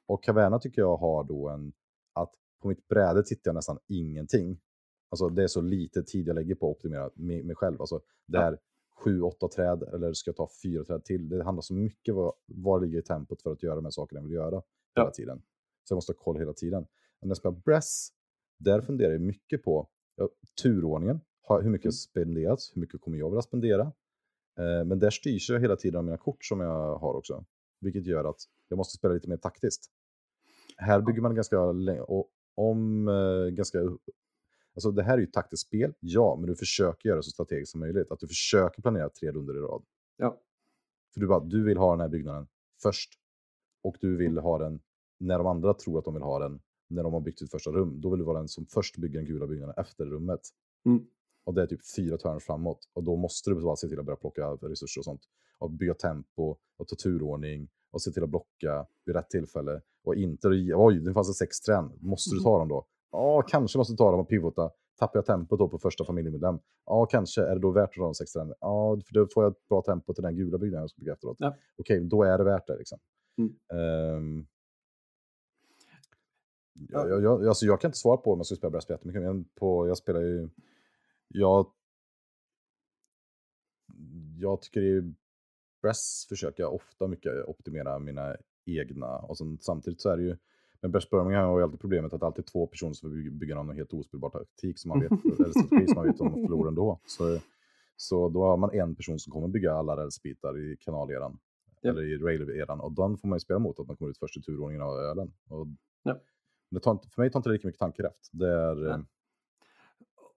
Och 0.06 0.24
Caverna 0.24 0.60
tycker 0.60 0.82
jag 0.82 0.98
har 0.98 1.24
då 1.24 1.50
en, 1.50 1.74
att 2.14 2.32
på 2.62 2.68
mitt 2.68 2.88
bräde 2.88 3.24
tittar 3.24 3.50
jag 3.50 3.56
nästan 3.56 3.80
ingenting. 3.88 4.60
Alltså 5.10 5.30
det 5.30 5.44
är 5.44 5.48
så 5.48 5.62
lite 5.62 6.04
tid 6.04 6.28
jag 6.28 6.36
lägger 6.36 6.56
på 6.56 6.72
att 6.72 6.76
optimera 6.78 7.10
mig, 7.16 7.44
mig 7.44 7.56
själv. 7.56 7.82
Alltså 7.82 8.02
det 8.28 8.38
Ja. 8.38 8.58
sju, 9.04 9.22
åtta 9.22 9.48
träd 9.48 9.84
eller 9.84 10.14
ska 10.14 10.30
jag 10.30 10.36
ta 10.36 10.50
fyra 10.64 10.84
träd 10.84 11.04
till? 11.06 11.30
Det 11.30 11.44
handlar 11.44 11.62
så 11.62 11.74
mycket 11.74 12.16
vad, 12.16 12.34
vad 12.46 12.82
ligger 12.82 13.00
i 13.00 13.02
tempot 13.02 13.42
för 13.42 13.52
att 13.52 13.64
göra 13.64 13.76
de 13.76 13.86
här 13.86 13.92
sakerna 13.92 14.20
jag 14.22 14.24
vill 14.28 14.34
göra 14.36 14.62
Ja. 14.94 15.02
hela 15.02 15.12
tiden. 15.12 15.42
Så 15.84 15.92
jag 15.92 15.98
måste 15.98 16.14
ha 16.14 16.18
koll 16.24 16.40
hela 16.40 16.54
tiden. 16.54 16.82
Men 17.22 17.28
när 17.28 17.30
jag 17.30 17.38
spelar 17.38 17.56
Bress, 17.66 18.08
där 18.60 18.82
funderar 18.82 19.12
jag 19.12 19.22
mycket 19.22 19.64
på 19.64 19.88
ja, 20.16 20.30
turordningen. 20.62 21.20
Har- 21.44 21.62
Hur 21.62 21.70
mycket 21.70 21.86
Mm. 21.86 21.92
har 21.92 21.92
spenderats? 21.92 22.76
Hur 22.76 22.82
mycket 22.82 23.02
kommer 23.02 23.18
jag 23.18 23.30
vilja 23.30 23.42
spendera? 23.42 23.82
Eh, 24.60 24.86
men 24.86 25.00
där 25.00 25.10
styrs 25.10 25.50
jag 25.50 25.60
hela 25.60 25.76
tiden 25.76 25.98
av 25.98 26.04
mina 26.06 26.18
kort 26.18 26.46
som 26.46 26.60
jag 26.60 26.96
har 26.98 27.14
också. 27.14 27.46
Vilket 27.80 28.06
gör 28.06 28.26
att 28.26 28.40
jag 28.68 28.78
måste 28.78 28.98
spela 28.98 29.14
lite 29.14 29.30
mer 29.30 29.38
taktiskt. 29.38 29.92
Här 30.78 31.02
bygger 31.02 31.22
man 31.22 31.36
ganska 31.36 31.60
och 32.08 32.30
om 32.56 33.08
eh, 33.08 33.46
ganska... 33.54 33.80
Alltså 34.76 34.92
det 34.92 35.04
här 35.04 35.14
är 35.14 35.18
ju 35.18 35.24
ett 35.24 35.34
taktiskt 35.34 35.68
spel, 35.68 35.94
ja, 36.00 36.36
men 36.40 36.50
du 36.50 36.56
försöker 36.56 37.10
göra 37.10 37.18
det 37.18 37.24
så 37.24 37.30
strategiskt 37.32 37.72
som 37.72 37.80
möjligt. 37.80 38.12
Att 38.12 38.20
du 38.20 38.28
försöker 38.28 38.82
planera 38.82 39.10
tre 39.10 39.32
runder 39.32 39.54
i 39.58 39.60
rad. 39.60 39.84
Ja. 40.18 40.42
För 41.14 41.22
du, 41.22 41.28
bara, 41.28 41.40
du 41.40 41.64
vill 41.64 41.78
ha 41.78 41.92
den 41.92 42.00
här 42.00 42.08
byggnaden 42.10 42.48
först. 42.82 43.14
Och 43.84 43.96
du 44.02 44.18
vill 44.18 44.38
ha 44.38 44.58
den 44.58 44.80
när 45.20 45.38
de 45.38 45.48
andra 45.48 45.74
tror 45.74 46.00
att 46.00 46.06
de 46.06 46.14
vill 46.14 46.24
ha 46.24 46.40
den, 46.40 46.62
när 46.90 47.04
de 47.04 47.14
har 47.14 47.22
byggt 47.22 47.40
sitt 47.40 47.52
första 47.52 47.72
rum. 47.72 48.02
Då 48.02 48.10
vill 48.10 48.20
du 48.20 48.26
vara 48.26 48.38
den 48.38 48.48
som 48.48 48.66
först 48.66 48.98
bygger 48.98 49.20
den 49.20 49.26
gula 49.28 49.48
byggnaden 49.48 49.76
efter 49.78 50.06
rummet. 50.06 50.42
Mm. 50.86 51.06
Och 51.44 51.54
det 51.54 51.62
är 51.62 51.68
typ 51.68 51.80
fyra 51.96 52.18
törn 52.18 52.40
framåt. 52.40 52.90
Och 52.94 53.04
då 53.04 53.16
måste 53.16 53.50
du 53.50 53.62
bara 53.62 53.76
se 53.76 53.88
till 53.88 54.00
att 54.00 54.06
börja 54.06 54.18
plocka 54.18 54.48
resurser 54.48 55.02
och 55.02 55.06
sånt. 55.06 55.22
Och 55.58 55.72
bygga 55.72 55.94
tempo 55.94 56.56
och 56.78 56.88
ta 56.88 56.96
turordning 56.96 57.70
och 57.92 58.02
se 58.02 58.12
till 58.12 58.24
att 58.24 58.30
blocka 58.30 58.86
vid 59.06 59.16
rätt 59.16 59.30
tillfälle. 59.30 59.82
Och 60.04 60.16
inte, 60.16 60.48
oj, 60.76 61.00
nu 61.02 61.14
fanns 61.14 61.28
det 61.28 61.34
sex 61.34 61.62
trän. 61.62 61.92
Måste 62.00 62.36
du 62.36 62.40
ta 62.40 62.60
dem 62.60 62.68
då? 62.68 62.86
Ja, 63.12 63.42
kanske 63.42 63.78
måste 63.78 63.94
du 63.94 63.98
ta 63.98 64.12
dem 64.12 64.20
och 64.20 64.30
pivota. 64.30 64.72
Tappar 65.00 65.18
jag 65.18 65.26
tempot 65.26 65.60
då 65.60 65.70
på 65.70 65.78
första 65.78 66.06
familjemedlem? 66.06 66.60
Ja, 66.86 67.06
kanske. 67.06 67.42
Är 67.42 67.56
det 67.56 67.62
då 67.62 67.72
värt 67.72 67.90
att 67.90 67.96
ta 67.96 68.04
de 68.04 68.14
sex 68.14 68.32
trän? 68.32 68.54
Ja, 68.60 69.00
för 69.06 69.14
då 69.14 69.28
får 69.34 69.44
jag 69.44 69.52
ett 69.52 69.68
bra 69.70 69.82
tempo 69.82 70.14
till 70.14 70.24
den 70.24 70.36
gula 70.36 70.58
byggnaden 70.58 70.82
jag 70.82 70.90
ska 70.90 71.00
bygga 71.00 71.14
efteråt. 71.14 71.38
Ja. 71.40 71.56
Okej, 71.78 72.00
då 72.00 72.24
är 72.24 72.38
det 72.38 72.44
värt 72.44 72.68
det 72.68 72.78
liksom. 72.78 73.00
Mm. 73.38 73.56
Ehm, 73.74 74.46
jag, 76.74 77.10
jag, 77.10 77.24
jag, 77.24 77.48
alltså 77.48 77.66
jag 77.66 77.82
kan 77.82 77.90
inte 77.90 77.98
svara 77.98 78.18
på 78.18 78.32
om 78.32 78.40
jag 78.40 78.46
ska 78.46 78.56
spela 78.56 78.72
brädspel 78.72 78.94
jättemycket, 78.94 79.22
men 79.22 79.46
på, 79.56 79.88
jag 79.88 79.98
spelar 79.98 80.22
ju... 80.22 80.50
Jag, 81.34 81.72
jag 84.40 84.62
tycker 84.62 84.82
i 84.82 85.14
Bress 85.82 86.26
försöker 86.30 86.64
jag 86.64 86.74
ofta 86.74 87.08
mycket 87.08 87.46
optimera 87.46 88.00
mina 88.00 88.36
egna. 88.66 89.18
Och 89.18 89.38
sen, 89.38 89.58
samtidigt 89.62 90.02
så 90.02 90.10
är 90.10 90.18
det 90.18 90.24
ju... 90.24 90.38
Men 90.82 90.92
brädspelning 90.92 91.36
har 91.36 91.58
ju 91.58 91.64
alltid 91.64 91.80
problemet 91.80 92.14
att 92.14 92.24
alltid 92.24 92.46
två 92.46 92.68
personer 92.68 92.94
som 92.94 93.12
vill 93.12 93.32
bygga 93.32 93.56
någon 93.56 93.76
helt 93.76 93.94
ospelbar 93.94 94.30
taktik 94.30 94.80
som 94.80 94.90
man 94.90 95.00
vet, 95.00 95.12
eller 95.26 95.50
strategi 95.50 95.88
som 95.88 95.96
man 95.96 96.06
vet 96.06 96.22
om 96.22 96.32
man 96.32 96.42
förlorar 96.42 96.68
ändå. 96.68 97.00
Så, 97.06 97.40
så 97.96 98.30
då 98.30 98.44
har 98.44 98.58
man 98.58 98.74
en 98.74 98.96
person 98.96 99.20
som 99.20 99.34
kommer 99.34 99.48
bygga 99.48 99.74
alla 99.74 99.98
rälsbitar 99.98 100.58
i 100.58 100.78
kanaleran. 100.78 101.40
Ja. 101.82 101.90
Eller 101.90 102.02
i 102.02 102.18
rail-eran. 102.18 102.80
Och 102.80 102.92
den 102.92 103.18
får 103.18 103.28
man 103.28 103.36
ju 103.36 103.40
spela 103.40 103.60
mot 103.60 103.80
att 103.80 103.88
man 103.88 103.98
kommer 103.98 104.12
ut 104.12 104.18
först 104.18 104.38
i 104.38 104.42
turordningen 104.42 104.82
av 104.82 104.98
ölen. 104.98 105.34
Och 105.50 105.68
Ja. 106.04 106.20
det 106.70 106.80
tar, 106.80 107.00
för 107.16 107.22
mig 107.22 107.32
tar 107.32 107.40
inte 107.40 107.50
det 107.50 107.54
lika 107.54 107.68
mycket 107.68 107.80
tankekraft. 107.80 108.30
Det 108.32 108.50
är... 108.50 108.76
Nej. 108.76 109.06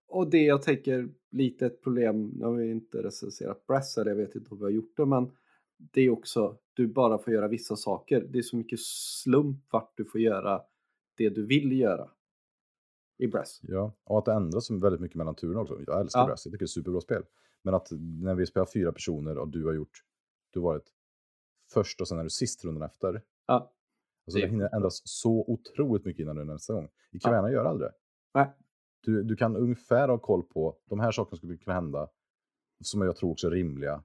Och 0.08 0.30
det 0.30 0.42
jag 0.42 0.62
tänker 0.62 1.08
lite 1.30 1.66
ett 1.66 1.82
problem, 1.82 2.26
nu 2.26 2.44
har 2.44 2.54
vi 2.54 2.70
inte 2.70 3.02
recenserat 3.02 3.66
Brass 3.66 3.98
eller 3.98 4.10
jag 4.10 4.16
vet 4.16 4.34
inte 4.34 4.50
om 4.50 4.58
vi 4.58 4.64
har 4.64 4.70
gjort 4.70 4.96
det, 4.96 5.06
men 5.06 5.30
det 5.76 6.00
är 6.00 6.10
också, 6.10 6.58
du 6.74 6.86
bara 6.86 7.18
får 7.18 7.32
göra 7.32 7.48
vissa 7.48 7.76
saker. 7.76 8.20
Det 8.20 8.38
är 8.38 8.42
så 8.42 8.56
mycket 8.56 8.80
slump 8.80 9.64
vart 9.70 9.92
du 9.96 10.04
får 10.04 10.20
göra 10.20 10.62
det 11.16 11.28
du 11.28 11.46
vill 11.46 11.80
göra 11.80 12.10
i 13.18 13.26
Brass. 13.26 13.60
Ja, 13.62 13.92
och 14.04 14.18
att 14.18 14.24
det 14.24 14.32
ändras 14.32 14.70
väldigt 14.70 15.00
mycket 15.00 15.16
mellan 15.16 15.34
turerna 15.34 15.60
också. 15.60 15.80
Jag 15.86 16.00
älskar 16.00 16.20
Ja. 16.20 16.26
Brass, 16.26 16.46
jag 16.46 16.52
tycker 16.52 16.58
det 16.58 16.62
är 16.62 16.66
ett 16.66 16.70
superbra 16.70 17.00
spel. 17.00 17.22
Men 17.62 17.74
att 17.74 17.88
när 18.22 18.34
vi 18.34 18.46
spelar 18.46 18.66
fyra 18.66 18.92
personer 18.92 19.38
och 19.38 19.48
du 19.48 19.64
har 19.64 19.72
gjort, 19.72 20.02
du 20.50 20.60
har 20.60 20.64
varit 20.64 20.92
först 21.72 22.00
och 22.00 22.08
sen 22.08 22.18
är 22.18 22.22
du 22.22 22.30
sist 22.30 22.64
rundan 22.64 22.82
efter. 22.82 23.22
Ja. 23.46 23.72
Alltså 24.26 24.40
Det 24.40 24.48
hinner 24.48 24.74
ändras 24.74 25.02
så 25.04 25.44
otroligt 25.48 26.04
mycket 26.04 26.22
innan 26.22 26.36
du 26.36 26.44
nästa 26.44 26.72
gång. 26.74 26.88
I 27.10 27.18
Caverna 27.18 27.50
gör 27.50 27.64
aldrig 27.64 27.90
det. 27.90 27.94
Nej. 28.34 28.52
Du, 29.06 29.22
du 29.22 29.36
kan 29.36 29.56
ungefär 29.56 30.08
ha 30.08 30.18
koll 30.18 30.42
på, 30.42 30.76
de 30.84 31.00
här 31.00 31.12
sakerna 31.12 31.36
skulle 31.36 31.56
kunna 31.56 31.74
hända, 31.74 32.08
som 32.84 33.02
jag 33.02 33.16
tror 33.16 33.30
också 33.30 33.46
är 33.46 33.50
rimliga. 33.50 34.02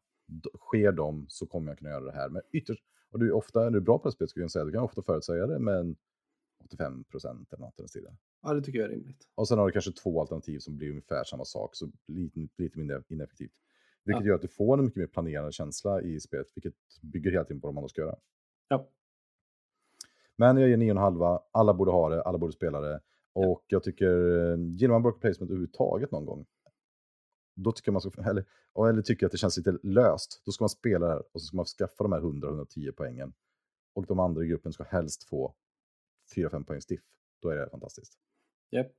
Sker 0.57 0.91
de 0.91 1.25
så 1.29 1.45
kommer 1.45 1.71
jag 1.71 1.77
kunna 1.77 1.89
göra 1.89 2.03
det 2.03 2.11
här. 2.11 2.29
Men 2.29 2.41
ytterst, 2.51 2.83
Och 3.11 3.19
du, 3.19 3.31
ofta, 3.31 3.65
är 3.65 3.69
du 3.71 3.81
bra 3.81 3.99
på 3.99 4.07
det 4.07 4.11
spelet 4.11 4.29
skulle 4.29 4.43
jag 4.43 4.51
säga, 4.51 4.65
du 4.65 4.71
kan 4.71 4.83
ofta 4.83 5.01
förutsäga 5.01 5.47
det 5.47 5.59
med 5.59 5.75
en 5.79 5.95
85 6.63 7.03
procent 7.03 7.53
eller 7.53 7.65
något 7.65 7.73
i 7.79 7.81
den 7.81 7.87
stilen. 7.89 8.17
Ja, 8.41 8.53
det 8.53 8.61
tycker 8.61 8.79
jag 8.79 8.85
är 8.91 8.93
rimligt. 8.95 9.27
Och 9.35 9.47
sen 9.47 9.57
har 9.59 9.65
du 9.65 9.71
kanske 9.71 9.91
två 9.91 10.21
alternativ 10.21 10.59
som 10.59 10.77
blir 10.77 10.89
ungefär 10.89 11.23
samma 11.23 11.45
sak, 11.45 11.75
så 11.75 11.91
lite, 12.07 12.47
lite 12.57 12.77
mindre 12.79 13.03
ineffektivt. 13.07 13.51
Vilket 14.03 14.21
Ja. 14.23 14.27
gör 14.27 14.35
att 14.35 14.41
du 14.41 14.47
får 14.47 14.77
en 14.77 14.85
mycket 14.85 14.97
mer 14.97 15.07
planerande 15.07 15.51
känsla 15.51 16.01
i 16.01 16.19
spelet, 16.19 16.47
vilket 16.55 16.75
bygger 17.01 17.31
hela 17.31 17.43
tiden 17.43 17.61
på 17.61 17.67
vad 17.67 17.75
man 17.75 17.89
ska 17.89 18.01
göra. 18.01 18.15
Ja. 18.67 18.89
Men 20.35 20.57
jag 20.57 20.69
ger 20.69 20.77
9,5, 20.77 21.39
alla 21.51 21.73
borde 21.73 21.91
ha 21.91 22.09
det, 22.09 22.21
alla 22.21 22.37
borde 22.37 22.53
spela 22.53 22.79
det. 22.81 23.01
Och 23.33 23.65
jag 23.67 23.83
tycker, 23.83 24.07
eh, 24.07 24.57
gillar 24.59 24.93
man 24.93 25.03
worker 25.03 25.19
placement 25.19 25.51
överhuvudtaget 25.51 26.11
någon 26.11 26.25
gång, 26.25 26.45
då 27.55 27.71
tycker 27.71 27.91
man 27.91 28.01
ska, 28.01 28.21
eller, 28.29 28.45
eller 28.89 29.01
tycker 29.01 29.25
att 29.25 29.31
det 29.31 29.37
känns 29.37 29.57
lite 29.57 29.77
löst, 29.83 30.41
då 30.45 30.51
ska 30.51 30.63
man 30.63 30.69
spela 30.69 31.05
det 31.05 31.11
här 31.11 31.23
och 31.31 31.41
så 31.41 31.45
ska 31.47 31.57
man 31.57 31.65
skaffa 31.65 32.03
de 32.03 32.11
här 32.11 32.21
100-110 32.21 32.91
poängen. 32.97 33.33
Och 33.93 34.05
de 34.05 34.19
andra 34.19 34.43
i 34.43 34.47
gruppen 34.47 34.73
ska 34.73 34.83
helst 34.83 35.23
få 35.23 35.55
4-5 36.35 36.63
poäng 36.63 36.81
stiff. 36.81 37.01
Då 37.41 37.49
är 37.49 37.55
det 37.55 37.69
fantastiskt. 37.69 38.13
Japp. 38.71 38.91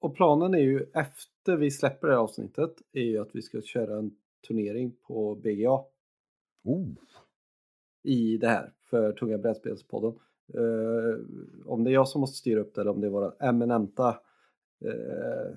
Och 0.00 0.16
planen 0.16 0.54
är 0.54 0.58
ju 0.58 0.90
efter 0.94 1.56
vi 1.56 1.70
släpper 1.70 2.08
det 2.08 2.14
här 2.14 2.20
avsnittet 2.20 2.74
är 2.92 3.02
ju 3.02 3.18
att 3.18 3.30
vi 3.34 3.42
ska 3.42 3.62
köra 3.62 3.98
en 3.98 4.16
turnering 4.48 4.96
på 4.96 5.34
BGA 5.34 5.84
Oh, 6.64 6.94
i 8.02 8.36
det 8.36 8.48
här 8.48 8.72
för 8.90 9.12
Tunga 9.12 9.38
brädspelspodden. 9.38 10.20
Eh, 10.54 11.20
om 11.66 11.84
det 11.84 11.90
är 11.90 11.92
jag 11.92 12.08
som 12.08 12.20
måste 12.20 12.38
styra 12.38 12.60
upp 12.60 12.74
det 12.74 12.80
eller 12.80 12.90
om 12.90 13.00
det 13.00 13.06
är 13.06 13.10
våra 13.10 13.32
eminenta 13.40 14.08
eh, 14.84 15.54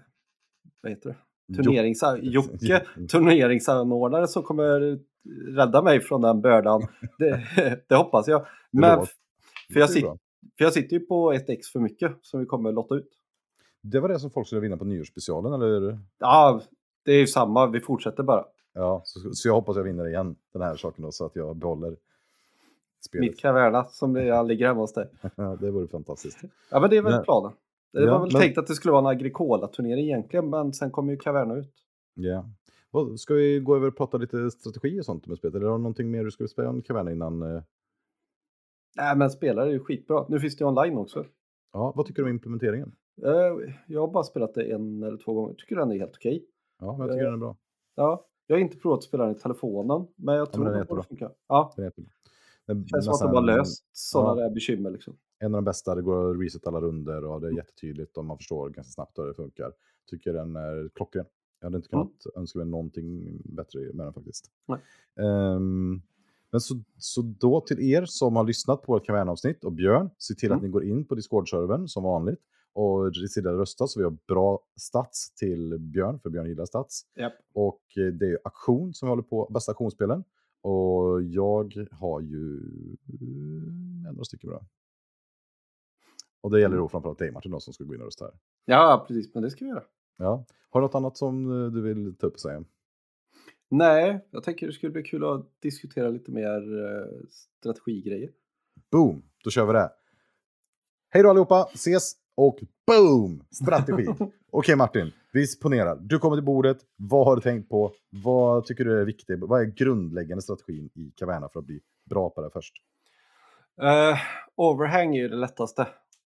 vad 0.81 0.91
heter 0.91 1.09
det? 1.09 1.15
Turnerings 1.55 2.03
Jocke, 2.22 2.85
turneringsanordnare 3.11 4.27
som 4.27 4.43
kommer 4.43 4.99
rädda 5.55 5.81
mig 5.81 5.99
från 6.01 6.22
den 6.22 6.41
bördan. 6.41 6.88
Det, 7.18 7.47
det 7.88 7.95
hoppas 7.95 8.27
jag. 8.27 8.45
Men 8.72 9.05
för 9.73 9.80
jag, 9.80 9.89
sit, 9.89 10.05
för 10.57 10.63
jag 10.63 10.73
sitter 10.73 10.93
ju 10.93 10.99
på 10.99 11.31
ett 11.31 11.49
ex 11.49 11.68
för 11.68 11.80
mycket 11.80 12.18
som 12.22 12.39
vi 12.39 12.45
kommer 12.45 12.72
lotta 12.72 12.95
ut. 12.95 13.09
Det 13.81 13.99
var 13.99 14.09
det 14.09 14.19
som 14.19 14.31
folk 14.31 14.47
skulle 14.47 14.61
vinna 14.61 14.77
på 14.77 14.85
nyårsspecialen, 14.85 15.53
eller? 15.53 15.99
Ja, 16.19 16.61
det 17.05 17.11
är 17.11 17.19
ju 17.19 17.27
samma. 17.27 17.68
Vi 17.68 17.80
fortsätter 17.80 18.23
bara. 18.23 18.45
Ja, 18.73 19.01
så, 19.05 19.34
så 19.34 19.47
jag 19.47 19.53
hoppas 19.53 19.77
jag 19.77 19.84
vinner 19.84 20.07
igen, 20.07 20.35
den 20.53 20.61
här 20.61 20.76
saken 20.76 21.03
då, 21.03 21.11
så 21.11 21.26
att 21.26 21.35
jag 21.35 21.55
behåller 21.55 21.97
spelet. 23.06 23.30
Mitt 23.30 23.40
Caverna 23.40 23.84
som 23.88 24.14
det 24.14 24.44
ligger 24.44 24.68
hemma 24.68 24.82
hos 24.82 24.94
dig. 24.94 25.10
Ja, 25.36 25.57
det 25.61 25.72
vore 25.72 25.88
fantastiskt. 25.88 26.40
Ja, 26.72 26.80
men 26.80 26.90
det 26.90 26.98
är 26.98 27.02
väl 27.02 27.14
Men- 27.14 27.23
planen. 27.23 27.52
Det 27.94 28.02
Ja, 28.03 28.11
var 28.11 28.19
väl 28.19 28.32
men- 28.34 28.41
tänkt 28.41 28.57
att 28.57 28.68
det 28.68 28.73
skulle 28.76 28.91
vara 28.91 28.99
en 29.11 29.18
Agricola-turnering 29.18 30.06
egentligen, 30.06 30.49
men 30.49 30.73
sen 30.73 30.91
kom 30.91 31.10
ju 31.10 31.18
Caverna 31.18 31.56
ut. 31.56 31.73
Ja. 32.14 32.45
Vad, 32.91 33.19
Ska 33.19 33.34
vi 33.34 33.60
gå 33.60 33.76
över 33.76 33.88
och 33.88 33.98
prata 33.98 34.18
lite 34.18 34.52
strategi 34.52 34.99
och 35.02 35.06
sånt 35.06 35.28
med 35.28 35.38
spelet? 35.38 35.56
Eller 35.56 35.65
har 35.68 35.78
du 35.78 35.82
någonting 35.84 36.11
mer 36.11 36.23
du 36.23 36.32
ska 36.32 36.48
säga 36.48 36.69
om 36.69 36.82
Caverna 36.82 37.11
innan? 37.11 37.41
eh, 37.41 37.61
Nej, 38.98 39.18
men 39.18 39.30
spelare 39.30 39.68
är 39.69 39.72
ju 39.73 39.80
skitbra. 39.80 40.26
Nu 40.30 40.40
finns 40.40 40.57
det 40.57 40.61
ju 40.64 40.68
online 40.68 40.98
också. 40.98 41.26
Ja, 41.73 41.94
vad 41.95 42.06
tycker 42.06 42.22
du 42.22 42.30
om 42.30 42.36
implementeringen? 42.36 42.91
Eh, 43.26 43.73
Jag 43.88 44.02
har 44.02 44.07
bara 44.07 44.23
spelat 44.23 44.53
det 44.53 44.72
en 44.72 45.03
eller 45.03 45.18
två 45.18 45.34
gånger. 45.34 45.53
Tycker 45.53 45.76
den 45.76 45.91
är 45.91 45.99
helt 45.99 46.15
okej. 46.15 46.45
Ja, 46.80 46.91
men 46.98 47.07
jag 47.07 47.10
tycker 47.10 47.26
Eh, 47.26 47.32
den 47.32 47.34
är 47.34 47.38
bra. 47.45 47.56
Ja, 47.95 48.26
jag 48.48 48.56
har 48.56 48.61
inte 48.61 48.78
provat 48.78 48.98
att 48.98 49.03
spela 49.03 49.26
den 49.26 49.36
i 49.36 49.40
telefonen, 49.40 50.07
men 50.15 50.36
jag 50.36 50.52
tror 50.52 50.64
men 50.64 50.72
den 50.73 50.80
den 50.80 50.88
borde 50.88 51.03
funka. 51.03 51.32
Ja. 51.48 51.73
Den, 51.78 51.91
det 52.73 52.89
känns 52.89 53.06
som 53.06 53.14
att 53.14 53.22
de 53.22 53.35
har 53.35 53.57
löst 53.57 53.85
sådana 53.91 54.41
ja. 54.41 54.48
där 54.48 54.53
bekymmer 54.56 54.91
liksom. 54.91 55.18
En 55.39 55.56
av 55.56 55.61
de 55.61 55.65
bästa, 55.65 55.95
det 55.95 56.02
går 56.02 56.31
att 56.31 56.41
resetta 56.41 56.69
alla 56.69 56.81
runder 56.81 57.26
och 57.26 57.41
det 57.41 57.48
Mm. 57.48 57.57
är 57.57 57.61
jättetydligt 57.61 58.18
och 58.18 58.26
man 58.26 58.38
förstår 58.38 58.69
ganska 58.69 58.91
snabbt 58.91 59.18
hur 59.18 59.27
det 59.27 59.34
funkar. 59.34 59.73
Tycker 60.10 60.34
den 60.34 60.56
är 60.56 60.89
klockren. 60.95 61.26
Jag 61.60 61.65
hade 61.65 61.77
inte 61.77 61.89
Mm. 61.95 62.06
kunnat 62.07 62.35
önska 62.38 62.60
mig 62.60 62.68
någonting 62.68 63.41
bättre 63.45 63.80
med 63.93 64.06
den 64.06 64.14
faktiskt. 64.14 64.45
Ehm, 65.19 66.02
men 66.52 66.61
så, 66.61 66.76
så 66.98 67.22
då 67.22 67.61
till 67.61 67.80
er 67.80 68.06
som 68.06 68.35
har 68.35 68.43
lyssnat 68.43 68.81
på 68.81 68.91
vårt 68.93 69.06
Kaverna-avsnitt 69.06 69.64
och 69.64 69.72
Björn, 69.72 70.10
se 70.18 70.34
till 70.35 70.52
att 70.52 70.57
Mm. 70.60 70.65
ni 70.65 70.72
går 70.72 70.84
in 70.84 71.06
på 71.06 71.15
Discord-servern 71.15 71.88
som 71.88 72.03
vanligt 72.03 72.39
och 72.73 73.15
se 73.15 73.27
till 73.41 73.48
att 73.49 73.56
rösta 73.60 73.88
så 73.88 73.99
vi 73.99 74.03
har 74.03 74.18
bra 74.27 74.60
stats 74.80 75.35
till 75.35 75.77
Björn, 75.80 76.19
för 76.19 76.30
Björn 76.30 76.48
gillar 76.48 76.65
stats. 76.65 77.02
Japp. 77.15 77.34
Och 77.53 77.81
eh, 77.98 78.14
det 78.14 78.26
är 78.26 78.39
auktion 78.43 78.93
som 78.93 79.06
vi 79.07 79.10
håller 79.10 79.23
på, 79.23 79.49
bästa 79.53 79.72
auktionsspelen. 79.72 80.23
Och 80.62 81.24
jag 81.24 81.88
har 81.92 82.22
ju 82.22 82.58
eh, 83.08 84.12
några 84.14 84.24
stycken 84.24 84.50
bra. 84.50 84.66
Och 86.42 86.52
det 86.52 86.60
gäller 86.60 86.76
Mm. 86.76 86.84
då 86.84 86.88
framförallt 86.90 87.20
dig 87.20 87.32
Martin 87.32 87.52
då, 87.52 87.60
som 87.60 87.74
ska 87.74 87.84
gå 87.84 87.96
in 87.96 88.02
och 88.02 88.06
rösta 88.06 88.26
här. 88.26 88.34
Ja, 88.66 89.06
precis, 89.08 89.34
men 89.34 89.44
det 89.44 89.50
ska 89.52 89.66
vi 89.66 89.70
göra. 89.72 89.84
Ja. 90.18 90.46
Har 90.70 90.82
du 90.82 90.86
något 90.88 90.96
annat 90.96 91.18
som 91.18 91.52
eh, 91.66 91.72
du 91.72 91.82
vill 91.82 92.16
ta 92.16 92.28
upp 92.28 92.34
och 92.34 92.40
säga? 92.40 92.64
Nej, 93.70 94.28
jag 94.32 94.44
tänker 94.44 94.68
det 94.68 94.74
skulle 94.74 94.92
bli 94.92 95.04
kul 95.04 95.24
att 95.24 95.62
diskutera 95.62 96.10
lite 96.10 96.32
mer 96.32 96.84
eh, 96.86 97.28
strategigrejer. 97.30 98.32
Boom! 98.92 99.24
Då 99.44 99.50
kör 99.50 99.66
vi 99.66 99.74
det. 99.74 99.92
Hej 101.10 101.24
då 101.24 101.30
allihopa, 101.30 101.70
ses 101.74 102.14
och 102.41 102.59
boom! 102.88 103.43
Strategi. 103.51 104.07
Okej 104.51 104.76
Martin, 104.76 105.11
vi 105.34 105.45
ponerar. 105.61 105.95
Du 105.95 106.19
kommer 106.19 106.35
till 106.38 106.45
bordet. 106.45 106.77
Vad 106.95 107.26
har 107.26 107.35
du 107.35 107.41
tänkt 107.41 107.69
på? 107.69 107.93
Vad 108.09 108.65
tycker 108.65 108.85
du 108.85 109.01
är 109.01 109.05
viktigt? 109.05 109.39
Vad 109.39 109.61
är 109.61 109.65
grundläggande 109.65 110.41
strategin 110.41 110.89
i 110.93 111.11
Caverna 111.15 111.49
för 111.49 111.59
att 111.59 111.65
bli 111.65 111.81
bra 112.09 112.30
på 112.30 112.41
det 112.41 112.49
först? 112.49 112.73
Eh, 113.81 114.18
overhang 114.55 115.15
är 115.15 115.22
ju 115.22 115.27
det 115.27 115.35
lättaste. 115.35 115.81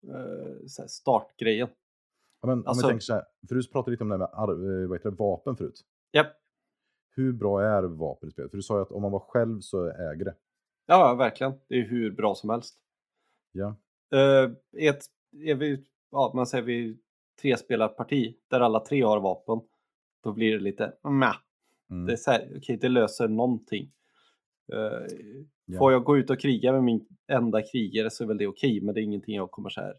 Uh, 0.08 0.66
startgrejen. 0.86 1.68
Ja, 2.40 2.48
men, 2.48 2.58
om 2.58 2.66
Alltså- 2.66 2.86
vi 2.86 2.90
tänker 2.90 3.04
så 3.04 3.14
här, 3.14 3.24
för 3.48 3.54
du 3.54 3.68
pratade 3.68 3.90
lite 3.90 4.04
om 4.04 4.08
det 4.08 4.18
här 4.18 4.46
med 4.46 4.82
eh, 4.82 4.88
vad 4.88 4.98
heter 4.98 5.10
det, 5.10 5.16
vapen 5.16 5.56
förut. 5.56 5.80
Japp. 6.12 6.36
Hur 7.16 7.32
bra 7.32 7.62
är 7.62 7.82
vapen 7.82 8.28
i 8.28 8.32
spelet? 8.32 8.50
För 8.50 8.58
du 8.58 8.62
sa 8.62 8.76
ju 8.76 8.82
att 8.82 8.92
om 8.92 9.02
man 9.02 9.12
var 9.12 9.20
själv 9.28 9.60
så 9.60 9.86
äger 9.86 10.24
det. 10.24 10.34
Ja, 10.86 11.14
verkligen. 11.14 11.52
Det 11.68 11.74
är 11.74 11.88
hur 11.88 12.10
bra 12.10 12.34
som 12.34 12.50
helst. 12.50 12.74
Ja. 13.52 13.76
Uh, 14.14 14.52
ett, 14.78 15.04
är 15.32 15.54
vi, 15.54 15.84
ja, 16.10 16.32
man 16.34 16.46
säger 16.46 16.64
vi 16.64 16.98
tre 17.42 17.56
spelarparti 17.56 18.34
där 18.48 18.60
alla 18.60 18.80
tre 18.80 19.02
har 19.02 19.20
vapen. 19.20 19.60
Då 20.22 20.32
blir 20.32 20.52
det 20.52 20.58
lite 20.60 20.92
meh. 21.02 21.36
Mm. 21.90 22.06
Det 22.06 22.12
är 22.12 22.16
så 22.16 22.30
här, 22.30 22.52
okej, 22.56 22.76
det 22.76 22.88
löser 22.88 23.28
någonting. 23.28 23.92
Eh, 24.72 25.06
Ja. 25.72 25.78
Får 25.78 25.92
jag 25.92 26.04
gå 26.04 26.18
ut 26.18 26.30
och 26.30 26.40
kriga 26.40 26.72
med 26.72 26.84
min 26.84 27.06
enda 27.28 27.62
krigare 27.62 28.10
så 28.10 28.24
är 28.24 28.28
väl 28.28 28.38
det 28.38 28.46
okej, 28.46 28.80
men 28.80 28.94
det 28.94 29.00
är 29.00 29.02
ingenting 29.02 29.36
jag 29.36 29.50
kommer 29.50 29.70
så 29.70 29.80
här 29.80 29.94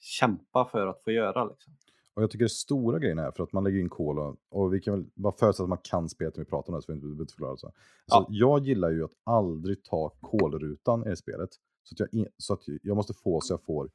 kämpa 0.00 0.64
för 0.64 0.86
att 0.86 1.04
få 1.04 1.10
göra. 1.10 1.44
Liksom. 1.44 1.72
Och 2.14 2.22
jag 2.22 2.30
tycker 2.30 2.44
det 2.44 2.48
stora 2.48 2.98
grejen 2.98 3.18
är 3.18 3.30
för 3.30 3.42
att 3.42 3.52
man 3.52 3.64
lägger 3.64 3.78
in 3.80 3.88
kol 3.88 4.18
och, 4.18 4.36
och 4.50 4.74
vi 4.74 4.80
kan 4.80 4.94
väl 4.94 5.04
bara 5.14 5.32
förutsätta 5.32 5.62
att 5.62 5.68
man 5.68 5.78
kan 5.82 6.08
spelet 6.08 6.36
när 6.36 6.44
vi 6.44 6.50
pratar 6.50 6.72
om 6.72 6.76
det 6.76 6.82
så 6.82 6.92
vi 6.92 6.94
inte 6.94 7.06
behöver 7.06 7.24
förklara. 7.24 7.56
Så. 7.56 7.72
Ja. 8.06 8.14
Så 8.16 8.26
jag 8.30 8.66
gillar 8.66 8.90
ju 8.90 9.04
att 9.04 9.12
aldrig 9.24 9.84
ta 9.84 10.08
kolrutan 10.20 11.12
i 11.12 11.16
spelet. 11.16 11.50
Så 11.82 11.94
att, 11.94 12.00
jag, 12.00 12.08
in- 12.20 12.32
så 12.36 12.54
att 12.54 12.62
jag 12.82 12.96
måste 12.96 13.14
få 13.14 13.40
så 13.40 13.52
jag 13.52 13.62
får 13.62 13.90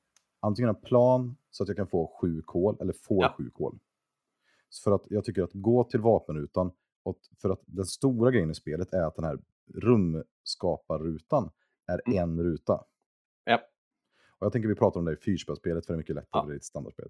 antingen 0.48 0.70
en 0.70 0.76
plan 0.82 1.38
så 1.52 1.64
att 1.64 1.68
jag 1.70 1.78
kan 1.78 1.88
få 1.88 2.18
sju 2.22 2.42
kol 2.42 2.78
eller 2.82 2.94
får 2.94 3.24
Ja. 3.24 3.34
sju 3.38 3.50
kol. 3.50 3.80
Så 4.70 4.84
för 4.84 4.96
att 4.96 5.04
jag 5.10 5.24
tycker 5.26 5.44
att 5.44 5.54
gå 5.54 5.84
till 5.84 6.00
vapenrutan, 6.02 6.72
och 7.04 7.18
för 7.42 7.50
att 7.50 7.62
den 7.66 7.86
stora 7.86 8.32
grejen 8.32 8.52
i 8.52 8.56
spelet 8.56 8.94
är 8.94 9.04
att 9.04 9.16
den 9.16 9.26
här 9.26 9.40
rumskaparrutan 9.74 11.50
är 11.88 12.02
Mm. 12.06 12.20
en 12.24 12.44
ruta. 12.44 12.84
Ja. 13.44 13.60
Och 14.40 14.46
jag 14.46 14.54
tänker 14.54 14.70
vi 14.70 14.76
pratar 14.76 15.00
om 15.00 15.06
det 15.06 15.14
i 15.14 15.18
fyrspelsspelet 15.18 15.86
för 15.86 15.94
det 15.94 15.96
är 15.96 15.98
mycket 15.98 16.16
lättare 16.16 16.44
Ja. 16.48 16.52
är 16.52 16.56
ett 16.56 16.64
standardspel. 16.64 17.10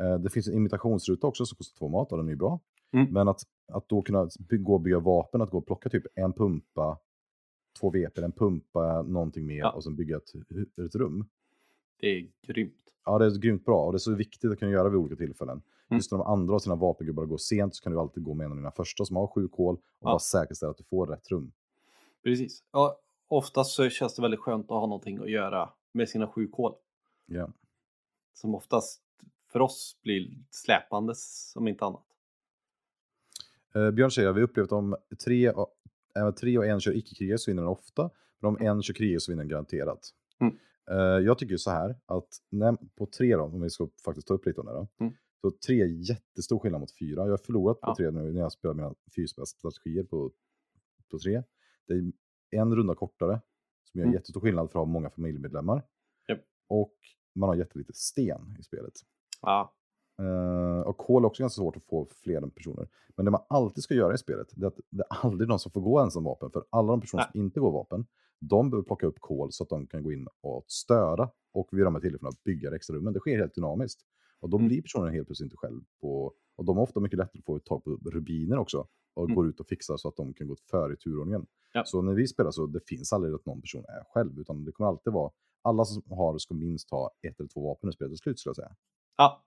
Eh, 0.00 0.18
Det 0.18 0.30
finns 0.30 0.48
en 0.48 0.54
imitationsruta 0.54 1.26
också 1.26 1.46
som 1.46 1.56
kostar 1.56 1.78
två 1.78 1.88
mat 1.88 2.12
och 2.12 2.18
den 2.18 2.28
är 2.28 2.36
bra. 2.36 2.60
Mm. 2.92 3.12
Men 3.12 3.28
att, 3.28 3.40
att 3.72 3.88
då 3.88 4.02
kunna 4.02 4.28
gå 4.50 4.74
och 4.74 4.80
bygga 4.80 4.98
vapen, 5.00 5.40
att 5.42 5.50
gå 5.50 5.58
och 5.58 5.66
plocka 5.66 5.88
typ 5.88 6.04
en 6.14 6.32
pumpa, 6.32 6.98
två 7.80 7.90
VP, 7.90 8.22
en 8.22 8.32
pumpa, 8.32 9.02
någonting 9.02 9.46
mer 9.46 9.58
Ja. 9.58 9.70
och 9.72 9.84
sen 9.84 9.96
bygga 9.96 10.16
ett, 10.16 10.34
ett 10.86 10.94
rum. 10.94 11.24
Det 12.00 12.06
är 12.08 12.28
grymt. 12.46 12.74
Ja, 13.04 13.18
det 13.18 13.24
är 13.26 13.38
grymt 13.38 13.64
bra 13.64 13.84
och 13.84 13.92
det 13.92 13.96
är 13.96 13.98
så 13.98 14.14
viktigt 14.14 14.50
att 14.50 14.58
kunna 14.58 14.70
göra 14.72 14.88
vid 14.88 14.98
olika 14.98 15.16
tillfällen. 15.16 15.62
Mm. 15.90 15.98
Just 15.98 16.10
när 16.12 16.18
de 16.18 16.26
andra 16.26 16.54
har 16.54 16.58
sina 16.58 16.74
vapengubbar 16.76 17.24
går 17.24 17.38
sent 17.38 17.74
så 17.76 17.82
kan 17.82 17.92
du 17.92 17.98
alltid 17.98 18.22
gå 18.24 18.34
med 18.34 18.44
en 18.44 18.50
av 18.50 18.56
dina 18.56 18.70
första 18.70 19.04
som 19.04 19.16
har 19.16 19.26
sju 19.26 19.48
kol 19.48 19.74
och 19.74 19.80
Ja. 20.00 20.04
bara 20.10 20.18
säkerställa 20.18 20.70
att 20.70 20.78
du 20.78 20.84
får 20.84 21.06
rätt 21.06 21.30
rum. 21.30 21.52
Precis. 22.22 22.62
Ja, 22.72 22.98
oftast 23.28 23.70
så 23.74 23.88
känns 23.88 24.14
det 24.14 24.22
väldigt 24.22 24.40
skönt 24.40 24.64
att 24.64 24.70
ha 24.70 24.80
någonting 24.86 25.18
att 25.18 25.30
göra 25.30 25.70
med 25.92 26.08
sina 26.08 26.28
sju 26.28 26.46
kol. 26.48 26.74
Ja. 27.26 27.48
Som 28.32 28.54
oftast 28.54 29.02
för 29.52 29.60
oss 29.60 29.98
blir 30.02 30.30
släpandes 30.50 31.52
om 31.56 31.68
inte 31.68 31.84
annat. 31.84 32.04
Eh, 33.74 33.90
Björn 33.90 34.10
säger 34.10 34.28
att 34.28 34.36
vi 34.36 34.42
upplevt 34.42 34.72
om 34.72 34.96
tre, 35.24 35.50
och- 35.50 35.74
även 36.14 36.34
tre 36.34 36.58
och 36.58 36.66
en 36.66 36.80
kör 36.80 36.96
icke-krigare 36.96 37.38
så 37.38 37.50
vinner 37.50 37.62
den 37.62 37.70
ofta. 37.70 38.10
Men 38.38 38.48
om 38.48 38.58
en 38.60 38.82
kör 38.82 38.94
krigare 38.94 39.20
så 39.20 39.32
vinner 39.32 39.42
den 39.42 39.48
garanterat. 39.50 40.00
Mm. 40.40 40.58
Eh, 40.90 40.96
jag 40.96 41.38
tycker 41.38 41.56
så 41.56 41.70
här 41.70 41.96
att 42.06 42.28
när, 42.50 42.76
på 42.98 43.06
tre 43.06 43.36
då, 43.36 43.42
om 43.42 43.60
vi 43.60 43.70
ska 43.70 43.88
faktiskt 44.04 44.26
ta 44.28 44.34
upp 44.34 44.46
lite 44.46 44.60
om 44.60 44.66
det 44.66 44.72
då. 44.72 44.88
Mm. 45.00 45.12
Så 45.40 45.50
tre 45.66 45.82
är 45.82 45.86
jättestor 46.10 46.58
skillnad 46.58 46.80
mot 46.80 46.98
fyra. 46.98 47.24
Jag 47.24 47.30
har 47.30 47.36
förlorat 47.38 47.80
på 47.80 47.88
Ja. 47.90 47.94
tre 47.96 48.10
nu 48.10 48.32
när 48.32 48.40
jag 48.40 48.52
spelar 48.52 48.74
mina 48.74 48.94
fyrspelsstrategier 49.16 50.04
på, 50.04 50.32
på 51.10 51.18
tre. 51.18 51.42
Det 51.86 51.94
är 51.94 52.12
en 52.60 52.76
runda 52.76 52.94
kortare 52.94 53.40
som 53.84 53.98
gör 53.98 54.04
Mm. 54.06 54.14
jättestor 54.14 54.40
skillnad 54.40 54.70
för 54.70 54.78
att 54.78 54.86
ha 54.86 54.92
många 54.92 55.10
familjemedlemmar. 55.10 55.82
Japp. 56.28 56.40
Och 56.68 56.94
man 57.34 57.48
har 57.48 57.56
jättelite 57.56 57.92
sten 57.94 58.56
i 58.60 58.62
spelet. 58.62 58.94
Ja, 59.42 59.74
Eh, 60.22 60.80
och 60.80 60.96
kol 60.96 61.22
är 61.22 61.26
också 61.26 61.42
ganska 61.42 61.60
svårt 61.60 61.76
att 61.76 61.84
få 61.84 62.06
fler 62.22 62.42
än 62.42 62.50
personer. 62.50 62.88
Men 63.16 63.24
det 63.24 63.30
man 63.30 63.40
alltid 63.48 63.84
ska 63.84 63.94
göra 63.94 64.14
i 64.14 64.18
spelet, 64.18 64.46
det 64.56 64.64
är 64.64 64.68
att 64.68 64.78
det 64.90 65.02
är 65.02 65.06
aldrig 65.26 65.48
någon 65.48 65.58
som 65.58 65.72
får 65.72 65.80
gå 65.80 65.98
ensam 65.98 66.24
vapen. 66.24 66.50
För 66.50 66.64
alla 66.70 66.88
de 66.92 67.00
personer 67.00 67.22
som 67.32 67.40
inte 67.40 67.60
går 67.60 67.72
vapen, 67.72 68.06
de 68.40 68.70
behöver 68.70 68.86
plocka 68.86 69.06
upp 69.06 69.20
kol 69.20 69.52
så 69.52 69.62
att 69.64 69.68
de 69.70 69.86
kan 69.86 70.02
gå 70.02 70.12
in 70.12 70.28
och 70.40 70.64
störa 70.68 71.30
och 71.52 71.68
vid 71.72 71.84
de 71.84 71.94
här 71.94 72.00
tillfällena 72.02 72.36
bygga 72.44 72.74
extra 72.76 72.96
rummen. 72.96 73.12
Det 73.12 73.20
sker 73.20 73.38
helt 73.38 73.54
dynamiskt. 73.54 74.00
Och 74.40 74.50
då 74.50 74.56
Mm. 74.56 74.68
blir 74.68 74.82
personen 74.82 75.14
helt 75.14 75.26
plötsligt 75.28 75.44
inte 75.46 75.56
själv 75.56 75.80
på... 76.00 76.32
Och 76.56 76.64
de 76.64 76.76
har 76.76 76.82
ofta 76.82 77.00
mycket 77.00 77.18
lättare 77.18 77.38
att 77.38 77.44
få 77.44 77.58
tag 77.58 77.84
på 77.84 77.90
rubiner 77.90 78.58
också. 78.58 78.86
Och 79.14 79.24
Mm. 79.24 79.34
går 79.36 79.48
ut 79.48 79.60
och 79.60 79.66
fixar 79.66 79.96
så 79.96 80.08
att 80.08 80.16
de 80.16 80.34
kan 80.34 80.48
gå 80.48 80.56
före 80.70 80.92
i 80.92 80.96
turordningen. 80.96 81.46
Ja. 81.72 81.84
Så 81.84 82.02
när 82.02 82.14
vi 82.14 82.26
spelar 82.26 82.50
så 82.50 82.66
det 82.66 82.80
finns 82.88 83.12
aldrig 83.12 83.34
att 83.34 83.46
någon 83.46 83.60
person 83.60 83.84
är 83.88 84.04
själv. 84.14 84.38
Utan 84.40 84.64
det 84.64 84.72
kommer 84.72 84.88
alltid 84.88 85.12
vara... 85.12 85.30
Alla 85.62 85.84
som 85.84 86.02
har 86.16 86.38
ska 86.38 86.54
minst 86.54 86.90
ha 86.90 87.10
ett 87.22 87.40
eller 87.40 87.48
två 87.48 87.60
vapen 87.68 87.90
i 87.90 87.92
spelet 87.92 88.10
till 88.12 88.18
slut 88.18 88.38
skulle 88.38 88.50
jag 88.50 88.56
säga. 88.56 88.76
Ja. 89.16 89.42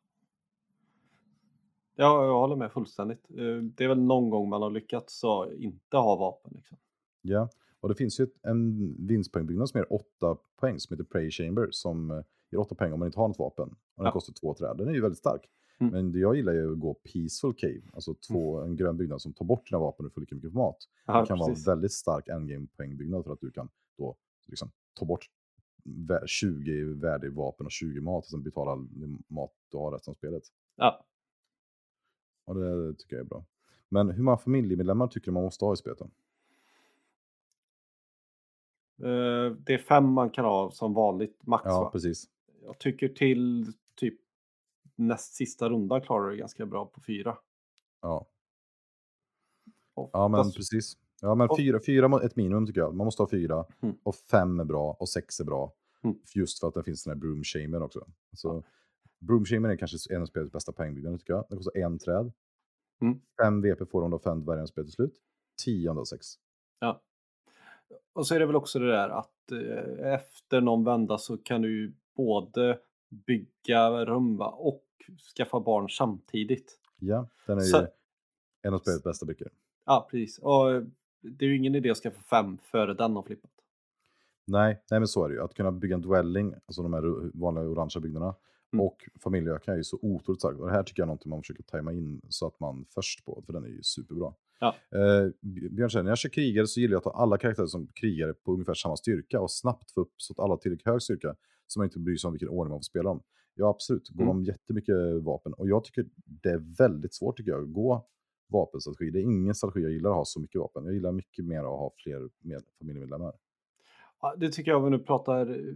Ja, 1.96 2.26
jag 2.26 2.34
håller 2.40 2.56
med 2.56 2.72
fullständigt. 2.72 3.30
Eh, 3.30 3.58
Det 3.64 3.84
är 3.84 3.88
väl 3.88 4.02
någon 4.02 4.30
gång 4.30 4.50
man 4.50 4.62
har 4.62 4.70
lyckats 4.70 5.20
så 5.20 5.52
inte 5.54 5.98
ha 5.98 6.16
vapen. 6.16 6.52
Liksom. 6.56 6.78
Ja, 7.22 7.50
och 7.82 7.90
det 7.90 7.96
finns 7.96 8.20
ju 8.20 8.24
ett, 8.24 8.34
en 8.44 8.96
vinstpoängbyggnad 9.08 9.70
som 9.70 9.78
ger 9.78 9.94
8 9.94 10.38
poäng 10.60 10.80
som 10.80 10.94
heter 10.98 11.04
Prey 11.04 11.32
Chamber 11.32 11.68
som 11.72 12.12
eh, 12.12 12.22
ger 12.52 12.60
8 12.60 12.76
poäng 12.76 12.94
om 12.94 13.00
man 13.00 13.06
inte 13.08 13.20
har 13.20 13.28
något 13.28 13.40
vapen. 13.40 13.70
Och 13.70 14.04
den 14.04 14.06
Ja. 14.06 14.12
kostar 14.12 14.34
två 14.34 14.54
träd. 14.54 14.78
Den 14.78 14.88
är 14.88 14.94
ju 14.94 15.02
väldigt 15.02 15.18
stark. 15.20 15.46
Mm. 15.80 15.94
Men 15.94 16.12
det 16.12 16.20
jag 16.20 16.36
gillar 16.36 16.54
är 16.54 16.72
att 16.72 16.80
gå 16.80 16.94
Peaceful 16.94 17.54
Cave, 17.58 17.82
alltså 17.94 18.14
två, 18.14 18.62
en 18.62 18.76
grön 18.76 18.98
byggnad 18.98 19.22
som 19.22 19.34
tar 19.34 19.46
bort 19.46 19.70
dina 19.70 19.80
vapen 19.80 20.06
och 20.06 20.14
får 20.14 20.22
lika 20.22 20.36
mycket 20.36 20.54
mat. 20.54 20.78
Ja, 21.06 21.22
det 21.22 21.28
kan 21.28 21.38
precis. 21.38 21.66
vara 21.68 21.74
en 21.74 21.80
väldigt 21.80 21.94
stark 21.94 22.28
endgame 22.28 22.68
poängbyggnad 22.78 23.24
för 23.24 23.34
att 23.34 23.40
du 23.42 23.52
kan 23.52 23.70
då 23.98 24.16
liksom 24.48 24.72
ta 24.94 25.06
bort 25.06 25.26
vä- 25.84 26.26
20 26.26 26.84
värde 26.84 27.28
i 27.28 27.30
vapen 27.30 27.66
och 27.66 27.72
20 27.72 28.02
mat 28.02 28.24
och 28.24 28.30
sen 28.30 28.44
betala 28.44 28.76
mat 29.28 29.52
du 29.72 29.78
har 29.78 29.92
resten 29.92 30.12
av 30.12 30.16
spelet. 30.16 30.44
Ja. 30.76 31.06
Och 32.46 32.56
det 32.56 32.94
tycker 32.94 33.16
jag 33.16 33.26
är 33.26 33.30
bra. 33.30 33.46
Men 33.90 34.10
hur 34.10 34.24
många 34.24 34.38
familjemedlemmar 34.38 35.08
tycker 35.08 35.26
du 35.26 35.32
man 35.32 35.44
måste 35.44 35.66
ha 35.66 35.74
i 35.74 35.78
spelet 35.78 36.00
då? 36.00 36.10
Eh, 39.04 39.52
Det 39.58 39.74
är 39.74 39.78
fem 39.78 40.12
man 40.14 40.30
kan 40.30 40.46
ha 40.46 40.72
som 40.72 40.94
vanligt 40.94 41.46
max. 41.48 41.64
Ja, 41.66 41.84
va? 41.84 41.90
precis. 41.90 42.26
Jag 42.64 42.78
tycker 42.80 43.10
till 43.10 43.74
typ 43.96 44.20
näst 44.96 45.34
sista 45.34 45.70
rundan 45.70 46.02
klarar 46.02 46.26
du 46.26 46.32
det 46.32 46.38
ganska 46.38 46.66
bra 46.66 46.86
på 46.86 47.02
fyra. 47.02 47.38
Ja. 48.02 48.28
Och 49.94 50.10
Ja, 50.14 50.28
men 50.28 50.44
fast- 50.44 50.56
precis. 50.56 50.98
Ja, 51.22 51.36
men 51.36 51.50
Och- 51.50 51.58
fyra, 51.58 51.80
fyra 51.86 52.08
må- 52.08 52.20
ett 52.22 52.36
minimum 52.36 52.66
tycker 52.68 52.82
jag. 52.82 52.96
Man 52.96 53.06
måste 53.06 53.22
ha 53.22 53.30
fyra. 53.30 53.66
Mm. 53.82 53.96
Och 54.04 54.16
fem 54.16 54.60
är 54.60 54.64
bra 54.66 54.98
och 55.00 55.10
sex 55.10 55.40
är 55.40 55.46
bra. 55.46 55.74
Mm. 56.04 56.16
Just 56.36 56.60
för 56.60 56.68
att 56.68 56.74
det 56.74 56.84
finns 56.84 57.04
den 57.04 57.12
här 57.12 57.20
broom 57.20 57.44
shamen 57.44 57.82
också. 57.82 58.08
Så, 58.34 58.64
Broom 59.20 59.46
shamen 59.46 59.72
är 59.72 59.76
kanske 59.78 60.16
en 60.16 60.22
av 60.22 60.26
spelets 60.26 60.52
bästa 60.52 60.72
poängbyggnader 60.72 61.18
tycker 61.18 61.34
jag. 61.34 61.46
Den 61.50 61.58
kostar 61.58 61.78
en 61.78 62.00
träd. 62.00 62.32
Mm. 63.02 63.20
Fem 63.42 63.62
VP 63.62 63.86
får 63.86 64.02
de 64.02 64.12
då 64.12 64.20
fem 64.20 64.46
dvärgar 64.46 64.66
spelet 64.66 64.88
till 64.88 64.94
slut. 64.96 65.22
Tionde 65.64 66.02
av 66.02 66.06
sex. 66.06 66.28
Ja. 66.80 67.02
Och 68.14 68.28
så 68.28 68.36
är 68.36 68.40
det 68.40 68.46
väl 68.46 68.56
också 68.56 68.80
det 68.80 68.88
där 68.92 69.10
att 69.10 69.52
eh, 69.52 70.14
efter 70.14 70.62
någon 70.62 70.84
vända 70.84 71.18
så 71.18 71.38
kan 71.38 71.62
du 71.62 71.80
ju 71.82 71.94
både 72.16 72.80
bygga 73.10 74.06
rum 74.06 74.42
och 74.42 74.84
skaffa 75.38 75.60
barn 75.60 75.90
samtidigt. 75.90 76.80
Ja, 77.00 77.28
den 77.48 77.58
är 77.58 77.62
Så- 77.62 77.78
ju 77.82 77.88
en 78.62 78.74
av 78.74 78.80
spelets 78.80 79.04
bästa 79.04 79.26
brickor. 79.26 79.48
Ja, 79.86 80.08
precis. 80.12 80.40
Och 80.40 80.72
eh, 80.72 80.84
det 81.22 81.46
är 81.46 81.50
ju 81.50 81.58
ingen 81.58 81.76
idé 81.76 81.90
att 81.92 81.98
skaffa 81.98 82.22
fem 82.22 82.58
före 82.58 82.94
den 82.94 83.16
har 83.16 83.24
flippat. 83.24 83.52
Nej, 84.46 84.82
nej, 84.92 85.00
men 85.00 85.08
så 85.08 85.26
är 85.26 85.30
det 85.30 85.36
ju. 85.36 85.42
Att 85.42 85.54
kunna 85.54 85.72
bygga 85.72 85.96
en 85.96 86.02
dwelling, 86.02 86.54
alltså 86.66 86.84
de 86.84 86.94
här 86.94 87.32
vanliga 87.40 87.64
orangea 87.66 88.00
byggnaderna, 88.02 88.36
Mm. 88.74 88.86
och 88.86 89.10
familjeöka 89.20 89.72
är 89.74 89.78
ju 89.78 89.84
så 89.84 90.00
otroligt 90.02 90.42
starkt. 90.42 90.60
Och 90.60 90.66
det 90.68 90.72
här 90.74 90.84
tycker 90.84 91.02
jag 91.02 91.06
är 91.06 91.08
någonting 91.08 91.30
man 91.30 91.42
försöker 91.42 91.64
tajma 91.64 91.94
in 91.94 92.22
så 92.30 92.48
att 92.48 92.60
man 92.60 92.86
först 92.90 93.26
på, 93.26 93.44
för 93.46 93.54
den 93.54 93.64
är 93.64 93.68
ju 93.68 93.84
superbra. 93.84 94.34
Ja. 94.62 94.76
Eh, 94.98 95.30
Björn 95.72 95.90
säger, 95.90 96.04
när 96.04 96.12
jag 96.12 96.18
kör 96.18 96.30
krigare 96.30 96.68
så 96.68 96.80
gillar 96.80 96.94
jag 96.94 97.00
att 97.00 97.06
ha 97.14 97.22
alla 97.24 97.38
karaktärer 97.38 97.68
som 97.68 97.88
krigare 97.88 98.34
på 98.34 98.52
ungefär 98.54 98.74
samma 98.74 98.98
styrka 98.98 99.42
och 99.42 99.52
snabbt 99.52 99.92
få 99.92 100.02
upp 100.02 100.14
så 100.18 100.34
att 100.34 100.40
alla 100.40 100.54
har 100.54 100.58
tillräckligt 100.58 100.88
hög 100.88 101.02
styrka 101.02 101.36
så 101.68 101.80
man 101.80 101.86
inte 101.88 102.00
bryr 102.00 102.18
sig 102.18 102.28
om 102.28 102.34
vilken 102.34 102.50
ordning 102.50 102.70
man 102.70 102.80
får 102.80 102.84
spela 102.84 103.10
dem. 103.10 103.24
Ja, 103.56 103.70
absolut. 103.70 104.10
Går 104.10 104.24
Mm. 104.24 104.36
man 104.36 104.44
jättemycket 104.44 104.96
vapen 105.24 105.54
och 105.54 105.68
jag 105.70 105.84
tycker 105.84 106.06
det 106.26 106.50
är 106.50 106.78
väldigt 106.78 107.14
svårt 107.14 107.38
tycker 107.38 107.52
jag 107.52 107.62
att 107.64 107.74
gå 107.74 108.08
vapenstrategi. 108.50 109.10
Det 109.10 109.20
är 109.20 109.24
ingen 109.24 109.56
strategi 109.56 109.82
jag 109.84 109.92
gillar 109.92 110.10
att 110.10 110.16
ha 110.16 110.26
så 110.26 110.40
mycket 110.40 110.62
vapen. 110.62 110.86
Jag 110.86 110.94
gillar 110.94 111.12
mycket 111.12 111.46
mer 111.46 111.60
att 111.60 111.66
ha 111.66 111.92
fler 112.04 112.30
med 112.40 112.62
familjemedlemmar. 112.80 113.34
Ja, 114.22 114.36
det 114.38 114.50
tycker 114.52 114.72
jag 114.72 114.78
om 114.78 114.84
vi 114.84 114.90
nu 114.98 115.00
pratar 115.00 115.50
eh, 115.50 115.74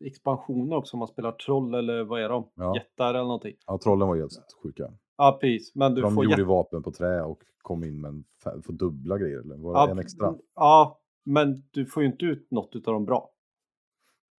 expansioner 0.00 0.76
också 0.76 0.96
om 0.96 0.98
man 0.98 1.08
spelar 1.08 1.32
troll 1.32 1.74
eller 1.74 2.04
vad 2.04 2.20
är 2.22 2.28
de? 2.28 2.48
Ja. 2.54 2.76
Jättar 2.76 3.10
eller 3.14 3.22
någonting. 3.24 3.56
Ja, 3.66 3.78
trollen 3.78 4.08
var 4.08 4.16
helt 4.16 4.32
sjuka. 4.62 4.92
Ja, 5.16 5.38
precis. 5.40 5.74
Men 5.74 5.94
du 5.94 6.02
de 6.02 6.14
får 6.14 6.24
gjorde 6.24 6.36
ju 6.36 6.44
vapen 6.44 6.82
på 6.82 6.92
trä 6.92 7.22
och 7.22 7.42
kom 7.62 7.84
in 7.84 8.00
med 8.00 8.08
en, 8.08 8.24
för 8.62 8.72
dubbla 8.72 9.18
grejer. 9.18 9.38
Eller 9.38 9.56
var 9.56 9.74
det 9.74 9.78
ja, 9.80 9.90
en 9.90 9.98
extra? 9.98 10.34
Ja, 10.54 11.00
men 11.24 11.62
du 11.70 11.86
får 11.86 12.02
ju 12.02 12.08
inte 12.08 12.24
ut 12.24 12.50
något 12.50 12.76
utav 12.76 12.94
dem 12.94 13.04
bra. 13.04 13.30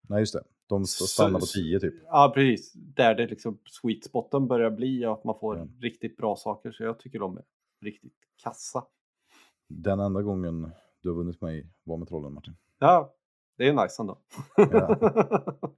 Nej, 0.10 0.20
just 0.20 0.34
det. 0.34 0.44
De 0.68 0.86
stannar 0.86 1.40
på 1.40 1.46
10 1.46 1.80
typ. 1.80 1.94
Ja, 2.06 2.32
precis. 2.36 2.74
Där 2.74 3.16
det 3.16 3.28
liksom 3.28 3.60
sweet 3.82 4.04
spoten 4.06 4.48
börjar 4.48 4.72
bli 4.72 5.06
att 5.06 5.24
man 5.24 5.40
får 5.40 5.58
Ja. 5.58 5.68
riktigt 5.82 6.18
bra 6.18 6.36
saker. 6.36 6.72
Så 6.72 6.84
jag 6.84 7.00
tycker 7.00 7.20
de 7.20 7.38
är 7.38 7.44
riktigt 7.82 8.14
kassa. 8.44 8.86
Den 9.70 10.00
enda 10.00 10.22
gången 10.22 10.72
du 11.02 11.10
har 11.10 11.16
vunnit 11.16 11.42
mig 11.42 11.70
var 11.84 11.98
med 11.98 12.08
trollen, 12.08 12.34
Martin. 12.34 12.54
Ja, 12.80 13.16
det 13.58 13.68
är 13.68 13.74
nice 13.74 14.02
ändå. 14.02 14.18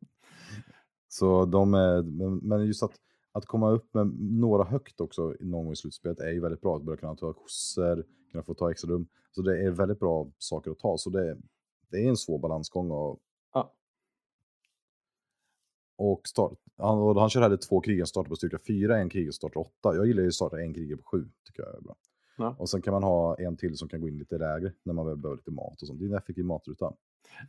Så 1.08 1.46
de 1.46 1.74
är, 1.74 2.04
men, 2.04 2.38
men 2.38 2.66
just 2.66 2.84
att, 2.84 2.92
att 3.32 3.46
komma 3.46 3.70
upp 3.72 3.94
med 3.94 4.08
några 4.20 4.64
högt 4.64 5.02
också 5.02 5.36
i 5.40 5.46
någon 5.46 5.64
gång 5.64 5.74
i 5.74 5.76
slutspelet 5.76 6.20
är 6.20 6.32
ju 6.32 6.40
väldigt 6.40 6.62
bra. 6.62 6.76
Att 6.76 6.84
börja 6.84 6.98
kunna 6.98 7.16
ta 7.16 7.34
kossor, 7.34 8.06
kunna 8.32 8.44
få 8.44 8.54
ta 8.54 8.72
extra 8.72 8.90
rum. 8.92 9.08
Så 9.32 9.42
det 9.42 9.64
är 9.64 9.72
väldigt 9.72 10.00
bra 10.00 10.32
saker 10.38 10.72
att 10.72 10.80
ta. 10.80 10.98
Så 10.98 11.10
det, 11.10 11.38
det 11.92 11.98
är 11.98 12.10
en 12.10 12.18
svår 12.18 12.40
balansgång. 12.40 12.92
Och, 12.92 13.20
Ja. 13.54 13.74
och, 15.96 16.28
start, 16.28 16.54
han, 16.78 17.00
och 17.00 17.20
han 17.22 17.30
kör 17.30 17.42
hellre 17.42 17.58
två 17.58 17.82
krigare 17.82 18.06
som 18.06 18.10
startar 18.10 18.30
på 18.30 18.36
styrka 18.36 18.60
4, 18.68 18.98
en 18.98 19.10
krigare 19.10 19.32
som 19.32 19.50
startar 19.50 19.60
8. 19.60 19.96
Jag 19.96 20.08
gillar 20.08 20.22
ju 20.22 20.28
att 20.28 20.34
starta 20.34 20.62
en 20.62 20.74
krigare 20.74 20.98
på 20.98 21.04
7, 21.04 21.30
tycker 21.46 21.64
jag 21.64 21.76
är 21.76 21.82
bra. 21.82 21.96
Ja. 22.38 22.56
Och 22.60 22.70
sen 22.70 22.82
kan 22.82 22.94
man 22.94 23.04
ha 23.04 23.36
en 23.36 23.58
till 23.58 23.78
som 23.78 23.90
kan 23.90 24.02
gå 24.02 24.08
in 24.08 24.18
lite 24.18 24.38
lägre 24.38 24.74
när 24.84 24.94
man 24.94 25.06
väl 25.06 25.18
behöver 25.18 25.38
lite 25.38 25.52
mat 25.52 25.82
och 25.82 25.88
sånt. 25.88 26.00
Det 26.00 26.06
är 26.06 26.10
en 26.10 26.16
effektiv 26.18 26.46
matruta. 26.46 26.94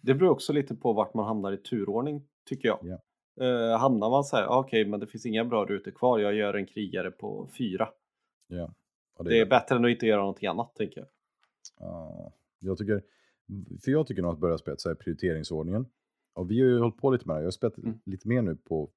Det 0.02 0.15
beror 0.15 0.31
också 0.31 0.52
lite 0.52 0.74
på 0.74 0.93
vart 0.93 1.15
man 1.15 1.27
hamnar 1.27 1.52
i 1.52 1.57
turordning, 1.57 2.23
tycker 2.44 2.69
jag. 2.69 2.78
Ja. 2.82 2.98
Eh, 3.41 3.79
hamnar 3.79 4.11
man 4.11 4.25
så 4.25 4.37
här, 4.37 4.45
ah, 4.45 4.59
okej, 4.59 4.85
men 4.85 5.01
det 5.01 5.07
finns 5.07 5.27
inga 5.27 5.45
bra 5.45 5.65
rutor 5.65 5.91
kvar, 5.91 6.19
jag 6.19 6.35
gör 6.35 6.55
en 6.55 6.67
krigare 6.67 7.11
på 7.11 7.49
fyra. 7.59 7.89
Ja. 8.49 8.75
Och 9.17 9.25
Det 9.25 9.41
är 9.41 9.47
bättre 9.47 9.77
än 9.77 9.85
att 9.85 9.91
inte 9.91 10.07
göra 10.07 10.21
någonting 10.21 10.49
annat, 10.49 10.75
tänker 10.75 11.01
jag. 11.01 11.09
Ja, 11.79 12.33
jag 12.59 12.79
tycker, 12.79 13.03
för 13.85 13.91
jag 13.91 14.07
tycker 14.07 14.23
nog 14.23 14.33
att 14.33 14.39
börja 14.39 14.59
spela 14.59 14.77
så 14.77 14.91
är 14.91 14.95
prioriteringsordningen. 14.95 15.87
Och 16.35 16.51
vi 16.51 16.61
har 16.61 16.69
ju 16.69 16.79
hållit 16.79 16.97
på 16.97 17.11
lite 17.11 17.27
med 17.29 17.37
det. 17.37 17.41
Jag 17.41 17.47
har 17.47 17.51
spelat 17.51 17.79
Mm. 17.79 18.01
lite 18.05 18.29
mer 18.29 18.43
nu 18.43 18.57
på 18.57 18.91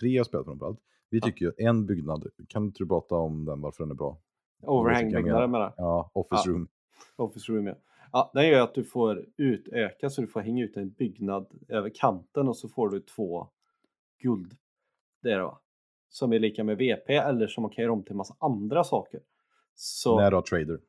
tre 0.00 0.08
jag 0.08 0.26
spelat 0.26 0.46
framförallt. 0.46 0.80
Vi 1.10 1.20
tycker 1.20 1.44
ju 1.44 1.52
en 1.58 1.86
byggnad, 1.86 2.26
kan 2.48 2.64
inte 2.64 2.82
du 2.84 2.88
prata 2.88 3.14
om 3.14 3.44
den, 3.44 3.60
varför 3.60 3.84
den 3.84 3.90
är 3.90 3.94
bra? 3.94 4.18
Overhangbyggnader 4.62 5.40
jag 5.40 5.50
menar 5.50 5.74
Ja, 5.76 6.10
office 6.14 6.42
Ja. 6.46 6.52
room. 6.52 6.68
Office 7.16 7.52
room 7.52 7.66
ja. 7.66 7.74
ja. 8.12 8.30
Det 8.34 8.46
gör 8.46 8.62
att 8.62 8.74
du 8.74 8.84
får 8.84 9.26
utöka 9.36 10.10
så 10.10 10.20
du 10.20 10.26
får 10.26 10.40
hänga 10.40 10.64
ut 10.64 10.76
en 10.76 10.90
byggnad 10.90 11.46
över 11.68 11.90
kanten 11.94 12.48
och 12.48 12.56
så 12.56 12.68
får 12.68 12.88
du 12.88 13.00
två 13.00 13.48
guld. 14.20 14.56
Det 15.22 15.32
är 15.32 15.36
det 15.38 15.44
va? 15.44 15.60
Som 16.08 16.32
är 16.32 16.38
lika 16.38 16.64
med 16.64 16.76
VP 16.78 17.16
eller 17.16 17.46
som 17.46 17.62
man 17.62 17.70
kan 17.70 17.82
göra 17.82 17.92
om 17.92 18.02
till 18.04 18.14
massa 18.16 18.36
andra 18.38 18.84
saker. 18.84 19.20
Så 19.74 20.16
När 20.16 20.22
när, 20.22 20.30
du 20.30 20.36
har 20.36 20.42
trader. 20.42 20.80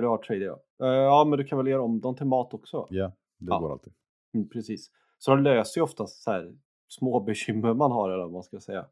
du 0.00 0.06
har 0.06 0.18
trader 0.18 0.46
ja. 0.46 0.86
Eh, 0.86 0.92
ja 0.92 1.24
men 1.24 1.38
du 1.38 1.44
kan 1.44 1.58
väl 1.58 1.66
göra 1.66 1.82
om 1.82 2.00
dem 2.00 2.16
till 2.16 2.26
mat 2.26 2.54
också? 2.54 2.76
va? 2.80 2.86
Ja, 2.90 3.12
det 3.38 3.46
Ja. 3.50 3.58
går 3.58 3.72
alltid. 3.72 3.92
Mm, 4.34 4.48
precis. 4.48 4.90
Så 5.18 5.30
de 5.30 5.42
löser 5.42 5.78
ju 5.80 5.82
oftast 5.84 6.22
så 6.22 6.30
här 6.30 6.54
små 6.88 7.20
bekymmer 7.24 7.74
man 7.74 7.92
har 7.92 8.10
eller 8.10 8.22
vad 8.22 8.32
man 8.32 8.42
ska 8.42 8.60
säga. 8.60 8.86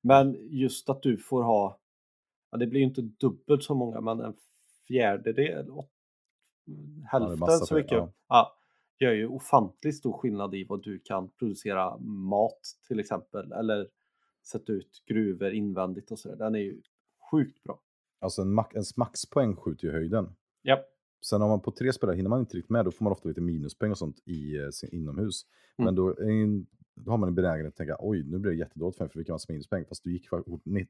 Men 0.00 0.36
just 0.50 0.88
att 0.90 1.02
du 1.02 1.16
får 1.18 1.42
ha, 1.42 1.80
ja 2.50 2.58
det 2.58 2.66
blir 2.66 2.80
ju 2.80 2.86
inte 2.86 3.02
dubbelt 3.02 3.62
så 3.64 3.74
många 3.74 4.00
men 4.00 4.20
en 4.20 4.34
fjärdedel, 4.88 5.70
åt- 5.70 5.90
hälften 7.10 7.38
massa 7.38 7.66
så 7.66 7.74
mycket. 7.74 7.92
ja. 7.92 8.12
Ja. 8.28 8.57
Gör 9.00 9.12
ju 9.12 9.26
ofantligt 9.26 9.96
stor 9.96 10.12
skillnad 10.12 10.54
i 10.54 10.64
vad 10.64 10.82
du 10.82 10.98
kan 10.98 11.30
producera 11.30 11.98
mat 11.98 12.60
till 12.88 13.00
exempel 13.00 13.52
eller 13.52 13.88
sätta 14.46 14.72
ut 14.72 15.02
gruvor 15.06 15.52
invändigt 15.52 16.10
och 16.10 16.18
sådär. 16.18 16.36
Den 16.36 16.54
är 16.54 16.58
ju 16.58 16.82
sjukt 17.30 17.62
bra. 17.62 17.80
Alltså 18.20 18.42
en, 18.42 18.52
max, 18.54 18.74
ens 18.74 18.96
maxpoäng 18.96 19.56
skjuter 19.56 19.86
ju 19.86 19.92
höjden. 19.92 20.36
Ja. 20.62 20.84
Sen 21.26 21.42
om 21.42 21.48
man 21.48 21.60
på 21.60 21.70
tre 21.70 21.92
spelare 21.92 22.16
hinner 22.16 22.30
man 22.30 22.40
inte 22.40 22.56
riktigt 22.56 22.70
med, 22.70 22.84
då 22.84 22.90
får 22.90 23.04
man 23.04 23.12
ofta 23.12 23.28
lite 23.28 23.40
minuspoäng 23.40 23.90
och 23.90 23.98
sånt 23.98 24.22
i 24.24 24.56
eh, 24.56 24.68
sin 24.70 24.94
inomhus. 24.94 25.42
Mm. 25.78 25.84
Men 25.84 25.94
då, 25.94 26.16
en, 26.20 26.66
då 26.94 27.10
har 27.10 27.18
man 27.18 27.28
en 27.28 27.34
benägenhet 27.34 27.72
att 27.72 27.76
tänka, 27.76 27.96
oj, 27.98 28.24
nu 28.24 28.38
blir 28.38 28.52
det 28.52 28.58
jättedåligt 28.58 28.96
för 28.98 29.04
mig, 29.04 29.12
för 29.12 29.18
vi 29.18 29.24
kan 29.24 29.34
massa 29.34 29.52
minuspoäng. 29.52 29.84
Fast 29.84 30.04
du 30.04 30.12
gick, 30.12 30.28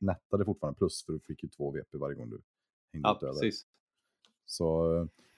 nettade 0.01 0.45
fortfarande 0.45 0.79
plus, 0.79 1.05
för 1.05 1.13
du 1.13 1.21
fick 1.21 1.43
ju 1.43 1.49
två 1.49 1.71
VP 1.71 1.99
varje 1.99 2.15
gång 2.15 2.31
du 2.31 2.41
hängde 2.93 3.09
Ja, 3.09 3.17
utöver. 3.17 3.33
precis. 3.33 3.67
Så, 4.51 4.83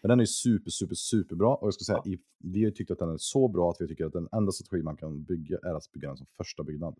men 0.02 0.08
den 0.08 0.20
är 0.20 0.24
super, 0.24 0.70
super, 0.70 0.94
super 0.94 1.36
bra. 1.36 1.54
Och 1.54 1.66
jag 1.66 1.74
ska 1.74 1.84
säga, 1.84 2.02
Ja. 2.04 2.16
vi 2.38 2.64
har 2.64 2.70
tyckt 2.70 2.90
att 2.90 2.98
den 2.98 3.10
är 3.10 3.16
så 3.16 3.48
bra 3.48 3.70
att 3.70 3.76
vi 3.80 3.88
tycker 3.88 4.06
att 4.06 4.12
den 4.12 4.28
enda 4.32 4.52
strategi 4.52 4.82
man 4.82 4.96
kan 4.96 5.22
bygga 5.22 5.58
är 5.62 5.74
att 5.74 5.92
bygga 5.92 6.08
den 6.08 6.16
som 6.16 6.26
första 6.26 6.62
byggnad. 6.62 6.96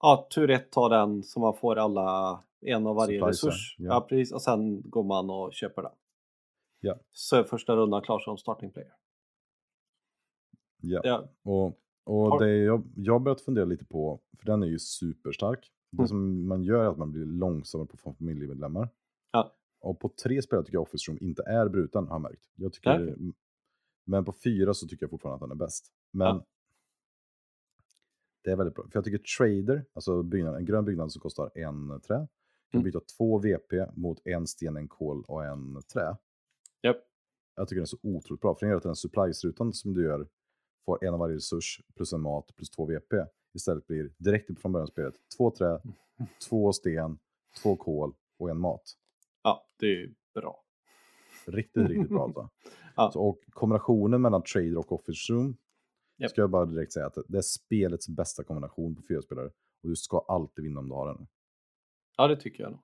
Ja, 0.00 0.26
tur 0.34 0.50
ett 0.50 0.70
tar 0.72 0.90
den 0.90 1.22
så 1.22 1.40
man 1.40 1.56
får 1.56 1.76
alla, 1.76 2.40
en 2.60 2.86
av 2.86 2.96
varje 2.96 3.18
Supplies, 3.20 3.44
resurs. 3.44 3.76
Ja. 3.78 3.84
Ja. 3.94 4.00
precis. 4.08 4.32
Och 4.32 4.42
sen 4.42 4.90
går 4.90 5.02
man 5.04 5.30
och 5.30 5.52
köper 5.52 5.82
den. 5.82 5.92
Ja. 6.80 6.96
Så 7.12 7.36
är 7.36 7.44
första 7.44 7.76
rundan 7.76 8.02
klar 8.02 8.18
som 8.18 8.36
starting 8.38 8.70
player. 8.70 8.92
Ja. 10.82 11.00
Ja, 11.04 11.28
Och, 11.42 11.78
och 12.04 12.40
det 12.40 12.56
jag, 12.56 12.82
jag 12.96 13.12
har 13.12 13.20
börjat 13.20 13.40
fundera 13.40 13.64
lite 13.64 13.84
på, 13.84 14.20
för 14.38 14.46
den 14.46 14.62
är 14.62 14.66
ju 14.66 14.78
superstark. 14.78 15.70
Det 15.90 15.96
Mm. 15.98 16.08
som 16.08 16.48
man 16.48 16.62
gör 16.64 16.84
är 16.84 16.88
att 16.88 16.98
man 16.98 17.12
blir 17.12 17.24
långsammare 17.26 17.88
på 17.88 17.96
familjemedlemmar. 17.96 18.88
Ja. 19.32 19.54
Och 19.84 20.00
på 20.00 20.08
tre 20.22 20.42
spelare 20.42 20.64
tycker 20.64 20.76
jag 20.76 20.82
Office 20.82 21.10
Room 21.10 21.18
inte 21.20 21.42
är 21.46 21.68
bruten, 21.68 22.06
har 22.06 22.14
jag 22.14 22.20
märkt. 22.22 22.44
Jag 22.54 22.72
tycker, 22.72 23.02
okej. 23.12 23.32
Men 24.06 24.24
på 24.24 24.32
fyra 24.44 24.74
så 24.74 24.86
tycker 24.88 25.02
jag 25.04 25.10
fortfarande 25.10 25.34
att 25.44 25.50
den 25.50 25.50
är 25.50 25.64
bäst. 25.66 25.92
Men 26.12 26.26
Ja. 26.26 26.46
det 28.44 28.50
är 28.50 28.56
väldigt 28.56 28.74
bra. 28.74 28.84
För 28.84 28.96
jag 28.98 29.04
tycker 29.04 29.18
Trader, 29.38 29.84
alltså 29.92 30.22
byggnad, 30.22 30.56
en 30.56 30.64
grön 30.64 30.84
byggnad 30.84 31.12
som 31.12 31.20
kostar 31.20 31.50
en 31.58 32.00
trä, 32.00 32.16
kan 32.70 32.78
Mm. 32.80 32.84
byta 32.84 33.00
två 33.18 33.38
VP 33.38 33.86
mot 33.96 34.26
en 34.26 34.46
sten, 34.46 34.76
en 34.76 34.88
kol 34.88 35.24
och 35.28 35.44
en 35.44 35.82
trä. 35.92 36.16
Japp. 36.82 36.96
Jag 37.56 37.68
tycker 37.68 37.76
den 37.76 37.82
är 37.82 37.86
så 37.86 37.98
otroligt 38.02 38.40
bra. 38.40 38.54
För 38.54 38.60
den 38.60 38.70
gör 38.70 38.76
att 38.76 38.82
den 38.82 38.94
supplies-rutan 38.96 39.72
som 39.72 39.94
du 39.94 40.04
gör 40.04 40.28
får 40.84 41.04
en 41.04 41.14
av 41.14 41.20
varje 41.20 41.36
resurs 41.36 41.80
plus 41.96 42.12
en 42.12 42.20
mat 42.20 42.56
plus 42.56 42.70
två 42.70 42.86
VP. 42.86 43.16
Istället 43.54 43.86
blir 43.86 44.12
direkt 44.18 44.60
från 44.60 44.72
början 44.72 44.82
av 44.82 44.90
spelet 44.90 45.14
två 45.36 45.50
trä, 45.50 45.80
två 46.48 46.72
sten, 46.72 47.18
två 47.62 47.76
kol 47.76 48.14
och 48.38 48.50
en 48.50 48.58
mat. 48.60 48.82
Ja 49.44 49.66
det 49.78 49.86
är 50.02 50.14
bra. 50.34 50.64
Riktigt, 51.46 51.88
riktigt 51.88 52.08
bra 52.08 52.24
alltså. 52.24 52.48
Ja. 52.96 53.10
Så, 53.12 53.20
och 53.28 53.38
kombinationen 53.50 54.22
mellan 54.22 54.42
Trader 54.42 54.78
och 54.78 54.92
Office 54.92 55.32
Room 55.32 55.56
Japp. 56.16 56.30
ska 56.30 56.40
jag 56.40 56.50
bara 56.50 56.66
direkt 56.66 56.92
säga 56.92 57.06
att 57.06 57.18
det 57.28 57.38
är 57.38 57.42
spelets 57.42 58.08
bästa 58.08 58.44
kombination 58.44 58.96
på 58.96 59.02
fyra 59.08 59.22
spelare. 59.22 59.46
Och 59.82 59.88
du 59.88 59.96
ska 59.96 60.18
alltid 60.28 60.64
vinna 60.64 60.80
om 60.80 60.88
du 60.88 60.94
har 60.94 61.06
den. 61.14 61.26
Ja, 62.16 62.28
det 62.28 62.36
tycker 62.36 62.62
jag 62.62 62.72
nog. 62.72 62.80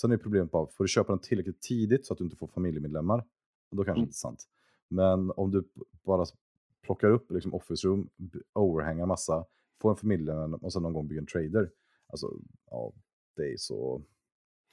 Sen 0.00 0.12
är 0.12 0.16
problemet 0.16 0.50
bara, 0.50 0.66
får 0.66 0.84
du 0.84 0.88
köpa 0.88 1.12
den 1.12 1.18
tillräckligt 1.20 1.62
tidigt 1.62 2.06
så 2.06 2.12
att 2.12 2.18
du 2.18 2.24
inte 2.24 2.36
får 2.36 2.46
familjemedlemmar, 2.46 3.24
då 3.70 3.76
kanske 3.84 3.90
Mm. 3.92 4.00
inte 4.02 4.10
är 4.10 4.14
sant. 4.14 4.48
Men 4.88 5.30
om 5.36 5.50
du 5.50 5.68
bara 6.04 6.24
plockar 6.82 7.10
upp 7.10 7.30
liksom 7.30 7.54
office 7.54 7.86
room, 7.88 8.10
overhangar 8.52 9.06
massa, 9.06 9.44
får 9.80 9.90
en 9.90 9.96
familjemedlem 9.96 10.54
och 10.54 10.72
sen 10.72 10.82
någon 10.82 10.92
gång 10.92 11.08
bygger 11.08 11.20
en 11.20 11.26
trader. 11.26 11.70
Alltså, 12.08 12.26
ja, 12.70 12.92
det 13.36 13.52
är 13.52 13.56
så 13.56 14.02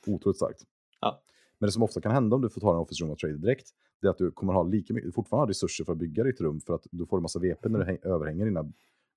otroligt 0.08 0.38
starkt. 0.38 0.64
Ja. 1.04 1.22
Men 1.58 1.68
det 1.68 1.72
som 1.72 1.84
ofta 1.84 2.02
kan 2.02 2.12
hända 2.12 2.36
om 2.36 2.42
du 2.42 2.50
får 2.50 2.62
ta 2.62 2.74
en 2.74 2.80
office 2.80 3.04
room 3.04 3.12
och 3.12 3.18
trader 3.18 3.36
direkt, 3.36 3.70
det 4.02 4.08
är 4.08 4.12
att 4.12 4.18
du 4.18 4.32
kommer 4.32 4.54
ha 4.54 4.64
lika 4.64 4.94
mycket, 4.94 5.16
fortfarande 5.16 5.50
resurser 5.50 5.86
för 5.86 5.92
att 5.92 5.98
bygga 5.98 6.24
ditt 6.24 6.42
rum 6.42 6.62
för 6.62 6.74
att 6.74 6.88
du 6.92 7.06
får 7.06 7.18
en 7.18 7.24
massa 7.24 7.40
VP 7.40 7.70
när 7.70 7.80
du 7.80 7.86
häng, 7.86 7.98
överhänger 8.04 8.46
dina 8.46 8.72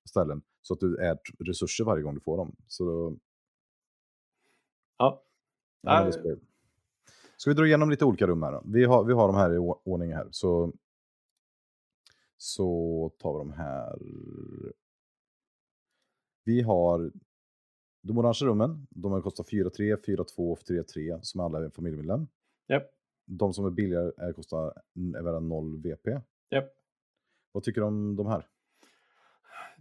ställen. 0.09 0.43
Så 0.63 0.75
att 0.75 0.81
du 0.81 0.97
är 0.97 1.19
resurser 1.39 1.85
varje 1.85 2.03
gång 2.03 2.15
du 2.15 2.21
får 2.21 2.37
dem. 2.37 2.57
Så 2.67 3.17
Ja, 4.99 5.23
Ja, 5.81 6.05
det 6.05 6.13
ska... 6.13 6.37
Vi 7.47 7.55
dra 7.55 7.67
igenom 7.67 7.91
lite 7.91 8.05
olika 8.05 8.27
rum 8.27 8.43
här 8.43 8.53
då? 8.53 8.63
Vi 8.65 8.85
har, 8.85 9.05
vi 9.05 9.13
har 9.13 9.27
de 9.27 9.37
här 9.37 9.55
i 9.55 9.59
ordning 9.59 10.13
här. 10.13 10.29
Så, 10.31 10.73
så 12.37 13.11
tar 13.19 13.33
vi 13.33 13.39
de 13.39 13.53
här. 13.53 13.99
Vi 16.45 16.63
har 16.63 17.13
de 18.07 18.19
orangea 18.19 18.49
rummen. 18.49 18.87
De 18.91 19.23
kostar 19.23 19.45
4-3, 19.45 19.97
4-2 20.07 20.53
och 20.53 20.59
3-3 20.59 21.19
som 21.23 21.41
alla 21.41 21.65
är 21.65 21.71
familjemedlem. 21.71 22.27
japp, 22.69 22.91
De 23.27 23.53
som 23.53 23.67
är 23.67 23.71
billigare 23.71 24.11
är, 24.17 24.33
kostar, 24.33 24.73
är 25.17 25.23
värda 25.23 25.41
0 25.41 25.77
VP. 25.83 26.11
japp. 26.51 26.69
Vad 27.53 27.63
tycker 27.63 27.81
du 27.81 27.87
om 27.87 28.17
de 28.17 28.27
här? 28.27 28.47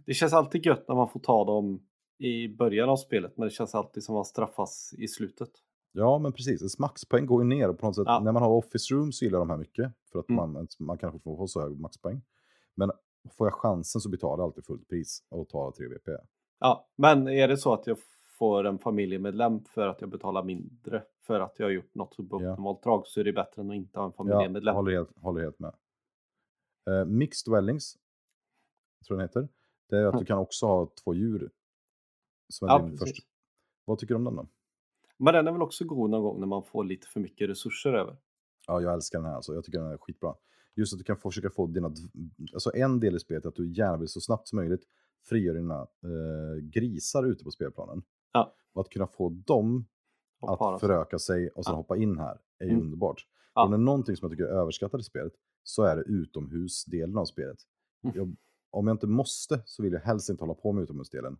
Det 0.06 0.14
känns 0.14 0.32
alltid 0.32 0.66
gött 0.66 0.88
när 0.88 0.94
man 0.94 1.08
får 1.08 1.20
ta 1.20 1.44
dem 1.44 1.86
i 2.18 2.48
början 2.48 2.88
av 2.88 2.96
spelet, 2.96 3.36
men 3.36 3.48
det 3.48 3.50
känns 3.54 3.74
alltid 3.74 4.04
som 4.04 4.14
att 4.14 4.16
man 4.18 4.24
straffas 4.24 4.94
i 4.98 5.08
slutet. 5.08 5.50
Ja, 5.92 6.18
men 6.18 6.32
precis. 6.32 6.60
Ens 6.60 6.78
maxpoäng 6.78 7.26
går 7.26 7.42
ju 7.42 7.48
ner. 7.48 7.68
Och 7.68 7.78
på 7.78 7.86
något 7.86 7.94
sätt, 7.96 8.04
Ja. 8.06 8.20
När 8.20 8.32
man 8.32 8.42
har 8.42 8.50
office 8.50 8.94
room 8.94 9.12
så 9.12 9.24
gillar 9.24 9.38
de 9.38 9.50
här 9.50 9.56
mycket. 9.56 9.92
För 10.12 10.18
att 10.18 10.28
Mm. 10.28 10.52
man, 10.52 10.66
man 10.78 10.98
kan 10.98 11.12
fortfarande 11.12 11.38
få 11.38 11.46
så 11.46 11.60
hög 11.60 11.80
maxpoäng. 11.80 12.22
Men 12.74 12.90
får 13.36 13.46
jag 13.46 13.54
chansen 13.54 14.00
så 14.00 14.08
betalar 14.08 14.42
jag 14.42 14.46
alltid 14.48 14.64
fullt 14.64 14.88
pris 14.88 15.22
och 15.28 15.48
tar 15.48 15.70
3 15.70 15.88
VP. 15.88 16.10
Ja, 16.58 16.88
men 16.96 17.28
är 17.28 17.48
det 17.48 17.56
så 17.56 17.72
att 17.72 17.86
jag 17.86 17.98
får 18.38 18.64
en 18.64 18.78
familjemedlem 18.78 19.64
för 19.64 19.88
att 19.88 20.00
jag 20.00 20.10
betalar 20.10 20.42
mindre 20.44 21.02
för 21.22 21.40
att 21.40 21.58
jag 21.58 21.66
har 21.66 21.70
gjort 21.70 21.94
något 21.94 22.14
suboptimalt 22.14 22.82
drag 22.82 23.06
så 23.06 23.20
är 23.20 23.24
det 23.24 23.32
bättre 23.32 23.62
än 23.62 23.70
att 23.70 23.76
inte 23.76 23.98
ha 23.98 24.04
en 24.06 24.12
Jag 24.16 24.16
familjemedlem. 24.16 24.74
håller 24.74 24.92
helt, 24.92 25.18
håller 25.18 25.40
helt 25.42 25.58
med. 25.58 25.74
Uh, 26.90 27.04
mixed 27.04 27.52
dwellings, 27.52 27.96
tror 29.06 29.20
jag 29.20 29.28
den 29.30 29.42
heter. 29.42 29.48
Det 29.88 29.96
är 29.96 30.04
att 30.06 30.12
du 30.12 30.16
Mm. 30.18 30.26
kan 30.26 30.38
också 30.38 30.66
ha 30.66 30.90
två 31.04 31.14
djur. 31.14 31.50
Som 32.48 32.68
är 32.68 32.72
Ja, 32.72 32.78
din 32.78 32.90
precis. 32.90 33.08
första. 33.16 33.28
Vad 33.84 33.98
tycker 33.98 34.14
du 34.14 34.18
om 34.18 34.24
den 34.24 34.36
då? 34.36 34.46
Men 35.16 35.34
den 35.34 35.46
är 35.48 35.52
väl 35.52 35.62
också 35.62 35.84
god 35.84 36.10
någon 36.10 36.22
gång 36.22 36.40
när 36.40 36.46
man 36.46 36.62
får 36.64 36.84
lite 36.84 37.06
för 37.08 37.20
mycket 37.20 37.48
resurser 37.50 37.92
över. 37.92 38.16
Ja, 38.66 38.80
jag 38.80 38.94
älskar 38.94 39.18
den 39.18 39.26
här 39.28 39.34
alltså. 39.36 39.54
Jag 39.54 39.64
tycker 39.64 39.78
den 39.78 39.92
är 39.92 39.96
skitbra. 39.96 40.34
Just 40.74 40.92
att 40.92 40.98
du 40.98 41.04
kan 41.04 41.16
försöka 41.16 41.50
få 41.50 41.66
dina... 41.66 41.92
Alltså 42.52 42.74
en 42.74 43.00
del 43.00 43.16
i 43.16 43.18
spelet 43.20 43.44
är 43.44 43.48
att 43.48 43.54
du 43.54 43.68
gärna 43.72 43.96
vill 43.96 44.08
så 44.08 44.20
snabbt 44.20 44.48
som 44.48 44.56
möjligt 44.56 44.82
frigöra 45.24 45.54
dina 45.56 45.80
eh, 45.82 46.62
grisar 46.62 47.24
ute 47.26 47.44
på 47.44 47.50
spelplanen. 47.50 48.02
Ja. 48.36 48.54
Och 48.72 48.80
att 48.80 48.88
kunna 48.90 49.06
få 49.06 49.28
dem 49.28 49.86
Och 50.40 50.74
att 50.74 50.80
föröka 50.80 51.18
sig 51.18 51.48
och 51.50 51.64
sen 51.64 51.72
Ja. 51.72 51.76
hoppa 51.76 51.96
in 51.96 52.18
här 52.18 52.38
är 52.58 52.64
ju 52.64 52.70
Mm. 52.70 52.82
underbart. 52.84 53.26
Ja. 53.54 53.64
Om 53.64 53.70
det 53.70 53.74
är 53.76 53.78
någonting 53.78 54.16
som 54.16 54.26
jag 54.26 54.38
tycker 54.38 54.44
är 54.44 54.60
överskattat 54.60 55.00
i 55.00 55.04
spelet 55.04 55.32
så 55.62 55.82
är 55.82 55.96
det 55.96 56.02
utomhusdelen 56.02 57.18
av 57.18 57.24
spelet. 57.24 57.58
Mm. 58.04 58.16
Jag, 58.16 58.36
om 58.70 58.86
jag 58.86 58.94
inte 58.94 59.06
måste 59.06 59.62
så 59.64 59.82
vill 59.82 59.92
jag 59.92 60.00
helst 60.00 60.28
inte 60.30 60.42
hålla 60.44 60.54
på 60.54 60.72
med 60.72 60.82
utomhusdelen. 60.82 61.38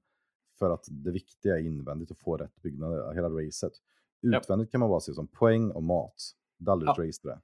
För 0.59 0.71
att 0.71 0.85
det 0.91 1.11
viktiga 1.11 1.55
är 1.59 1.63
invändigt 1.63 2.11
att 2.11 2.19
få 2.19 2.37
rätt 2.37 2.63
byggnader, 2.63 3.13
hela 3.15 3.29
racet. 3.29 3.73
Ja. 4.21 4.39
Utvändigt 4.39 4.71
kan 4.71 4.81
man 4.81 4.89
bara 4.91 5.01
se 5.01 5.15
som 5.15 5.27
poäng 5.27 5.71
och 5.71 5.83
mat. 5.83 6.15
Det 6.59 6.71
är 6.71 6.73
aldrig 6.73 6.91
ett 6.91 6.99
Ja. 6.99 7.05
race 7.09 7.21
det 7.23 7.29
där. 7.29 7.41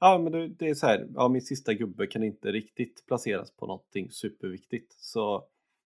Ja, 0.00 0.18
men 0.18 0.32
det, 0.32 0.48
det 0.48 0.68
är 0.70 0.74
så 0.74 0.86
här. 0.86 1.08
Ja, 1.14 1.28
min 1.28 1.42
sista 1.42 1.74
gubbe 1.74 2.06
kan 2.06 2.22
inte 2.22 2.52
riktigt 2.52 3.06
placeras 3.06 3.50
på 3.50 3.66
någonting 3.66 4.10
superviktigt. 4.10 4.92
Så 4.98 5.44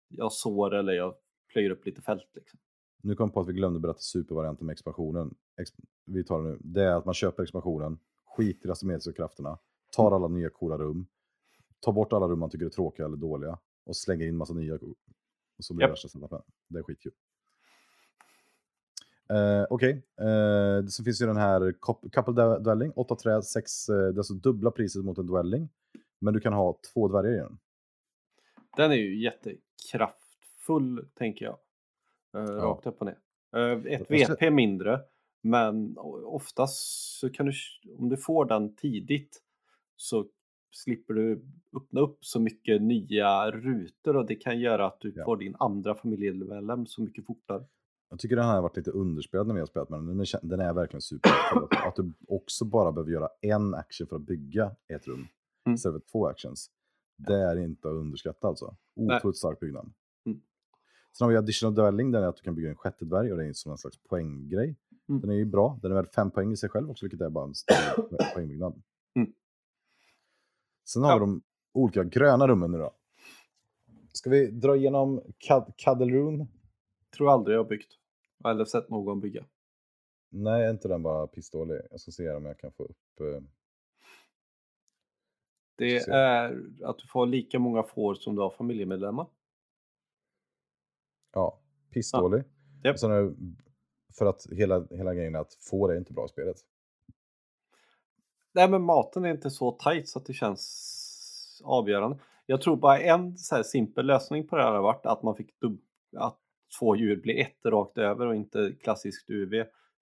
jag 0.09 0.33
sår 0.33 0.75
eller 0.75 0.93
jag 0.93 1.15
plöjer 1.57 1.71
upp 1.71 1.87
lite 1.87 2.03
fält 2.03 2.31
liksom. 2.35 2.59
Nu 3.03 3.15
kom 3.15 3.31
på 3.31 3.41
att 3.41 3.49
vi 3.49 3.53
glömde 3.53 3.81
berätta 3.81 3.99
supervarianten 3.99 4.67
med 4.67 4.73
expansionen. 4.73 5.35
Ex 5.61 5.71
vi 6.05 6.25
tar 6.25 6.43
det 6.43 6.49
nu. 6.49 6.59
Det 6.61 6.83
är 6.83 6.95
att 6.95 7.05
man 7.05 7.15
köper 7.15 7.43
expansionen, 7.43 7.99
skiter 8.25 8.69
i 8.69 8.73
asymmetriska 8.73 9.13
krafterna, 9.13 9.59
tar 9.97 10.13
alla 10.13 10.29
nya 10.29 10.51
coola 10.51 10.79
rum, 10.79 11.07
tar 11.81 11.93
bort 11.93 12.13
alla 12.13 12.27
rum 12.27 12.39
man 12.39 12.51
tycker 12.51 12.67
är 12.67 12.71
tråkiga 12.71 13.07
eller 13.07 13.17
dåliga 13.17 13.59
och 13.85 13.97
slänger 13.97 14.27
in 14.27 14.37
massa 14.37 14.55
nya. 14.55 14.75
Och 14.75 15.65
så 15.65 15.75
blir 15.75 15.87
det 15.87 15.91
Japp. 15.91 15.93
värsta 15.93 16.09
setupen. 16.09 16.43
Det 16.69 16.79
är 16.79 16.83
skitkul. 16.83 17.13
Uh, 19.33 19.67
Okej, 19.71 20.03
okay. 20.17 20.89
så 20.89 21.05
finns 21.05 21.23
ju 21.23 21.27
den 21.27 21.37
här 21.37 21.73
cou- 21.73 22.11
Couple 22.13 22.59
Dwelling, 22.59 22.93
8 22.97 23.17
trä, 23.17 23.43
6, 23.43 23.87
det 23.87 23.95
är 23.95 24.19
alltså 24.19 24.35
dubbla 24.35 24.71
priset 24.71 25.05
mot 25.05 25.19
en 25.19 25.27
dwelling. 25.27 25.69
Men 26.19 26.35
du 26.35 26.41
kan 26.41 26.53
ha 26.53 26.79
två 26.93 27.09
dvärgar 27.09 27.33
i 27.33 27.37
den. 27.37 27.59
Den 28.77 28.91
är 28.91 28.97
ju 28.97 29.15
jättekraftfull 30.67 31.09
tänker 31.15 31.45
jag. 31.45 31.59
Eh, 32.37 32.55
Rakt 32.55 32.87
upp 32.87 33.01
och 33.01 33.07
ner. 33.07 33.19
Eh, 33.57 33.93
ett 33.93 34.11
VP 34.11 34.51
mindre. 34.51 35.01
Men 35.43 35.97
oftast 36.25 36.77
så 37.21 37.31
kan 37.31 37.47
du, 37.47 37.53
om 37.99 38.09
du 38.09 38.17
får 38.17 38.45
den 38.45 38.77
tidigt 38.77 39.43
så 39.97 40.27
slipper 40.71 41.15
du 41.15 41.45
öppna 41.77 42.01
upp 42.01 42.19
så 42.25 42.41
mycket 42.41 42.83
nya 42.83 43.51
rutor 43.51 44.17
och 44.17 44.27
det 44.27 44.35
kan 44.35 44.61
göra 44.61 44.87
att 44.87 45.01
du 45.01 45.13
Ja. 45.17 45.25
får 45.25 45.37
din 45.37 45.57
andra 45.59 45.95
familjemedlem 45.95 46.87
så 46.87 47.03
mycket 47.03 47.27
fortare. 47.27 47.65
Jag 48.11 48.19
tycker 48.19 48.37
den 48.37 48.45
här 48.45 48.55
har 48.55 48.63
varit 48.63 48.77
lite 48.77 48.91
underspelad 48.91 49.47
när 49.47 49.55
vi 49.55 49.61
har 49.61 49.67
spelat 49.67 49.89
med 49.89 49.99
den, 49.99 50.07
men 50.17 50.27
den 50.43 50.61
är 50.61 50.73
verkligen 50.75 51.01
super. 51.03 51.31
att 51.89 51.97
du 51.97 52.13
också 52.29 52.65
bara 52.65 52.93
behöver 52.93 53.11
göra 53.13 53.29
en 53.41 53.75
action 53.75 54.07
för 54.07 54.17
att 54.17 54.23
bygga 54.23 54.77
ett 54.89 55.07
rum 55.09 55.27
Mm. 55.67 55.75
istället 55.75 56.03
för 56.03 56.11
två 56.11 56.27
actions. 56.27 56.71
Det 57.19 57.35
är 57.35 57.57
inte 57.57 57.89
att 57.89 57.95
underskatta 57.95 58.49
alltså. 58.49 58.77
Otroligt 58.97 59.37
stark 59.37 59.61
byggnad. 59.61 59.93
Sen 61.19 61.25
har 61.25 61.31
vi 61.33 61.37
additional 61.37 61.75
dwelling, 61.75 62.11
den 62.13 62.23
är 62.23 62.27
att 62.27 62.37
du 62.37 62.43
kan 62.43 62.55
bygga 62.55 62.69
en 62.69 62.77
sjätte 62.77 63.05
dvärg 63.05 63.33
och 63.33 63.39
det 63.39 63.47
är 63.47 63.53
som 63.53 63.73
en 63.73 63.79
slags 63.79 63.99
poänggrej. 63.99 64.77
Mm. 65.09 65.21
Den 65.21 65.31
är 65.31 65.35
ju 65.35 65.45
bra, 65.45 65.79
den 65.83 65.91
är 65.91 65.95
värd 65.95 66.09
fem 66.15 66.31
poäng 66.31 66.53
i 66.53 66.57
sig 66.57 66.69
själv 66.69 66.91
också, 66.91 67.05
vilket 67.05 67.21
är 67.21 67.31
bara 67.31 67.45
en 67.45 67.53
poängbyggnad. 68.35 68.83
Mm. 69.15 69.33
Sen 70.89 71.03
har 71.03 71.11
Ja. 71.11 71.15
vi 71.17 71.21
de 71.21 71.43
olika 71.73 72.05
gröna 72.05 72.49
rummen 72.49 72.71
nu 72.71 72.79
då. 72.79 72.95
Ska 74.13 74.31
vi 74.31 74.47
dra 74.51 74.77
igenom 74.77 75.21
Cad- 75.39 75.73
Cuddle 75.77 76.17
Room? 76.17 76.49
Tror 77.17 77.31
aldrig 77.33 77.55
jag 77.57 77.61
har 77.65 77.69
byggt. 77.69 77.93
Eller 78.45 78.65
sett 78.65 78.91
någon 78.91 79.21
bygga. 79.21 79.45
Nej, 80.31 80.65
är 80.65 80.71
inte 80.71 80.89
den 80.89 81.03
bara 81.03 81.27
pissdålig? 81.27 81.81
Jag 81.91 82.01
ska 82.01 82.11
se 82.11 82.31
om 82.31 82.45
jag 82.47 82.59
kan 82.59 82.73
få 82.73 82.83
upp... 82.83 83.21
eh, 83.21 83.43
Det 85.77 85.97
är 85.99 86.63
att 86.85 86.99
du 86.99 87.07
får 87.09 87.27
lika 87.27 87.59
många 87.59 87.83
får 87.83 88.15
som 88.15 88.35
du 88.37 88.43
har 88.43 88.51
familjemedlemmar. 88.51 89.27
Ja, 91.37 91.59
pissdålig. 91.91 92.45
Och 92.93 93.01
Sen 93.01 93.11
är 93.11 93.35
för 94.19 94.27
att 94.27 94.47
hela, 94.53 94.87
hela 94.91 95.15
grejen 95.15 95.35
är 95.35 95.39
att 95.39 95.55
får 95.55 95.93
är 95.93 95.97
inte 95.99 96.13
bra 96.13 96.25
i 96.25 96.29
spelet. 96.29 96.57
Nej 98.53 98.71
men 98.71 98.83
maten 98.83 99.25
är 99.25 99.31
inte 99.31 99.51
så 99.51 99.73
tight 99.73 100.09
så 100.09 100.19
att 100.19 100.27
det 100.27 100.33
känns 100.33 101.63
avgörande. 101.65 102.19
Jag 102.47 102.61
tror 102.63 102.77
bara 102.77 103.01
en 103.01 103.39
så 103.39 103.55
här 103.57 103.63
simpel 103.63 104.07
lösning 104.07 104.47
på 104.49 104.57
det 104.57 104.63
här 104.63 104.73
har 104.73 104.83
varit 104.83 105.07
att 105.07 105.23
man 105.23 105.37
fick 105.37 105.51
att 106.17 106.39
två 106.79 106.97
djur 106.97 107.17
blir 107.23 107.41
ett 107.41 107.65
rakt 107.65 107.99
över 107.99 108.27
och 108.27 108.35
inte 108.37 108.73
klassiskt 108.81 109.31
UV, 109.31 109.53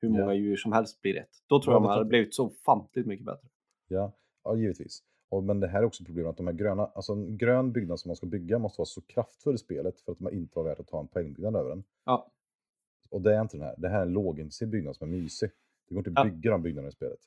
hur 0.01 0.09
många 0.09 0.25
Ja. 0.25 0.35
djur 0.35 0.57
som 0.57 0.73
helst 0.73 1.03
blir 1.03 1.17
ett. 1.17 1.31
Då 1.47 1.63
tror 1.63 1.73
Ja, 1.73 1.77
jag 1.77 1.83
det 1.83 1.87
man 1.87 1.93
hade 1.99 2.05
blivit 2.09 2.35
så 2.35 2.47
ofantligt 2.47 3.07
mycket 3.07 3.27
bättre. 3.27 3.49
Ja, 3.89 4.13
ja 4.45 4.57
givetvis. 4.57 5.03
Och, 5.35 5.45
men 5.45 5.61
det 5.61 5.69
här 5.69 5.79
är 5.79 5.85
också 5.85 6.05
problemet 6.05 6.31
att 6.31 6.37
de 6.37 6.47
här 6.47 6.55
gröna, 6.55 6.87
alltså 6.87 7.13
en 7.13 7.37
grön 7.39 7.73
byggnad 7.73 8.01
som 8.01 8.09
man 8.09 8.17
ska 8.17 8.27
bygga 8.27 8.59
måste 8.59 8.81
vara 8.81 8.87
så 8.87 9.01
kraftfull 9.01 9.55
i 9.55 9.59
spelet 9.59 10.01
för 10.01 10.13
att 10.13 10.21
man 10.21 10.33
inte 10.33 10.59
var 10.59 10.65
värt 10.65 10.81
att 10.81 10.89
ta 10.89 11.01
en 11.01 11.09
poängbyggnad 11.09 11.57
över 11.57 11.71
den. 11.71 11.85
Ja, 12.05 12.31
Och 13.11 13.23
det 13.23 13.35
är 13.35 13.41
inte 13.41 13.57
den 13.57 13.67
här. 13.67 13.75
Det 13.79 13.89
här 13.89 13.99
är 13.99 14.03
en 14.03 14.13
lågintensiv 14.13 14.69
byggnad 14.69 14.97
som 14.97 15.09
är 15.13 15.17
mysig. 15.17 15.51
Det 15.89 15.95
går 15.95 16.09
inte 16.09 16.21
att 16.21 16.27
Ja. 16.27 16.33
bygga 16.33 16.51
de 16.51 16.63
byggnaderna 16.63 16.89
i 16.89 16.93
spelet. 16.93 17.19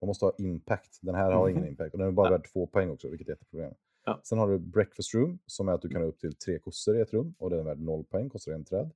Man 0.00 0.06
måste 0.06 0.24
ha 0.24 0.32
impact. 0.38 0.98
Den 1.02 1.14
här 1.14 1.32
har 1.32 1.48
ingen 1.48 1.66
impact 1.68 1.92
och 1.94 1.98
den 1.98 2.08
är 2.08 2.12
bara 2.12 2.26
Ja. 2.26 2.30
värd 2.30 2.48
två 2.52 2.66
poäng 2.66 2.90
också, 2.90 3.08
vilket 3.08 3.28
är 3.28 3.32
ett 3.32 3.50
problem. 3.50 3.74
Ja. 4.04 4.20
Sen 4.24 4.38
har 4.38 4.48
du 4.48 4.58
breakfast 4.58 5.14
room 5.14 5.38
som 5.46 5.68
är 5.68 5.72
att 5.72 5.82
du 5.82 5.88
kan 5.88 6.02
ha 6.02 6.08
upp 6.08 6.18
till 6.18 6.34
tre 6.34 6.58
kossor 6.58 6.96
i 6.96 7.00
ett 7.00 7.12
rum 7.12 7.34
och 7.38 7.50
den 7.50 7.58
är 7.58 7.64
värd 7.64 7.80
noll 7.80 8.04
poäng, 8.04 8.28
kostar 8.28 8.52
en 8.52 8.64
träd. 8.64 8.90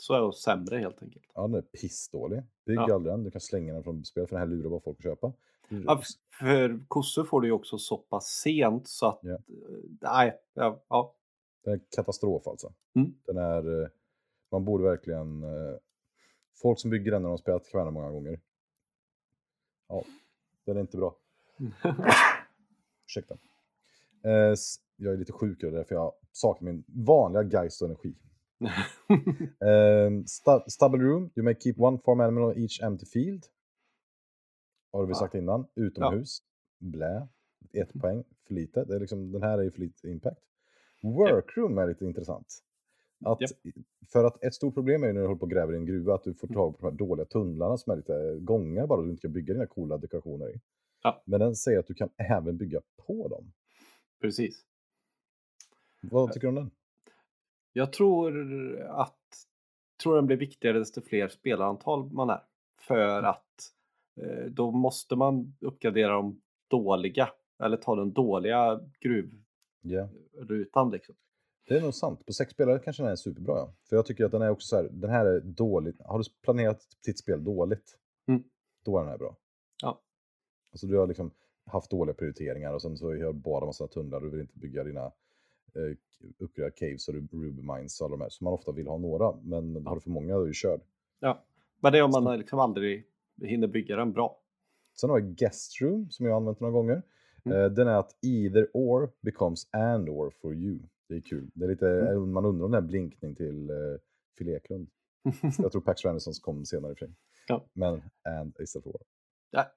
så 0.00 0.14
är 0.14 0.26
det 0.26 0.32
sämre 0.32 0.76
helt 0.78 1.02
enkelt. 1.02 1.24
Ja, 1.34 1.42
den 1.42 1.54
är 1.54 1.62
pissdålig. 1.62 2.42
Bygg 2.66 2.78
Ja. 2.78 2.94
aldrig 2.94 3.12
den. 3.14 3.24
Du 3.24 3.30
kan 3.30 3.40
slänga 3.40 3.74
den 3.74 3.82
från 3.82 4.04
spel 4.04 4.26
för 4.26 4.36
den 4.36 4.48
här 4.48 4.56
lurar 4.56 4.70
bara 4.70 4.80
folk 4.80 4.98
att 4.98 5.02
köpa. 5.02 5.32
Ja, 5.68 5.98
f- 6.02 6.06
för 6.38 6.80
kossor 6.88 7.24
får 7.24 7.40
du 7.40 7.46
ju 7.48 7.52
också 7.52 7.78
så 7.78 7.96
pass 7.96 8.26
sent 8.26 8.88
så 8.88 9.06
att, 9.06 9.18
Ja. 9.22 9.32
eh, 9.32 9.38
nej, 10.00 10.38
ja, 10.54 10.82
ja. 10.88 11.14
Den 11.64 11.74
är 11.74 11.80
katastrof 11.96 12.46
alltså. 12.46 12.72
Mm. 12.94 13.14
Den 13.26 13.36
är, 13.36 13.82
eh, 13.82 13.88
man 14.50 14.64
borde 14.64 14.84
verkligen, 14.84 15.42
eh, 15.42 15.76
folk 16.62 16.78
som 16.80 16.90
bygger 16.90 17.10
den 17.12 17.22
när 17.22 17.28
de 17.28 17.38
spelat 17.38 17.70
Caverna 17.70 17.90
många 17.90 18.10
gånger. 18.10 18.40
Ja, 19.88 20.04
den 20.64 20.76
är 20.76 20.80
inte 20.80 20.96
bra. 20.96 21.16
Ursäkta. 23.06 23.34
Eh, 24.24 24.54
jag 24.96 25.12
är 25.14 25.16
lite 25.16 25.32
sjukare 25.32 25.70
därför 25.70 25.94
jag 25.94 26.12
saknar 26.32 26.72
min 26.72 26.84
vanliga 26.86 27.42
geist 27.42 27.82
och 27.82 27.88
energi. 27.88 28.14
Um, 29.60 30.24
sta- 30.26 30.68
stubble 30.70 31.02
room, 31.04 31.30
you 31.36 31.44
may 31.44 31.54
keep 31.54 31.74
one 31.78 31.98
farm 32.04 32.20
animal 32.20 32.44
on 32.44 32.58
each 32.58 32.82
empty 32.82 33.06
field. 33.06 33.44
Har 34.94 35.06
vi 35.06 35.10
Ja. 35.10 35.14
sagt 35.14 35.34
innan. 35.34 35.66
Utomhus, 35.74 36.38
blä, 36.78 37.28
ett 37.72 37.92
poäng, 38.00 38.24
för 38.46 38.54
lite. 38.54 38.84
Det 38.84 38.94
är 38.94 39.00
liksom, 39.00 39.32
den 39.32 39.42
här 39.42 39.58
är 39.58 39.62
ju 39.62 39.70
för 39.70 39.80
lite 39.80 40.08
impact. 40.08 40.40
Workroom 41.02 41.78
är 41.78 41.86
lite 41.86 42.04
intressant. 42.04 42.46
Att, 43.24 43.40
Japp. 43.40 43.50
För 44.12 44.24
att 44.24 44.44
ett 44.44 44.54
stort 44.54 44.74
problem 44.74 45.02
är 45.02 45.06
ju 45.06 45.12
när 45.12 45.20
du 45.20 45.26
håller 45.26 45.38
på 45.38 45.44
och 45.44 45.50
gräver 45.50 45.72
i 45.72 45.76
en 45.76 45.86
gruva 45.86 46.14
att 46.14 46.22
du 46.24 46.34
får 46.34 46.48
tag 46.48 46.78
på 46.78 46.86
de 46.86 46.92
här 46.92 46.98
dåliga 46.98 47.26
tunnlarna 47.26 47.76
som 47.76 47.92
är 47.92 47.96
lite 47.96 48.38
gångar 48.40 48.86
bara 48.86 49.02
du 49.02 49.10
inte 49.10 49.20
kan 49.22 49.32
bygga 49.32 49.54
dina 49.54 49.66
coola 49.66 49.98
dekorationer 49.98 50.50
i. 50.54 50.60
Ja. 51.02 51.22
Men 51.26 51.40
den 51.40 51.54
säger 51.56 51.78
att 51.78 51.86
du 51.86 51.94
kan 51.94 52.10
även 52.16 52.56
bygga 52.56 52.80
på 53.06 53.28
dem. 53.28 53.52
Precis. 54.20 54.64
Vad 56.02 56.32
tycker 56.32 56.46
du 56.46 56.48
om 56.48 56.54
den? 56.54 56.70
Jag 57.72 57.92
tror 57.92 58.78
att 58.80 59.18
tror 60.02 60.16
den 60.16 60.26
blir 60.26 60.36
viktigare 60.36 60.78
desto 60.78 61.00
fler 61.00 61.28
spelarantal 61.28 62.12
man 62.12 62.30
är. 62.30 62.40
För 62.80 63.22
att 63.22 63.36
eh, 63.36 63.83
då 64.50 64.70
måste 64.70 65.16
man 65.16 65.56
uppgradera 65.60 66.12
de 66.12 66.40
dåliga 66.68 67.28
eller 67.62 67.76
ta 67.76 67.96
den 67.96 68.12
dåliga 68.12 68.80
gruvrutan 69.00 69.44
Ja. 70.74 70.90
liksom. 70.92 71.14
Det 71.68 71.76
är 71.76 71.80
nog 71.82 71.94
sant. 71.94 72.26
På 72.26 72.32
sex 72.32 72.52
spelare 72.52 72.78
kanske 72.78 73.02
den 73.02 73.12
är 73.12 73.16
superbra. 73.16 73.54
Ja. 73.56 73.74
För 73.88 73.96
jag 73.96 74.06
tycker 74.06 74.24
att 74.24 74.32
den 74.32 74.42
är 74.42 74.50
också 74.50 74.66
så 74.68 74.76
här, 74.76 74.88
den 74.92 75.10
här 75.10 75.26
är 75.26 75.40
dålig. 75.40 75.94
Har 75.98 76.18
du 76.18 76.24
planerat 76.42 76.80
ditt 77.04 77.18
spel 77.18 77.44
dåligt, 77.44 77.98
Mm. 78.26 78.42
då 78.84 78.96
är 78.98 79.02
den 79.02 79.10
här 79.10 79.18
bra. 79.18 79.36
Ja. 79.82 80.00
Alltså 80.72 80.86
du 80.86 80.96
har 80.96 81.06
liksom 81.06 81.30
haft 81.66 81.90
dåliga 81.90 82.14
prioriteringar 82.14 82.72
och 82.74 82.82
sen 82.82 82.96
så 82.96 83.06
har 83.06 83.14
du 83.14 83.32
bara 83.32 83.66
massa 83.66 83.86
tunnlar 83.86 84.20
du 84.20 84.30
vill 84.30 84.40
inte 84.40 84.58
bygga 84.58 84.84
dina 84.84 85.04
eh, 85.74 85.96
uppgradera 86.38 86.70
caves 86.70 87.08
och 87.08 87.14
ruby 87.14 87.62
mines 87.62 88.00
och 88.00 88.06
alla 88.06 88.16
de 88.16 88.22
här. 88.22 88.28
Så 88.28 88.44
man 88.44 88.52
ofta 88.52 88.72
vill 88.72 88.86
ha 88.88 88.98
några, 88.98 89.36
men 89.42 89.86
har 89.86 89.94
du 89.94 90.00
för 90.00 90.10
många 90.10 90.34
då 90.36 90.42
är 90.42 90.46
du 90.46 90.54
körd. 90.54 90.80
Ja. 91.20 91.44
Men 91.80 91.92
det 91.92 91.98
är 91.98 92.02
om 92.02 92.10
man 92.24 92.38
liksom 92.38 92.58
aldrig 92.58 93.06
hinner 93.42 93.66
bygga 93.66 93.96
den 93.96 94.12
bra. 94.12 94.40
Sen 95.00 95.10
har 95.10 95.20
vi 95.20 95.34
guest 95.34 95.80
room 95.80 96.10
som 96.10 96.26
jag 96.26 96.36
använt 96.36 96.60
några 96.60 96.72
gånger. 96.72 97.02
Mm. 97.44 97.58
Eh, 97.58 97.70
den 97.70 97.88
är 97.88 97.98
att 97.98 98.24
either 98.24 98.68
or 98.74 99.10
becomes 99.20 99.68
and 99.72 100.08
or 100.08 100.30
for 100.30 100.54
you. 100.54 100.78
Det 101.08 101.14
är 101.14 101.20
kul. 101.20 101.50
Det 101.54 101.64
är 101.64 101.68
lite, 101.68 101.88
Mm. 101.88 102.32
Man 102.32 102.44
undrar 102.44 102.64
om 102.64 102.70
det 102.70 102.78
är 102.78 102.82
en 102.82 102.86
blinkning 102.86 103.34
till 103.34 103.70
eh, 103.70 103.76
Phil 104.38 104.48
Eklund. 104.48 104.88
Jag 105.58 105.72
tror 105.72 105.82
Pax 105.82 106.04
Renessons 106.04 106.40
kom 106.40 106.64
senare 106.64 106.90
i 106.90 106.94
och 106.94 106.98
för 106.98 107.06
sig. 107.06 107.14
Ja. 107.48 107.64
Men 107.72 108.02
and 108.40 108.56
istället 108.60 108.84
för 108.84 108.90
or. 108.90 109.02
Ja, 109.50 109.72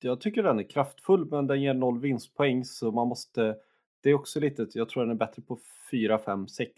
jag 0.00 0.20
tycker 0.20 0.42
den 0.42 0.58
är 0.58 0.70
kraftfull 0.70 1.30
men 1.30 1.46
den 1.46 1.62
ger 1.62 1.74
noll 1.74 2.00
vinstpoäng 2.00 2.64
så 2.64 2.92
man 2.92 3.08
måste 3.08 3.56
det 4.02 4.10
är 4.10 4.14
också 4.14 4.40
lite, 4.40 4.66
jag 4.72 4.88
tror 4.88 5.02
den 5.02 5.10
är 5.10 5.14
bättre 5.14 5.42
på 5.42 5.58
4, 5.90 6.18
5, 6.18 6.48
6. 6.48 6.72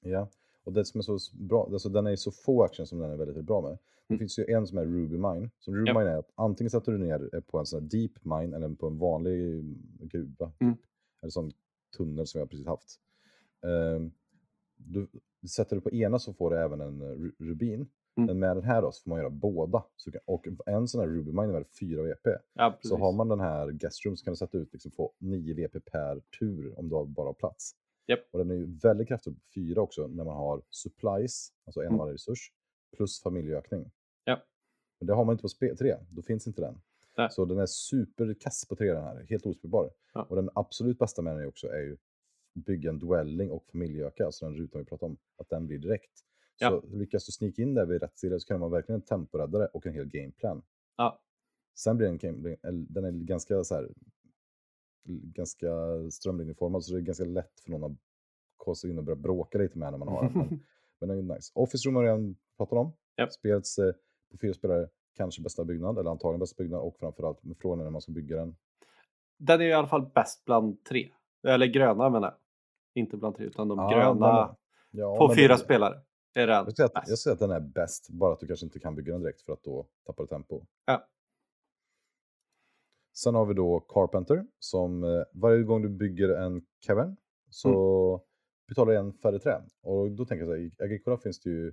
Ja, 0.00 0.28
och 0.64 0.72
det 0.72 0.84
som 0.84 0.98
är 0.98 1.02
så 1.02 1.18
bra, 1.32 1.68
alltså 1.72 1.88
den 1.88 2.06
är 2.06 2.16
så 2.16 2.30
få 2.30 2.64
action 2.64 2.86
som 2.86 2.98
den 2.98 3.10
är 3.10 3.16
väldigt, 3.16 3.36
väldigt 3.36 3.46
bra 3.46 3.60
med. 3.60 3.78
Det 4.08 4.14
Mm. 4.14 4.18
finns 4.18 4.38
ju 4.38 4.44
en 4.48 4.66
som 4.66 4.78
är 4.78 4.84
Ruby 4.84 5.16
Mine. 5.16 5.50
Så 5.58 5.72
Ruby 5.74 5.90
Ja. 5.90 5.98
Mine 5.98 6.10
är 6.10 6.16
att 6.18 6.30
antingen 6.34 6.70
sätter 6.70 6.92
du 6.92 6.98
ner 6.98 7.40
på 7.40 7.58
en 7.58 7.66
sån 7.66 7.80
här 7.82 7.88
deep 7.88 8.24
mine 8.24 8.56
eller 8.56 8.74
på 8.74 8.86
en 8.86 8.98
vanlig 8.98 9.64
gruva. 10.00 10.46
Typ. 10.50 10.60
Mm. 10.62 10.74
Eller 11.22 11.30
sån 11.30 11.52
tunnel 11.96 12.26
som 12.26 12.38
vi 12.38 12.40
har 12.42 12.46
precis 12.46 12.66
haft. 12.66 13.00
Ehm, 13.66 14.10
du 14.76 15.06
sätter 15.48 15.76
du 15.76 15.82
på 15.82 15.90
ena 15.90 16.18
så 16.18 16.32
får 16.32 16.50
du 16.50 16.56
även 16.58 16.80
en 16.80 17.00
eh, 17.02 17.04
ru- 17.06 17.34
rubin. 17.38 17.74
Mm. 18.18 18.26
Men 18.26 18.38
med 18.38 18.56
den 18.56 18.64
här 18.64 18.82
då 18.82 18.92
så 18.92 19.02
får 19.02 19.10
man 19.10 19.18
göra 19.18 19.30
båda. 19.30 19.84
Så, 19.96 20.12
kan- 20.12 20.20
och 20.24 20.46
en 20.66 20.88
sån 20.88 21.00
här 21.00 21.08
Ruby 21.08 21.32
Mine 21.32 21.48
är 21.48 21.52
värd 21.52 21.66
4 21.80 22.02
VP. 22.02 22.30
Ja. 22.54 22.78
Så 22.82 22.96
har 22.98 23.12
man 23.12 23.28
den 23.28 23.40
här 23.40 23.70
guest 23.70 24.04
room 24.06 24.16
så 24.16 24.24
kan 24.24 24.32
du 24.32 24.36
sätta 24.36 24.58
ut 24.58 24.72
liksom 24.72 24.90
få 24.92 25.12
9 25.18 25.54
VP 25.54 25.80
per 25.80 26.20
tur 26.40 26.78
om 26.78 26.88
du 26.88 26.94
har 26.94 27.04
bara 27.04 27.32
plats. 27.32 27.74
Japp. 28.06 28.20
Och 28.32 28.38
den 28.38 28.50
är 28.50 28.54
ju 28.54 28.78
väldigt 28.82 29.08
kraftfull 29.08 29.34
på 29.34 29.40
4 29.54 29.80
också 29.80 30.06
när 30.06 30.24
man 30.24 30.36
har 30.36 30.62
supplies, 30.70 31.48
alltså 31.66 31.80
en 31.80 31.86
Mm. 31.86 31.98
varje 31.98 32.14
resurs, 32.14 32.52
plus 32.96 33.22
familjeökning. 33.22 33.90
Ja. 34.24 34.42
Men 35.00 35.06
det 35.06 35.14
har 35.14 35.24
man 35.24 35.32
inte 35.32 35.42
på 35.42 35.48
spe- 35.48 35.76
3, 35.76 35.96
då 36.10 36.22
finns 36.22 36.46
inte 36.46 36.60
den. 36.60 36.80
Nej. 37.16 37.30
Så 37.30 37.44
den 37.44 37.58
är 37.58 37.66
superkass 37.66 38.68
på 38.68 38.76
3 38.76 38.92
den 38.92 39.02
här, 39.04 39.26
helt 39.28 39.46
ospelbar. 39.46 39.90
Ja. 40.14 40.22
Och 40.22 40.36
den 40.36 40.50
absolut 40.54 40.98
bästa 40.98 41.22
med 41.22 41.34
den 41.34 41.42
är 41.42 41.46
också 41.48 41.66
är 41.68 41.80
ju 41.82 41.96
bygga 42.54 42.90
en 42.90 42.98
dwelling 42.98 43.50
och 43.50 43.66
familjeöka, 43.72 44.26
alltså 44.26 44.44
den 44.44 44.54
rutan 44.56 44.80
vi 44.80 44.84
pratade 44.84 45.10
om, 45.12 45.18
att 45.36 45.48
den 45.48 45.66
blir 45.66 45.78
direkt. 45.78 46.20
Ja. 46.58 46.70
Så 46.70 46.96
lyckas 46.96 47.26
du 47.26 47.32
sneaka 47.32 47.62
in 47.62 47.74
där 47.74 47.86
vid 47.86 48.02
rätt 48.02 48.18
sida 48.18 48.38
så 48.40 48.46
kan 48.46 48.60
man 48.60 48.70
verkligen 48.70 49.00
en 49.00 49.06
temporäddare 49.06 49.66
och 49.66 49.86
en 49.86 49.92
hel 49.94 50.06
gameplan. 50.06 50.62
Ja, 50.96 51.20
Sen 51.78 51.96
blir 51.96 52.06
den, 52.06 52.18
game- 52.18 52.56
den 52.88 53.04
är 53.04 53.10
ganska 53.10 53.64
så 53.64 53.74
här, 53.74 53.88
ganska 55.08 55.70
strömlinjeformad 56.10 56.84
så 56.84 56.92
det 56.92 56.98
är 56.98 57.02
ganska 57.02 57.24
lätt 57.24 57.60
för 57.60 57.70
någon 57.70 57.92
att 57.92 57.98
kosta 58.56 58.88
in 58.88 58.98
och 58.98 59.04
börja 59.04 59.16
bråka 59.16 59.58
lite 59.58 59.78
med 59.78 59.90
när 59.92 59.98
man 59.98 60.08
har 60.08 60.22
den. 60.22 60.60
Men, 61.00 61.08
den 61.08 61.30
är 61.30 61.34
nice. 61.34 61.52
Office 61.54 61.88
Room 61.88 61.96
har 61.96 62.02
jag 62.04 62.08
redan 62.18 62.36
pratat 62.56 62.78
om. 62.78 62.92
Japp. 63.16 63.32
Spelets 63.32 63.78
eh, 63.78 63.92
på 64.30 64.38
fyra 64.38 64.54
spelare 64.54 64.88
kanske 65.16 65.42
bästa 65.42 65.64
byggnad, 65.64 65.98
eller 65.98 66.10
antagligen 66.10 66.40
bästa 66.40 66.62
byggnad 66.62 66.80
och 66.80 66.96
framförallt 66.98 67.42
med 67.44 67.56
frågan 67.58 67.80
är 67.80 67.84
när 67.84 67.90
man 67.90 68.00
ska 68.00 68.12
bygga 68.12 68.36
den. 68.36 68.56
den 69.38 69.60
är 69.60 69.64
i 69.64 69.72
alla 69.72 69.86
fall 69.88 70.10
bäst 70.14 70.44
bland 70.44 70.84
tre. 70.84 71.12
Eller 71.46 71.66
gröna 71.66 72.10
menar 72.10 72.28
jag. 72.28 72.36
Inte 73.02 73.16
bland 73.16 73.36
tre 73.36 73.46
utan 73.46 73.68
de 73.68 73.78
Ja, 73.78 73.90
gröna 73.90 74.56
Ja, 74.90 75.16
på 75.18 75.34
fyra 75.34 75.48
den- 75.48 75.58
spelare. 75.58 76.00
Är 76.34 76.46
den 76.46 76.64
Jag 76.64 76.76
säger, 76.76 76.90
att, 76.94 77.08
jag 77.08 77.18
säger 77.18 77.32
att 77.34 77.38
den 77.40 77.50
är 77.50 77.60
bäst, 77.60 78.08
bara 78.10 78.32
att 78.32 78.40
du 78.40 78.46
kanske 78.46 78.66
inte 78.66 78.78
kan 78.80 78.94
bygga 78.94 79.12
den 79.12 79.22
direkt 79.22 79.40
för 79.42 79.52
att 79.52 79.62
då 79.62 79.86
tappar 80.06 80.22
du 80.24 80.28
tempo. 80.28 80.62
Ja. 80.86 81.08
Sen 83.14 83.34
har 83.34 83.46
vi 83.46 83.54
då 83.54 83.80
Carpenter 83.80 84.46
som 84.58 85.04
eh, 85.04 85.22
varje 85.32 85.62
gång 85.62 85.82
du 85.82 85.88
bygger 85.88 86.28
en 86.28 86.62
cavern 86.86 87.16
så 87.50 87.68
Mm. 88.14 88.20
Betalar 88.68 88.92
du 88.92 88.98
en 88.98 89.12
färre 89.12 89.38
trä. 89.38 89.62
Och 89.82 90.10
då 90.10 90.24
tänker 90.24 90.44
jag 90.44 90.48
så 90.48 90.54
här, 90.54 90.60
i 90.62 90.70
Agricola 90.84 91.16
finns 91.18 91.40
det 91.40 91.50
ju 91.50 91.72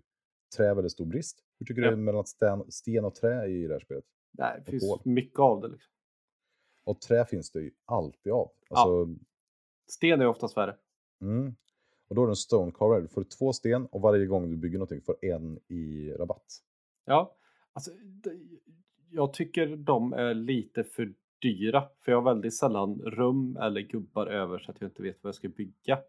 trä 0.57 0.73
väldigt 0.73 0.91
stor 0.91 1.05
brist. 1.05 1.39
Hur 1.59 1.65
tycker 1.65 1.81
Ja. 1.81 1.89
du 1.91 1.95
mellan 1.97 2.25
sten, 2.25 2.71
sten 2.71 3.05
och 3.05 3.15
trä 3.15 3.45
i 3.45 3.67
det 3.67 3.73
här 3.73 3.79
spelet? 3.79 4.03
Nej, 4.31 4.61
det 4.65 4.71
finns 4.71 4.83
kol. 4.83 4.99
mycket 5.13 5.39
av 5.39 5.61
det. 5.61 5.67
Liksom. 5.67 5.91
Och 6.83 7.01
trä 7.01 7.25
finns 7.25 7.51
det 7.51 7.59
ju 7.61 7.71
alltid 7.85 8.31
av. 8.33 8.51
Alltså, 8.69 9.15
Sten 9.87 10.21
är 10.21 10.25
oftast 10.27 10.57
värre. 10.57 10.75
mm. 11.21 11.55
Och 12.07 12.15
då 12.15 12.21
är 12.23 12.27
det 12.27 12.31
en 12.31 12.35
stone 12.35 12.71
carver. 12.71 13.01
Du 13.01 13.07
får 13.07 13.23
två 13.23 13.53
sten 13.53 13.85
och 13.85 14.01
varje 14.01 14.25
gång 14.25 14.49
du 14.51 14.57
bygger 14.57 14.77
någonting 14.77 15.01
får 15.01 15.25
en 15.25 15.59
i 15.67 16.11
rabatt. 16.11 16.45
Ja, 17.05 17.35
alltså, 17.73 17.91
jag 19.11 19.33
tycker 19.33 19.75
de 19.75 20.13
är 20.13 20.33
lite 20.33 20.83
för 20.83 21.13
dyra. 21.41 21.89
För 22.01 22.11
jag 22.11 22.21
har 22.21 22.33
väldigt 22.33 22.55
sällan 22.57 23.01
rum 23.01 23.57
eller 23.57 23.81
gubbar 23.81 24.27
över 24.27 24.59
så 24.59 24.71
att 24.71 24.81
jag 24.81 24.89
inte 24.89 25.03
vet 25.03 25.23
vad 25.23 25.27
jag 25.29 25.35
ska 25.35 25.49
bygga 25.49 25.99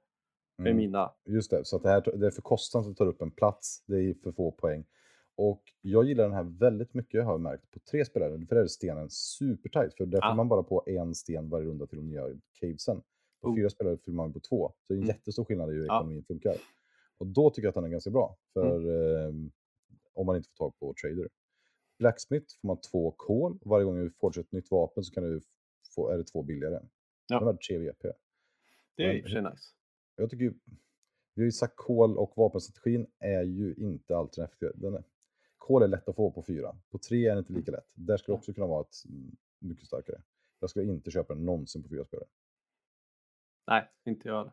med 0.57 0.67
Mm. 0.71 0.77
mina. 0.77 1.13
Just 1.25 1.51
det, 1.51 1.65
så 1.65 1.79
det, 1.79 1.89
här, 1.89 2.17
det 2.19 2.27
är 2.27 2.31
för 2.31 2.43
kostsamt 2.43 2.87
att 2.87 2.97
ta 2.97 3.05
upp 3.05 3.23
en 3.23 3.31
plats. 3.31 3.85
Det 3.87 3.97
är 3.97 4.15
för 4.15 4.33
få 4.33 4.51
poäng. 4.53 4.85
Och 5.37 5.63
jag 5.81 6.05
gillar 6.05 6.25
den 6.25 6.33
här 6.33 6.43
väldigt 6.61 6.95
mycket 6.95 7.25
har 7.25 7.33
jag 7.33 7.41
märkt 7.41 7.71
på 7.71 7.79
tre 7.79 8.05
spelare. 8.05 8.31
För 8.47 8.55
där 8.55 8.63
är 8.63 8.67
stenen 8.67 9.11
supertight. 9.11 9.95
För 9.97 10.07
där 10.07 10.21
får 10.21 10.35
man 10.37 10.49
bara 10.49 10.63
på 10.63 10.83
en 10.87 11.15
sten 11.15 11.49
varje 11.51 11.67
runda 11.67 11.87
till 11.87 11.99
de 11.99 12.07
nya 12.09 12.23
cavesen. 12.61 13.03
På 13.41 13.49
Oh. 13.49 13.57
fyra 13.57 13.71
spelare 13.71 13.97
fyller 13.97 14.17
man 14.17 14.33
på 14.33 14.41
två. 14.41 14.69
Så 14.69 14.93
det 14.93 14.95
är 14.95 14.97
en 14.99 15.03
Mm. 15.03 15.09
jättestor 15.17 15.45
skillnad 15.45 15.71
i 15.71 15.75
hur 15.75 15.85
ekonomin 15.85 16.25
funkar. 16.25 16.55
Och 17.19 17.27
då 17.27 17.51
tycker 17.51 17.63
jag 17.67 17.69
att 17.69 17.75
den 17.75 17.85
är 17.85 17.89
ganska 17.89 18.11
bra. 18.11 18.37
För 18.53 18.81
ehm, 19.29 19.51
om 20.13 20.27
man 20.27 20.37
inte 20.37 20.49
får 20.49 20.57
tag 20.65 20.79
på 20.79 20.95
trader. 21.03 21.29
Blacksmith 21.99 22.47
får 22.61 22.69
man 22.69 22.81
två 22.81 23.11
kol. 23.11 23.59
Varje 23.65 23.85
gång 23.85 23.97
du 23.97 24.11
får 24.11 24.39
ett 24.39 24.53
nytt 24.53 24.71
vapen 24.71 25.05
så 25.05 25.13
kan 25.15 25.23
du 25.25 25.41
få, 25.95 26.09
är 26.11 26.19
det 26.19 26.25
två 26.25 26.43
billigare. 26.43 26.81
Ja. 27.27 27.39
Den 27.39 27.49
är 27.49 27.53
värd 27.53 27.61
3 27.69 27.79
VP. 27.79 28.09
Det 28.97 29.03
är 29.03 29.29
sig 29.29 29.43
nice. 29.43 29.71
Jag 30.17 30.31
tycker 30.31 30.45
ju, 30.45 30.55
Vi 31.35 31.43
har 31.43 31.45
ju 31.45 31.53
sagt 31.53 31.77
kol 31.77 32.19
och 32.19 32.33
vapenstrategin 32.37 33.07
är 33.19 33.43
ju 33.43 33.75
inte 33.75 34.15
är, 34.15 35.05
kol 35.59 35.83
är 35.83 35.89
lätt 35.89 36.09
att 36.09 36.17
få 36.17 36.31
på 36.31 36.43
fyra. 36.43 36.77
På 36.91 36.99
tre 36.99 37.29
är 37.29 37.35
det 37.35 37.39
inte 37.39 37.53
lika 37.53 37.71
lätt. 37.71 37.93
Där 37.95 38.17
skulle 38.17 38.35
det 38.35 38.39
också 38.39 38.53
kunna 38.53 38.67
vara 38.67 38.81
ett 38.81 38.97
mycket 39.59 39.87
starkare. 39.87 40.23
Jag 40.61 40.71
skulle 40.71 40.85
inte 40.85 41.11
köpa 41.11 41.35
den 41.35 41.45
någonsin 41.45 41.83
på 41.83 41.89
fyra 41.89 42.05
spelare. 42.05 42.29
Nej, 43.67 43.91
inte 44.05 44.29
jag. 44.29 44.53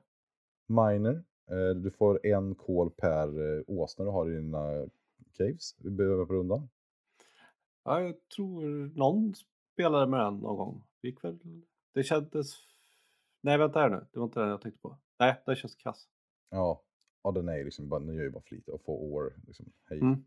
Miner. 0.68 1.24
Eh, 1.52 1.76
du 1.76 1.92
får 1.92 2.26
en 2.26 2.56
kol 2.56 2.92
per 2.92 3.58
eh, 3.58 3.64
åsna 3.68 4.06
du 4.06 4.12
har 4.12 4.30
i 4.30 4.36
dina 4.36 4.90
caves. 5.38 5.76
Vi 5.78 5.90
behöver 5.90 6.26
på 6.26 6.34
rundan. 6.34 6.70
Ja, 7.84 8.02
jag 8.02 8.30
tror 8.36 8.64
någon 8.96 9.34
spelade 9.74 10.08
med 10.08 10.20
den 10.20 10.38
någon 10.38 10.58
gång. 10.58 10.84
Det 11.02 11.08
gick 11.08 11.24
väl... 11.24 11.40
Det 11.94 12.04
kändes... 12.04 12.54
Nej, 13.42 13.58
vänta 13.58 13.80
här 13.80 13.90
nu. 13.90 14.06
Det 14.12 14.20
var 14.20 14.26
inte 14.26 14.40
den 14.40 14.50
jag 14.50 14.62
tänkte 14.62 14.82
på. 14.82 14.98
Nej, 15.22 15.42
den 15.46 15.56
känns 15.56 15.76
kass. 15.76 16.08
Ja, 16.50 16.84
ja 17.24 17.32
den 17.32 17.50
är 17.50 17.58
ju 17.58 17.64
liksom 17.64 17.90
bara, 17.90 18.00
den 18.00 18.16
gör 18.16 18.24
ju 18.24 18.30
bara 18.30 18.44
för 18.44 18.56
lite 18.56 18.72
och 18.72 18.82
få 18.82 18.94
år. 18.94 19.34
Liksom, 19.48 19.72
hej. 19.90 20.00
Mm. 20.00 20.24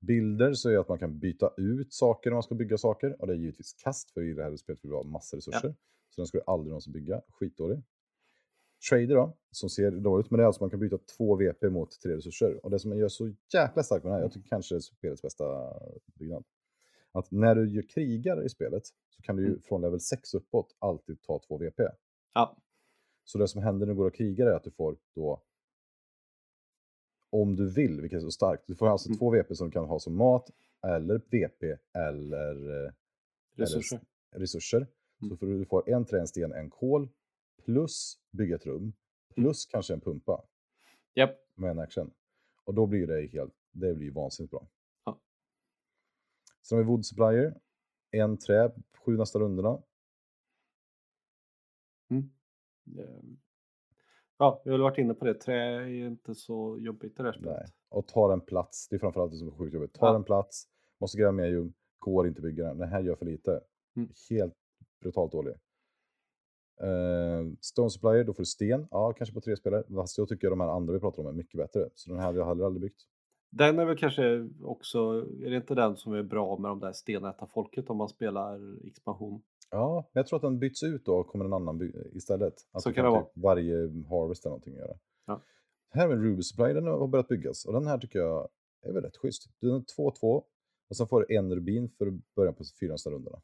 Bilder 0.00 0.52
så 0.54 0.70
är 0.70 0.78
att 0.78 0.88
man 0.88 0.98
kan 0.98 1.18
byta 1.18 1.50
ut 1.56 1.92
saker 1.94 2.30
när 2.30 2.34
man 2.34 2.42
ska 2.42 2.54
bygga 2.54 2.78
saker. 2.78 3.20
Och 3.20 3.26
det 3.26 3.32
är 3.32 3.36
givetvis 3.36 3.72
kast, 3.72 4.10
för 4.10 4.22
i 4.22 4.32
det 4.32 4.42
här 4.42 4.56
spelet 4.56 4.84
vill 4.84 4.90
vi 4.90 4.96
ha 4.96 5.02
massor 5.02 5.36
resurser. 5.36 5.74
Så 6.10 6.20
den 6.20 6.26
ska 6.26 6.38
du 6.38 6.44
aldrig 6.46 6.68
någonsin 6.68 6.92
bygga. 6.92 7.22
Skitdålig. 7.28 7.82
Trader 8.90 9.14
då, 9.14 9.36
som 9.50 9.70
ser 9.70 9.90
dåligt 9.90 10.26
ut, 10.26 10.30
men 10.30 10.38
det 10.38 10.44
är 10.44 10.46
alltså 10.46 10.62
man 10.62 10.70
kan 10.70 10.80
byta 10.80 10.98
två 11.16 11.36
VP 11.36 11.70
mot 11.70 12.00
tre 12.00 12.16
resurser. 12.16 12.64
Och 12.64 12.70
det 12.70 12.78
som 12.78 12.98
gör 12.98 13.08
så 13.08 13.34
jäkla 13.54 13.82
starkt 13.82 14.04
med 14.04 14.10
den 14.12 14.16
här, 14.16 14.22
jag 14.24 14.32
tycker 14.32 14.48
kanske 14.48 14.74
det 14.74 14.78
är 14.78 14.80
spelets 14.80 15.22
bästa 15.22 15.44
byggnad. 16.14 16.44
Att 17.12 17.30
när 17.30 17.54
du 17.54 17.68
gör 17.68 17.82
krigar 17.88 18.44
i 18.44 18.48
spelet 18.48 18.86
så 18.86 19.22
kan 19.22 19.36
du 19.36 19.42
ju 19.42 19.48
Mm. 19.48 19.60
från 19.62 19.80
level 19.80 20.00
6 20.00 20.34
uppåt 20.34 20.76
alltid 20.78 21.22
ta 21.22 21.38
två 21.48 21.58
VP. 21.58 21.82
Ja, 22.34 22.56
Så 23.28 23.38
det 23.38 23.48
som 23.48 23.62
händer 23.62 23.86
när 23.86 23.92
du 23.94 23.96
går 23.98 24.06
och 24.06 24.14
krigar 24.14 24.46
är 24.46 24.52
att 24.52 24.64
du 24.64 24.70
får 24.70 24.96
då, 25.14 25.42
om 27.30 27.56
du 27.56 27.70
vill, 27.70 28.00
vilket 28.00 28.16
är 28.16 28.20
så 28.20 28.30
starkt, 28.30 28.66
du 28.66 28.74
får 28.74 28.88
alltså 28.88 29.08
Mm. 29.08 29.18
två 29.18 29.30
VP 29.30 29.54
som 29.54 29.66
du 29.68 29.72
kan 29.72 29.84
ha 29.84 29.98
som 29.98 30.16
mat, 30.16 30.50
eller 30.86 31.18
VP, 31.30 31.76
eller 31.92 32.84
eh, 32.86 32.92
resurser. 33.56 34.00
resurser. 34.30 34.76
Mm. 35.22 35.30
Så 35.30 35.36
får 35.36 35.46
du, 35.46 35.58
du 35.58 35.64
får 35.64 35.88
en 35.90 36.04
trä, 36.04 36.24
en 36.54 36.70
kol, 36.70 37.08
plus 37.64 38.18
bygga 38.30 38.56
ett 38.56 38.66
rum, 38.66 38.92
plus 39.34 39.66
kanske 39.66 39.94
en 39.94 40.00
pumpa 40.00 40.44
Japp. 41.14 41.36
med 41.54 41.70
en 41.70 41.78
action. 41.78 42.10
Och 42.64 42.74
då 42.74 42.86
blir 42.86 43.06
det 43.06 43.26
helt, 43.26 43.54
det 43.72 43.94
blir 43.94 44.06
ju 44.06 44.12
vansinnigt 44.12 44.50
bra. 44.50 44.68
Ja. 45.04 45.20
Sen 46.62 46.78
har 46.78 46.84
vi 46.84 46.88
wood 46.88 47.06
supplier, 47.06 47.60
en 48.10 48.38
trä, 48.38 48.72
sju 49.04 49.16
nästa 49.16 49.38
rundorna. 49.38 49.82
Mm. 52.10 52.30
Eh, 52.98 53.22
Ja, 54.40 54.62
vi 54.64 54.70
har 54.70 54.78
varit 54.78 54.98
inne 54.98 55.14
på 55.14 55.24
det. 55.24 55.34
Trä 55.34 55.54
är 55.54 55.86
inte 56.06 56.34
så 56.34 56.78
jobbigt 56.80 57.12
i 57.12 57.16
det 57.16 57.22
här 57.22 57.32
spelet. 57.32 57.56
Nej. 57.56 57.66
Och 57.90 58.06
tar 58.06 58.32
en 58.32 58.40
plats, 58.40 58.88
det 58.88 58.96
är 58.96 59.00
framförallt 59.00 59.32
det 59.32 59.36
som 59.38 59.48
är 59.48 59.52
sjukt 59.52 59.74
jobbigt. 59.74 59.94
Tar 59.94 60.06
Ja. 60.06 60.16
en 60.16 60.24
plats, 60.24 60.64
måste 61.00 61.18
gräva 61.18 61.32
medium, 61.32 61.72
går 61.98 62.26
inte 62.28 62.42
bygga 62.42 62.64
den. 62.64 62.78
Den 62.78 62.88
här 62.88 63.00
gör 63.02 63.16
för 63.16 63.26
lite. 63.26 63.60
Mm. 63.96 64.08
Helt 64.30 64.54
brutalt 65.02 65.32
dålig. 65.32 65.54
Uh, 66.82 67.52
Stone 67.60 67.90
Supplier, 67.90 68.24
då 68.24 68.32
får 68.34 68.42
du 68.42 68.46
sten. 68.46 68.88
Ja, 68.90 69.12
kanske 69.12 69.34
på 69.34 69.40
tre 69.40 69.56
spelare. 69.56 69.84
Fast 69.94 70.18
jag 70.18 70.28
tycker 70.28 70.50
de 70.50 70.60
här 70.60 70.68
andra 70.68 70.92
vi 70.92 71.00
pratar 71.00 71.22
om 71.22 71.28
är 71.28 71.32
mycket 71.32 71.58
bättre. 71.58 71.88
Så 71.94 72.10
den 72.10 72.18
här 72.18 72.26
hade 72.26 72.38
jag 72.38 72.46
heller 72.46 72.64
aldrig 72.64 72.80
byggt. 72.82 73.02
Den 73.50 73.78
är 73.78 73.84
väl 73.84 73.96
kanske 73.98 74.48
också, 74.62 74.98
är 75.44 75.50
det 75.50 75.56
inte 75.56 75.74
den 75.74 75.96
som 75.96 76.12
är 76.12 76.22
bra 76.22 76.58
med 76.58 76.70
de 76.70 76.80
där 76.80 76.92
stenäta 76.92 77.46
folket 77.46 77.90
om 77.90 77.96
man 77.96 78.08
spelar 78.08 78.86
expansion? 78.86 79.42
Ja, 79.70 80.10
men 80.12 80.20
jag 80.20 80.26
tror 80.26 80.36
att 80.36 80.42
den 80.42 80.58
byts 80.58 80.82
ut 80.82 81.04
då 81.04 81.16
och 81.16 81.26
kommer 81.26 81.44
en 81.44 81.52
annan 81.52 81.92
istället. 82.12 82.54
Att 82.72 82.82
Så 82.82 82.92
kan 82.92 83.12
det 83.12 83.20
typ 83.20 83.32
varje 83.34 83.74
harvest 84.08 84.44
eller 84.44 84.50
någonting 84.50 84.74
göra. 84.74 84.98
Ja. 85.26 85.42
Här 85.90 86.08
med 86.08 86.22
Ruby 86.22 86.42
Supply, 86.42 86.72
den 86.72 86.86
har 86.86 87.08
börjat 87.08 87.28
byggas. 87.28 87.64
Och 87.64 87.72
den 87.72 87.86
här 87.86 87.98
tycker 87.98 88.18
jag 88.18 88.48
är 88.82 88.92
väl 88.92 89.02
rätt 89.02 89.16
schysst. 89.16 89.50
Den 89.60 89.70
är 89.70 89.80
2-2. 89.80 90.44
Och 90.88 90.96
sen 90.96 91.06
får 91.06 91.24
du 91.28 91.36
en 91.36 91.54
rubin 91.54 91.88
för 91.88 92.18
början 92.36 92.54
på 92.54 92.64
fyra 92.80 92.92
nästa 92.92 93.10
rundorna. 93.10 93.40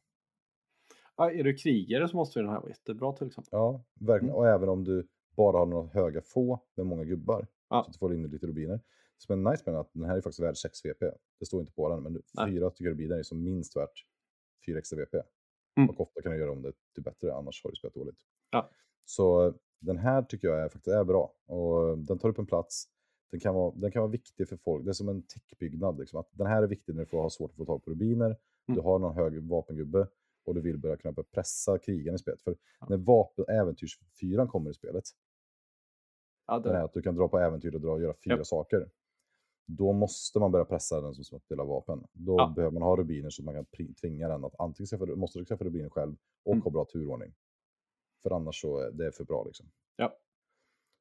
Ja, 1.17 1.31
är 1.31 1.45
du 1.45 1.55
krigare 1.55 2.09
så 2.09 2.17
måste 2.17 2.41
den 2.41 2.49
här 2.49 2.61
vara 2.61 2.69
jättebra 2.69 3.13
till 3.13 3.27
exempel. 3.27 3.49
Ja, 3.53 3.85
verkligen. 4.01 4.35
Mm. 4.35 4.39
Och 4.39 4.49
även 4.49 4.69
om 4.69 4.85
du 4.85 5.09
bara 5.37 5.59
har 5.59 5.67
några 5.67 5.89
höga 5.89 6.23
få 6.23 6.61
med 6.75 6.87
många 6.87 7.05
gubbar. 7.05 7.47
Ja. 7.69 7.83
Så 7.83 7.89
att 7.89 7.93
du 7.93 7.99
får 7.99 8.15
in 8.15 8.23
lite 8.23 8.47
rubiner. 8.47 8.81
Som 9.19 9.47
är 9.47 9.51
nice 9.51 9.63
med 9.67 9.75
den 9.75 9.75
är 9.75 9.81
att 9.81 9.91
den 9.93 10.05
här 10.05 10.17
är 10.17 10.21
faktiskt 10.21 10.41
värd 10.41 10.57
6 10.57 10.85
VP. 10.85 11.11
Det 11.41 11.47
står 11.47 11.61
inte 11.61 11.73
på 11.73 11.89
den, 11.89 12.03
men 12.03 12.23
Nej. 12.35 12.51
fyra 12.51 12.71
tycker 12.71 12.91
rubiner 12.91 13.19
är 13.19 13.23
som 13.23 13.45
minst 13.45 13.77
värt 13.77 14.07
4 14.67 14.79
extra 14.79 14.99
VP. 14.99 15.19
Mm. 15.77 15.91
Och 15.91 16.01
ofta 16.01 16.23
kan 16.23 16.33
du 16.33 16.39
göra 16.39 16.53
om 16.53 16.63
det 16.63 16.73
till 16.95 17.03
bättre, 17.03 17.35
annars 17.35 17.65
har 17.65 17.71
du 17.71 17.77
spelat 17.77 17.95
dåligt. 17.95 18.19
Ja. 18.51 18.71
Så 19.05 19.55
den 19.81 19.99
här 19.99 20.23
tycker 20.23 20.49
jag 20.49 20.61
är, 20.61 20.69
faktiskt 20.69 20.87
är 20.97 21.05
bra. 21.05 21.35
Och 21.47 21.99
den 21.99 22.19
tar 22.19 22.29
upp 22.29 22.39
en 22.39 22.47
plats. 22.47 22.85
Den 23.31 23.41
kan, 23.41 23.55
vara, 23.55 23.75
den 23.77 23.91
kan 23.93 24.03
vara 24.03 24.11
viktig 24.11 24.49
för 24.49 24.57
folk. 24.57 24.85
Det 24.85 24.91
är 24.91 24.93
som 24.93 25.09
en 25.09 25.23
techbyggnad. 25.23 25.99
Liksom. 25.99 26.21
Att 26.21 26.29
den 26.33 26.47
här 26.47 26.63
är 26.63 26.67
viktig 26.67 26.95
när 26.95 27.03
du 27.03 27.07
får 27.07 27.23
ha 27.23 27.31
svårt 27.31 27.51
att 27.51 27.57
få 27.57 27.65
tag 27.65 27.85
på 27.85 27.91
rubiner. 27.91 28.37
Du 28.67 28.73
Mm. 28.73 28.85
har 28.85 28.99
någon 28.99 29.15
hög 29.15 29.43
vapengubbe 29.49 30.09
och 30.45 30.55
du 30.55 30.61
vill 30.61 30.79
börja 30.79 30.97
kunna 30.97 31.13
börja 31.13 31.27
pressa 31.33 31.79
krigen 31.79 32.15
i 32.15 32.19
spelet. 32.19 32.43
För 32.43 32.57
Ja. 32.81 32.87
när 32.91 32.97
vapen, 32.97 33.45
äventyrsfyran 33.49 34.49
kommer 34.49 34.71
i 34.71 34.75
spelet, 34.75 35.05
Ja, 36.47 36.59
den 36.59 36.73
är 36.73 36.79
det, 36.79 36.85
att 36.85 36.93
du 36.93 37.03
kan 37.03 37.15
dra 37.15 37.29
på 37.29 37.39
äventyr 37.39 37.75
och 37.75 37.81
dra 37.81 37.93
och 37.93 38.01
göra 38.01 38.15
fyra 38.25 38.37
Japp. 38.37 38.47
saker. 38.47 38.91
Då 39.67 39.93
måste 39.93 40.39
man 40.39 40.53
börja 40.53 40.65
pressa 40.65 41.01
den 41.01 41.15
som 41.15 41.41
spelar 41.41 41.65
vapen. 41.65 42.07
Då 42.13 42.35
Ja. 42.39 42.53
behöver 42.57 42.73
man 42.75 42.83
ha 42.83 42.97
rubiner 42.97 43.31
så 43.31 43.43
att 43.43 43.45
man 43.45 43.55
kan 43.55 43.95
tvinga 43.95 44.29
den 44.29 44.45
att 44.45 44.55
antingen 44.61 44.87
skaffa, 44.87 45.07
måste 45.07 45.39
du 45.39 45.45
skaffa 45.45 45.65
rubiner 45.65 45.91
själv 45.91 46.17
och 46.45 46.53
Mm. 46.53 46.63
ha 46.63 46.71
bra 46.71 46.85
turordning. 46.85 47.35
För 48.23 48.31
annars 48.31 48.61
så 48.61 48.79
är 48.79 48.91
det 48.91 49.13
för 49.13 49.25
bra 49.25 49.45
liksom. 49.45 49.67
Ja. 49.97 50.17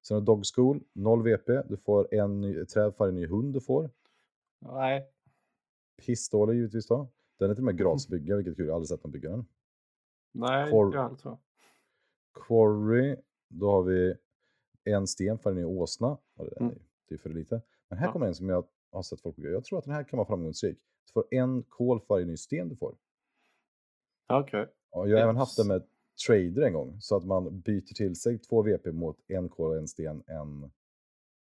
Sen 0.07 0.15
har 0.15 0.21
du 0.21 0.25
Dog 0.25 0.43
School, 0.55 0.83
0 0.93 1.23
VP. 1.23 1.61
Du 1.69 1.77
får 1.77 2.13
en 2.13 2.41
ny, 2.41 2.65
träd 2.65 2.91
för 2.95 2.99
varje 2.99 3.11
ny 3.13 3.27
hund 3.27 3.53
du 3.53 3.61
får. 3.61 3.89
nej, 4.59 5.09
Pissdålig 6.05 6.55
givetvis 6.55 6.87
då. 6.87 7.07
Den 7.39 7.49
är 7.51 7.55
till 7.55 7.61
och 7.61 7.65
med 7.65 7.77
gratis 7.77 8.05
att 8.05 8.09
bygga, 8.11 8.35
vilket 8.35 8.51
är 8.51 8.55
kul. 8.55 8.65
Jag 8.65 8.73
har 8.73 8.75
aldrig 8.75 8.89
sett 8.89 9.03
någon 9.03 9.11
bygga 9.11 9.29
den. 9.29 9.45
nej, 10.31 10.63
inte 10.63 10.97
jag 10.97 11.19
tror. 11.19 11.37
Quarry, 12.33 13.15
då 13.49 13.71
har 13.71 13.83
vi 13.83 14.15
en 14.83 15.07
sten 15.07 15.37
för 15.39 15.49
en 15.49 15.55
ny 15.55 15.63
åsna. 15.65 16.17
Ja, 16.35 16.43
det, 16.43 16.55
är, 16.55 16.61
Mm. 16.61 16.75
det 17.07 17.15
är 17.15 17.19
för 17.19 17.29
lite. 17.29 17.61
Men 17.93 17.97
här 17.99 18.07
Ja. 18.07 18.11
kommer 18.13 18.25
en 18.27 18.35
som 18.35 18.49
jag 18.49 18.65
har 18.91 19.03
sett 19.03 19.21
folk 19.21 19.35
bygga. 19.35 19.49
Jag 19.49 19.63
tror 19.63 19.79
att 19.79 19.85
den 19.85 19.93
här 19.93 20.03
kan 20.03 20.17
vara 20.17 20.27
framgångsrik. 20.27 20.77
Du 21.05 21.11
får 21.11 21.25
en 21.31 21.63
kol 21.63 21.99
för 21.99 22.07
varje 22.07 22.25
ny 22.25 22.37
sten 22.37 22.69
du 22.69 22.75
får. 22.75 22.95
Okej. 24.27 24.67
Och 24.91 25.09
jag 25.09 25.17
har 25.17 25.23
även 25.23 25.35
Yes. 25.35 25.39
haft 25.39 25.57
det 25.57 25.63
med 25.67 25.83
trader 26.27 26.61
en 26.61 26.73
gång. 26.73 26.97
Så 27.01 27.15
att 27.17 27.25
man 27.25 27.59
byter 27.59 27.93
till 27.95 28.15
sig 28.15 28.39
två 28.39 28.61
VP 28.61 28.91
mot 28.91 29.17
en 29.27 29.49
kol, 29.49 29.77
en 29.77 29.87
sten, 29.87 30.23
en 30.27 30.71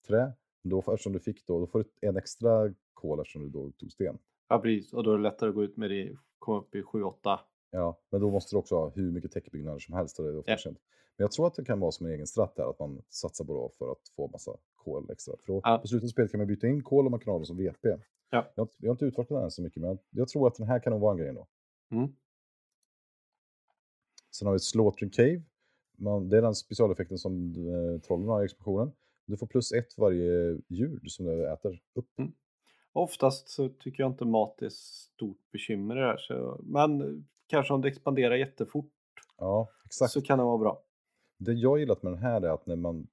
trä. 0.08 0.32
Då, 0.64 0.80
eftersom 0.80 1.14
du 1.14 1.20
fick 1.20 1.46
då, 1.48 1.60
då 1.60 1.68
får 1.68 1.80
du 2.00 2.08
en 2.08 2.18
extra 2.18 2.74
kol 2.94 3.20
eftersom 3.20 3.42
du 3.44 3.50
då 3.50 3.72
tog 3.72 3.92
sten. 3.92 4.18
Ja, 4.50 4.60
precis. 4.60 4.94
Och 4.94 5.04
då 5.04 5.12
är 5.14 5.18
det 5.18 5.24
lättare 5.24 5.50
att 5.50 5.56
gå 5.56 5.64
ut 5.64 5.78
med 5.78 5.90
det, 5.90 6.18
komma 6.40 6.60
upp 6.60 6.76
i 6.76 6.82
7-8. 6.84 7.40
Ja, 7.76 7.98
men 8.10 8.22
då 8.22 8.32
måste 8.32 8.56
du 8.56 8.60
också 8.60 8.76
ha 8.76 8.90
hur 8.90 9.12
mycket 9.12 9.32
techbyggnader 9.32 9.80
som 9.80 9.94
helst. 9.96 10.20
Och 10.20 10.26
det 10.26 10.32
är 10.32 10.38
ofta 10.38 10.52
Ja. 10.52 10.58
Men 10.66 11.24
jag 11.24 11.32
tror 11.32 11.48
att 11.48 11.56
det 11.56 11.66
kan 11.66 11.80
vara 11.80 11.92
som 11.92 12.06
en 12.06 12.12
egen 12.14 12.28
strat 12.28 12.56
där, 12.56 12.70
att 12.70 12.80
man 12.80 13.02
satsar 13.10 13.46
på 13.46 13.72
för 13.78 13.92
att 13.92 14.10
få 14.16 14.28
massa 14.28 14.52
kol 14.76 15.10
extra. 15.12 15.34
För 15.38 15.54
då, 15.54 15.62
Ja. 15.64 15.78
på 15.82 15.88
slutet 15.88 16.08
av 16.08 16.10
spelet 16.10 16.32
kan 16.32 16.38
man 16.38 16.48
byta 16.48 16.68
in 16.68 16.84
kol 16.84 17.06
och 17.06 17.12
man 17.12 17.20
kan 17.20 17.32
ha 17.34 17.40
det 17.40 17.46
som 17.46 17.58
VP. 17.58 17.88
Ja. 17.90 17.98
Jag, 18.30 18.42
har 18.56 18.62
inte- 18.64 18.76
jag 18.80 18.90
har 18.90 18.94
inte 18.94 19.06
utforskat 19.06 19.36
den 19.38 19.44
än 19.44 19.52
så 19.52 19.62
mycket, 19.62 19.82
men 19.82 19.90
jag, 19.90 19.98
jag 20.10 20.28
tror 20.28 20.48
att 20.48 20.56
den 20.56 20.68
här 20.68 20.80
kan 20.80 20.92
nog 20.92 21.02
vara 21.02 21.12
en 21.12 21.18
grej 21.18 21.30
ändå. 21.30 21.48
Mm. 21.92 22.08
Sen 24.32 24.46
har 24.46 24.54
vi 24.54 24.60
Slaughtering 24.60 25.10
Cave. 25.12 25.42
Man, 25.98 26.30
det 26.30 26.38
är 26.38 26.42
den 26.42 26.56
specialeffekten 26.56 27.18
som 27.18 27.54
eh, 27.56 28.02
trollen 28.02 28.28
har 28.28 28.42
i 28.42 28.46
expansionen. 28.46 28.92
Du 29.26 29.38
får 29.38 29.48
plus 29.48 29.72
ett 29.72 29.98
varje 29.98 30.58
djur 30.68 31.00
som 31.08 31.26
du 31.26 31.52
äter 31.54 31.82
upp. 31.94 32.08
Oftast 32.94 33.50
så 33.50 33.70
tycker 33.70 34.04
jag 34.04 34.12
inte 34.12 34.26
mat 34.26 34.62
är 34.62 34.70
stort 34.70 35.52
bekymmer 35.52 35.96
här. 35.96 36.18
Så, 36.18 36.60
men 36.64 37.26
kanske 37.48 37.74
om 37.74 37.82
det 37.82 37.88
expanderar 37.88 38.36
jättefort 38.36 38.92
Ja, 39.38 39.70
exakt. 39.86 40.12
så 40.12 40.22
kan 40.22 40.38
det 40.38 40.44
vara 40.44 40.58
bra. 40.58 40.84
Det 41.40 41.54
jag 41.54 41.80
gillat 41.80 42.04
med 42.04 42.12
den 42.14 42.20
här 42.20 42.42
är 42.42 42.50
att 42.50 42.66
när 42.66 42.76
man 42.76 43.08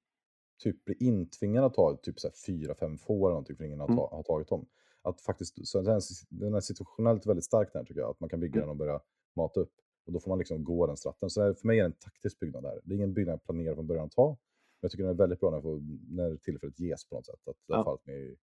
typ 0.63 0.85
blir 0.85 1.03
intvingad 1.03 1.63
att 1.65 1.73
ta 1.73 1.95
typ 1.95 2.19
så 2.19 2.27
här 2.27 2.35
fyra, 2.47 2.75
fem 2.75 2.97
får 2.97 3.15
eller 3.15 3.29
någonting 3.29 3.55
för 3.57 3.63
ingen 3.63 3.79
har, 3.79 3.87
Mm. 3.87 3.97
ta, 3.97 4.09
har 4.15 4.23
tagit 4.23 4.47
dem. 4.47 4.65
Att 5.01 5.21
faktiskt, 5.21 5.67
så 5.67 5.81
den, 5.81 6.01
den 6.29 6.53
är 6.53 6.59
situationellt 6.59 7.25
väldigt 7.25 7.45
stark 7.45 7.73
där 7.73 7.83
tycker 7.83 7.99
jag. 8.01 8.09
Att 8.09 8.19
man 8.19 8.29
kan 8.29 8.39
bygga 8.39 8.53
Mm. 8.53 8.61
den 8.61 8.69
och 8.69 8.75
börja 8.75 8.99
mata 9.35 9.59
upp. 9.59 9.73
Och 10.05 10.13
då 10.13 10.19
får 10.19 10.29
man 10.29 10.37
liksom 10.37 10.63
gå 10.63 10.87
den 10.87 10.97
stratten. 10.97 11.29
Så 11.29 11.41
det 11.41 11.47
är, 11.47 11.53
för 11.53 11.67
mig 11.67 11.79
är 11.79 11.83
det 11.83 11.87
en 11.87 11.93
taktisk 11.93 12.39
byggnad 12.39 12.63
där. 12.63 12.79
Det 12.83 12.93
är 12.93 12.95
ingen 12.95 13.13
byggnad 13.13 13.33
jag 13.33 13.43
planerar 13.43 13.75
från 13.75 13.87
början 13.87 14.05
att 14.05 14.11
ta. 14.11 14.27
Men 14.29 14.37
jag 14.81 14.91
tycker 14.91 15.03
den 15.03 15.13
är 15.13 15.17
väldigt 15.17 15.39
bra 15.39 15.51
när, 15.51 15.61
får, 15.61 15.81
när 16.15 16.37
tillfället 16.37 16.79
ges 16.79 17.05
på 17.09 17.15
något 17.15 17.25
sätt. 17.25 17.47
Att 17.47 17.55
det 17.67 17.73
har 17.73 17.79
Ja. 17.79 17.83
fallit 17.83 18.05
mig 18.05 18.31
i, 18.31 18.35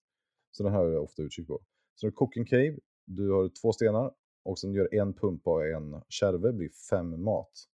så 0.51 0.63
den 0.63 0.71
här 0.71 0.79
har 0.79 0.89
jag 0.89 1.03
ofta 1.03 1.21
utkik 1.21 1.47
på. 1.47 1.59
Så 1.95 2.05
har 2.07 2.11
du 2.11 2.15
Cooking 2.15 2.45
Cave. 2.45 2.77
Du 3.05 3.31
har 3.31 3.49
två 3.61 3.73
stenar. 3.73 4.13
Och 4.47 4.59
sen 4.59 4.73
gör 4.73 4.95
en 4.95 5.13
pumpa 5.13 5.51
och 5.51 5.67
en 5.67 6.01
kärve 6.09 6.53
blir 6.53 6.69
fem 6.69 7.23
mat. 7.23 7.69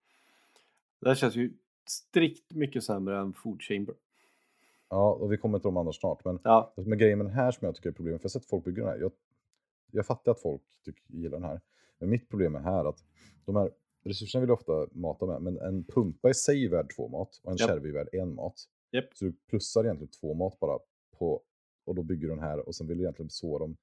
Det 1.00 1.08
här 1.08 1.14
känns 1.14 1.36
ju 1.36 1.52
strikt 1.86 2.54
mycket 2.54 2.84
sämre 2.84 3.18
än 3.18 3.32
Food 3.32 3.62
Chamber. 3.62 3.94
Ja, 4.88 5.12
och 5.12 5.32
vi 5.32 5.36
kommer 5.36 5.58
till 5.58 5.64
de 5.64 5.76
andra 5.76 5.92
snart. 5.92 6.24
Men 6.24 6.38
Ja, 6.44 6.72
Det 6.76 6.82
som 6.82 6.92
är 6.92 6.96
grejen 6.96 7.18
med 7.18 7.26
den 7.26 7.34
här 7.34 7.50
som 7.50 7.66
jag 7.66 7.74
tycker 7.74 7.88
är 7.88 7.92
problemet, 7.92 8.20
för 8.20 8.28
jag 8.28 8.30
har 8.34 8.40
sett 8.40 8.50
folk 8.50 8.64
bygga 8.64 8.82
den 8.82 8.92
här. 8.92 9.00
Jag, 9.00 9.12
jag 9.90 10.06
fattar 10.06 10.32
att 10.32 10.40
folk 10.40 10.62
tycker, 10.84 11.02
gillar 11.06 11.38
den 11.38 11.48
här. 11.48 11.60
Men 11.98 12.10
mitt 12.10 12.28
problem 12.28 12.54
är 12.54 12.60
här 12.60 12.84
att 12.84 13.04
de 13.44 13.56
här 13.56 13.70
resurserna 14.04 14.40
vill 14.40 14.50
ofta 14.50 14.86
mata 14.92 15.26
med, 15.26 15.42
men 15.42 15.58
en 15.58 15.84
pumpa 15.84 16.30
i 16.30 16.34
sig 16.34 16.64
är 16.64 16.70
värd 16.70 16.92
två 16.96 17.08
mat 17.08 17.40
och 17.42 17.52
en 17.52 17.58
kärve 17.58 17.88
är 17.88 17.92
värd 17.92 18.08
en 18.12 18.34
mat. 18.34 18.54
Japp. 18.90 19.04
Så 19.14 19.24
du 19.24 19.32
plussar 19.32 19.84
egentligen 19.84 20.10
två 20.20 20.34
mat 20.34 20.60
bara 20.60 20.78
på, 21.18 21.42
och 21.84 21.94
då 21.94 22.02
bygger 22.02 22.28
du 22.28 22.34
den 22.34 22.44
här 22.44 22.68
och 22.68 22.74
sen 22.74 22.86
vill 22.86 22.98
du 22.98 23.04
egentligen 23.04 23.30
så 23.30 23.58
dem. 23.58 23.76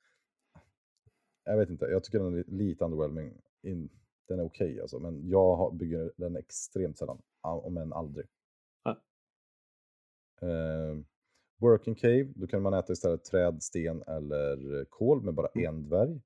Jag 1.46 1.58
vet 1.58 1.70
inte, 1.70 1.86
jag 1.86 2.04
tycker 2.04 2.20
den 2.20 2.34
är 2.34 2.38
li- 2.38 2.44
lite 2.48 2.86
underwhelming. 2.86 3.42
In, 3.62 3.90
den 4.28 4.40
är 4.40 4.44
okej 4.44 4.82
alltså, 4.82 5.00
men 5.00 5.30
jag 5.30 5.76
bygger 5.76 6.12
den 6.18 6.36
extremt 6.36 6.98
sällan, 6.98 7.22
om 7.42 7.78
än 7.78 7.94
aldrig. 7.94 8.26
Ja. 8.84 8.92
Eh, 10.42 10.98
working 11.58 11.96
cave, 11.96 12.24
då 12.36 12.48
kan 12.48 12.62
man 12.62 12.74
äta 12.74 12.94
istället 12.94 13.24
träd, 13.24 13.64
sten 13.64 14.02
eller 14.08 14.86
kol 14.86 15.22
med 15.22 15.34
bara 15.34 15.48
Mm. 15.56 15.68
en 15.76 15.84
dvärg. 15.90 16.22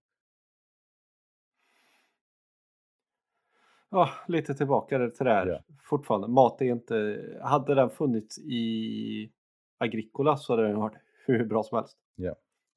Ja, 3.90 4.10
lite 4.28 4.54
tillbaka 4.56 5.10
till 5.10 5.26
det 5.26 5.32
här. 5.34 5.48
Ja. 5.48 5.64
Fortfarande, 5.82 6.28
mat 6.28 6.62
är 6.62 6.66
inte... 6.66 7.40
Hade 7.44 7.76
den 7.76 7.90
funnits 7.90 8.40
i 8.40 9.32
Agricola 9.78 10.38
så 10.38 10.54
hade 10.54 10.68
den 10.68 10.80
varit 10.80 10.98
hur 11.26 11.46
bra 11.46 11.64
som 11.64 11.78
helst. 11.78 11.98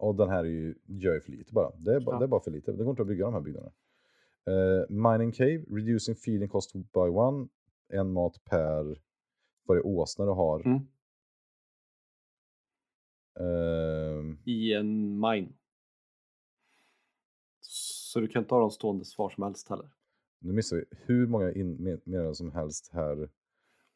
Och 0.03 0.15
den 0.15 0.29
här 0.29 0.39
är 0.45 0.49
ju, 0.49 0.75
gör 0.87 1.15
ju 1.15 1.21
för 1.21 1.31
lite 1.33 1.53
bara. 1.53 1.73
Det 1.77 1.95
är, 1.95 2.01
bara, 2.01 2.15
Ja. 2.17 2.19
det 2.19 2.25
är 2.25 2.29
bara 2.29 2.41
för 2.41 2.51
lite. 2.51 2.73
Det 2.73 2.85
går 2.85 2.91
inte 2.91 3.03
att 3.03 3.09
bygga 3.09 3.25
de 3.25 3.35
här 3.35 3.41
byggnaderna. 3.41 3.73
Eh, 4.47 4.91
mining 4.91 5.33
cave, 5.33 5.65
reducing 5.71 6.15
feeding 6.17 6.49
cost 6.49 6.73
by 6.73 6.99
one. 7.01 7.49
En 7.89 8.13
mat 8.13 8.45
per 8.45 9.01
varje 9.69 9.83
åsna 9.83 10.25
du 10.25 10.31
har. 10.31 10.61
Mm. 10.67 10.79
Ehm, 13.41 14.39
I 14.45 14.73
en 14.73 15.21
mine. 15.21 15.53
Så 17.61 18.21
du 18.21 18.29
kan 18.29 18.43
inte 18.43 18.55
ha 18.55 18.61
dem 18.61 18.71
stående 18.71 19.05
var 19.19 19.31
som 19.31 19.43
helst 19.43 19.69
heller. 19.69 19.91
nu 20.41 20.53
missar 20.53 20.77
vi 20.77 20.85
hur 20.91 21.27
många 21.27 21.53
meddelanden 21.79 22.35
som 22.35 22.53
helst 22.53 22.91
här 22.93 23.29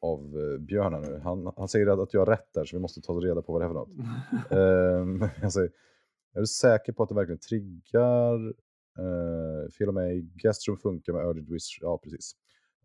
av 0.01 0.19
eh, 0.39 0.57
Björn 0.59 0.93
här 0.93 1.01
nu. 1.01 1.19
Han, 1.23 1.53
han 1.57 1.67
säger 1.67 2.03
att 2.03 2.13
jag 2.13 2.21
har 2.21 2.25
rätt 2.25 2.53
där 2.53 2.65
så 2.65 2.75
vi 2.77 2.81
måste 2.81 3.01
ta 3.01 3.13
reda 3.13 3.41
på 3.41 3.53
vad 3.53 3.61
det 3.61 3.65
är 3.65 3.69
för 3.69 3.73
något. 3.73 3.89
Ehm, 5.21 5.29
jag 5.41 5.53
säger, 5.53 5.71
är 6.37 6.41
du 6.41 6.47
säker 6.47 6.93
på 6.93 7.03
att 7.03 7.09
det 7.09 7.15
verkligen 7.15 7.39
triggar? 7.39 8.53
Uh, 8.99 9.69
fel 9.69 9.87
av 9.87 9.93
mig, 9.93 10.21
Guestroom 10.21 10.77
funkar 10.77 11.13
med 11.13 11.25
Urgent 11.25 11.49
Wish, 11.49 11.79
ja 11.81 11.97
precis. 12.03 12.31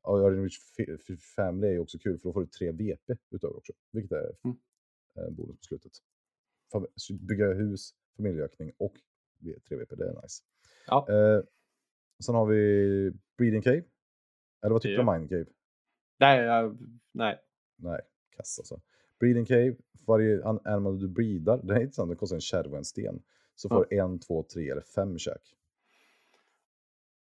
Och 0.03 0.19
Urgent 0.19 0.45
Wish 0.47 1.19
Family 1.37 1.67
är 1.69 1.73
ju 1.73 1.79
också 1.79 1.99
kul 1.99 2.19
för 2.19 2.29
då 2.29 2.33
får 2.33 2.41
du 2.41 2.47
tre 2.47 2.73
VP 2.73 3.15
utöver 3.31 3.57
också, 3.57 3.73
vilket 3.93 4.13
är 4.13 4.33
Mm. 4.45 4.57
en 5.15 5.35
bonus 5.35 5.57
på 5.59 5.63
slutet. 5.65 5.93
Så 6.97 7.15
Bygga 7.15 7.53
hus, 7.53 7.95
familjeökning 8.17 8.73
och 8.79 8.95
tre 9.69 9.77
VP, 9.77 9.95
det 9.97 10.09
är 10.09 10.23
nice. 10.23 10.43
Ja. 10.87 11.07
Eh, 11.09 11.43
sen 12.25 12.35
har 12.35 12.47
vi 12.47 13.13
Breeding 13.39 13.63
Cave. 13.63 13.83
Eller 14.63 14.73
vad 14.73 14.83
tycker 14.83 14.93
du 14.97 15.03
Ja. 15.03 15.09
om 15.09 15.15
Mining 15.15 15.29
Cave? 15.29 15.47
nej, 16.21 16.41
jag, 16.45 16.79
nej. 17.13 17.39
Nej, 17.77 18.01
kass 18.37 18.59
alltså. 18.59 18.81
Breeding 19.21 19.45
Cave, 19.45 19.77
varje 20.07 20.45
an- 20.45 20.61
animal 20.65 20.99
du 20.99 21.09
breedar, 21.09 21.61
det 21.63 21.75
är 21.75 21.81
intressant, 21.81 22.11
det 22.11 22.17
kostar 22.17 22.37
en 22.37 22.41
kärv 22.41 22.73
och 22.73 22.79
en 22.79 22.85
sten. 22.85 23.23
Så 23.55 23.69
får 23.69 23.87
du 23.91 23.97
en, 23.99 24.19
två, 24.19 24.43
tre 24.43 24.71
eller 24.71 24.83
fem 24.83 25.19
käk. 25.19 25.41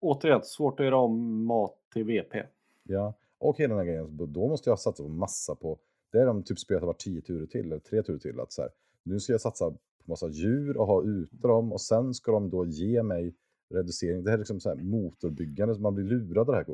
Återigen, 0.01 0.43
svårt 0.45 0.81
att 0.81 0.87
göra 0.87 0.97
om 0.97 1.45
mat 1.45 1.75
till 1.93 2.05
VP. 2.05 2.43
Ja, 2.83 3.15
och 3.39 3.59
hela 3.59 3.75
den 3.75 3.79
här 3.87 3.93
grejen, 3.93 4.17
då- 4.33 4.49
måste 4.49 4.71
jag 4.71 4.79
satsa 4.79 5.03
på 5.03 5.09
massa 5.09 5.55
på, 5.55 5.79
det 6.13 6.19
är 6.19 6.27
de 6.27 6.43
typ 6.43 6.59
spelet 6.59 6.83
har 6.83 6.87
varit 6.87 6.99
tio 7.01 7.21
turer 7.21 7.47
till, 7.47 7.67
eller 7.67 7.79
tre 7.79 8.03
turer 8.03 8.19
till. 8.19 8.41
Att 8.41 8.53
så 8.53 8.63
här, 8.63 8.71
nu 9.03 9.21
ska 9.21 9.33
jag 9.33 9.41
satsa 9.41 9.71
på 9.71 9.77
massa 10.05 10.29
djur 10.29 10.77
och 10.77 10.87
ha 10.87 11.03
ute 11.03 11.37
dem 11.37 11.73
och 11.73 11.81
sen 11.81 12.15
ska 12.15 12.33
de 12.33 12.51
då 12.51 12.67
ge 12.67 13.03
mig 13.03 13.35
reducering. 13.75 14.25
Det 14.25 14.31
här 14.31 14.37
är 14.37 14.39
liksom 14.39 14.61
så 14.61 14.69
här 14.69 14.77
motorbyggande, 14.77 15.75
så 15.75 15.81
man 15.81 15.95
blir 15.95 16.05
lurad 16.05 16.39
av 16.39 16.47
det 16.47 16.55
här. 16.57 16.67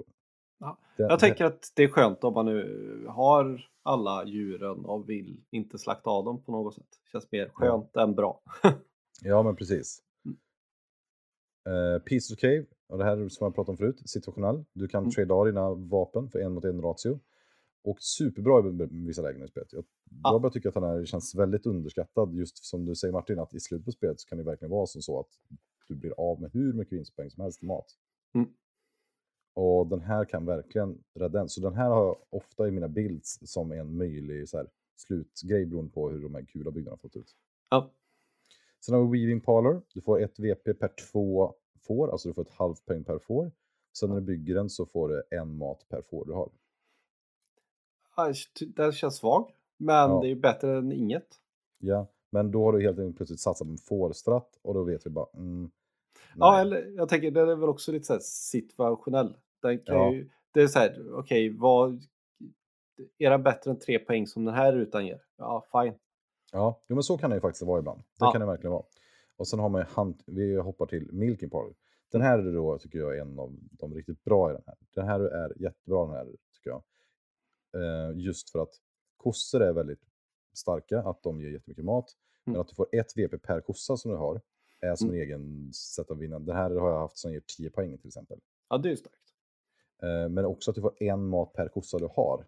Ja, 0.59 0.76
Det, 0.97 1.02
Jag 1.02 1.18
tänker 1.20 1.44
att 1.44 1.72
det 1.74 1.82
är 1.85 1.89
skönt 1.89 2.24
om 2.24 2.35
man 2.35 2.47
nu 2.47 3.06
har 3.09 3.68
alla 3.82 4.24
djuren 4.26 4.85
och 4.85 5.09
vill 5.09 5.40
inte 5.51 5.78
slakta 5.78 6.10
av 6.10 6.24
dem 6.24 6.43
på 6.43 6.52
något 6.52 6.74
sätt. 6.74 6.86
Känns 7.12 7.32
mer 7.32 7.48
skönt 7.55 7.97
än 7.97 8.14
bra. 8.14 8.40
Ja, 9.23 9.43
men 9.43 9.57
precis. 9.57 10.03
Mm. 10.24 10.39
Uh, 11.95 11.99
Peaceful 11.99 12.36
Cave, 12.36 12.66
och 12.89 12.99
det 12.99 13.05
här 13.05 13.16
är 13.16 13.28
som 13.28 13.45
jag 13.45 13.55
pratade 13.55 13.70
om 13.70 13.77
förut, 13.77 14.03
situationell. 14.11 14.65
Du 14.73 14.89
kan 14.89 15.03
Mm. 15.03 15.11
trada 15.11 15.35
av 15.35 15.47
dina 15.47 15.74
vapen 15.74 16.28
för 16.31 16.39
en 16.39 16.53
mot 16.53 16.65
en 16.65 16.82
ratio. 16.82 17.20
Och 17.85 18.01
superbra 18.03 18.69
i 18.85 18.89
vissa 19.07 19.23
lägen 19.23 19.43
i 19.43 19.49
spelet. 19.49 19.73
Jag, 19.73 19.85
Ja. 20.23 20.32
jag 20.32 20.43
bara 20.43 20.53
tycker 20.53 20.69
att 20.69 20.74
den 20.74 20.82
här 20.85 21.05
känns 21.05 21.35
väldigt 21.35 21.66
underskattad. 21.66 22.35
Just 22.35 22.65
som 22.65 22.85
du 22.85 22.95
säger 22.95 23.12
Martin, 23.12 23.39
att 23.39 23.55
i 23.55 23.61
slutet 23.61 23.85
på 23.85 23.93
spelet 23.93 24.20
så 24.20 24.28
kan 24.28 24.39
det 24.39 24.45
verkligen 24.45 24.70
vara 24.70 24.86
som 24.86 25.03
så 25.03 25.20
att 25.20 25.28
du 25.89 25.95
blir 25.95 26.12
av 26.16 26.41
med 26.41 26.51
hur 26.53 26.73
mycket 26.73 26.93
vinstpoäng 26.93 27.31
som 27.31 27.43
helst 27.43 27.62
i 27.62 27.66
mat. 27.66 27.86
Mm. 28.35 28.49
Och 29.55 29.86
den 29.86 30.01
här 30.01 30.24
kan 30.24 30.47
verkligen 30.47 31.05
rädda 31.15 31.41
en. 31.41 31.49
Så 31.49 31.61
den 31.61 31.74
här 31.74 31.89
har 31.91 32.05
jag 32.05 32.16
ofta 32.31 32.69
i 32.69 32.70
mina 32.70 32.89
builds 32.89 33.39
som 33.53 33.73
en 33.73 33.97
möjlig 33.97 34.49
så 34.49 34.57
här, 34.57 34.70
slutgrej 34.97 35.66
beroende 35.66 35.93
på 35.93 36.11
hur 36.11 36.23
de 36.23 36.35
här 36.35 36.43
gula 36.43 36.70
byggnaderna 36.70 36.99
fått 36.99 37.16
ut. 37.16 37.36
Ja, 37.70 37.91
Sen 38.86 38.94
har 38.94 39.02
vi 39.06 39.20
Weaving 39.20 39.40
Parlor. 39.40 39.82
Du 39.94 40.01
får 40.01 40.23
ett 40.23 40.39
VP 40.39 40.74
per 40.74 40.89
två 41.12 41.55
får, 41.81 42.11
alltså 42.12 42.28
du 42.28 42.35
får 42.35 42.43
ett 42.43 42.51
halvt 42.55 42.86
poäng 42.86 43.05
per 43.05 43.19
får. 43.19 43.52
Sen 43.98 44.09
när 44.09 44.16
du 44.16 44.23
bygger 44.23 44.55
den 44.55 44.70
så 44.70 44.86
får 44.86 45.09
du 45.09 45.23
en 45.31 45.56
mat 45.56 45.86
per 45.89 46.02
får 46.02 46.24
du 46.24 46.32
har. 46.32 46.51
Den 48.77 48.93
känns 48.93 49.16
svag. 49.16 49.51
Men 49.77 50.11
Ja. 50.11 50.20
det 50.20 50.27
är 50.27 50.28
ju 50.28 50.40
bättre 50.40 50.78
än 50.78 50.93
inget. 50.93 51.27
Ja, 51.78 52.06
men 52.31 52.51
då 52.51 52.65
har 52.65 52.73
du 52.73 52.82
helt 52.82 52.98
enkelt 52.98 53.16
plötsligt 53.16 53.40
satsat 53.40 53.66
på 53.66 53.73
en 53.73 53.78
fårstratt 53.78 54.59
och 54.62 54.74
då 54.74 54.82
vet 54.82 55.06
vi 55.06 55.11
bara, 55.11 55.27
mm, 55.35 55.70
Ja, 56.36 56.61
eller 56.61 56.86
jag 56.97 57.09
tänker 57.09 57.31
den 57.31 57.48
är 57.48 57.56
väl 57.56 57.69
också 57.69 57.93
lite 57.93 58.05
så 58.05 58.12
här 58.12 58.20
situationell. 58.20 59.36
Den 59.62 59.78
kan 59.78 59.94
Ja. 59.97 60.12
ju, 60.12 60.31
det 60.52 60.62
är 60.62 60.66
så 60.66 60.78
här, 60.78 61.15
okej, 61.15 61.56
vad... 61.59 62.02
Är 63.19 63.31
den 63.31 63.43
bättre 63.43 63.70
än 63.70 63.78
tre 63.78 63.98
poäng 63.98 64.27
som 64.27 64.44
den 64.44 64.55
här 64.55 64.73
rutan 64.73 65.06
ger? 65.06 65.23
Ja, 65.36 65.65
fine. 65.73 65.94
Ja, 66.55 66.81
jo, 66.89 66.94
men 66.97 67.02
så 67.02 67.18
kan 67.18 67.31
det 67.31 67.36
ju 67.36 67.40
faktiskt 67.40 67.62
vara 67.62 67.78
ibland. 67.78 67.98
Det 67.98 68.05
Ja. 68.18 68.32
kan 68.32 68.40
det 68.40 68.47
verkligen 68.47 68.72
vara. 68.72 68.85
Och 69.36 69.48
sen 69.48 69.59
har 69.59 69.68
man 69.68 69.81
ju 69.81 69.86
hunt, 69.94 70.22
vi 70.26 70.56
hoppar 70.56 70.86
till 70.86 71.12
Milking 71.12 71.51
Parlor. 71.51 71.74
Den 72.12 72.20
här 72.20 72.39
är 72.39 72.52
då, 72.52 72.78
tycker 72.78 72.98
jag, 72.98 73.18
en 73.18 73.39
av 73.39 73.56
de 73.70 73.94
riktigt 73.94 74.24
bra 74.24 74.51
i 74.51 74.52
den 74.55 74.62
här. 74.66 74.76
Den 74.94 75.06
här 75.06 75.20
är 75.20 75.62
jättebra 75.62 76.06
den 76.06 76.14
här, 76.14 76.24
tycker 76.55 76.70
jag. 76.70 76.82
Eh, 77.74 78.18
just 78.18 78.51
för 78.51 78.59
att 78.62 78.74
kossor 79.16 79.62
är 79.62 79.72
väldigt 79.72 80.01
starka, 80.55 80.98
att 80.98 81.22
de 81.22 81.40
ger 81.40 81.51
jättemycket 81.51 81.85
mat. 81.85 82.12
Men 82.44 82.55
Mm. 82.55 82.60
att 82.60 82.68
du 82.68 82.74
får 82.74 82.86
ett 82.93 83.16
VP 83.16 83.39
per 83.39 83.60
kossa 83.60 83.97
som 83.97 84.10
du 84.10 84.16
har, 84.16 84.40
är 84.81 84.94
som 84.97 85.09
Mm. 85.09 85.20
en 85.20 85.26
egen 85.26 85.72
sätt 85.72 86.10
att 86.10 86.18
vinna. 86.18 86.39
Den 86.39 86.56
här 86.56 86.70
har 86.70 86.90
jag 86.90 86.98
haft 87.01 87.16
som 87.18 87.32
ger 87.32 87.43
10 87.56 87.70
poäng 87.70 87.98
till 87.98 88.09
exempel. 88.09 88.40
Ja, 88.68 88.78
det 88.78 88.90
är 88.90 88.97
starkt. 88.97 89.18
Eh, 90.02 90.28
men 90.28 90.44
också 90.44 90.70
att 90.70 90.74
du 90.74 90.81
får 90.81 91.02
en 91.02 91.28
mat 91.28 91.52
per 91.52 91.68
kossa 91.68 91.98
du 91.98 92.06
har. 92.16 92.47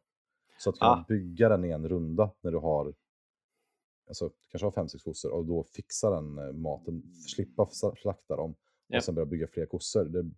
Så 0.59 0.70
att 0.70 0.74
du 0.77 0.81
kan 0.81 0.89
Ah. 0.99 1.05
bygga 1.09 1.49
den 1.49 1.65
i 1.65 1.70
en 1.70 1.89
runda 1.89 2.31
när 2.41 2.51
du 2.51 2.59
har 2.59 2.95
Alltså, 4.07 4.28
du 4.28 4.35
kanske 4.49 4.66
har 4.66 4.70
fem, 4.73 4.89
sex 4.89 5.05
kossor 5.05 5.31
och 5.33 5.47
då 5.47 5.65
fixa 5.65 6.11
den 6.11 6.39
eh, 6.39 6.53
maten, 6.53 7.03
slippa 7.15 7.66
sa- 7.70 7.95
slakta 7.97 8.37
dem 8.37 8.55
och 8.99 9.05
sen 9.05 9.15
börja 9.15 9.27
bygga 9.27 9.47
fler 9.47 9.66
kossor. 9.66 10.05
Det, 10.05 10.31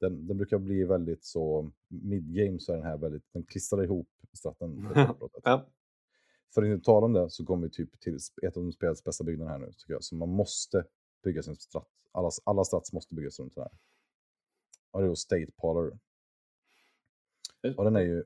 den, 0.00 0.26
den 0.26 0.36
brukar 0.36 0.58
bli 0.58 0.84
väldigt 0.84 1.24
så, 1.24 1.70
mid-game 1.88 2.58
så 2.60 2.72
är 2.72 2.76
den 2.76 2.86
här 2.86 2.96
väldigt, 2.98 3.32
den 3.32 3.44
klistrar 3.44 3.84
ihop 3.84 4.08
stratten. 4.32 4.88
Ja. 5.44 5.66
För 6.54 6.62
att 6.62 6.68
inte 6.68 6.84
tala 6.84 7.06
om 7.06 7.12
det 7.12 7.30
så 7.30 7.44
kommer 7.44 7.66
vi 7.66 7.70
typ 7.70 8.00
till 8.00 8.18
ett 8.42 8.56
av 8.56 8.62
de 8.62 8.72
spelets 8.72 9.04
bästa 9.04 9.24
byggnader 9.24 9.50
här 9.50 9.58
nu 9.58 9.72
tycker 9.72 9.92
jag. 9.92 10.04
Så 10.04 10.14
man 10.16 10.28
måste 10.28 10.84
bygga 11.24 11.42
sin 11.42 11.56
stratt. 11.56 11.88
Alla, 12.12 12.30
alla 12.44 12.64
strats 12.64 12.92
måste 12.92 13.14
byggas 13.14 13.40
runt 13.40 13.54
den 13.54 13.62
här. 13.62 13.72
Och 14.90 15.00
det 15.00 15.06
är 15.06 15.08
då 15.08 15.16
State 15.16 15.52
Parlor. 15.56 15.98
Och 17.76 17.84
den 17.84 17.96
är 17.96 18.00
ju... 18.00 18.24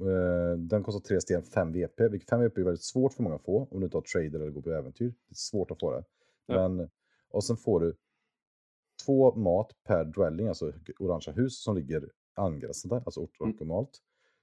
Eh, 0.00 0.58
den 0.58 0.82
kostar 0.82 1.00
3 1.00 1.20
sten 1.20 1.42
5 1.42 1.72
VP, 1.72 2.08
vilket 2.08 2.28
5 2.30 2.40
VP 2.40 2.60
är 2.60 2.64
väldigt 2.64 2.84
svårt 2.84 3.12
för 3.12 3.22
många 3.22 3.34
att 3.34 3.44
få 3.44 3.68
om 3.70 3.80
du 3.80 3.84
inte 3.84 3.96
har 3.96 4.02
trader 4.02 4.40
eller 4.40 4.50
går 4.50 4.62
på 4.62 4.70
äventyr. 4.70 5.08
Det 5.08 5.32
är 5.32 5.34
svårt 5.34 5.70
att 5.70 5.80
få 5.80 5.90
det. 5.92 6.04
Ja. 6.46 6.68
Men, 6.68 6.90
och 7.30 7.44
sen 7.44 7.56
får 7.56 7.80
du 7.80 7.96
två 9.06 9.34
mat 9.34 9.72
per 9.84 10.04
dwelling, 10.04 10.48
alltså 10.48 10.72
orangea 10.98 11.34
hus 11.34 11.62
som 11.62 11.76
ligger 11.76 12.10
angränsande, 12.34 13.02
alltså 13.06 13.20
Mm. 13.20 13.54
ortogonalt. 13.54 14.02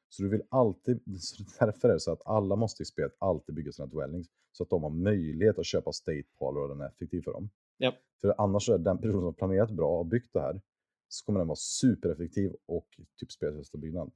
Så 0.10 0.24
du 0.24 0.30
vill 0.30 0.42
alltid, 0.50 1.00
så 1.22 1.44
därför 1.60 1.90
är 1.90 1.94
det 1.94 2.00
så 2.00 2.12
att 2.12 2.22
alla 2.26 2.56
måste 2.56 2.84
i 2.84 2.86
spelet 2.86 3.16
alltid 3.20 3.56
bygga 3.56 3.72
sina 3.72 3.86
dwellings 3.86 4.28
så 4.52 4.64
att 4.64 4.70
de 4.70 4.84
har 4.84 4.90
möjlighet 4.90 5.60
att 5.60 5.66
köpa 5.66 5.92
state 5.92 6.24
parlor 6.40 6.64
och 6.64 6.70
den 6.70 6.82
är 6.82 6.88
effektiv 6.88 7.22
för 7.22 7.32
dem. 7.34 7.50
Ja. 7.78 7.94
För 8.22 8.36
annars 8.38 8.70
är 8.70 8.78
den 8.78 8.98
personen 8.98 9.14
som 9.14 9.24
har 9.24 9.32
planerat 9.32 9.72
bra 9.72 10.00
och 10.00 10.06
byggt 10.06 10.34
det 10.34 10.42
här 10.42 10.62
så 11.08 11.26
kommer 11.26 11.40
den 11.40 11.48
vara 11.48 11.56
supereffektiv 11.56 12.56
och 12.66 12.88
typ 13.20 13.32
spelets 13.32 13.58
bästa 13.58 13.78
byggnad. 13.78 14.12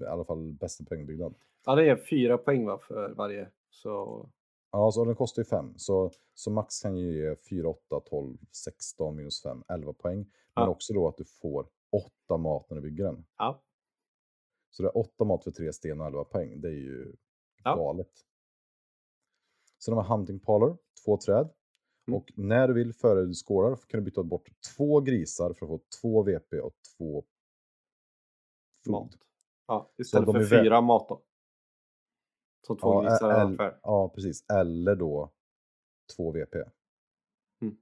I 0.00 0.04
alla 0.04 0.24
fall 0.24 0.52
bästa 0.52 0.84
poängbyggnad. 0.84 1.34
ja, 1.66 1.74
det 1.74 1.88
är 1.90 1.96
fyra 1.96 2.38
poäng 2.38 2.66
va, 2.66 2.78
för 2.78 3.14
varje. 3.14 3.50
Så 3.70 4.28
Ja, 4.70 4.92
så 4.92 5.04
den 5.04 5.14
kostar 5.16 5.42
ju 5.42 5.46
5. 5.46 5.74
Så, 5.78 6.10
så 6.34 6.50
max 6.50 6.80
kan 6.82 6.96
ju 6.96 7.16
ge 7.24 7.36
4, 7.50 7.68
8, 7.68 8.00
12, 8.00 8.38
16 8.52 9.16
minus 9.16 9.42
5, 9.42 9.62
11 9.68 9.92
poäng. 9.92 10.18
Men 10.54 10.64
Ja. 10.64 10.68
också 10.68 10.92
då 10.94 11.08
att 11.08 11.16
du 11.16 11.24
får 11.24 11.68
8 12.26 12.36
mat 12.36 12.70
när 12.70 12.74
du 12.76 12.82
bygger 12.82 13.04
den. 13.04 13.26
ja, 13.38 13.62
Så 14.70 14.82
det 14.82 14.88
är 14.88 14.96
8 14.98 15.24
mat 15.24 15.44
för 15.44 15.50
3 15.50 15.72
sten 15.72 16.00
och 16.00 16.06
11 16.06 16.24
poäng. 16.24 16.60
Det 16.60 16.68
är 16.68 16.72
ju 16.72 17.16
Ja. 17.64 17.74
galet. 17.76 18.10
Sen 19.78 19.94
har 19.94 20.02
vi 20.02 20.08
Hunting 20.08 20.40
Parlor, 20.40 20.78
två 21.04 21.16
träd. 21.16 21.48
Mm. 22.08 22.20
Och 22.20 22.32
när 22.36 22.68
du 22.68 22.74
vill 22.74 22.92
före 22.94 23.24
du 23.26 23.34
skålar 23.34 23.76
kan 23.76 24.00
du 24.00 24.04
byta 24.04 24.22
bort 24.22 24.48
två 24.76 25.00
grisar 25.00 25.52
för 25.52 25.66
att 25.66 25.70
få 25.70 25.80
två 26.02 26.22
VP 26.22 26.60
och 26.60 26.74
två 26.98 27.24
food. 28.84 28.92
mat. 28.92 29.10
Ja, 29.68 29.90
istället 29.98 30.26
för 30.32 30.38
är 30.38 30.44
vä- 30.44 30.62
fyra 30.62 30.80
mat 30.80 31.08
då. 31.08 31.22
Som 32.66 32.76
två 32.76 33.04
Ja, 33.04 33.10
grisar 33.10 33.44
ungefär. 33.44 33.78
Ja, 33.82 34.08
precis. 34.08 34.50
Eller 34.50 34.96
då 34.96 35.32
2 36.16 36.32
VP. 36.32 36.58
Mm. 37.60 37.76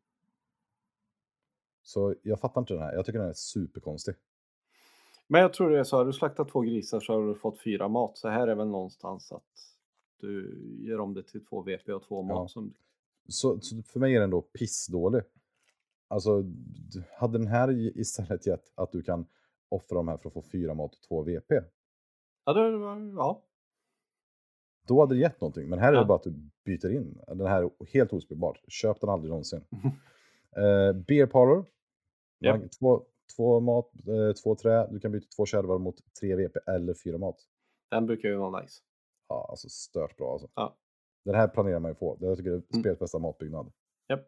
Så 1.82 2.14
jag 2.22 2.40
fattar 2.40 2.60
inte 2.60 2.74
den 2.74 2.82
här. 2.82 2.92
Jag 2.92 3.06
tycker 3.06 3.18
den 3.18 3.28
är 3.28 3.32
superkonstig. 3.32 4.14
Men 5.26 5.40
jag 5.40 5.52
tror 5.52 5.70
det 5.70 5.78
är 5.78 5.84
så, 5.84 5.96
har 5.96 6.04
du 6.04 6.12
slaktat 6.12 6.48
två 6.48 6.60
grisar 6.60 7.00
så 7.00 7.12
har 7.12 7.26
du 7.28 7.34
fått 7.34 7.60
fyra 7.60 7.88
mat. 7.88 8.18
Så 8.18 8.28
här 8.28 8.48
är 8.48 8.54
väl 8.54 8.68
någonstans 8.68 9.32
att 9.32 9.52
du 10.20 10.58
gör 10.88 11.00
om 11.00 11.14
det 11.14 11.22
till 11.22 11.46
två 11.46 11.62
VP 11.62 11.92
och 11.92 12.02
två 12.02 12.22
mat. 12.22 12.36
Ja. 12.36 12.48
Som... 12.48 12.74
Så, 13.28 13.60
så 13.60 13.82
för 13.82 14.00
mig 14.00 14.16
är 14.16 14.20
den 14.20 14.30
då 14.30 14.42
pissdålig. 14.42 15.22
Alltså, 16.08 16.44
hade 17.18 17.38
den 17.38 17.46
här 17.46 17.98
istället 17.98 18.46
gett 18.46 18.72
att 18.74 18.92
du 18.92 19.02
kan 19.02 19.26
offra 19.68 19.96
de 19.96 20.08
här 20.08 20.16
för 20.16 20.28
att 20.28 20.34
få 20.34 20.42
fyra 20.42 20.74
mat 20.74 20.94
och 20.94 21.02
två 21.08 21.22
VP, 21.22 21.60
Ja, 22.46 22.52
det 22.52 22.60
ja. 23.16 23.42
då 24.88 25.00
hade 25.00 25.14
det 25.14 25.20
gett 25.20 25.40
någonting. 25.40 25.68
Men 25.68 25.78
här 25.78 25.88
är 25.88 25.92
Ja. 25.94 26.00
det 26.00 26.06
bara 26.06 26.16
att 26.18 26.22
du 26.22 26.34
byter 26.64 26.90
in. 26.92 27.20
Den 27.26 27.46
här 27.46 27.62
är 27.62 27.70
helt 27.92 28.12
ospelbart. 28.12 28.60
Köp 28.68 29.00
den 29.00 29.10
aldrig 29.10 29.30
någonsin. 29.30 29.64
Eh, 30.56 30.92
beer 30.92 31.26
parlor. 31.26 31.64
Man- 32.44 32.68
Två, 32.68 33.04
två 33.36 33.60
mat, 33.60 33.90
eh, 34.08 34.32
två 34.42 34.54
trä. 34.54 34.86
Du 34.90 35.00
kan 35.00 35.12
byta 35.12 35.26
två 35.36 35.46
kärvar 35.46 35.78
mot 35.78 35.96
tre 36.20 36.36
VP 36.36 36.58
eller 36.66 36.94
fyra 36.94 37.18
mat. 37.18 37.36
Den 37.90 38.06
brukar 38.06 38.28
ju 38.28 38.36
vara 38.36 38.60
nice. 38.60 38.82
Ja, 39.28 39.46
alltså 39.50 39.68
stört 39.68 40.16
bra 40.16 40.32
alltså. 40.32 40.48
Ja. 40.54 40.76
Den 41.24 41.34
här 41.34 41.48
planerar 41.48 41.78
man 41.78 41.90
ju 41.90 41.94
få. 41.94 42.16
Det 42.16 42.26
jag 42.26 42.36
tycker 42.36 42.50
jag 42.50 42.56
är 42.58 42.62
Mm. 42.72 42.82
spelets 42.82 43.00
bästa 43.00 43.18
matbyggnad. 43.18 43.72
Japp. 44.08 44.26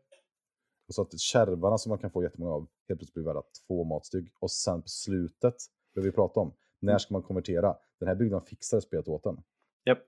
Och 0.88 0.94
så 0.94 1.02
att 1.02 1.18
kärvarna 1.18 1.78
som 1.78 1.90
man 1.90 1.98
kan 1.98 2.10
få 2.10 2.22
jättemånga 2.22 2.52
av 2.54 2.60
helt 2.88 3.00
plötsligt 3.00 3.14
blir 3.14 3.24
värda 3.24 3.42
två 3.66 3.84
matstygg. 3.84 4.30
Och 4.40 4.50
sen 4.50 4.82
på 4.82 4.88
slutet, 4.88 5.54
det 5.94 6.00
vi 6.00 6.12
pratar 6.12 6.40
om, 6.40 6.52
när 6.80 6.92
Mm. 6.92 7.00
ska 7.00 7.14
man 7.14 7.22
konvertera? 7.22 7.76
Den 7.98 8.08
här 8.08 8.14
byggnaden 8.14 8.46
fixar 8.46 8.80
spelet 8.80 9.08
åt 9.08 9.26
en. 9.26 9.42
Japp. 9.84 9.98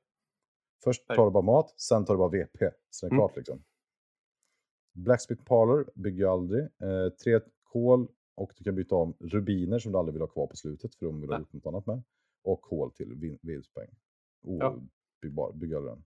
Först 0.85 1.07
tar 1.07 1.25
du 1.25 1.31
bara 1.31 1.43
mat, 1.43 1.75
sen 1.81 2.05
tar 2.05 2.15
du 2.15 2.19
bara 2.19 2.29
VP. 2.29 2.71
Så 2.91 3.07
det 3.07 3.09
är 3.09 3.13
Mm. 3.13 3.19
klart 3.21 3.37
liksom. 3.37 3.63
Blacksmith 4.93 5.45
Parlor 5.45 5.91
bygger 5.95 6.21
jag 6.23 6.33
aldrig. 6.33 6.63
Eh, 6.63 7.09
tre 7.25 7.41
kol 7.63 8.09
och 8.35 8.53
du 8.59 8.65
kan 8.65 8.75
byta 8.75 8.95
om 8.95 9.15
rubiner 9.21 9.79
som 9.79 9.93
du 9.93 9.99
aldrig 9.99 10.13
vill 10.13 10.23
ha 10.23 10.29
kvar 10.29 10.47
på 10.47 10.57
slutet 10.57 10.95
för 10.95 11.07
de 11.07 11.21
vill 11.21 11.31
ha 11.31 11.39
gjort 11.39 11.53
något 11.53 11.67
annat 11.67 11.87
med. 11.87 12.03
Och 12.43 12.61
kol 12.63 12.91
till 12.93 13.15
vin- 13.15 13.39
vildspoäng. 13.43 13.91
Oh, 14.43 14.57
Ja. 14.59 14.77
bygg, 15.23 15.33
bara, 15.33 15.53
bygg 15.53 15.75
aldrig 15.75 15.95
den. 15.95 16.05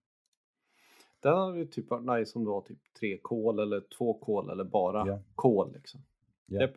Den 1.20 1.34
hade 1.38 1.58
ju 1.58 1.66
typ 1.66 1.90
varit 1.90 2.18
nice 2.20 2.38
om 2.38 2.44
du 2.44 2.50
har 2.50 2.60
typ 2.60 2.78
tre 3.00 3.18
kol 3.22 3.58
eller 3.58 3.80
två 3.80 4.14
kol 4.14 4.50
eller 4.50 4.64
bara 4.64 5.06
Ja. 5.08 5.18
kol 5.34 5.72
liksom. 5.72 6.00
Ja. 6.46 6.60
Japp. 6.60 6.74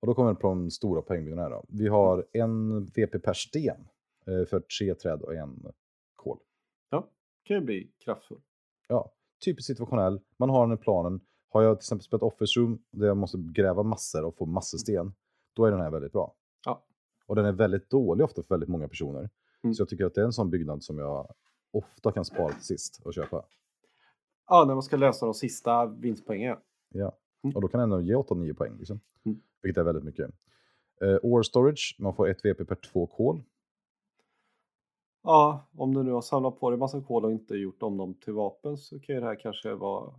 Och 0.00 0.06
då 0.06 0.14
kommer 0.14 0.30
vi 0.30 0.36
på 0.40 0.48
de 0.48 0.70
stora 0.70 1.02
poängbyggnaderna. 1.02 1.62
Vi 1.68 1.88
har 1.88 2.26
en 2.32 2.84
VP 2.86 3.18
per 3.18 3.32
sten 3.32 3.88
för 4.48 4.60
tre 4.60 4.94
träd 4.94 5.22
och 5.22 5.34
en 5.34 5.72
kol. 6.16 6.38
Ja, 6.90 7.10
kan 7.44 7.56
ju 7.56 7.62
bli 7.62 7.92
kraftfull. 8.04 8.40
Ja, 8.88 9.12
typiskt 9.44 9.66
situationell. 9.66 10.20
Man 10.36 10.50
har 10.50 10.66
den 10.66 10.78
i 10.78 10.80
planen. 10.80 11.20
Har 11.48 11.62
jag 11.62 11.76
till 11.76 11.84
exempel 11.84 12.04
spelat 12.04 12.22
Office 12.22 12.60
Room 12.60 12.82
där 12.90 13.06
jag 13.06 13.16
måste 13.16 13.38
gräva 13.38 13.82
massor 13.82 14.24
och 14.24 14.36
få 14.36 14.46
massor 14.46 14.78
sten, 14.78 15.12
då 15.52 15.64
är 15.64 15.70
den 15.70 15.80
här 15.80 15.90
väldigt 15.90 16.12
bra. 16.12 16.34
Ja. 16.64 16.84
Och 17.26 17.36
den 17.36 17.44
är 17.44 17.52
väldigt 17.52 17.90
dålig 17.90 18.24
ofta 18.24 18.42
för 18.42 18.54
väldigt 18.54 18.68
många 18.68 18.88
personer. 18.88 19.30
Mm. 19.62 19.74
Så 19.74 19.80
jag 19.80 19.88
tycker 19.88 20.04
att 20.04 20.14
det 20.14 20.20
är 20.20 20.24
en 20.24 20.32
sån 20.32 20.50
byggnad 20.50 20.84
som 20.84 20.98
jag 20.98 21.34
ofta 21.70 22.12
kan 22.12 22.24
spara 22.24 22.52
till 22.52 22.64
sist 22.64 23.00
och 23.04 23.14
köpa. 23.14 23.44
Ja, 24.48 24.64
när 24.64 24.74
man 24.74 24.82
ska 24.82 24.96
lösa 24.96 25.26
de 25.26 25.34
sista 25.34 25.86
vinstpoängen. 25.86 26.56
Ja. 26.94 27.18
Mm. 27.44 27.56
Och 27.56 27.62
då 27.62 27.68
kan 27.68 27.80
den 27.80 27.92
ändå 27.92 28.00
ge 28.00 28.14
8-9 28.14 28.54
poäng. 28.54 28.76
Liksom. 28.78 29.00
Mm. 29.24 29.40
Vilket 29.62 29.80
är 29.80 29.84
väldigt 29.84 30.04
mycket. 30.04 30.30
Uh, 31.24 31.42
storage, 31.42 31.96
man 31.98 32.14
får 32.14 32.28
ett 32.28 32.44
VP 32.44 32.64
per 32.64 32.74
två 32.74 33.06
kol. 33.06 33.42
Ja, 35.22 35.68
om 35.76 35.94
du 35.94 36.02
nu 36.02 36.12
har 36.12 36.22
samlat 36.22 36.60
på 36.60 36.70
dig 36.70 36.78
massa 36.78 37.00
kol 37.00 37.24
och 37.24 37.32
inte 37.32 37.54
gjort 37.54 37.82
om 37.82 37.96
dem 37.96 38.14
till 38.14 38.32
vapen 38.32 38.76
så 38.76 39.00
kan 39.00 39.14
ju 39.14 39.20
det 39.20 39.26
här 39.26 39.40
kanske 39.40 39.74
vara 39.74 40.14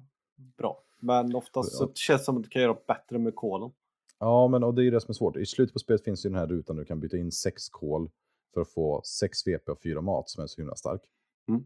bra. 0.57 0.83
Men 0.99 1.35
oftast 1.35 1.77
så 1.77 1.91
känns 1.93 2.21
det 2.21 2.25
som 2.25 2.37
att 2.37 2.43
du 2.43 2.49
kan 2.49 2.61
göra 2.61 2.77
bättre 2.87 3.17
med 3.17 3.35
kolen. 3.35 3.71
Ja, 4.19 4.47
men 4.47 4.63
och 4.63 4.73
det 4.73 4.81
är 4.81 4.83
ju 4.83 4.91
det 4.91 5.01
som 5.01 5.11
är 5.11 5.13
svårt. 5.13 5.37
I 5.37 5.45
slutet 5.45 5.73
på 5.73 5.79
spelet 5.79 6.03
finns 6.03 6.25
ju 6.25 6.29
den 6.29 6.39
här 6.39 6.47
rutan 6.47 6.75
där 6.75 6.83
du 6.83 6.87
kan 6.87 6.99
byta 6.99 7.17
in 7.17 7.31
sex 7.31 7.69
kol 7.69 8.09
för 8.53 8.61
att 8.61 8.69
få 8.69 9.01
sex 9.03 9.47
VP 9.47 9.71
och 9.71 9.81
fyra 9.81 10.01
mat 10.01 10.29
som 10.29 10.43
är 10.43 10.47
så 10.47 10.61
himla 10.61 10.75
stark. 10.75 11.01
Mm. 11.47 11.63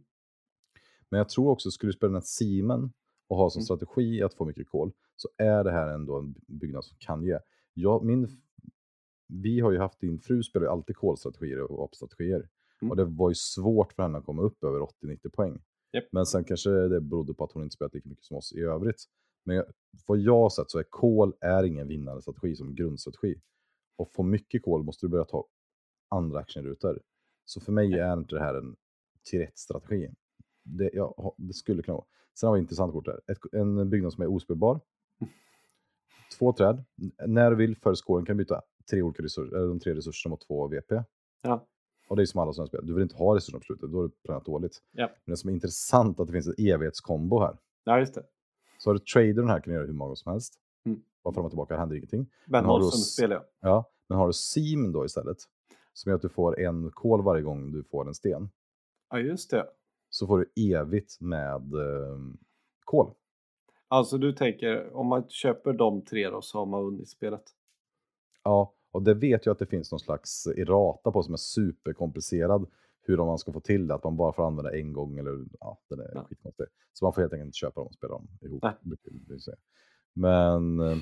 Men 1.10 1.18
jag 1.18 1.30
tror 1.30 1.50
också, 1.50 1.72
skulle 1.72 1.90
du 1.90 1.94
spela 1.94 2.08
den 2.08 2.16
här 2.16 2.22
Simen 2.22 2.94
och 3.28 3.38
ha 3.38 3.50
som 3.50 3.60
Mm. 3.60 3.66
strategi 3.66 4.24
att 4.24 4.34
få 4.34 4.46
mycket 4.46 4.70
kol, 4.70 4.92
så 5.16 5.30
är 5.38 5.64
det 5.64 5.72
här 5.72 5.88
ändå 5.88 6.18
en 6.20 6.36
byggnad 6.48 6.86
som 6.86 6.98
kan 7.00 7.24
ge. 7.24 7.40
Jag, 7.74 8.04
min, 8.04 8.42
vi 9.28 9.60
har 9.60 9.72
ju 9.72 9.78
haft, 9.78 10.00
din 10.00 10.20
fru 10.20 10.44
spelar 10.44 10.66
ju 10.66 10.72
alltid 10.72 10.96
kolstrategier 10.96 11.62
och 11.62 11.78
vapenstrategier. 11.78 12.50
Mm. 12.84 12.92
Och 12.92 12.98
det 12.98 13.06
var 13.06 13.30
ju 13.30 13.36
svårt 13.36 13.94
för 13.94 14.04
henne 14.04 14.18
att 14.18 14.26
komma 14.26 14.42
upp 14.42 14.64
över 14.64 14.80
80-90 14.80 15.30
poäng. 15.30 15.62
Japp. 15.94 16.04
Men 16.12 16.26
sen 16.26 16.44
kanske 16.44 16.70
det 16.70 17.02
berodde 17.02 17.34
på 17.34 17.44
att 17.44 17.52
hon 17.52 17.64
inte 17.64 17.74
spelat 17.76 17.94
lika 17.94 18.10
mycket 18.10 18.26
som 18.26 18.38
oss 18.38 18.54
i 18.54 18.60
övrigt. 18.62 19.04
Men 19.46 19.56
jag- 19.56 19.66
vad 20.08 20.18
jag 20.20 20.38
har 20.38 20.50
sett 20.50 20.72
så 20.72 20.80
är 20.80 20.84
kol 20.84 21.34
är 21.42 21.64
ingen 21.64 21.88
vinnande 21.88 22.22
strategi 22.22 22.56
som 22.56 22.76
grundstrategi. 22.76 23.42
Och 23.98 24.12
få 24.14 24.24
mycket 24.24 24.64
kol 24.64 24.84
måste 24.84 25.06
du 25.06 25.10
börja 25.10 25.26
ta 25.26 25.48
andra 26.10 26.40
actionrutor. 26.40 27.02
Så 27.46 27.62
för 27.62 27.72
mig 27.72 27.94
är 27.94 28.14
inte 28.14 28.36
det 28.36 28.42
här 28.42 28.54
en 28.56 28.76
till 29.30 29.40
rätt 29.40 29.58
strategi. 29.58 30.10
Det, 30.64 30.98
har- 31.00 31.34
det 31.38 31.54
skulle 31.54 31.84
kunna 31.84 31.96
vara. 31.96 32.06
Sen 32.40 32.48
har 32.48 32.54
vi 32.56 32.60
ett 32.60 32.64
intressant 32.64 32.94
kort 32.94 33.08
här. 33.08 33.22
Ett, 33.28 33.38
en 33.54 33.90
byggnad 33.90 34.14
som 34.14 34.24
är 34.24 34.28
ospelbar. 34.28 34.80
Två 36.40 36.54
träd. 36.54 36.84
När 37.28 37.50
du 37.52 37.56
vill 37.58 37.76
för 37.78 37.96
scoren 37.96 38.26
kan 38.26 38.38
du 38.38 38.44
byta 38.44 38.62
tre 38.92 39.02
olika 39.02 39.24
resurser, 39.24 39.56
eller 39.58 39.68
de 39.68 39.80
tre 39.80 39.94
resurserna 39.96 40.30
mot 40.32 40.48
två 40.48 40.68
VP. 40.68 41.04
Ja. 41.42 41.68
Och 42.08 42.16
det 42.16 42.22
är 42.22 42.26
som 42.26 42.40
alla 42.42 42.54
sådana 42.54 42.68
spel. 42.68 42.86
Du 42.86 42.94
vill 42.94 43.04
inte 43.04 43.16
ha 43.16 43.36
resurserna 43.36 43.60
på 43.60 43.66
slutet, 43.66 43.92
då 43.92 43.98
har 43.98 44.04
du 44.04 44.10
planerat 44.10 44.46
dåligt. 44.46 44.82
Ja. 44.92 45.08
Men 45.26 45.34
det 45.34 45.38
som 45.38 45.50
är 45.50 45.54
intressant 45.54 46.20
är 46.20 46.22
att 46.24 46.28
det 46.28 46.34
finns 46.34 46.48
en 46.48 46.56
evighetskombo 46.58 47.40
här. 47.40 47.58
Ja, 47.84 48.00
just 48.00 48.14
det. 48.14 48.24
Så 48.78 48.90
har 48.90 48.94
du 48.94 49.00
tradern 49.00 49.48
här 49.50 49.60
kan 49.60 49.72
du 49.72 49.76
göra 49.76 49.86
hur 49.88 49.94
många 49.94 50.16
som 50.16 50.32
helst. 50.32 50.54
Mm. 50.86 51.02
Bara 51.24 51.34
fram 51.34 51.46
och 51.46 51.52
tillbaka 51.52 51.78
händer 51.78 51.96
ingenting. 51.96 52.28
Men 52.46 52.66
har 52.66 52.74
du 52.74 52.80
noll 52.80 52.88
oss- 52.88 52.94
som 52.94 53.24
spelar 53.24 53.36
jag. 53.36 53.46
Ja, 53.72 53.90
men 54.10 54.18
har 54.18 54.28
du 54.28 54.34
sim 54.34 54.92
då 54.92 55.06
istället, 55.06 55.38
som 55.94 56.10
gör 56.10 56.16
att 56.16 56.22
du 56.22 56.30
får 56.30 56.60
en 56.60 56.92
kol 56.92 57.24
varje 57.24 57.42
gång 57.42 57.72
du 57.72 57.84
får 57.84 58.08
en 58.08 58.14
sten, 58.14 58.50
Ja, 59.10 59.20
just 59.20 59.52
det. 59.52 59.68
så 60.10 60.28
får 60.28 60.38
du 60.56 60.72
evigt 60.74 61.22
med 61.22 61.74
eh, 61.74 62.18
kol. 62.86 63.12
Alltså 63.88 64.18
du 64.18 64.34
tänker, 64.34 64.96
om 64.96 65.08
man 65.08 65.30
köper 65.30 65.74
de 65.74 66.02
tre 66.06 66.30
då 66.30 66.42
så 66.42 66.58
har 66.60 66.66
man 66.66 66.84
vunnit 66.84 67.10
spelet. 67.10 67.44
Ja, 68.44 68.74
och 68.94 69.04
det 69.04 69.14
vet 69.14 69.46
jag 69.46 69.54
att 69.54 69.60
det 69.60 69.66
finns 69.66 69.92
någon 69.92 70.00
slags 70.00 70.48
errata 70.48 71.12
på 71.12 71.24
som 71.24 71.34
är 71.34 71.38
superkomplicerad. 71.38 72.66
Hur 73.06 73.18
man 73.18 73.38
ska 73.38 73.52
få 73.54 73.60
till 73.60 73.88
det, 73.88 73.96
att 73.96 74.04
man 74.04 74.18
bara 74.18 74.34
får 74.34 74.48
använda 74.48 74.78
en 74.78 74.94
gång 74.94 75.18
eller 75.18 75.46
ja, 75.60 75.80
den 75.90 76.00
är 76.00 76.12
Ja. 76.14 76.26
skitkonstig. 76.30 76.66
Så 76.94 77.06
man 77.06 77.14
får 77.14 77.22
helt 77.22 77.34
enkelt 77.34 77.46
inte 77.46 77.58
köpa 77.58 77.80
dem 77.82 77.88
och 77.88 77.94
spela 77.94 78.14
dem 78.14 78.28
ihop. 78.42 78.64
Säga. 79.42 79.58
Men 80.14 80.80
eh, 80.80 80.98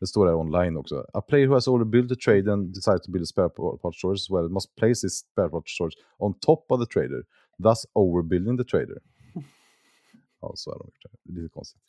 det 0.00 0.06
står 0.06 0.26
där 0.26 0.34
online 0.34 0.76
också. 0.76 1.06
A 1.12 1.20
player 1.20 1.46
who 1.46 1.54
has 1.54 1.68
already 1.68 1.90
built 1.90 2.12
a 2.12 2.16
trade 2.24 2.52
and 2.52 2.74
decides 2.74 3.02
to 3.06 3.12
build 3.12 3.22
a 3.22 3.26
spare 3.26 3.48
part 3.48 3.94
storage 3.94 4.18
as 4.18 4.30
well 4.30 4.48
must 4.48 4.74
place 4.76 5.06
his 5.06 5.18
spare 5.18 5.48
part 5.48 5.68
storage 5.68 5.96
on 6.18 6.34
top 6.40 6.66
of 6.72 6.80
the 6.80 6.86
trader, 7.00 7.24
thus 7.62 7.86
overbuilding 7.94 8.58
the 8.58 8.64
trader. 8.64 8.98
ja, 10.40 10.52
så 10.54 10.70
är 10.70 10.78
de. 10.78 10.90
Lite 11.40 11.48
konstigt. 11.48 11.82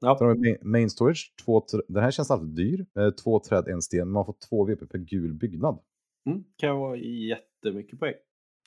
Ja, 0.00 0.16
Sen 0.18 0.26
har 0.26 0.34
vi 0.34 0.58
main- 0.62 0.90
storage. 0.90 1.34
Två, 1.44 1.62
den 1.88 2.02
här 2.02 2.10
känns 2.10 2.30
alltid 2.30 2.48
dyr. 2.48 2.86
Eh, 2.98 3.10
två 3.10 3.40
träd, 3.40 3.68
en 3.68 3.82
sten. 3.82 4.08
Man 4.10 4.24
får 4.26 4.34
två 4.48 4.64
VP 4.64 4.86
per 4.86 4.98
gul 4.98 5.34
byggnad. 5.34 5.78
mm, 6.26 6.44
kan 6.56 6.78
vara 6.78 6.96
jättemycket 6.96 7.98
poäng. 7.98 8.14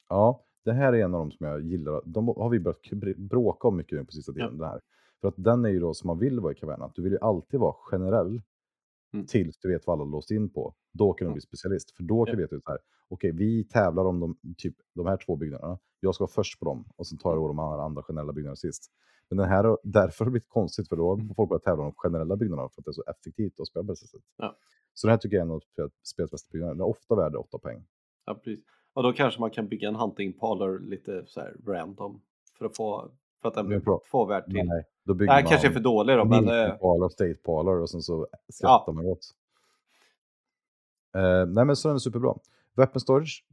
Ja, 0.09 0.45
det 0.65 0.71
här 0.73 0.93
är 0.93 1.03
en 1.03 1.13
av 1.13 1.19
dem 1.19 1.31
som 1.31 1.47
jag 1.47 1.61
gillar. 1.61 2.01
De 2.05 2.27
har 2.27 2.49
vi 2.49 2.59
börjat 2.59 2.81
br- 2.91 3.27
bråka 3.27 3.67
om 3.67 3.77
mycket 3.77 3.97
nu 3.99 4.05
på 4.05 4.11
sista 4.11 4.33
tiden. 4.33 4.47
Ja. 4.51 4.57
Den 4.57 4.69
här. 4.69 4.81
För 5.21 5.27
att 5.27 5.33
den 5.37 5.65
är 5.65 5.69
ju 5.69 5.79
då 5.79 5.93
som 5.93 6.07
man 6.07 6.19
vill 6.19 6.39
vara 6.39 6.51
i 6.51 6.55
kavernen. 6.55 6.81
Att 6.85 6.95
du 6.95 7.01
vill 7.01 7.11
ju 7.11 7.19
alltid 7.21 7.59
vara 7.59 7.73
generell 7.91 8.41
Mm. 9.13 9.25
tills 9.25 9.57
du 9.59 9.67
vet 9.71 9.87
vad 9.87 9.93
alla 10.01 10.09
låst 10.11 10.31
in 10.31 10.49
på. 10.49 10.73
Då 10.93 11.13
kan 11.13 11.25
du 11.25 11.29
Ja. 11.29 11.33
bli 11.33 11.41
specialist. 11.41 11.91
För 11.97 12.03
då 12.03 12.25
kan 12.25 12.31
Ja. 12.39 12.47
du 12.47 12.55
veta 12.55 12.71
här. 12.71 12.77
Okej, 13.07 13.31
vi 13.31 13.63
tävlar 13.63 14.05
om 14.05 14.19
de, 14.19 14.37
typ, 14.57 14.75
de 14.95 15.05
här 15.05 15.17
två 15.25 15.35
byggnaderna. 15.35 15.79
Jag 15.99 16.15
ska 16.15 16.23
vara 16.23 16.31
först 16.31 16.59
på 16.59 16.65
dem 16.65 16.85
och 16.95 17.07
sen 17.07 17.17
tar 17.17 17.33
jag 17.35 17.49
de 17.49 17.59
andra, 17.59 17.83
andra 17.83 18.03
generella 18.03 18.33
byggnaderna 18.33 18.55
sist. 18.55 18.91
Men 19.29 19.37
den 19.37 19.49
här, 19.49 19.77
därför 19.83 20.19
har 20.19 20.25
det 20.25 20.31
blivit 20.31 20.49
konstigt 20.49 20.89
för 20.89 20.95
då 20.95 21.09
har 21.09 21.33
folk 21.35 21.49
börjat 21.49 21.63
tävla 21.63 21.83
om 21.83 21.89
de 21.89 21.95
generella 21.95 22.35
byggnaderna 22.35 22.69
för 22.69 22.81
att 22.81 22.85
det 22.85 22.89
är 22.91 22.93
så 22.93 23.03
effektivt 23.07 23.59
att 23.59 23.67
spela 23.67 23.83
på 23.83 23.91
det 23.91 23.95
sättet. 23.95 24.21
Ja. 24.37 24.55
Så 24.93 25.07
den 25.07 25.11
här 25.11 25.17
tycker 25.17 25.37
jag 25.37 25.41
är 25.41 25.45
en 25.49 25.55
av 25.55 25.59
spel- 25.59 25.89
spelets 26.03 26.31
bästa 26.31 26.49
byggnader. 26.51 26.73
Den 26.73 26.81
är 26.81 26.87
ofta 26.87 27.15
värd 27.15 27.35
8 27.35 27.57
poäng. 27.57 27.85
Ja, 28.25 28.33
precis. 28.33 28.65
Och 28.93 29.03
då 29.03 29.13
kanske 29.13 29.39
man 29.39 29.51
kan 29.51 29.67
bygga 29.67 29.87
en 29.87 29.95
hunting 29.95 30.33
parlor 30.33 30.79
lite 30.79 31.23
så 31.27 31.39
här 31.39 31.55
random 31.67 32.21
för 32.57 32.65
att 32.65 32.77
få 32.77 33.11
för 33.41 33.47
att 33.47 33.55
den 33.55 33.81
två 34.11 34.25
värd 34.25 34.45
till. 34.45 34.53
Nej, 34.65 34.85
då 35.03 35.13
bygger 35.13 35.33
Nej, 35.33 35.43
man 35.43 35.49
kanske 35.49 35.67
är 35.67 35.71
för 35.71 35.79
dålig 35.79 36.17
då, 36.17 36.25
men 36.25 36.47
eh, 36.47 36.71
Parlor, 36.77 37.09
State 37.09 37.33
Parlor 37.33 37.81
och 37.81 37.89
sen 37.89 38.01
så 38.01 38.27
skrattar 38.49 38.93
man 38.93 39.05
åt. 39.05 39.19
Eh, 41.15 41.45
nej 41.45 41.65
men 41.65 41.75
så 41.75 41.87
den 41.87 41.95
är 41.95 41.99
superbra. 41.99 42.35
Weapon 42.75 42.99
Storage, 42.99 43.45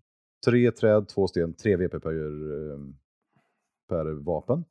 tre 0.46 0.70
träd, 0.70 1.08
två 1.08 1.26
sten, 1.28 1.54
tre 1.54 1.76
VP 1.76 2.00
per, 2.00 2.10
eh, 2.10 2.78
per 3.88 4.04
vapen. 4.24 4.64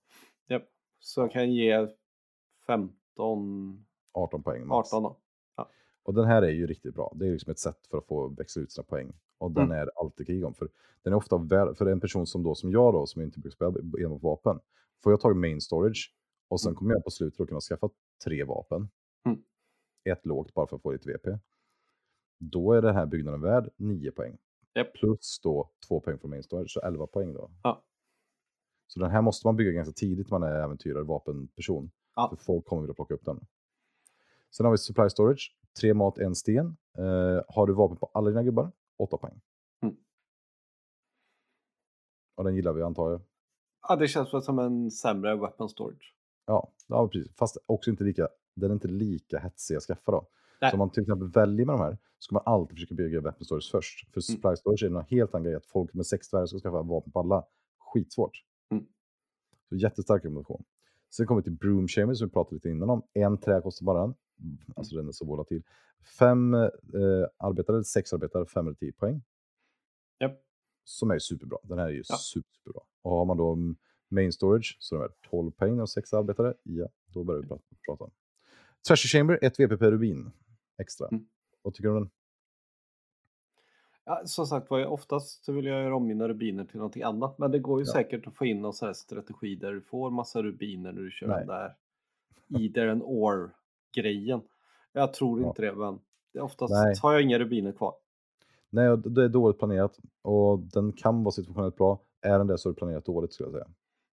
Så 1.06 1.28
kan 1.28 1.54
ge 1.54 1.88
15, 2.68 3.86
18 4.14 4.44
poäng 4.44 4.68
max. 4.68 4.94
18 4.94 5.04
då. 5.04 5.18
Och 6.04 6.14
den 6.14 6.26
här 6.26 6.42
är 6.42 6.50
ju 6.52 6.68
riktigt 6.68 6.96
bra. 6.96 7.14
Det 7.16 7.28
är 7.28 7.32
liksom 7.32 7.52
ett 7.52 7.60
sätt 7.60 7.88
för 7.92 7.98
att 7.98 8.06
få 8.08 8.28
växla 8.28 8.62
ut 8.62 8.72
sina 8.72 8.84
poäng. 8.86 9.14
Och 9.38 9.52
den 9.52 9.64
Mm. 9.64 9.78
är 9.78 9.90
alltid 10.00 10.28
krig 10.28 10.46
om. 10.46 10.54
För 10.54 10.70
den 11.04 11.14
är 11.14 11.18
ofta 11.18 11.38
väl, 11.38 11.76
för 11.76 11.86
en 11.86 12.00
person 12.00 12.28
som, 12.28 12.44
då, 12.44 12.56
som 12.56 12.72
jag 12.72 12.94
då, 12.94 13.06
som 13.08 13.22
inte 13.22 13.40
brukar 13.40 13.56
spela 13.56 14.04
enbart 14.06 14.22
vapen, 14.24 14.60
får 15.04 15.12
jag 15.12 15.20
tag 15.22 15.32
i 15.32 15.36
main 15.36 15.62
storage 15.62 16.14
och 16.48 16.62
sen 16.62 16.70
Mm. 16.70 16.76
kommer 16.78 16.94
jag 16.94 17.04
på 17.04 17.12
slutet 17.12 17.40
att 17.40 17.48
kunna 17.48 17.60
skaffa 17.62 17.90
tre 18.26 18.44
vapen. 18.44 18.90
Mm. 19.26 19.40
Ett 20.04 20.26
lågt 20.26 20.54
bara 20.54 20.68
för 20.68 20.76
att 20.76 20.82
få 20.82 20.92
lite 20.92 21.10
VP. 21.12 21.38
Då 22.40 22.74
är 22.74 22.82
den 22.82 22.96
här 22.96 23.06
byggnaden 23.06 23.42
värd 23.42 23.70
9 23.78 24.12
poäng. 24.12 24.38
Japp. 24.74 24.94
Plus 24.94 25.40
då 25.44 25.70
2 25.88 26.00
poäng 26.00 26.20
från 26.20 26.30
main 26.32 26.44
storage, 26.44 26.72
så 26.72 26.82
11 26.82 27.08
poäng 27.08 27.34
då. 27.34 27.52
Ja. 27.64 27.84
Så 28.88 29.00
den 29.00 29.12
här 29.12 29.22
måste 29.22 29.48
man 29.48 29.56
bygga 29.56 29.72
ganska 29.72 29.94
tidigt 29.94 30.30
man 30.30 30.44
är 30.44 30.64
äventyrare, 30.64 31.04
vapenperson. 31.04 31.92
Ja. 32.16 32.30
För 32.30 32.36
folk 32.36 32.66
kommer 32.66 32.82
vilja 32.82 32.94
plocka 32.94 33.14
upp 33.14 33.26
den. 33.26 33.46
Sen 34.58 34.66
har 34.66 34.72
vi 34.72 34.78
supply 34.78 35.10
storage, 35.10 35.56
tre 35.80 35.94
mat, 35.94 36.18
en 36.18 36.36
sten. 36.36 36.78
Eh, 36.98 37.42
har 37.48 37.68
du 37.68 37.74
vapen 37.74 37.98
på 37.98 38.10
alla 38.14 38.30
dina 38.30 38.44
gubbar, 38.44 38.72
8 38.98 39.18
poäng. 39.18 39.42
Mm. 39.84 39.96
Och 42.36 42.44
den 42.44 42.56
gillar 42.56 42.74
vi 42.74 42.82
antar 42.82 43.12
jag. 43.12 43.22
Ja, 43.88 43.96
det 43.96 44.08
känns 44.08 44.34
väl 44.34 44.42
som 44.42 44.60
en 44.60 44.92
sämre 44.92 45.36
weapon 45.36 45.70
storage. 45.70 46.16
Ja, 46.46 46.72
ja 46.88 47.08
precis. 47.08 47.36
Fast 47.36 47.58
också 47.66 47.90
inte 47.90 48.04
lika, 48.04 48.30
den 48.56 48.70
är 48.72 48.74
inte 48.74 48.88
lika 48.88 49.40
hetsig 49.40 49.76
att 49.76 49.84
skaffa 49.84 50.12
då. 50.12 50.28
Nej. 50.62 50.72
Så 50.72 50.76
om 50.76 50.80
man 50.80 50.90
till 50.90 51.02
exempel 51.02 51.28
väljer 51.28 51.66
med 51.66 51.76
de 51.76 51.82
här, 51.82 51.92
så 51.92 52.24
ska 52.24 52.36
man 52.36 52.44
alltid 52.46 52.76
försöka 52.76 52.96
bygga 52.96 53.22
weapon 53.22 53.46
storage 53.46 53.72
först. 53.72 54.14
För 54.14 54.22
supply 54.22 54.56
storage 54.56 54.84
är 54.84 54.90
något 54.90 55.10
helt 55.10 55.36
annat 55.36 55.46
grej, 55.46 55.56
att 55.56 55.66
folk 55.66 55.94
med 55.94 56.06
sex 56.06 56.30
dvärgar 56.30 56.46
ska 56.46 56.60
skaffa 56.60 56.82
vapen 56.82 57.12
på 57.12 57.20
alla. 57.20 57.44
Skitsvårt. 57.80 58.44
Mm. 59.72 59.80
Så 59.80 59.84
jättestark 59.84 60.24
rekommendation. 60.26 60.64
Sen 61.10 61.26
kommer 61.28 61.42
vi 61.42 61.44
till 61.44 61.54
Broom 61.54 61.88
Chamber 61.88 62.16
som 62.16 62.28
vi 62.28 62.32
pratade 62.34 62.56
lite 62.56 62.70
innan 62.70 62.90
om. 62.90 63.02
En 63.14 63.38
trä 63.38 63.62
kostar 63.62 63.86
bara 63.86 64.02
den. 64.02 64.16
Alltså 64.76 64.96
den 64.96 65.08
är 65.08 65.12
så 65.12 65.26
volatil. 65.26 65.64
Fem 66.20 66.54
eh, 66.54 66.70
arbetare, 67.38 67.84
sex 67.84 68.14
arbetare, 68.14 68.46
fem 68.46 68.68
eller 68.68 68.76
tio 68.76 68.92
poäng. 68.92 69.22
Japp. 70.20 70.42
Som 70.84 71.12
är 71.12 71.20
superbra. 71.20 71.58
Den 71.64 71.80
här 71.80 71.86
är 71.86 71.92
ju 71.92 72.04
Ja. 72.08 72.16
super, 72.18 72.50
superbra. 72.54 72.82
Och 73.02 73.12
har 73.12 73.26
man 73.26 73.38
då 73.38 73.54
mm, 73.54 73.76
main 74.10 74.32
storage 74.34 74.78
så 74.80 74.96
är 74.96 75.00
den 75.00 75.08
värd 75.08 75.30
12 75.30 75.52
poäng 75.52 75.80
och 75.80 75.90
sex 75.90 76.14
arbetare. 76.14 76.54
Ja, 76.64 76.88
då 77.08 77.24
börjar 77.24 77.42
vi 77.42 77.48
prata. 77.48 77.64
prata. 77.86 78.12
Treasure 78.88 79.08
Chamber, 79.20 79.40
1 79.42 79.60
VP 79.60 79.78
per 79.78 79.92
rubin 79.92 80.32
extra. 80.78 81.08
Mm. 81.08 81.26
Vad 81.62 81.74
tycker 81.74 81.90
du 81.90 81.96
om 81.96 82.02
den? 82.02 82.12
Ja, 84.06 84.22
som 84.26 84.46
sagt 84.48 84.70
var, 84.70 84.86
oftast 84.86 85.44
så 85.46 85.52
vill 85.52 85.66
jag 85.66 85.82
göra 85.84 85.96
om 85.96 86.08
mina 86.08 86.28
rubiner 86.28 86.66
till 86.66 86.78
någonting 86.78 87.04
annat. 87.04 87.38
Men 87.38 87.52
det 87.52 87.60
går 87.60 87.80
ju 87.82 87.86
Ja. 87.88 87.94
säkert 87.94 88.28
att 88.28 88.36
få 88.36 88.46
in 88.46 88.62
någon 88.62 88.74
sån 88.74 88.86
här 88.86 88.94
strategi 88.94 89.56
där 89.56 89.72
du 89.74 89.82
får 89.82 90.10
massa 90.12 90.44
rubiner 90.44 90.92
när 90.92 91.02
du 91.02 91.12
kör 91.12 91.28
Nej. 91.28 91.38
den 91.40 91.48
där 91.48 91.76
either 92.60 92.88
and 92.88 93.02
or 93.06 93.56
grejen. 93.96 94.42
Jag 94.92 95.14
tror 95.14 95.42
Ja. 95.42 95.48
inte 95.48 95.62
det, 95.62 95.74
men 95.76 96.00
det 96.34 96.40
är 96.40 96.44
oftast 96.44 96.72
Nej. 96.74 96.96
har 97.02 97.14
jag 97.14 97.22
inga 97.22 97.40
rubiner 97.40 97.72
kvar. 97.72 97.94
Nej, 98.70 98.98
det 98.98 99.24
är 99.24 99.30
dåligt 99.30 99.58
planerat 99.60 100.00
och 100.22 100.60
den 100.60 100.92
kan 100.94 101.24
vara 101.24 101.32
situationellt 101.32 101.76
bra. 101.78 102.02
Är 102.22 102.38
den 102.38 102.48
det 102.48 102.58
så 102.58 102.70
är 102.70 102.74
det 102.74 102.78
planerat 102.78 103.06
dåligt 103.06 103.34
skulle 103.34 103.48
jag 103.48 103.54
säga. 103.54 103.68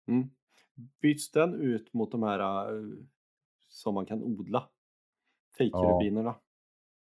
Mm. 0.07 0.29
Byts 1.01 1.31
den 1.31 1.53
ut 1.53 1.93
mot 1.93 2.11
de 2.11 2.23
här 2.23 2.39
eh, 2.75 2.83
som 3.67 3.93
man 3.93 4.05
kan 4.05 4.23
odla? 4.23 4.69
Fake-rubinerna. 5.57 6.35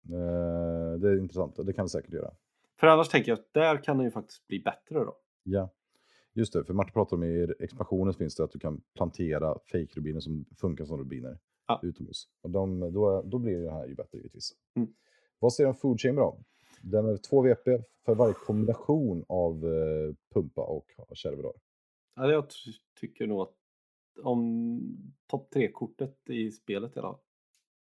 Eh, 0.10 1.00
det 1.00 1.10
är 1.10 1.18
intressant 1.20 1.56
det 1.66 1.74
kan 1.74 1.86
det 1.86 1.90
säkert 1.90 2.14
göra. 2.14 2.32
För 2.80 2.88
annars 2.88 3.10
tänker 3.10 3.32
jag 3.32 3.40
att 3.40 3.54
där 3.54 3.84
kan 3.84 3.98
den 3.98 4.06
ju 4.06 4.12
faktiskt 4.12 4.48
bli 4.48 4.60
bättre 4.60 5.00
då. 5.00 5.18
Ja, 5.44 5.70
just 6.34 6.54
det. 6.54 6.64
För 6.66 6.74
Martin 6.74 6.94
pratar 6.94 7.18
om 7.18 7.24
i 7.24 7.48
expansionen 7.60 8.14
finns 8.14 8.36
det 8.36 8.44
att 8.44 8.52
du 8.52 8.60
kan 8.60 8.82
plantera 8.96 9.58
fake-rubiner 9.72 10.20
som 10.20 10.46
funkar 10.58 10.86
som 10.86 10.98
rubiner 10.98 11.40
Ja. 11.68 11.80
utomhus. 11.84 12.28
Och 12.42 12.50
de, 12.50 12.80
då, 12.94 13.22
då 13.22 13.40
blir 13.40 13.60
det 13.62 13.72
här 13.72 13.88
ju 13.88 13.96
bättre 13.96 14.18
givetvis. 14.18 14.52
Mm. 14.76 14.90
Vad 15.40 15.54
du 15.54 15.68
om 15.70 15.76
Food 15.76 16.02
Chamber 16.02 16.22
då? 16.22 16.40
Den 16.82 17.06
är 17.06 17.18
2 17.18 17.42
VP 17.42 17.80
för 18.06 18.16
varje 18.16 18.34
kombination 18.34 19.26
av 19.30 19.54
eh, 19.66 20.16
pumpa 20.34 20.62
och 20.62 20.86
kärva. 21.14 21.42
då. 21.42 21.54
Ja, 22.16 22.32
jag 22.32 22.50
ty- 22.50 22.72
tycker 23.00 23.28
nog 23.28 23.42
att 23.42 23.54
om 24.24 24.80
topp 25.28 25.54
3-kortet 25.56 26.30
i 26.30 26.52
spelet 26.52 26.96
i 26.96 27.00
alla 27.00 27.08
fall. 27.10 27.20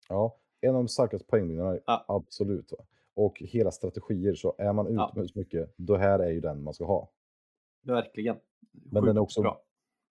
Ja, 0.09 0.37
en 0.61 0.71
av 0.71 0.75
de 0.77 0.89
starkaste 0.89 1.27
poängvinnarna, 1.29 1.79
Ja. 1.87 2.05
absolut. 2.09 2.73
Va? 2.73 2.79
Och 3.15 3.39
hela 3.39 3.71
strategier, 3.71 4.35
så 4.35 4.55
är 4.59 4.73
man 4.73 4.95
Ja. 4.95 5.09
utomhus 5.11 5.35
mycket, 5.35 5.75
då 5.77 5.97
här 5.97 6.19
är 6.19 6.31
ju 6.31 6.41
den 6.41 6.63
man 6.63 6.75
ska 6.75 6.85
ha. 6.85 7.11
Verkligen. 7.83 8.37
Men 8.73 9.05
den 9.05 9.17
är 9.17 9.21
också 9.21 9.43
bra. 9.43 9.63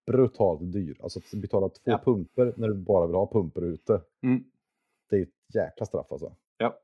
brutalt 0.06 0.72
dyr. 0.74 0.98
Alltså 1.04 1.20
att 1.20 1.42
betala 1.42 1.70
två 1.70 1.82
Ja. 1.92 2.02
pumper 2.06 2.54
när 2.58 2.68
du 2.68 2.74
bara 2.74 3.08
vill 3.08 3.16
ha 3.16 3.32
pumper 3.32 3.62
ute, 3.62 4.02
Mm. 4.24 4.44
det 5.10 5.16
är 5.18 5.22
ett 5.22 5.30
jäkla 5.56 5.86
straff 5.86 6.12
alltså. 6.12 6.36
Ja. 6.58 6.80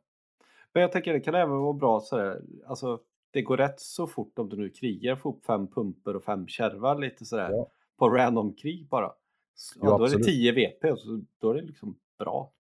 Men 0.74 0.82
jag 0.82 0.92
tänker 0.92 1.14
det 1.14 1.20
kan 1.20 1.36
även 1.36 1.58
vara 1.58 1.74
bra 1.74 2.00
sådär, 2.00 2.42
alltså 2.66 3.00
det 3.32 3.42
går 3.42 3.58
rätt 3.58 3.80
så 3.80 4.08
fort 4.08 4.40
om 4.40 4.50
du 4.50 4.58
nu 4.58 4.70
krigar, 4.70 5.16
få 5.16 5.30
upp 5.30 5.46
fem 5.46 5.68
pumper 5.68 6.16
och 6.16 6.24
fem 6.24 6.48
kärvar 6.48 7.00
lite 7.00 7.26
sådär 7.26 7.50
Ja. 7.52 7.70
på 7.98 8.10
random 8.10 8.54
krig 8.54 8.88
bara. 8.90 9.14
Så, 9.54 9.80
Ja, 9.82 9.86
ja, 9.90 9.90
då 9.90 9.96
är 9.96 10.00
det 10.00 10.06
absolut. 10.06 10.26
10 10.28 10.52
VP 10.52 10.92
och 10.92 11.00
så, 11.00 11.22
då 11.40 11.50
är 11.50 11.54
det 11.56 11.62
liksom 11.62 11.98
bra. 12.20 12.52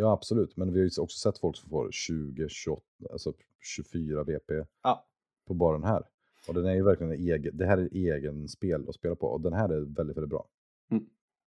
Ja, 0.00 0.12
absolut. 0.12 0.56
Men 0.56 0.72
vi 0.72 0.80
har 0.80 0.84
ju 0.84 1.02
också 1.02 1.18
sett 1.18 1.38
folk 1.38 1.56
som 1.56 1.70
får 1.70 1.90
20, 1.90 2.48
28, 2.48 2.82
alltså 3.12 3.32
24 3.60 4.24
VP 4.24 4.64
Ja. 4.82 5.06
på 5.46 5.54
bara 5.54 5.72
den 5.72 5.84
här. 5.88 6.02
Och 6.48 6.54
den 6.54 6.66
är 6.66 6.74
ju 6.74 6.82
verkligen 6.84 7.12
en 7.12 7.18
egen, 7.20 7.56
det 7.56 7.66
här 7.66 7.78
är 7.78 7.88
egen 7.94 8.48
spel 8.48 8.88
att 8.88 8.94
spela 8.94 9.14
på 9.16 9.26
och 9.26 9.40
den 9.40 9.52
här 9.52 9.68
är 9.68 9.80
väldigt, 9.80 10.16
väldigt 10.16 10.28
bra. 10.30 10.46
Men 10.88 11.06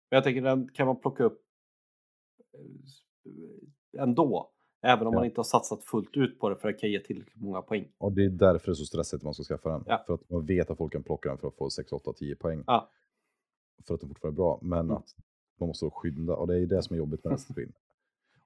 jag 0.09 0.25
tänker 0.25 0.43
den 0.43 0.69
kan 0.69 0.87
man 0.87 1.01
plocka 1.01 1.25
upp 1.25 1.43
ändå. 3.99 4.51
Även 4.83 5.07
om 5.07 5.13
Ja. 5.13 5.19
man 5.19 5.27
inte 5.27 5.39
har 5.39 5.45
satsat 5.45 5.85
fullt 5.85 6.17
ut 6.17 6.39
på 6.39 6.49
det 6.49 6.57
för 6.57 6.69
att 6.69 6.75
det 6.75 6.81
kan 6.81 6.91
ge 6.91 7.01
tillräckligt 7.01 7.43
många 7.43 7.63
poäng. 7.63 7.89
Och 7.99 8.13
det 8.13 8.25
är 8.25 8.29
därför 8.31 8.67
det 8.67 8.73
är 8.73 8.75
så 8.75 8.85
stressigt 8.85 9.15
att 9.15 9.23
man 9.23 9.35
ska 9.35 9.43
skaffa 9.45 9.69
den. 9.71 9.85
Ja. 9.87 10.03
För 10.07 10.15
att 10.15 10.31
man 10.31 10.47
vet 10.47 10.71
att 10.71 10.79
folk 10.79 10.93
kan 10.93 11.03
plocka 11.03 11.29
den 11.29 11.39
för 11.39 11.49
att 11.49 11.55
få 11.57 11.71
6, 11.71 11.93
8, 11.93 12.13
10 12.13 12.37
poäng. 12.37 12.65
Ja. 12.67 12.91
För 13.87 13.95
att 13.95 14.01
den 14.01 14.09
fortfarande 14.09 14.35
är 14.35 14.43
bra. 14.43 14.59
Men 14.63 14.79
Mm. 14.79 14.97
att 14.97 15.15
man 15.59 15.67
måste 15.67 15.91
skynda. 15.91 16.37
Och 16.37 16.47
det 16.47 16.59
är 16.59 16.67
det 16.67 16.83
som 16.83 16.95
är 16.95 16.99
jobbigt 16.99 17.25
med 17.25 17.31
den 17.33 17.39
strategin. 17.39 17.73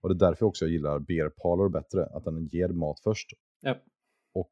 Och 0.05 0.10
det 0.10 0.24
är 0.24 0.28
därför 0.28 0.47
också 0.47 0.65
jag 0.65 0.73
gillar 0.73 0.99
Beer 0.99 1.28
Parlor 1.28 1.68
bättre. 1.68 2.07
Att 2.07 2.24
den 2.24 2.47
ger 2.47 2.68
mat 2.68 3.00
först. 3.00 3.31
Ja. 3.60 3.76
Och 4.34 4.50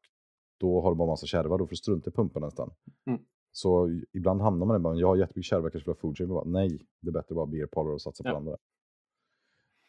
då 0.57 0.81
har 0.81 0.91
du 0.91 0.95
bara 0.95 1.07
massa 1.07 1.25
kärvar. 1.25 1.57
Då 1.57 1.65
får 1.65 1.69
du 1.69 1.75
strunta 1.75 2.09
i 2.09 2.13
pumpen 2.13 2.41
nästan. 2.41 2.73
Mm. 3.05 3.19
Så 3.51 3.89
ibland 4.13 4.41
hamnar 4.41 4.65
man 4.65 4.75
i 4.75 4.79
bara, 4.79 4.95
jag 4.95 5.07
har 5.07 5.15
jättemycket 5.15 5.49
kärvar, 5.49 5.69
kanske 5.69 5.89
vill 5.89 5.95
ha 5.95 5.99
food 6.01 6.17
chain. 6.17 6.29
Bara, 6.29 6.43
Nej, 6.43 6.87
det 7.01 7.09
är 7.09 7.11
bättre 7.11 7.27
att 7.33 7.35
bara 7.35 7.45
Beer 7.45 7.67
Parlor 7.67 7.93
och 7.93 8.01
satsa 8.01 8.23
på 8.23 8.29
Ja. 8.29 8.33
det 8.33 8.37
andra. 8.37 8.57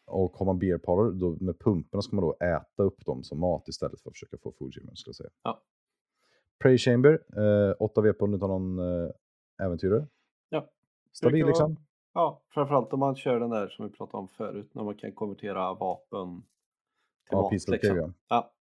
Och 0.07 0.31
har 0.37 0.45
man 0.45 0.59
beer 0.59 0.77
parlor, 0.77 1.11
då 1.11 1.37
med 1.45 1.59
pumporna 1.59 2.01
ska 2.01 2.15
man 2.15 2.25
då 2.25 2.33
äta 2.45 2.83
upp 2.83 3.05
dem 3.05 3.23
som 3.23 3.39
mat 3.39 3.67
istället 3.67 4.01
för 4.01 4.09
att 4.09 4.13
försöka 4.15 4.37
få 4.37 4.51
food 4.51 4.73
chain, 4.73 4.89
skulle 4.95 5.09
jag 5.09 5.15
säga. 5.15 5.29
Ja. 5.43 5.63
Prey 6.59 6.77
Chamber, 6.77 7.23
eh, 7.69 7.75
8 7.79 8.01
VP 8.01 8.23
om 8.23 8.31
du 8.31 8.37
har 8.37 8.47
någon 8.47 8.79
eh, 8.79 9.11
äventyrare. 9.65 10.07
Ja. 10.49 10.69
Stabil 11.11 11.45
liksom. 11.45 11.77
Ja, 12.17 12.41
framförallt 12.49 12.93
om 12.93 12.99
man 12.99 13.15
kör 13.15 13.39
den 13.39 13.49
där 13.49 13.67
som 13.67 13.85
vi 13.85 13.91
pratade 13.91 14.17
om 14.21 14.27
förut, 14.27 14.69
när 14.75 14.83
man 14.83 14.95
kan 14.95 15.11
konvertera 15.11 15.73
vapen 15.73 16.41
till 16.41 17.29
Ja, 17.29 17.41
mat. 17.41 17.51
Liksom. 17.51 17.77
Cave, 17.81 18.13
Ja. 18.27 18.53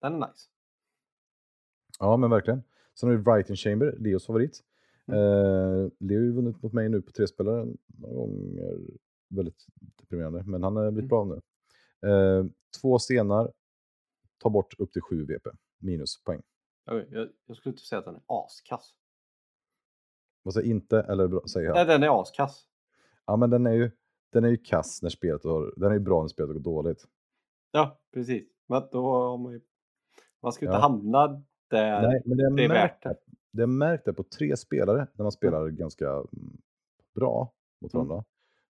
Den 0.00 0.14
är 0.22 0.28
nice. 0.28 0.48
Ja, 1.98 2.16
men 2.16 2.30
verkligen. 2.30 2.62
Sen 2.94 3.08
har 3.08 3.16
vi 3.16 3.22
Writing 3.22 3.56
Chamber, 3.56 3.96
Leos 3.98 4.26
favorit. 4.26 4.60
Mm. 5.06 5.18
Eh, 5.18 5.90
Leo 5.98 6.18
har 6.18 6.24
ju 6.24 6.32
vunnit 6.32 6.62
mot 6.62 6.72
mig 6.72 6.88
nu 6.88 7.02
på 7.02 7.12
tre 7.12 7.26
spelare 7.26 7.66
några 7.86 8.14
gånger. 8.14 8.78
Väldigt 9.28 9.66
deprimerande, 9.96 10.42
men 10.46 10.62
han 10.62 10.76
har 10.76 10.90
blivit 10.90 11.12
Mm. 11.12 11.28
bra 11.28 11.40
nu. 12.00 12.08
Eh, 12.10 12.44
två 12.80 12.98
stenar, 12.98 13.52
ta 14.38 14.50
bort 14.50 14.74
upp 14.78 14.92
till 14.92 15.02
7 15.02 15.24
VP, 15.26 15.50
minuspoäng. 15.78 16.42
Jag, 16.84 17.04
jag, 17.10 17.28
jag 17.46 17.56
skulle 17.56 17.72
inte 17.72 17.82
säga 17.84 17.98
att 17.98 18.04
den 18.04 18.14
är 18.14 18.22
askass. 18.44 18.94
Vad 20.42 20.54
säger 20.54 20.68
inte, 20.70 21.00
eller 21.00 21.28
bra, 21.28 21.40
säger 21.46 21.66
jag? 21.66 21.74
Nej, 21.74 21.86
den 21.86 22.02
är 22.02 22.20
askass. 22.22 22.64
Ja, 23.26 23.36
men 23.36 23.50
den 23.50 23.66
är 23.66 23.72
ju, 23.72 23.90
den 24.32 24.44
är 24.44 24.48
ju 24.48 24.56
kass 24.56 25.02
när 25.02 25.10
spelet 25.10 25.44
har, 25.44 25.72
den 25.76 25.90
är 25.90 25.94
ju 25.94 26.00
bra 26.00 26.20
när 26.20 26.28
spelet 26.28 26.54
gått 26.54 26.64
dåligt. 26.64 27.04
Ja, 27.70 28.00
precis. 28.14 28.48
Men 28.68 28.82
då 28.92 29.02
har 29.12 29.38
man 29.38 29.52
ju... 29.52 29.60
Man 30.42 30.52
ska 30.52 30.64
ju 30.64 30.68
inte 30.68 30.76
Ja. 30.76 30.80
hamna 30.82 31.42
där. 31.70 32.02
Nej, 32.02 32.22
men 32.24 32.36
det 32.36 32.44
är, 32.44 32.50
det 32.56 32.64
är 32.64 32.68
märkt, 32.68 33.06
värt 33.06 33.14
det. 33.26 33.32
det 33.52 33.62
är 33.62 33.66
märkt 33.66 34.04
det 34.04 34.12
på 34.12 34.22
tre 34.22 34.56
spelare 34.56 35.06
när 35.14 35.22
man 35.22 35.32
spelar 35.32 35.68
ganska 35.68 36.08
mm, 36.10 36.60
bra 37.14 37.52
mot 37.80 37.94
Mm. 37.94 38.06
varandra. 38.08 38.24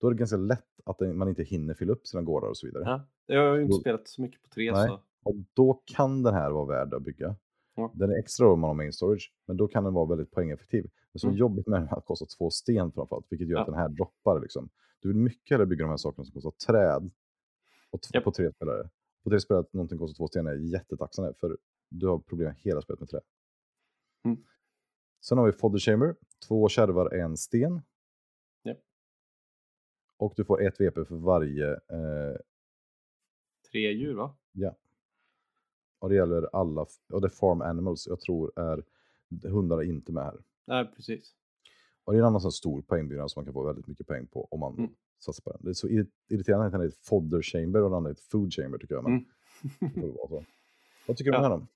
Då 0.01 0.07
är 0.07 0.11
det 0.11 0.19
ganska 0.19 0.37
lätt 0.37 0.65
att 0.85 1.01
man 1.01 1.29
inte 1.29 1.43
hinner 1.43 1.75
fylla 1.75 1.93
upp 1.93 2.07
sina 2.07 2.23
gårdar 2.23 2.49
och 2.49 2.57
så 2.57 2.67
vidare. 2.67 2.85
Ja. 2.87 3.07
Jag 3.27 3.49
har 3.51 3.57
ju 3.57 3.63
inte 3.63 3.75
spelat 3.77 4.09
så 4.09 4.23
mycket 4.23 4.43
på 4.43 4.49
tre 4.49 4.73
Nej. 4.73 4.89
så... 4.89 5.01
Och 5.25 5.35
då 5.55 5.83
kan 5.85 6.23
den 6.23 6.35
här 6.35 6.51
vara 6.51 6.65
värd 6.67 6.95
att 6.95 7.03
bygga. 7.03 7.37
Ja. 7.77 7.93
Den 7.95 8.11
är 8.11 8.19
extra 8.19 8.49
om 8.53 8.61
man 8.61 8.69
har 8.69 8.75
main 8.75 8.93
storage, 8.93 9.33
men 9.47 9.57
då 9.57 9.69
kan 9.69 9.85
den 9.85 9.95
vara 9.95 10.07
väldigt 10.07 10.31
poängeffektiv. 10.31 10.91
Men 11.13 11.21
är 11.21 11.27
Mm. 11.29 11.39
jobbigt 11.39 11.67
med 11.67 11.81
den 11.81 11.89
här 11.89 11.99
att 11.99 12.05
kosta 12.05 12.27
två 12.39 12.51
sten 12.51 12.93
framförallt, 12.93 13.27
vilket 13.29 13.49
gör 13.49 13.57
Ja. 13.57 13.61
att 13.61 13.67
den 13.67 13.75
här 13.75 13.89
droppar. 13.89 14.41
Liksom. 14.41 14.69
Du 15.01 15.09
vill 15.09 15.17
mycket 15.17 15.51
hellre 15.51 15.67
bygga 15.67 15.85
de 15.85 15.91
här 15.91 15.97
sakerna 15.97 16.25
som 16.25 16.33
kostar 16.33 16.51
träd 16.73 17.11
och 17.91 18.01
Japp. 18.13 18.25
på 18.25 18.31
tre 18.33 18.53
spelare. 18.53 18.91
På 19.25 19.31
tre 19.31 19.41
spelare 19.41 19.61
att 19.61 19.73
någonting 19.73 19.99
kostar 19.99 20.17
två 20.17 20.29
sten 20.29 20.47
är 20.47 20.55
jättetacksam 20.55 21.35
för 21.35 21.59
du 21.89 22.07
har 22.07 22.19
problem 22.19 22.55
hela 22.57 22.83
spelet 22.83 23.01
med 23.01 23.09
trä. 23.09 23.21
Mm. 24.25 24.39
Sen 25.25 25.39
har 25.39 25.47
vi 25.47 25.53
Fodder 25.53 25.79
Chamber, 25.79 26.15
två 26.49 26.69
kärvar, 26.69 27.15
en 27.15 27.37
sten. 27.37 27.81
Japp. 28.65 28.79
Och 30.19 30.33
du 30.37 30.45
får 30.45 30.63
ett 30.63 30.81
VP 30.81 31.05
för 31.05 31.15
varje 31.17 31.73
eh, 31.73 32.37
Tre 33.71 33.93
djur 33.93 34.15
va? 34.15 34.37
Ja. 34.53 34.77
Och 35.99 36.09
det 36.09 36.15
gäller 36.15 36.49
alla, 36.57 36.87
och 37.13 37.21
det 37.21 37.27
är 37.27 37.31
farm 37.31 37.61
animals, 37.61 38.07
jag 38.07 38.21
tror 38.21 38.53
är 38.57 38.85
hundar 39.49 39.79
är 39.79 39.83
inte 39.83 40.13
med 40.13 40.25
här. 40.25 40.37
Nej, 40.67 40.91
precis. 40.97 41.35
Och 42.05 42.13
det 42.13 42.17
är 42.19 42.21
en 42.21 42.27
annan 42.27 42.41
sån 42.41 42.53
stor 42.53 42.83
poängbyggnad 42.83 43.31
som 43.31 43.41
man 43.41 43.45
kan 43.45 43.55
få 43.55 43.65
väldigt 43.67 43.87
mycket 43.87 44.07
poäng 44.07 44.27
på 44.27 44.45
om 44.51 44.61
man 44.61 44.75
Mm. 44.79 44.91
satsar 45.19 45.43
på 45.43 45.51
den. 45.53 45.61
Det 45.63 45.69
är 45.71 45.75
så 45.75 45.89
irri- 45.89 46.11
irriterande 46.29 46.67
att 46.67 46.73
den 46.73 46.81
är 46.81 46.87
ett 46.87 46.97
fodder 47.07 47.43
chamber 47.43 47.83
och 47.83 47.91
den 47.91 47.97
andra 47.97 48.11
är 48.11 48.15
ett 48.15 48.21
food 48.21 48.53
chamber 48.53 48.79
tycker 48.79 48.95
jag. 48.95 49.05
Men 49.05 49.13
Mm. 49.81 50.13
Vad 51.07 51.17
tycker 51.17 51.31
du 51.33 51.37
om 51.39 51.43
Ja. 51.45 51.49
den 51.49 51.51
här 51.51 51.59
då? 51.59 51.67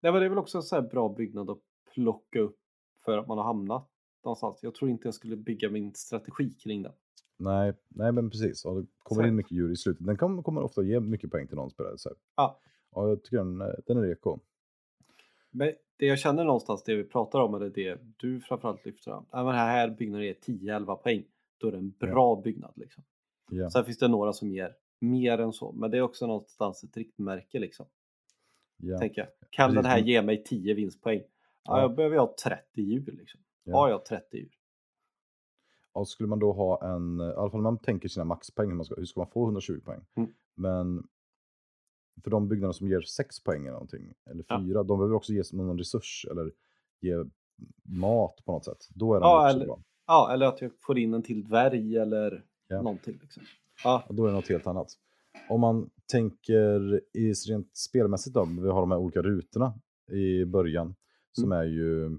Nej, 0.00 0.12
men 0.12 0.20
det 0.20 0.26
är 0.26 0.28
väl 0.28 0.38
också 0.38 0.58
en 0.58 0.62
så 0.62 0.74
här 0.74 0.82
bra 0.82 1.08
byggnad 1.08 1.50
att 1.50 1.58
plocka 1.94 2.40
upp 2.40 2.56
för 3.04 3.18
att 3.18 3.26
man 3.28 3.38
har 3.38 3.44
hamnat 3.44 3.88
någonstans. 4.24 4.58
Jag 4.62 4.74
tror 4.74 4.90
inte 4.90 5.06
jag 5.06 5.14
skulle 5.14 5.36
bygga 5.36 5.70
min 5.70 5.94
strategi 5.94 6.50
kring 6.50 6.82
den. 6.82 6.92
Nej, 7.36 7.72
nej 7.88 8.12
men 8.12 8.30
precis. 8.30 8.64
Och 8.64 8.80
det 8.80 8.86
kommer 9.02 9.22
in 9.22 9.26
Exakt. 9.28 9.36
mycket 9.36 9.52
djur 9.52 9.72
i 9.72 9.76
slutet. 9.76 10.06
Den 10.06 10.16
kommer, 10.16 10.42
kommer 10.42 10.62
ofta 10.62 10.82
ge 10.82 11.00
mycket 11.00 11.30
poäng 11.30 11.46
till 11.46 11.56
någon 11.56 11.70
spelare. 11.70 11.98
Så 11.98 12.08
här. 12.36 12.50
Ja. 12.94 13.08
Jag 13.08 13.22
tycker 13.24 13.36
den, 13.36 13.60
är- 13.60 13.80
den 13.86 13.96
är 13.96 14.02
reko. 14.02 14.38
Men 15.50 15.72
det 15.96 16.06
jag 16.06 16.18
känner 16.18 16.44
någonstans, 16.44 16.82
det 16.82 16.94
vi 16.96 17.04
pratar 17.04 17.40
om, 17.40 17.54
eller 17.54 17.70
det 17.70 17.98
du 18.16 18.40
framförallt 18.40 18.84
lyfter 18.86 19.02
fram. 19.10 19.24
Ja, 19.30 19.44
men 19.44 19.54
här, 19.54 19.90
byggnaden 19.90 20.26
är 20.26 20.34
10-11 20.34 20.96
poäng. 20.96 21.24
Då 21.58 21.68
är 21.68 21.72
det 21.72 21.78
en 21.78 21.90
bra 21.90 22.40
byggnad. 22.44 22.72
Liksom. 22.76 23.04
Ja. 23.50 23.70
Sen 23.70 23.84
finns 23.84 23.98
det 23.98 24.08
några 24.08 24.32
som 24.32 24.50
ger 24.50 24.74
mer 24.98 25.38
än 25.38 25.52
så, 25.52 25.72
men 25.72 25.90
det 25.90 25.96
är 25.98 26.02
också 26.02 26.26
någonstans 26.26 26.84
ett 26.84 26.96
riktmärke. 26.96 27.58
Liksom, 27.58 27.86
Ja. 28.76 28.98
tänker 28.98 29.20
jag. 29.20 29.50
Kan 29.50 29.74
den 29.74 29.84
här 29.84 29.98
ge 29.98 30.22
mig 30.22 30.42
10 30.44 30.74
vinstpoäng? 30.74 31.18
Ja, 31.18 31.26
Ja. 31.64 31.80
jag 31.80 31.94
behöver 31.94 32.16
ha 32.16 32.34
30 32.44 32.82
djur. 32.82 33.12
Liksom. 33.12 33.40
Ja. 33.64 33.76
Har 33.76 33.88
jag 33.90 34.04
30 34.04 34.36
djur? 34.36 34.52
Och 35.92 36.08
skulle 36.08 36.28
man 36.28 36.38
då 36.38 36.52
ha 36.52 36.94
en, 36.94 37.20
i 37.20 37.22
alla 37.24 37.50
fall 37.50 37.60
man 37.60 37.78
tänker 37.78 38.08
sina 38.08 38.24
maxpoäng, 38.24 38.68
hur, 38.68 38.76
man 38.76 38.84
ska, 38.84 38.94
hur 38.94 39.04
ska 39.04 39.20
man 39.20 39.30
få 39.30 39.44
120 39.46 39.80
poäng? 39.84 40.00
Mm. 40.14 40.32
Men 40.54 41.08
för 42.24 42.30
de 42.30 42.48
byggnader 42.48 42.72
som 42.72 42.88
ger 42.88 43.00
6 43.00 43.44
poäng 43.44 43.60
eller 43.62 43.72
någonting, 43.72 44.14
eller 44.30 44.44
Ja. 44.48 44.60
4, 44.66 44.82
de 44.82 44.98
behöver 44.98 45.14
också 45.14 45.32
ges 45.32 45.52
någon 45.52 45.78
resurs 45.78 46.26
eller 46.30 46.52
ge 47.00 47.24
mat 47.82 48.42
på 48.44 48.52
något 48.52 48.64
sätt. 48.64 48.88
Då 48.94 49.14
är 49.14 49.20
de 49.20 49.24
Ja, 49.26 49.44
också 49.46 49.56
eller- 49.56 49.66
bra. 49.66 49.82
Ja, 50.06 50.30
eller 50.32 50.46
att 50.46 50.60
jag 50.62 50.70
får 50.80 50.98
in 50.98 51.14
en 51.14 51.22
till 51.22 51.44
dvärg 51.44 51.96
eller 51.98 52.44
Ja. 52.68 52.82
någonting. 52.82 53.18
Liksom. 53.22 53.42
Ja, 53.84 54.04
Och 54.08 54.14
då 54.14 54.24
är 54.24 54.28
det 54.28 54.34
något 54.34 54.48
helt 54.48 54.66
annat. 54.66 54.88
Om 55.48 55.60
man 55.60 55.90
tänker 56.12 57.00
i 57.16 57.32
rent 57.32 57.76
spelmässigt 57.76 58.34
då, 58.34 58.44
vi 58.44 58.68
har 58.68 58.80
de 58.80 58.90
här 58.90 58.98
olika 58.98 59.22
rutorna 59.22 59.74
i 60.10 60.44
början 60.44 60.94
som 61.32 61.52
är 61.52 61.64
ju 61.64 62.18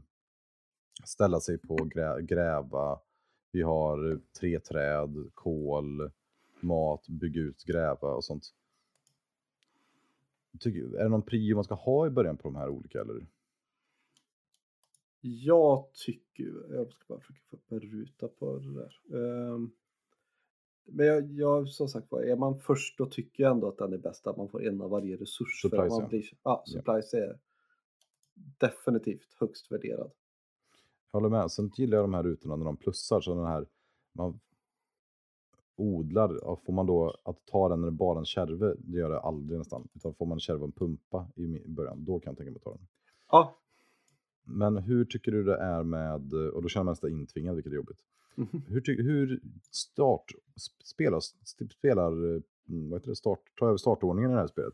ställa 1.06 1.40
sig 1.40 1.58
på 1.58 1.76
grä, 1.76 2.22
gräva, 2.22 3.00
vi 3.52 3.62
har 3.62 4.20
tre 4.40 4.60
träd, 4.60 5.30
kol, 5.34 6.12
mat, 6.62 7.08
bygga 7.08 7.42
ut, 7.42 7.64
gräva 7.64 8.08
och 8.16 8.24
sånt. 8.24 8.44
Tycker, 10.60 10.98
är 10.98 11.04
det 11.04 11.10
någon 11.10 11.22
prio 11.22 11.56
man 11.56 11.64
ska 11.64 11.76
ha 11.76 12.08
i 12.08 12.10
början 12.10 12.38
på 12.38 12.44
de 12.44 12.56
här 12.56 12.70
olika 12.70 13.02
eller? 13.02 13.28
Jag 15.22 15.94
tycker, 15.94 16.74
jag 16.76 16.92
ska 16.92 17.06
bara 17.08 17.20
försöka 17.20 17.40
få 17.50 17.56
upp 17.56 17.72
en 17.72 17.80
ruta 17.80 18.28
på 18.28 18.60
det 18.60 18.74
där. 18.74 19.00
Ehm, 19.18 19.72
men 20.86 21.06
jag, 21.06 21.32
jag, 21.32 21.70
som 21.70 21.88
sagt 21.88 22.12
var, 22.12 22.22
är 22.22 22.36
man 22.36 22.60
först 22.60 22.98
då 22.98 23.06
tycker 23.06 23.44
jag 23.44 23.52
ändå 23.52 23.68
att 23.68 23.78
den 23.78 23.94
är 23.94 23.98
bäst, 23.98 24.28
att 24.28 24.38
man 24.38 24.50
får 24.50 24.64
en 24.68 24.82
av 24.82 24.90
varje 24.90 25.18
resurs. 25.18 25.62
Supplies, 25.62 25.90
man 25.90 26.02
ja. 26.02 26.08
blir, 26.08 26.24
ja, 26.44 26.64
supplies 26.68 27.14
är 27.14 27.40
definitivt 28.58 29.34
högst 29.40 29.72
värderad. 29.72 30.12
Jag 31.12 31.20
håller 31.20 31.30
med. 31.30 31.52
Sen 31.52 31.72
gillar 31.78 31.98
jag 31.98 32.04
de 32.04 32.14
här 32.14 32.24
rutorna 32.24 32.56
när 32.56 32.66
de 32.66 32.78
plussar. 32.78 33.22
Så 33.22 33.36
den 33.36 33.46
här, 33.46 33.68
man 34.14 34.40
odlar, 35.76 36.56
får 36.56 36.74
man 36.74 36.86
då 36.86 37.16
att 37.24 37.46
ta 37.46 37.70
den 37.70 37.82
när 37.82 37.86
det 37.88 37.92
bara 37.92 38.20
en 38.20 38.26
kärve, 38.26 38.76
det 38.78 38.98
gör 38.98 39.12
jag 39.12 39.24
aldrig 39.26 39.58
nästan. 39.60 39.88
Utan 39.94 40.14
får 40.14 40.26
man 40.26 40.40
och 40.50 40.64
en 40.64 40.72
pumpa 40.72 41.28
i 41.36 41.68
början, 41.68 42.06
då 42.06 42.20
kan 42.20 42.32
jag 42.32 42.38
tänka 42.38 42.52
mig 42.52 42.58
att 42.58 42.64
ta 42.64 42.72
den. 42.72 42.88
Ja, 43.32 43.56
Men 44.44 44.78
hur 44.78 45.06
tycker 45.06 45.32
du 45.32 45.44
det 45.44 45.58
är 45.58 45.84
med, 45.84 46.34
och 46.34 46.62
då 46.62 46.70
känner 46.70 46.84
man 46.84 46.96
sig 46.96 47.12
intvingad, 47.12 47.56
vilket 47.56 47.72
är 47.72 47.76
jobbigt. 47.76 48.00
Hur, 48.68 48.82
ty, 48.82 49.02
hur 49.02 49.42
start, 49.72 50.26
sp- 50.56 50.84
spelar, 50.84 51.20
spelar, 51.78 52.12
mm, 52.12 52.90
vad 52.90 53.00
heter 53.00 53.10
det, 53.10 53.16
start, 53.16 53.40
ta 53.60 53.68
över 53.68 53.78
startordningen 53.78 54.32
i 54.32 54.34
det 54.34 54.40
här 54.40 54.48
spelet? 54.48 54.74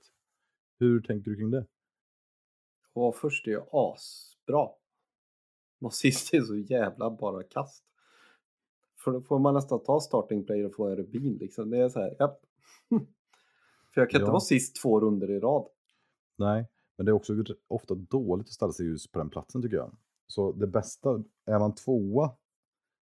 Hur 0.80 1.02
tänker 1.02 1.32
du 1.32 1.38
kring 1.38 1.52
det? 1.52 1.66
och 2.94 3.16
först 3.16 3.48
är 3.48 3.52
ju 3.52 3.62
asbra. 3.72 4.70
Och 5.82 5.94
sist 5.94 6.34
är 6.34 6.42
så 6.42 6.56
jävla 6.56 7.10
bara 7.12 7.44
kast. 7.44 7.84
För 9.04 9.12
då 9.12 9.22
får 9.22 9.40
man 9.40 9.54
nästan 9.54 9.84
ta 9.84 10.00
starting 10.00 10.46
player 10.46 10.66
och 10.66 10.76
få 10.76 10.96
rubin 10.96 11.38
liksom. 11.38 11.70
Det 11.70 11.78
är 11.78 11.90
så 11.90 12.00
här, 12.00 12.16
japp. 12.20 12.40
För 13.94 14.02
jag 14.02 14.10
kan 14.10 14.22
inte 14.22 14.28
Ja. 14.28 14.32
vara 14.32 14.40
sist 14.40 14.76
två 14.82 15.00
runder 15.00 15.32
i 15.32 15.40
rad. 15.40 15.68
Nej, 16.38 16.68
men 16.98 17.06
det 17.06 17.10
är 17.10 17.14
också 17.14 17.34
ofta 17.68 17.96
dåligt 17.96 18.48
att 18.48 18.54
ställa 18.54 18.72
sig 18.72 18.86
just 18.86 19.12
på 19.12 19.20
den 19.20 19.30
platsen 19.30 19.62
tycker 19.62 19.76
jag. 19.78 19.98
Så 20.28 20.52
det 20.52 20.68
bästa, 20.68 21.24
är 21.46 21.60
man 21.60 21.76
tvåa 21.76 22.32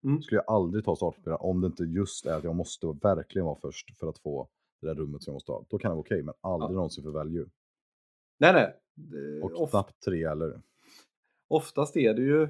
Mm. 0.05 0.22
skulle 0.22 0.41
jag 0.45 0.55
aldrig 0.55 0.85
ta 0.85 0.95
startspelare 0.95 1.39
om 1.39 1.61
det 1.61 1.67
inte 1.67 1.83
just 1.83 2.25
är 2.25 2.38
att 2.38 2.43
jag 2.43 2.55
måste 2.55 2.88
verkligen 3.01 3.45
vara 3.45 3.55
först 3.55 3.97
för 3.97 4.07
att 4.07 4.17
få 4.19 4.47
det 4.81 4.88
där 4.88 4.95
rummet 4.95 5.23
som 5.23 5.31
jag 5.31 5.35
måste 5.35 5.51
ha. 5.51 5.65
Då 5.69 5.77
kan 5.77 5.89
det 5.91 5.95
vara 5.95 5.99
okej, 6.01 6.23
men 6.23 6.33
aldrig 6.41 6.69
Ja. 6.72 6.75
någonsin 6.75 7.03
för 7.03 7.11
value. 7.11 7.45
Nej, 8.39 8.53
nej. 8.53 8.75
Det- 8.95 9.41
Och 9.41 9.61
of- 9.61 9.69
knappt 9.69 9.99
tre 10.05 10.23
eller. 10.23 10.61
Oftast 11.47 11.97
är 11.97 12.13
det 12.13 12.22
ju 12.22 12.47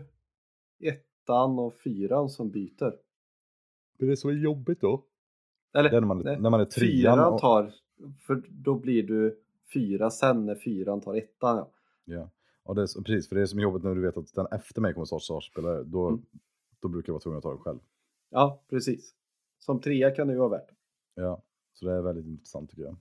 ettan 0.83 1.59
och 1.59 1.73
fyran 1.73 2.29
som 2.29 2.49
byter. 2.49 2.99
Det 3.97 4.05
är 4.05 4.09
det 4.09 4.17
som 4.17 4.29
är 4.29 4.33
jobbigt 4.33 4.81
då. 4.81 5.03
Eller 5.73 5.89
Det 5.89 5.97
är 5.97 6.01
när 6.01 6.07
man, 6.07 6.19
nej, 6.19 6.39
när 6.39 6.49
man 6.49 6.61
är 6.61 6.65
trean. 6.65 6.91
fyran 6.91 7.33
och- 7.33 7.39
tar, 7.39 7.73
för 8.19 8.43
då 8.49 8.75
blir 8.79 9.03
du 9.03 9.39
fyra 9.73 10.09
sen 10.09 10.45
när 10.45 10.55
fyran 10.55 11.01
tar 11.01 11.15
ettan. 11.15 11.57
Ja. 11.57 11.69
Ja, 12.05 12.29
och 12.63 12.75
det 12.75 12.81
är, 12.81 13.03
precis, 13.03 13.29
för 13.29 13.35
det 13.35 13.41
är 13.41 13.45
som 13.45 13.59
är 13.59 13.63
jobbigt 13.63 13.83
när 13.83 13.95
du 13.95 14.01
vet 14.01 14.17
att 14.17 14.33
den 14.33 14.45
efter 14.51 14.81
mig 14.81 14.93
kommer 14.93 15.05
starta 15.05 15.19
startspelare. 15.23 15.83
Då, 15.83 16.07
Mm. 16.07 16.21
då 16.79 16.87
brukar 16.87 17.09
jag 17.09 17.13
vara 17.13 17.21
tvungen 17.21 17.37
att 17.37 17.43
ta 17.43 17.49
den 17.49 17.59
själv. 17.59 17.79
ja, 18.29 18.63
precis. 18.69 19.13
Som 19.59 19.79
trea 19.81 20.11
kan 20.11 20.27
det 20.27 20.33
ju 20.33 20.39
vara 20.39 20.49
värt. 20.49 20.69
Ja, 21.15 21.41
så 21.73 21.85
det 21.85 21.91
är 21.91 22.01
väldigt 22.01 22.25
intressant 22.25 22.69
tycker 22.69 22.83
jag. 22.83 22.95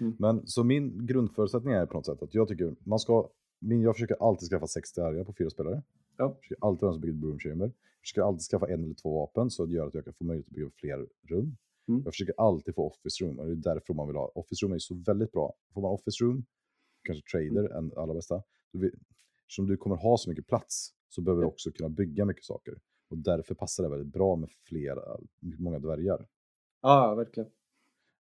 Mm. 0.00 0.16
Men 0.18 0.46
så 0.46 0.64
min 0.64 1.06
grundförutsättning 1.06 1.74
är 1.74 1.86
på 1.86 1.94
något 1.94 2.06
sätt 2.06 2.22
att 2.22 2.34
jag 2.34 2.48
tycker 2.48 2.74
man 2.84 2.98
ska, 2.98 3.28
min, 3.60 3.82
jag 3.82 3.94
försöker 3.94 4.16
alltid 4.28 4.48
skaffa 4.48 4.66
60 4.66 5.00
arga 5.00 5.24
på 5.24 5.32
fyra 5.32 5.50
spelare. 5.50 5.82
Ja. 6.16 6.24
Jag 6.24 6.36
försöker 6.40 6.64
alltid 6.66 6.80
ha 6.80 6.88
en 6.88 6.92
som 6.94 7.00
bygger 7.00 7.14
ett 7.14 7.20
broom 7.20 7.38
chamber. 7.38 7.72
Försöker 8.04 8.22
alltid 8.22 8.40
skaffa 8.42 8.68
en 8.68 8.84
eller 8.84 8.94
två 8.94 9.14
vapen 9.20 9.50
så 9.50 9.66
det 9.66 9.74
gör 9.74 9.86
att 9.86 9.94
jag 9.94 10.04
kan 10.04 10.14
få 10.14 10.24
möjlighet 10.24 10.46
att 10.48 10.54
bygga 10.54 10.70
fler 10.70 11.08
rum. 11.28 11.56
Mm. 11.88 12.02
Jag 12.04 12.12
försöker 12.12 12.34
alltid 12.36 12.74
få 12.74 12.86
office 12.86 13.24
room 13.24 13.38
och 13.38 13.46
det 13.46 13.52
är 13.52 13.74
därför 13.74 13.94
man 13.94 14.06
vill 14.06 14.16
ha. 14.16 14.32
Office 14.34 14.64
room 14.66 14.72
är 14.72 14.78
så 14.78 14.94
väldigt 14.94 15.32
bra. 15.32 15.54
Får 15.74 15.80
man 15.82 15.90
office 15.90 16.24
room, 16.24 16.44
kanske 17.02 17.30
trader 17.30 17.70
Mm. 17.70 17.76
än 17.76 17.92
allra 17.98 18.14
bästa. 18.14 18.42
Då 18.72 18.78
vill, 18.78 18.90
som 19.46 19.66
du 19.66 19.76
kommer 19.76 19.96
ha 19.96 20.16
så 20.18 20.30
mycket 20.30 20.46
plats 20.46 20.90
så 21.08 21.20
behöver 21.22 21.42
du 21.42 21.48
också 21.48 21.72
kunna 21.72 21.88
bygga 21.88 22.24
mycket 22.24 22.44
saker. 22.44 22.74
Och 23.10 23.18
därför 23.18 23.54
passar 23.54 23.82
det 23.84 23.90
väldigt 23.90 24.12
bra 24.12 24.36
med 24.36 24.50
flera, 24.50 25.02
många 25.40 25.78
dvärgar 25.78 26.26
Ja, 26.82 27.08
ja, 27.08 27.14
verkligen. 27.14 27.50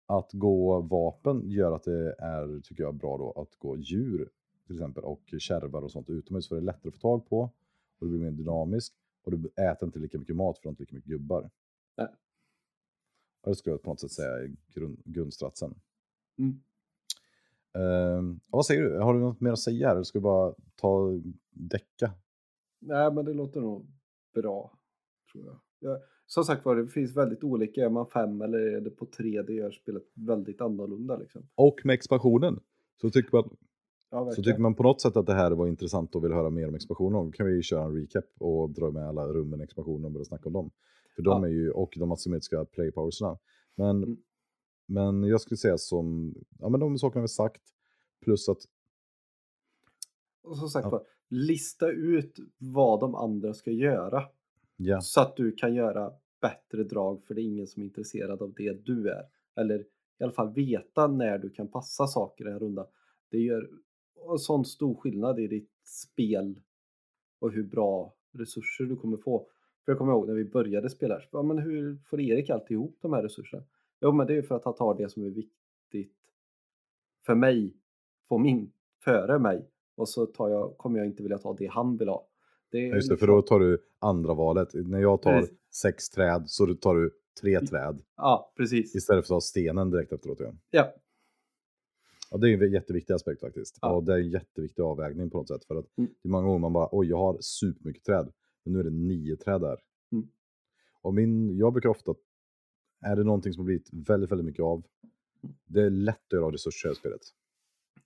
att 0.06 0.30
gå 0.34 0.82
vapen 0.82 1.50
gör 1.50 1.72
att 1.72 1.84
det 1.84 2.16
är, 2.20 2.60
tycker 2.64 2.84
jag, 2.84 2.96
bra 2.96 3.18
då 3.18 3.32
att 3.32 3.56
gå 3.60 3.78
djur 3.78 4.30
till 4.66 4.76
exempel 4.76 5.04
och 5.04 5.34
kärvar 5.40 5.82
och 5.82 5.92
sånt 5.92 6.10
utomhus 6.10 6.48
för 6.48 6.56
det 6.56 6.62
är 6.62 6.64
lättare 6.66 6.88
att 6.88 6.94
få 6.94 7.00
tag 7.00 7.30
på 7.30 7.40
och 8.00 8.06
det 8.08 8.08
blir 8.08 8.20
mer 8.20 8.32
dynamiskt 8.32 8.96
och 9.24 9.32
du 9.32 9.48
äter 9.48 9.86
inte 9.86 10.00
lika 10.00 10.18
mycket 10.18 10.36
mat 10.36 10.58
för 10.58 10.64
du 10.64 10.68
har 10.68 10.72
inte 10.72 10.84
lika 10.84 10.96
mycket 10.96 11.10
gubbar. 11.10 11.50
Nej. 11.98 12.08
Och 13.42 13.50
det 13.50 13.56
skulle 13.56 13.74
jag 13.74 13.82
på 13.82 13.90
något 13.90 14.00
sätt 14.00 14.12
säga 14.12 14.30
är 14.30 14.56
grund, 14.74 15.02
grundstratsen. 15.06 15.76
Mm. 16.38 16.62
Ehm, 17.74 18.40
vad 18.48 18.66
säger 18.66 18.82
du? 18.82 19.00
Har 19.00 19.14
du 19.14 19.20
något 19.20 19.42
mer 19.42 19.52
att 19.52 19.60
säga? 19.60 19.92
Eller 19.92 20.04
ska 20.04 20.20
vi 20.20 20.24
bara 20.24 20.56
ta 20.76 21.22
däcka? 21.50 22.12
Nej, 22.80 23.14
men 23.14 23.26
det 23.26 23.34
låter 23.34 23.62
nog 23.62 23.88
bra. 24.34 24.78
Tror 25.32 25.46
jag. 25.46 25.60
Ja, 25.80 26.00
som 26.26 26.44
sagt 26.44 26.66
var, 26.66 26.76
det 26.76 26.88
finns 26.88 27.16
väldigt 27.16 27.44
olika. 27.44 27.86
Är 27.86 27.90
man 27.90 28.08
fem 28.08 28.42
eller 28.42 28.60
är 28.60 28.82
det 28.82 28.90
på 28.90 29.06
tre? 29.06 29.42
Det 29.42 29.54
gör 29.54 29.72
spelet 29.72 30.04
väldigt 30.14 30.62
annorlunda. 30.62 31.18
Liksom. 31.18 31.48
Och 31.56 31.82
med 31.84 31.94
expansionen 31.94 32.60
så 33.02 33.10
tycker 33.10 33.36
man 33.38 33.58
Ja, 34.12 34.32
Så 34.32 34.44
tycker 34.44 34.60
man 34.60 34.76
på 34.76 34.84
något 34.84 35.02
sätt 35.02 35.18
att 35.18 35.26
det 35.26 35.34
här 35.34 35.52
var 35.52 35.68
intressant 35.68 36.16
och 36.16 36.24
vill 36.24 36.32
höra 36.34 36.50
mer 36.50 36.68
om 36.68 36.76
expansionen, 36.76 37.26
då 37.26 37.32
kan 37.32 37.46
vi 37.48 37.62
köra 37.62 37.84
en 37.84 37.96
recap 37.96 38.26
och 38.40 38.70
dra 38.70 38.92
med 38.92 39.08
alla 39.08 39.28
rummen 39.28 39.62
i 39.62 39.64
expansionen 39.64 40.06
och 40.06 40.12
börja 40.12 40.26
snacka 40.26 40.46
om 40.50 40.54
dem. 40.54 40.72
För 41.16 41.22
de 41.24 41.44
Ja. 41.44 41.48
är 41.50 41.52
ju, 41.52 41.72
och 41.72 41.94
de 41.98 42.12
asymmetriska 42.12 42.66
playpowersna. 42.66 43.38
Men, 43.76 44.04
Mm. 44.04 44.18
men 44.86 45.24
jag 45.24 45.42
skulle 45.42 45.58
säga 45.58 45.78
som, 45.78 46.36
ja 46.60 46.70
men 46.70 46.80
de 46.80 46.98
sakerna 46.98 47.22
vi 47.22 47.28
sagt, 47.28 47.62
plus 48.22 48.50
att, 48.50 48.58
Och 50.44 50.58
som 50.58 50.70
sagt 50.70 50.86
Ja. 50.86 50.90
var, 50.90 51.04
lista 51.30 51.90
ut 51.92 52.40
vad 52.58 53.00
de 53.00 53.16
andra 53.16 53.54
ska 53.54 53.72
göra. 53.72 54.24
ja, 54.78 55.02
Så 55.02 55.22
att 55.22 55.36
du 55.36 55.52
kan 55.52 55.74
göra 55.74 56.14
bättre 56.42 56.84
drag 56.84 57.24
för 57.24 57.34
det 57.36 57.42
är 57.42 57.44
ingen 57.46 57.68
som 57.68 57.82
är 57.82 57.86
intresserad 57.86 58.42
av 58.42 58.54
det 58.58 58.86
du 58.86 59.10
är. 59.10 59.24
Eller 59.56 59.80
i 60.20 60.24
alla 60.24 60.32
fall 60.32 60.54
veta 60.54 61.08
när 61.08 61.38
du 61.38 61.50
kan 61.50 61.68
passa 61.68 62.08
saker 62.08 62.48
i 62.48 62.52
en 62.52 62.60
runda. 62.60 62.88
Det 63.30 63.38
gör 63.38 63.70
en 64.32 64.38
sån 64.40 64.66
stor 64.66 64.96
skillnad 64.96 65.40
i 65.40 65.48
ditt 65.48 65.72
spel 65.84 66.60
och 67.40 67.52
hur 67.52 67.64
bra 67.64 68.14
resurser 68.34 68.84
du 68.84 68.96
kommer 68.96 69.18
få. 69.18 69.48
För 69.86 69.92
jag 69.92 70.00
kommer 70.00 70.12
ihåg 70.12 70.28
när 70.28 70.36
vi 70.36 70.46
började 70.46 70.90
spela, 70.90 71.14
här, 71.14 71.30
ja, 71.32 71.44
men 71.44 71.58
hur 71.58 71.98
får 72.10 72.22
Erik 72.22 72.50
alltid 72.50 72.72
ihop 72.72 72.98
de 73.02 73.14
här 73.14 73.24
resurserna? 73.24 73.64
Jo 74.02 74.12
men 74.12 74.28
det 74.28 74.38
är 74.38 74.42
för 74.42 74.56
att 74.56 74.66
han 74.66 74.76
tar 74.76 74.98
det 74.98 75.10
som 75.10 75.24
är 75.24 75.30
viktigt 75.30 76.16
för 77.26 77.36
mig 77.36 77.74
på 78.30 78.38
min 78.38 78.72
före 79.04 79.40
mig 79.40 79.70
och 79.96 80.10
så 80.10 80.26
tar 80.26 80.50
jag, 80.50 80.78
kommer 80.78 81.00
jag 81.00 81.08
inte 81.08 81.24
vilja 81.24 81.38
ta 81.38 81.54
det 81.54 81.68
han 81.68 81.98
vill 81.98 82.08
ha. 82.10 82.28
Det 82.72 82.90
är 82.90 82.96
Just 82.96 83.10
det, 83.10 83.18
för 83.18 83.28
då 83.28 83.42
tar 83.42 83.60
du 83.60 83.84
andra 84.00 84.34
valet. 84.34 84.70
När 84.74 85.00
jag 85.00 85.22
tar 85.22 85.40
Precis. 85.40 85.58
sex 85.72 86.10
träd 86.10 86.44
så 86.46 86.74
tar 86.74 86.96
du 86.96 87.12
tre 87.42 87.60
träd 87.60 88.02
Ja, 88.18 88.54
precis. 88.58 88.96
istället 88.96 89.28
för 89.28 89.34
att 89.34 89.36
ha 89.36 89.42
stenen 89.42 89.90
direkt 89.90 90.12
efteråt. 90.12 90.40
Ja. 90.40 90.54
Ja, 90.70 90.94
Ja, 92.34 92.38
det 92.38 92.50
är 92.50 92.64
en 92.64 92.72
jätteviktig 92.72 93.14
aspekt 93.14 93.42
faktiskt. 93.42 93.78
Ja. 93.82 93.92
Och 93.96 94.04
det 94.04 94.14
är 94.14 94.18
en 94.18 94.30
jätteviktig 94.30 94.84
avvägning 94.84 95.30
på 95.30 95.38
något 95.38 95.48
sätt. 95.48 95.66
För 95.66 95.76
att 95.76 95.86
Mm. 95.98 96.12
det 96.22 96.28
är 96.28 96.32
många 96.32 96.46
gånger 96.48 96.60
man 96.60 96.74
bara, 96.74 96.90
oj 96.92 97.08
jag 97.10 97.18
har 97.18 97.38
supermycket 97.42 98.04
träd. 98.04 98.32
Men 98.64 98.74
nu 98.74 98.80
är 98.80 98.84
det 98.84 98.90
nio 98.90 99.36
träd 99.38 99.62
där. 99.62 99.80
Mm. 100.12 100.28
Och 101.02 101.14
min, 101.14 101.58
jag 101.58 101.74
brukar 101.74 101.90
ofta, 101.90 102.16
är 103.06 103.16
det 103.16 103.24
någonting 103.24 103.54
som 103.54 103.60
har 103.62 103.66
blivit 103.66 103.90
väldigt, 103.92 104.32
väldigt 104.32 104.46
mycket 104.46 104.64
av, 104.64 104.84
Mm. 105.44 105.56
det 105.66 105.82
är 105.82 105.90
lätt 105.90 106.16
att 106.28 106.32
göra 106.34 106.46
av 106.46 106.52
resurser 106.52 106.92
i 106.92 106.96
spelet. 106.96 107.22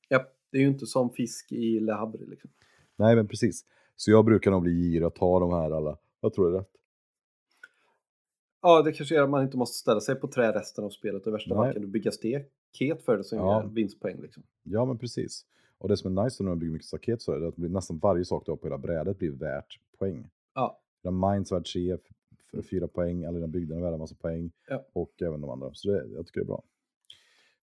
ja, 0.08 0.32
det 0.52 0.58
är 0.58 0.62
ju 0.62 0.68
inte 0.68 0.86
som 0.86 1.10
fisk 1.10 1.52
i 1.52 1.80
Le 1.80 1.92
Havre. 1.94 2.26
Liksom. 2.26 2.50
Nej 2.96 3.16
men 3.16 3.28
precis. 3.28 3.66
Så 3.96 4.12
jag 4.12 4.26
brukar 4.26 4.52
nog 4.52 4.62
bli 4.62 4.72
girig 4.72 5.06
och 5.06 5.16
ta 5.16 5.40
de 5.40 5.52
här 5.52 5.72
alla. 5.72 5.98
Jag 6.22 6.34
tror 6.34 6.52
det 6.52 6.58
är 6.58 6.60
rätt. 6.60 6.72
Ja, 8.62 8.82
det 8.82 8.92
kanske 8.94 9.16
gör 9.16 9.24
att 9.24 9.30
man 9.30 9.44
inte 9.44 9.58
måste 9.58 9.78
ställa 9.78 10.00
sig 10.02 10.16
på 10.16 10.28
trä 10.28 10.52
resten 10.52 10.84
av 10.84 10.90
spelet. 10.90 11.28
I 11.28 11.30
värsta 11.30 11.56
fall 11.56 11.74
kan 11.74 11.82
du 11.82 11.88
bygga 11.88 12.12
staket 12.76 13.06
för 13.06 13.18
det 13.18 13.24
som 13.24 13.38
Ja. 13.38 13.64
ger 13.64 13.70
vinstpoäng. 13.70 14.22
Liksom. 14.22 14.44
Ja 14.64 14.86
men 14.86 14.98
precis. 14.98 15.46
Och 15.78 15.90
det 15.90 15.98
som 15.98 16.18
är 16.18 16.24
nice 16.24 16.44
när 16.44 16.50
man 16.52 16.60
bygger 16.60 16.74
mycket 16.74 16.88
staket 16.88 17.22
så 17.22 17.32
är 17.34 17.40
det 17.40 17.48
att 17.48 17.58
nästan 17.58 17.98
varje 18.00 18.26
sak 18.26 18.46
du 18.46 18.52
har 18.52 18.58
på 18.58 18.68
hela 18.68 18.78
brädet 18.78 19.20
blir 19.20 19.32
värt 19.32 19.80
poäng. 20.00 20.30
Ja, 20.56 20.82
Dina 21.04 21.32
mines 21.32 21.52
värd 21.52 21.66
3, 21.74 21.92
f- 21.94 22.02
f- 22.54 22.66
4 22.72 22.88
poäng, 22.88 23.24
alla 23.26 23.36
dina 23.36 23.48
byggnader 23.48 23.80
är 23.82 23.84
värda 23.84 23.94
en 23.94 24.00
massa 24.00 24.16
poäng. 24.16 24.52
Ja. 24.68 24.86
Och 24.94 25.22
även 25.22 25.42
de 25.42 25.50
andra. 25.50 25.70
Så 25.74 25.92
det, 25.92 26.06
jag 26.08 26.26
tycker 26.28 26.40
det 26.40 26.44
är 26.44 26.48
bra. 26.48 26.64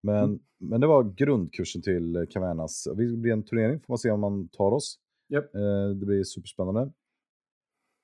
Men, 0.02 0.40
men 0.58 0.82
det 0.82 0.88
var 0.88 1.04
grundkursen 1.04 1.82
till 1.82 2.28
Cavernas. 2.30 2.84
Det 2.96 2.96
blir 3.18 3.32
en 3.32 3.44
turnering, 3.44 3.80
får 3.80 3.94
man 3.94 3.98
se 3.98 4.12
om 4.12 4.20
man 4.20 4.48
tar 4.48 4.72
oss. 4.72 5.00
Japp. 5.28 5.56
Eh, 5.56 5.90
det 6.00 6.06
blir 6.06 6.24
superspännande. 6.24 6.92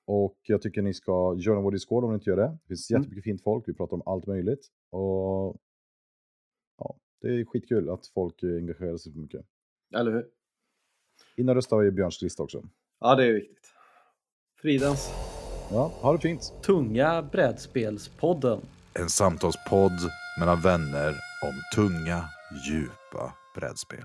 Och 0.06 0.38
jag 0.42 0.62
tycker 0.62 0.82
ni 0.82 0.94
ska 0.94 1.34
joina 1.38 1.60
vår 1.60 1.70
Discord 1.72 2.04
om 2.04 2.10
ni 2.10 2.14
inte 2.14 2.30
gör 2.30 2.36
det. 2.36 2.58
Det 2.62 2.68
finns 2.68 2.90
Mm. 2.90 3.02
jättemycket 3.02 3.24
fint 3.24 3.42
folk, 3.42 3.68
vi 3.68 3.74
pratar 3.74 3.94
om 3.96 4.02
allt 4.06 4.26
möjligt. 4.26 4.66
Och 4.90 5.56
det 7.26 7.40
är 7.40 7.44
skitkul 7.44 7.90
att 7.90 8.06
folk 8.06 8.42
engagerar 8.42 8.96
sig 8.96 9.12
så 9.12 9.18
mycket. 9.18 9.46
eller 9.94 10.12
hur? 10.12 10.26
In 11.36 11.48
och 11.48 11.54
rösta 11.54 11.84
i 11.84 11.90
Björns 11.90 12.22
lista 12.22 12.42
också. 12.42 12.68
Ja, 13.00 13.14
det 13.14 13.24
är 13.24 13.32
viktigt. 13.32 13.72
Fridens 14.62 15.10
Ja, 15.70 15.92
ha 16.00 16.12
det 16.12 16.18
fint! 16.18 16.52
Tunga 16.62 17.22
brädspelspodden. 17.22 18.60
En 18.94 19.08
samtalspodd 19.08 19.92
mellan 20.40 20.60
vänner 20.62 21.08
om 21.42 21.54
tunga, 21.74 22.24
djupa 22.68 23.34
brädspel. 23.54 24.04